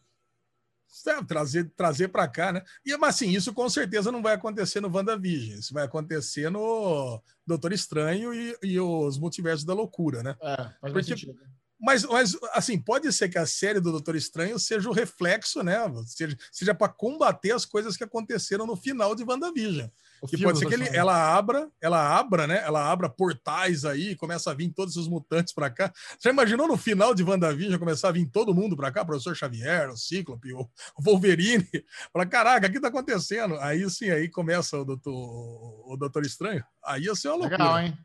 Trazer 1.26 1.70
trazer 1.76 2.08
para 2.08 2.28
cá, 2.28 2.52
né? 2.52 2.62
E, 2.84 2.96
mas 2.96 3.16
assim, 3.16 3.30
isso 3.30 3.52
com 3.52 3.68
certeza 3.68 4.12
não 4.12 4.22
vai 4.22 4.34
acontecer 4.34 4.80
no 4.80 4.94
WandaVision. 4.94 5.58
Isso 5.58 5.74
vai 5.74 5.84
acontecer 5.84 6.50
no 6.50 7.20
Doutor 7.46 7.72
Estranho 7.72 8.32
e, 8.32 8.56
e 8.62 8.80
os 8.80 9.18
Multiversos 9.18 9.64
da 9.64 9.74
Loucura, 9.74 10.22
né? 10.22 10.36
É, 10.40 10.56
faz 10.56 10.92
Porque, 10.92 11.04
sentido. 11.04 11.34
Mas, 11.80 12.04
mas, 12.04 12.36
assim, 12.52 12.78
pode 12.78 13.12
ser 13.12 13.28
que 13.28 13.36
a 13.36 13.44
série 13.44 13.80
do 13.80 13.90
Doutor 13.90 14.16
Estranho 14.16 14.58
seja 14.58 14.88
o 14.88 14.92
reflexo, 14.92 15.62
né? 15.62 15.76
Seja, 16.06 16.36
seja 16.50 16.74
para 16.74 16.92
combater 16.92 17.52
as 17.52 17.66
coisas 17.66 17.96
que 17.96 18.04
aconteceram 18.04 18.66
no 18.66 18.76
final 18.76 19.14
de 19.14 19.24
WandaVision. 19.24 19.88
Que 20.26 20.42
pode 20.42 20.58
ser 20.58 20.66
que 20.66 20.74
ele, 20.74 20.88
ela 20.88 21.36
abra, 21.36 21.68
ela 21.80 22.18
abra, 22.18 22.46
né? 22.46 22.62
Ela 22.64 22.90
abra 22.90 23.08
portais 23.08 23.84
aí, 23.84 24.16
começa 24.16 24.50
a 24.50 24.54
vir 24.54 24.70
todos 24.70 24.96
os 24.96 25.08
mutantes 25.08 25.52
para 25.52 25.70
cá. 25.70 25.92
Já 26.22 26.30
imaginou 26.30 26.66
no 26.66 26.76
final 26.76 27.14
de 27.14 27.22
WandaVision 27.22 27.78
começar 27.78 28.08
a 28.08 28.12
vir 28.12 28.26
todo 28.26 28.54
mundo 28.54 28.76
para 28.76 28.90
cá? 28.90 29.02
O 29.02 29.06
professor 29.06 29.36
Xavier, 29.36 29.90
o 29.90 29.96
Cíclope, 29.96 30.52
o 30.52 30.68
Wolverine. 31.00 31.66
Fala, 32.12 32.26
caraca, 32.26 32.66
o 32.66 32.70
que 32.70 32.80
tá 32.80 32.88
acontecendo? 32.88 33.56
Aí 33.60 33.88
sim, 33.90 34.10
aí 34.10 34.28
começa 34.28 34.78
o 34.78 34.84
Doutor, 34.84 35.12
o 35.12 35.96
Doutor 35.96 36.24
Estranho. 36.24 36.64
Aí 36.84 37.04
ia 37.04 37.14
ser 37.14 37.28
uma 37.28 37.36
loucura. 37.36 37.64
Legal, 37.64 37.80
hein? 37.80 37.98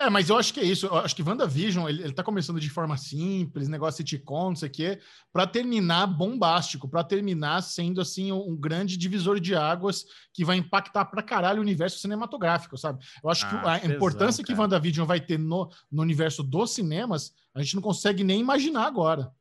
É, 0.00 0.08
mas 0.08 0.28
eu 0.28 0.38
acho 0.38 0.54
que 0.54 0.60
é 0.60 0.64
isso. 0.64 0.86
Eu 0.86 0.96
acho 0.96 1.14
que 1.14 1.24
WandaVision, 1.24 1.88
ele, 1.88 2.04
ele 2.04 2.12
tá 2.12 2.22
começando 2.22 2.60
de 2.60 2.70
forma 2.70 2.96
simples, 2.96 3.68
negócio 3.68 4.04
de 4.04 4.10
sitcom, 4.10 4.50
não 4.50 4.56
sei 4.56 4.68
o 4.68 4.72
quê, 4.72 5.00
para 5.32 5.44
terminar 5.44 6.06
bombástico, 6.06 6.88
para 6.88 7.02
terminar 7.02 7.62
sendo, 7.62 8.00
assim, 8.00 8.30
um, 8.30 8.50
um, 8.50 8.56
grande 8.56 8.96
divisor 8.96 9.40
de 9.40 9.56
águas 9.56 10.04
que 10.32 10.44
vai 10.44 10.56
impactar 10.56 11.06
pra 11.06 11.20
caralho 11.20 11.58
o 11.58 11.62
universo 11.62 11.98
cinematográfico, 11.98 12.78
sabe? 12.78 13.04
Eu 13.24 13.28
acho 13.28 13.44
ah, 13.46 13.80
que 13.80 13.86
a 13.86 13.94
importância 13.94 14.44
cara. 14.44 14.54
que 14.54 14.60
WandaVision 14.60 15.04
vai 15.04 15.20
ter 15.20 15.36
no, 15.36 15.68
no 15.90 16.02
universo 16.02 16.44
dos 16.44 16.70
cinemas, 16.70 17.32
a 17.52 17.60
gente 17.60 17.74
não 17.74 17.82
consegue 17.82 18.22
nem 18.22 18.40
imaginar 18.40 18.86
agora. 18.86 19.32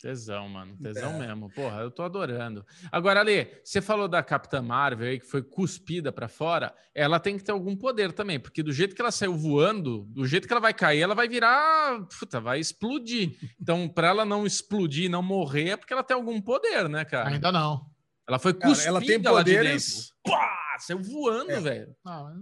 Tesão, 0.00 0.48
mano. 0.48 0.76
Tesão 0.76 1.14
é. 1.14 1.26
mesmo. 1.26 1.50
Porra, 1.50 1.80
eu 1.80 1.90
tô 1.90 2.02
adorando. 2.02 2.64
Agora, 2.90 3.20
Ale, 3.20 3.60
você 3.64 3.80
falou 3.80 4.06
da 4.06 4.22
Capitã 4.22 4.62
Marvel 4.62 5.08
aí, 5.08 5.18
que 5.18 5.26
foi 5.26 5.42
cuspida 5.42 6.12
para 6.12 6.28
fora. 6.28 6.72
Ela 6.94 7.18
tem 7.18 7.36
que 7.36 7.42
ter 7.42 7.50
algum 7.50 7.76
poder 7.76 8.12
também, 8.12 8.38
porque 8.38 8.62
do 8.62 8.72
jeito 8.72 8.94
que 8.94 9.02
ela 9.02 9.10
saiu 9.10 9.36
voando, 9.36 10.04
do 10.10 10.24
jeito 10.24 10.46
que 10.46 10.52
ela 10.52 10.60
vai 10.60 10.72
cair, 10.72 11.00
ela 11.00 11.16
vai 11.16 11.28
virar. 11.28 12.06
Puta, 12.18 12.40
vai 12.40 12.60
explodir. 12.60 13.36
Então, 13.60 13.88
para 13.88 14.08
ela 14.08 14.24
não 14.24 14.46
explodir, 14.46 15.10
não 15.10 15.22
morrer, 15.22 15.70
é 15.70 15.76
porque 15.76 15.92
ela 15.92 16.04
tem 16.04 16.14
algum 16.14 16.40
poder, 16.40 16.88
né, 16.88 17.04
cara? 17.04 17.30
Ainda 17.30 17.50
não. 17.50 17.84
Ela 18.28 18.38
foi 18.38 18.52
cuspida 18.52 18.76
cara, 18.76 18.88
ela 18.88 19.00
tem 19.00 19.20
poderes... 19.20 20.12
Pá! 20.22 20.76
Saiu 20.78 21.02
voando, 21.02 21.50
é. 21.50 21.60
velho. 21.60 21.96
Ah, 22.04 22.32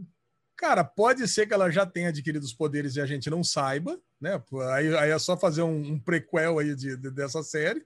Cara, 0.57 0.83
pode 0.83 1.27
ser 1.29 1.47
que 1.47 1.53
ela 1.53 1.71
já 1.71 1.85
tenha 1.85 2.09
adquirido 2.09 2.43
os 2.43 2.55
poderes 2.55 2.97
e 2.97 3.01
a 3.01 3.07
gente 3.07 3.29
não 3.29 3.45
saiba, 3.45 4.01
né? 4.21 4.43
Aí, 4.73 4.97
aí 4.97 5.11
é 5.11 5.19
só 5.19 5.37
fazer 5.37 5.63
um, 5.63 5.93
um 5.93 6.01
prequel 6.01 6.59
aí 6.59 6.75
de, 6.75 6.97
de, 6.97 7.11
dessa 7.11 7.43
série. 7.43 7.85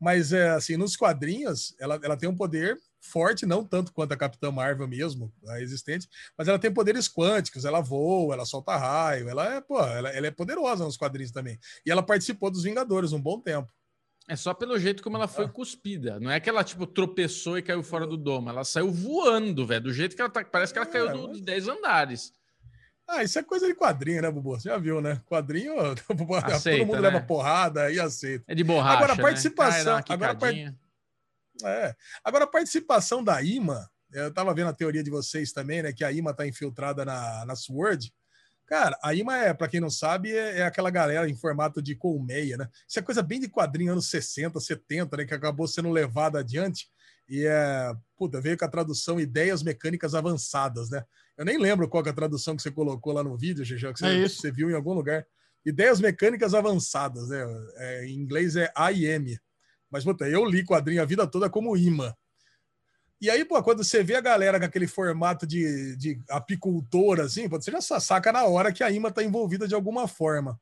Mas, 0.00 0.32
é, 0.32 0.50
assim, 0.50 0.76
nos 0.76 0.96
quadrinhos, 0.96 1.74
ela, 1.78 1.98
ela 2.02 2.16
tem 2.16 2.28
um 2.28 2.36
poder 2.36 2.78
forte, 3.00 3.46
não 3.46 3.64
tanto 3.64 3.92
quanto 3.92 4.12
a 4.12 4.16
Capitã 4.16 4.50
Marvel 4.50 4.88
mesmo, 4.88 5.32
a 5.46 5.60
existente, 5.60 6.08
mas 6.36 6.48
ela 6.48 6.58
tem 6.58 6.72
poderes 6.72 7.08
quânticos, 7.08 7.64
ela 7.64 7.80
voa, 7.80 8.34
ela 8.34 8.44
solta 8.44 8.76
raio, 8.76 9.28
ela 9.28 9.54
é, 9.54 9.60
pô, 9.60 9.80
ela, 9.80 10.10
ela 10.10 10.26
é 10.26 10.30
poderosa 10.30 10.84
nos 10.84 10.96
quadrinhos 10.96 11.30
também. 11.30 11.58
E 11.84 11.90
ela 11.90 12.02
participou 12.02 12.50
dos 12.50 12.64
Vingadores 12.64 13.12
um 13.12 13.20
bom 13.20 13.40
tempo. 13.40 13.72
É 14.28 14.34
só 14.34 14.52
pelo 14.52 14.78
jeito 14.78 15.02
como 15.02 15.16
ela 15.16 15.28
foi 15.28 15.44
ah. 15.44 15.48
cuspida. 15.48 16.18
Não 16.18 16.30
é 16.30 16.40
que 16.40 16.50
ela, 16.50 16.64
tipo, 16.64 16.86
tropeçou 16.86 17.56
e 17.56 17.62
caiu 17.62 17.82
fora 17.82 18.06
do 18.06 18.16
domo. 18.16 18.50
Ela 18.50 18.64
saiu 18.64 18.90
voando, 18.90 19.64
velho. 19.64 19.84
Do 19.84 19.92
jeito 19.92 20.16
que 20.16 20.20
ela 20.20 20.30
tá. 20.30 20.44
Parece 20.44 20.72
que 20.72 20.78
ela 20.78 20.86
caiu 20.86 21.08
é, 21.08 21.12
dos 21.12 21.40
10 21.40 21.68
andares. 21.68 22.32
Ah, 23.08 23.22
isso 23.22 23.38
é 23.38 23.42
coisa 23.42 23.68
de 23.68 23.74
quadrinho, 23.74 24.20
né, 24.20 24.28
Bubu? 24.28 24.58
Você 24.58 24.68
já 24.68 24.76
viu, 24.78 25.00
né? 25.00 25.22
Quadrinho, 25.26 25.76
aceita, 26.42 26.78
todo 26.78 26.86
mundo 26.86 27.02
né? 27.02 27.08
leva 27.08 27.20
porrada 27.20 27.88
e 27.90 28.00
aceita. 28.00 28.44
É 28.48 28.54
de 28.54 28.64
borracha. 28.64 28.96
Agora, 28.96 29.12
a 29.12 29.16
né? 29.16 29.22
participação. 29.22 29.96
Né? 29.96 30.04
Agora, 30.08 30.36
é. 31.64 31.94
Agora, 32.24 32.44
a 32.44 32.48
participação 32.48 33.22
da 33.22 33.40
IMA, 33.40 33.88
eu 34.12 34.32
tava 34.34 34.52
vendo 34.52 34.68
a 34.68 34.74
teoria 34.74 35.04
de 35.04 35.10
vocês 35.10 35.52
também, 35.52 35.82
né? 35.82 35.92
Que 35.92 36.04
a 36.04 36.10
IMA 36.10 36.34
tá 36.34 36.44
infiltrada 36.46 37.04
na, 37.04 37.44
na 37.46 37.54
SWORD. 37.54 38.12
Cara, 38.66 38.98
a 39.00 39.14
IMA 39.14 39.36
é, 39.38 39.54
para 39.54 39.68
quem 39.68 39.80
não 39.80 39.88
sabe, 39.88 40.32
é, 40.32 40.58
é, 40.58 40.62
aquela 40.64 40.90
galera 40.90 41.28
em 41.28 41.36
formato 41.36 41.80
de 41.80 41.94
colmeia, 41.94 42.56
né? 42.56 42.68
Isso 42.88 42.98
é 42.98 43.02
coisa 43.02 43.22
bem 43.22 43.38
de 43.38 43.48
quadrinho 43.48 43.92
anos 43.92 44.10
60, 44.10 44.58
70, 44.58 45.16
né? 45.16 45.24
Que 45.24 45.34
acabou 45.34 45.68
sendo 45.68 45.90
levada 45.90 46.40
adiante. 46.40 46.88
E 47.28 47.46
é, 47.46 47.92
puta, 48.16 48.40
veio 48.40 48.58
com 48.58 48.64
a 48.64 48.68
tradução 48.68 49.20
Ideias 49.20 49.62
Mecânicas 49.62 50.14
Avançadas, 50.14 50.90
né? 50.90 51.04
Eu 51.38 51.44
nem 51.44 51.58
lembro 51.58 51.88
qual 51.88 52.04
é 52.04 52.08
a 52.08 52.14
tradução 52.14 52.56
que 52.56 52.62
você 52.62 52.70
colocou 52.70 53.12
lá 53.12 53.22
no 53.22 53.36
vídeo, 53.36 53.64
Gigi, 53.64 53.92
que 53.92 54.00
você, 54.00 54.06
é 54.06 54.28
você, 54.28 54.50
viu 54.50 54.68
em 54.68 54.74
algum 54.74 54.94
lugar. 54.94 55.24
Ideias 55.64 56.00
Mecânicas 56.00 56.52
Avançadas, 56.52 57.28
né? 57.28 57.44
É, 57.76 58.06
em 58.06 58.14
inglês 58.14 58.56
é 58.56 58.72
AIM. 58.74 59.38
Mas, 59.88 60.02
puta, 60.02 60.28
eu 60.28 60.44
li 60.44 60.64
quadrinho 60.64 61.02
a 61.02 61.04
vida 61.04 61.24
toda 61.26 61.48
como 61.48 61.76
IMA. 61.76 62.16
E 63.20 63.30
aí, 63.30 63.44
pô, 63.44 63.62
quando 63.62 63.82
você 63.82 64.02
vê 64.02 64.14
a 64.14 64.20
galera 64.20 64.58
com 64.58 64.66
aquele 64.66 64.86
formato 64.86 65.46
de, 65.46 65.96
de 65.96 66.20
apicultor, 66.28 67.20
assim, 67.20 67.48
pô, 67.48 67.60
você 67.60 67.70
já 67.70 67.80
saca 67.80 68.30
na 68.30 68.44
hora 68.44 68.72
que 68.72 68.84
a 68.84 68.90
IMA 68.90 69.10
tá 69.10 69.22
envolvida 69.22 69.66
de 69.66 69.74
alguma 69.74 70.06
forma. 70.06 70.60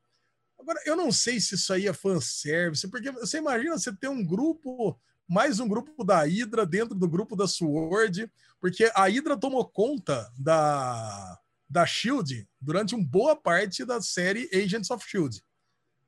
Agora, 0.57 0.79
eu 0.85 0.95
não 0.95 1.11
sei 1.11 1.39
se 1.39 1.55
isso 1.55 1.73
aí 1.73 1.85
é 1.85 1.93
fanservice, 1.93 2.87
porque 2.87 3.11
você 3.11 3.37
imagina 3.37 3.77
você 3.77 3.93
ter 3.93 4.07
um 4.07 4.25
grupo, 4.25 4.99
mais 5.27 5.59
um 5.59 5.67
grupo 5.67 6.03
da 6.03 6.23
Hydra 6.23 6.65
dentro 6.65 6.95
do 6.95 7.09
grupo 7.09 7.35
da 7.35 7.45
Sword, 7.45 8.31
porque 8.59 8.89
a 8.95 9.03
Hydra 9.03 9.37
tomou 9.37 9.67
conta 9.67 10.31
da, 10.37 11.37
da 11.69 11.85
SHIELD 11.85 12.47
durante 12.59 12.95
uma 12.95 13.05
boa 13.05 13.35
parte 13.35 13.83
da 13.83 14.01
série 14.01 14.49
Agents 14.53 14.89
of 14.89 15.05
SHIELD. 15.05 15.43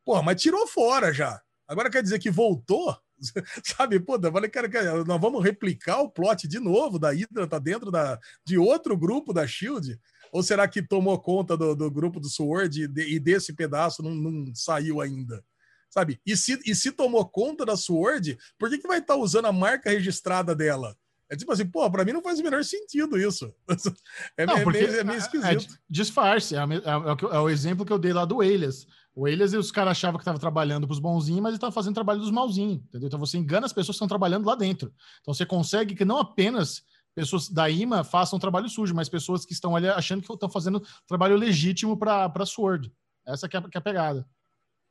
Pô, 0.06 0.24
mas 0.24 0.42
tirou 0.42 0.66
fora 0.66 1.14
já. 1.14 1.42
Agora 1.68 1.90
quer 1.90 2.02
dizer 2.02 2.20
que 2.20 2.32
voltou? 2.32 2.98
Sabe, 3.64 4.00
pô, 4.00 4.20
falei, 4.20 4.50
cara, 4.50 5.04
nós 5.06 5.22
vamos 5.22 5.44
replicar 5.44 6.02
o 6.02 6.10
plot 6.10 6.48
de 6.48 6.60
novo 6.60 7.00
da 7.00 7.12
Hydra, 7.12 7.48
tá 7.48 7.60
dentro 7.60 7.92
da, 7.92 8.20
de 8.46 8.58
outro 8.58 8.98
grupo 8.98 9.34
da 9.34 9.46
Shield? 9.48 10.00
Ou 10.32 10.44
será 10.44 10.68
que 10.68 10.82
tomou 10.82 11.20
conta 11.20 11.56
do, 11.56 11.76
do 11.76 11.90
grupo 11.90 12.20
do 12.20 12.30
Sword 12.30 12.84
e, 12.84 12.88
de, 12.88 13.16
e 13.16 13.20
desse 13.20 13.54
pedaço 13.54 14.04
não, 14.04 14.14
não, 14.14 14.54
saiu 14.54 15.02
ainda? 15.02 15.44
sabe? 15.90 16.20
E 16.26 16.36
se, 16.36 16.60
e 16.66 16.76
se 16.76 16.92
tomou 16.92 17.26
conta 17.26 17.66
da 17.66 17.76
Sword, 17.76 18.38
por 18.60 18.70
que, 18.70 18.78
que 18.78 18.88
vai 18.88 19.00
estar 19.00 19.16
tá 19.16 19.20
usando 19.20 19.46
a 19.46 19.54
marca 19.54 19.90
registrada 19.90 20.54
dela? 20.54 20.96
É 21.30 21.36
tipo 21.36 21.52
assim, 21.52 21.66
pô, 21.66 21.90
pra 21.92 22.06
mim 22.06 22.14
não 22.14 22.22
faz 22.22 22.40
o 22.40 22.44
menor 22.44 22.64
sentido 22.64 23.18
isso. 23.18 23.54
É, 24.38 24.46
não, 24.46 24.58
é, 24.58 24.66
meio, 24.66 25.00
é 25.00 25.04
meio 25.04 25.16
é, 25.16 25.20
esquisito. 25.20 25.74
É, 25.74 25.78
disfarce, 25.90 26.56
é, 26.56 26.60
é, 26.60 27.36
é, 27.36 27.40
o 27.40 27.50
exemplo 27.50 27.86
que 27.86 27.92
eu 27.92 28.00
dei 28.00 28.14
lá 28.14 28.24
do 28.24 28.44
Elias. 28.44 28.86
O 29.18 29.28
Elias 29.28 29.52
e 29.52 29.58
os 29.58 29.72
caras 29.72 29.94
achavam 29.94 30.20
que 30.20 30.22
estava 30.22 30.38
trabalhando 30.38 30.86
para 30.86 30.94
os 30.94 31.00
bonzinhos, 31.00 31.42
mas 31.42 31.50
ele 31.50 31.58
estava 31.58 31.72
fazendo 31.72 31.96
trabalho 31.96 32.20
dos 32.20 32.30
malzinhos, 32.30 32.84
entendeu? 32.84 33.08
Então 33.08 33.20
você 33.20 33.36
engana 33.36 33.66
as 33.66 33.74
pessoas 33.74 33.96
que 33.96 33.98
estão 33.98 34.08
trabalhando 34.08 34.46
lá 34.46 34.54
dentro. 34.54 34.94
Então 35.22 35.34
você 35.34 35.44
consegue 35.44 35.96
que 35.96 36.06
não 36.06 36.20
apenas 36.20 36.84
pessoas 37.16 37.50
da 37.50 37.68
IMA 37.68 38.04
façam 38.04 38.38
trabalho 38.38 38.70
sujo, 38.70 38.94
mas 38.94 39.10
pessoas 39.10 39.44
que 39.44 39.54
estão 39.54 39.76
ali 39.76 39.88
achando 39.90 40.22
que 40.22 40.32
estão 40.32 40.48
fazendo 40.48 40.86
trabalho 41.08 41.36
legítimo 41.36 41.98
para 41.98 42.32
a 42.32 42.46
Sword. 42.46 42.94
Essa 43.26 43.50
que 43.50 43.58
é, 43.58 43.62
que 43.62 43.76
é 43.76 43.80
a 43.80 43.82
pegada. 43.82 44.24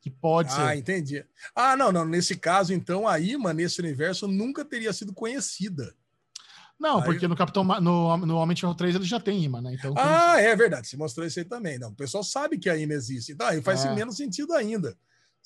Que 0.01 0.11
pode 0.11 0.49
ah, 0.49 0.57
ser. 0.57 0.63
Ah, 0.63 0.77
entendi. 0.77 1.25
Ah, 1.55 1.77
não, 1.77 1.93
não. 1.93 2.05
Nesse 2.05 2.37
caso, 2.37 2.73
então, 2.75 3.07
a 3.07 3.21
IMA, 3.21 3.55
nesse 3.55 3.81
universo, 3.81 4.27
nunca 4.27 4.65
teria 4.65 4.93
sido 4.93 5.15
conhecida. 5.15 5.95
Não, 6.79 6.99
aí... 6.99 7.05
porque 7.05 7.27
no 7.27 7.37
Capitão 7.37 7.65
no, 7.65 8.17
no 8.19 8.37
Homem 8.37 8.55
de 8.55 8.61
Ferro 8.61 8.75
3 8.75 8.95
ele 8.95 9.05
já 9.05 9.19
tem 9.19 9.43
imã, 9.43 9.61
né? 9.61 9.75
Então, 9.75 9.95
ah, 9.97 10.41
é 10.41 10.55
verdade. 10.55 10.87
Você 10.87 10.97
mostrou 10.97 11.27
isso 11.27 11.39
aí 11.39 11.45
também. 11.45 11.79
Não, 11.79 11.89
o 11.89 11.95
pessoal 11.95 12.23
sabe 12.23 12.59
que 12.59 12.69
a 12.69 12.77
imã 12.77 12.95
existe. 12.95 13.33
Então, 13.33 13.47
aí 13.47 13.63
faz 13.63 13.85
é. 13.85 13.95
menos 13.95 14.17
sentido 14.17 14.53
ainda. 14.53 14.97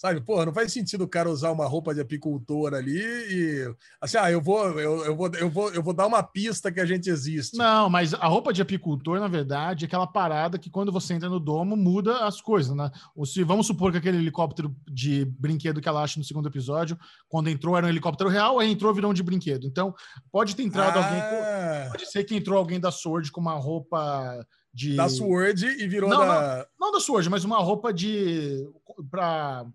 Sabe, 0.01 0.19
porra, 0.23 0.47
não 0.47 0.55
faz 0.55 0.73
sentido 0.73 1.05
o 1.05 1.09
cara 1.09 1.29
usar 1.29 1.51
uma 1.51 1.67
roupa 1.67 1.95
de 1.95 2.01
apicultor 2.01 2.73
ali 2.73 2.97
e 2.97 3.75
assim, 4.01 4.17
ah, 4.17 4.33
eu 4.33 4.41
vou, 4.41 4.81
eu, 4.81 5.05
eu, 5.05 5.15
vou, 5.15 5.31
eu 5.35 5.51
vou, 5.51 5.71
eu 5.75 5.83
vou 5.83 5.93
dar 5.93 6.07
uma 6.07 6.23
pista 6.23 6.73
que 6.73 6.81
a 6.81 6.87
gente 6.87 7.11
existe. 7.11 7.59
Não, 7.59 7.91
mas 7.91 8.15
a 8.15 8.27
roupa 8.27 8.51
de 8.51 8.63
apicultor, 8.63 9.21
na 9.21 9.29
verdade, 9.29 9.85
é 9.85 9.87
aquela 9.87 10.07
parada 10.07 10.59
que 10.59 10.71
quando 10.71 10.91
você 10.91 11.13
entra 11.13 11.29
no 11.29 11.39
domo 11.39 11.77
muda 11.77 12.25
as 12.25 12.41
coisas, 12.41 12.75
né? 12.75 12.91
Ou 13.15 13.27
se 13.27 13.45
vamos 13.45 13.67
supor 13.67 13.93
que 13.93 13.99
aquele 13.99 14.17
helicóptero 14.17 14.75
de 14.91 15.27
brinquedo 15.39 15.83
que 15.83 15.89
ela 15.89 16.03
acha 16.03 16.19
no 16.19 16.25
segundo 16.25 16.49
episódio, 16.49 16.99
quando 17.29 17.51
entrou 17.51 17.77
era 17.77 17.85
um 17.85 17.91
helicóptero 17.91 18.31
real, 18.31 18.59
aí 18.59 18.73
entrou 18.73 18.95
virou 18.95 19.11
um 19.11 19.15
de 19.15 19.23
brinquedo. 19.23 19.67
Então, 19.67 19.95
pode 20.33 20.57
ter 20.57 20.63
entrado 20.63 20.99
ah. 20.99 21.05
alguém, 21.05 21.91
pode 21.91 22.11
ser 22.11 22.25
que 22.25 22.35
entrou 22.35 22.57
alguém 22.57 22.81
da 22.81 22.91
Sword 22.91 23.31
com 23.31 23.43
uma 23.43 23.59
roupa 23.59 24.47
de 24.73 24.97
da 24.97 25.11
Sword 25.11 25.67
e 25.67 25.87
virou 25.87 26.09
não, 26.09 26.21
da 26.21 26.57
não, 26.81 26.87
não 26.87 26.93
da 26.93 27.01
Sword, 27.01 27.29
mas 27.29 27.45
uma 27.45 27.59
roupa 27.59 27.93
de 27.93 28.67
para 29.11 29.67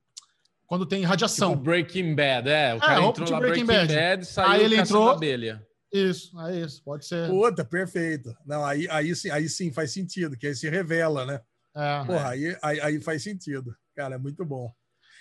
quando 0.75 0.85
tem 0.85 1.03
radiação. 1.03 1.51
Tipo 1.51 1.63
Breaking 1.63 2.15
Bad, 2.15 2.49
é. 2.49 2.73
O 2.73 2.77
é, 2.77 2.79
cara 2.79 3.03
entrou 3.03 3.29
lá 3.31 3.39
Breaking, 3.39 3.65
Breaking 3.65 3.87
Bad. 3.87 3.93
Bad 3.93 4.25
saiu 4.25 4.51
aí 4.51 4.63
ele 4.63 4.77
entrou 4.77 5.09
abelha. 5.09 5.65
Isso, 5.91 6.37
é 6.41 6.59
isso, 6.59 6.83
pode 6.83 7.05
ser. 7.05 7.29
Puta, 7.29 7.63
perfeito. 7.63 8.35
Não, 8.45 8.65
aí, 8.65 8.87
aí, 8.89 9.15
sim, 9.15 9.29
aí 9.29 9.47
sim 9.47 9.71
faz 9.71 9.93
sentido, 9.93 10.37
que 10.37 10.45
aí 10.45 10.53
se 10.53 10.69
revela, 10.69 11.25
né? 11.25 11.39
É, 11.73 12.05
Porra, 12.05 12.29
Aí, 12.29 12.57
aí, 12.61 12.81
aí, 12.81 13.01
faz 13.01 13.23
sentido. 13.23 13.75
Cara, 13.95 14.15
é 14.15 14.17
muito 14.17 14.45
bom. 14.45 14.71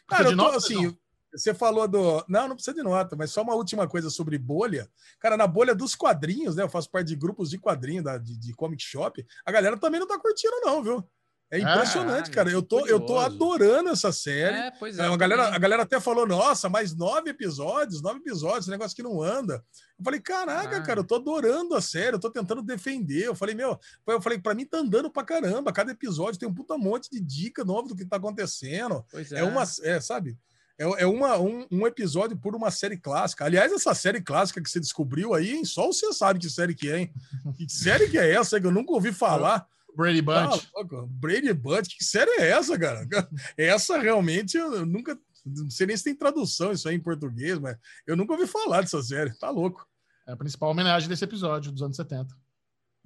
Cara, 0.08 0.24
eu 0.24 0.30
tô, 0.30 0.36
nota, 0.36 0.56
assim, 0.56 0.86
não. 0.86 0.98
você 1.32 1.54
falou 1.54 1.86
do. 1.86 2.24
Não, 2.28 2.48
não 2.48 2.56
precisa 2.56 2.74
de 2.74 2.82
nota, 2.82 3.14
mas 3.14 3.30
só 3.30 3.42
uma 3.42 3.54
última 3.54 3.86
coisa 3.86 4.10
sobre 4.10 4.36
bolha. 4.36 4.88
Cara, 5.20 5.36
na 5.36 5.46
bolha 5.46 5.74
dos 5.74 5.94
quadrinhos, 5.94 6.56
né? 6.56 6.64
Eu 6.64 6.68
faço 6.68 6.90
parte 6.90 7.08
de 7.08 7.16
grupos 7.16 7.50
de 7.50 7.58
quadrinhos 7.58 8.04
da, 8.04 8.18
de, 8.18 8.36
de 8.36 8.52
comic 8.54 8.82
shop. 8.82 9.24
A 9.46 9.52
galera 9.52 9.76
também 9.76 10.00
não 10.00 10.08
tá 10.08 10.18
curtindo, 10.18 10.60
não, 10.64 10.82
viu? 10.82 11.08
É 11.54 11.58
impressionante, 11.60 12.30
ah, 12.30 12.32
cara. 12.32 12.50
Eu 12.50 12.60
tô, 12.60 12.84
eu 12.84 12.98
tô 12.98 13.16
adorando 13.16 13.90
essa 13.90 14.10
série. 14.10 14.56
É, 14.56 14.70
pois 14.72 14.98
é. 14.98 15.06
A 15.06 15.16
galera, 15.16 15.54
a 15.54 15.58
galera 15.58 15.82
até 15.84 16.00
falou: 16.00 16.26
nossa, 16.26 16.68
mais 16.68 16.96
nove 16.96 17.30
episódios, 17.30 18.02
nove 18.02 18.18
episódios, 18.18 18.64
esse 18.64 18.70
negócio 18.70 18.96
que 18.96 19.04
não 19.04 19.22
anda. 19.22 19.64
Eu 19.96 20.04
falei, 20.04 20.18
caraca, 20.18 20.76
ah. 20.78 20.82
cara, 20.82 20.98
eu 20.98 21.04
tô 21.04 21.14
adorando 21.14 21.76
a 21.76 21.80
série, 21.80 22.16
eu 22.16 22.20
tô 22.20 22.28
tentando 22.28 22.60
defender. 22.60 23.26
Eu 23.26 23.36
falei, 23.36 23.54
meu, 23.54 23.78
eu 24.08 24.20
falei, 24.20 24.40
pra 24.40 24.52
mim 24.52 24.66
tá 24.66 24.78
andando 24.78 25.08
pra 25.08 25.22
caramba. 25.22 25.72
Cada 25.72 25.92
episódio 25.92 26.40
tem 26.40 26.48
um 26.48 26.54
puta 26.54 26.76
monte 26.76 27.08
de 27.08 27.20
dica 27.20 27.64
nova 27.64 27.86
do 27.86 27.94
que 27.94 28.04
tá 28.04 28.16
acontecendo. 28.16 29.04
Pois 29.08 29.30
é. 29.30 29.38
é 29.38 29.44
uma, 29.44 29.62
é, 29.82 30.00
sabe? 30.00 30.36
É, 30.76 31.02
é 31.02 31.06
uma, 31.06 31.38
um, 31.38 31.64
um, 31.70 31.86
episódio 31.86 32.36
por 32.36 32.56
uma 32.56 32.72
série 32.72 32.96
clássica. 32.96 33.44
Aliás, 33.44 33.70
essa 33.70 33.94
série 33.94 34.20
clássica 34.20 34.60
que 34.60 34.68
você 34.68 34.80
descobriu 34.80 35.32
aí, 35.34 35.54
hein? 35.54 35.64
só 35.64 35.86
você 35.86 36.12
sabe 36.12 36.40
que 36.40 36.50
série 36.50 36.74
que 36.74 36.90
é, 36.90 36.98
hein? 36.98 37.14
Que 37.56 37.68
série 37.68 38.08
que 38.08 38.18
é 38.18 38.32
essa 38.32 38.60
que 38.60 38.66
eu 38.66 38.72
nunca 38.72 38.92
ouvi 38.92 39.12
falar? 39.12 39.68
Brady 39.96 40.22
Bunch. 40.22 40.68
Ah, 40.76 40.84
Brady 41.08 41.52
Bunch, 41.52 41.96
que 41.96 42.04
série 42.04 42.30
é 42.40 42.50
essa, 42.50 42.78
cara? 42.78 43.06
Essa 43.56 43.98
realmente 43.98 44.56
eu 44.56 44.84
nunca. 44.84 45.18
Não 45.44 45.68
sei 45.70 45.86
nem 45.86 45.96
se 45.96 46.04
tem 46.04 46.14
tradução 46.14 46.72
isso 46.72 46.88
aí 46.88 46.94
em 46.94 47.00
português, 47.00 47.58
mas 47.58 47.76
eu 48.06 48.16
nunca 48.16 48.32
ouvi 48.32 48.46
falar 48.46 48.80
dessa 48.80 49.02
série. 49.02 49.36
Tá 49.38 49.50
louco. 49.50 49.86
É 50.26 50.32
a 50.32 50.36
principal 50.36 50.70
homenagem 50.70 51.08
desse 51.08 51.24
episódio 51.24 51.70
dos 51.70 51.82
anos 51.82 51.96
70. 51.96 52.34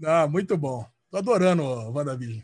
Ah, 0.04 0.28
muito 0.28 0.56
bom. 0.56 0.86
Tô 1.10 1.16
adorando 1.16 1.62
o 1.62 1.92
WandaVision. 1.92 2.42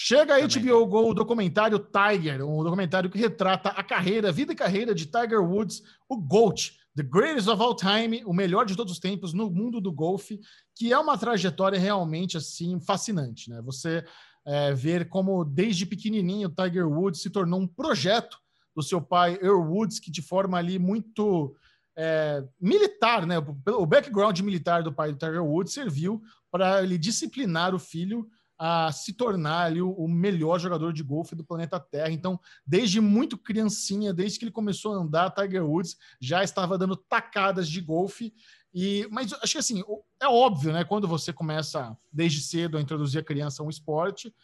Chega 0.00 0.36
a 0.36 0.40
HBO 0.40 0.86
Go 0.86 1.10
o 1.10 1.14
documentário 1.14 1.78
Tiger, 1.78 2.44
um 2.44 2.62
documentário 2.62 3.10
que 3.10 3.18
retrata 3.18 3.70
a 3.70 3.82
carreira, 3.82 4.30
vida 4.30 4.52
e 4.52 4.56
carreira 4.56 4.94
de 4.94 5.06
Tiger 5.06 5.42
Woods, 5.42 5.82
o 6.08 6.16
GOAT, 6.16 6.77
The 6.98 7.04
Greatest 7.04 7.46
of 7.46 7.62
All 7.62 7.76
Time, 7.76 8.24
o 8.24 8.32
melhor 8.32 8.66
de 8.66 8.74
todos 8.74 8.92
os 8.92 8.98
tempos 8.98 9.32
no 9.32 9.48
mundo 9.48 9.80
do 9.80 9.92
golfe, 9.92 10.40
que 10.74 10.92
é 10.92 10.98
uma 10.98 11.16
trajetória 11.16 11.78
realmente 11.78 12.36
assim 12.36 12.80
fascinante, 12.80 13.48
né? 13.48 13.62
Você 13.62 14.04
é, 14.44 14.74
ver 14.74 15.08
como 15.08 15.44
desde 15.44 15.86
pequenininho 15.86 16.48
Tiger 16.48 16.88
Woods 16.88 17.22
se 17.22 17.30
tornou 17.30 17.60
um 17.60 17.68
projeto 17.68 18.36
do 18.74 18.82
seu 18.82 19.00
pai 19.00 19.38
Earl 19.40 19.62
Woods, 19.62 20.00
que 20.00 20.10
de 20.10 20.20
forma 20.20 20.58
ali 20.58 20.76
muito 20.76 21.54
é, 21.96 22.42
militar, 22.60 23.24
né? 23.24 23.38
O 23.38 23.86
background 23.86 24.40
militar 24.40 24.82
do 24.82 24.92
pai 24.92 25.12
do 25.12 25.18
Tiger 25.18 25.44
Woods 25.44 25.72
serviu 25.72 26.20
para 26.50 26.82
ele 26.82 26.98
disciplinar 26.98 27.76
o 27.76 27.78
filho 27.78 28.26
a 28.58 28.90
se 28.90 29.12
tornar 29.12 29.66
ali 29.66 29.80
o, 29.80 29.92
o, 29.92 30.08
melhor 30.08 30.58
jogador 30.58 30.92
de 30.92 31.02
golfe 31.02 31.36
do 31.36 31.44
planeta 31.44 31.78
Terra. 31.78 32.10
Então, 32.10 32.40
desde 32.66 33.00
muito 33.00 33.38
criancinha, 33.38 34.12
desde 34.12 34.38
que 34.38 34.44
ele 34.44 34.52
começou 34.52 34.94
a 34.94 34.96
andar, 34.96 35.30
Tiger 35.30 35.64
Woods 35.64 35.96
já 36.20 36.42
estava 36.42 36.76
dando 36.76 36.96
tacadas 36.96 37.68
de 37.68 37.80
golfe. 37.80 38.34
E, 38.74 39.06
mas 39.12 39.32
acho 39.32 39.52
que 39.52 39.58
assim, 39.58 39.84
é 40.20 40.26
óbvio, 40.26 40.72
né? 40.72 40.84
Quando 40.84 41.06
você 41.06 41.32
começa 41.32 41.96
desde 42.12 42.40
cedo 42.40 42.76
a 42.76 42.80
introduzir 42.80 43.20
a 43.20 43.24
criança 43.24 43.62
a 43.62 43.66
um 43.66 43.70
esporte, 43.70 44.34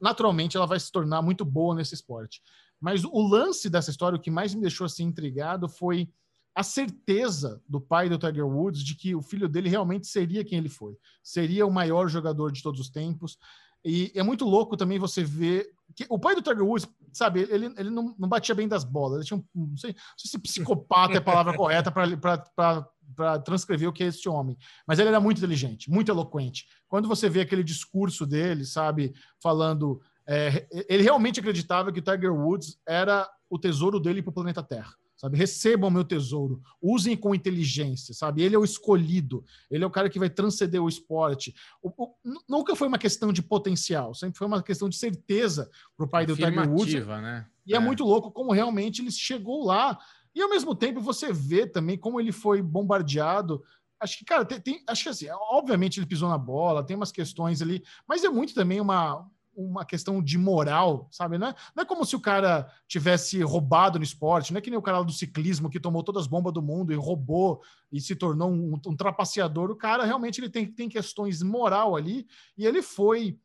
naturalmente 0.00 0.56
ela 0.56 0.66
vai 0.66 0.80
se 0.80 0.90
tornar 0.90 1.22
muito 1.22 1.44
boa 1.44 1.74
nesse 1.74 1.94
esporte. 1.94 2.42
Mas 2.80 3.04
o 3.04 3.20
lance 3.20 3.70
dessa 3.70 3.90
história, 3.90 4.16
o 4.16 4.20
que 4.20 4.30
mais 4.30 4.52
me 4.52 4.60
deixou 4.60 4.86
assim 4.86 5.04
intrigado 5.04 5.68
foi 5.68 6.12
a 6.54 6.62
certeza 6.62 7.62
do 7.66 7.80
pai 7.80 8.08
do 8.08 8.18
Tiger 8.18 8.46
Woods 8.46 8.82
de 8.82 8.94
que 8.94 9.14
o 9.14 9.22
filho 9.22 9.48
dele 9.48 9.68
realmente 9.68 10.06
seria 10.06 10.44
quem 10.44 10.58
ele 10.58 10.68
foi, 10.68 10.96
seria 11.22 11.66
o 11.66 11.72
maior 11.72 12.08
jogador 12.08 12.52
de 12.52 12.62
todos 12.62 12.80
os 12.80 12.90
tempos. 12.90 13.38
E 13.84 14.12
é 14.14 14.22
muito 14.22 14.44
louco 14.44 14.76
também 14.76 14.98
você 14.98 15.24
ver 15.24 15.66
que 15.96 16.06
o 16.08 16.18
pai 16.18 16.34
do 16.34 16.42
Tiger 16.42 16.64
Woods, 16.64 16.88
sabe, 17.12 17.40
ele, 17.40 17.72
ele 17.76 17.90
não, 17.90 18.14
não 18.18 18.28
batia 18.28 18.54
bem 18.54 18.68
das 18.68 18.84
bolas. 18.84 19.16
Ele 19.16 19.24
tinha 19.24 19.38
um, 19.38 19.66
não 19.66 19.76
sei, 19.76 19.92
não 19.92 20.18
sei 20.18 20.30
se 20.30 20.38
psicopata 20.38 21.14
é 21.14 21.18
a 21.18 21.22
palavra 21.22 21.56
correta 21.56 21.90
para 21.90 23.38
transcrever 23.40 23.88
o 23.88 23.92
que 23.92 24.04
é 24.04 24.06
esse 24.06 24.28
homem, 24.28 24.56
mas 24.86 24.98
ele 24.98 25.08
era 25.08 25.20
muito 25.20 25.38
inteligente, 25.38 25.90
muito 25.90 26.10
eloquente. 26.10 26.66
Quando 26.86 27.08
você 27.08 27.28
vê 27.28 27.40
aquele 27.40 27.64
discurso 27.64 28.24
dele, 28.24 28.64
sabe, 28.64 29.12
falando, 29.42 30.00
é, 30.26 30.66
ele 30.88 31.02
realmente 31.02 31.40
acreditava 31.40 31.90
que 31.90 31.98
o 31.98 32.02
Tiger 32.02 32.32
Woods 32.32 32.78
era 32.86 33.28
o 33.50 33.58
tesouro 33.58 33.98
dele 33.98 34.22
para 34.22 34.30
o 34.30 34.34
planeta 34.34 34.62
Terra 34.62 34.94
sabe? 35.22 35.38
Recebam 35.38 35.88
meu 35.88 36.02
tesouro, 36.02 36.60
usem 36.80 37.16
com 37.16 37.32
inteligência, 37.32 38.12
sabe? 38.12 38.42
Ele 38.42 38.56
é 38.56 38.58
o 38.58 38.64
escolhido, 38.64 39.44
ele 39.70 39.84
é 39.84 39.86
o 39.86 39.90
cara 39.90 40.10
que 40.10 40.18
vai 40.18 40.28
transcender 40.28 40.82
o 40.82 40.88
esporte. 40.88 41.54
O, 41.80 41.90
o, 41.96 42.14
nunca 42.48 42.74
foi 42.74 42.88
uma 42.88 42.98
questão 42.98 43.32
de 43.32 43.40
potencial, 43.40 44.12
sempre 44.14 44.36
foi 44.36 44.48
uma 44.48 44.62
questão 44.62 44.88
de 44.88 44.96
certeza 44.96 45.70
para 45.96 46.04
o 46.04 46.08
pai 46.08 46.26
do 46.26 46.34
Tiger 46.34 46.68
Woods. 46.68 47.06
Né? 47.06 47.46
E 47.64 47.72
é. 47.72 47.76
é 47.76 47.78
muito 47.78 48.02
louco 48.02 48.32
como 48.32 48.52
realmente 48.52 49.00
ele 49.00 49.12
chegou 49.12 49.64
lá. 49.64 49.96
E 50.34 50.42
ao 50.42 50.50
mesmo 50.50 50.74
tempo 50.74 51.00
você 51.00 51.32
vê 51.32 51.66
também 51.66 51.96
como 51.96 52.18
ele 52.18 52.32
foi 52.32 52.60
bombardeado 52.60 53.62
acho 54.00 54.18
que, 54.18 54.24
cara, 54.24 54.44
tem, 54.44 54.60
tem, 54.60 54.82
acho 54.88 55.04
que 55.04 55.08
assim, 55.08 55.26
obviamente 55.30 56.00
ele 56.00 56.06
pisou 56.06 56.28
na 56.28 56.36
bola, 56.36 56.84
tem 56.84 56.96
umas 56.96 57.12
questões 57.12 57.62
ali, 57.62 57.84
mas 58.06 58.24
é 58.24 58.28
muito 58.28 58.52
também 58.52 58.80
uma, 58.80 59.24
uma 59.54 59.84
questão 59.84 60.22
de 60.22 60.38
moral, 60.38 61.08
sabe? 61.10 61.38
Não 61.38 61.48
é, 61.48 61.54
não 61.74 61.82
é 61.82 61.86
como 61.86 62.04
se 62.04 62.16
o 62.16 62.20
cara 62.20 62.70
tivesse 62.86 63.42
roubado 63.42 63.98
no 63.98 64.04
esporte, 64.04 64.52
não 64.52 64.58
é 64.58 64.60
que 64.60 64.70
nem 64.70 64.78
o 64.78 64.82
cara 64.82 65.02
do 65.02 65.12
ciclismo 65.12 65.68
que 65.68 65.80
tomou 65.80 66.02
todas 66.02 66.22
as 66.22 66.26
bombas 66.26 66.52
do 66.52 66.62
mundo 66.62 66.92
e 66.92 66.96
roubou 66.96 67.62
e 67.90 68.00
se 68.00 68.14
tornou 68.16 68.50
um, 68.50 68.80
um 68.86 68.96
trapaceador. 68.96 69.70
O 69.70 69.76
cara 69.76 70.04
realmente 70.04 70.40
ele 70.40 70.48
tem, 70.48 70.66
tem 70.66 70.88
questões 70.88 71.42
moral 71.42 71.96
ali 71.96 72.26
e 72.56 72.66
ele 72.66 72.82
foi 72.82 73.38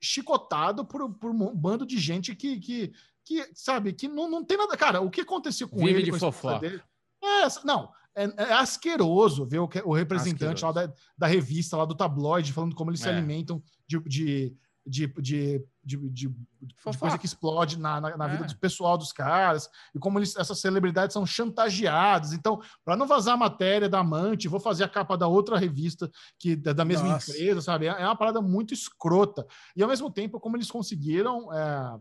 chicotado 0.00 0.84
por, 0.84 1.12
por 1.14 1.30
um 1.30 1.54
bando 1.54 1.84
de 1.84 1.98
gente 1.98 2.34
que, 2.34 2.58
que, 2.58 2.92
que 3.24 3.50
sabe, 3.54 3.92
que 3.92 4.08
não, 4.08 4.30
não 4.30 4.44
tem 4.44 4.56
nada. 4.56 4.76
Cara, 4.76 5.00
o 5.00 5.10
que 5.10 5.20
aconteceu 5.20 5.68
com 5.68 5.78
Vive 5.78 6.00
ele? 6.00 6.10
de 6.10 6.18
fofoca. 6.18 6.82
É, 7.22 7.46
não, 7.64 7.90
é, 8.14 8.24
é, 8.24 8.52
asqueroso 8.54 9.44
ver 9.44 9.58
o, 9.58 9.68
o 9.84 9.92
representante 9.92 10.64
lá 10.64 10.72
da, 10.72 10.92
da, 11.16 11.26
revista, 11.26 11.76
lá 11.76 11.84
do 11.84 11.94
tabloide, 11.94 12.52
falando 12.52 12.74
como 12.74 12.90
eles 12.90 13.00
é. 13.02 13.04
se 13.04 13.10
alimentam 13.10 13.62
de, 13.86 14.00
de 14.00 14.56
de, 14.90 15.06
de, 15.06 15.64
de, 15.84 15.96
de, 16.10 16.28
de 16.28 16.74
coisa 16.98 17.16
que 17.16 17.24
explode 17.24 17.78
na, 17.78 18.00
na, 18.00 18.16
na 18.16 18.26
vida 18.26 18.44
é. 18.44 18.46
do 18.48 18.58
pessoal 18.58 18.98
dos 18.98 19.12
caras, 19.12 19.70
e 19.94 19.98
como 20.00 20.18
eles, 20.18 20.34
essas 20.36 20.60
celebridades 20.60 21.14
são 21.14 21.24
chantageadas. 21.24 22.32
Então, 22.32 22.60
para 22.84 22.96
não 22.96 23.06
vazar 23.06 23.34
a 23.34 23.36
matéria 23.36 23.88
da 23.88 24.00
amante, 24.00 24.48
vou 24.48 24.58
fazer 24.58 24.82
a 24.82 24.88
capa 24.88 25.16
da 25.16 25.28
outra 25.28 25.56
revista 25.56 26.10
que 26.38 26.56
da, 26.56 26.72
da 26.72 26.84
mesma 26.84 27.08
Nossa. 27.08 27.30
empresa, 27.30 27.60
sabe? 27.62 27.86
É, 27.86 27.90
é, 27.90 28.04
uma 28.04 28.16
parada 28.16 28.42
muito 28.42 28.74
escrota. 28.74 29.46
E 29.76 29.82
ao 29.82 29.88
mesmo 29.88 30.10
tempo, 30.10 30.40
como 30.40 30.56
eles 30.56 30.70
conseguiram. 30.70 31.52
É, 31.52 32.00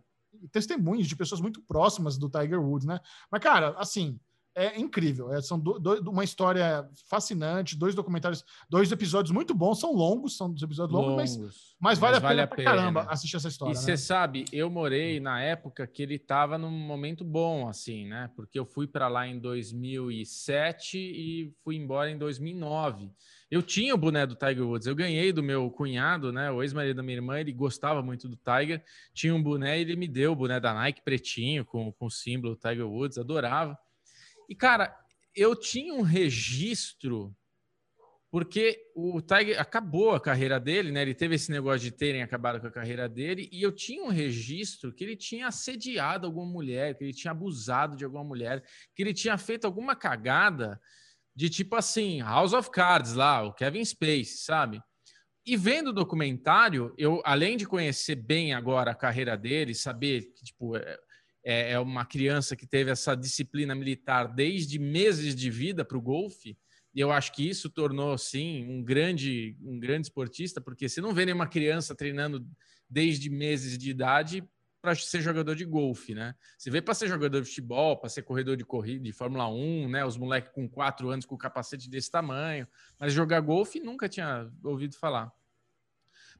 testemunhos 0.51 1.07
de 1.07 1.15
pessoas 1.15 1.41
muito 1.41 1.59
próximas 1.63 2.15
do 2.15 2.29
Tiger 2.29 2.61
Woods, 2.61 2.85
né? 2.85 2.99
Mas, 3.31 3.41
cara, 3.41 3.75
assim, 3.79 4.19
é 4.55 4.79
incrível. 4.79 5.31
É, 5.33 5.41
são 5.41 5.59
do, 5.59 5.79
do, 5.79 6.09
uma 6.09 6.23
história 6.23 6.89
fascinante, 7.09 7.77
dois 7.77 7.95
documentários, 7.95 8.43
dois 8.69 8.91
episódios 8.91 9.31
muito 9.31 9.53
bons, 9.53 9.79
são 9.79 9.93
longos, 9.93 10.35
são 10.35 10.51
dos 10.51 10.61
episódios 10.61 10.93
longos, 10.93 11.37
longos 11.37 11.75
mas, 11.79 11.97
mas, 11.97 11.99
vale 11.99 12.17
a 12.17 12.19
vale 12.19 12.35
pena, 12.35 12.43
a 12.43 12.55
pena 12.55 12.69
caramba 12.69 13.01
assistir 13.09 13.37
essa 13.37 13.47
história. 13.47 13.73
E 13.73 13.75
você 13.75 13.91
né? 13.91 13.97
sabe, 13.97 14.45
eu 14.51 14.69
morei 14.69 15.19
na 15.19 15.41
época 15.41 15.87
que 15.87 16.03
ele 16.03 16.15
estava 16.15 16.57
num 16.57 16.71
momento 16.71 17.23
bom, 17.23 17.67
assim, 17.67 18.05
né? 18.05 18.29
Porque 18.35 18.59
eu 18.59 18.65
fui 18.65 18.87
para 18.87 19.07
lá 19.07 19.27
em 19.27 19.39
2007 19.39 20.97
e 20.97 21.53
fui 21.63 21.75
embora 21.75 22.11
em 22.11 22.17
2009. 22.17 23.09
Eu 23.49 23.63
tinha 23.63 23.95
o 23.95 23.97
boné 23.97 24.27
do 24.27 24.35
Tiger 24.35 24.67
Woods, 24.67 24.87
eu 24.87 24.95
ganhei 24.95 25.31
do 25.31 25.41
meu 25.41 25.71
cunhado, 25.71 26.31
né? 26.31 26.51
O 26.51 26.61
ex-marido 26.61 26.97
da 26.97 27.03
minha 27.03 27.17
irmã, 27.17 27.39
ele 27.39 27.51
gostava 27.51 28.01
muito 28.03 28.27
do 28.27 28.35
Tiger, 28.37 28.83
tinha 29.13 29.33
um 29.33 29.41
boné 29.41 29.77
e 29.77 29.81
ele 29.81 29.95
me 29.95 30.07
deu 30.07 30.33
o 30.33 30.35
boné 30.35 30.59
da 30.59 30.73
Nike 30.73 31.01
pretinho 31.01 31.65
com, 31.65 31.91
com 31.93 32.05
o 32.05 32.11
símbolo 32.11 32.55
Tiger 32.55 32.87
Woods, 32.87 33.17
adorava. 33.17 33.77
E, 34.49 34.55
cara, 34.55 34.97
eu 35.35 35.55
tinha 35.55 35.93
um 35.93 36.01
registro, 36.01 37.35
porque 38.31 38.81
o 38.95 39.21
Tiger 39.21 39.61
acabou 39.61 40.15
a 40.15 40.19
carreira 40.19 40.59
dele, 40.59 40.91
né? 40.91 41.03
Ele 41.03 41.13
teve 41.13 41.35
esse 41.35 41.51
negócio 41.51 41.81
de 41.81 41.91
terem 41.91 42.23
acabado 42.23 42.59
com 42.59 42.65
a 42.65 42.71
carreira 42.71 43.07
dele, 43.07 43.47
e 43.51 43.61
eu 43.61 43.71
tinha 43.71 44.03
um 44.03 44.09
registro 44.09 44.91
que 44.91 45.03
ele 45.03 45.15
tinha 45.15 45.47
assediado 45.47 46.25
alguma 46.25 46.51
mulher, 46.51 46.97
que 46.97 47.03
ele 47.03 47.13
tinha 47.13 47.29
abusado 47.29 47.95
de 47.95 48.03
alguma 48.03 48.23
mulher, 48.23 48.63
que 48.95 49.03
ele 49.03 49.13
tinha 49.13 49.37
feito 49.37 49.65
alguma 49.65 49.95
cagada 49.95 50.81
de 51.35 51.47
tipo 51.47 51.75
assim, 51.75 52.21
House 52.21 52.53
of 52.53 52.71
Cards 52.71 53.13
lá, 53.13 53.43
o 53.43 53.53
Kevin 53.53 53.85
Space, 53.85 54.39
sabe? 54.39 54.81
E 55.45 55.55
vendo 55.55 55.89
o 55.89 55.93
documentário, 55.93 56.93
eu, 56.97 57.21
além 57.23 57.55
de 57.55 57.67
conhecer 57.67 58.15
bem 58.15 58.53
agora 58.53 58.91
a 58.91 58.95
carreira 58.95 59.37
dele, 59.37 59.73
saber 59.75 60.33
que, 60.33 60.43
tipo, 60.43 60.73
é, 61.43 61.71
é, 61.71 61.79
uma 61.79 62.05
criança 62.05 62.55
que 62.55 62.67
teve 62.67 62.91
essa 62.91 63.15
disciplina 63.15 63.73
militar 63.73 64.27
desde 64.27 64.77
meses 64.77 65.35
de 65.35 65.49
vida 65.49 65.85
para 65.85 65.97
o 65.97 66.01
golfe. 66.01 66.57
E 66.93 66.99
eu 66.99 67.11
acho 67.11 67.31
que 67.33 67.47
isso 67.47 67.69
tornou, 67.69 68.17
sim, 68.17 68.65
um 68.67 68.83
grande, 68.83 69.55
um 69.61 69.79
grande 69.79 70.07
esportista, 70.07 70.59
porque 70.59 70.89
você 70.89 71.01
não 71.01 71.13
vê 71.13 71.25
nenhuma 71.25 71.47
criança 71.47 71.95
treinando 71.95 72.45
desde 72.89 73.29
meses 73.29 73.77
de 73.77 73.91
idade 73.91 74.43
para 74.81 74.95
ser 74.95 75.21
jogador 75.21 75.55
de 75.55 75.65
golfe, 75.65 76.13
né? 76.13 76.33
Você 76.57 76.71
vê 76.71 76.81
para 76.81 76.93
ser 76.93 77.07
jogador 77.07 77.41
de 77.41 77.49
futebol, 77.49 77.97
para 77.97 78.09
ser 78.09 78.23
corredor 78.23 78.55
de 78.55 78.63
corrida 78.63 79.03
de 79.03 79.11
Fórmula 79.11 79.47
1, 79.49 79.89
né? 79.89 80.05
Os 80.05 80.17
moleques 80.17 80.51
com 80.53 80.67
quatro 80.69 81.09
anos 81.09 81.25
com 81.25 81.37
capacete 81.37 81.89
desse 81.89 82.09
tamanho, 82.09 82.67
mas 82.97 83.13
jogar 83.13 83.41
golfe 83.41 83.79
nunca 83.79 84.07
tinha 84.07 84.49
ouvido 84.63 84.95
falar. 84.95 85.31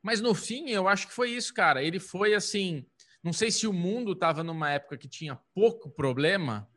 Mas 0.02 0.22
no 0.22 0.34
fim, 0.34 0.70
eu 0.70 0.88
acho 0.88 1.08
que 1.08 1.14
foi 1.14 1.32
isso, 1.32 1.54
cara. 1.54 1.84
Ele 1.84 2.00
foi 2.00 2.34
assim, 2.34 2.86
não 3.24 3.34
sei 3.34 3.52
se 3.52 3.68
o 3.68 3.74
mundo 3.74 4.14
estava 4.14 4.44
numa 4.44 4.72
época 4.72 4.98
que 4.98 5.08
tinha 5.08 5.40
pouco 5.54 5.90
problema 5.90 6.70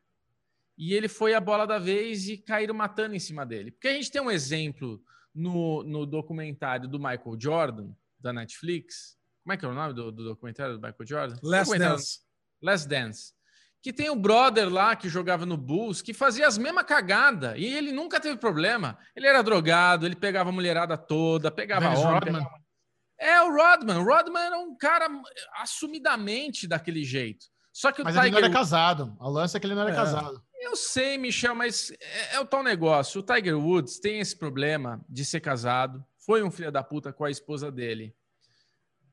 e 0.76 0.94
ele 0.94 1.08
foi 1.08 1.34
a 1.34 1.40
bola 1.40 1.66
da 1.66 1.78
vez 1.78 2.28
e 2.28 2.36
caíram 2.36 2.74
matando 2.74 3.14
em 3.14 3.20
cima 3.20 3.46
dele. 3.46 3.70
Porque 3.70 3.88
a 3.88 3.92
gente 3.92 4.10
tem 4.10 4.20
um 4.20 4.30
exemplo 4.30 5.00
no, 5.34 5.84
no 5.84 6.04
documentário 6.04 6.88
do 6.88 6.98
Michael 6.98 7.36
Jordan, 7.38 7.90
da 8.18 8.32
Netflix. 8.32 9.16
Como 9.44 9.52
é 9.52 9.56
que 9.56 9.64
é 9.64 9.68
o 9.68 9.74
nome 9.74 9.94
do, 9.94 10.10
do 10.10 10.24
documentário 10.24 10.74
do 10.76 10.80
Michael 10.80 11.06
Jordan? 11.06 11.36
Last 11.42 11.78
Dance. 11.78 12.20
Last 12.60 12.88
Dance. 12.88 13.32
Que 13.80 13.92
tem 13.92 14.10
um 14.10 14.20
brother 14.20 14.68
lá 14.68 14.94
que 14.94 15.08
jogava 15.08 15.44
no 15.44 15.56
Bulls 15.56 16.02
que 16.02 16.14
fazia 16.14 16.46
as 16.46 16.56
mesmas 16.56 16.84
cagadas 16.84 17.54
e 17.56 17.64
ele 17.64 17.92
nunca 17.92 18.20
teve 18.20 18.36
problema. 18.36 18.96
Ele 19.14 19.26
era 19.26 19.42
drogado, 19.42 20.06
ele 20.06 20.14
pegava 20.16 20.50
a 20.50 20.52
mulherada 20.52 20.96
toda, 20.96 21.50
pegava 21.50 21.86
Dennis 21.86 22.00
homem, 22.00 22.20
pegava 22.20 22.61
é 23.22 23.40
o 23.42 23.54
Rodman. 23.54 23.98
O 23.98 24.04
Rodman 24.04 24.42
era 24.42 24.58
um 24.58 24.76
cara 24.76 25.06
assumidamente 25.60 26.66
daquele 26.66 27.04
jeito. 27.04 27.46
Só 27.72 27.92
que 27.92 28.02
mas 28.02 28.16
o 28.16 28.18
Tiger... 28.18 28.34
ele 28.34 28.40
não 28.40 28.48
era 28.48 28.52
casado. 28.52 29.16
A 29.20 29.28
lance 29.28 29.56
é 29.56 29.60
que 29.60 29.66
ele 29.66 29.74
não 29.74 29.82
era 29.82 29.92
é. 29.92 29.94
casado. 29.94 30.42
Eu 30.60 30.76
sei, 30.76 31.16
Michel, 31.16 31.54
mas 31.54 31.90
é, 32.00 32.34
é, 32.34 32.40
o 32.40 32.44
tal 32.44 32.62
negócio. 32.62 33.20
O 33.20 33.24
Tiger 33.24 33.58
Woods 33.58 33.98
tem 33.98 34.20
esse 34.20 34.36
problema 34.36 35.00
de 35.08 35.24
ser 35.24 35.40
casado. 35.40 36.04
Foi 36.26 36.42
um 36.42 36.50
filho 36.50 36.70
da 36.70 36.82
puta 36.82 37.12
com 37.12 37.24
a 37.24 37.30
esposa 37.30 37.70
dele. 37.70 38.14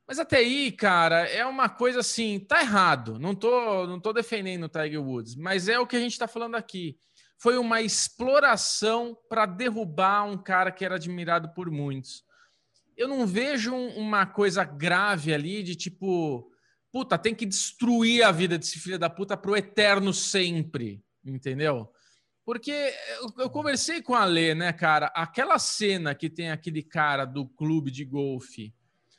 Mas 0.08 0.20
até 0.20 0.38
aí, 0.38 0.72
cara, 0.72 1.28
é 1.28 1.46
uma 1.46 1.70
coisa 1.70 2.00
assim, 2.00 2.40
tá 2.40 2.62
errado. 2.62 3.20
Não 3.20 3.36
tô, 3.36 3.86
não 3.86 4.00
tô 4.00 4.12
defendendo 4.12 4.64
o 4.64 4.70
Tiger 4.70 5.02
Woods, 5.02 5.36
mas 5.36 5.68
é 5.70 5.80
o 5.80 5.86
que 5.86 5.96
a 5.96 6.00
gente 6.00 6.18
tá 6.18 6.28
falando 6.28 6.56
aqui. 6.56 6.98
Foi 7.38 7.58
uma 7.58 7.82
exploração 7.82 9.16
para 9.30 9.46
derrubar 9.46 10.24
um 10.24 10.38
cara 10.38 10.72
que 10.72 10.84
era 10.84 10.96
admirado 10.96 11.54
por 11.54 11.70
muitos 11.70 12.28
eu 13.00 13.08
não 13.08 13.26
vejo 13.26 13.74
uma 13.74 14.26
coisa 14.26 14.66
grave 14.66 15.34
ali 15.34 15.64
de 15.64 15.74
tipo, 15.74 16.52
puta, 16.92 17.18
tem 17.18 17.34
que 17.34 17.46
destruir 17.46 18.24
a 18.24 18.32
vida 18.32 18.58
desse 18.58 18.78
filho 18.78 19.00
da 19.00 19.10
puta 19.10 19.38
pro 19.38 19.56
eterno 19.56 20.14
sempre, 20.14 21.02
entendeu? 21.24 21.90
Porque 22.46 22.94
eu, 23.22 23.44
eu 23.44 23.50
conversei 23.50 24.02
com 24.02 24.14
a 24.14 24.26
Lê, 24.26 24.54
né, 24.54 24.74
cara? 24.74 25.06
Aquela 25.16 25.58
cena 25.58 26.14
que 26.14 26.30
tem 26.30 26.52
aquele 26.52 26.84
cara 26.84 27.24
do 27.24 27.48
clube 27.48 27.90
de 27.90 28.04
golfe 28.04 28.76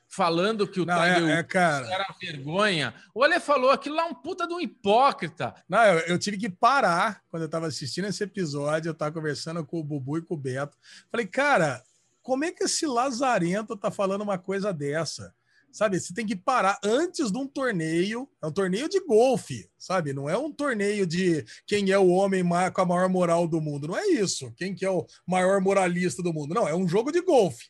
falando 0.07 0.69
que 0.69 0.81
o 0.81 0.85
não, 0.85 1.01
Tiger 1.01 1.31
é, 1.31 1.39
é, 1.39 1.43
cara... 1.43 1.87
era 1.91 2.15
vergonha. 2.21 2.93
O 3.15 3.25
Ale 3.25 3.41
falou 3.41 3.71
aquilo 3.71 3.97
lá 3.97 4.03
é 4.03 4.07
um 4.07 4.15
puta 4.15 4.47
de 4.47 4.53
um 4.53 4.61
hipócrita. 4.61 5.55
Não, 5.67 5.83
eu, 5.85 5.99
eu, 6.01 6.19
tive 6.19 6.37
que 6.37 6.51
parar 6.51 7.23
quando 7.31 7.45
eu 7.45 7.49
tava 7.49 7.69
assistindo 7.69 8.09
esse 8.09 8.23
episódio, 8.23 8.91
eu 8.91 8.95
tava 8.95 9.13
conversando 9.13 9.65
com 9.65 9.81
o 9.81 9.85
Bubu 9.85 10.19
e 10.19 10.23
com 10.23 10.35
o 10.35 10.37
Beto. 10.37 10.77
Falei, 11.11 11.27
cara, 11.27 11.83
como 12.23 12.45
é 12.45 12.53
que 12.53 12.65
esse 12.65 12.87
lazarento 12.87 13.77
tá 13.77 13.91
falando 13.91 14.23
uma 14.23 14.39
coisa 14.39 14.73
dessa? 14.73 15.35
Sabe, 15.73 16.01
você 16.01 16.13
tem 16.13 16.27
que 16.27 16.35
parar 16.35 16.79
antes 16.85 17.31
de 17.31 17.39
um 17.39 17.47
torneio, 17.47 18.29
é 18.43 18.47
um 18.47 18.53
torneio 18.53 18.89
de 18.89 18.99
golfe, 19.07 19.71
sabe? 19.79 20.13
Não 20.13 20.29
é 20.29 20.37
um 20.37 20.53
torneio 20.53 21.07
de 21.07 21.45
quem 21.65 21.93
é 21.93 21.99
o 21.99 22.09
homem 22.09 22.45
com 22.75 22.81
a 22.81 22.87
maior 22.87 23.09
moral 23.09 23.47
do 23.47 23.61
mundo, 23.61 23.87
não 23.87 23.97
é 23.97 24.05
isso. 24.09 24.53
Quem 24.57 24.75
que 24.75 24.85
é 24.85 24.91
o 24.91 25.07
maior 25.27 25.61
moralista 25.61 26.23
do 26.23 26.33
mundo? 26.33 26.55
Não, 26.55 26.67
é 26.67 26.75
um 26.75 26.89
jogo 26.89 27.13
de 27.13 27.21
golfe. 27.23 27.67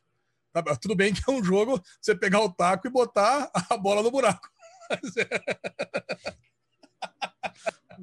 Tudo 0.81 0.97
bem 0.97 1.13
que 1.13 1.23
é 1.29 1.33
um 1.33 1.45
jogo 1.45 1.81
você 2.01 2.15
pegar 2.15 2.41
o 2.41 2.53
taco 2.53 2.87
e 2.87 2.91
botar 2.91 3.51
a 3.69 3.77
bola 3.77 4.03
no 4.03 4.11
buraco. 4.11 4.49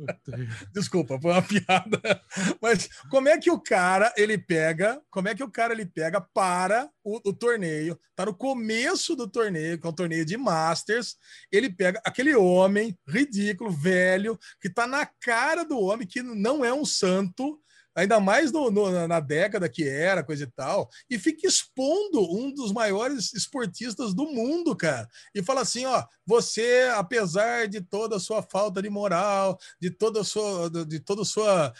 Desculpa, 0.74 1.20
foi 1.20 1.32
uma 1.32 1.42
piada. 1.44 2.22
Mas 2.62 2.90
como 3.10 3.30
é 3.30 3.38
que 3.38 3.50
o 3.50 3.60
cara 3.60 4.14
ele 4.18 4.38
pega? 4.38 5.02
Como 5.10 5.28
é 5.28 5.36
que 5.36 5.44
o 5.44 5.52
cara 5.52 5.74
ele 5.74 5.86
pega 5.86 6.22
para 6.22 6.90
o, 7.04 7.30
o, 7.30 7.34
torneio? 7.34 8.00
Tá 8.16 8.26
no 8.26 8.34
começo 8.34 9.16
do 9.16 9.28
torneio, 9.28 9.80
que 9.80 9.88
é 9.88 9.90
um 9.90 9.94
torneio 9.94 10.26
de 10.26 10.38
Masters. 10.38 11.16
Ele 11.52 11.70
pega 11.70 12.02
aquele 12.06 12.36
homem 12.36 12.98
ridículo, 13.08 13.72
velho, 13.72 14.38
que 14.62 14.70
tá 14.70 14.86
na 14.86 15.06
cara 15.06 15.64
do 15.64 15.80
homem 15.80 16.08
que 16.08 16.22
não 16.22 16.64
é 16.64 16.74
um 16.74 16.86
santo 16.86 17.60
ainda 17.98 18.20
mais 18.20 18.52
no, 18.52 18.70
no, 18.70 19.08
na 19.08 19.20
década 19.20 19.68
que 19.68 19.84
era, 19.84 20.24
coisa 20.24 20.44
e 20.44 20.48
tal, 20.48 20.88
e 21.10 21.18
fica 21.18 21.48
expondo 21.48 22.22
um 22.22 22.54
dos 22.54 22.72
maiores 22.72 23.34
esportistas 23.34 24.14
do 24.14 24.28
mundo, 24.28 24.76
cara. 24.76 25.10
E 25.34 25.42
fala 25.42 25.62
assim: 25.62 25.86
ó, 25.86 26.04
você, 26.26 26.92
apesar 26.96 27.68
de 27.68 27.82
toda 27.82 28.18
a 28.18 28.20
sua 28.20 28.44
falta 28.44 28.82
de 28.82 28.90
moral, 28.90 29.58
de 29.82 29.90
toda 29.90 30.22
a 30.22 30.24
sua, 30.24 30.70
de 30.70 31.00
toda 31.00 31.24
a 31.24 31.26
sua, 31.26 31.74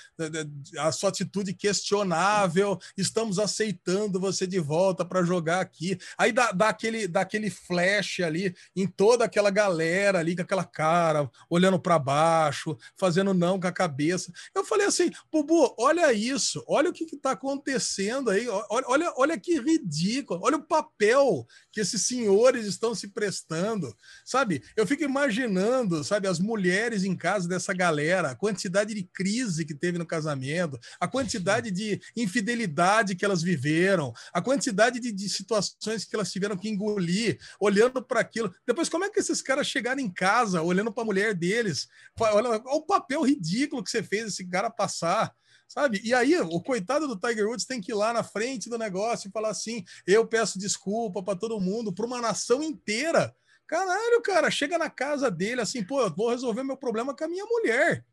a 0.80 0.92
sua 0.92 1.10
atitude 1.10 1.54
questionável, 1.54 2.80
estamos 2.98 3.38
aceitando 3.38 4.20
você 4.20 4.48
de 4.48 4.60
volta 4.60 5.06
para 5.06 5.24
jogar 5.24 5.62
aqui. 5.62 6.00
Aí 6.18 6.32
dá, 6.32 6.52
dá, 6.52 6.70
aquele, 6.70 7.08
dá 7.08 7.22
aquele 7.22 7.52
flash 7.52 8.22
ali 8.22 8.56
em 8.76 8.88
toda 8.88 9.26
aquela 9.26 9.52
galera 9.52 10.20
ali 10.20 10.36
com 10.36 10.42
aquela 10.42 10.64
cara, 10.64 11.30
olhando 11.48 11.80
para 11.80 12.00
baixo, 12.00 12.76
fazendo 12.98 13.36
não 13.36 13.60
com 13.60 13.68
a 13.68 13.72
cabeça. 13.72 14.32
Eu 14.56 14.66
falei 14.66 14.88
assim, 14.88 15.12
Bubu, 15.32 15.76
olha 15.78 16.07
Olha 16.08 16.14
isso, 16.14 16.64
olha 16.70 16.90
o 16.90 16.94
que 16.94 17.04
está 17.04 17.32
acontecendo 17.32 18.30
aí, 18.30 18.48
olha, 18.48 18.86
olha, 18.88 19.14
olha 19.18 19.38
que 19.38 19.60
ridículo, 19.60 20.40
olha 20.42 20.56
o 20.56 20.64
papel 20.64 21.46
que 21.70 21.82
esses 21.82 22.08
senhores 22.08 22.66
estão 22.66 22.96
se 22.96 23.10
prestando, 23.10 23.94
sabe? 24.24 24.64
Eu 24.78 24.88
fico 24.88 25.04
imaginando, 25.04 26.06
sabe, 26.06 26.30
as 26.30 26.40
mulheres 26.40 27.04
em 27.04 27.14
casa 27.14 27.46
dessa 27.46 27.74
galera, 27.74 28.32
a 28.32 28.36
quantidade 28.36 28.94
de 28.94 29.04
crise 29.04 29.66
que 29.66 29.76
teve 29.76 29.98
no 29.98 30.06
casamento, 30.06 30.80
a 30.98 31.10
quantidade 31.10 31.72
de 31.72 32.00
infidelidade 32.16 33.14
que 33.14 33.26
elas 33.26 33.42
viveram, 33.42 34.14
a 34.32 34.42
quantidade 34.42 35.02
de, 35.02 35.12
de 35.12 35.28
situações 35.28 36.06
que 36.06 36.16
elas 36.16 36.32
tiveram 36.32 36.56
que 36.56 36.70
engolir, 36.70 37.38
olhando 37.60 38.02
para 38.02 38.22
aquilo. 38.22 38.50
Depois, 38.66 38.88
como 38.88 39.04
é 39.04 39.10
que 39.10 39.20
esses 39.20 39.42
caras 39.42 39.68
chegaram 39.68 40.00
em 40.00 40.10
casa, 40.10 40.62
olhando 40.62 40.94
para 40.94 41.04
a 41.04 41.06
mulher 41.06 41.34
deles? 41.34 41.90
Olha, 42.18 42.50
olha 42.50 42.62
o 42.68 42.86
papel 42.86 43.24
ridículo 43.24 43.84
que 43.84 43.92
você 43.92 44.02
fez 44.02 44.28
esse 44.28 44.48
cara 44.48 44.70
passar 44.70 45.36
sabe? 45.68 46.02
E 46.04 46.14
aí, 46.14 46.40
o 46.40 46.62
coitado 46.62 47.08
do 47.08 47.20
Tiger 47.20 47.48
Woods 47.48 47.66
tem 47.66 47.82
que 47.82 47.92
ir 47.92 47.96
lá 47.96 48.14
na 48.14 48.24
frente 48.24 48.70
do 48.70 48.78
negócio 48.78 49.28
e 49.28 49.32
falar 49.32 49.50
assim: 49.50 49.84
eu 50.06 50.28
peço 50.28 50.58
desculpa 50.60 51.24
para 51.24 51.38
todo 51.38 51.60
mundo, 51.60 51.94
para 51.94 52.06
uma 52.06 52.22
nação 52.22 52.64
inteira. 52.64 53.36
Caralho, 53.68 54.22
cara, 54.22 54.50
chega 54.50 54.78
na 54.78 54.90
casa 54.90 55.30
dele 55.30 55.60
assim, 55.60 55.84
pô, 55.84 56.02
eu 56.02 56.16
vou 56.16 56.30
resolver 56.30 56.64
meu 56.64 56.78
problema 56.78 57.14
com 57.14 57.24
a 57.26 57.28
minha 57.28 57.46
mulher. 57.46 58.06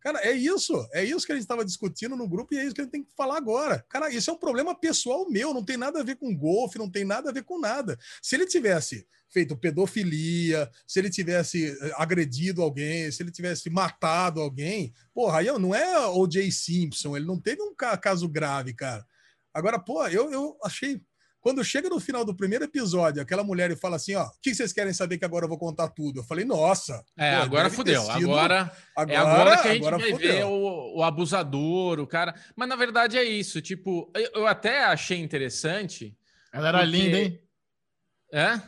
Cara, 0.00 0.18
é 0.20 0.32
isso. 0.32 0.74
É 0.92 1.04
isso 1.04 1.26
que 1.26 1.32
a 1.32 1.34
gente 1.34 1.44
estava 1.44 1.64
discutindo 1.64 2.16
no 2.16 2.28
grupo 2.28 2.54
e 2.54 2.58
é 2.58 2.64
isso 2.64 2.74
que 2.74 2.80
a 2.80 2.84
gente 2.84 2.92
tem 2.92 3.04
que 3.04 3.14
falar 3.14 3.36
agora. 3.36 3.84
Cara, 3.88 4.10
isso 4.10 4.30
é 4.30 4.32
um 4.32 4.38
problema 4.38 4.74
pessoal 4.74 5.28
meu, 5.30 5.52
não 5.52 5.64
tem 5.64 5.76
nada 5.76 6.00
a 6.00 6.02
ver 6.02 6.16
com 6.16 6.34
golfe, 6.34 6.78
não 6.78 6.90
tem 6.90 7.04
nada 7.04 7.30
a 7.30 7.32
ver 7.32 7.44
com 7.44 7.58
nada. 7.58 7.98
Se 8.22 8.34
ele 8.34 8.46
tivesse 8.46 9.06
feito 9.28 9.56
pedofilia, 9.56 10.68
se 10.86 10.98
ele 10.98 11.08
tivesse 11.08 11.68
eh, 11.70 11.92
agredido 11.96 12.62
alguém, 12.62 13.10
se 13.12 13.22
ele 13.22 13.30
tivesse 13.30 13.70
matado 13.70 14.40
alguém, 14.40 14.92
porra, 15.14 15.38
aí 15.38 15.46
não 15.58 15.74
é 15.74 16.06
o 16.06 16.26
J. 16.26 16.50
Simpson, 16.50 17.16
ele 17.16 17.26
não 17.26 17.40
teve 17.40 17.62
um 17.62 17.74
caso 17.74 18.28
grave, 18.28 18.74
cara. 18.74 19.06
Agora, 19.52 19.78
pô, 19.78 20.06
eu, 20.06 20.30
eu 20.32 20.56
achei 20.64 21.00
quando 21.40 21.64
chega 21.64 21.88
no 21.88 21.98
final 21.98 22.24
do 22.24 22.34
primeiro 22.34 22.64
episódio, 22.64 23.22
aquela 23.22 23.42
mulher 23.42 23.70
e 23.70 23.76
fala 23.76 23.96
assim: 23.96 24.14
ó, 24.14 24.26
o 24.26 24.30
que 24.42 24.54
vocês 24.54 24.72
querem 24.72 24.92
saber 24.92 25.18
que 25.18 25.24
agora 25.24 25.46
eu 25.46 25.48
vou 25.48 25.58
contar 25.58 25.88
tudo? 25.88 26.20
Eu 26.20 26.24
falei, 26.24 26.44
nossa. 26.44 27.02
É, 27.16 27.36
pô, 27.36 27.42
agora 27.42 27.70
fudeu. 27.70 28.02
Sido... 28.02 28.30
Agora, 28.30 28.72
agora, 28.94 29.12
é 29.12 29.16
agora 29.16 29.56
que 29.56 29.68
a 29.68 29.74
gente 29.74 29.90
vai 29.90 30.12
fudeu. 30.12 30.18
ver 30.18 30.44
o, 30.44 30.98
o, 30.98 31.02
abusador, 31.02 31.98
o 31.98 32.06
cara. 32.06 32.34
Mas 32.54 32.68
na 32.68 32.76
verdade 32.76 33.16
é 33.16 33.24
isso. 33.24 33.62
Tipo, 33.62 34.10
eu, 34.14 34.30
eu 34.34 34.46
até 34.46 34.84
achei 34.84 35.18
interessante. 35.18 36.14
Ela 36.52 36.68
era 36.68 36.78
porque... 36.80 36.96
linda, 36.96 37.18
hein? 37.18 37.40
É? 38.32 38.60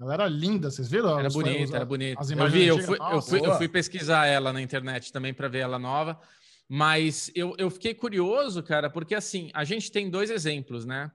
Ela 0.00 0.14
era 0.14 0.28
linda, 0.28 0.70
vocês 0.70 0.88
viram? 0.88 1.18
Era 1.18 1.28
bonita, 1.28 1.76
era 1.76 1.84
bonita. 1.84 2.20
Eu 2.22 2.50
vi, 2.50 2.66
eu 2.66 2.78
fui, 2.78 2.98
eu, 2.98 3.22
fui, 3.22 3.46
eu 3.46 3.54
fui 3.56 3.68
pesquisar 3.68 4.26
ela 4.26 4.52
na 4.52 4.60
internet 4.60 5.12
também 5.12 5.32
para 5.32 5.48
ver 5.48 5.60
ela 5.60 5.78
nova. 5.78 6.20
Mas 6.68 7.30
eu, 7.34 7.54
eu 7.58 7.70
fiquei 7.70 7.94
curioso, 7.94 8.62
cara, 8.62 8.88
porque 8.88 9.14
assim, 9.14 9.50
a 9.52 9.62
gente 9.62 9.92
tem 9.92 10.08
dois 10.08 10.30
exemplos, 10.30 10.86
né? 10.86 11.10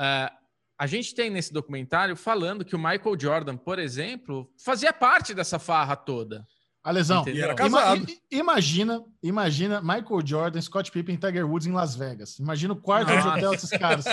Uh, 0.00 0.40
a 0.78 0.86
gente 0.86 1.14
tem 1.14 1.28
nesse 1.28 1.52
documentário 1.52 2.16
falando 2.16 2.64
que 2.64 2.74
o 2.74 2.78
Michael 2.78 3.20
Jordan, 3.20 3.54
por 3.58 3.78
exemplo, 3.78 4.50
fazia 4.64 4.94
parte 4.94 5.34
dessa 5.34 5.58
farra 5.58 5.94
toda. 5.94 6.46
A 6.82 6.90
lesão. 6.90 7.22
Ima 7.28 7.94
imagina, 8.30 9.04
imagina 9.22 9.82
Michael 9.82 10.22
Jordan, 10.24 10.62
Scott 10.62 10.90
Pippen 10.90 11.16
e 11.16 11.18
Tiger 11.18 11.46
Woods 11.46 11.66
em 11.66 11.72
Las 11.72 11.94
Vegas. 11.94 12.38
Imagina 12.38 12.72
o 12.72 12.76
quarto 12.76 13.12
Nossa. 13.12 13.20
de 13.20 13.28
hotel 13.28 13.50
desses 13.50 13.70
caras. 13.70 14.06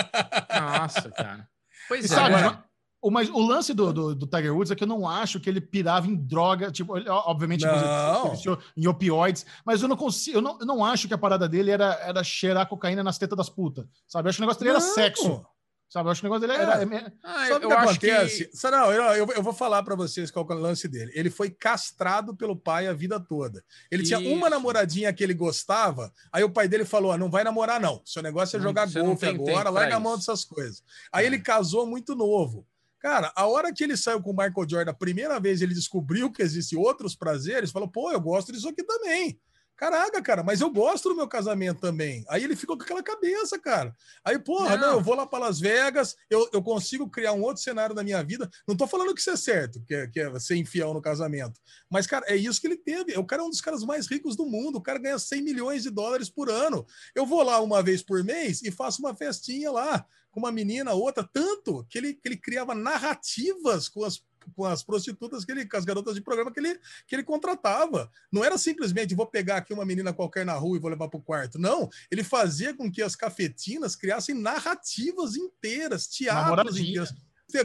Nossa, 0.52 1.10
cara. 1.10 1.48
Pois 1.88 2.02
e 2.02 2.12
é. 2.12 2.14
Sabe, 2.14 2.34
agora... 2.34 2.62
o, 3.00 3.10
mas, 3.10 3.30
o 3.30 3.40
lance 3.40 3.72
do, 3.72 3.90
do, 3.90 4.14
do, 4.14 4.26
Tiger 4.26 4.54
Woods 4.54 4.70
é 4.70 4.74
que 4.74 4.84
eu 4.84 4.88
não 4.88 5.08
acho 5.08 5.40
que 5.40 5.48
ele 5.48 5.62
pirava 5.62 6.06
em 6.06 6.14
droga, 6.14 6.70
tipo, 6.70 6.98
ele, 6.98 7.08
obviamente 7.08 7.64
não. 7.64 8.36
em 8.76 8.86
opioides, 8.86 9.46
mas 9.64 9.80
eu 9.80 9.88
não 9.88 9.96
consigo, 9.96 10.36
eu 10.36 10.42
não, 10.42 10.60
eu 10.60 10.66
não 10.66 10.84
acho 10.84 11.08
que 11.08 11.14
a 11.14 11.18
parada 11.18 11.48
dele 11.48 11.70
era, 11.70 11.94
era 12.02 12.22
cheirar 12.22 12.68
cocaína 12.68 13.02
nas 13.02 13.16
tetas 13.16 13.38
das 13.38 13.48
putas, 13.48 13.86
sabe? 14.06 14.26
Eu 14.26 14.28
acho 14.28 14.36
que 14.36 14.42
o 14.42 14.46
negócio 14.46 14.62
dele 14.62 14.76
não. 14.76 14.84
era 14.84 14.94
sexo. 14.94 15.46
Sabe, 15.88 16.06
eu 16.06 16.12
acho 16.12 16.20
que 16.20 16.26
o 16.26 16.30
negócio 16.30 16.46
dele 16.46 16.62
era. 16.62 16.82
É. 16.82 16.96
é 16.96 17.12
ah, 17.24 17.48
Sabe 17.48 17.64
o 17.64 17.68
que 17.68 17.74
acontece? 17.74 18.44
Que... 18.44 18.70
Não, 18.70 18.92
eu, 18.92 19.02
eu, 19.14 19.26
eu, 19.36 19.42
vou 19.42 19.54
falar 19.54 19.82
para 19.82 19.94
vocês 19.94 20.30
qual 20.30 20.46
é 20.50 20.54
o 20.54 20.58
lance 20.58 20.86
dele. 20.86 21.10
Ele 21.14 21.30
foi 21.30 21.48
castrado 21.50 22.36
pelo 22.36 22.54
pai 22.54 22.86
a 22.86 22.92
vida 22.92 23.18
toda. 23.18 23.64
Ele 23.90 24.02
Isso. 24.02 24.14
tinha 24.14 24.34
uma 24.34 24.50
namoradinha 24.50 25.12
que 25.14 25.24
ele 25.24 25.32
gostava, 25.32 26.12
aí 26.30 26.44
o 26.44 26.50
pai 26.50 26.68
dele 26.68 26.84
falou: 26.84 27.10
ah, 27.10 27.16
não 27.16 27.30
vai 27.30 27.42
namorar, 27.42 27.80
não. 27.80 28.02
Seu 28.04 28.22
negócio 28.22 28.58
é 28.58 28.60
jogar 28.60 28.86
golfe 28.90 29.26
agora, 29.26 29.70
larga 29.70 29.96
a 29.96 30.00
mão 30.00 30.16
dessas 30.16 30.44
coisas. 30.44 30.82
Aí 31.10 31.24
é. 31.24 31.26
ele 31.26 31.38
casou 31.38 31.86
muito 31.86 32.14
novo. 32.14 32.66
Cara, 33.00 33.32
a 33.34 33.46
hora 33.46 33.72
que 33.72 33.84
ele 33.84 33.96
saiu 33.96 34.20
com 34.20 34.30
o 34.30 34.36
Michael 34.36 34.68
Jordan, 34.68 34.90
a 34.90 34.94
primeira 34.94 35.38
vez 35.40 35.62
ele 35.62 35.72
descobriu 35.72 36.30
que 36.30 36.42
existem 36.42 36.78
outros 36.78 37.16
prazeres, 37.16 37.70
falou: 37.70 37.88
pô, 37.88 38.12
eu 38.12 38.20
gosto 38.20 38.52
disso 38.52 38.68
aqui 38.68 38.82
também. 38.82 39.40
Caraca, 39.78 40.20
cara, 40.20 40.42
mas 40.42 40.60
eu 40.60 40.68
gosto 40.68 41.08
do 41.08 41.14
meu 41.14 41.28
casamento 41.28 41.80
também. 41.80 42.24
Aí 42.28 42.42
ele 42.42 42.56
ficou 42.56 42.76
com 42.76 42.82
aquela 42.82 43.00
cabeça, 43.00 43.56
cara. 43.60 43.94
Aí, 44.24 44.36
porra, 44.36 44.76
não, 44.76 44.88
não 44.88 44.92
eu 44.94 45.00
vou 45.00 45.14
lá 45.14 45.24
para 45.24 45.46
Las 45.46 45.60
Vegas, 45.60 46.16
eu, 46.28 46.50
eu 46.52 46.60
consigo 46.60 47.08
criar 47.08 47.32
um 47.32 47.42
outro 47.42 47.62
cenário 47.62 47.94
na 47.94 48.02
minha 48.02 48.20
vida. 48.24 48.50
Não 48.66 48.76
tô 48.76 48.88
falando 48.88 49.14
que 49.14 49.20
isso 49.20 49.30
é 49.30 49.36
certo, 49.36 49.80
que 49.86 49.94
é, 49.94 50.08
que 50.08 50.18
é 50.18 50.40
ser 50.40 50.56
infiel 50.56 50.92
no 50.92 51.00
casamento. 51.00 51.60
Mas, 51.88 52.08
cara, 52.08 52.26
é 52.26 52.34
isso 52.34 52.60
que 52.60 52.66
ele 52.66 52.76
teve. 52.76 53.16
O 53.16 53.24
cara 53.24 53.40
é 53.40 53.44
um 53.44 53.50
dos 53.50 53.60
caras 53.60 53.84
mais 53.84 54.08
ricos 54.08 54.34
do 54.34 54.46
mundo. 54.46 54.78
O 54.78 54.82
cara 54.82 54.98
ganha 54.98 55.16
100 55.16 55.42
milhões 55.42 55.84
de 55.84 55.90
dólares 55.90 56.28
por 56.28 56.50
ano. 56.50 56.84
Eu 57.14 57.24
vou 57.24 57.44
lá 57.44 57.60
uma 57.60 57.80
vez 57.80 58.02
por 58.02 58.24
mês 58.24 58.60
e 58.64 58.72
faço 58.72 59.00
uma 59.00 59.14
festinha 59.14 59.70
lá 59.70 60.04
com 60.32 60.40
uma 60.40 60.52
menina, 60.52 60.92
outra, 60.92 61.28
tanto 61.32 61.86
que 61.88 61.98
ele, 61.98 62.14
que 62.14 62.28
ele 62.28 62.36
criava 62.36 62.74
narrativas 62.74 63.88
com 63.88 64.04
as 64.04 64.18
com 64.54 64.64
as 64.64 64.82
prostitutas 64.82 65.44
que 65.44 65.52
ele, 65.52 65.66
com 65.66 65.76
as 65.76 65.84
garotas 65.84 66.14
de 66.14 66.20
programa 66.20 66.52
que 66.52 66.60
ele, 66.60 66.78
que 67.06 67.14
ele 67.14 67.22
contratava. 67.22 68.10
Não 68.30 68.44
era 68.44 68.58
simplesmente 68.58 69.14
vou 69.14 69.26
pegar 69.26 69.58
aqui 69.58 69.72
uma 69.72 69.84
menina 69.84 70.12
qualquer 70.12 70.44
na 70.44 70.54
rua 70.54 70.76
e 70.76 70.80
vou 70.80 70.90
levar 70.90 71.08
para 71.08 71.18
o 71.18 71.22
quarto. 71.22 71.58
Não, 71.58 71.88
ele 72.10 72.24
fazia 72.24 72.74
com 72.74 72.90
que 72.90 73.02
as 73.02 73.14
cafetinas 73.14 73.96
criassem 73.96 74.34
narrativas 74.34 75.36
inteiras, 75.36 76.06
teatros 76.06 76.78
inteiros. 76.78 77.12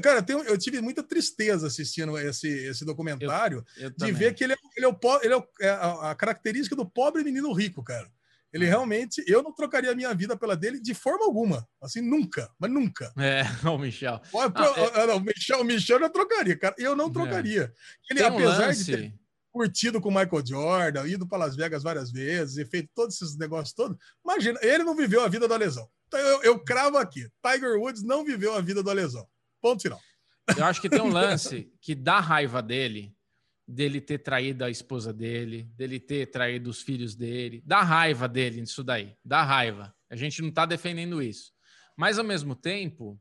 Cara, 0.01 0.19
eu, 0.19 0.23
tenho, 0.23 0.39
eu, 0.43 0.57
tive 0.57 0.79
muita 0.79 1.03
tristeza 1.03 1.67
assistindo 1.67 2.17
esse, 2.17 2.47
esse 2.47 2.85
documentário 2.85 3.65
eu, 3.75 3.83
eu 3.83 3.91
de 3.91 4.11
ver 4.13 4.33
que 4.33 4.45
ele, 4.45 4.53
é, 4.53 4.57
ele, 4.77 4.85
é 4.85 4.89
o, 4.89 4.97
ele 5.21 5.33
é, 5.33 5.67
é 5.67 5.69
a, 5.69 6.11
a 6.11 6.15
característica 6.15 6.73
do 6.73 6.85
pobre 6.85 7.21
menino 7.21 7.51
rico, 7.51 7.83
cara. 7.83 8.09
Ele 8.53 8.65
realmente, 8.65 9.23
eu 9.27 9.41
não 9.41 9.51
trocaria 9.51 9.91
a 9.91 9.95
minha 9.95 10.13
vida 10.13 10.37
pela 10.37 10.55
dele 10.55 10.79
de 10.79 10.93
forma 10.93 11.25
alguma. 11.25 11.67
Assim, 11.81 12.01
nunca, 12.01 12.49
mas 12.59 12.69
nunca. 12.69 13.11
É, 13.17 13.41
o 13.67 13.77
Michel. 13.79 14.21
Ah, 14.35 15.01
é... 15.01 15.07
Não, 15.07 15.17
o 15.17 15.21
Michel, 15.21 15.61
o 15.61 15.63
Michel 15.63 15.99
não 15.99 16.09
trocaria, 16.09 16.55
cara. 16.55 16.75
Eu 16.77 16.95
não 16.95 17.07
é. 17.07 17.11
trocaria. 17.11 17.63
É. 17.63 18.13
Ele, 18.13 18.23
um 18.23 18.27
apesar 18.27 18.67
lance... 18.67 18.85
de 18.85 18.97
ter 18.97 19.13
curtido 19.51 19.99
com 19.99 20.09
o 20.09 20.11
Michael 20.11 20.45
Jordan, 20.45 21.07
ido 21.07 21.27
para 21.27 21.45
Las 21.45 21.55
Vegas 21.55 21.83
várias 21.83 22.11
vezes 22.11 22.57
e 22.57 22.65
feito 22.65 22.89
todos 22.95 23.15
esses 23.21 23.37
negócios 23.37 23.73
todos, 23.73 23.95
imagina, 24.25 24.59
ele 24.63 24.83
não 24.83 24.95
viveu 24.95 25.23
a 25.23 25.27
vida 25.27 25.47
da 25.47 25.55
lesão. 25.55 25.87
Então 26.07 26.19
eu, 26.19 26.43
eu 26.43 26.59
cravo 26.59 26.97
aqui: 26.97 27.27
Tiger 27.43 27.79
Woods 27.79 28.03
não 28.03 28.23
viveu 28.23 28.55
a 28.55 28.61
vida 28.61 28.83
da 28.83 28.93
lesão. 28.93 29.27
Ponto 29.61 29.81
final. 29.81 29.99
Eu 30.57 30.65
acho 30.65 30.81
que 30.81 30.89
tem 30.89 31.01
um 31.01 31.09
lance 31.09 31.71
que 31.81 31.95
dá 31.95 32.19
raiva 32.19 32.61
dele 32.61 33.12
dele 33.67 34.01
ter 34.01 34.19
traído 34.19 34.63
a 34.63 34.69
esposa 34.69 35.13
dele, 35.13 35.63
dele 35.75 35.99
ter 35.99 36.27
traído 36.27 36.69
os 36.69 36.81
filhos 36.81 37.15
dele. 37.15 37.63
Dá 37.65 37.81
raiva 37.81 38.27
dele 38.27 38.61
nisso 38.61 38.83
daí, 38.83 39.15
dá 39.23 39.43
raiva. 39.43 39.93
A 40.09 40.15
gente 40.15 40.41
não 40.41 40.49
está 40.49 40.65
defendendo 40.65 41.21
isso. 41.21 41.51
Mas, 41.97 42.17
ao 42.17 42.25
mesmo 42.25 42.55
tempo, 42.55 43.19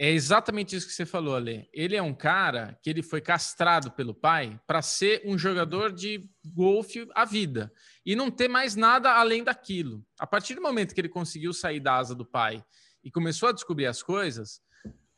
é 0.00 0.10
exatamente 0.10 0.76
isso 0.76 0.86
que 0.86 0.92
você 0.92 1.04
falou, 1.04 1.34
Ale. 1.34 1.68
Ele 1.72 1.96
é 1.96 2.02
um 2.02 2.14
cara 2.14 2.78
que 2.82 2.88
ele 2.88 3.02
foi 3.02 3.20
castrado 3.20 3.90
pelo 3.90 4.14
pai 4.14 4.60
para 4.66 4.80
ser 4.80 5.22
um 5.24 5.36
jogador 5.36 5.92
de 5.92 6.30
golfe 6.44 7.08
à 7.14 7.24
vida 7.24 7.72
e 8.06 8.14
não 8.14 8.30
ter 8.30 8.46
mais 8.46 8.76
nada 8.76 9.12
além 9.14 9.42
daquilo. 9.42 10.04
A 10.18 10.26
partir 10.26 10.54
do 10.54 10.62
momento 10.62 10.94
que 10.94 11.00
ele 11.00 11.08
conseguiu 11.08 11.52
sair 11.52 11.80
da 11.80 11.96
asa 11.96 12.14
do 12.14 12.24
pai 12.24 12.64
e 13.02 13.10
começou 13.10 13.48
a 13.48 13.52
descobrir 13.52 13.86
as 13.86 14.00
coisas, 14.00 14.60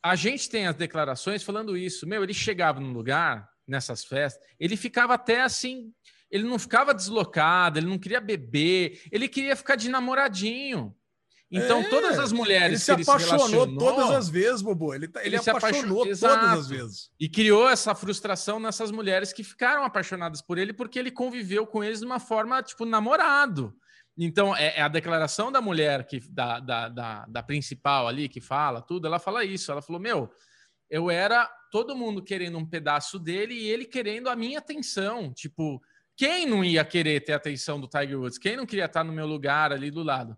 a 0.03 0.15
gente 0.15 0.49
tem 0.49 0.65
as 0.65 0.75
declarações 0.75 1.43
falando 1.43 1.77
isso. 1.77 2.07
Meu, 2.07 2.23
ele 2.23 2.33
chegava 2.33 2.79
num 2.79 2.91
lugar 2.91 3.50
nessas 3.71 4.03
festas, 4.03 4.45
ele 4.59 4.77
ficava 4.77 5.15
até 5.15 5.41
assim, 5.41 5.91
ele 6.29 6.43
não 6.43 6.59
ficava 6.59 6.93
deslocado, 6.93 7.79
ele 7.79 7.87
não 7.87 7.97
queria 7.97 8.21
beber, 8.21 9.01
ele 9.11 9.27
queria 9.27 9.55
ficar 9.55 9.75
de 9.75 9.89
namoradinho. 9.89 10.95
Então, 11.53 11.81
é, 11.81 11.89
todas 11.89 12.17
as 12.17 12.31
mulheres. 12.31 12.87
Ele 12.87 13.03
se 13.03 13.09
apaixonou 13.09 13.67
se 13.67 13.75
todas 13.75 14.09
as 14.11 14.29
vezes, 14.29 14.61
Bobo. 14.61 14.93
Ele, 14.93 15.09
tá, 15.09 15.19
ele, 15.19 15.35
ele 15.35 15.49
apaixonou, 15.49 16.03
apaixonou 16.03 16.37
todas 16.37 16.59
as 16.59 16.69
vezes. 16.69 17.11
E 17.19 17.27
criou 17.27 17.67
essa 17.67 17.93
frustração 17.93 18.57
nessas 18.57 18.89
mulheres 18.89 19.33
que 19.33 19.43
ficaram 19.43 19.83
apaixonadas 19.83 20.41
por 20.41 20.57
ele 20.57 20.71
porque 20.71 20.97
ele 20.97 21.11
conviveu 21.11 21.67
com 21.67 21.83
eles 21.83 21.99
de 21.99 22.05
uma 22.05 22.19
forma, 22.19 22.63
tipo, 22.63 22.85
namorado. 22.85 23.75
Então, 24.17 24.55
é, 24.55 24.77
é 24.77 24.81
a 24.81 24.87
declaração 24.87 25.51
da 25.51 25.59
mulher, 25.59 26.05
que 26.05 26.21
da, 26.29 26.61
da, 26.61 26.87
da, 26.87 27.25
da 27.25 27.43
principal 27.43 28.07
ali, 28.07 28.29
que 28.29 28.39
fala 28.39 28.81
tudo, 28.81 29.07
ela 29.07 29.19
fala 29.19 29.43
isso. 29.43 29.73
Ela 29.73 29.81
falou: 29.81 30.01
Meu, 30.01 30.31
eu 30.91 31.09
era 31.09 31.45
todo 31.71 31.95
mundo 31.95 32.21
querendo 32.21 32.57
um 32.57 32.65
pedaço 32.65 33.17
dele 33.17 33.53
e 33.53 33.69
ele 33.69 33.85
querendo 33.85 34.27
a 34.27 34.35
minha 34.35 34.59
atenção. 34.59 35.33
Tipo, 35.33 35.81
quem 36.17 36.45
não 36.45 36.65
ia 36.65 36.83
querer 36.83 37.21
ter 37.21 37.31
a 37.31 37.37
atenção 37.37 37.79
do 37.79 37.87
Tiger 37.87 38.19
Woods? 38.19 38.37
Quem 38.37 38.57
não 38.57 38.65
queria 38.65 38.85
estar 38.85 39.01
no 39.01 39.13
meu 39.13 39.25
lugar 39.25 39.71
ali 39.71 39.89
do 39.89 40.03
lado? 40.03 40.37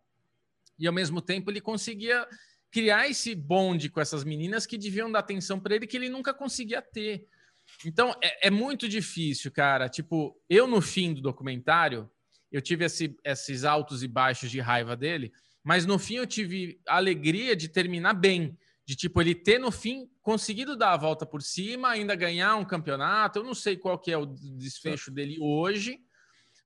E 0.77 0.85
ao 0.85 0.93
mesmo 0.93 1.21
tempo 1.21 1.49
ele 1.49 1.59
conseguia 1.59 2.27
criar 2.69 3.09
esse 3.09 3.33
bonde 3.33 3.89
com 3.89 3.99
essas 3.99 4.23
meninas 4.23 4.67
que 4.67 4.77
deviam 4.77 5.11
dar 5.11 5.19
atenção 5.19 5.59
para 5.59 5.75
ele 5.75 5.87
que 5.87 5.97
ele 5.97 6.07
nunca 6.07 6.35
conseguia 6.35 6.83
ter. 6.83 7.27
Então 7.83 8.15
é, 8.23 8.47
é, 8.47 8.51
muito 8.51 8.87
difícil, 8.87 9.51
cara. 9.51 9.89
Tipo, 9.89 10.39
eu 10.47 10.67
no 10.67 10.81
fim 10.81 11.15
do 11.15 11.21
documentário 11.21 12.09
eu 12.51 12.61
tive 12.61 12.85
esse, 12.85 13.17
esses 13.23 13.63
altos 13.63 14.03
e 14.03 14.07
baixos 14.07 14.51
de 14.51 14.59
raiva 14.59 14.95
dele, 14.95 15.33
mas 15.63 15.87
no 15.87 15.97
fim 15.97 16.17
eu 16.17 16.27
tive 16.27 16.79
a 16.87 16.97
alegria 16.97 17.55
de 17.55 17.67
terminar 17.67 18.13
bem 18.13 18.55
de 18.85 18.95
tipo 18.95 19.19
ele 19.19 19.33
ter 19.33 19.59
no 19.59 19.71
fim 19.71 20.07
conseguido 20.23 20.75
dar 20.75 20.93
a 20.93 20.97
volta 20.97 21.25
por 21.25 21.43
cima, 21.43 21.89
ainda 21.89 22.15
ganhar 22.15 22.55
um 22.55 22.65
campeonato. 22.65 23.39
Eu 23.39 23.43
não 23.43 23.53
sei 23.53 23.75
qual 23.77 23.99
que 23.99 24.11
é 24.11 24.17
o 24.17 24.25
desfecho 24.25 25.11
dele 25.11 25.37
hoje, 25.39 25.99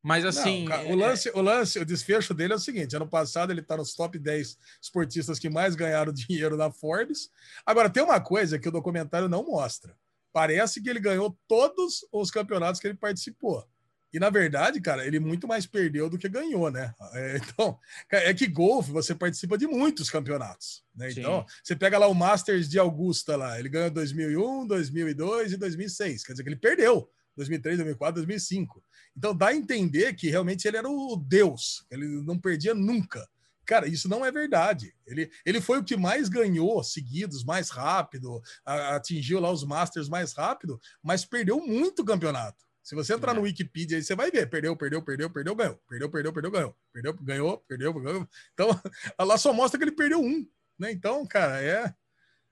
mas 0.02 0.24
assim. 0.24 0.66
Não, 0.66 0.92
o, 0.92 0.94
é, 0.94 0.96
lance, 0.96 1.32
o 1.34 1.42
lance, 1.42 1.80
o 1.80 1.86
desfecho 1.86 2.34
dele 2.34 2.54
é 2.54 2.56
o 2.56 2.60
seguinte: 2.60 2.96
ano 2.96 3.10
passado 3.10 3.52
ele 3.52 3.62
está 3.62 3.76
nos 3.76 3.96
top 3.96 4.18
10 4.18 4.58
esportistas 4.82 5.40
que 5.40 5.50
mais 5.50 5.76
ganharam 5.76 6.14
dinheiro 6.14 6.56
na 6.56 6.72
Forbes. 6.72 7.30
Agora, 7.66 7.90
tem 7.90 8.04
uma 8.04 8.22
coisa 8.22 8.60
que 8.60 8.70
o 8.70 8.72
documentário 8.72 9.28
não 9.28 9.44
mostra. 9.44 9.98
Parece 10.32 10.82
que 10.82 10.90
ele 10.90 11.00
ganhou 11.00 11.36
todos 11.48 12.08
os 12.12 12.30
campeonatos 12.30 12.80
que 12.80 12.88
ele 12.88 12.98
participou. 12.98 13.68
E 14.14 14.20
na 14.20 14.30
verdade, 14.30 14.80
cara, 14.80 15.06
ele 15.06 15.20
muito 15.20 15.48
mais 15.48 15.66
perdeu 15.66 16.10
do 16.10 16.18
que 16.18 16.30
ganhou, 16.30 16.72
né? 16.72 16.94
É, 17.14 17.38
então, 17.38 17.78
é 18.12 18.34
que 18.34 18.48
golfe 18.48 18.92
você 18.92 19.14
participa 19.14 19.58
de 19.58 19.68
muitos 19.68 20.10
campeonatos, 20.10 20.84
né? 20.96 21.12
Então, 21.12 21.46
você 21.64 21.76
pega 21.76 21.98
lá 21.98 22.08
o 22.08 22.16
Masters 22.16 22.70
de 22.70 22.80
Augusta 22.80 23.36
lá, 23.36 23.60
ele 23.60 23.70
ganhou 23.70 23.92
2001, 23.92 24.68
2002 24.68 25.54
e 25.54 25.58
2006, 25.58 26.24
quer 26.24 26.34
dizer 26.34 26.44
que 26.44 26.50
ele 26.50 26.56
perdeu 26.56 27.10
2003, 27.38 27.78
2004, 27.78 28.16
2005. 28.16 28.84
Então 29.16 29.36
dá 29.36 29.48
a 29.48 29.56
entender 29.56 30.14
que 30.14 30.30
realmente 30.30 30.68
ele 30.68 30.78
era 30.78 30.90
o 30.90 31.16
deus, 31.16 31.86
ele 31.90 32.08
não 32.24 32.38
perdia 32.38 32.74
nunca. 32.74 33.28
Cara, 33.66 33.86
isso 33.86 34.08
não 34.08 34.26
é 34.26 34.32
verdade. 34.32 34.96
Ele, 35.06 35.30
ele 35.46 35.60
foi 35.60 35.78
o 35.78 35.84
que 35.84 35.98
mais 35.98 36.30
ganhou 36.30 36.82
seguidos, 36.84 37.44
mais 37.44 37.70
rápido, 37.70 38.42
a, 38.66 38.96
atingiu 38.96 39.42
lá 39.42 39.52
os 39.52 39.66
Masters 39.66 40.08
mais 40.08 40.32
rápido, 40.34 40.80
mas 41.04 41.26
perdeu 41.26 41.60
muito 41.60 42.06
campeonato. 42.06 42.66
Se 42.88 42.96
você 42.96 43.14
entrar 43.14 43.34
é. 43.34 43.36
no 43.36 43.42
Wikipedia 43.42 43.98
aí, 43.98 44.02
você 44.02 44.16
vai 44.16 44.32
ver. 44.32 44.50
Perdeu, 44.50 44.74
perdeu, 44.74 45.02
perdeu, 45.02 45.30
perdeu, 45.30 45.54
ganhou. 45.54 45.78
Perdeu, 45.90 46.10
perdeu, 46.10 46.32
perdeu, 46.32 46.52
ganhou. 46.52 46.76
Perdeu, 46.94 47.14
ganhou, 47.22 47.58
perdeu, 47.68 47.94
ganhou. 47.94 48.28
Então, 48.54 48.70
lá 49.20 49.38
só 49.38 49.52
mostra 49.52 49.78
que 49.78 49.84
ele 49.84 49.92
perdeu 49.92 50.22
um. 50.22 50.48
Né? 50.80 50.94
Então, 50.94 51.28
cara, 51.28 51.62
é. 51.62 51.94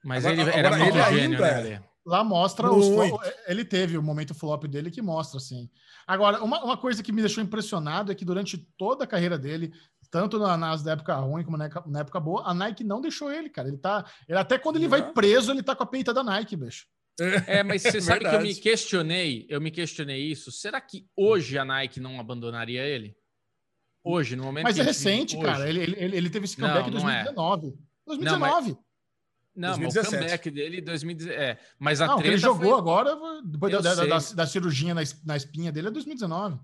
Mas 0.04 0.26
agora, 0.26 0.42
ele 0.42 0.50
era 0.50 0.68
agora, 0.68 0.90
ele 0.90 1.18
gênio, 1.18 1.42
ainda 1.42 1.62
né, 1.62 1.82
Lá 2.04 2.22
mostra 2.22 2.70
os 2.70 2.86
ele 3.48 3.64
teve 3.64 3.96
o 3.96 4.02
momento 4.02 4.34
flop 4.34 4.64
dele 4.64 4.90
que 4.90 5.00
mostra 5.00 5.38
assim. 5.38 5.70
Agora, 6.06 6.44
uma, 6.44 6.62
uma 6.62 6.76
coisa 6.76 7.02
que 7.02 7.12
me 7.12 7.22
deixou 7.22 7.42
impressionado 7.42 8.12
é 8.12 8.14
que 8.14 8.24
durante 8.24 8.58
toda 8.76 9.04
a 9.04 9.06
carreira 9.06 9.38
dele, 9.38 9.72
tanto 10.10 10.38
na, 10.38 10.54
nas 10.58 10.82
da 10.82 10.92
época 10.92 11.14
ruim 11.14 11.44
como 11.44 11.56
na, 11.56 11.70
na, 11.86 12.00
época 12.00 12.20
boa, 12.20 12.42
a 12.44 12.52
Nike 12.52 12.84
não 12.84 13.00
deixou 13.00 13.32
ele, 13.32 13.48
cara. 13.48 13.68
Ele 13.68 13.78
tá, 13.78 14.04
ele 14.28 14.38
até 14.38 14.58
quando 14.58 14.76
ele 14.76 14.86
vai 14.86 15.14
preso, 15.14 15.50
ele 15.50 15.62
tá 15.62 15.74
com 15.74 15.82
a 15.82 15.86
peita 15.86 16.12
da 16.12 16.22
Nike, 16.22 16.56
bicho. 16.56 16.86
É, 17.46 17.62
mas 17.62 17.82
você 17.82 18.00
sabe 18.00 18.28
que 18.28 18.34
eu 18.34 18.40
me 18.42 18.54
questionei, 18.54 19.46
eu 19.48 19.60
me 19.60 19.70
questionei 19.70 20.22
isso. 20.22 20.52
Será 20.52 20.80
que 20.80 21.08
hoje 21.16 21.56
a 21.56 21.64
Nike 21.64 21.98
não 21.98 22.20
abandonaria 22.20 22.82
ele? 22.82 23.16
Hoje, 24.04 24.36
no 24.36 24.44
momento 24.44 24.64
Mas 24.64 24.78
é 24.78 24.82
recente, 24.82 25.36
cara. 25.40 25.68
Ele, 25.68 25.82
ele, 25.82 26.16
ele 26.16 26.30
teve 26.30 26.44
esse 26.44 26.56
comeback 26.56 26.88
em 26.88 26.92
2019. 26.92 27.68
É. 27.68 27.72
2019. 28.06 28.78
Não, 29.56 29.70
não, 29.70 29.78
2017. 29.78 30.06
o 30.06 30.18
comeback 30.18 30.50
dele 30.50 30.80
2017. 30.80 31.42
É, 31.42 31.58
mas 31.76 32.00
a 32.00 32.06
não, 32.06 32.16
treta 32.18 32.28
ele 32.28 32.38
jogou 32.38 32.70
foi... 32.70 32.78
agora, 32.78 33.18
depois 33.44 33.72
da, 33.72 33.80
da, 33.80 33.94
da, 34.04 34.18
da, 34.18 34.46
cirurgia 34.46 34.94
na, 34.94 35.02
na 35.24 35.36
espinha 35.36 35.72
dele, 35.72 35.88
é 35.88 35.90
2019. 35.90 36.60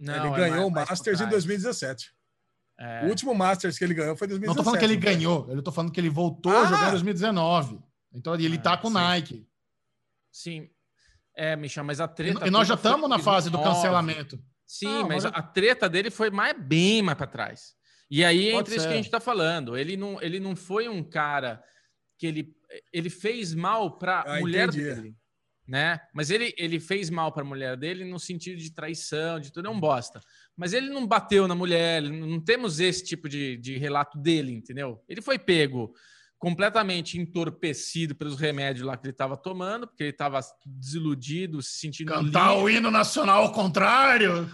Não, 0.00 0.14
ele 0.14 0.26
é 0.42 0.50
ganhou 0.50 0.66
o 0.66 0.70
Masters 0.70 1.20
em 1.20 1.28
2017. 1.28 2.12
É... 2.76 3.04
O 3.04 3.08
último 3.08 3.32
Masters 3.34 3.78
que 3.78 3.84
ele 3.84 3.94
ganhou 3.94 4.16
foi 4.16 4.26
em 4.26 4.30
2017. 4.30 4.48
Não 4.48 4.56
tô 4.56 4.64
falando 4.64 4.80
que 4.80 4.84
ele 4.84 4.96
ganhou, 4.96 5.48
eu 5.48 5.62
tô 5.62 5.70
falando 5.70 5.92
que 5.92 6.00
ele 6.00 6.10
voltou 6.10 6.50
ah! 6.50 6.62
a 6.62 6.64
jogar 6.64 6.88
em 6.88 6.90
2019. 6.90 7.78
Então 8.12 8.34
ele 8.34 8.58
tá 8.58 8.72
ah, 8.72 8.78
com 8.78 8.88
o 8.88 8.90
Nike. 8.90 9.46
Sim. 10.34 10.68
É, 11.36 11.54
Michel, 11.54 11.84
mas 11.84 12.00
a 12.00 12.08
treta. 12.08 12.46
E, 12.46 12.50
nós 12.50 12.66
já 12.66 12.74
estamos 12.74 13.08
na 13.08 13.20
fase 13.20 13.50
do 13.50 13.62
cancelamento. 13.62 14.36
Sim, 14.66 15.02
ah, 15.02 15.06
mas, 15.06 15.24
a 15.24 15.42
treta 15.42 15.88
dele 15.88 16.10
foi 16.10 16.28
mais, 16.28 16.58
bem 16.58 17.02
mais 17.02 17.16
para 17.16 17.26
trás. 17.26 17.74
E 18.10 18.24
aí 18.24 18.48
entra 18.48 18.70
ser. 18.70 18.76
isso 18.76 18.86
que 18.86 18.92
a 18.92 18.96
gente 18.96 19.06
está 19.06 19.20
falando. 19.20 19.76
Ele 19.76 19.96
não, 19.96 20.20
ele 20.20 20.40
não 20.40 20.56
foi 20.56 20.88
um 20.88 21.04
cara 21.04 21.62
que 22.18 22.26
ele, 22.26 22.56
ele 22.92 23.08
fez 23.08 23.54
mal 23.54 23.96
para 23.96 24.20
a 24.20 24.36
ah, 24.36 24.40
mulher 24.40 24.68
entendi. 24.68 24.84
dele. 24.84 25.16
Né? 25.66 26.00
Mas 26.12 26.30
ele, 26.30 26.52
ele 26.58 26.80
fez 26.80 27.08
mal 27.10 27.32
para 27.32 27.42
a 27.42 27.46
mulher 27.46 27.76
dele 27.76 28.04
no 28.04 28.18
sentido 28.18 28.58
de 28.58 28.74
traição, 28.74 29.38
de 29.38 29.52
tudo, 29.52 29.68
é 29.68 29.70
um 29.70 29.80
bosta. 29.80 30.20
Mas 30.56 30.72
ele 30.72 30.90
não 30.90 31.06
bateu 31.06 31.46
na 31.46 31.54
mulher, 31.54 32.02
não 32.02 32.40
temos 32.40 32.80
esse 32.80 33.04
tipo 33.04 33.28
de, 33.28 33.56
de 33.56 33.78
relato 33.78 34.18
dele, 34.18 34.52
entendeu? 34.52 35.02
Ele 35.08 35.22
foi 35.22 35.38
pego 35.38 35.94
completamente 36.44 37.18
entorpecido 37.18 38.14
pelos 38.14 38.38
remédios 38.38 38.86
lá 38.86 38.98
que 38.98 39.06
ele 39.06 39.12
estava 39.12 39.34
tomando, 39.34 39.86
porque 39.86 40.02
ele 40.02 40.10
estava 40.10 40.38
desiludido, 40.66 41.62
se 41.62 41.78
sentindo. 41.78 42.12
Cantar 42.12 42.50
livre. 42.50 42.64
o 42.64 42.68
hino 42.68 42.90
nacional 42.90 43.44
ao 43.44 43.52
contrário. 43.52 44.46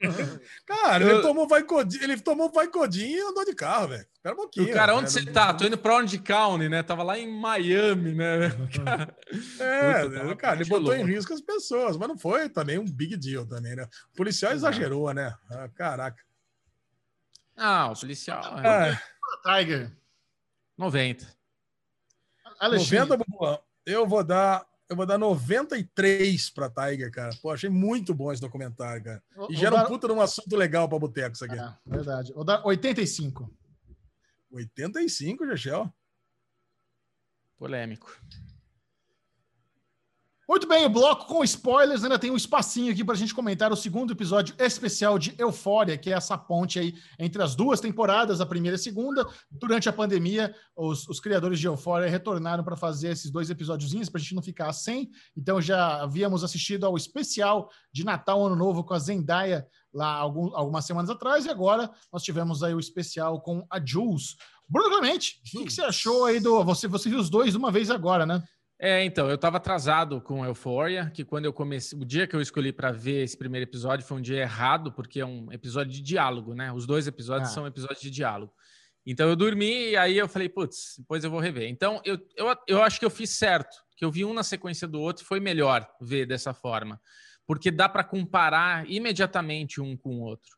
Cara, 0.66 1.04
eu... 1.04 1.10
ele 1.10 1.22
tomou 1.22 1.46
vai 1.46 1.62
codinho, 1.62 2.02
ele 2.02 2.20
tomou 2.20 2.50
vai 2.50 2.66
codinho 2.66 3.16
e 3.16 3.20
andou 3.20 3.44
de 3.44 3.54
carro, 3.54 3.88
velho. 3.88 4.06
Espera 4.12 4.34
um 4.34 4.38
pouquinho. 4.38 4.70
O 4.70 4.72
cara, 4.72 4.94
onde 4.96 5.12
você 5.12 5.24
tá? 5.24 5.54
Tô 5.54 5.64
indo 5.64 5.78
pra 5.78 5.94
Orange 5.94 6.18
County, 6.18 6.68
né? 6.68 6.82
Tava 6.82 7.04
lá 7.04 7.16
em 7.16 7.32
Miami, 7.32 8.14
né? 8.14 8.46
é, 9.60 10.02
Puta, 10.02 10.24
né? 10.24 10.34
cara, 10.34 10.56
ele 10.56 10.68
botou 10.68 10.94
louco. 10.94 11.00
em 11.00 11.06
risco 11.06 11.32
as 11.32 11.40
pessoas, 11.40 11.96
mas 11.96 12.08
não 12.08 12.18
foi 12.18 12.48
também 12.48 12.76
um 12.76 12.84
big 12.84 13.16
deal 13.16 13.46
também, 13.46 13.76
né? 13.76 13.88
O 14.12 14.16
policial 14.16 14.52
exagerou, 14.52 15.14
né? 15.14 15.32
Ah, 15.48 15.68
caraca. 15.68 16.20
Ah, 17.56 17.92
o 17.92 17.96
policial. 17.98 18.58
É. 18.58 18.90
é. 18.90 19.00
Tiger. 19.44 19.97
90. 20.78 21.26
Alexandre. 22.60 23.16
90, 23.16 23.16
Bubu, 23.16 23.58
eu 23.84 24.06
vou 24.06 24.24
dar 24.24 24.66
eu 24.88 24.96
vou 24.96 25.04
dar 25.04 25.18
93 25.18 26.48
para 26.48 26.70
Tiger, 26.70 27.12
cara. 27.12 27.36
Pô, 27.42 27.50
achei 27.50 27.68
muito 27.68 28.14
bom 28.14 28.32
esse 28.32 28.40
documentário, 28.40 29.04
cara. 29.04 29.22
E 29.50 29.54
gera 29.54 29.76
dar... 29.76 29.84
um 29.84 29.88
puta 29.88 30.08
num 30.08 30.20
assunto 30.20 30.56
legal 30.56 30.88
para 30.88 30.98
boteco 30.98 31.34
isso 31.34 31.44
aqui. 31.44 31.58
É, 31.58 31.74
verdade. 31.84 32.32
Vou 32.32 32.42
dar 32.42 32.64
85. 32.64 33.54
85, 34.50 35.46
Gechel? 35.46 35.92
Polêmico. 37.58 38.18
Muito 40.48 40.66
bem, 40.66 40.86
o 40.86 40.88
bloco 40.88 41.26
com 41.26 41.44
spoilers 41.44 42.02
ainda 42.02 42.18
tem 42.18 42.30
um 42.30 42.36
espacinho 42.36 42.90
aqui 42.90 43.04
para 43.04 43.14
a 43.14 43.18
gente 43.18 43.34
comentar 43.34 43.70
o 43.70 43.76
segundo 43.76 44.14
episódio 44.14 44.54
especial 44.58 45.18
de 45.18 45.34
Eufória, 45.36 45.98
que 45.98 46.10
é 46.10 46.14
essa 46.14 46.38
ponte 46.38 46.78
aí 46.78 46.94
entre 47.18 47.42
as 47.42 47.54
duas 47.54 47.80
temporadas, 47.80 48.40
a 48.40 48.46
primeira 48.46 48.74
e 48.74 48.80
a 48.80 48.82
segunda. 48.82 49.28
Durante 49.50 49.90
a 49.90 49.92
pandemia, 49.92 50.54
os, 50.74 51.06
os 51.06 51.20
criadores 51.20 51.60
de 51.60 51.66
Eufória 51.66 52.08
retornaram 52.08 52.64
para 52.64 52.78
fazer 52.78 53.08
esses 53.08 53.30
dois 53.30 53.50
episódiozinhos 53.50 54.08
para 54.08 54.20
a 54.20 54.22
gente 54.22 54.34
não 54.34 54.40
ficar 54.40 54.72
sem. 54.72 55.10
Então 55.36 55.60
já 55.60 56.02
havíamos 56.02 56.42
assistido 56.42 56.86
ao 56.86 56.96
especial 56.96 57.68
de 57.92 58.02
Natal 58.02 58.46
Ano 58.46 58.56
Novo 58.56 58.82
com 58.82 58.94
a 58.94 58.98
Zendaya 58.98 59.66
lá 59.92 60.14
algum, 60.14 60.56
algumas 60.56 60.86
semanas 60.86 61.10
atrás 61.10 61.44
e 61.44 61.50
agora 61.50 61.90
nós 62.10 62.22
tivemos 62.22 62.62
aí 62.62 62.72
o 62.72 62.80
especial 62.80 63.42
com 63.42 63.66
a 63.68 63.78
Jules. 63.84 64.34
Bruno 64.66 64.88
Clemente, 64.88 65.40
o 65.40 65.58
que, 65.58 65.64
que 65.66 65.72
você 65.72 65.82
achou 65.82 66.24
aí 66.24 66.40
do. 66.40 66.62
Você, 66.64 66.88
você 66.88 67.08
viu 67.08 67.18
os 67.18 67.28
dois 67.30 67.54
uma 67.54 67.70
vez 67.70 67.90
agora, 67.90 68.24
né? 68.24 68.42
É, 68.80 69.04
então, 69.04 69.28
eu 69.28 69.34
estava 69.34 69.56
atrasado 69.56 70.20
com 70.20 70.44
Euphoria, 70.44 71.10
que 71.10 71.24
quando 71.24 71.46
eu 71.46 71.52
comecei, 71.52 71.98
o 71.98 72.04
dia 72.04 72.28
que 72.28 72.36
eu 72.36 72.40
escolhi 72.40 72.72
para 72.72 72.92
ver 72.92 73.24
esse 73.24 73.36
primeiro 73.36 73.68
episódio 73.68 74.06
foi 74.06 74.18
um 74.18 74.20
dia 74.20 74.40
errado, 74.40 74.92
porque 74.92 75.20
é 75.20 75.26
um 75.26 75.52
episódio 75.52 75.92
de 75.92 76.00
diálogo, 76.00 76.54
né? 76.54 76.72
Os 76.72 76.86
dois 76.86 77.08
episódios 77.08 77.50
ah. 77.50 77.54
são 77.54 77.66
episódios 77.66 78.00
de 78.00 78.10
diálogo. 78.10 78.52
Então 79.04 79.28
eu 79.28 79.34
dormi 79.34 79.90
e 79.90 79.96
aí 79.96 80.16
eu 80.16 80.28
falei, 80.28 80.48
putz, 80.48 80.94
depois 80.98 81.24
eu 81.24 81.30
vou 81.30 81.40
rever. 81.40 81.68
Então 81.68 82.00
eu, 82.04 82.18
eu, 82.36 82.54
eu 82.68 82.82
acho 82.82 83.00
que 83.00 83.04
eu 83.04 83.10
fiz 83.10 83.30
certo, 83.30 83.76
que 83.96 84.04
eu 84.04 84.12
vi 84.12 84.24
um 84.24 84.32
na 84.32 84.44
sequência 84.44 84.86
do 84.86 85.00
outro, 85.00 85.24
foi 85.24 85.40
melhor 85.40 85.88
ver 86.00 86.26
dessa 86.26 86.54
forma, 86.54 87.00
porque 87.46 87.70
dá 87.70 87.88
para 87.88 88.04
comparar 88.04 88.88
imediatamente 88.88 89.80
um 89.80 89.96
com 89.96 90.16
o 90.16 90.20
outro. 90.20 90.56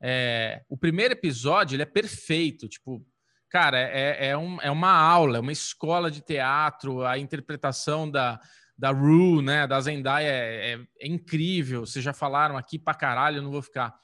É, 0.00 0.62
o 0.68 0.76
primeiro 0.76 1.14
episódio 1.14 1.74
ele 1.74 1.82
é 1.82 1.86
perfeito, 1.86 2.68
tipo, 2.68 3.04
cara, 3.50 3.78
é, 3.78 4.28
é, 4.28 4.36
um, 4.36 4.60
é 4.60 4.70
uma 4.70 4.92
aula, 4.92 5.38
é 5.38 5.40
uma 5.40 5.52
escola 5.52 6.10
de 6.10 6.20
teatro, 6.20 7.04
a 7.04 7.18
interpretação 7.18 8.10
da, 8.10 8.40
da 8.76 8.90
Rue, 8.90 9.42
né, 9.42 9.66
da 9.66 9.80
Zendaya 9.80 10.28
é, 10.28 10.72
é, 10.72 10.80
é, 11.00 11.08
incrível. 11.08 11.86
Vocês 11.86 12.04
já 12.04 12.12
falaram 12.12 12.56
aqui 12.56 12.78
pra 12.78 12.94
caralho, 12.94 13.38
eu 13.38 13.42
não 13.42 13.50
vou 13.50 13.62
ficar. 13.62 13.94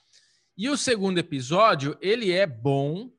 E 0.57 0.69
o 0.69 0.77
segundo 0.77 1.19
episódio, 1.19 1.97
ele 2.01 2.33
é 2.33 2.47
bom, 2.47 3.11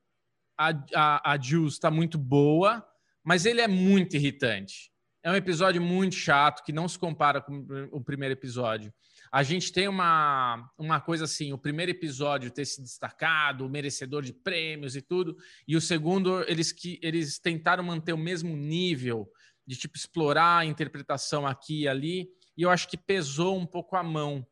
a, 0.58 0.70
a, 0.94 1.32
a 1.32 1.40
Jules 1.40 1.80
tá 1.80 1.92
muito 1.92 2.18
boa, 2.18 2.86
mas 3.24 3.46
ele 3.46 3.62
é 3.62 3.68
muito 3.68 4.16
irritante. 4.16 4.92
É 5.24 5.32
um 5.32 5.36
episódio 5.36 5.82
muito 5.82 6.16
chato, 6.16 6.64
que 6.64 6.74
não 6.74 6.88
se 6.88 7.00
compara 7.00 7.42
com 7.42 7.66
o 7.92 8.04
primeiro 8.04 8.34
episódio 8.34 8.94
a 9.34 9.42
gente 9.42 9.74
tem 9.74 9.88
uma, 9.88 10.70
uma 10.78 11.02
coisa 11.02 11.24
assim: 11.24 11.52
o 11.54 11.58
primeiro 11.58 11.92
episódio 11.92 12.52
ter 12.52 12.66
se 12.66 12.80
destacado, 12.80 13.66
o 13.66 13.70
merecedor 13.70 14.22
de 14.22 14.32
prêmios 14.32 14.96
e 14.96 15.02
tudo, 15.02 15.36
e 15.68 15.76
o 15.76 15.82
segundo, 15.82 16.44
eles, 16.48 16.72
que, 16.72 17.00
eles 17.02 17.40
tentaram 17.40 17.84
manter 17.84 18.14
o 18.14 18.18
mesmo 18.18 18.56
nível 18.56 19.28
de 19.66 19.76
tipo 19.76 19.98
explorar 19.98 20.60
a 20.60 20.66
interpretação 20.66 21.48
aqui 21.48 21.82
e 21.82 21.88
ali, 21.88 22.30
e 22.56 22.62
eu 22.62 22.70
acho 22.70 22.88
que 22.88 22.96
pesou 22.96 23.58
um 23.58 23.66
pouco 23.66 23.96
a 23.96 24.04
mão. 24.04 24.46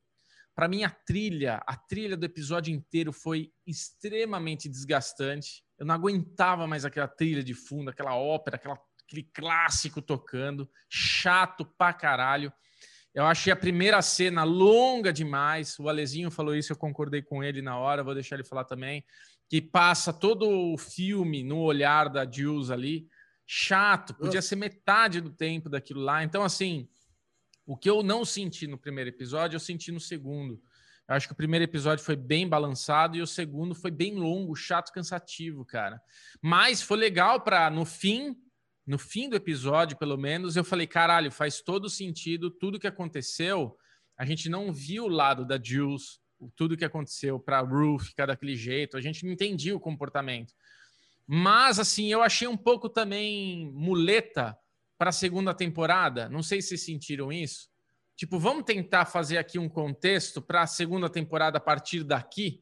Para 0.56 0.68
mim, 0.68 0.84
a 0.84 0.90
trilha, 0.90 1.61
a 1.68 1.77
trilha 1.77 2.18
do 2.18 2.26
episódio 2.26 2.74
inteiro 2.74 3.14
foi 3.14 3.51
extremamente 3.68 4.68
desgastante. 4.68 5.64
Eu 5.77 5.85
não 5.85 5.93
aguentava 5.93 6.66
mais 6.66 6.85
aquela 6.85 7.08
trilha 7.08 7.43
de 7.43 7.53
fundo, 7.53 7.92
aquela 7.92 8.16
ópera, 8.16 8.56
aquela, 8.56 8.80
aquele 9.06 9.30
clássico 9.32 10.01
tocando, 10.01 10.68
chato 10.90 11.66
pra 11.77 11.93
caralho. 11.93 12.51
Eu 13.14 13.26
achei 13.26 13.52
a 13.52 13.58
primeira 13.58 14.02
cena 14.02 14.44
longa 14.44 15.12
demais. 15.12 15.78
O 15.78 15.90
Alezinho 15.90 16.32
falou 16.32 16.56
isso, 16.56 16.72
eu 16.72 16.78
concordei 16.78 17.22
com 17.22 17.44
ele 17.44 17.62
na 17.62 17.78
hora, 17.78 18.04
vou 18.04 18.14
deixar 18.14 18.36
ele 18.36 18.44
falar 18.44 18.64
também. 18.64 19.04
Que 19.50 19.62
passa 19.62 20.14
todo 20.14 20.50
o 20.50 20.78
filme 20.78 21.44
no 21.44 21.60
olhar 21.60 22.10
da 22.10 22.30
Jules 22.30 22.70
ali. 22.70 23.08
Chato, 23.46 24.14
podia 24.14 24.42
ser 24.42 24.56
metade 24.56 25.20
do 25.20 25.30
tempo 25.30 25.70
daquilo 25.70 26.00
lá. 26.00 26.24
Então, 26.24 26.42
assim, 26.42 26.88
o 27.66 27.76
que 27.76 27.90
eu 27.90 28.02
não 28.02 28.24
senti 28.24 28.66
no 28.66 28.78
primeiro 28.78 29.10
episódio, 29.10 29.56
eu 29.56 29.60
senti 29.60 29.92
no 29.92 30.00
segundo. 30.00 30.62
Eu 31.08 31.16
acho 31.16 31.28
que 31.28 31.34
o 31.34 31.38
primeiro 31.38 31.66
episódio 31.66 32.06
foi 32.06 32.16
bem 32.16 32.48
balançado 32.48 33.18
e 33.18 33.22
o 33.22 33.28
segundo 33.28 33.76
foi 33.76 33.92
bem 33.92 34.16
longo, 34.16 34.56
chato, 34.56 34.94
cansativo, 34.94 35.66
cara. 35.66 36.02
Mas 36.42 36.82
foi 36.82 36.98
legal 36.98 37.42
para 37.42 37.70
no 37.70 37.84
fim 37.84 38.38
no 38.92 38.98
fim 38.98 39.30
do 39.30 39.38
episódio, 39.38 39.98
pelo 39.98 40.18
menos, 40.18 40.58
eu 40.58 40.66
falei: 40.66 40.86
caralho, 40.86 41.32
faz 41.32 41.61
todo 41.61 41.90
sentido 41.90 42.52
tudo 42.52 42.78
que 42.78 42.86
aconteceu. 42.86 43.78
A 44.18 44.26
gente 44.26 44.50
não 44.50 44.74
viu 44.74 45.06
o 45.06 45.08
lado 45.08 45.45
da 45.45 45.58
Jules, 45.58 46.20
tudo 46.58 46.76
que 46.76 46.84
aconteceu 46.84 47.40
para 47.40 47.61
Rue 47.61 47.98
ficar 48.00 48.26
daquele 48.26 48.53
jeito, 48.53 48.98
a 48.98 49.02
gente 49.02 49.24
não 49.24 49.32
entendia 49.32 49.74
o 49.74 49.80
comportamento. 49.80 50.53
Mas, 51.26 51.80
assim, 51.80 52.11
eu 52.11 52.22
achei 52.22 52.50
um 52.50 52.58
pouco 52.58 52.90
também 52.90 53.72
muleta 53.72 54.58
para 54.98 55.10
a 55.10 55.14
segunda 55.14 55.53
temporada. 55.53 56.28
Não 56.28 56.44
sei 56.44 56.61
se 56.61 56.78
sentiram 56.78 57.32
isso. 57.32 57.70
Tipo, 58.18 58.38
vamos 58.38 58.66
tentar 58.66 59.06
fazer 59.06 59.38
aqui 59.38 59.58
um 59.58 59.70
contexto 59.70 60.42
para 60.42 60.64
a 60.64 60.68
segunda 60.68 61.10
temporada 61.10 61.60
a 61.60 61.61
partir 61.61 62.03
daqui, 62.03 62.61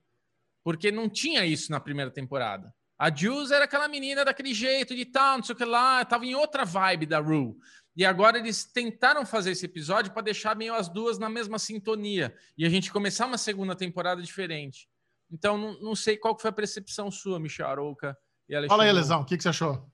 porque 0.63 0.91
não 0.91 1.09
tinha 1.09 1.43
isso 1.43 1.71
na 1.71 1.79
primeira 1.79 2.11
temporada. 2.11 2.71
A 2.99 3.09
Jules 3.09 3.49
era 3.49 3.63
aquela 3.63 3.87
menina 3.87 4.25
daquele 4.25 4.53
jeito, 4.53 4.93
de 4.93 5.05
tal, 5.05 5.37
não 5.37 5.43
sei 5.43 5.55
o 5.55 5.57
que 5.57 5.63
lá, 5.63 6.03
tava 6.03 6.25
em 6.25 6.35
outra 6.35 6.65
vibe 6.65 7.05
da 7.05 7.19
Rue. 7.19 7.55
E 7.95 8.05
agora 8.05 8.37
eles 8.37 8.65
tentaram 8.65 9.25
fazer 9.25 9.51
esse 9.51 9.65
episódio 9.65 10.11
para 10.11 10.21
deixar 10.21 10.55
meio 10.55 10.75
as 10.75 10.89
duas 10.89 11.17
na 11.17 11.29
mesma 11.29 11.57
sintonia 11.57 12.35
e 12.57 12.65
a 12.65 12.69
gente 12.69 12.91
começar 12.91 13.25
uma 13.25 13.37
segunda 13.37 13.73
temporada 13.73 14.21
diferente. 14.21 14.89
Então, 15.31 15.57
não, 15.57 15.79
não 15.79 15.95
sei 15.95 16.17
qual 16.17 16.37
foi 16.37 16.49
a 16.49 16.53
percepção 16.53 17.09
sua, 17.09 17.39
Michel 17.39 17.67
Arouca 17.67 18.17
e 18.49 18.55
Alexandre. 18.55 18.69
Fala 18.69 18.83
aí, 18.83 18.91
Lesão, 18.91 19.21
o 19.21 19.25
que, 19.25 19.37
que 19.37 19.43
você 19.43 19.49
achou? 19.49 19.89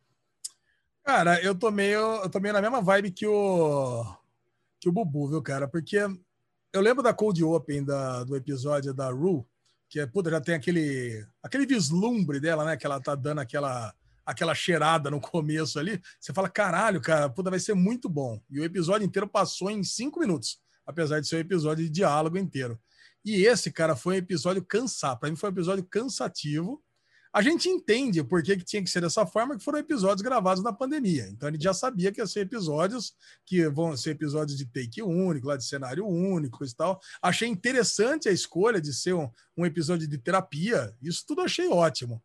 Cara, 1.04 1.40
eu 1.44 1.54
tô 1.54 1.70
meio, 1.70 2.00
eu 2.24 2.30
tô 2.30 2.40
meio 2.40 2.54
na 2.54 2.62
mesma 2.62 2.82
vibe 2.82 3.12
que 3.12 3.28
o 3.28 4.04
que 4.80 4.90
o 4.90 4.92
Bubu, 4.92 5.28
viu, 5.28 5.42
cara? 5.42 5.68
Porque 5.68 5.98
eu 6.74 6.82
lembro 6.82 7.04
da 7.04 7.14
Cold 7.14 7.44
Open 7.44 7.84
da, 7.84 8.24
do 8.24 8.36
episódio 8.36 8.94
da 8.94 9.10
Rue, 9.10 9.46
que 9.96 10.00
é, 10.02 10.06
puta, 10.06 10.30
já 10.30 10.42
tem 10.42 10.56
aquele 10.56 11.26
aquele 11.42 11.66
vislumbre 11.66 12.38
dela, 12.38 12.66
né, 12.66 12.76
que 12.76 12.86
ela 12.86 13.00
tá 13.00 13.16
dando 13.16 13.40
aquela 13.40 13.96
aquela 14.26 14.54
cheirada 14.54 15.10
no 15.10 15.22
começo 15.22 15.80
ali. 15.80 16.02
Você 16.20 16.34
fala, 16.34 16.50
caralho, 16.50 17.00
cara, 17.00 17.30
puta, 17.30 17.50
vai 17.50 17.60
ser 17.62 17.76
muito 17.76 18.10
bom. 18.10 18.42
E 18.50 18.60
o 18.60 18.66
episódio 18.66 19.06
inteiro 19.06 19.26
passou 19.26 19.72
em 19.72 19.86
cinco 19.86 20.20
minutos, 20.20 20.60
apesar 20.86 21.22
de 21.22 21.30
ser 21.30 21.38
um 21.38 21.40
episódio 21.40 21.86
de 21.86 21.90
diálogo 21.90 22.38
inteiro. 22.38 22.78
E 23.24 23.46
esse, 23.46 23.72
cara, 23.72 23.96
foi 23.96 24.16
um 24.16 24.18
episódio 24.18 24.62
cansado. 24.66 25.18
Para 25.18 25.30
mim 25.30 25.38
foi 25.38 25.50
um 25.50 25.54
episódio 25.54 25.86
cansativo. 25.86 26.84
A 27.36 27.42
gente 27.42 27.68
entende 27.68 28.24
por 28.24 28.42
que, 28.42 28.56
que 28.56 28.64
tinha 28.64 28.82
que 28.82 28.90
ser 28.90 29.02
dessa 29.02 29.26
forma, 29.26 29.58
que 29.58 29.64
foram 29.64 29.78
episódios 29.78 30.22
gravados 30.22 30.64
na 30.64 30.72
pandemia. 30.72 31.28
Então 31.28 31.52
gente 31.52 31.66
já 31.66 31.74
sabia 31.74 32.10
que 32.10 32.22
ia 32.22 32.26
ser 32.26 32.40
episódios 32.40 33.14
que 33.46 33.68
vão 33.68 33.98
ser 33.98 34.12
episódios 34.12 34.58
de 34.58 34.66
take 34.66 35.02
único, 35.02 35.48
lá 35.48 35.58
de 35.58 35.66
cenário 35.66 36.08
único 36.08 36.64
e 36.64 36.74
tal. 36.74 36.98
Achei 37.22 37.50
interessante 37.50 38.30
a 38.30 38.32
escolha 38.32 38.80
de 38.80 38.94
ser 38.94 39.16
um, 39.16 39.30
um 39.58 39.66
episódio 39.66 40.08
de 40.08 40.18
terapia. 40.18 40.96
Isso 41.02 41.26
tudo 41.28 41.42
achei 41.42 41.68
ótimo. 41.68 42.24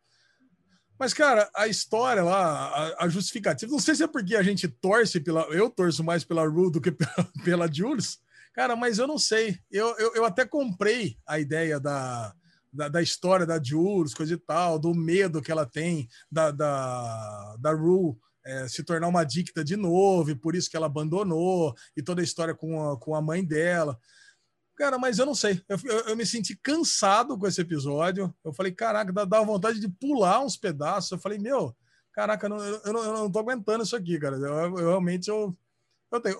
Mas, 0.96 1.12
cara, 1.12 1.50
a 1.56 1.66
história 1.66 2.22
lá, 2.22 2.68
a, 2.68 3.06
a, 3.06 3.08
justificativa, 3.08 3.72
não 3.72 3.80
sei 3.80 3.96
se 3.96 4.04
é 4.04 4.06
porque 4.06 4.36
a 4.36 4.44
gente 4.44 4.68
torce 4.68 5.18
pela. 5.18 5.40
Eu 5.46 5.68
torço 5.68 6.04
mais 6.04 6.22
pela 6.22 6.46
Ru 6.46 6.70
do 6.70 6.80
que 6.80 6.92
pela, 6.94 7.32
pela 7.42 7.72
Jules, 7.72 8.20
Cara, 8.52 8.74
mas 8.74 8.98
eu 8.98 9.06
não 9.06 9.18
sei. 9.18 9.58
Eu, 9.70 9.96
eu, 9.96 10.14
eu 10.14 10.24
até 10.24 10.44
comprei 10.44 11.16
a 11.26 11.38
ideia 11.38 11.78
da, 11.78 12.34
da, 12.72 12.88
da, 12.88 13.02
história 13.02 13.46
da 13.46 13.62
Jules, 13.62 14.14
coisa 14.14 14.34
e 14.34 14.38
tal, 14.38 14.78
do 14.78 14.94
medo 14.94 15.42
que 15.42 15.50
ela 15.50 15.66
tem 15.66 16.08
da, 16.30 16.50
da, 16.50 17.56
da 17.58 17.72
Rue 17.72 18.16
é, 18.44 18.68
se 18.68 18.82
tornar 18.82 19.08
uma 19.08 19.24
dicta 19.24 19.62
de 19.62 19.76
novo, 19.76 20.30
e 20.30 20.34
por 20.34 20.54
isso 20.54 20.70
que 20.70 20.76
ela 20.76 20.86
abandonou, 20.86 21.74
e 21.96 22.02
toda 22.02 22.20
a 22.20 22.24
história 22.24 22.54
com 22.54 22.90
a, 22.90 22.98
com 22.98 23.14
a 23.14 23.20
mãe 23.20 23.44
dela. 23.44 23.98
Cara, 24.76 24.98
mas 24.98 25.18
eu 25.18 25.26
não 25.26 25.34
sei. 25.34 25.62
Eu, 25.68 25.78
eu, 25.84 25.98
eu 26.08 26.16
me 26.16 26.24
senti 26.24 26.56
cansado 26.56 27.38
com 27.38 27.46
esse 27.46 27.60
episódio. 27.60 28.34
Eu 28.42 28.52
falei, 28.52 28.72
caraca, 28.72 29.12
dá, 29.12 29.26
dá 29.26 29.42
vontade 29.42 29.78
de 29.78 29.88
pular 29.88 30.42
uns 30.42 30.56
pedaços. 30.56 31.10
Eu 31.10 31.18
falei, 31.18 31.38
meu, 31.38 31.76
caraca, 32.14 32.46
eu 32.46 32.50
não, 32.50 32.58
eu 32.58 32.92
não, 32.92 33.04
eu 33.04 33.12
não 33.12 33.30
tô 33.30 33.40
aguentando 33.40 33.84
isso 33.84 33.94
aqui, 33.94 34.18
cara. 34.18 34.36
Eu, 34.36 34.78
eu 34.78 34.88
realmente 34.88 35.28
eu 35.28 35.54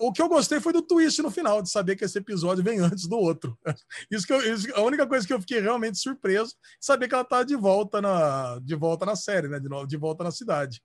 o 0.00 0.12
que 0.12 0.20
eu 0.20 0.28
gostei 0.28 0.60
foi 0.60 0.73
do 0.73 0.82
twist 0.82 1.23
no 1.23 1.31
final, 1.31 1.62
de 1.62 1.70
saber 1.70 1.94
que 1.97 2.05
esse 2.05 2.18
episódio 2.18 2.65
vem 2.65 2.81
antes 2.81 3.07
do 3.07 3.16
outro. 3.16 3.57
Isso 4.10 4.26
que 4.26 4.32
eu, 4.32 4.55
isso, 4.55 4.66
a 4.74 4.82
única 4.82 5.07
coisa 5.07 5.26
que 5.26 5.32
eu 5.32 5.40
fiquei 5.40 5.60
realmente 5.60 5.99
surpreso, 5.99 6.55
saber 6.81 7.08
que 7.08 7.15
ela 7.15 7.24
tá 7.24 7.44
de 7.44 7.55
volta 7.55 8.00
na, 8.00 8.58
de 8.60 8.74
volta 8.74 9.07
na 9.07 9.15
série, 9.15 9.49
né? 9.49 9.60
De, 9.60 9.68
novo, 9.68 9.86
de 9.86 9.97
volta 9.97 10.24
na 10.24 10.31
cidade. 10.32 10.82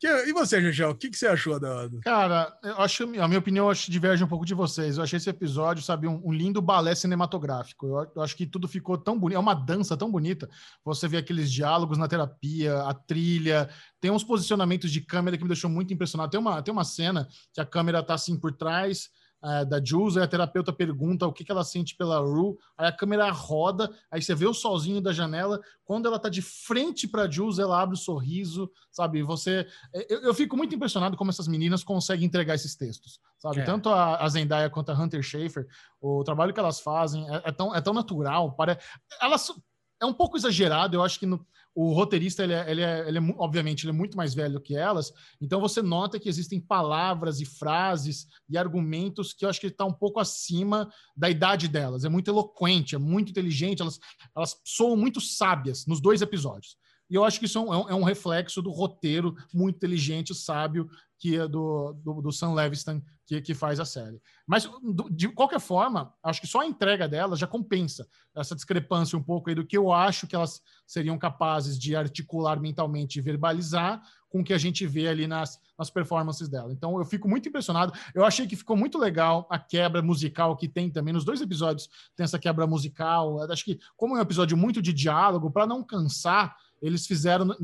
Que, 0.00 0.06
e 0.06 0.32
você, 0.32 0.62
Gegel, 0.62 0.90
o 0.90 0.94
que, 0.94 1.10
que 1.10 1.16
você 1.18 1.26
achou 1.26 1.60
da. 1.60 1.86
Cara, 2.02 2.50
eu 2.62 2.78
acho, 2.78 3.04
a 3.04 3.28
minha 3.28 3.38
opinião 3.38 3.68
acho 3.68 3.90
diverge 3.90 4.24
um 4.24 4.26
pouco 4.26 4.46
de 4.46 4.54
vocês. 4.54 4.96
Eu 4.96 5.04
achei 5.04 5.18
esse 5.18 5.28
episódio, 5.28 5.84
sabe, 5.84 6.08
um, 6.08 6.18
um 6.24 6.32
lindo 6.32 6.62
balé 6.62 6.94
cinematográfico. 6.94 7.86
Eu, 7.86 8.12
eu, 8.16 8.22
acho 8.22 8.34
que 8.34 8.46
tudo 8.46 8.66
ficou 8.66 8.96
tão 8.96 9.18
bonito, 9.18 9.36
é 9.36 9.38
uma 9.38 9.52
dança 9.52 9.98
tão 9.98 10.10
bonita. 10.10 10.48
Você 10.86 11.06
vê 11.06 11.18
aqueles 11.18 11.52
diálogos 11.52 11.98
na 11.98 12.08
terapia, 12.08 12.80
a 12.84 12.94
trilha, 12.94 13.68
tem 14.00 14.10
uns 14.10 14.24
posicionamentos 14.24 14.90
de 14.90 15.02
câmera 15.02 15.36
que 15.36 15.42
me 15.42 15.48
deixou 15.48 15.68
muito 15.68 15.92
impressionado. 15.92 16.30
Tem 16.30 16.40
uma, 16.40 16.62
tem 16.62 16.72
uma 16.72 16.84
cena 16.84 17.28
que 17.52 17.60
a 17.60 17.66
câmera 17.66 18.02
tá 18.02 18.14
assim 18.14 18.40
por 18.40 18.52
trás 18.52 19.10
uh, 19.42 19.64
da 19.64 19.82
Jules, 19.82 20.16
aí 20.16 20.22
a 20.22 20.28
terapeuta 20.28 20.72
pergunta 20.72 21.26
o 21.26 21.32
que, 21.32 21.44
que 21.44 21.52
ela 21.52 21.64
sente 21.64 21.96
pela 21.96 22.20
Ru, 22.20 22.58
aí 22.76 22.86
a 22.86 22.92
câmera 22.92 23.30
roda, 23.30 23.90
aí 24.10 24.22
você 24.22 24.34
vê 24.34 24.46
o 24.46 24.54
solzinho 24.54 25.00
da 25.00 25.12
janela, 25.12 25.60
quando 25.84 26.06
ela 26.06 26.18
tá 26.18 26.28
de 26.28 26.42
frente 26.42 27.08
para 27.08 27.30
Jules, 27.30 27.58
ela 27.58 27.80
abre 27.80 27.94
o 27.94 27.98
um 27.98 28.02
sorriso, 28.02 28.70
sabe? 28.90 29.22
Você, 29.22 29.66
eu, 30.08 30.22
eu, 30.22 30.34
fico 30.34 30.56
muito 30.56 30.74
impressionado 30.74 31.16
como 31.16 31.30
essas 31.30 31.48
meninas 31.48 31.82
conseguem 31.82 32.26
entregar 32.26 32.54
esses 32.54 32.74
textos, 32.74 33.20
sabe? 33.38 33.60
É. 33.60 33.64
Tanto 33.64 33.88
a, 33.88 34.22
a, 34.22 34.28
Zendaya 34.28 34.70
quanto 34.70 34.90
a 34.90 34.94
Hunter 34.94 35.22
Schafer, 35.22 35.66
o 36.00 36.22
trabalho 36.24 36.52
que 36.52 36.60
elas 36.60 36.80
fazem 36.80 37.28
é, 37.28 37.42
é 37.46 37.52
tão, 37.52 37.74
é 37.74 37.80
tão 37.80 37.92
natural, 37.92 38.52
para 38.52 38.78
elas 39.20 39.52
é 40.00 40.06
um 40.06 40.14
pouco 40.14 40.36
exagerado, 40.36 40.96
eu 40.96 41.02
acho 41.02 41.18
que 41.18 41.26
no, 41.26 41.46
o 41.74 41.92
roteirista, 41.92 42.42
ele 42.42 42.52
é, 42.52 42.70
ele 42.70 42.82
é, 42.82 43.08
ele 43.08 43.18
é, 43.18 43.22
obviamente, 43.38 43.84
ele 43.84 43.90
é 43.90 43.96
muito 43.96 44.16
mais 44.16 44.34
velho 44.34 44.60
que 44.60 44.76
elas, 44.76 45.12
então 45.40 45.60
você 45.60 45.80
nota 45.80 46.18
que 46.18 46.28
existem 46.28 46.60
palavras 46.60 47.40
e 47.40 47.44
frases 47.46 48.26
e 48.48 48.58
argumentos 48.58 49.32
que 49.32 49.44
eu 49.44 49.48
acho 49.48 49.60
que 49.60 49.68
está 49.68 49.84
um 49.84 49.92
pouco 49.92 50.18
acima 50.20 50.90
da 51.16 51.30
idade 51.30 51.68
delas. 51.68 52.04
É 52.04 52.08
muito 52.08 52.30
eloquente, 52.30 52.94
é 52.94 52.98
muito 52.98 53.30
inteligente, 53.30 53.82
elas, 53.82 53.98
elas 54.36 54.56
soam 54.64 54.96
muito 54.96 55.20
sábias 55.20 55.86
nos 55.86 56.00
dois 56.00 56.22
episódios. 56.22 56.76
E 57.08 57.14
eu 57.14 57.24
acho 57.24 57.40
que 57.40 57.46
isso 57.46 57.58
é 57.58 57.60
um, 57.60 57.88
é 57.88 57.94
um 57.94 58.04
reflexo 58.04 58.62
do 58.62 58.70
roteiro 58.70 59.34
muito 59.52 59.76
inteligente, 59.76 60.34
sábio, 60.34 60.88
que 61.18 61.36
é 61.36 61.46
do, 61.46 61.92
do, 62.04 62.22
do 62.22 62.32
Sam 62.32 62.54
Levinson, 62.54 63.02
que, 63.30 63.40
que 63.40 63.54
faz 63.54 63.78
a 63.78 63.84
série. 63.84 64.20
Mas, 64.44 64.68
de 65.12 65.28
qualquer 65.28 65.60
forma, 65.60 66.12
acho 66.20 66.40
que 66.40 66.48
só 66.48 66.62
a 66.62 66.66
entrega 66.66 67.08
dela 67.08 67.36
já 67.36 67.46
compensa 67.46 68.08
essa 68.34 68.56
discrepância 68.56 69.16
um 69.16 69.22
pouco 69.22 69.48
aí 69.48 69.54
do 69.54 69.64
que 69.64 69.78
eu 69.78 69.92
acho 69.92 70.26
que 70.26 70.34
elas 70.34 70.60
seriam 70.84 71.16
capazes 71.16 71.78
de 71.78 71.94
articular 71.94 72.60
mentalmente 72.60 73.20
e 73.20 73.22
verbalizar 73.22 74.02
com 74.28 74.40
o 74.40 74.44
que 74.44 74.52
a 74.52 74.58
gente 74.58 74.84
vê 74.84 75.06
ali 75.06 75.28
nas, 75.28 75.60
nas 75.78 75.88
performances 75.88 76.48
dela. 76.48 76.72
Então, 76.72 76.98
eu 76.98 77.04
fico 77.04 77.28
muito 77.28 77.48
impressionado. 77.48 77.92
Eu 78.12 78.24
achei 78.24 78.48
que 78.48 78.56
ficou 78.56 78.76
muito 78.76 78.98
legal 78.98 79.46
a 79.48 79.60
quebra 79.60 80.02
musical 80.02 80.56
que 80.56 80.68
tem 80.68 80.90
também. 80.90 81.14
Nos 81.14 81.24
dois 81.24 81.40
episódios 81.40 81.88
tem 82.16 82.24
essa 82.24 82.38
quebra 82.38 82.66
musical. 82.66 83.48
Acho 83.48 83.64
que, 83.64 83.78
como 83.96 84.16
é 84.16 84.18
um 84.18 84.22
episódio 84.22 84.56
muito 84.56 84.82
de 84.82 84.92
diálogo, 84.92 85.52
para 85.52 85.68
não 85.68 85.84
cansar 85.84 86.56
eles 86.82 87.06
fizeram, 87.06 87.54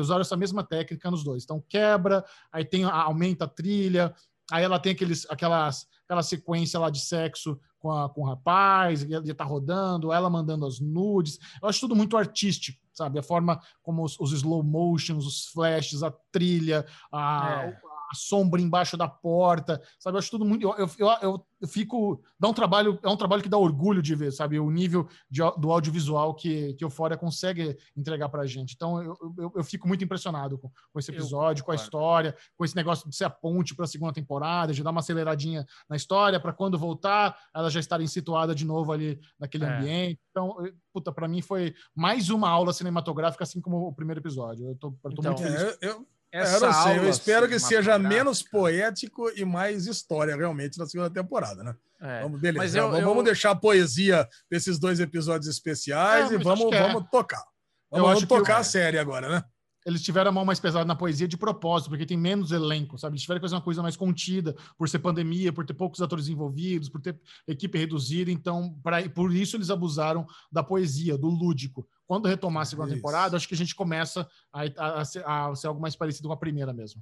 usaram 0.00 0.20
essa 0.20 0.36
mesma 0.36 0.64
técnica 0.64 1.10
nos 1.10 1.22
dois. 1.22 1.44
Então, 1.44 1.62
quebra, 1.68 2.24
aí 2.50 2.64
tem 2.64 2.84
aumenta 2.84 3.44
a 3.44 3.48
trilha, 3.48 4.12
aí 4.50 4.64
ela 4.64 4.78
tem 4.78 4.92
aqueles, 4.92 5.26
aquelas, 5.28 5.86
aquela 6.04 6.22
sequência 6.22 6.78
lá 6.78 6.90
de 6.90 7.00
sexo 7.00 7.58
com, 7.78 7.90
a, 7.90 8.08
com 8.08 8.22
o 8.22 8.26
rapaz, 8.26 9.02
ele 9.02 9.34
tá 9.34 9.44
rodando, 9.44 10.12
ela 10.12 10.30
mandando 10.30 10.66
as 10.66 10.80
nudes. 10.80 11.38
Eu 11.62 11.68
acho 11.68 11.80
tudo 11.80 11.94
muito 11.94 12.16
artístico, 12.16 12.80
sabe? 12.92 13.18
A 13.18 13.22
forma 13.22 13.60
como 13.82 14.04
os, 14.04 14.18
os 14.18 14.32
slow 14.32 14.62
motions, 14.62 15.26
os 15.26 15.46
flashes, 15.46 16.02
a 16.02 16.10
trilha, 16.32 16.86
a, 17.12 17.64
é 17.64 17.95
sombra 18.14 18.60
embaixo 18.60 18.96
da 18.96 19.08
porta, 19.08 19.80
sabe? 19.98 20.16
Eu 20.16 20.18
acho 20.18 20.30
tudo 20.30 20.44
muito. 20.44 20.62
Eu, 20.62 20.74
eu, 20.76 20.88
eu, 21.22 21.46
eu, 21.60 21.68
fico. 21.68 22.22
Dá 22.38 22.48
um 22.48 22.52
trabalho, 22.52 22.98
é 23.02 23.08
um 23.08 23.16
trabalho 23.16 23.42
que 23.42 23.48
dá 23.48 23.58
orgulho 23.58 24.02
de 24.02 24.14
ver, 24.14 24.32
sabe? 24.32 24.58
O 24.58 24.70
nível 24.70 25.08
de, 25.30 25.40
do 25.58 25.72
audiovisual 25.72 26.34
que, 26.34 26.74
que 26.74 26.84
o 26.84 26.90
Fora 26.90 27.16
consegue 27.16 27.76
entregar 27.96 28.28
pra 28.28 28.46
gente. 28.46 28.74
Então, 28.74 29.02
eu, 29.02 29.16
eu, 29.38 29.52
eu 29.56 29.64
fico 29.64 29.88
muito 29.88 30.04
impressionado 30.04 30.58
com, 30.58 30.70
com 30.92 30.98
esse 30.98 31.10
episódio, 31.10 31.64
com 31.64 31.72
a 31.72 31.74
história, 31.74 32.36
com 32.56 32.64
esse 32.64 32.76
negócio 32.76 33.08
de 33.08 33.16
ser 33.16 33.24
a 33.24 33.30
ponte 33.30 33.74
para 33.74 33.84
a 33.84 33.88
segunda 33.88 34.12
temporada, 34.12 34.72
de 34.72 34.82
dar 34.82 34.90
uma 34.90 35.00
aceleradinha 35.00 35.66
na 35.88 35.96
história, 35.96 36.40
para 36.40 36.52
quando 36.52 36.78
voltar, 36.78 37.36
elas 37.54 37.72
já 37.72 37.80
estarem 37.80 38.06
situadas 38.06 38.56
de 38.56 38.64
novo 38.64 38.92
ali 38.92 39.18
naquele 39.38 39.64
é. 39.64 39.76
ambiente. 39.76 40.20
Então, 40.30 40.56
puta, 40.92 41.12
para 41.12 41.28
mim 41.28 41.40
foi 41.40 41.74
mais 41.94 42.30
uma 42.30 42.48
aula 42.48 42.72
cinematográfica, 42.72 43.44
assim 43.44 43.60
como 43.60 43.88
o 43.88 43.92
primeiro 43.94 44.20
episódio. 44.20 44.68
Eu 44.68 44.76
tô, 44.76 44.90
tô 44.90 45.10
então, 45.10 45.32
muito 45.32 45.42
feliz. 45.42 45.62
É, 45.62 45.78
eu, 45.80 46.06
essa 46.32 46.66
eu 46.66 46.72
sei, 46.72 46.98
eu 46.98 47.08
espero 47.08 47.48
que 47.48 47.58
seja 47.58 47.98
menos 47.98 48.42
poético 48.42 49.30
e 49.36 49.44
mais 49.44 49.86
história 49.86 50.36
realmente 50.36 50.78
na 50.78 50.86
segunda 50.86 51.10
temporada, 51.10 51.62
né? 51.62 51.74
É. 52.00 52.22
Vamos, 52.22 52.40
beleza, 52.40 52.78
eu, 52.78 52.90
vamos, 52.90 53.16
eu... 53.16 53.22
deixar 53.22 53.52
a 53.52 53.56
poesia 53.56 54.28
desses 54.50 54.78
dois 54.78 55.00
episódios 55.00 55.48
especiais 55.48 56.30
e 56.30 56.36
vamos, 56.36 56.72
é. 56.72 56.82
vamos 56.82 57.08
tocar. 57.10 57.42
Vamos, 57.90 58.06
vamos 58.06 58.24
tocar 58.26 58.58
a 58.58 58.64
série 58.64 58.98
agora, 58.98 59.28
né? 59.28 59.42
Eles 59.86 60.02
tiveram 60.02 60.30
a 60.30 60.32
mão 60.32 60.44
mais 60.44 60.58
pesada 60.58 60.84
na 60.84 60.96
poesia 60.96 61.28
de 61.28 61.36
propósito, 61.36 61.90
porque 61.90 62.04
tem 62.04 62.16
menos 62.16 62.50
elenco, 62.50 62.98
sabe? 62.98 63.14
Eles 63.14 63.22
tiveram 63.22 63.38
que 63.38 63.44
fazer 63.44 63.54
uma 63.54 63.62
coisa 63.62 63.82
mais 63.82 63.96
contida, 63.96 64.56
por 64.76 64.88
ser 64.88 64.98
pandemia, 64.98 65.52
por 65.52 65.64
ter 65.64 65.74
poucos 65.74 66.02
atores 66.02 66.28
envolvidos, 66.28 66.88
por 66.88 67.00
ter 67.00 67.16
equipe 67.46 67.78
reduzida. 67.78 68.28
Então, 68.28 68.76
pra, 68.82 69.08
por 69.08 69.32
isso 69.32 69.56
eles 69.56 69.70
abusaram 69.70 70.26
da 70.50 70.60
poesia, 70.60 71.16
do 71.16 71.28
lúdico. 71.28 71.86
Quando 72.04 72.26
retomar 72.26 72.64
a 72.64 72.66
segunda 72.66 72.88
isso. 72.88 72.96
temporada, 72.96 73.36
acho 73.36 73.46
que 73.46 73.54
a 73.54 73.56
gente 73.56 73.76
começa 73.76 74.28
a, 74.52 74.62
a, 74.62 75.00
a, 75.00 75.04
ser, 75.04 75.24
a, 75.24 75.54
ser, 75.54 75.68
algo 75.68 75.80
mais 75.80 75.94
parecido 75.94 76.26
com 76.26 76.34
a 76.34 76.36
primeira 76.36 76.72
mesmo. 76.72 77.00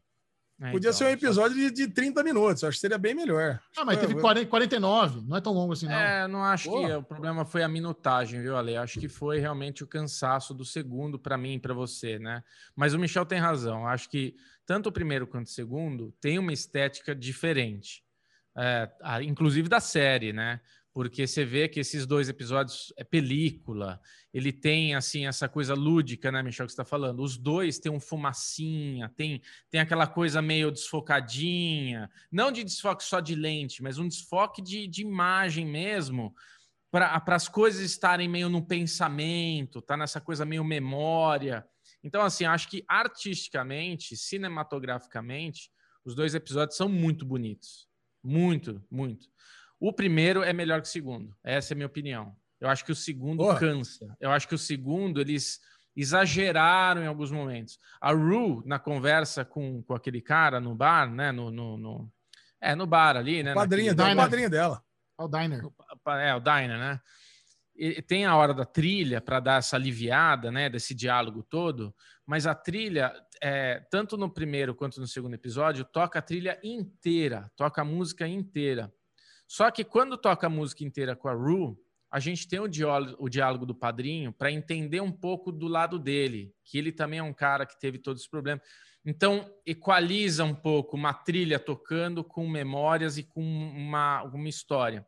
É, 0.61 0.71
Podia 0.71 0.91
então, 0.91 0.93
ser 0.93 1.05
um 1.07 1.09
episódio 1.09 1.57
de, 1.57 1.71
de 1.71 1.89
30 1.89 2.23
minutos, 2.23 2.63
acho 2.63 2.77
que 2.77 2.81
seria 2.81 2.97
bem 2.97 3.13
melhor. 3.13 3.61
Ah, 3.77 3.85
mas 3.85 3.99
teve 3.99 4.15
40, 4.15 4.49
49, 4.49 5.21
não 5.27 5.37
é 5.37 5.41
tão 5.41 5.53
longo 5.53 5.73
assim, 5.73 5.87
não. 5.87 5.95
É, 5.95 6.29
não 6.29 6.45
acho 6.45 6.71
Pô. 6.71 6.87
que 6.87 6.93
o 6.93 7.03
problema 7.03 7.45
foi 7.45 7.65
a 7.65 7.69
minutagem, 7.69 8.41
viu, 8.41 8.57
Ale? 8.57 8.77
Acho 8.77 9.01
que 9.01 9.09
foi 9.09 9.41
realmente 9.41 9.83
o 9.83 9.87
cansaço 9.87 10.55
do 10.55 10.65
segundo 10.65 11.19
para 11.19 11.37
mim 11.37 11.55
e 11.55 11.59
para 11.59 11.75
você, 11.75 12.21
né? 12.21 12.43
Mas 12.77 12.95
o 12.95 12.99
Michel 12.99 13.27
tem 13.27 13.41
razão. 13.41 13.87
Acho 13.87 14.09
que 14.09 14.37
tanto 14.65 14.89
o 14.89 14.93
primeiro 14.93 15.27
quanto 15.27 15.49
o 15.49 15.51
segundo 15.51 16.13
tem 16.21 16.39
uma 16.39 16.53
estética 16.53 17.15
diferente. 17.15 18.05
é, 18.57 18.89
inclusive 19.25 19.69
da 19.69 19.81
série, 19.81 20.33
né? 20.33 20.61
Porque 20.95 21.27
você 21.27 21.45
vê 21.45 21.69
que 21.69 21.81
esses 21.81 22.07
dois 22.07 22.29
episódios 22.29 22.93
é 22.97 23.03
película, 23.03 24.01
ele 24.33 24.53
tem 24.53 24.95
assim 24.95 25.27
essa 25.27 25.49
coisa 25.49 25.75
lúdica, 25.75 26.31
né, 26.31 26.41
Michel, 26.41 26.67
que 26.67 26.73
está 26.73 26.85
falando. 26.85 27.21
Os 27.21 27.37
dois 27.37 27.81
têm 27.81 27.91
um 27.91 27.99
fumacinha, 27.99 29.09
tem, 29.17 29.43
tem 29.69 29.81
aquela 29.81 30.07
coisa 30.07 30.41
meio 30.41 30.71
desfocadinha, 30.71 32.09
não 32.31 32.53
de 32.53 32.63
desfoque 32.63 33.03
só 33.03 33.19
de 33.19 33.35
lente, 33.35 33.83
mas 33.83 33.99
um 33.99 34.07
desfoque 34.07 34.63
de, 34.63 34.87
de 34.87 35.03
imagem 35.03 35.67
mesmo, 35.67 36.33
para 36.93 37.21
as 37.27 37.49
coisas 37.49 37.83
estarem 37.83 38.29
meio 38.29 38.49
no 38.49 38.65
pensamento, 38.65 39.83
tá 39.83 39.97
nessa 39.97 40.21
coisa 40.21 40.45
meio 40.45 40.63
memória. 40.63 41.67
Então, 42.05 42.23
assim, 42.23 42.45
acho 42.45 42.69
que 42.69 42.85
artisticamente, 42.87 44.17
cinematograficamente, 44.17 45.73
os 46.05 46.15
dois 46.15 46.37
episódios 46.37 46.77
são 46.77 46.89
muito 46.89 47.25
bonitos. 47.25 47.89
Muito, 48.23 48.81
muito. 48.89 49.27
O 49.87 49.93
primeiro 49.93 50.43
é 50.43 50.51
melhor 50.53 50.81
que 50.81 50.89
o 50.89 50.91
segundo. 50.91 51.37
Essa 51.45 51.73
é 51.73 51.75
a 51.75 51.77
minha 51.77 51.87
opinião. 51.87 52.35
Eu 52.59 52.71
acho 52.71 52.83
que 52.85 52.93
o 52.93 52.97
segundo 52.97 53.39
Boa. 53.39 53.59
cansa. 53.59 54.17
Eu 54.19 54.31
acho 54.31 54.49
que 54.49 54.55
o 54.55 54.59
segundo, 54.59 55.21
eles 55.21 55.61
exageraram 55.95 57.03
em 57.03 57.07
alguns 57.07 57.31
momentos. 57.31 57.79
A 58.01 58.11
Ru, 58.13 58.63
na 58.65 58.79
conversa 58.79 59.45
com, 59.45 59.83
com 59.83 59.95
aquele 59.95 60.23
cara 60.23 60.59
no 60.59 60.75
bar, 60.75 61.11
né? 61.13 61.31
No, 61.31 61.51
no, 61.51 61.77
no- 61.77 62.13
é, 62.63 62.75
no 62.75 62.87
bar 62.87 63.15
ali, 63.17 63.43
né? 63.43 63.53
Padrinho 63.53 63.95
naquele- 63.95 63.97
dela, 63.97 64.09
Diner. 64.09 64.25
padrinho 64.25 64.51
dela. 64.51 64.83
É 65.21 65.23
o 65.23 65.29
Diner. 65.29 65.63
é, 66.23 66.35
o 66.35 66.41
Diner, 66.41 66.79
né? 66.79 67.01
E 67.77 68.01
tem 68.01 68.25
a 68.25 68.35
hora 68.37 68.55
da 68.55 68.65
trilha 68.65 69.21
para 69.21 69.39
dar 69.39 69.59
essa 69.59 69.77
aliviada, 69.77 70.51
né, 70.51 70.71
desse 70.71 70.95
diálogo 70.95 71.43
todo, 71.43 71.95
mas 72.25 72.47
a 72.47 72.55
trilha, 72.55 73.13
é, 73.43 73.81
tanto 73.91 74.17
no 74.17 74.33
primeiro 74.33 74.75
quanto 74.77 74.99
no 75.01 75.07
segundo 75.09 75.35
episódio, 75.35 75.85
toca 75.85 76.21
a 76.21 76.23
trilha 76.23 76.59
inteira, 76.63 77.51
toca 77.57 77.83
a 77.83 77.85
música 77.85 78.27
inteira. 78.29 78.91
Só 79.55 79.71
que 79.71 79.85
quando 79.85 80.19
toca 80.19 80.49
a 80.49 80.51
música 80.51 80.83
inteira 80.83 81.15
com 81.15 81.29
a 81.29 81.33
Ru, 81.33 81.81
a 82.11 82.19
gente 82.19 82.49
tem 82.49 82.59
o 82.59 82.67
diálogo, 82.67 83.15
o 83.21 83.29
diálogo 83.29 83.65
do 83.65 83.73
padrinho 83.73 84.33
para 84.33 84.51
entender 84.51 85.01
um 85.01 85.13
pouco 85.13 85.53
do 85.53 85.69
lado 85.69 85.97
dele, 85.97 86.53
que 86.65 86.77
ele 86.77 86.91
também 86.91 87.21
é 87.21 87.23
um 87.23 87.33
cara 87.33 87.65
que 87.65 87.79
teve 87.79 87.97
todos 88.01 88.23
os 88.23 88.29
problemas. 88.29 88.67
Então, 89.07 89.49
equaliza 89.65 90.43
um 90.43 90.57
pouco 90.57 90.97
uma 90.97 91.15
trilha 91.15 91.61
tocando 91.61 92.25
com 92.25 92.49
memórias 92.49 93.17
e 93.17 93.23
com 93.23 93.41
uma, 93.41 94.25
uma 94.25 94.49
história. 94.49 95.07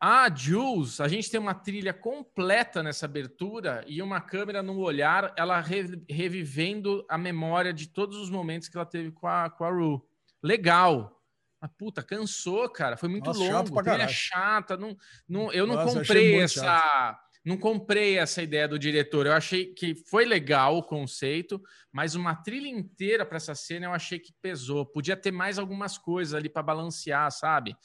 A 0.00 0.34
Jules, 0.34 0.98
a 0.98 1.06
gente 1.06 1.30
tem 1.30 1.38
uma 1.38 1.54
trilha 1.54 1.92
completa 1.92 2.82
nessa 2.82 3.04
abertura 3.04 3.84
e 3.86 4.00
uma 4.00 4.18
câmera 4.18 4.62
no 4.62 4.78
olhar, 4.78 5.34
ela 5.36 5.60
re- 5.60 6.02
revivendo 6.08 7.04
a 7.06 7.18
memória 7.18 7.70
de 7.70 7.86
todos 7.86 8.16
os 8.16 8.30
momentos 8.30 8.66
que 8.66 8.78
ela 8.78 8.86
teve 8.86 9.10
com 9.10 9.26
a, 9.26 9.50
com 9.50 9.62
a 9.62 9.70
Ru. 9.70 10.08
Legal. 10.42 11.15
Mas, 11.60 11.70
puta, 11.78 12.02
cansou, 12.02 12.68
cara. 12.68 12.96
Foi 12.96 13.08
muito 13.08 13.26
Nossa, 13.26 13.40
chato 13.44 13.68
longo. 13.70 13.82
Trilha 13.82 14.08
chata. 14.08 14.76
Não, 14.76 14.96
não, 15.28 15.52
eu 15.52 15.66
não 15.66 15.74
Nossa, 15.76 15.98
comprei 16.00 16.38
essa. 16.40 17.18
Não 17.44 17.56
comprei 17.56 18.18
essa 18.18 18.42
ideia 18.42 18.66
do 18.66 18.76
diretor. 18.78 19.24
Eu 19.24 19.32
achei 19.32 19.66
que 19.66 19.94
foi 20.10 20.24
legal 20.24 20.76
o 20.76 20.82
conceito, 20.82 21.62
mas 21.92 22.16
uma 22.16 22.34
trilha 22.34 22.66
inteira 22.68 23.24
para 23.24 23.36
essa 23.36 23.54
cena 23.54 23.86
eu 23.86 23.92
achei 23.92 24.18
que 24.18 24.32
pesou. 24.42 24.84
Podia 24.84 25.16
ter 25.16 25.30
mais 25.30 25.56
algumas 25.58 25.96
coisas 25.96 26.34
ali 26.34 26.48
para 26.48 26.62
balancear, 26.62 27.30
sabe? 27.30 27.76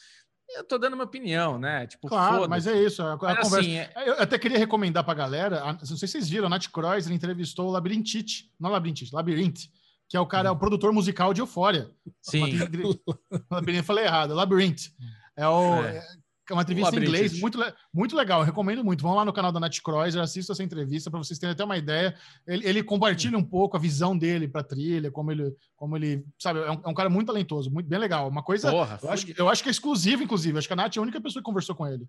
Eu 0.50 0.64
tô 0.66 0.78
dando 0.80 0.96
minha 0.98 1.06
opinião, 1.06 1.58
né? 1.60 1.86
Tipo, 1.88 2.10
Claro, 2.10 2.50
mas 2.50 2.66
é 2.68 2.76
isso. 2.84 3.02
A, 3.04 3.14
a 3.14 3.18
conversa. 3.18 3.60
assim, 3.60 3.78
é- 3.78 3.94
Eu 4.06 4.14
até 4.20 4.38
queria 4.40 4.58
recomendar 4.58 5.04
pra 5.04 5.14
galera, 5.14 5.62
a- 5.64 5.74
não 5.74 5.80
sei 5.86 5.96
se 5.96 6.08
vocês 6.08 6.28
viram, 6.28 6.48
a 6.48 6.50
Nath 6.50 6.68
Croix 6.70 7.08
entrevistou 7.08 7.68
o 7.70 7.72
Labirintite, 7.72 8.52
não 8.60 8.72
Labirintite, 8.72 9.14
Labirinte, 9.16 9.72
que 10.12 10.18
é 10.18 10.20
o 10.20 10.26
cara, 10.26 10.50
é 10.50 10.52
o 10.52 10.58
produtor 10.58 10.92
musical 10.92 11.34
de 11.34 11.40
Eufória. 11.40 11.90
Sim. 12.22 12.58
Eu 13.74 13.84
falei 13.84 14.04
errado, 14.04 14.34
Labyrinth. 14.34 14.90
É, 15.38 15.48
o, 15.48 15.82
É. 15.86 16.06
é 16.50 16.54
uma 16.54 16.64
entrevista 16.64 16.98
em 16.98 17.00
inglês, 17.02 17.40
muito, 17.40 17.58
muito 17.94 18.14
legal, 18.14 18.42
eu 18.42 18.46
recomendo 18.46 18.84
muito. 18.84 19.04
Vão 19.04 19.16
lá 19.16 19.24
no 19.24 19.32
canal 19.32 19.54
da 19.54 19.60
Nath 19.62 19.80
Kreuzer, 19.82 20.22
assista 20.22 20.52
essa 20.52 20.62
entrevista 20.62 21.10
para 21.10 21.18
vocês 21.18 21.40
terem 21.40 21.54
até 21.54 21.64
uma 21.64 21.78
ideia. 21.78 22.14
Ele, 22.46 22.68
ele 22.68 22.84
compartilha 22.84 23.38
um 23.38 23.44
pouco 23.44 23.78
a 23.78 23.80
visão 23.80 24.18
dele 24.18 24.50
para 24.50 24.66
trilha, 24.66 25.10
como 25.10 25.32
ele, 25.32 25.56
como 25.78 25.96
ele, 25.96 26.26
sabe, 26.38 26.60
é 26.60 26.72
um, 26.72 26.82
é 26.84 26.90
um 26.90 26.94
cara 26.94 27.10
muito 27.10 27.28
talentoso, 27.28 27.72
muito 27.72 27.88
bem 27.88 27.98
legal. 27.98 28.28
Uma 28.28 28.44
coisa, 28.44 28.70
Porra, 28.70 29.00
eu 29.02 29.10
acho, 29.12 29.34
eu 29.38 29.48
acho 29.48 29.64
que 29.64 29.70
é 29.70 29.72
exclusivo, 29.72 30.24
inclusive. 30.24 30.58
Acho 30.58 30.68
que 30.68 30.74
a 30.74 30.76
Nath 30.76 30.98
é 30.98 31.00
a 31.00 31.04
única 31.04 31.22
pessoa 31.22 31.42
que 31.42 31.46
conversou 31.46 31.74
com 31.74 31.88
ele. 31.88 32.06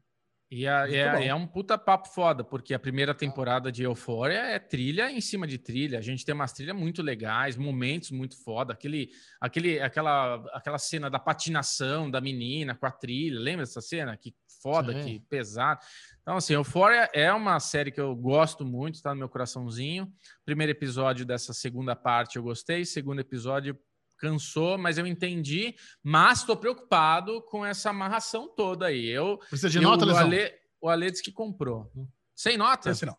E 0.54 0.66
é, 0.66 0.80
Muito 0.80 0.94
é, 0.94 1.12
bom. 1.12 1.18
é 1.18 1.34
um 1.34 1.46
puta 1.46 1.78
papo 1.78 2.10
foda, 2.10 2.44
porque 2.44 2.74
a 2.74 2.78
primeira 2.78 3.14
temporada 3.14 3.72
de 3.72 3.84
Euphoria 3.84 4.36
é 4.36 4.58
trilha 4.58 5.10
em 5.10 5.18
cima 5.18 5.46
de 5.46 5.56
trilha. 5.56 5.98
A 5.98 6.02
gente 6.02 6.26
tem 6.26 6.34
umas 6.34 6.52
trilhas 6.52 6.76
muito 6.76 7.00
legais, 7.00 7.56
momentos 7.56 8.10
muito 8.10 8.36
foda. 8.44 8.74
Aquele, 8.74 9.08
aquele, 9.40 9.80
aquela, 9.80 10.34
aquela 10.52 10.76
cena 10.76 11.08
da 11.08 11.18
patinação 11.18 12.10
da 12.10 12.20
menina 12.20 12.74
com 12.74 12.84
a 12.84 12.90
trilha. 12.90 13.40
Lembra 13.40 13.64
dessa 13.64 13.80
cena? 13.80 14.14
Que 14.14 14.34
foda, 14.62 14.92
Sim. 14.92 15.04
que 15.04 15.20
pesado. 15.20 15.80
Então, 16.20 16.36
assim, 16.36 16.52
Euphoria 16.52 17.08
é 17.14 17.32
uma 17.32 17.58
série 17.58 17.90
que 17.90 18.00
eu 18.00 18.14
gosto 18.14 18.62
muito, 18.62 19.00
tá 19.00 19.14
no 19.14 19.20
meu 19.20 19.30
coraçãozinho. 19.30 20.12
Primeiro 20.44 20.70
episódio 20.70 21.24
dessa 21.24 21.54
segunda 21.54 21.96
parte 21.96 22.36
eu 22.36 22.42
gostei. 22.42 22.84
Segundo 22.84 23.20
episódio 23.20 23.74
cansou, 24.22 24.78
mas 24.78 24.98
eu 24.98 25.06
entendi. 25.06 25.74
Mas 26.02 26.38
estou 26.38 26.56
preocupado 26.56 27.42
com 27.42 27.66
essa 27.66 27.90
amarração 27.90 28.48
toda 28.54 28.86
aí. 28.86 29.08
Eu 29.08 29.38
Precisa 29.48 29.68
de 29.68 29.78
eu- 29.78 29.82
nota, 29.82 30.06
o? 30.06 30.16
Ale, 30.16 30.52
o 30.80 30.88
Ale 30.88 31.10
disse 31.10 31.22
que 31.24 31.32
comprou. 31.32 31.90
Sem 32.36 32.56
nota? 32.56 32.90
Esse 32.90 33.04
não. 33.04 33.16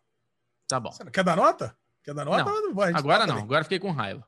Tá 0.66 0.80
bom. 0.80 0.90
Quer 1.12 1.22
dar 1.22 1.36
nota? 1.36 1.76
Quer 2.02 2.14
dar 2.14 2.24
nota? 2.24 2.44
Não. 2.44 2.74
Vai, 2.74 2.92
Agora 2.94 3.26
não, 3.26 3.38
agora 3.38 3.64
fiquei 3.64 3.78
com 3.78 3.90
raiva. 3.90 4.26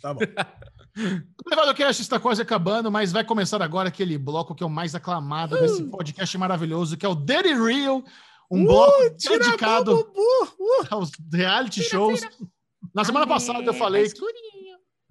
Tá 0.00 0.14
bom. 0.14 0.20
O 0.98 1.50
Levado 1.50 1.74
Cast 1.74 2.00
está 2.00 2.18
quase 2.18 2.40
acabando, 2.40 2.90
mas 2.90 3.12
vai 3.12 3.22
começar 3.22 3.60
agora 3.60 3.90
aquele 3.90 4.16
bloco 4.16 4.54
que 4.54 4.62
é 4.62 4.66
o 4.66 4.70
mais 4.70 4.94
aclamado 4.94 5.60
desse 5.60 5.84
podcast 5.90 6.38
maravilhoso, 6.38 6.96
que 6.96 7.04
é 7.04 7.08
o 7.08 7.14
Dirty 7.14 7.52
Real, 7.52 8.02
um 8.50 8.64
bloco 8.64 9.14
Tira 9.18 9.34
a 9.34 9.38
dedicado 9.40 9.92
mão, 9.94 10.02
Bubu. 10.04 10.22
Uh, 10.58 10.86
aos 10.88 11.10
reality 11.30 11.82
shows. 11.82 12.22
Na 12.94 13.04
semana 13.04 13.26
passada 13.26 13.62
eu 13.62 13.74
falei 13.74 14.10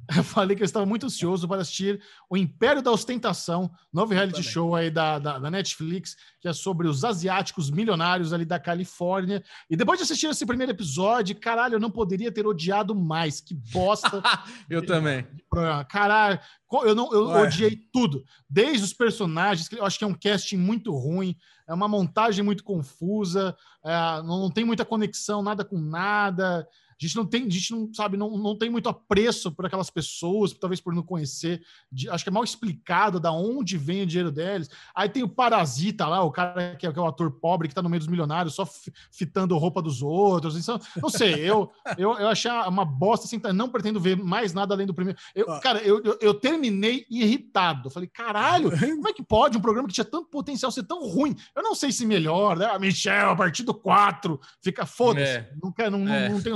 falei 0.23 0.55
que 0.55 0.61
eu 0.61 0.65
estava 0.65 0.85
muito 0.85 1.05
ansioso 1.05 1.47
para 1.47 1.61
assistir 1.61 2.01
O 2.29 2.37
Império 2.37 2.81
da 2.81 2.91
Ostentação, 2.91 3.71
novo 3.91 4.13
reality 4.13 4.37
também. 4.37 4.51
show 4.51 4.75
aí 4.75 4.89
da, 4.89 5.19
da, 5.19 5.39
da 5.39 5.51
Netflix, 5.51 6.15
que 6.39 6.47
é 6.47 6.53
sobre 6.53 6.87
os 6.87 7.03
asiáticos 7.03 7.69
milionários 7.69 8.33
ali 8.33 8.45
da 8.45 8.59
Califórnia. 8.59 9.43
E 9.69 9.75
depois 9.75 9.97
de 9.99 10.03
assistir 10.03 10.27
esse 10.27 10.45
primeiro 10.45 10.71
episódio, 10.71 11.39
caralho, 11.39 11.75
eu 11.75 11.79
não 11.79 11.91
poderia 11.91 12.31
ter 12.31 12.45
odiado 12.45 12.93
mais. 12.95 13.41
Que 13.41 13.53
bosta 13.53 14.21
Eu 14.69 14.85
também. 14.85 15.25
programa. 15.49 15.85
Caralho, 15.95 16.39
eu, 16.83 16.93
não, 16.95 17.11
eu 17.13 17.27
Ué. 17.27 17.43
odiei 17.43 17.77
tudo. 17.91 18.23
Desde 18.49 18.83
os 18.83 18.93
personagens, 18.93 19.67
que 19.67 19.75
eu 19.75 19.85
acho 19.85 19.97
que 19.97 20.03
é 20.03 20.07
um 20.07 20.13
casting 20.13 20.57
muito 20.57 20.91
ruim, 20.91 21.35
é 21.67 21.73
uma 21.73 21.87
montagem 21.87 22.43
muito 22.43 22.63
confusa, 22.63 23.55
é, 23.83 23.91
não, 24.23 24.41
não 24.41 24.51
tem 24.51 24.65
muita 24.65 24.85
conexão, 24.85 25.41
nada 25.41 25.63
com 25.63 25.79
nada. 25.79 26.67
A 27.01 27.05
gente 27.05 27.15
não 27.15 27.25
tem, 27.25 27.45
a 27.45 27.49
gente 27.49 27.71
não 27.71 27.93
sabe, 27.93 28.15
não, 28.15 28.37
não 28.37 28.57
tem 28.57 28.69
muito 28.69 28.87
apreço 28.87 29.51
por 29.51 29.65
aquelas 29.65 29.89
pessoas, 29.89 30.53
talvez 30.53 30.79
por 30.79 30.93
não 30.95 31.03
conhecer. 31.03 31.61
de- 31.91 32.09
acho 32.09 32.23
que 32.23 32.29
é 32.29 32.33
mal 32.33 32.43
explicado 32.43 33.19
da 33.19 33.31
onde 33.31 33.77
vem 33.77 34.03
o 34.03 34.05
dinheiro 34.05 34.31
deles. 34.31 34.69
Aí 34.95 35.09
tem 35.09 35.21
o 35.23 35.27
Parasita 35.29 36.07
lá, 36.07 36.21
o 36.23 36.31
cara 36.31 36.75
que 36.77 36.87
é, 36.87 36.91
que 36.93 36.97
é 36.99 37.01
o 37.01 37.05
ator 37.05 37.29
pobre 37.31 37.67
que 37.67 37.75
tá 37.75 37.81
no 37.81 37.89
meio 37.89 37.99
dos 37.99 38.07
milionários, 38.07 38.55
só 38.55 38.65
fi- 38.65 38.93
fitando 39.11 39.57
roupa 39.57 39.81
dos 39.81 40.01
outros. 40.01 40.55
Então, 40.57 40.79
não 41.01 41.09
sei, 41.09 41.35
eu, 41.49 41.69
eu, 41.97 42.13
eu 42.17 42.27
achei 42.29 42.49
uma 42.51 42.85
bosta 42.85 43.25
assim, 43.25 43.41
não 43.53 43.67
pretendo 43.69 43.99
ver 43.99 44.15
mais 44.17 44.53
nada 44.53 44.73
além 44.73 44.87
do 44.87 44.93
primeiro. 44.93 45.19
Eu, 45.33 45.51
Ah. 45.51 45.59
Cara, 45.59 45.79
eu, 45.79 46.01
eu, 46.03 46.17
eu 46.21 46.33
terminei 46.33 47.05
irritado. 47.09 47.89
Falei, 47.89 48.07
caralho, 48.07 48.69
como 48.79 49.07
é 49.07 49.13
que 49.13 49.23
pode 49.23 49.57
um 49.57 49.61
programa 49.61 49.87
que 49.87 49.93
tinha 49.93 50.05
tanto 50.05 50.29
potencial 50.29 50.71
ser 50.71 50.83
tão 50.83 51.05
ruim? 51.07 51.35
Eu 51.55 51.61
não 51.63 51.75
sei 51.75 51.91
se 51.91 52.05
melhor, 52.05 52.57
né? 52.57 52.65
A 52.65 52.79
Michel, 52.79 53.31
a 53.31 53.35
partir 53.35 53.63
do 53.63 53.73
4, 53.73 54.39
fica 54.61 54.85
foda-se. 54.85 55.25
É. 55.31 55.51
Não, 55.61 55.71
quero, 55.71 55.91
não, 55.97 56.07
É. 56.13 56.27
não, 56.29 56.35
não 56.35 56.41
tenho. 56.43 56.55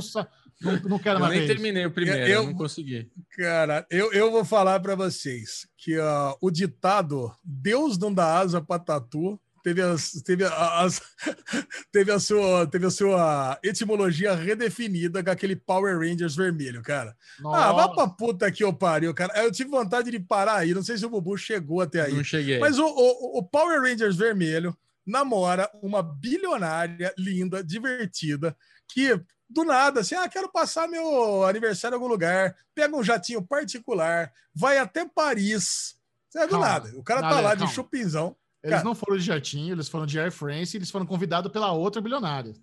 Não, 0.62 0.80
não 0.82 1.00
quero 1.00 1.16
Eu 1.18 1.22
mais 1.22 1.32
nem 1.32 1.40
ver 1.40 1.46
isso. 1.46 1.54
terminei 1.56 1.86
o 1.86 1.92
primeiro, 1.92 2.20
Eu- 2.22 2.28
eu 2.28 2.44
não 2.48 2.54
consegui. 2.54 3.10
Cara, 3.38 3.86
eu, 3.90 4.12
eu 4.14 4.32
vou 4.32 4.44
falar 4.44 4.80
pra 4.80 4.96
vocês 4.96 5.68
que 5.78 5.98
ah, 6.00 6.34
o 6.42 6.52
ditado 6.52 7.32
Deus 7.44 7.98
não 7.98 8.14
dá 8.14 8.38
asa 8.40 8.62
pra 8.62 8.78
tatu 8.80 9.40
teve, 9.64 9.82
as, 9.82 10.12
teve, 10.26 10.46
a- 10.46 10.80
as, 10.82 11.02
teve, 11.92 12.12
a 12.12 12.20
sua, 12.20 12.66
teve 12.66 12.86
a 12.88 12.90
sua 12.90 13.60
etimologia 13.64 14.34
redefinida 14.34 15.22
com 15.24 15.30
aquele 15.30 15.56
Power 15.56 15.98
Rangers 16.00 16.36
vermelho, 16.36 16.82
cara. 16.82 17.16
Ah, 17.40 17.72
vá 17.74 17.82
Nossa. 17.88 17.94
pra 17.96 18.08
puta 18.08 18.52
que 18.52 18.64
eu 18.64 18.74
pariu, 18.74 19.14
cara. 19.14 19.34
Eu 19.44 19.52
tive 19.52 19.70
vontade 19.70 20.10
de 20.12 20.20
parar 20.20 20.56
aí, 20.58 20.74
não 20.74 20.82
sei 20.84 20.98
se 20.98 21.06
o 21.06 21.10
Bubu 21.10 21.38
chegou 21.38 21.82
até 21.82 22.02
aí. 22.02 22.14
Não 22.14 22.24
cheguei. 22.24 22.58
Mas 22.60 22.80
o, 22.80 22.86
o, 22.86 23.40
o 23.40 23.44
Power 23.44 23.82
Rangers 23.82 24.16
vermelho 24.16 24.76
namora 25.06 25.70
uma 25.82 26.02
bilionária 26.04 27.14
linda, 27.18 27.64
divertida, 27.64 28.56
que 28.88 29.20
do 29.50 29.64
nada, 29.64 30.02
assim, 30.02 30.16
ah, 30.16 30.30
quero 30.30 30.50
passar 30.52 30.88
meu 30.88 31.44
aniversário 31.46 31.96
em 31.96 31.98
algum 31.98 32.08
lugar, 32.08 32.56
pega 32.76 32.96
um 32.96 33.04
jatinho 33.04 33.42
particular, 33.42 34.32
vai 34.54 34.78
até 34.78 35.06
Paris. 35.06 35.96
É 36.36 36.46
do 36.46 36.52
Calma. 36.52 36.68
nada. 36.68 36.92
O 36.96 37.04
cara 37.04 37.22
tá 37.22 37.30
Nada, 37.30 37.42
lá 37.42 37.54
de 37.56 37.60
calma. 37.62 37.74
chupinzão. 37.74 38.36
Eles 38.62 38.76
Cara. 38.76 38.84
não 38.84 38.94
foram 38.94 39.18
de 39.18 39.24
jatinho, 39.24 39.74
eles 39.74 39.88
foram 39.88 40.06
de 40.06 40.20
Air 40.20 40.32
France, 40.32 40.78
eles 40.78 40.92
foram 40.92 41.06
convidados 41.06 41.52
pela 41.52 41.72
outra 41.72 42.02
bilionária. 42.02 42.54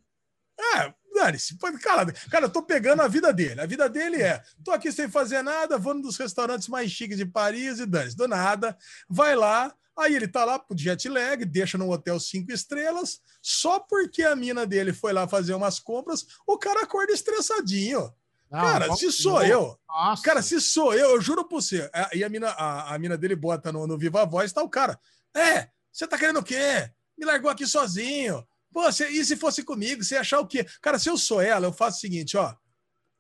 É, 0.59 0.95
Dane-se. 1.17 1.57
Cara, 1.83 2.13
cara, 2.31 2.45
eu 2.45 2.51
tô 2.51 2.63
pegando 2.63 3.01
a 3.01 3.09
vida 3.09 3.33
dele. 3.33 3.61
A 3.61 3.67
vida 3.67 3.89
dele 3.89 4.23
é: 4.23 4.43
tô 4.63 4.71
aqui 4.71 4.93
sem 4.93 5.09
fazer 5.09 5.43
nada, 5.43 5.79
vou 5.79 5.95
num 5.95 6.03
dos 6.03 6.19
restaurantes 6.19 6.69
mais 6.69 6.91
chiques 6.91 7.17
de 7.17 7.25
Paris 7.25 7.81
e 7.81 7.87
dane-se. 7.87 8.17
Do 8.17 8.29
nada, 8.29 8.77
vai 9.09 9.35
lá. 9.35 9.75
Aí 9.99 10.15
ele 10.15 10.29
tá 10.29 10.45
lá 10.45 10.59
pro 10.59 10.77
jet 10.77 11.09
lag, 11.09 11.43
deixa 11.45 11.79
no 11.79 11.91
hotel 11.91 12.21
cinco 12.21 12.53
estrelas, 12.53 13.21
só 13.41 13.81
porque 13.81 14.23
a 14.23 14.37
mina 14.37 14.67
dele 14.67 14.93
foi 14.93 15.13
lá 15.13 15.27
fazer 15.27 15.55
umas 15.55 15.79
compras, 15.79 16.27
o 16.47 16.59
cara 16.59 16.83
acorda 16.83 17.13
estressadinho. 17.13 18.13
Não, 18.51 18.61
cara, 18.61 18.95
se 18.95 19.11
sou 19.11 19.43
eu. 19.43 19.79
Nossa. 19.89 20.23
Cara, 20.23 20.43
se 20.43 20.61
sou 20.61 20.95
eu, 20.95 21.11
eu 21.11 21.21
juro 21.21 21.45
por 21.49 21.63
você. 21.63 21.91
E 22.13 22.23
a 22.23 22.29
mina, 22.29 22.51
a, 22.51 22.95
a 22.95 22.99
mina 22.99 23.17
dele 23.17 23.35
bota 23.35 23.73
no, 23.73 23.87
no 23.87 23.99
Viva 23.99 24.25
Voz, 24.25 24.53
tá 24.53 24.63
o 24.63 24.69
cara. 24.69 24.99
É, 25.35 25.69
você 25.91 26.07
tá 26.07 26.19
querendo 26.19 26.41
o 26.41 26.45
quê? 26.45 26.91
Me 27.19 27.25
largou 27.25 27.51
aqui 27.51 27.67
sozinho. 27.67 28.47
Pô, 28.73 28.93
cê, 28.93 29.09
e 29.09 29.25
se 29.25 29.37
fosse 29.37 29.65
comigo, 29.65 30.05
você 30.05 30.15
ia 30.15 30.21
achar 30.21 30.39
o 30.39 30.47
quê? 30.47 30.67
Cara, 30.83 30.99
se 30.99 31.09
eu 31.09 31.17
sou 31.17 31.41
ela, 31.41 31.67
eu 31.67 31.73
faço 31.73 31.97
o 31.97 32.01
seguinte, 32.01 32.37
ó. 32.37 32.55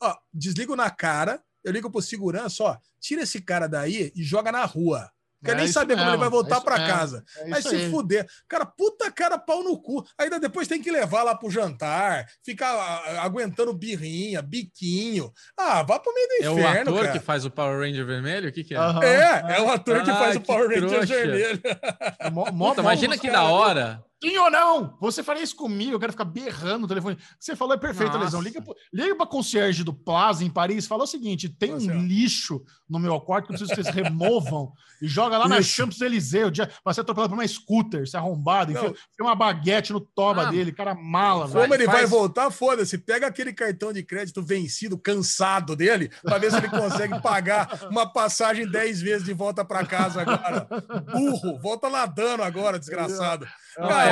Ó, 0.00 0.14
desligo 0.32 0.76
na 0.76 0.90
cara, 0.90 1.42
eu 1.64 1.72
ligo 1.72 1.90
pro 1.90 2.02
segurança, 2.02 2.62
ó. 2.62 2.78
Tira 3.00 3.22
esse 3.22 3.40
cara 3.40 3.66
daí 3.66 4.12
e 4.14 4.22
joga 4.22 4.52
na 4.52 4.64
rua. 4.64 5.10
Quer 5.44 5.52
é 5.52 5.54
nem 5.54 5.68
saber 5.68 5.94
mesmo, 5.94 6.10
como 6.10 6.10
ele 6.10 6.20
vai 6.20 6.30
voltar 6.30 6.58
é 6.58 6.60
para 6.60 6.86
casa. 6.86 7.24
É 7.38 7.54
aí 7.54 7.62
se 7.62 7.76
aí. 7.76 7.90
fuder. 7.90 8.26
Cara, 8.48 8.64
puta 8.64 9.10
cara, 9.10 9.38
pau 9.38 9.62
no 9.62 9.80
cu. 9.80 10.04
Ainda 10.18 10.40
depois 10.40 10.66
tem 10.66 10.82
que 10.82 10.90
levar 10.90 11.22
lá 11.22 11.34
pro 11.34 11.50
jantar, 11.50 12.26
ficar 12.44 12.72
aguentando 13.20 13.72
birrinha, 13.72 14.40
biquinho. 14.42 15.32
Ah, 15.56 15.82
vá 15.82 15.98
pro 15.98 16.14
meio 16.14 16.28
do 16.28 16.34
inferno. 16.34 16.90
É 16.90 16.92
o 16.92 16.96
ator 16.96 17.00
cara. 17.06 17.18
que 17.18 17.24
faz 17.24 17.44
o 17.44 17.50
Power 17.50 17.78
Ranger 17.78 18.06
vermelho? 18.06 18.48
O 18.48 18.52
que, 18.52 18.64
que 18.64 18.74
é? 18.74 18.80
Uhum. 18.80 19.02
É, 19.02 19.56
é 19.56 19.60
o 19.60 19.70
ator 19.70 19.96
ah, 19.96 20.04
que 20.04 20.10
faz 20.10 20.36
o 20.36 20.40
Power 20.40 20.68
Ranger 20.68 20.88
trouxa. 20.88 21.14
vermelho. 21.14 21.60
Mó, 22.32 22.50
mó 22.52 22.68
Puta, 22.70 22.80
imagina 22.80 23.18
que 23.18 23.30
da 23.30 23.44
hora. 23.44 24.02
Sim 24.26 24.38
ou 24.38 24.50
não? 24.50 24.96
Você 25.00 25.22
faria 25.22 25.42
isso 25.42 25.54
comigo? 25.54 25.92
Eu 25.92 26.00
quero 26.00 26.12
ficar 26.12 26.24
berrando 26.24 26.80
no 26.80 26.88
telefone. 26.88 27.16
Você 27.38 27.54
falou 27.54 27.74
é 27.74 27.78
perfeito, 27.78 28.14
Nossa. 28.14 28.24
Lesão. 28.24 28.40
Liga, 28.40 28.60
liga 28.92 29.14
para 29.14 29.26
concierge 29.26 29.84
do 29.84 29.94
Plaza 29.94 30.42
em 30.42 30.50
Paris. 30.50 30.86
Fala 30.86 31.04
o 31.04 31.06
seguinte: 31.06 31.48
tem 31.48 31.70
Nossa, 31.70 31.92
um 31.92 32.04
lixo 32.04 32.60
no 32.88 32.98
meu 32.98 33.20
quarto 33.20 33.46
que 33.46 33.52
eu 33.52 33.58
preciso 33.58 33.74
que 33.74 33.82
vocês 33.82 33.94
removam 33.94 34.72
e 35.00 35.06
joga 35.06 35.38
lá 35.38 35.44
isso. 35.44 35.54
na 35.54 35.62
Champs-Élysées. 35.62 36.50
Para 36.82 36.92
ser 36.92 37.02
atropelado 37.02 37.30
por 37.30 37.38
uma 37.38 37.46
scooter, 37.46 38.08
se 38.08 38.16
arrombado. 38.16 38.72
Enfia, 38.72 38.94
uma 39.20 39.36
baguete 39.36 39.92
no 39.92 40.00
toba 40.00 40.48
ah, 40.48 40.50
dele, 40.50 40.72
cara 40.72 40.94
mala. 40.94 41.46
Como 41.46 41.68
vai, 41.68 41.78
ele 41.78 41.84
faz... 41.84 41.98
vai 41.98 42.06
voltar? 42.06 42.50
Foda-se. 42.50 42.98
Pega 42.98 43.28
aquele 43.28 43.52
cartão 43.52 43.92
de 43.92 44.02
crédito 44.02 44.42
vencido, 44.42 44.98
cansado 44.98 45.76
dele, 45.76 46.10
para 46.22 46.38
ver 46.38 46.50
se 46.50 46.56
ele 46.56 46.68
consegue 46.68 47.18
pagar 47.22 47.86
uma 47.90 48.06
passagem 48.12 48.68
10 48.68 49.02
vezes 49.02 49.24
de 49.24 49.32
volta 49.32 49.64
para 49.64 49.86
casa 49.86 50.22
agora. 50.22 50.66
Burro, 51.12 51.60
volta 51.60 51.88
nadando 51.88 52.42
agora, 52.42 52.78
desgraçado. 52.78 53.46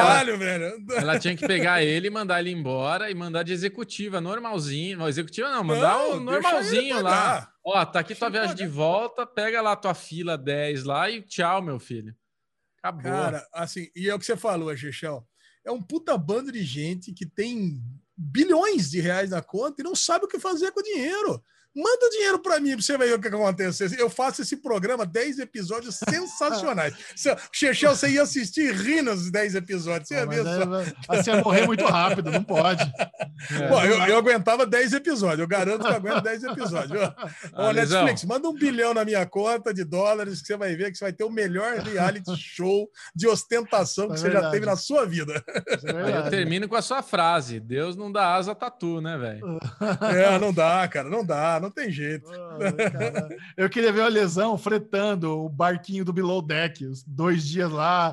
Caralho, 0.07 0.39
velho. 0.39 0.86
Ela 0.92 1.18
tinha 1.18 1.36
que 1.36 1.47
pegar 1.47 1.83
ele, 1.83 2.10
mandar 2.10 2.41
ele 2.41 2.50
embora 2.50 3.10
e 3.10 3.15
mandar 3.15 3.42
de 3.42 3.52
executiva, 3.52 4.20
normalzinho. 4.20 4.99
Não, 4.99 5.08
executiva 5.08 5.50
não, 5.50 5.65
mandar 5.65 5.99
não, 5.99 6.16
o 6.16 6.20
normalzinho 6.20 7.00
lá. 7.02 7.50
Ó, 7.65 7.84
tá 7.84 8.00
aqui 8.00 8.15
tua 8.15 8.31
viagem 8.31 8.55
de 8.55 8.66
volta, 8.66 9.26
pega 9.26 9.60
lá 9.60 9.74
tua 9.74 9.94
fila 9.94 10.36
10 10.36 10.84
lá 10.84 11.10
e 11.10 11.23
tchau, 11.23 11.62
meu 11.62 11.78
filho. 11.78 12.15
Acabou. 12.78 13.10
Cara, 13.10 13.49
assim, 13.52 13.89
e 13.97 14.10
é 14.10 14.15
o 14.15 14.18
que 14.18 14.26
você 14.26 14.36
falou, 14.36 14.76
Xixão. 14.76 15.24
É 15.65 15.73
um 15.73 15.81
puta 15.81 16.16
bando 16.18 16.52
de 16.52 16.62
gente 16.62 17.12
que 17.12 17.24
tem 17.24 17.81
bilhões 18.16 18.91
de 18.91 19.00
reais 19.00 19.31
na 19.31 19.41
conta 19.41 19.81
e 19.81 19.84
não 19.84 19.94
sabe 19.94 20.26
o 20.26 20.28
que 20.28 20.39
fazer 20.39 20.70
com 20.73 20.81
o 20.81 20.84
dinheiro. 20.84 21.42
Manda 21.75 22.09
dinheiro 22.11 22.39
para 22.39 22.61
mim, 22.61 22.70
para 22.73 22.83
você 22.83 22.97
ver 22.97 23.15
o 23.15 23.19
que 23.19 23.27
acontece. 23.27 23.99
Eu 23.99 24.09
faço 24.09 24.43
esse 24.43 24.59
programa, 24.59 25.05
10 25.05 25.41
episódios 25.41 25.99
sensacionais. 26.09 26.94
Chechel, 27.51 27.97
você 27.97 28.11
ia 28.11 28.23
assistir 28.23 28.73
rindo 28.73 29.11
os 29.11 29.28
10 29.28 29.57
episódios. 29.57 30.07
Você 30.07 30.15
ia 30.15 30.27
ver 30.27 30.44
só. 30.44 31.17
Você 31.17 31.31
ia 31.33 31.43
morrer 31.43 31.67
muito 31.67 31.85
rápido, 31.85 32.31
não 32.31 32.44
pode. 32.44 32.83
É, 33.51 33.67
Bom, 33.69 33.83
eu, 33.85 33.99
eu, 34.05 34.19
aguentava 34.19 34.65
10 34.65 34.93
episódios, 34.93 35.41
eu 35.41 35.49
garanto 35.49 35.81
que 35.83 35.91
eu 35.91 35.97
aguento 35.97 36.23
10 36.23 36.44
episódios. 36.44 37.01
Ô, 37.53 37.73
Netflix, 37.73 38.25
manda 38.25 38.49
um 38.49 38.55
bilhão 38.55 38.94
na 38.94 39.05
minha 39.05 39.27
conta 39.27 39.75
de 39.75 39.83
dólares 39.83 40.41
que 40.41 40.47
você 40.47 40.57
vai 40.57 40.77
ver 40.77 40.93
que 40.93 40.99
você 40.99 41.07
vai 41.07 41.12
ter 41.12 41.25
o 41.25 41.31
melhor 41.31 41.78
reality 41.78 42.36
show 42.36 42.89
de 43.15 43.27
ostentação 43.27 44.07
que 44.07 44.15
é 44.15 44.17
você 44.17 44.31
já 44.31 44.49
teve 44.51 44.65
na 44.65 44.77
sua 44.77 45.05
vida. 45.05 45.44
É 45.85 46.19
eu 46.19 46.31
termino 46.31 46.69
com 46.69 46.77
a 46.77 46.83
sua 46.83 47.03
frase: 47.03 47.59
Deus 47.59 47.97
não 47.97 48.12
dá 48.12 48.35
asa 48.35 48.55
tatu, 48.55 49.01
né, 49.01 49.19
velho? 49.19 49.59
É, 50.15 50.39
não 50.39 50.53
dá, 50.53 50.86
cara, 50.86 51.09
não 51.09 51.25
dá 51.25 51.64
não 51.65 51.70
tem 51.70 51.91
jeito. 51.91 52.31
eu 53.57 53.68
queria 53.68 53.93
ver 53.93 54.02
a 54.02 54.09
lesão 54.09 54.57
fretando 54.57 55.44
o 55.44 55.49
barquinho 55.49 56.05
do 56.05 56.12
Below 56.12 56.43
Deck, 56.43 56.84
os 56.84 57.02
dois 57.02 57.47
dias 57.47 57.70
lá. 57.70 58.12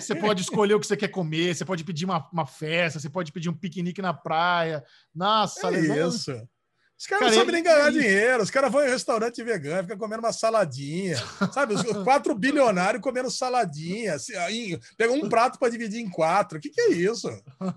Você 0.00 0.14
pode 0.14 0.42
escolher 0.42 0.74
o 0.74 0.80
que 0.80 0.86
você 0.86 0.96
quer 0.96 1.08
comer, 1.08 1.54
você 1.54 1.64
pode 1.64 1.84
pedir 1.84 2.04
uma, 2.04 2.28
uma 2.32 2.46
festa, 2.46 2.98
você 2.98 3.08
pode 3.08 3.32
pedir 3.32 3.48
um 3.48 3.54
piquenique 3.54 4.02
na 4.02 4.12
praia. 4.12 4.84
Nossa, 5.14 5.68
é 5.68 5.70
lesão... 5.70 6.08
isso. 6.08 6.48
Os 6.98 7.06
caras 7.06 7.24
cara, 7.24 7.30
não 7.30 7.38
sabem 7.38 7.54
nem 7.54 7.62
ganhar 7.62 7.92
dinheiro. 7.92 8.42
Os 8.42 8.50
caras 8.50 8.72
vão 8.72 8.82
em 8.82 8.88
restaurante 8.88 9.44
vegano, 9.44 9.82
ficam 9.82 9.98
comendo 9.98 10.22
uma 10.22 10.32
saladinha. 10.32 11.16
Sabe? 11.52 11.74
Os 11.74 11.82
quatro 12.04 12.34
bilionários 12.34 13.02
comendo 13.02 13.30
saladinha. 13.30 14.14
Assim, 14.14 14.32
um 15.10 15.28
prato 15.28 15.58
para 15.58 15.68
dividir 15.68 16.00
em 16.00 16.08
quatro. 16.08 16.56
O 16.56 16.60
que, 16.60 16.70
que 16.70 16.80
é 16.80 16.92
isso? 16.92 17.28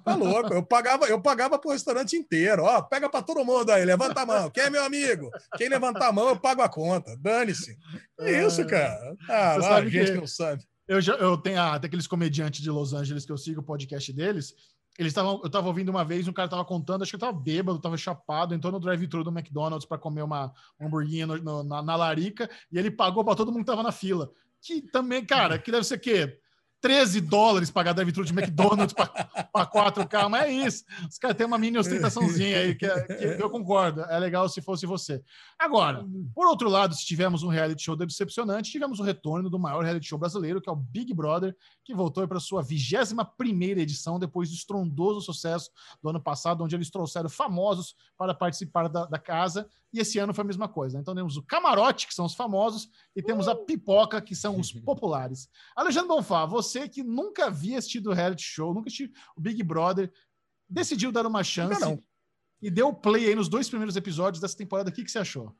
Tá 0.06 0.16
louco. 0.16 0.54
Eu 0.54 0.64
pagava, 0.64 1.06
eu 1.08 1.22
pagava 1.22 1.60
pro 1.60 1.72
restaurante 1.72 2.16
inteiro. 2.16 2.64
Ó, 2.64 2.82
pega 2.82 3.10
para 3.10 3.22
todo 3.22 3.44
mundo 3.44 3.72
aí, 3.72 3.84
levanta 3.84 4.22
a 4.22 4.26
mão. 4.26 4.50
Quem 4.50 4.64
é 4.64 4.70
meu 4.70 4.84
amigo? 4.86 5.30
Quem 5.58 5.68
levantar 5.68 6.08
a 6.08 6.14
mão, 6.14 6.30
eu 6.30 6.40
pago 6.40 6.62
a 6.62 6.70
conta. 6.70 7.18
Dane-se. 7.18 7.78
É 8.20 8.46
isso, 8.46 8.66
cara. 8.68 9.16
Ah, 9.28 9.58
lá, 9.60 9.86
gente 9.86 10.12
que 10.14 10.18
não 10.18 10.28
sabe. 10.28 10.64
Eu, 10.88 11.00
já, 11.00 11.14
eu 11.16 11.38
tenho 11.38 11.62
até 11.62 11.86
aqueles 11.86 12.08
comediantes 12.08 12.62
de 12.62 12.72
Los 12.72 12.94
Angeles 12.94 13.24
que 13.24 13.32
eu 13.32 13.38
sigo 13.38 13.62
o 13.62 13.64
podcast 13.64 14.12
deles. 14.12 14.56
Eles 15.00 15.12
estavam, 15.12 15.40
eu 15.42 15.48
estava 15.48 15.66
ouvindo 15.66 15.88
uma 15.88 16.04
vez, 16.04 16.28
um 16.28 16.34
cara 16.34 16.48
estava 16.48 16.66
contando, 16.66 17.04
acho 17.04 17.12
que 17.12 17.16
estava 17.16 17.32
bêbado, 17.32 17.78
estava 17.78 17.96
chapado, 17.96 18.54
entrou 18.54 18.70
no 18.70 18.82
drive-thru 18.82 19.24
do 19.24 19.32
McDonald's 19.32 19.88
para 19.88 19.98
comer 19.98 20.24
uma, 20.24 20.52
um 20.78 20.88
hamburguinho 20.88 21.26
no, 21.26 21.38
no, 21.38 21.64
na, 21.64 21.82
na, 21.82 21.96
larica 21.96 22.50
e 22.70 22.78
ele 22.78 22.92
pagou 22.92 23.24
para 23.24 23.34
todo 23.34 23.48
mundo 23.50 23.60
que 23.60 23.72
estava 23.72 23.82
na 23.82 23.94
fila. 23.94 24.30
Que 24.62 24.82
também, 24.82 25.26
cara, 25.26 25.58
que 25.58 25.72
deve 25.72 25.86
ser 25.86 25.96
o 25.96 26.00
quê? 26.02 26.38
13 26.82 27.22
dólares 27.22 27.72
pagar 27.72 27.94
drive-thru 27.94 28.26
de 28.26 28.34
McDonald's 28.34 28.94
para 28.94 29.66
4K, 29.66 30.28
mas 30.28 30.44
é 30.44 30.52
isso. 30.52 30.84
Os 31.10 31.18
caras 31.18 31.38
têm 31.38 31.46
uma 31.46 31.58
mini 31.58 31.78
ostentaçãozinha 31.78 32.58
aí, 32.58 32.76
que, 32.76 32.86
é, 32.86 33.02
que, 33.36 33.42
eu 33.42 33.50
concordo. 33.50 34.02
É 34.02 34.20
legal 34.20 34.50
se 34.50 34.62
fosse 34.62 34.86
você. 34.86 35.22
Agora, 35.60 36.08
por 36.34 36.48
outro 36.48 36.70
lado, 36.70 36.96
se 36.96 37.06
tivemos 37.06 37.44
um 37.44 37.50
reality 37.50 37.84
show 37.84 37.94
decepcionante, 37.94 38.72
tivemos 38.72 38.98
o 39.02 39.04
retorno 39.04 39.50
do 39.50 39.60
maior 39.60 39.84
reality 39.84 40.08
show 40.08 40.18
brasileiro, 40.18 40.62
que 40.62 40.70
é 40.70 40.72
o 40.72 40.76
Big 40.76 41.14
Brother, 41.14 41.54
que 41.84 41.94
voltou 41.94 42.26
para 42.30 42.40
sua 42.40 42.64
21 42.64 43.78
edição, 43.78 44.18
depois 44.18 44.48
do 44.50 44.56
estrondoso 44.56 45.20
sucesso 45.20 45.70
do 46.02 46.12
ano 46.12 46.22
passado, 46.22 46.64
onde 46.64 46.78
eles 46.78 46.90
trouxeram 46.90 47.28
famosos 47.28 47.94
para 48.18 48.34
participar 48.34 48.88
da, 48.88 49.06
da 49.06 49.20
casa. 49.20 49.68
E 49.92 50.00
esse 50.00 50.18
ano 50.18 50.34
foi 50.34 50.46
a 50.46 50.48
mesma 50.48 50.70
coisa. 50.70 50.98
Então 50.98 51.14
temos 51.14 51.36
o 51.36 51.44
camarote, 51.44 52.08
que 52.08 52.14
são 52.14 52.24
os 52.24 52.36
famosos, 52.36 52.90
e 53.14 53.22
temos 53.22 53.50
a 53.50 53.56
pipoca, 53.56 54.22
que 54.22 54.36
são 54.36 54.58
os 54.58 54.72
populares. 54.80 55.50
Alexandre 55.76 56.08
Bonfá, 56.08 56.46
você 56.46 56.88
que 56.88 57.04
nunca 57.04 57.48
havia 57.48 57.78
assistido 57.78 58.12
o 58.12 58.14
reality 58.14 58.44
show, 58.44 58.74
nunca 58.74 58.88
assistiu 58.88 59.10
o 59.36 59.42
Big 59.42 59.62
Brother, 59.62 60.10
decidiu 60.70 61.12
dar 61.12 61.26
uma 61.26 61.44
chance 61.44 61.84
e 62.62 62.70
deu 62.70 62.94
play 62.94 63.28
aí 63.28 63.36
nos 63.36 63.50
dois 63.50 63.70
primeiros 63.70 63.96
episódios 63.96 64.42
dessa 64.42 64.58
temporada. 64.58 64.90
O 64.90 64.94
que, 64.94 65.04
que 65.04 65.12
você 65.12 65.20
achou? 65.20 65.56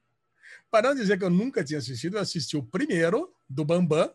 Para 0.70 0.90
não 0.90 0.96
dizer 0.96 1.18
que 1.18 1.24
eu 1.24 1.30
nunca 1.30 1.64
tinha 1.64 1.80
assistido, 1.80 2.18
eu 2.18 2.22
assisti 2.22 2.58
o 2.58 2.64
primeiro, 2.64 3.34
do 3.50 3.66
Bambam, 3.66 4.14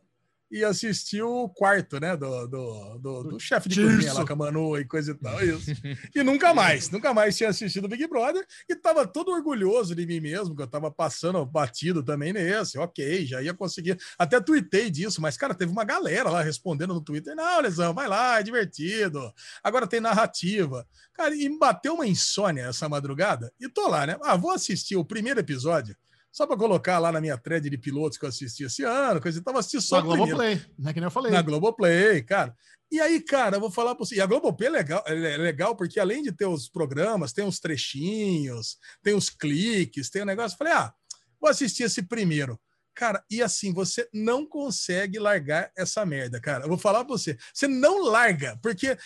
e 0.55 0.65
assisti 0.65 1.20
o 1.20 1.49
quarto, 1.49 1.99
né? 1.99 2.16
Do, 2.16 2.47
do, 2.47 2.99
do, 2.99 3.23
do 3.24 3.41
chefe 3.41 3.68
de 3.68 3.83
cozinha 3.83 4.12
lá 4.12 4.24
com 4.24 4.33
a 4.34 4.36
Manu 4.36 4.78
e 4.78 4.84
coisa 4.84 5.10
e 5.10 5.15
tal. 5.15 5.44
Isso. 5.44 5.73
E 6.15 6.23
nunca 6.23 6.55
mais, 6.55 6.91
nunca 6.91 7.12
mais 7.12 7.36
tinha 7.36 7.49
assistido 7.49 7.89
Big 7.89 8.07
Brother 8.07 8.47
e 8.68 8.76
tava 8.76 9.05
todo 9.05 9.33
orgulhoso 9.33 9.94
de 9.97 10.07
mim 10.07 10.20
mesmo, 10.20 10.55
que 10.55 10.62
eu 10.62 10.66
tava 10.66 10.92
passando 10.92 11.44
batido 11.44 12.05
também 12.05 12.33
nesse. 12.33 12.78
Ok, 12.78 13.26
já 13.26 13.42
ia 13.42 13.52
conseguir. 13.52 13.99
Até 14.16 14.41
tuitei 14.41 14.91
disso, 14.91 15.20
mas, 15.20 15.36
cara, 15.36 15.55
teve 15.55 15.73
uma 15.73 15.83
galera 15.83 16.31
lá 16.31 16.41
respondendo 16.41 16.94
no 16.94 17.00
Twitter: 17.00 17.34
não, 17.34 17.60
Lesão, 17.60 17.92
vai 17.92 18.07
lá, 18.07 18.39
é 18.39 18.44
divertido. 18.44 19.33
Agora 19.62 19.89
tem 19.89 20.00
narrativa. 20.00 20.86
Cara, 21.15 21.34
e 21.34 21.49
me 21.49 21.58
bateu 21.58 21.94
uma 21.94 22.07
insônia 22.07 22.66
essa 22.66 22.89
madrugada 22.89 23.52
e 23.58 23.68
tô 23.68 23.89
lá, 23.89 24.07
né? 24.07 24.16
Ah, 24.23 24.36
vou 24.36 24.52
assistir 24.52 24.94
o 24.94 25.05
primeiro 25.05 25.41
episódio 25.41 25.97
só 26.34 26.48
para 26.48 26.56
colocar 26.56 26.98
lá 26.98 27.12
na 27.12 27.20
minha 27.20 27.38
thread 27.38 27.70
de 27.70 27.78
pilotos 27.78 28.18
que 28.18 28.24
eu 28.24 28.28
assisti 28.28 28.64
esse 28.64 28.82
ano, 28.82 29.20
coisa 29.20 29.38
e 29.38 29.40
tava 29.40 29.60
assistindo 29.60 29.82
só 29.82 29.98
na 29.98 30.02
Globoplay, 30.02 30.60
né, 30.76 30.92
que 30.92 30.98
nem 30.98 31.06
eu 31.06 31.10
falei. 31.10 31.30
Na 31.30 31.40
Globoplay, 31.40 32.22
cara. 32.24 32.52
E 32.90 33.00
aí, 33.00 33.20
cara, 33.20 33.56
eu 33.56 33.60
vou 33.60 33.70
falar 33.70 33.94
para 33.94 34.04
você. 34.04 34.16
E 34.16 34.20
a 34.20 34.26
Globoplay 34.26 34.68
é 34.68 34.72
legal, 34.72 35.04
é 35.06 35.36
legal 35.36 35.76
porque 35.76 36.00
além 36.00 36.24
de 36.24 36.32
ter 36.32 36.46
os 36.46 36.68
programas, 36.68 37.32
tem 37.32 37.46
os 37.46 37.60
trechinhos, 37.60 38.78
tem 39.00 39.14
os 39.14 39.30
cliques, 39.30 40.10
tem 40.10 40.22
o 40.22 40.24
um 40.24 40.26
negócio. 40.26 40.54
Eu 40.54 40.58
falei, 40.58 40.72
ah, 40.72 40.92
vou 41.40 41.48
assistir 41.48 41.84
esse 41.84 42.02
primeiro. 42.02 42.60
Cara, 42.96 43.24
e 43.30 43.40
assim, 43.40 43.72
você 43.72 44.08
não 44.12 44.44
consegue 44.44 45.20
largar 45.20 45.70
essa 45.76 46.04
merda, 46.04 46.40
cara. 46.40 46.64
Eu 46.64 46.68
vou 46.68 46.78
falar 46.78 47.04
para 47.04 47.16
você. 47.16 47.38
Você 47.52 47.68
não 47.68 48.02
larga, 48.02 48.58
porque 48.60 48.98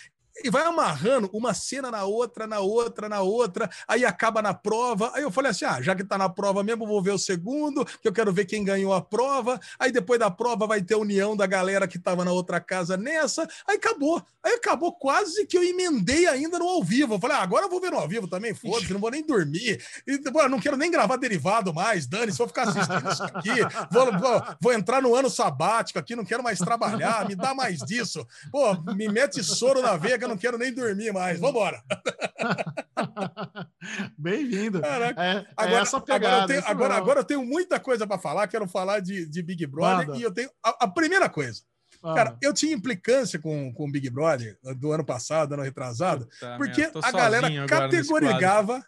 e 0.43 0.49
vai 0.49 0.63
amarrando 0.63 1.29
uma 1.33 1.53
cena 1.53 1.91
na 1.91 2.03
outra, 2.03 2.47
na 2.47 2.59
outra, 2.59 3.09
na 3.09 3.21
outra, 3.21 3.69
aí 3.87 4.05
acaba 4.05 4.41
na 4.41 4.53
prova. 4.53 5.11
Aí 5.13 5.23
eu 5.23 5.31
falei 5.31 5.51
assim: 5.51 5.65
ah, 5.65 5.81
já 5.81 5.95
que 5.95 6.03
tá 6.03 6.17
na 6.17 6.29
prova 6.29 6.63
mesmo, 6.63 6.87
vou 6.87 7.01
ver 7.01 7.11
o 7.11 7.17
segundo, 7.17 7.85
que 7.85 8.07
eu 8.07 8.13
quero 8.13 8.31
ver 8.31 8.45
quem 8.45 8.63
ganhou 8.63 8.93
a 8.93 9.01
prova. 9.01 9.59
Aí 9.77 9.91
depois 9.91 10.19
da 10.19 10.31
prova 10.31 10.67
vai 10.67 10.81
ter 10.81 10.95
a 10.95 10.97
união 10.97 11.35
da 11.35 11.45
galera 11.45 11.87
que 11.87 11.99
tava 11.99 12.23
na 12.23 12.31
outra 12.31 12.59
casa 12.59 12.97
nessa. 12.97 13.47
Aí 13.67 13.77
acabou. 13.77 14.23
Aí 14.43 14.53
acabou 14.53 14.93
quase 14.93 15.45
que 15.45 15.57
eu 15.57 15.63
emendei 15.63 16.25
ainda 16.27 16.57
no 16.57 16.67
ao 16.67 16.83
vivo. 16.83 17.15
Eu 17.15 17.19
falei, 17.19 17.37
ah, 17.37 17.41
agora 17.41 17.65
eu 17.65 17.69
vou 17.69 17.81
ver 17.81 17.91
no 17.91 17.97
ao 17.97 18.07
vivo 18.07 18.27
também, 18.27 18.53
foda-se, 18.53 18.93
não 18.93 18.99
vou 18.99 19.11
nem 19.11 19.25
dormir. 19.25 19.83
E, 20.07 20.17
pô, 20.31 20.47
não 20.47 20.59
quero 20.59 20.77
nem 20.77 20.89
gravar 20.89 21.17
derivado 21.17 21.73
mais, 21.73 22.07
Dani, 22.07 22.31
se 22.31 22.37
vou 22.37 22.47
ficar 22.47 22.63
assistindo 22.63 23.11
isso 23.11 23.23
aqui. 23.23 23.49
Vou, 23.91 24.17
vou, 24.17 24.43
vou 24.61 24.73
entrar 24.73 25.01
no 25.01 25.13
ano 25.13 25.29
sabático 25.29 25.99
aqui, 25.99 26.15
não 26.15 26.25
quero 26.25 26.43
mais 26.43 26.59
trabalhar, 26.59 27.27
me 27.27 27.35
dá 27.35 27.53
mais 27.53 27.79
disso. 27.79 28.25
Pô, 28.51 28.73
me 28.93 29.09
mete 29.09 29.43
soro 29.43 29.81
na 29.81 29.97
veia 29.97 30.17
não 30.29 30.37
quero 30.37 30.57
nem 30.57 30.73
dormir 30.73 31.11
mais. 31.11 31.39
Vambora. 31.39 31.83
Bem-vindo. 34.17 34.81
É, 34.85 35.45
agora, 35.55 35.77
é 35.77 35.81
essa 35.81 35.99
pegada. 35.99 36.27
Agora 36.27 36.41
eu, 36.41 36.47
tenho, 36.47 36.63
agora, 36.65 36.95
agora 36.95 37.19
eu 37.19 37.23
tenho 37.23 37.45
muita 37.45 37.79
coisa 37.79 38.07
para 38.07 38.19
falar. 38.19 38.47
Quero 38.47 38.67
falar 38.67 38.99
de, 38.99 39.25
de 39.25 39.41
Big 39.41 39.65
Brother. 39.65 40.07
Manda. 40.07 40.19
E 40.19 40.21
eu 40.21 40.31
tenho. 40.31 40.49
A, 40.63 40.85
a 40.85 40.87
primeira 40.87 41.29
coisa. 41.29 41.61
Ah. 42.03 42.13
Cara, 42.13 42.37
eu 42.41 42.53
tinha 42.53 42.73
implicância 42.73 43.39
com, 43.39 43.73
com 43.73 43.87
o 43.87 43.91
Big 43.91 44.09
Brother 44.09 44.57
do 44.77 44.91
ano 44.91 45.03
passado, 45.03 45.53
ano 45.53 45.63
retrasado, 45.63 46.25
Puta 46.25 46.57
porque 46.57 46.87
minha, 46.87 46.91
a 47.03 47.11
galera 47.11 47.67
categorizava, 47.67 48.85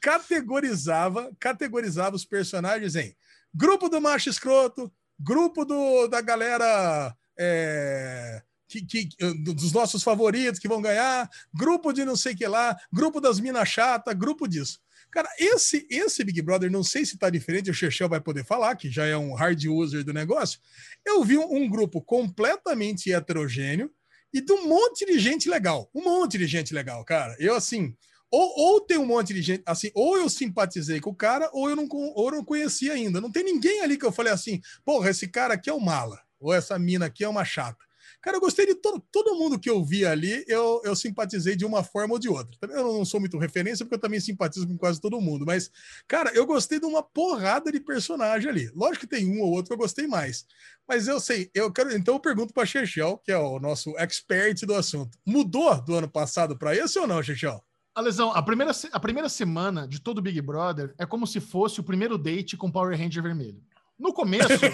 categorizava, 0.00 1.30
categorizava 1.38 2.16
os 2.16 2.24
personagens 2.24 2.96
em 2.96 3.14
grupo 3.54 3.88
do 3.88 4.00
macho 4.00 4.30
escroto, 4.30 4.90
grupo 5.18 5.64
do, 5.64 6.06
da 6.06 6.20
galera 6.20 7.14
é, 7.38 8.42
que, 8.68 8.82
que, 8.82 9.08
dos 9.34 9.72
nossos 9.72 10.02
favoritos 10.02 10.60
que 10.60 10.68
vão 10.68 10.82
ganhar, 10.82 11.28
grupo 11.52 11.92
de 11.92 12.04
não 12.04 12.16
sei 12.16 12.34
que 12.34 12.46
lá, 12.46 12.76
grupo 12.92 13.20
das 13.20 13.40
minas 13.40 13.68
chata, 13.68 14.12
grupo 14.12 14.46
disso. 14.46 14.80
Cara, 15.10 15.28
esse 15.38 15.86
esse 15.90 16.22
Big 16.22 16.42
Brother, 16.42 16.70
não 16.70 16.84
sei 16.84 17.06
se 17.06 17.14
está 17.14 17.30
diferente, 17.30 17.70
o 17.70 17.74
Chechel 17.74 18.08
vai 18.08 18.20
poder 18.20 18.44
falar, 18.44 18.76
que 18.76 18.90
já 18.90 19.06
é 19.06 19.16
um 19.16 19.32
hard 19.32 19.64
user 19.64 20.04
do 20.04 20.12
negócio. 20.12 20.60
Eu 21.04 21.24
vi 21.24 21.38
um, 21.38 21.62
um 21.62 21.68
grupo 21.68 22.02
completamente 22.02 23.10
heterogêneo 23.10 23.90
e 24.32 24.40
de 24.42 24.52
um 24.52 24.68
monte 24.68 25.06
de 25.06 25.18
gente 25.18 25.48
legal. 25.48 25.90
Um 25.94 26.02
monte 26.02 26.36
de 26.36 26.46
gente 26.46 26.74
legal, 26.74 27.02
cara. 27.04 27.34
Eu, 27.38 27.54
assim, 27.54 27.96
ou, 28.30 28.52
ou 28.58 28.80
tem 28.82 28.98
um 28.98 29.06
monte 29.06 29.32
de 29.32 29.40
gente, 29.40 29.62
assim, 29.64 29.90
ou 29.94 30.18
eu 30.18 30.28
simpatizei 30.28 31.00
com 31.00 31.10
o 31.10 31.14
cara, 31.14 31.48
ou 31.52 31.70
eu 31.70 31.74
não, 31.76 31.88
ou 31.90 32.28
eu 32.28 32.36
não 32.36 32.44
conhecia 32.44 32.92
ainda. 32.92 33.20
Não 33.20 33.32
tem 33.32 33.42
ninguém 33.42 33.80
ali 33.80 33.96
que 33.96 34.04
eu 34.04 34.12
falei 34.12 34.32
assim, 34.32 34.60
porra, 34.84 35.10
esse 35.10 35.26
cara 35.26 35.54
aqui 35.54 35.70
é 35.70 35.72
o 35.72 35.80
mala, 35.80 36.20
ou 36.38 36.52
essa 36.52 36.78
mina 36.78 37.06
aqui 37.06 37.24
é 37.24 37.28
uma 37.28 37.44
chata. 37.44 37.87
Cara, 38.28 38.36
eu 38.36 38.42
gostei 38.42 38.66
de 38.66 38.74
todo, 38.74 39.02
todo 39.10 39.36
mundo 39.36 39.58
que 39.58 39.70
eu 39.70 39.82
vi 39.82 40.04
ali, 40.04 40.44
eu, 40.46 40.82
eu 40.84 40.94
simpatizei 40.94 41.56
de 41.56 41.64
uma 41.64 41.82
forma 41.82 42.12
ou 42.12 42.18
de 42.18 42.28
outra. 42.28 42.58
Eu 42.70 42.84
não 42.84 43.02
sou 43.02 43.18
muito 43.18 43.38
referência, 43.38 43.86
porque 43.86 43.94
eu 43.94 43.98
também 43.98 44.20
simpatizo 44.20 44.68
com 44.68 44.76
quase 44.76 45.00
todo 45.00 45.18
mundo, 45.18 45.46
mas, 45.46 45.70
cara, 46.06 46.30
eu 46.34 46.44
gostei 46.44 46.78
de 46.78 46.84
uma 46.84 47.02
porrada 47.02 47.72
de 47.72 47.80
personagem 47.80 48.50
ali. 48.50 48.70
Lógico 48.74 49.06
que 49.06 49.16
tem 49.16 49.26
um 49.26 49.40
ou 49.40 49.50
outro 49.52 49.68
que 49.68 49.72
eu 49.72 49.78
gostei 49.78 50.06
mais. 50.06 50.46
Mas 50.86 51.08
eu 51.08 51.18
sei, 51.20 51.50
eu 51.54 51.72
quero. 51.72 51.90
Então 51.96 52.16
eu 52.16 52.20
pergunto 52.20 52.52
para 52.52 52.66
Chechel, 52.66 53.16
que 53.24 53.32
é 53.32 53.38
o 53.38 53.58
nosso 53.58 53.96
expert 53.96 54.60
do 54.66 54.74
assunto. 54.74 55.16
Mudou 55.24 55.80
do 55.80 55.94
ano 55.94 56.10
passado 56.10 56.54
para 56.54 56.76
esse 56.76 56.98
ou 56.98 57.06
não, 57.06 57.22
Chechel? 57.22 57.64
Alesão, 57.94 58.30
a 58.32 58.42
primeira, 58.42 58.72
a 58.92 59.00
primeira 59.00 59.30
semana 59.30 59.88
de 59.88 60.02
todo 60.02 60.20
Big 60.20 60.38
Brother 60.42 60.94
é 60.98 61.06
como 61.06 61.26
se 61.26 61.40
fosse 61.40 61.80
o 61.80 61.82
primeiro 61.82 62.18
date 62.18 62.58
com 62.58 62.70
Power 62.70 62.94
Ranger 62.94 63.22
vermelho. 63.22 63.62
No 63.98 64.12
começo, 64.12 64.64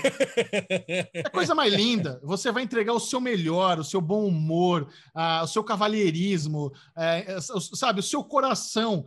é 1.14 1.22
coisa 1.30 1.54
mais 1.54 1.72
linda. 1.72 2.20
Você 2.22 2.52
vai 2.52 2.62
entregar 2.62 2.92
o 2.92 3.00
seu 3.00 3.20
melhor, 3.20 3.78
o 3.78 3.84
seu 3.84 4.00
bom 4.00 4.26
humor, 4.26 4.86
o 5.42 5.46
seu 5.46 5.64
cavalheirismo, 5.64 6.66
uh, 6.66 7.50
sabe, 7.74 8.00
o 8.00 8.02
seu 8.02 8.22
coração. 8.22 9.06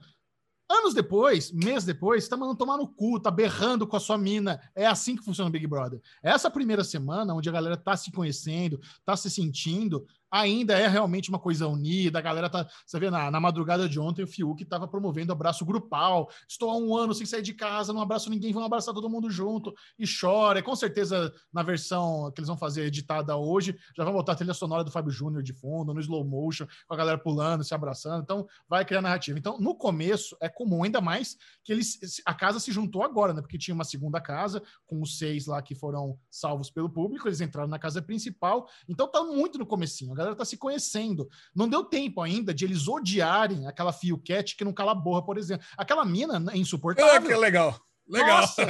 Anos 0.70 0.94
depois, 0.94 1.50
mês 1.52 1.86
depois, 1.86 2.28
tá 2.28 2.36
mandando 2.36 2.58
tomar 2.58 2.78
no 2.78 2.90
cu, 2.90 3.20
tá 3.22 3.32
berrando 3.32 3.88
com 3.88 3.96
a 3.96 4.00
sua 4.02 4.18
mina. 4.18 4.60
É 4.76 4.86
assim 4.86 5.16
que 5.16 5.24
funciona 5.24 5.50
o 5.50 5.52
Big 5.52 5.66
Brother. 5.66 6.02
Essa 6.22 6.52
primeira 6.52 6.84
semana, 6.84 7.34
onde 7.34 7.48
a 7.48 7.54
galera 7.54 7.78
tá 7.78 7.96
se 7.96 8.12
conhecendo, 8.12 8.78
tá 9.06 9.16
se 9.16 9.30
sentindo, 9.30 10.06
ainda 10.32 10.78
é 10.78 10.88
realmente 10.88 11.30
uma 11.30 11.40
coisa 11.40 11.68
unida. 11.68 12.20
A 12.20 12.22
galera 12.22 12.50
tá. 12.50 12.68
Você 12.86 13.00
vê, 13.00 13.10
na, 13.10 13.32
na 13.32 13.40
madrugada 13.40 13.88
de 13.88 14.00
ontem, 14.00 14.24
o 14.24 14.28
Fiuk 14.28 14.62
estava 14.64 14.88
promovendo 14.88 15.32
abraço 15.32 15.66
grupal. 15.66 16.30
Estou 16.48 16.70
há 16.70 16.78
um 16.78 16.96
ano 16.96 17.14
sem 17.14 17.26
sair 17.26 17.42
de 17.42 17.54
casa, 17.54 17.94
não 17.94 18.02
abraço 18.02 18.30
ninguém, 18.30 18.54
vamos 18.54 18.68
abraçar 18.68 18.94
todo 18.94 19.10
mundo 19.10 19.30
junto 19.30 19.74
e 19.98 20.06
chora. 20.08 20.60
E 20.60 20.64
com 20.64 20.76
certeza, 20.76 21.34
na 21.52 21.64
versão 21.64 22.32
que 22.32 22.40
eles 22.40 22.48
vão 22.48 22.58
fazer 22.58 22.86
editada 22.86 23.36
hoje, 23.36 23.78
já 23.96 24.04
vão 24.04 24.14
botar 24.14 24.34
a 24.34 24.36
trilha 24.36 24.54
sonora 24.54 24.84
do 24.84 24.92
Fábio 24.92 25.12
Júnior 25.12 25.42
de 25.44 25.54
fundo, 25.54 25.94
no 25.94 26.00
slow 26.00 26.24
motion, 26.24 26.68
com 26.88 26.94
a 26.94 26.98
galera 26.98 27.18
pulando, 27.18 27.64
se 27.64 27.74
abraçando. 27.74 28.24
Então, 28.24 28.48
vai 28.68 28.84
criar 28.86 29.02
narrativa. 29.02 29.38
Então, 29.38 29.58
no 29.60 29.76
começo, 29.76 30.36
é 30.42 30.50
comum, 30.50 30.84
ainda 30.84 31.02
mais 31.02 31.38
que 31.64 31.72
eles, 31.72 32.22
a 32.26 32.34
casa 32.34 32.60
se 32.60 32.72
juntou 32.72 33.04
agora, 33.04 33.34
né? 33.34 33.42
Porque 33.42 33.58
tinha 33.58 33.76
uma 33.76 33.84
segunda 33.84 34.20
casa, 34.20 34.62
com 34.86 35.02
os 35.02 35.18
seis 35.18 35.46
lá 35.46 35.62
que 35.62 35.76
foram 35.76 36.18
salvos 36.30 36.70
pelo 36.70 36.90
público, 36.90 37.28
eles 37.28 37.42
entraram 37.42 37.70
na 37.70 37.80
casa 37.80 38.02
principal. 38.02 38.68
Então, 38.88 39.08
tá 39.08 39.24
muito 39.24 39.58
no 39.58 39.66
comecinho 39.66 40.17
galera 40.18 40.36
tá 40.36 40.46
se 40.46 40.58
conhecendo. 40.58 41.28
Não 41.56 41.70
deu 41.70 41.84
tempo 41.84 42.22
ainda 42.22 42.54
de 42.54 42.66
eles 42.66 42.88
odiarem 42.88 43.68
aquela 43.68 43.94
Fio 43.94 44.18
Cat 44.18 44.56
que 44.56 44.66
não 44.66 44.74
cala 44.74 44.92
a 44.92 44.96
borra, 44.96 45.24
por 45.24 45.38
exemplo. 45.38 45.66
Aquela 45.78 46.04
mina 46.04 46.44
é 46.52 46.58
insuportável. 46.58 47.14
Ah, 47.14 47.22
que 47.22 47.36
legal. 47.36 47.80
Legal. 48.10 48.42
Nossa, 48.42 48.66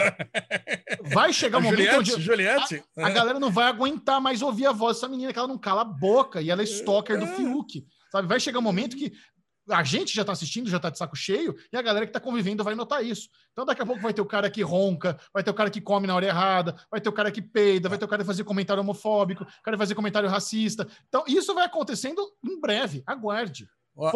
vai 1.03 1.31
chegar 1.31 1.59
um 1.59 1.61
momento 1.69 1.77
Juliette, 1.77 2.13
onde 2.13 2.21
Juliette. 2.21 2.83
A, 2.97 3.07
a, 3.07 3.09
galera 3.11 3.39
não 3.39 3.51
vai 3.51 3.67
aguentar 3.67 4.19
mais 4.19 4.41
ouvir 4.41 4.65
a 4.65 4.71
voz 4.71 4.97
dessa 4.97 5.07
menina, 5.07 5.31
que 5.31 5.37
ela 5.37 5.47
não 5.47 5.59
cala 5.59 5.81
a 5.81 5.85
boca 5.85 6.41
e 6.41 6.49
ela 6.49 6.61
é 6.61 6.65
stalker 6.65 7.19
do 7.19 7.25
é. 7.25 7.35
Fiuk. 7.35 7.85
Sabe? 8.11 8.27
Vai 8.27 8.39
chegar 8.39 8.59
um 8.59 8.63
momento 8.63 8.97
que 8.97 9.13
a 9.69 9.83
gente 9.83 10.15
já 10.15 10.21
está 10.21 10.33
assistindo, 10.33 10.69
já 10.69 10.77
está 10.77 10.89
de 10.89 10.97
saco 10.97 11.15
cheio, 11.15 11.55
e 11.71 11.77
a 11.77 11.81
galera 11.81 12.05
que 12.05 12.09
está 12.09 12.19
convivendo 12.19 12.63
vai 12.63 12.75
notar 12.75 13.03
isso. 13.03 13.29
Então, 13.51 13.65
daqui 13.65 13.81
a 13.81 13.85
pouco 13.85 14.01
vai 14.01 14.13
ter 14.13 14.21
o 14.21 14.25
cara 14.25 14.49
que 14.49 14.61
ronca, 14.61 15.19
vai 15.33 15.43
ter 15.43 15.51
o 15.51 15.53
cara 15.53 15.69
que 15.69 15.81
come 15.81 16.07
na 16.07 16.15
hora 16.15 16.25
errada, 16.25 16.75
vai 16.89 17.01
ter 17.01 17.09
o 17.09 17.13
cara 17.13 17.31
que 17.31 17.41
peida, 17.41 17.89
vai 17.89 17.97
ter 17.97 18.05
o 18.05 18.07
cara 18.07 18.23
que 18.23 18.27
fazer 18.27 18.43
comentário 18.43 18.81
homofóbico, 18.81 19.43
o 19.43 19.63
cara 19.63 19.75
que 19.75 19.83
fazer 19.83 19.95
comentário 19.95 20.29
racista. 20.29 20.87
Então, 21.07 21.23
isso 21.27 21.53
vai 21.53 21.65
acontecendo 21.65 22.21
em 22.43 22.59
breve. 22.59 23.03
Aguarde. 23.05 23.67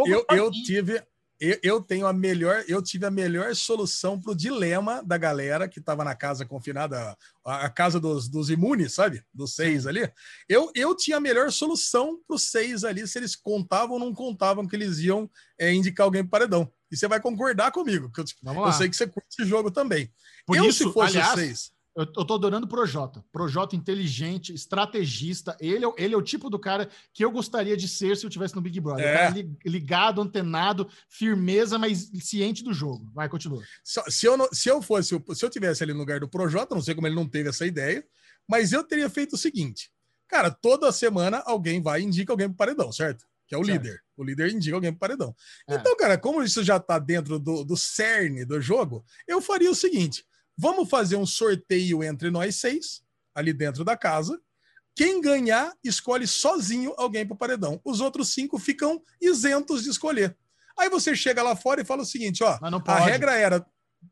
eu, 0.06 0.26
eu 0.32 0.52
tive 0.52 1.04
eu, 1.42 1.58
eu, 1.64 1.82
tenho 1.82 2.06
a 2.06 2.14
melhor, 2.14 2.64
eu 2.68 2.84
tive 2.84 3.04
a 3.04 3.10
melhor 3.10 3.56
solução 3.56 4.22
para 4.22 4.32
o 4.32 4.36
dilema 4.36 5.02
da 5.04 5.18
galera 5.18 5.68
que 5.68 5.80
estava 5.80 6.04
na 6.04 6.14
casa 6.14 6.46
confinada, 6.46 7.18
a, 7.44 7.66
a 7.66 7.70
casa 7.70 8.00
dos, 8.00 8.30
dos, 8.30 8.52
imunes, 8.52 8.94
sabe? 8.94 9.24
Dos 9.34 9.56
seis 9.56 9.88
ali. 9.88 10.08
Eu, 10.48 10.72
eu 10.76 10.96
tinha 10.96 11.18
a 11.18 11.20
melhor 11.20 11.52
solução 11.52 12.20
para 12.28 12.36
os 12.36 12.52
seis 12.52 12.84
ali, 12.84 13.08
se 13.08 13.18
eles 13.18 13.36
contavam 13.36 13.94
ou 13.94 14.00
não 14.00 14.14
contavam 14.14 14.68
que 14.68 14.76
eles 14.76 15.00
iam 15.00 15.28
é, 15.58 15.74
indicar 15.74 16.06
alguém 16.06 16.24
para 16.24 16.42
paredão. 16.42 16.72
E 16.92 16.96
você 16.96 17.08
vai 17.08 17.20
concordar 17.20 17.72
comigo, 17.72 18.12
que 18.12 18.22
eu, 18.22 18.26
eu 18.46 18.74
sei 18.74 18.88
que 18.88 18.96
você 18.96 19.08
curte 19.08 19.30
esse 19.32 19.50
jogo 19.50 19.72
também. 19.72 20.14
Por 20.46 20.58
eu, 20.58 20.66
isso, 20.66 20.88
se 20.88 20.94
fosse 20.94 21.18
aliás, 21.18 21.40
seis. 21.40 21.72
Eu, 21.96 22.04
eu 22.04 22.26
tô 22.26 22.36
adorando 22.36 22.66
o 22.66 22.70
Projota. 22.70 23.24
Projota 23.32 23.76
inteligente, 23.76 24.54
estrategista. 24.54 25.58
Ele 25.60 25.86
é, 25.86 25.94
ele 25.98 26.14
é 26.14 26.18
o 26.18 26.22
tipo 26.22 26.50
do 26.50 26.58
cara 26.58 26.90
que 27.14 27.24
eu 27.24 27.32
gostaria 27.32 27.76
de 27.76 27.88
ser 27.88 28.16
se 28.16 28.26
eu 28.26 28.30
tivesse 28.30 28.56
no 28.56 28.62
Big 28.62 28.80
Brother. 28.80 29.06
É. 29.06 29.30
Um 29.30 29.56
ligado, 29.66 30.22
antenado, 30.22 30.90
firmeza, 31.10 31.78
mas 31.78 32.10
ciente 32.22 32.64
do 32.64 32.74
jogo. 32.74 33.12
Vai, 33.14 33.28
continua. 33.28 33.62
Se 33.84 34.26
eu, 34.26 34.38
não, 34.38 34.48
se 34.54 34.70
eu 34.70 34.82
fosse, 34.82 35.22
se 35.36 35.46
eu 35.46 35.50
tivesse 35.50 35.84
ali 35.84 35.92
no 35.92 36.00
lugar 36.00 36.20
do 36.20 36.30
Projota, 36.30 36.74
não 36.74 36.82
sei 36.82 36.96
como 36.96 37.08
ele 37.08 37.16
não 37.16 37.28
teve 37.28 37.50
essa 37.50 37.66
ideia, 37.66 38.06
mas 38.48 38.72
eu 38.72 38.84
teria 38.84 39.10
feito 39.10 39.34
o 39.34 39.38
seguinte. 39.38 39.92
Cara, 40.30 40.50
toda 40.50 40.94
semana 40.94 41.44
alguém 41.46 41.82
vai 41.82 42.02
e 42.02 42.06
indica 42.06 42.32
alguém 42.32 42.48
pro 42.48 42.56
paredão, 42.58 42.90
certo? 42.94 43.26
Que 43.46 43.54
é 43.54 43.58
o 43.58 43.66
certo. 43.66 43.84
líder. 43.84 44.02
O 44.16 44.24
líder 44.24 44.54
indica 44.54 44.78
alguém 44.78 44.92
pro 44.92 45.00
paredão. 45.00 45.36
É. 45.68 45.76
Então, 45.76 45.94
cara, 45.98 46.18
como 46.18 46.42
isso 46.42 46.64
já 46.64 46.80
tá 46.80 46.98
dentro 46.98 47.38
do, 47.38 47.66
do 47.66 47.76
cerne 47.76 48.46
do 48.46 48.62
jogo, 48.62 49.04
eu 49.28 49.42
faria 49.42 49.70
o 49.70 49.76
seguinte 49.76 50.26
Vamos 50.62 50.88
fazer 50.88 51.16
um 51.16 51.26
sorteio 51.26 52.04
entre 52.04 52.30
nós 52.30 52.58
seis, 52.58 53.02
ali 53.34 53.52
dentro 53.52 53.84
da 53.84 53.98
casa. 53.98 54.40
Quem 54.96 55.20
ganhar, 55.20 55.74
escolhe 55.84 56.28
sozinho 56.28 56.94
alguém 56.98 57.26
para 57.26 57.34
o 57.34 57.38
paredão. 57.38 57.82
Os 57.84 58.00
outros 58.00 58.32
cinco 58.32 58.60
ficam 58.60 59.02
isentos 59.20 59.82
de 59.82 59.90
escolher. 59.90 60.38
Aí 60.78 60.88
você 60.88 61.16
chega 61.16 61.42
lá 61.42 61.56
fora 61.56 61.82
e 61.82 61.86
fala 61.86 62.04
o 62.04 62.06
seguinte: 62.06 62.44
ó, 62.44 62.60
a 62.86 63.00
regra 63.00 63.36
era. 63.36 63.66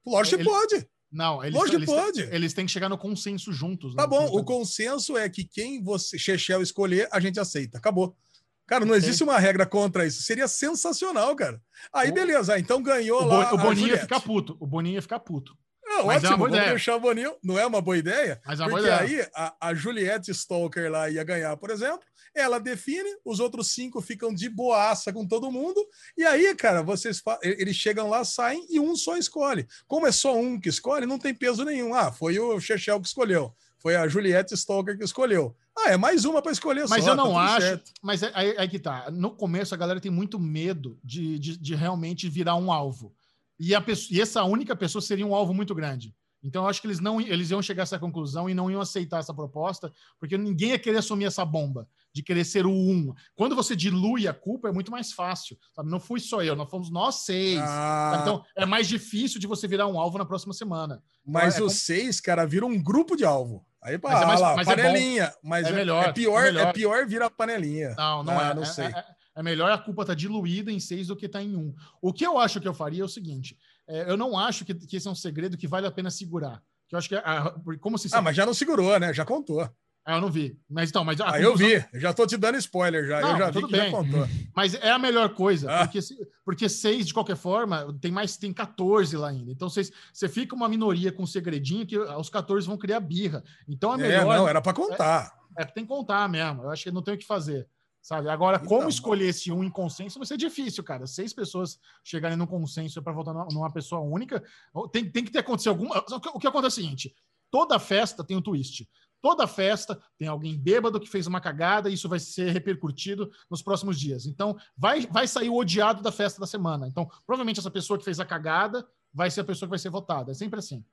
Lógico 0.03 0.43
pode. 0.43 0.89
Não, 1.11 1.43
eles, 1.43 1.55
Lógico 1.55 1.77
eles, 1.77 1.85
pode. 1.85 2.21
Eles 2.21 2.53
têm 2.55 2.65
que 2.65 2.71
chegar 2.71 2.89
no 2.89 2.97
consenso 2.97 3.53
juntos. 3.53 3.93
Né? 3.93 4.01
Tá 4.01 4.07
bom, 4.07 4.25
o 4.25 4.43
consenso 4.43 5.15
é 5.15 5.29
que 5.29 5.43
quem 5.43 5.83
você, 5.83 6.17
Chechel, 6.17 6.63
escolher, 6.63 7.07
a 7.11 7.19
gente 7.19 7.39
aceita. 7.39 7.77
Acabou. 7.77 8.17
Cara, 8.65 8.85
não 8.85 8.95
existe 8.95 9.23
uma 9.23 9.37
regra 9.37 9.67
contra 9.67 10.03
isso. 10.03 10.23
Seria 10.23 10.47
sensacional, 10.47 11.35
cara. 11.35 11.61
Aí, 11.93 12.11
beleza. 12.11 12.57
Então 12.57 12.81
ganhou 12.81 13.21
o 13.21 13.25
lá. 13.25 13.53
O 13.53 13.57
Boninho 13.57 13.89
ia 13.89 13.97
ficar 13.99 14.19
puto. 14.19 14.57
O 14.59 14.65
Boninho 14.65 14.95
ia 14.95 15.01
ficar 15.01 15.19
puto. 15.19 15.55
Não, 15.99 16.07
Mas 16.07 16.23
ótimo, 16.23 16.33
é 16.33 16.37
vamos 16.37 16.57
ideia. 16.57 16.69
deixar 16.69 16.95
o 16.95 16.99
Boninho. 16.99 17.35
Não 17.43 17.59
é 17.59 17.65
uma 17.65 17.81
boa 17.81 17.97
ideia? 17.97 18.41
Mas 18.45 18.59
é 18.59 18.63
porque 18.63 18.81
boa 18.81 19.03
ideia. 19.03 19.23
aí 19.23 19.29
a, 19.35 19.69
a 19.69 19.73
Juliette 19.73 20.31
Stalker 20.31 20.89
lá 20.91 21.09
ia 21.09 21.23
ganhar, 21.23 21.55
por 21.57 21.69
exemplo. 21.69 22.01
Ela 22.33 22.59
define, 22.59 23.09
os 23.25 23.39
outros 23.39 23.71
cinco 23.73 23.99
ficam 24.01 24.33
de 24.33 24.47
boaça 24.49 25.11
com 25.11 25.27
todo 25.27 25.51
mundo. 25.51 25.83
E 26.17 26.23
aí, 26.23 26.53
cara, 26.55 26.81
vocês 26.81 27.21
eles 27.41 27.75
chegam 27.75 28.07
lá, 28.09 28.23
saem 28.23 28.65
e 28.69 28.79
um 28.79 28.95
só 28.95 29.17
escolhe. 29.17 29.67
Como 29.87 30.07
é 30.07 30.11
só 30.11 30.37
um 30.37 30.59
que 30.59 30.69
escolhe, 30.69 31.05
não 31.05 31.17
tem 31.19 31.33
peso 31.33 31.65
nenhum. 31.65 31.93
Ah, 31.93 32.11
foi 32.11 32.39
o 32.39 32.59
Chechel 32.59 33.01
que 33.01 33.07
escolheu. 33.07 33.53
Foi 33.79 33.95
a 33.95 34.07
Juliette 34.07 34.53
Stalker 34.53 34.97
que 34.97 35.03
escolheu. 35.03 35.55
Ah, 35.77 35.91
é 35.91 35.97
mais 35.97 36.25
uma 36.25 36.41
para 36.41 36.51
escolher 36.51 36.85
Mas 36.89 37.05
só, 37.05 37.11
eu 37.11 37.15
não 37.15 37.33
tá 37.33 37.39
acho. 37.41 37.65
certo. 37.65 37.91
Mas 38.01 38.21
é, 38.21 38.31
aí, 38.33 38.53
aí 38.57 38.67
que 38.67 38.77
tá. 38.77 39.09
No 39.09 39.31
começo, 39.31 39.73
a 39.73 39.77
galera 39.77 39.99
tem 40.01 40.11
muito 40.11 40.37
medo 40.37 40.99
de, 41.03 41.39
de, 41.39 41.57
de 41.57 41.75
realmente 41.75 42.27
virar 42.27 42.55
um 42.57 42.71
alvo. 42.71 43.13
E, 43.59 43.75
a 43.75 43.81
pessoa, 43.81 44.17
e 44.17 44.21
essa 44.21 44.43
única 44.43 44.75
pessoa 44.75 45.01
seria 45.01 45.25
um 45.27 45.35
alvo 45.35 45.53
muito 45.53 45.75
grande. 45.75 46.15
Então, 46.41 46.63
eu 46.63 46.69
acho 46.69 46.79
que 46.79 46.87
eles 46.87 47.01
não 47.01 47.19
eles 47.19 47.51
iam 47.51 47.61
chegar 47.61 47.81
a 47.81 47.83
essa 47.83 47.99
conclusão 47.99 48.49
e 48.49 48.53
não 48.53 48.71
iam 48.71 48.79
aceitar 48.79 49.19
essa 49.19 49.33
proposta, 49.33 49.91
porque 50.17 50.37
ninguém 50.37 50.69
ia 50.69 50.79
querer 50.79 50.99
assumir 50.99 51.25
essa 51.25 51.43
bomba 51.43 51.85
de 52.13 52.23
querer 52.23 52.45
ser 52.45 52.65
o 52.65 52.71
um. 52.71 53.13
Quando 53.35 53.57
você 53.57 53.75
dilui 53.75 54.25
a 54.25 54.33
culpa, 54.33 54.69
é 54.69 54.71
muito 54.71 54.89
mais 54.89 55.11
fácil. 55.11 55.57
Sabe? 55.75 55.89
Não 55.91 55.99
fui 55.99 56.21
só 56.21 56.41
eu, 56.41 56.55
nós 56.55 56.69
fomos 56.69 56.89
nós 56.89 57.15
seis. 57.25 57.59
Ah? 57.61 58.19
Então, 58.21 58.41
é 58.55 58.65
mais 58.65 58.87
difícil 58.87 59.37
de 59.37 59.47
você 59.47 59.67
virar 59.67 59.87
um 59.87 59.99
alvo 59.99 60.17
na 60.17 60.25
próxima 60.25 60.53
semana. 60.53 61.03
mas 61.25 61.55
é 61.55 61.57
os 61.57 61.57
como- 61.57 61.69
seis, 61.71 62.21
cara, 62.21 62.45
viram 62.47 62.69
um 62.69 62.81
grupo 62.81 63.17
de 63.17 63.25
alvo. 63.25 63.65
Aí, 63.83 63.97
pá, 63.99 64.11
Mas 64.11 64.21
é 64.21 64.25
mais- 64.25 64.39
lá, 64.41 64.55
mas 64.55 64.67
é 64.67 64.75
panelinha. 64.77 65.33
mas 65.43 65.65
É 65.67 65.69
é, 65.69 65.73
melhor, 65.73 66.05
é 66.05 66.11
pior, 66.13 66.43
é 66.45 66.47
é, 66.49 66.51
melhor. 66.53 66.73
pior 66.73 67.05
virar 67.05 67.29
panelinha. 67.29 67.95
Não, 67.97 68.23
não 68.23 68.39
Ah, 68.39 68.49
é. 68.49 68.53
não 68.53 68.63
É- 68.63 68.65
sei. 68.65 68.85
É, 68.85 69.05
é 69.39 69.43
melhor 69.43 69.71
a 69.71 69.77
culpa 69.77 70.01
estar 70.03 70.13
diluída 70.15 70.71
em 70.71 70.79
seis 70.79 71.07
do 71.07 71.15
que 71.15 71.25
estar 71.25 71.41
em 71.41 71.55
um. 71.55 71.73
O 72.01 72.11
que 72.11 72.25
eu 72.25 72.37
acho 72.37 72.59
que 72.59 72.67
eu 72.67 72.73
faria 72.73 73.01
é 73.01 73.05
o 73.05 73.09
seguinte: 73.09 73.57
é, 73.87 74.11
eu 74.11 74.17
não 74.17 74.37
acho 74.37 74.65
que, 74.65 74.73
que 74.73 74.97
esse 74.97 75.07
é 75.07 75.11
um 75.11 75.15
segredo 75.15 75.57
que 75.57 75.67
vale 75.67 75.87
a 75.87 75.91
pena 75.91 76.11
segurar. 76.11 76.61
Que 76.87 76.95
eu 76.95 76.99
acho 76.99 77.07
que 77.09 77.15
a- 77.15 77.55
como 77.79 77.97
se 77.97 78.09
Ah, 78.13 78.21
mas 78.21 78.35
já 78.35 78.45
não 78.45 78.53
segurou, 78.53 78.99
né? 78.99 79.13
Já 79.13 79.23
contou. 79.23 79.61
Ah, 80.05 80.15
eu 80.15 80.21
não 80.21 80.29
vi. 80.31 80.57
Mas 80.67 80.89
então, 80.89 81.03
mas 81.05 81.21
Ah, 81.21 81.39
eu 81.39 81.51
conclusão- 81.51 81.67
vi. 81.79 81.85
Eu 81.93 81.99
já 81.99 82.13
tô 82.13 82.25
te 82.25 82.35
dando 82.35 82.57
spoiler 82.57 83.05
já. 83.07 83.21
Não, 83.21 83.31
eu 83.31 83.37
já 83.37 83.51
vi 83.51 83.63
que 83.67 83.75
já 83.75 83.83
bem. 83.83 83.91
contou. 83.91 84.27
Mas 84.55 84.73
é 84.73 84.89
a 84.89 84.97
melhor 84.97 85.29
coisa, 85.35 85.69
Ah. 85.71 85.85
porque, 85.85 85.99
porque 86.43 86.67
seis, 86.67 87.05
de 87.05 87.13
qualquer 87.13 87.35
forma, 87.35 87.95
tem 88.01 88.11
mais, 88.11 88.35
tem 88.35 88.51
14 88.51 89.15
lá 89.15 89.29
ainda. 89.29 89.51
Então, 89.51 89.69
vocês, 89.69 89.91
você 90.11 90.27
fica 90.27 90.55
uma 90.55 90.67
minoria 90.67 91.11
com 91.11 91.23
um 91.23 91.27
segredinho 91.27 91.85
que 91.85 91.97
os 91.97 92.29
14 92.29 92.65
vão 92.65 92.77
criar 92.77 92.99
birra. 93.01 93.43
Então, 93.67 93.91
é 93.93 93.95
É, 93.95 94.17
melhor. 94.19 94.37
não, 94.37 94.47
era 94.47 94.61
para 94.61 94.73
contar. 94.73 95.31
É 95.57 95.63
que 95.65 95.75
tem 95.75 95.83
que 95.83 95.89
contar 95.89 96.27
mesmo. 96.27 96.63
Eu 96.63 96.69
acho 96.71 96.83
que 96.85 96.91
não 96.91 97.03
tem 97.03 97.13
o 97.13 97.17
que 97.17 97.25
fazer. 97.25 97.67
Sabe? 98.01 98.29
Agora, 98.29 98.57
Então, 98.57 98.67
como 98.67 98.89
escolher 98.89 99.27
esse 99.27 99.51
um 99.51 99.63
em 99.63 99.69
consenso 99.69 100.17
vai 100.19 100.25
ser 100.25 100.37
difícil, 100.37 100.83
cara. 100.83 101.05
Seis 101.05 101.33
pessoas 101.33 101.79
chegarem 102.03 102.37
num 102.37 102.47
consenso 102.47 103.01
para 103.03 103.13
votar 103.13 103.33
numa- 103.33 103.71
pessoa 103.71 104.01
única, 104.01 104.43
tem, 104.91 105.09
tem 105.11 105.23
que 105.23 105.31
ter 105.31 105.39
acontecido 105.39 105.69
alguma. 105.69 105.97
O 105.99 106.19
que, 106.19 106.29
o 106.29 106.39
que 106.39 106.47
acontece 106.47 106.79
é 106.79 106.81
o 106.81 106.85
seguinte: 106.85 107.15
toda 107.51 107.77
festa 107.77 108.23
tem 108.23 108.37
um 108.37 108.41
twist. 108.41 108.89
Toda 109.21 109.45
festa 109.47 110.01
tem 110.17 110.29
alguém 110.29 110.57
bêbado 110.57 110.97
que 110.97 111.09
fez 111.09 111.27
uma 111.27 111.41
cagada 111.41 111.89
e 111.89 111.93
isso 111.93 112.07
vai 112.07 112.19
ser 112.19 112.51
repercutido 112.51 113.29
nos 113.49 113.61
próximos 113.61 113.99
dias. 113.99 114.25
Então, 114.25 114.57
vai, 114.77 115.05
vai 115.07 115.27
sair 115.27 115.49
o 115.49 115.55
odiado 115.57 116.01
da 116.01 116.11
festa 116.11 116.39
da 116.39 116.47
semana. 116.47 116.87
Então, 116.87 117.05
provavelmente 117.25 117.59
essa 117.59 117.69
pessoa 117.69 117.99
que 117.99 118.05
fez 118.05 118.17
a 118.21 118.25
cagada 118.25 118.87
vai 119.13 119.29
ser 119.29 119.41
a 119.41 119.43
pessoa 119.43 119.67
que 119.67 119.71
vai 119.71 119.79
ser 119.79 119.89
votada. 119.89 120.31
É 120.31 120.33
sempre 120.33 120.59
assim. 120.59 120.85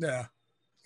É. 0.00 0.28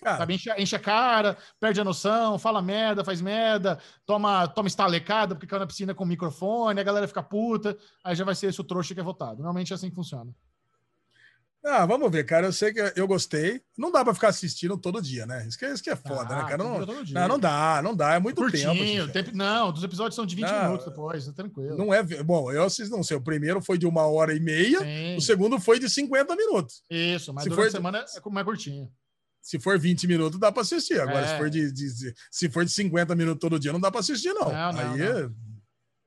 Cara, 0.03 0.17
Sabe? 0.17 0.33
Enche, 0.35 0.51
enche 0.57 0.75
a 0.75 0.79
cara, 0.79 1.37
perde 1.59 1.79
a 1.81 1.83
noção, 1.83 2.37
fala 2.37 2.61
merda, 2.61 3.03
faz 3.03 3.21
merda, 3.21 3.79
toma, 4.05 4.47
toma 4.47 4.67
estalecada 4.67 5.35
porque 5.35 5.47
caiu 5.47 5.59
na 5.61 5.67
piscina 5.67 5.93
com 5.93 6.03
o 6.03 6.07
microfone, 6.07 6.79
a 6.79 6.83
galera 6.83 7.07
fica 7.07 7.23
puta, 7.23 7.77
aí 8.03 8.15
já 8.15 8.23
vai 8.25 8.35
ser 8.35 8.47
esse 8.47 8.59
o 8.61 8.63
trouxa 8.63 8.93
que 8.93 8.99
é 8.99 9.03
votado. 9.03 9.37
Normalmente 9.37 9.71
é 9.71 9.75
assim 9.75 9.89
que 9.89 9.95
funciona. 9.95 10.31
ah, 11.65 11.85
vamos 11.85 12.11
ver, 12.11 12.25
cara. 12.25 12.47
Eu 12.47 12.51
sei 12.51 12.73
que 12.73 12.93
eu 12.97 13.07
gostei. 13.07 13.61
Não 13.77 13.89
dá 13.89 14.03
para 14.03 14.13
ficar 14.13 14.27
assistindo 14.27 14.77
todo 14.77 15.01
dia, 15.01 15.25
né? 15.25 15.47
Isso 15.47 15.57
que, 15.57 15.63
é- 15.63 15.71
isso 15.73 15.81
que 15.81 15.89
é 15.89 15.95
foda, 15.95 16.35
Ah, 16.35 16.43
né, 16.43 16.49
cara? 16.49 16.57
Não, 16.57 16.79
não, 16.85 17.27
não 17.29 17.39
dá, 17.39 17.81
não 17.81 17.95
dá. 17.95 18.15
É 18.15 18.19
muito 18.19 18.35
Curtinho, 18.35 18.73
tempo. 19.07 19.13
Tempo- 19.13 19.31
não, 19.37 19.71
os 19.71 19.81
episódios 19.81 20.13
são 20.15 20.25
de 20.25 20.35
20 20.35 20.45
Não. 20.51 20.63
minutos 20.65 20.85
depois, 20.85 21.25
é 21.25 21.31
tranquilo. 21.31 21.77
Não 21.77 21.93
é. 21.93 22.03
Bom, 22.21 22.51
eu 22.51 22.67
não 22.89 23.01
sei. 23.03 23.15
O 23.15 23.21
primeiro 23.21 23.61
foi 23.61 23.77
de 23.77 23.87
uma 23.87 24.05
hora 24.05 24.35
e 24.35 24.41
meia, 24.41 24.79
Sim, 24.79 25.15
o 25.15 25.21
segundo 25.21 25.57
foi 25.57 25.79
de 25.79 25.89
50 25.89 26.35
minutos. 26.35 26.83
isso, 26.89 27.33
mas 27.33 27.43
se 27.43 27.49
durante 27.49 27.71
for- 27.71 27.77
a 27.77 27.79
semana 27.79 27.99
é 27.99 28.29
mais 28.29 28.45
curtinho. 28.45 28.91
Se 29.43 29.59
for 29.59 29.77
20 29.77 30.07
minutos, 30.07 30.39
dá 30.39 30.51
para 30.53 30.61
assistir. 30.61 30.99
Agora, 31.01 31.25
É. 31.25 31.27
se 31.27 31.37
for 31.37 31.49
de, 31.49 31.69
de- 31.71 32.13
se 32.31 32.49
for 32.49 32.63
de 32.63 32.71
50 32.71 33.13
minutos 33.13 33.41
todo 33.41 33.59
dia, 33.59 33.73
não 33.73 33.79
dá 33.79 33.91
para 33.91 33.99
assistir, 33.99 34.33
não. 34.33 34.45
Não, 34.51 34.71
não, 34.71 34.79
Aí 34.79 34.97
não. 34.97 35.05
é- 35.05 35.29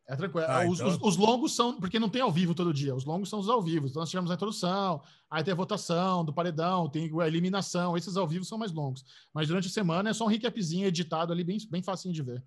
É 0.08 0.14
tranquilo. 0.16 0.46
Ah, 0.48 0.64
os, 0.66 0.78
então- 0.80 0.88
os- 0.88 0.98
os 1.02 1.16
longos 1.16 1.54
são, 1.54 1.78
porque 1.80 1.98
não 1.98 2.08
tem 2.08 2.22
ao 2.22 2.30
vivo 2.32 2.54
todo 2.54 2.72
dia, 2.72 2.94
os 2.94 3.04
longos 3.04 3.28
são 3.28 3.38
os 3.40 3.48
ao 3.48 3.60
vivo. 3.60 3.88
Então 3.88 4.00
nós 4.00 4.08
tivemos 4.08 4.30
a 4.30 4.34
introdução, 4.34 5.02
aí 5.28 5.42
tem 5.44 5.52
a 5.52 5.56
votação 5.56 6.24
do 6.24 6.32
paredão, 6.32 6.88
tem 6.88 7.10
a 7.20 7.26
eliminação, 7.26 7.96
esses 7.96 8.16
ao 8.16 8.26
vivo 8.26 8.44
são 8.44 8.56
mais 8.56 8.72
longos. 8.72 9.04
Mas 9.34 9.48
durante 9.48 9.66
a 9.66 9.70
semana 9.70 10.08
é 10.10 10.12
só 10.14 10.24
um 10.24 10.28
recapzinho 10.28 10.86
editado 10.86 11.32
ali, 11.32 11.42
bem, 11.44 11.58
bem 11.70 11.82
facinho 11.82 12.14
de 12.14 12.22
ver. 12.22 12.42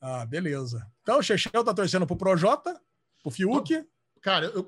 Ah, 0.00 0.24
beleza. 0.26 0.90
Então, 1.02 1.18
o 1.18 1.22
Chechel 1.22 1.62
tá 1.62 1.72
torcendo 1.72 2.06
pro 2.06 2.16
Projota, 2.16 2.80
pro 3.22 3.30
Fiuk. 3.30 3.86
Cara, 4.24 4.46
eu, 4.46 4.66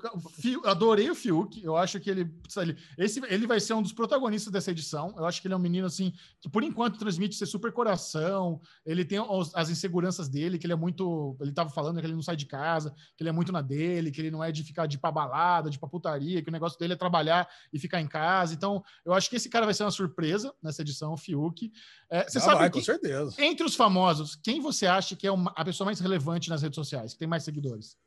adorei 0.65 1.09
o 1.09 1.15
Fiuk. 1.15 1.63
Eu 1.63 1.75
acho 1.75 1.99
que 1.99 2.11
ele, 2.11 2.31
ele, 2.57 2.77
esse, 2.95 3.19
ele 3.27 3.47
vai 3.47 3.59
ser 3.59 3.73
um 3.73 3.81
dos 3.81 3.91
protagonistas 3.91 4.53
dessa 4.53 4.69
edição. 4.69 5.15
Eu 5.17 5.25
acho 5.25 5.41
que 5.41 5.47
ele 5.47 5.55
é 5.55 5.57
um 5.57 5.59
menino 5.59 5.87
assim 5.87 6.13
que, 6.39 6.47
por 6.47 6.61
enquanto, 6.63 6.99
transmite 6.99 7.33
ser 7.33 7.47
super 7.47 7.71
coração. 7.71 8.61
Ele 8.85 9.03
tem 9.03 9.19
os- 9.19 9.55
as 9.55 9.71
inseguranças 9.71 10.29
dele, 10.29 10.59
que 10.59 10.67
ele 10.67 10.73
é 10.73 10.75
muito. 10.75 11.35
Ele 11.41 11.51
tava 11.51 11.71
falando 11.71 11.99
que 11.99 12.05
ele 12.05 12.13
não 12.13 12.21
sai 12.21 12.35
de 12.35 12.45
casa, 12.45 12.93
que 13.15 13.23
ele 13.23 13.29
é 13.29 13.31
muito 13.31 13.51
na 13.51 13.63
dele, 13.63 14.11
que 14.11 14.21
ele 14.21 14.29
não 14.29 14.43
é 14.43 14.51
de 14.51 14.63
ficar 14.63 14.85
de 14.85 14.99
pra 14.99 15.11
balada, 15.11 15.71
de 15.71 15.79
pra 15.79 15.89
putaria, 15.89 16.39
que 16.43 16.49
o 16.49 16.53
negócio 16.53 16.77
dele 16.77 16.93
é 16.93 16.95
trabalhar 16.95 17.49
e 17.73 17.79
ficar 17.79 17.99
em 17.99 18.07
casa. 18.07 18.53
Então, 18.53 18.83
eu 19.03 19.11
acho 19.11 19.27
que 19.27 19.37
esse 19.37 19.49
cara 19.49 19.65
vai 19.65 19.73
ser 19.73 19.83
uma 19.85 19.89
surpresa 19.91 20.53
nessa 20.61 20.83
edição, 20.83 21.13
o 21.13 21.17
Fiuk. 21.17 21.71
É, 22.11 22.29
você 22.29 22.37
Ah, 22.37 22.41
sabe 22.41 22.59
vai, 22.59 22.69
que, 22.69 22.77
com 22.77 22.85
certeza. 22.85 23.33
entre 23.43 23.65
os 23.65 23.73
famosos, 23.75 24.35
quem 24.35 24.61
você 24.61 24.85
acha 24.85 25.15
que 25.15 25.25
é 25.25 25.31
uma- 25.31 25.51
a 25.55 25.65
pessoa 25.65 25.85
mais 25.85 25.99
relevante 25.99 26.47
nas 26.47 26.61
redes 26.61 26.75
sociais, 26.75 27.13
que 27.13 27.17
tem 27.19 27.27
mais 27.27 27.41
seguidores? 27.41 27.97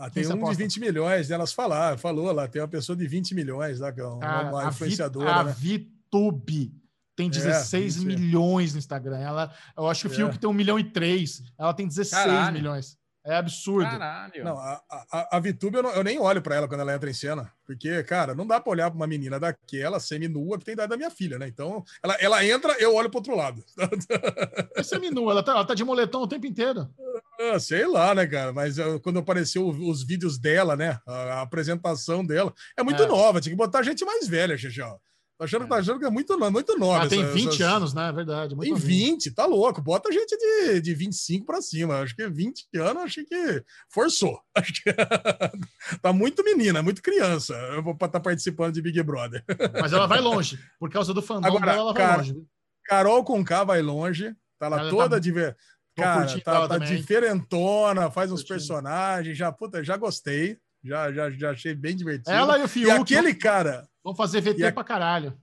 Ah, 0.00 0.10
tem 0.10 0.24
um 0.24 0.28
de 0.28 0.32
aposta? 0.32 0.62
20 0.62 0.80
milhões, 0.80 1.28
né? 1.28 1.34
elas 1.34 1.52
falaram, 1.52 1.98
falou 1.98 2.32
lá, 2.32 2.48
tem 2.48 2.60
uma 2.62 2.68
pessoa 2.68 2.96
de 2.96 3.06
20 3.06 3.34
milhões 3.34 3.78
lá, 3.78 3.88
é 3.96 4.02
uma, 4.04 4.18
Cara, 4.18 4.48
uma 4.48 4.60
a 4.60 4.64
Vi- 4.64 4.70
influenciadora, 4.70 5.30
a 5.32 5.44
né? 5.44 5.54
VTube 5.58 6.72
tem 7.16 7.28
16 7.28 7.96
isso 7.96 8.04
é. 8.04 8.06
milhões 8.06 8.72
no 8.72 8.78
Instagram. 8.78 9.18
Ela, 9.18 9.52
eu 9.76 9.86
acho 9.88 10.02
que 10.02 10.08
o 10.08 10.12
É. 10.12 10.16
Fiuk 10.16 10.38
tem 10.38 10.48
1 10.48 10.52
milhão 10.54 10.78
e 10.78 10.84
3. 10.84 11.42
Ela 11.58 11.74
tem 11.74 11.86
16 11.86 12.10
Caralho. 12.24 12.54
milhões. 12.54 12.96
É 13.24 13.36
absurdo. 13.36 13.88
Caralho. 13.90 14.42
Não, 14.44 14.56
a, 14.58 14.80
a, 14.90 15.36
a 15.36 15.40
VTube 15.40 15.76
eu, 15.76 15.82
não- 15.82 15.90
eu 15.90 16.02
nem 16.02 16.18
olho 16.18 16.40
pra 16.40 16.56
ela 16.56 16.66
quando 16.66 16.80
ela 16.80 16.94
entra 16.94 17.10
em 17.10 17.14
cena, 17.14 17.52
porque, 17.66 18.02
cara, 18.04 18.34
não 18.34 18.46
dá 18.46 18.58
pra 18.58 18.70
olhar 18.72 18.90
pra 18.90 18.96
uma 18.96 19.06
menina 19.06 19.38
daquela 19.38 20.00
semi-nua 20.00 20.58
que 20.58 20.64
tem 20.64 20.72
idade 20.72 20.88
da 20.88 20.96
minha 20.96 21.10
filha, 21.10 21.38
né? 21.38 21.46
Então, 21.46 21.84
ela, 22.02 22.14
ela 22.14 22.44
entra, 22.46 22.72
eu 22.78 22.94
olho 22.94 23.10
pro 23.10 23.18
outro 23.18 23.36
lado. 23.36 23.62
Essa 24.76 24.98
menina, 24.98 25.20
ela 25.30 25.42
tá, 25.42 25.52
ela 25.52 25.64
tá 25.66 25.74
de 25.74 25.84
moletom 25.84 26.22
o 26.22 26.26
tempo 26.28 26.46
inteiro. 26.46 26.88
Ah, 27.52 27.58
sei 27.58 27.86
lá, 27.86 28.14
né, 28.14 28.26
cara? 28.26 28.52
Mas 28.52 28.78
eu- 28.78 28.98
quando 29.00 29.18
apareceu 29.18 29.68
os 29.68 30.02
vídeos 30.02 30.38
dela, 30.38 30.74
né? 30.76 30.98
A, 31.06 31.12
a 31.12 31.42
apresentação 31.42 32.24
dela, 32.24 32.52
é 32.76 32.82
muito 32.82 33.02
É. 33.02 33.06
nova, 33.06 33.40
tinha 33.40 33.52
que 33.52 33.56
botar 33.56 33.82
gente 33.82 34.04
mais 34.04 34.26
velha, 34.26 34.56
Xixão. 34.56 34.98
Tá 35.40 35.44
achando, 35.46 35.66
tá 35.66 35.76
achando 35.76 35.98
que 35.98 36.04
é 36.04 36.10
muito, 36.10 36.38
muito 36.52 36.78
nova. 36.78 37.00
Ela 37.00 37.08
tem 37.08 37.22
essa- 37.22 37.32
20 37.32 37.48
essas- 37.48 37.60
anos, 37.62 37.94
né? 37.94 38.10
É 38.10 38.12
verdade. 38.12 38.54
Tem 38.58 38.72
novinha. 38.72 38.76
20, 38.76 39.30
tá 39.30 39.46
louco. 39.46 39.80
Bota 39.80 40.12
gente 40.12 40.36
de, 40.36 40.82
de 40.82 40.94
25 40.94 41.46
para 41.46 41.62
cima. 41.62 42.00
Acho 42.00 42.14
que 42.14 42.28
20 42.28 42.66
anos, 42.76 43.02
acho 43.04 43.24
que 43.24 43.64
forçou. 43.88 44.38
Acho 44.54 44.70
que 44.82 44.92
tá 46.02 46.12
muito 46.12 46.44
menina, 46.44 46.82
muito 46.82 47.00
criança. 47.00 47.54
Eu 47.72 47.82
vou 47.82 47.94
estar 47.94 48.20
participando 48.20 48.74
de 48.74 48.82
Big 48.82 49.02
Brother. 49.02 49.42
Mas 49.80 49.94
ela 49.94 50.06
vai 50.06 50.20
longe. 50.20 50.58
Por 50.78 50.90
causa 50.90 51.14
do 51.14 51.22
fandom 51.22 51.46
Agora, 51.48 51.64
dela, 51.64 51.78
ela 51.78 51.92
vai 51.94 52.02
cara, 52.02 52.16
longe. 52.18 52.36
Carol 52.84 53.24
com 53.24 53.42
K 53.42 53.64
vai 53.64 53.80
longe. 53.80 54.36
Tá 54.58 54.68
lá 54.68 54.80
Ela 54.80 54.90
toda 54.90 55.08
tá- 55.16 55.18
de 55.18 55.32
ver. 55.32 55.56
Cara, 55.96 56.40
tá, 56.40 56.68
tá 56.68 56.78
diferentona, 56.78 58.10
faz 58.10 58.30
uns 58.30 58.42
personagens. 58.44 59.38
Já, 59.38 59.50
puta, 59.50 59.82
já 59.82 59.96
gostei. 59.96 60.58
Já, 60.82 61.12
já, 61.12 61.30
já 61.30 61.50
achei 61.50 61.74
bem 61.74 61.94
divertido. 61.96 62.30
Ela 62.34 62.58
e 62.58 62.62
o 62.62 62.64
e 62.64 62.68
Fiuk 62.68 62.90
aquele 62.90 63.34
cara. 63.34 63.88
vão 64.02 64.14
fazer 64.14 64.40
VT 64.40 64.60
e 64.60 64.64
a- 64.64 64.72
pra 64.72 64.84
caralho. 64.84 65.38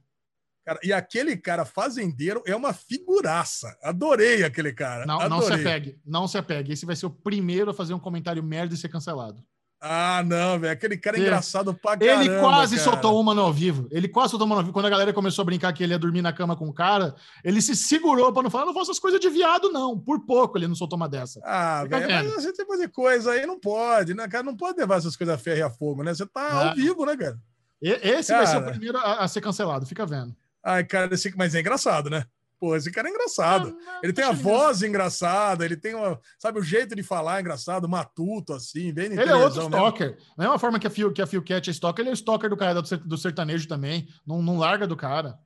Cara, 0.65 0.79
e 0.83 0.91
aquele 0.91 1.37
cara 1.37 1.63
fazendeiro 1.63 2.43
é 2.45 2.53
uma 2.55 2.73
figuraça. 2.73 3.77
Adorei 3.81 4.43
aquele 4.43 4.73
cara. 4.73 5.05
Não, 5.05 5.17
não 5.29 5.39
se 5.41 5.47
Adorei. 5.53 5.65
apegue. 5.65 6.01
Não 6.05 6.27
se 6.27 6.37
apegue. 6.37 6.73
Esse 6.73 6.85
vai 6.85 6.95
ser 6.95 7.05
o 7.05 7.09
primeiro 7.09 7.71
a 7.71 7.73
fazer 7.73 7.93
um 7.93 7.99
comentário 7.99 8.43
merda 8.43 8.73
e 8.73 8.77
ser 8.77 8.89
cancelado. 8.89 9.41
Ah, 9.79 10.23
não, 10.25 10.59
velho. 10.59 10.73
Aquele 10.73 10.97
cara 10.97 11.17
é 11.17 11.19
engraçado 11.21 11.73
pra 11.73 11.95
caramba. 11.95 12.23
Ele 12.23 12.39
quase 12.39 12.77
cara. 12.77 12.89
soltou 12.89 13.19
uma 13.21 13.33
no 13.33 13.41
ao 13.41 13.53
vivo. 13.53 13.87
Ele 13.91 14.07
quase 14.07 14.31
soltou 14.31 14.45
uma 14.47 14.55
no 14.55 14.59
ao 14.59 14.63
vivo. 14.63 14.73
Quando 14.73 14.87
a 14.87 14.89
galera 14.89 15.13
começou 15.13 15.43
a 15.43 15.45
brincar 15.45 15.71
que 15.71 15.83
ele 15.83 15.93
ia 15.93 15.99
dormir 15.99 16.21
na 16.21 16.33
cama 16.33 16.55
com 16.55 16.67
o 16.67 16.73
cara, 16.73 17.15
ele 17.43 17.61
se 17.61 17.75
segurou 17.75 18.33
pra 18.33 18.41
não 18.41 18.49
falar, 18.49 18.65
não 18.65 18.73
faço 18.73 18.91
essas 18.91 18.99
coisas 18.99 19.19
de 19.19 19.29
viado, 19.29 19.71
não. 19.71 19.97
Por 19.97 20.25
pouco 20.25 20.57
ele 20.57 20.67
não 20.67 20.75
soltou 20.75 20.97
uma 20.97 21.07
dessa. 21.07 21.39
Ah, 21.43 21.85
velho, 21.85 22.07
mas 22.33 22.43
esse 22.45 22.53
tipo 22.53 22.75
de 22.75 22.87
coisa 22.87 23.31
aí 23.31 23.45
não 23.45 23.59
pode, 23.59 24.13
né, 24.15 24.27
cara? 24.27 24.43
Não 24.43 24.57
pode 24.57 24.79
levar 24.79 24.97
essas 24.97 25.15
coisas 25.15 25.35
a 25.35 25.37
ferro 25.37 25.59
e 25.59 25.61
a 25.63 25.69
fogo, 25.69 26.03
né? 26.03 26.13
Você 26.13 26.25
tá 26.25 26.69
ao 26.69 26.75
vivo, 26.75 27.05
né, 27.05 27.15
cara? 27.15 27.37
E- 27.81 27.99
Esse 28.01 28.31
vai 28.33 28.47
ser 28.47 28.57
o 28.57 28.61
Cara. 28.61 28.71
primeiro 28.71 28.97
a, 28.97 29.23
a 29.23 29.27
ser 29.27 29.41
cancelado. 29.41 29.85
Fica 29.85 30.05
vendo. 30.05 30.35
Ai, 30.65 30.83
cara, 30.83 31.13
esse... 31.13 31.31
mas 31.37 31.53
é 31.53 31.59
engraçado, 31.59 32.09
né? 32.09 32.25
Pô, 32.59 32.75
esse 32.75 32.91
cara 32.91 33.07
é 33.07 33.11
engraçado. 33.11 33.69
Não, 33.71 33.99
Ele 34.03 34.13
tem 34.13 34.25
a 34.25 34.31
voz 34.31 34.81
engraçada, 34.81 35.63
ele 35.63 35.77
tem 35.77 35.93
uma, 35.93 36.19
sabe, 36.39 36.59
o 36.59 36.63
jeito 36.63 36.95
de 36.95 37.03
falar 37.03 37.39
engraçado, 37.39 37.87
matuto, 37.87 38.53
assim, 38.53 38.91
bem 38.91 39.05
Ele 39.05 39.21
é 39.21 39.35
outro 39.35 39.59
mesmo. 39.59 39.75
stalker. 39.75 40.17
Da 40.35 40.43
mesma 40.43 40.59
forma 40.59 40.79
que 40.79 40.87
a 40.87 40.89
Phil, 40.89 41.13
que 41.13 41.21
a 41.21 41.27
Phil 41.27 41.43
Cat 41.43 41.69
é 41.69 41.71
stalker, 41.71 42.03
ele 42.03 42.09
é 42.09 42.13
stalker 42.13 42.49
do 42.49 42.57
cara 42.57 42.81
do 42.81 43.17
sertanejo 43.17 43.67
também. 43.67 44.07
Não, 44.25 44.41
não 44.41 44.57
larga 44.57 44.87
do 44.87 44.95
cara. 44.95 45.37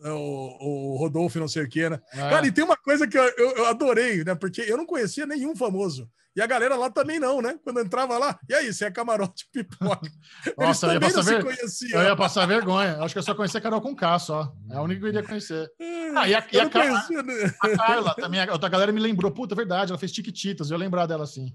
O, 0.00 0.94
o 0.94 0.96
Rodolfo, 0.96 1.38
não 1.40 1.48
sei 1.48 1.64
o 1.64 1.68
quê, 1.68 1.88
né? 1.90 2.00
É. 2.12 2.18
Cara, 2.30 2.46
e 2.46 2.52
tem 2.52 2.62
uma 2.64 2.76
coisa 2.76 3.06
que 3.06 3.18
eu, 3.18 3.24
eu- 3.36 3.50
eu 3.56 3.66
adorei, 3.66 4.22
né? 4.24 4.34
Porque 4.34 4.60
eu 4.62 4.76
não 4.76 4.86
conhecia 4.86 5.26
nenhum 5.26 5.56
famoso. 5.56 6.08
E 6.36 6.40
a 6.40 6.46
galera 6.46 6.76
lá 6.76 6.88
também 6.88 7.18
não, 7.18 7.42
né? 7.42 7.58
Quando 7.64 7.80
entrava 7.80 8.16
lá, 8.16 8.38
e 8.48 8.54
aí, 8.54 8.72
você 8.72 8.84
é 8.84 8.90
camarote 8.92 9.48
pipoca. 9.52 10.08
Nossa, 10.56 10.86
eu 10.86 10.92
ia 10.92 10.96
Eles 10.98 11.00
também 11.00 11.00
passar 11.00 11.16
não 11.16 11.22
se 11.24 11.34
ver- 11.34 11.42
conheciam. 11.44 12.00
Eu 12.00 12.06
ia 12.08 12.16
passar 12.16 12.46
vergonha. 12.46 12.98
Acho 13.02 13.12
que 13.12 13.18
eu 13.18 13.22
só 13.24 13.34
conhecia 13.34 13.58
a 13.58 13.62
Carol 13.62 13.80
com 13.80 13.96
K 13.96 14.18
só. 14.20 14.52
É 14.70 14.76
a 14.76 14.82
única 14.82 15.00
que 15.00 15.06
eu 15.06 15.08
iria 15.08 15.22
conhecer. 15.24 15.68
Ah, 16.14 16.28
e 16.28 16.34
a, 16.34 16.46
e 16.52 16.60
a 16.60 16.62
não 16.64 16.70
Ca- 16.70 16.80
conhecia, 16.80 17.22
né? 17.24 17.54
a 17.60 17.76
Carla 17.76 18.14
também, 18.14 18.40
a 18.40 18.52
outra 18.52 18.68
galera 18.68 18.92
me 18.92 19.00
lembrou. 19.00 19.32
Puta, 19.32 19.56
verdade, 19.56 19.90
ela 19.90 19.98
fez 19.98 20.12
Tiquititas, 20.12 20.70
eu 20.70 20.78
lembrar 20.78 21.06
dela 21.06 21.24
assim. 21.24 21.52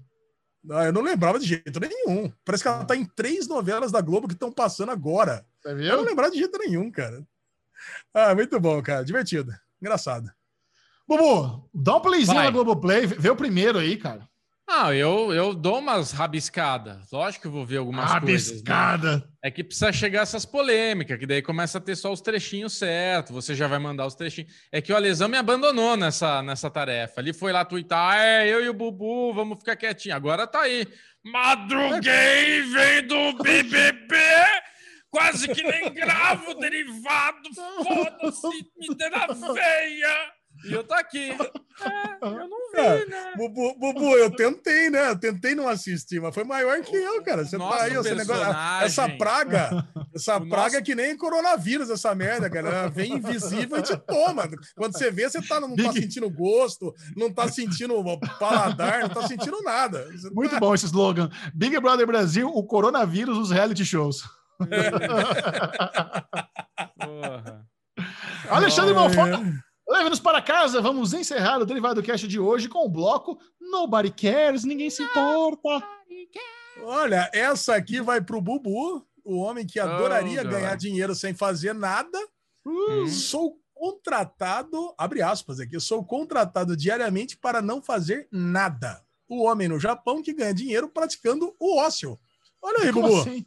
Não, 0.62 0.82
eu 0.82 0.92
não 0.92 1.00
lembrava 1.02 1.38
de 1.38 1.46
jeito 1.46 1.80
nenhum. 1.80 2.30
Parece 2.44 2.62
que 2.62 2.68
ela 2.68 2.84
tá 2.84 2.94
em 2.96 3.04
três 3.06 3.48
novelas 3.48 3.90
da 3.90 4.02
Globo 4.02 4.28
que 4.28 4.34
estão 4.34 4.52
passando 4.52 4.90
agora. 4.92 5.46
Você 5.62 5.68
Eu 5.70 5.76
não 5.76 5.98
viu? 5.98 6.04
lembrava 6.04 6.30
de 6.30 6.38
jeito 6.38 6.58
nenhum, 6.58 6.90
cara. 6.90 7.22
Ah, 8.12 8.34
muito 8.34 8.58
bom, 8.60 8.80
cara. 8.82 9.04
Divertido. 9.04 9.52
Engraçado. 9.80 10.30
Bubu, 11.06 11.68
dá 11.74 11.96
um 11.96 12.00
playzinho 12.00 12.36
Vai. 12.36 12.46
na 12.46 12.50
Globoplay, 12.50 13.06
vê 13.06 13.28
o 13.28 13.36
primeiro 13.36 13.78
aí, 13.78 13.96
cara. 13.96 14.26
Ah, 14.66 14.94
eu, 14.94 15.30
eu 15.34 15.52
dou 15.52 15.78
umas 15.78 16.10
rabiscadas. 16.12 17.10
Lógico 17.12 17.42
que 17.42 17.48
eu 17.48 17.52
vou 17.52 17.66
ver 17.66 17.76
algumas 17.76 18.06
coisas. 18.18 18.62
né? 18.62 18.72
Rabiscada. 18.72 19.28
É 19.42 19.50
que 19.50 19.62
precisa 19.62 19.92
chegar 19.92 20.22
essas 20.22 20.46
polêmicas, 20.46 21.18
que 21.18 21.26
daí 21.26 21.42
começa 21.42 21.76
a 21.76 21.80
ter 21.82 21.94
só 21.96 22.10
os 22.10 22.22
trechinhos 22.22 22.78
certos. 22.78 23.32
Você 23.34 23.54
já 23.54 23.66
vai 23.68 23.78
mandar 23.78 24.06
os 24.06 24.14
trechinhos. 24.14 24.50
É 24.72 24.80
que 24.80 24.90
o 24.90 24.96
Alesão 24.96 25.28
me 25.28 25.36
abandonou 25.36 25.98
nessa, 25.98 26.42
nessa 26.42 26.70
tarefa. 26.70 27.20
Ele 27.20 27.34
foi 27.34 27.52
lá 27.52 27.62
twittar, 27.62 28.12
"Ah, 28.14 28.24
é, 28.24 28.48
eu 28.48 28.64
e 28.64 28.68
o 28.70 28.74
Bubu, 28.74 29.34
vamos 29.34 29.58
ficar 29.58 29.76
quietinho. 29.76 30.16
Agora 30.16 30.46
tá 30.46 30.62
aí. 30.62 30.88
Madruguei, 31.22 32.62
vem 32.62 33.06
do 33.06 33.42
BBB, 33.42 34.16
quase 35.14 35.48
que 35.48 35.62
nem 35.62 35.92
gravo 35.94 36.50
o 36.50 36.54
derivado, 36.54 37.38
foda-se, 37.54 38.66
me 38.78 38.94
dê 38.96 39.08
na 39.10 39.26
veia. 39.26 40.32
E 40.66 40.72
eu 40.72 40.84
tô 40.84 40.94
aqui. 40.94 41.30
É, 41.30 42.24
eu 42.24 42.48
não 42.48 42.70
vi, 42.72 42.78
É, 42.80 43.06
né? 43.06 43.32
Bubu, 43.36 43.76
Bubu, 43.76 44.16
eu 44.16 44.30
tentei, 44.30 44.88
né? 44.88 45.10
Eu 45.10 45.18
tentei 45.18 45.52
não 45.54 45.68
assistir, 45.68 46.20
mas 46.22 46.32
foi 46.32 46.44
maior 46.44 46.80
que 46.80 46.94
eu, 46.94 47.20
cara. 47.24 47.44
Você 47.44 47.58
Nossa, 47.58 47.76
tá 47.78 47.84
aí, 47.84 47.90
esse 47.96 48.14
negócio, 48.14 48.26
personagem. 48.44 48.86
essa 48.86 49.08
praga, 49.18 49.88
essa 50.14 50.36
O 50.36 50.48
praga 50.48 50.62
nosso- 50.66 50.76
é 50.76 50.82
que 50.82 50.94
nem 50.94 51.16
coronavírus, 51.16 51.90
essa 51.90 52.14
merda, 52.14 52.48
cara. 52.48 52.68
Ela 52.68 52.88
vem 52.88 53.14
invisível 53.14 53.78
e 53.78 53.82
te 53.82 53.96
toma. 53.96 54.48
Quando 54.76 54.96
você 54.96 55.10
vê, 55.10 55.28
você 55.28 55.42
tá, 55.42 55.58
não 55.58 55.74
tá 55.74 55.82
Big- 55.82 56.00
sentindo 56.02 56.30
gosto, 56.30 56.94
não 57.16 57.32
tá 57.34 57.48
sentindo 57.48 57.94
paladar, 58.38 59.00
não 59.00 59.08
tá 59.08 59.26
sentindo 59.26 59.60
nada. 59.62 60.08
Você 60.12 60.30
Muito 60.30 60.52
tá- 60.52 60.60
bom 60.60 60.72
esse 60.72 60.86
slogan. 60.86 61.28
Big 61.52 61.78
Brother 61.80 62.06
Brasil, 62.06 62.48
o 62.48 62.62
coronavírus 62.64 63.36
dos 63.36 63.50
reality 63.50 63.84
shows. 63.84 64.22
Porra. 66.98 67.66
Alexandre 68.50 68.94
Ai, 68.94 68.96
Malfoy, 68.96 69.30
leve-nos 69.88 70.20
para 70.20 70.40
casa. 70.42 70.80
Vamos 70.80 71.12
encerrar 71.12 71.58
o 71.60 71.66
Derivado 71.66 72.02
Cast 72.02 72.26
de 72.28 72.38
hoje 72.38 72.68
com 72.68 72.84
o 72.84 72.88
bloco 72.88 73.38
Nobody 73.60 74.10
Cares, 74.10 74.64
ninguém 74.64 74.90
se 74.90 75.02
importa. 75.02 75.82
Olha, 76.82 77.30
essa 77.32 77.74
aqui 77.76 78.00
vai 78.00 78.20
pro 78.20 78.40
Bubu, 78.40 79.06
o 79.24 79.38
homem 79.38 79.66
que 79.66 79.78
adoraria 79.80 80.42
Oh, 80.44 80.48
ganhar 80.48 80.76
dinheiro 80.76 81.14
sem 81.14 81.32
fazer 81.32 81.72
nada. 81.72 82.18
Hum. 82.66 83.06
Sou 83.08 83.58
contratado, 83.72 84.94
abre 84.98 85.22
aspas 85.22 85.60
aqui, 85.60 85.78
sou 85.80 86.04
contratado 86.04 86.76
diariamente 86.76 87.36
para 87.36 87.60
não 87.62 87.82
fazer 87.82 88.28
nada. 88.30 89.02
O 89.28 89.44
homem 89.44 89.68
no 89.68 89.78
Japão 89.78 90.22
que 90.22 90.32
ganha 90.34 90.52
dinheiro 90.54 90.88
praticando 90.88 91.54
o 91.58 91.78
ócio. 91.78 92.18
Olha 92.62 92.84
aí, 92.84 92.92
Como 92.92 93.08
Bubu. 93.08 93.20
assim? 93.20 93.46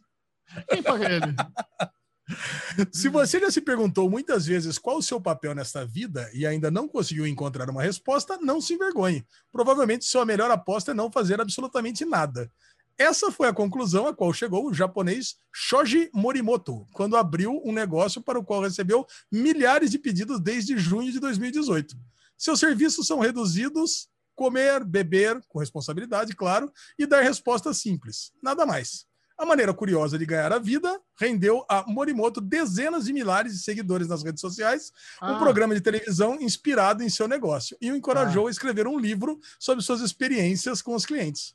Quem 0.69 0.81
paga 0.81 1.05
ele? 1.11 1.35
Se 2.91 3.07
você 3.07 3.39
já 3.39 3.49
se 3.49 3.61
perguntou 3.61 4.09
muitas 4.09 4.45
vezes 4.45 4.77
qual 4.77 4.97
o 4.97 5.01
seu 5.01 5.19
papel 5.19 5.55
nesta 5.55 5.85
vida 5.85 6.29
e 6.33 6.45
ainda 6.45 6.69
não 6.69 6.87
conseguiu 6.87 7.25
encontrar 7.25 7.69
uma 7.69 7.81
resposta, 7.81 8.37
não 8.41 8.59
se 8.59 8.73
envergonhe. 8.73 9.25
Provavelmente 9.51 10.03
sua 10.03 10.25
melhor 10.25 10.51
aposta 10.51 10.91
é 10.91 10.93
não 10.93 11.09
fazer 11.09 11.39
absolutamente 11.39 12.03
nada. 12.03 12.51
Essa 12.97 13.31
foi 13.31 13.47
a 13.47 13.53
conclusão 13.53 14.07
a 14.07 14.13
qual 14.13 14.33
chegou 14.33 14.67
o 14.67 14.73
japonês 14.73 15.35
Shoji 15.53 16.09
Morimoto, 16.13 16.85
quando 16.93 17.15
abriu 17.15 17.61
um 17.63 17.71
negócio 17.71 18.21
para 18.21 18.39
o 18.39 18.43
qual 18.43 18.61
recebeu 18.61 19.05
milhares 19.31 19.91
de 19.91 19.99
pedidos 19.99 20.39
desde 20.41 20.77
junho 20.77 21.11
de 21.11 21.19
2018. 21.19 21.95
Seus 22.35 22.59
serviços 22.59 23.07
são 23.07 23.19
reduzidos, 23.19 24.09
comer, 24.35 24.83
beber, 24.83 25.39
com 25.47 25.59
responsabilidade, 25.59 26.35
claro, 26.35 26.71
e 26.97 27.05
dar 27.05 27.21
respostas 27.21 27.77
simples. 27.77 28.31
Nada 28.41 28.65
mais. 28.65 29.06
A 29.37 29.45
maneira 29.45 29.71
curiosa 29.71 30.17
de 30.17 30.25
ganhar 30.25 30.51
a 30.51 30.57
vida 30.57 30.99
rendeu 31.15 31.63
a 31.69 31.83
Morimoto 31.87 32.41
dezenas 32.41 33.05
de 33.05 33.13
milhares 33.13 33.53
de 33.53 33.59
seguidores 33.59 34.07
nas 34.07 34.23
redes 34.23 34.41
sociais, 34.41 34.91
um 35.21 35.35
Ah, 35.35 35.39
programa 35.39 35.75
de 35.75 35.81
televisão 35.81 36.41
inspirado 36.41 37.03
em 37.03 37.09
seu 37.09 37.27
negócio, 37.27 37.77
e 37.79 37.91
o 37.91 37.95
encorajou 37.95 38.47
a 38.47 38.51
escrever 38.51 38.87
um 38.87 38.97
livro 38.97 39.39
sobre 39.59 39.83
suas 39.83 40.01
experiências 40.01 40.81
com 40.81 40.95
os 40.95 41.05
clientes. 41.05 41.53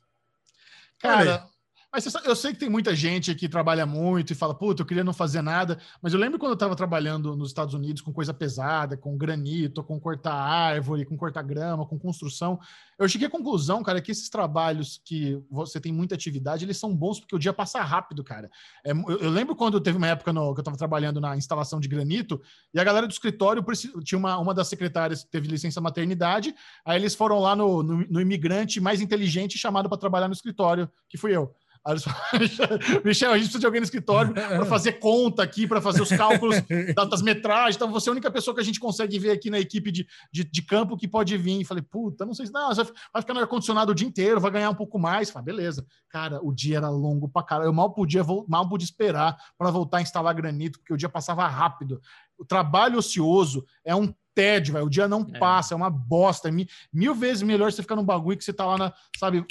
Cara, 0.97 1.45
mas 1.93 2.11
eu 2.25 2.35
sei 2.35 2.53
que 2.53 2.59
tem 2.59 2.69
muita 2.69 2.95
gente 2.95 3.35
que 3.35 3.47
trabalha 3.47 3.85
muito 3.85 4.31
e 4.31 4.35
fala, 4.35 4.55
puta, 4.55 4.81
eu 4.81 4.85
queria 4.85 5.03
não 5.03 5.13
fazer 5.13 5.43
nada, 5.43 5.77
mas 6.01 6.11
eu 6.11 6.19
lembro 6.19 6.39
quando 6.39 6.49
eu 6.49 6.55
estava 6.55 6.75
trabalhando 6.75 7.35
nos 7.35 7.49
Estados 7.49 7.75
Unidos 7.75 8.01
com 8.01 8.11
coisa 8.11 8.33
pesada, 8.33 8.97
com 8.97 9.15
granito, 9.15 9.83
com 9.83 9.99
cortar 9.99 10.33
árvore, 10.33 11.05
com 11.05 11.15
cortar 11.15 11.43
grama, 11.43 11.85
com 11.85 11.99
construção, 11.99 12.59
eu 12.97 13.07
cheguei 13.07 13.27
à 13.27 13.29
conclusão, 13.29 13.83
cara, 13.83 14.01
que 14.01 14.11
esses 14.11 14.27
trabalhos 14.27 14.99
que 15.05 15.39
você 15.51 15.79
tem 15.79 15.91
muita 15.91 16.15
atividade, 16.15 16.65
eles 16.65 16.77
são 16.77 16.95
bons 16.95 17.19
porque 17.19 17.35
o 17.35 17.39
dia 17.39 17.53
passa 17.53 17.79
rápido, 17.81 18.23
cara. 18.23 18.49
É, 18.83 18.91
eu, 18.91 19.19
eu 19.19 19.29
lembro 19.29 19.55
quando 19.55 19.79
teve 19.79 19.97
uma 19.97 20.07
época 20.07 20.33
no- 20.33 20.51
que 20.55 20.61
eu 20.61 20.63
estava 20.63 20.77
trabalhando 20.77 21.21
na 21.21 21.37
instalação 21.37 21.79
de 21.79 21.87
granito 21.87 22.41
e 22.73 22.79
a 22.79 22.83
galera 22.83 23.05
do 23.05 23.11
escritório 23.11 23.63
tinha 24.03 24.17
uma, 24.17 24.39
uma 24.39 24.53
das 24.53 24.67
secretárias 24.67 25.23
que 25.23 25.29
teve 25.29 25.47
licença 25.47 25.79
maternidade, 25.79 26.55
aí 26.83 26.97
eles 26.97 27.13
foram 27.13 27.37
lá 27.37 27.55
no, 27.55 27.83
no, 27.83 27.97
no 28.07 28.19
imigrante 28.19 28.81
mais 28.81 28.99
inteligente 28.99 29.59
chamado 29.59 29.87
para 29.87 29.97
trabalhar 29.99 30.27
no 30.27 30.33
escritório, 30.33 30.89
que 31.07 31.19
fui 31.19 31.35
eu. 31.35 31.53
Aí 31.85 31.93
eles 31.93 32.03
falaram, 32.03 33.01
Michel, 33.03 33.31
a 33.31 33.33
gente 33.37 33.43
precisa 33.45 33.59
de 33.59 33.65
alguém 33.65 33.81
no 33.81 33.85
escritório 33.85 34.33
para 34.33 34.65
fazer 34.65 34.93
conta 34.93 35.43
aqui, 35.43 35.67
para 35.67 35.81
fazer 35.81 36.01
os 36.01 36.09
cálculos 36.09 36.55
da- 36.95 37.03
das 37.05 37.21
metragens. 37.21 37.75
Então, 37.75 37.91
você 37.91 38.07
é 38.07 38.11
a 38.11 38.13
única 38.13 38.31
pessoa 38.31 38.55
que 38.55 38.61
a 38.61 38.63
gente 38.63 38.79
consegue 38.79 39.19
ver 39.19 39.31
aqui 39.31 39.49
na 39.49 39.59
equipe 39.59 39.91
de, 39.91 40.07
de, 40.31 40.43
de 40.45 40.61
campo 40.61 40.95
que 40.95 41.07
pode 41.07 41.35
vir. 41.37 41.59
E 41.61 41.65
falei, 41.65 41.83
puta, 41.83 42.25
não 42.25 42.33
sei 42.33 42.45
se. 42.47 42.53
Não, 42.53 42.73
vai 42.73 43.21
ficar 43.21 43.33
no 43.33 43.39
ar-condicionado 43.41 43.91
o 43.91 43.95
dia 43.95 44.07
inteiro, 44.07 44.39
vai 44.39 44.49
ganhar 44.51 44.69
um 44.69 44.75
pouco 44.75 44.97
mais. 44.97 45.29
Falei, 45.29 45.45
beleza. 45.45 45.85
Cara, 46.09 46.39
o 46.41 46.53
dia 46.53 46.77
era 46.77 46.89
longo 46.89 47.27
pra 47.27 47.43
caralho. 47.43 47.67
Eu 47.67 47.73
mal 47.73 47.91
podia, 47.93 48.23
mal 48.47 48.67
podia 48.69 48.85
esperar 48.85 49.35
para 49.57 49.69
voltar 49.69 49.97
a 49.97 50.01
instalar 50.01 50.33
granito, 50.33 50.79
porque 50.79 50.93
o 50.93 50.97
dia 50.97 51.09
passava 51.09 51.45
rápido. 51.47 51.99
O 52.37 52.45
trabalho 52.45 52.97
ocioso 52.97 53.65
é 53.83 53.93
um 53.93 54.13
tédio, 54.33 54.73
velho. 54.73 54.85
O 54.85 54.89
dia 54.89 55.07
não 55.07 55.27
É. 55.33 55.37
passa, 55.37 55.73
é 55.73 55.77
uma 55.77 55.89
bosta. 55.89 56.47
É 56.47 56.51
mi- 56.51 56.67
mil 56.93 57.13
vezes 57.13 57.43
melhor 57.43 57.71
você 57.71 57.81
ficar 57.81 57.95
num 57.95 58.05
bagulho 58.05 58.37
que 58.37 58.43
você 58.43 58.53
tá 58.53 58.65
lá 58.65 58.77
na, 58.77 58.93
sabe, 59.19 59.45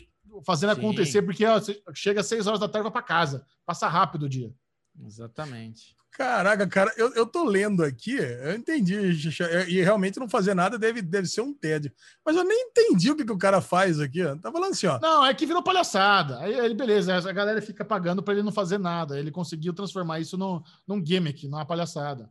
fazendo 0.45 0.75
Sim. 0.75 0.81
acontecer, 0.81 1.23
porque 1.23 1.45
ó, 1.45 1.61
chega 1.95 2.21
às 2.21 2.27
seis 2.27 2.47
horas 2.47 2.61
da 2.61 2.69
tarde 2.69 2.85
vai 2.85 2.93
pra 2.93 3.03
casa. 3.03 3.45
Passa 3.67 3.89
rápido 3.89 4.25
o 4.25 4.29
dia. 4.29 4.53
Exatamente. 5.05 5.95
Caraca, 6.13 6.67
cara, 6.67 6.93
eu, 6.99 7.11
eu 7.15 7.25
tô 7.25 7.43
lendo 7.43 7.83
aqui, 7.83 8.17
eu 8.17 8.55
entendi, 8.55 9.15
Xixa, 9.15 9.67
e 9.67 9.81
realmente 9.81 10.21
não 10.21 10.29
fazer 10.29 10.53
nada 10.53 10.79
deve, 10.79 11.01
deve 11.01 11.27
ser 11.27 11.41
um 11.41 11.55
tédio. 11.55 11.91
Mas 12.25 12.37
eu 12.37 12.45
nem 12.45 12.69
entendi 12.69 13.11
o 13.11 13.17
que, 13.17 13.25
que 13.25 13.33
o 13.33 13.39
cara 13.39 13.63
faz 13.63 13.99
aqui. 13.99 14.23
ó. 14.23 14.37
Tá 14.37 14.53
falando 14.53 14.73
assim, 14.73 14.87
ó. 14.87 15.01
Não, 15.01 15.25
é 15.25 15.33
que 15.33 15.47
virou 15.47 15.63
palhaçada. 15.63 16.39
Aí 16.41 16.53
ele, 16.53 16.75
beleza, 16.75 17.17
a 17.17 17.33
galera 17.33 17.63
fica 17.63 17.83
pagando 17.83 18.23
pra 18.23 18.35
ele 18.35 18.43
não 18.43 18.53
fazer 18.53 18.77
nada. 18.77 19.19
Ele 19.19 19.31
conseguiu 19.31 19.73
transformar 19.73 20.21
isso 20.21 20.37
num, 20.37 20.63
num 20.87 21.05
gimmick, 21.05 21.49
numa 21.49 21.65
palhaçada. 21.65 22.29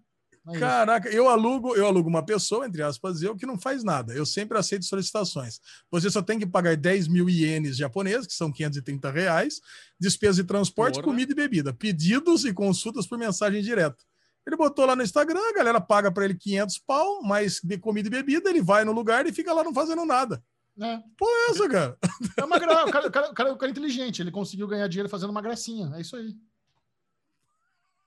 É. 0.49 0.57
Caraca, 0.57 1.07
eu 1.09 1.29
alugo, 1.29 1.75
eu 1.75 1.85
alugo 1.85 2.09
uma 2.09 2.25
pessoa, 2.25 2.65
entre 2.65 2.81
aspas, 2.81 3.21
eu 3.21 3.35
que 3.35 3.45
não 3.45 3.59
faz 3.59 3.83
nada. 3.83 4.13
Eu 4.13 4.25
sempre 4.25 4.57
aceito 4.57 4.85
solicitações. 4.85 5.59
Você 5.91 6.09
só 6.09 6.21
tem 6.21 6.39
que 6.39 6.47
pagar 6.47 6.75
10 6.75 7.07
mil 7.07 7.29
ienes 7.29 7.77
japoneses, 7.77 8.25
que 8.25 8.33
são 8.33 8.51
530 8.51 9.11
reais, 9.11 9.61
despesa 9.99 10.41
de 10.41 10.47
transporte, 10.47 10.95
Porra. 10.95 11.05
comida 11.05 11.31
e 11.31 11.35
bebida, 11.35 11.73
pedidos 11.73 12.43
e 12.43 12.53
consultas 12.53 13.05
por 13.05 13.19
mensagem 13.19 13.61
direta. 13.61 14.03
Ele 14.45 14.55
botou 14.55 14.85
lá 14.85 14.95
no 14.95 15.03
Instagram, 15.03 15.39
a 15.39 15.53
galera 15.53 15.79
paga 15.79 16.11
para 16.11 16.25
ele 16.25 16.33
500 16.33 16.79
pau, 16.79 17.21
mais 17.21 17.59
de 17.63 17.77
comida 17.77 18.07
e 18.07 18.11
bebida, 18.11 18.49
ele 18.49 18.61
vai 18.61 18.83
no 18.83 18.91
lugar 18.91 19.27
e 19.27 19.31
fica 19.31 19.53
lá 19.53 19.63
não 19.63 19.73
fazendo 19.73 20.03
nada. 20.03 20.43
É, 20.81 20.97
Pô, 21.15 21.27
é 21.27 21.51
essa, 21.51 21.69
cara? 21.69 21.97
é 22.37 22.43
uma 22.43 22.57
gra... 22.57 22.85
o, 22.87 22.91
cara, 22.91 23.07
o, 23.07 23.11
cara, 23.11 23.29
o, 23.29 23.33
cara, 23.33 23.53
o 23.53 23.57
cara 23.57 23.69
é 23.69 23.71
inteligente, 23.71 24.21
ele 24.21 24.31
conseguiu 24.31 24.67
ganhar 24.67 24.87
dinheiro 24.87 25.09
fazendo 25.09 25.29
uma 25.29 25.41
gracinha. 25.41 25.91
É 25.95 26.01
isso 26.01 26.15
aí. 26.15 26.33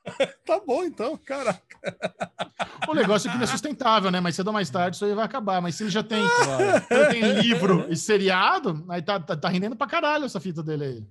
Tá 0.44 0.60
bom, 0.66 0.84
então, 0.84 1.16
caraca. 1.16 1.62
O 2.86 2.94
negócio 2.94 3.28
é 3.28 3.32
que 3.32 3.38
não 3.38 3.44
é 3.44 3.46
sustentável, 3.46 4.10
né? 4.10 4.20
Mas 4.20 4.36
cedo 4.36 4.48
ou 4.48 4.52
mais 4.52 4.68
tarde 4.68 4.96
isso 4.96 5.04
aí 5.04 5.14
vai 5.14 5.24
acabar. 5.24 5.60
Mas 5.62 5.74
se 5.76 5.82
ele 5.84 5.90
já 5.90 6.02
tem, 6.02 6.22
se 6.22 6.94
ele 6.94 7.06
tem 7.08 7.32
livro 7.40 7.86
e 7.88 7.96
seriado, 7.96 8.84
aí 8.88 9.00
tá, 9.00 9.18
tá, 9.18 9.34
tá 9.36 9.48
rendendo 9.48 9.74
pra 9.76 9.86
caralho 9.86 10.24
essa 10.26 10.38
fita 10.40 10.62
dele 10.62 10.84
aí. 10.84 11.04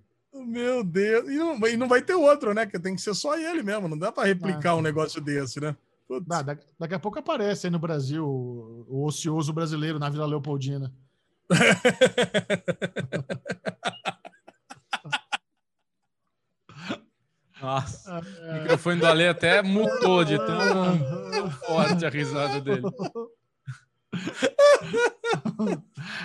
Meu 0.46 0.84
Deus. 0.84 1.30
E 1.30 1.36
não, 1.38 1.68
e 1.68 1.78
não 1.78 1.88
vai 1.88 2.02
ter 2.02 2.14
outro, 2.16 2.54
né? 2.54 2.66
Que 2.68 2.80
tem 2.80 2.96
que 2.96 3.02
ser 3.02 3.14
só 3.16 3.36
ele 3.36 3.64
mesmo. 3.64 3.88
Não 3.88 3.98
dá 3.98 4.12
para 4.12 4.26
replicar 4.28 4.76
um 4.76 4.82
negócio 4.82 5.20
desse, 5.20 5.60
né? 5.60 5.76
Ah, 6.30 6.42
da- 6.44 6.58
daqui 6.80 6.94
a 6.94 7.00
pouco 7.00 7.18
aparece 7.18 7.66
aí 7.68 7.72
no 7.72 7.80
Brasil 7.80 8.26
o 8.26 9.06
ocioso 9.06 9.52
brasileiro 9.52 9.98
na 9.98 10.10
Vila 10.10 10.26
Leopoldina. 10.28 10.92
Nossa, 17.64 18.20
o 18.20 18.54
microfone 18.56 19.00
do 19.00 19.08
Ale 19.08 19.26
até 19.26 19.62
mutou 19.62 20.26
de 20.26 20.38
tão 20.38 21.50
forte 21.66 22.06
a 22.06 22.10
risada 22.10 22.60
dele. 22.60 22.82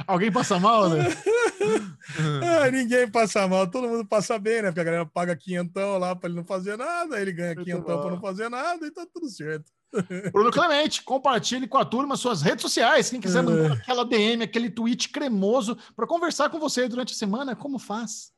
Alguém 0.04 0.32
passa 0.32 0.58
mal, 0.58 0.88
né? 0.88 1.04
Ah, 2.42 2.70
ninguém 2.70 3.08
passa 3.10 3.46
mal, 3.46 3.66
todo 3.70 3.86
mundo 3.86 4.04
passa 4.04 4.38
bem, 4.38 4.62
né? 4.62 4.68
Porque 4.68 4.80
a 4.80 4.84
galera 4.84 5.06
paga 5.06 5.36
quinhentão 5.36 5.98
lá 5.98 6.16
para 6.16 6.28
ele 6.28 6.38
não 6.38 6.44
fazer 6.44 6.76
nada, 6.76 7.16
aí 7.16 7.22
ele 7.22 7.32
ganha 7.32 7.54
Muito 7.54 7.64
quinhentão 7.66 8.00
para 8.00 8.10
não 8.10 8.20
fazer 8.20 8.48
nada 8.48 8.86
e 8.86 8.90
tá 8.90 9.06
tudo 9.12 9.28
certo. 9.28 9.70
Bruno 10.32 10.50
Clemente, 10.50 11.02
compartilhe 11.02 11.68
com 11.68 11.76
a 11.76 11.84
turma 11.84 12.16
suas 12.16 12.40
redes 12.40 12.62
sociais. 12.62 13.10
Quem 13.10 13.20
quiser 13.20 13.42
mandar 13.42 13.74
aquela 13.74 14.04
DM, 14.04 14.42
aquele 14.42 14.70
tweet 14.70 15.10
cremoso 15.10 15.76
para 15.94 16.06
conversar 16.06 16.48
com 16.48 16.58
você 16.58 16.88
durante 16.88 17.12
a 17.12 17.16
semana, 17.16 17.54
como 17.54 17.78
faz? 17.78 18.32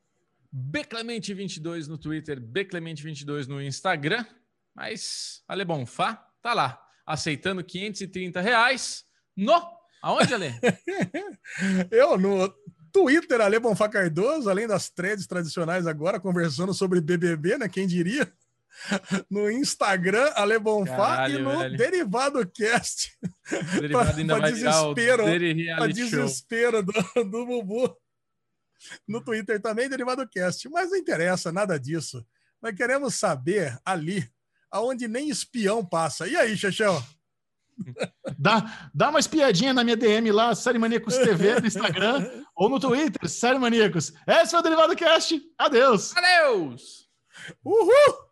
Bclemente22 0.55 1.87
no 1.87 1.97
Twitter, 1.99 2.41
Bclemente22 2.41 3.47
no 3.47 3.63
Instagram. 3.63 4.25
Mas 4.75 5.43
Ale 5.47 5.65
Bonfá 5.65 6.27
tá 6.43 6.55
lá, 6.55 6.81
aceitando 7.07 7.63
530 7.63 8.41
reais 8.41 9.05
no. 9.37 9.61
Aonde, 10.03 10.35
Ale? 10.35 10.55
Eu 11.91 12.17
no 12.17 12.53
Twitter, 12.93 13.41
Ale 13.41 13.59
Bonfá 13.59 13.89
Cardoso, 13.89 14.49
além 14.49 14.67
das 14.67 14.89
threads 14.89 15.27
tradicionais 15.27 15.87
agora, 15.87 16.19
conversando 16.19 16.73
sobre 16.73 17.01
BBB, 17.01 17.59
né? 17.59 17.69
Quem 17.69 17.87
diria? 17.87 18.33
No 19.29 19.51
Instagram, 19.51 20.31
Ale 20.37 20.59
Bonfá 20.59 20.95
Caralho, 20.97 21.41
e 21.41 21.43
no 21.43 21.59
velho. 21.59 21.77
Derivado 21.77 22.51
Cast. 22.51 23.13
Derivado 23.79 24.17
ainda 24.19 24.35
pra 24.37 24.43
vai 24.43 24.53
virar 24.53 24.83
o 24.83 24.95
desespero, 24.95 25.25
Reality 25.27 26.09
Show. 26.09 26.25
desespero 26.25 26.83
do, 26.83 26.93
do 27.25 27.47
Bubu. 27.47 27.97
No 29.07 29.23
Twitter 29.23 29.61
também, 29.61 29.89
Derivado 29.89 30.29
Cast. 30.29 30.69
Mas 30.69 30.91
não 30.91 30.97
interessa 30.97 31.53
nada 31.53 31.79
disso. 31.79 32.25
Nós 32.63 32.75
queremos 32.75 33.15
saber 33.15 33.79
ali, 33.85 34.31
aonde 34.71 35.09
nem 35.09 35.29
espião 35.29 35.85
passa. 35.85 36.27
E 36.27 36.37
aí, 36.37 36.57
Xexão? 36.57 37.03
Dá, 38.39 38.91
dá 38.95 39.11
uma 39.11 39.19
espiadinha 39.19 39.73
na 39.73 39.83
minha 39.83 39.97
DM 39.97 40.31
lá, 40.33 40.55
Série 40.55 40.79
Maníacos 40.79 41.17
TV 41.17 41.61
no 41.61 41.67
Instagram 41.67 42.45
ou 42.55 42.69
no 42.69 42.79
Twitter, 42.79 43.29
Série 43.29 43.59
Maníacos. 43.59 44.13
Esse 44.27 44.51
foi 44.51 44.61
o 44.61 44.63
Derivado 44.63 44.97
Cast. 44.97 45.41
Adeus! 45.59 46.15
Adeus! 46.17 47.09
Uhul! 47.65 48.30